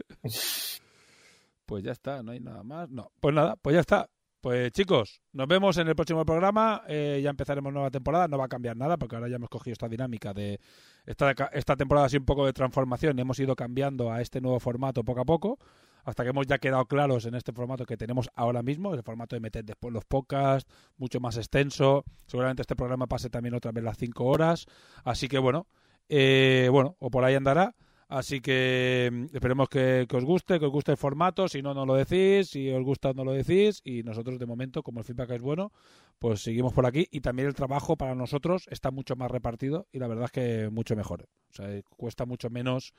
Pues 1.65 1.83
ya 1.83 1.91
está, 1.91 2.23
no 2.23 2.31
hay 2.31 2.39
nada 2.39 2.63
más. 2.63 2.89
No, 2.89 3.11
pues 3.19 3.35
nada, 3.35 3.57
pues 3.57 3.73
ya 3.73 3.81
está. 3.81 4.09
Pues 4.39 4.71
chicos, 4.71 5.21
nos 5.33 5.47
vemos 5.49 5.77
en 5.77 5.89
el 5.89 5.95
próximo 5.95 6.23
programa. 6.25 6.83
Eh, 6.87 7.19
ya 7.21 7.29
empezaremos 7.29 7.73
nueva 7.73 7.91
temporada. 7.91 8.29
No 8.29 8.37
va 8.37 8.45
a 8.45 8.47
cambiar 8.47 8.77
nada 8.77 8.95
porque 8.95 9.17
ahora 9.17 9.27
ya 9.27 9.35
hemos 9.35 9.49
cogido 9.49 9.73
esta 9.73 9.89
dinámica 9.89 10.33
de 10.33 10.61
esta, 11.05 11.31
esta 11.51 11.75
temporada 11.75 12.05
ha 12.05 12.09
sido 12.09 12.21
un 12.21 12.25
poco 12.25 12.45
de 12.45 12.53
transformación. 12.53 13.19
Hemos 13.19 13.37
ido 13.39 13.53
cambiando 13.55 14.11
a 14.13 14.21
este 14.21 14.39
nuevo 14.39 14.61
formato 14.61 15.03
poco 15.03 15.19
a 15.21 15.25
poco 15.25 15.59
hasta 16.07 16.23
que 16.23 16.29
hemos 16.29 16.47
ya 16.47 16.57
quedado 16.57 16.85
claros 16.85 17.25
en 17.25 17.35
este 17.35 17.51
formato 17.51 17.85
que 17.85 17.97
tenemos 17.97 18.29
ahora 18.33 18.63
mismo, 18.63 18.93
el 18.93 19.03
formato 19.03 19.35
de 19.35 19.41
meter 19.41 19.65
después 19.65 19.93
los 19.93 20.05
podcasts, 20.05 20.71
mucho 20.95 21.19
más 21.19 21.35
extenso. 21.35 22.05
Seguramente 22.27 22.61
este 22.61 22.77
programa 22.77 23.07
pase 23.07 23.29
también 23.29 23.55
otra 23.55 23.73
vez 23.73 23.83
las 23.83 23.97
cinco 23.97 24.23
horas. 24.23 24.67
Así 25.03 25.27
que 25.27 25.37
bueno, 25.37 25.67
eh, 26.07 26.69
bueno, 26.71 26.95
o 26.99 27.09
por 27.09 27.25
ahí 27.25 27.35
andará. 27.35 27.75
Así 28.07 28.39
que 28.39 29.09
mm, 29.11 29.35
esperemos 29.35 29.67
que, 29.67 30.05
que 30.07 30.15
os 30.15 30.23
guste, 30.23 30.59
que 30.59 30.65
os 30.65 30.71
guste 30.71 30.91
el 30.91 30.97
formato. 30.97 31.49
Si 31.49 31.61
no, 31.61 31.73
no 31.73 31.85
lo 31.85 31.95
decís. 31.95 32.51
Si 32.51 32.69
os 32.69 32.83
gusta, 32.85 33.11
no 33.11 33.25
lo 33.25 33.33
decís. 33.33 33.81
Y 33.83 34.03
nosotros, 34.03 34.39
de 34.39 34.45
momento, 34.45 34.83
como 34.83 35.01
el 35.01 35.05
feedback 35.05 35.31
es 35.31 35.41
bueno, 35.41 35.73
pues 36.19 36.41
seguimos 36.41 36.71
por 36.71 36.85
aquí. 36.85 37.05
Y 37.11 37.19
también 37.19 37.49
el 37.49 37.53
trabajo 37.53 37.97
para 37.97 38.15
nosotros 38.15 38.67
está 38.71 38.91
mucho 38.91 39.17
más 39.17 39.29
repartido 39.29 39.87
y 39.91 39.99
la 39.99 40.07
verdad 40.07 40.25
es 40.25 40.31
que 40.31 40.69
mucho 40.69 40.95
mejor. 40.95 41.27
O 41.51 41.53
sea, 41.53 41.67
cuesta 41.97 42.25
mucho 42.25 42.49
menos 42.49 42.93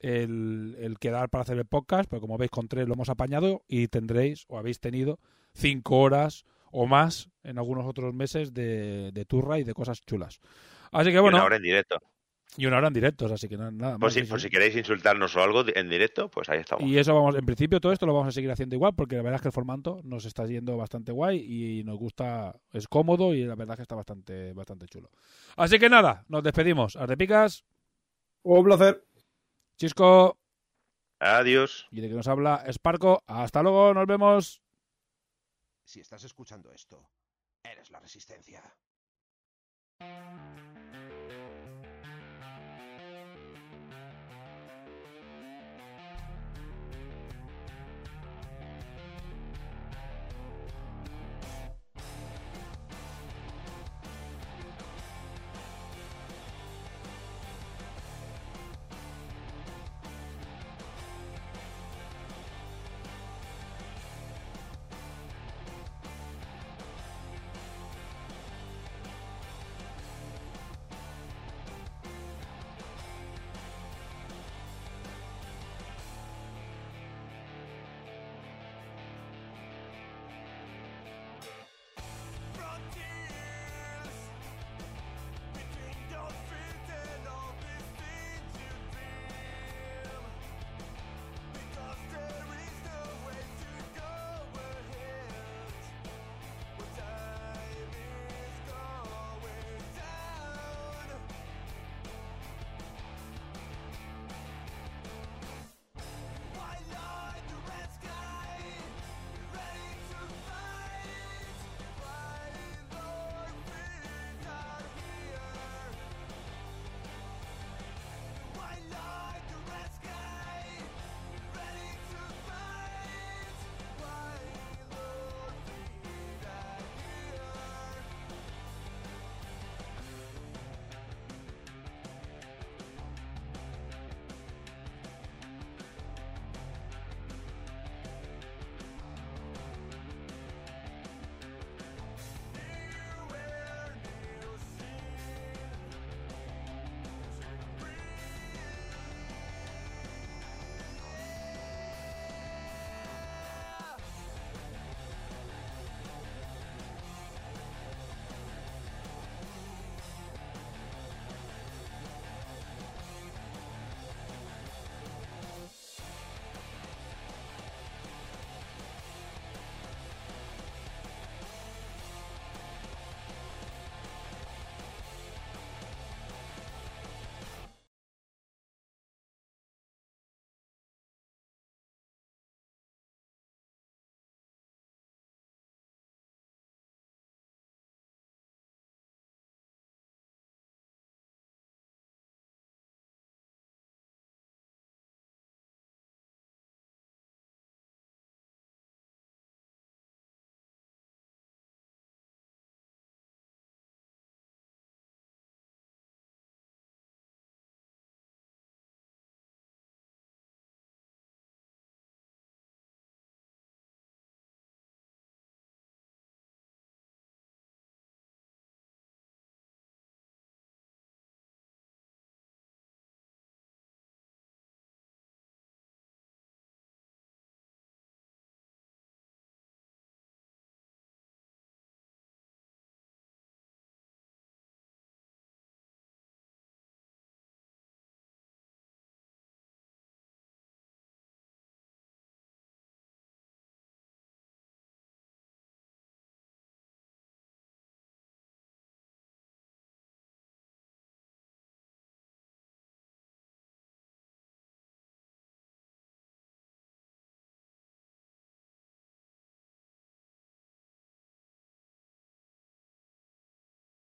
el, 0.00 0.76
el 0.80 0.98
quedar 0.98 1.28
para 1.30 1.42
hacer 1.42 1.56
el 1.58 1.66
podcast, 1.66 2.08
pero 2.10 2.20
como 2.20 2.36
veis, 2.38 2.50
con 2.50 2.68
tres 2.68 2.88
lo 2.88 2.94
hemos 2.94 3.08
apañado 3.08 3.62
y 3.68 3.88
tendréis 3.88 4.44
o 4.48 4.58
habéis 4.58 4.80
tenido 4.80 5.18
cinco 5.54 5.98
horas 6.00 6.44
o 6.72 6.86
más 6.86 7.28
en 7.42 7.58
algunos 7.58 7.86
otros 7.86 8.12
meses 8.14 8.52
de, 8.54 9.10
de 9.12 9.24
turra 9.24 9.58
y 9.58 9.64
de 9.64 9.74
cosas 9.74 10.00
chulas. 10.00 10.40
Así 10.92 11.10
que 11.10 11.16
Y 11.16 11.20
bueno, 11.20 11.36
una 11.38 11.46
hora 11.46 11.56
en 11.56 11.62
directo. 11.62 11.98
y 12.56 12.66
una 12.66 12.78
hora 12.78 12.88
en 12.88 12.94
directos, 12.94 13.30
así 13.32 13.48
que 13.48 13.56
na- 13.56 13.70
nada 13.70 13.92
más. 13.92 14.00
Por 14.00 14.10
si, 14.12 14.22
por 14.22 14.40
si 14.40 14.48
queréis 14.50 14.76
insultarnos 14.76 15.34
o 15.36 15.42
algo 15.42 15.64
en 15.74 15.88
directo, 15.88 16.28
pues 16.30 16.48
ahí 16.48 16.60
estamos. 16.60 16.84
Y 16.88 16.96
eso 16.98 17.14
vamos, 17.14 17.34
en 17.36 17.44
principio 17.44 17.80
todo 17.80 17.92
esto 17.92 18.06
lo 18.06 18.14
vamos 18.14 18.28
a 18.28 18.32
seguir 18.32 18.50
haciendo 18.50 18.74
igual, 18.76 18.94
porque 18.94 19.16
la 19.16 19.22
verdad 19.22 19.36
es 19.36 19.42
que 19.42 19.48
el 19.48 19.52
formato 19.52 20.00
nos 20.04 20.24
está 20.24 20.46
yendo 20.46 20.76
bastante 20.76 21.12
guay 21.12 21.38
y 21.80 21.84
nos 21.84 21.98
gusta, 21.98 22.54
es 22.72 22.88
cómodo 22.88 23.34
y 23.34 23.44
la 23.44 23.54
verdad 23.56 23.74
es 23.74 23.78
que 23.78 23.82
está 23.82 23.94
bastante, 23.96 24.52
bastante 24.52 24.86
chulo. 24.86 25.10
Así 25.56 25.78
que 25.78 25.88
nada, 25.90 26.24
nos 26.28 26.42
despedimos. 26.42 26.96
Artepicas, 26.96 27.64
Un 28.42 28.64
placer. 28.64 29.04
Chisco. 29.80 30.38
Adiós. 31.20 31.88
Y 31.90 32.02
de 32.02 32.10
que 32.10 32.14
nos 32.14 32.28
habla 32.28 32.64
Esparco. 32.66 33.24
Hasta 33.26 33.62
luego, 33.62 33.94
nos 33.94 34.06
vemos. 34.06 34.62
Si 35.82 36.00
estás 36.00 36.22
escuchando 36.24 36.70
esto, 36.70 37.10
eres 37.62 37.90
la 37.90 37.98
resistencia. 37.98 38.62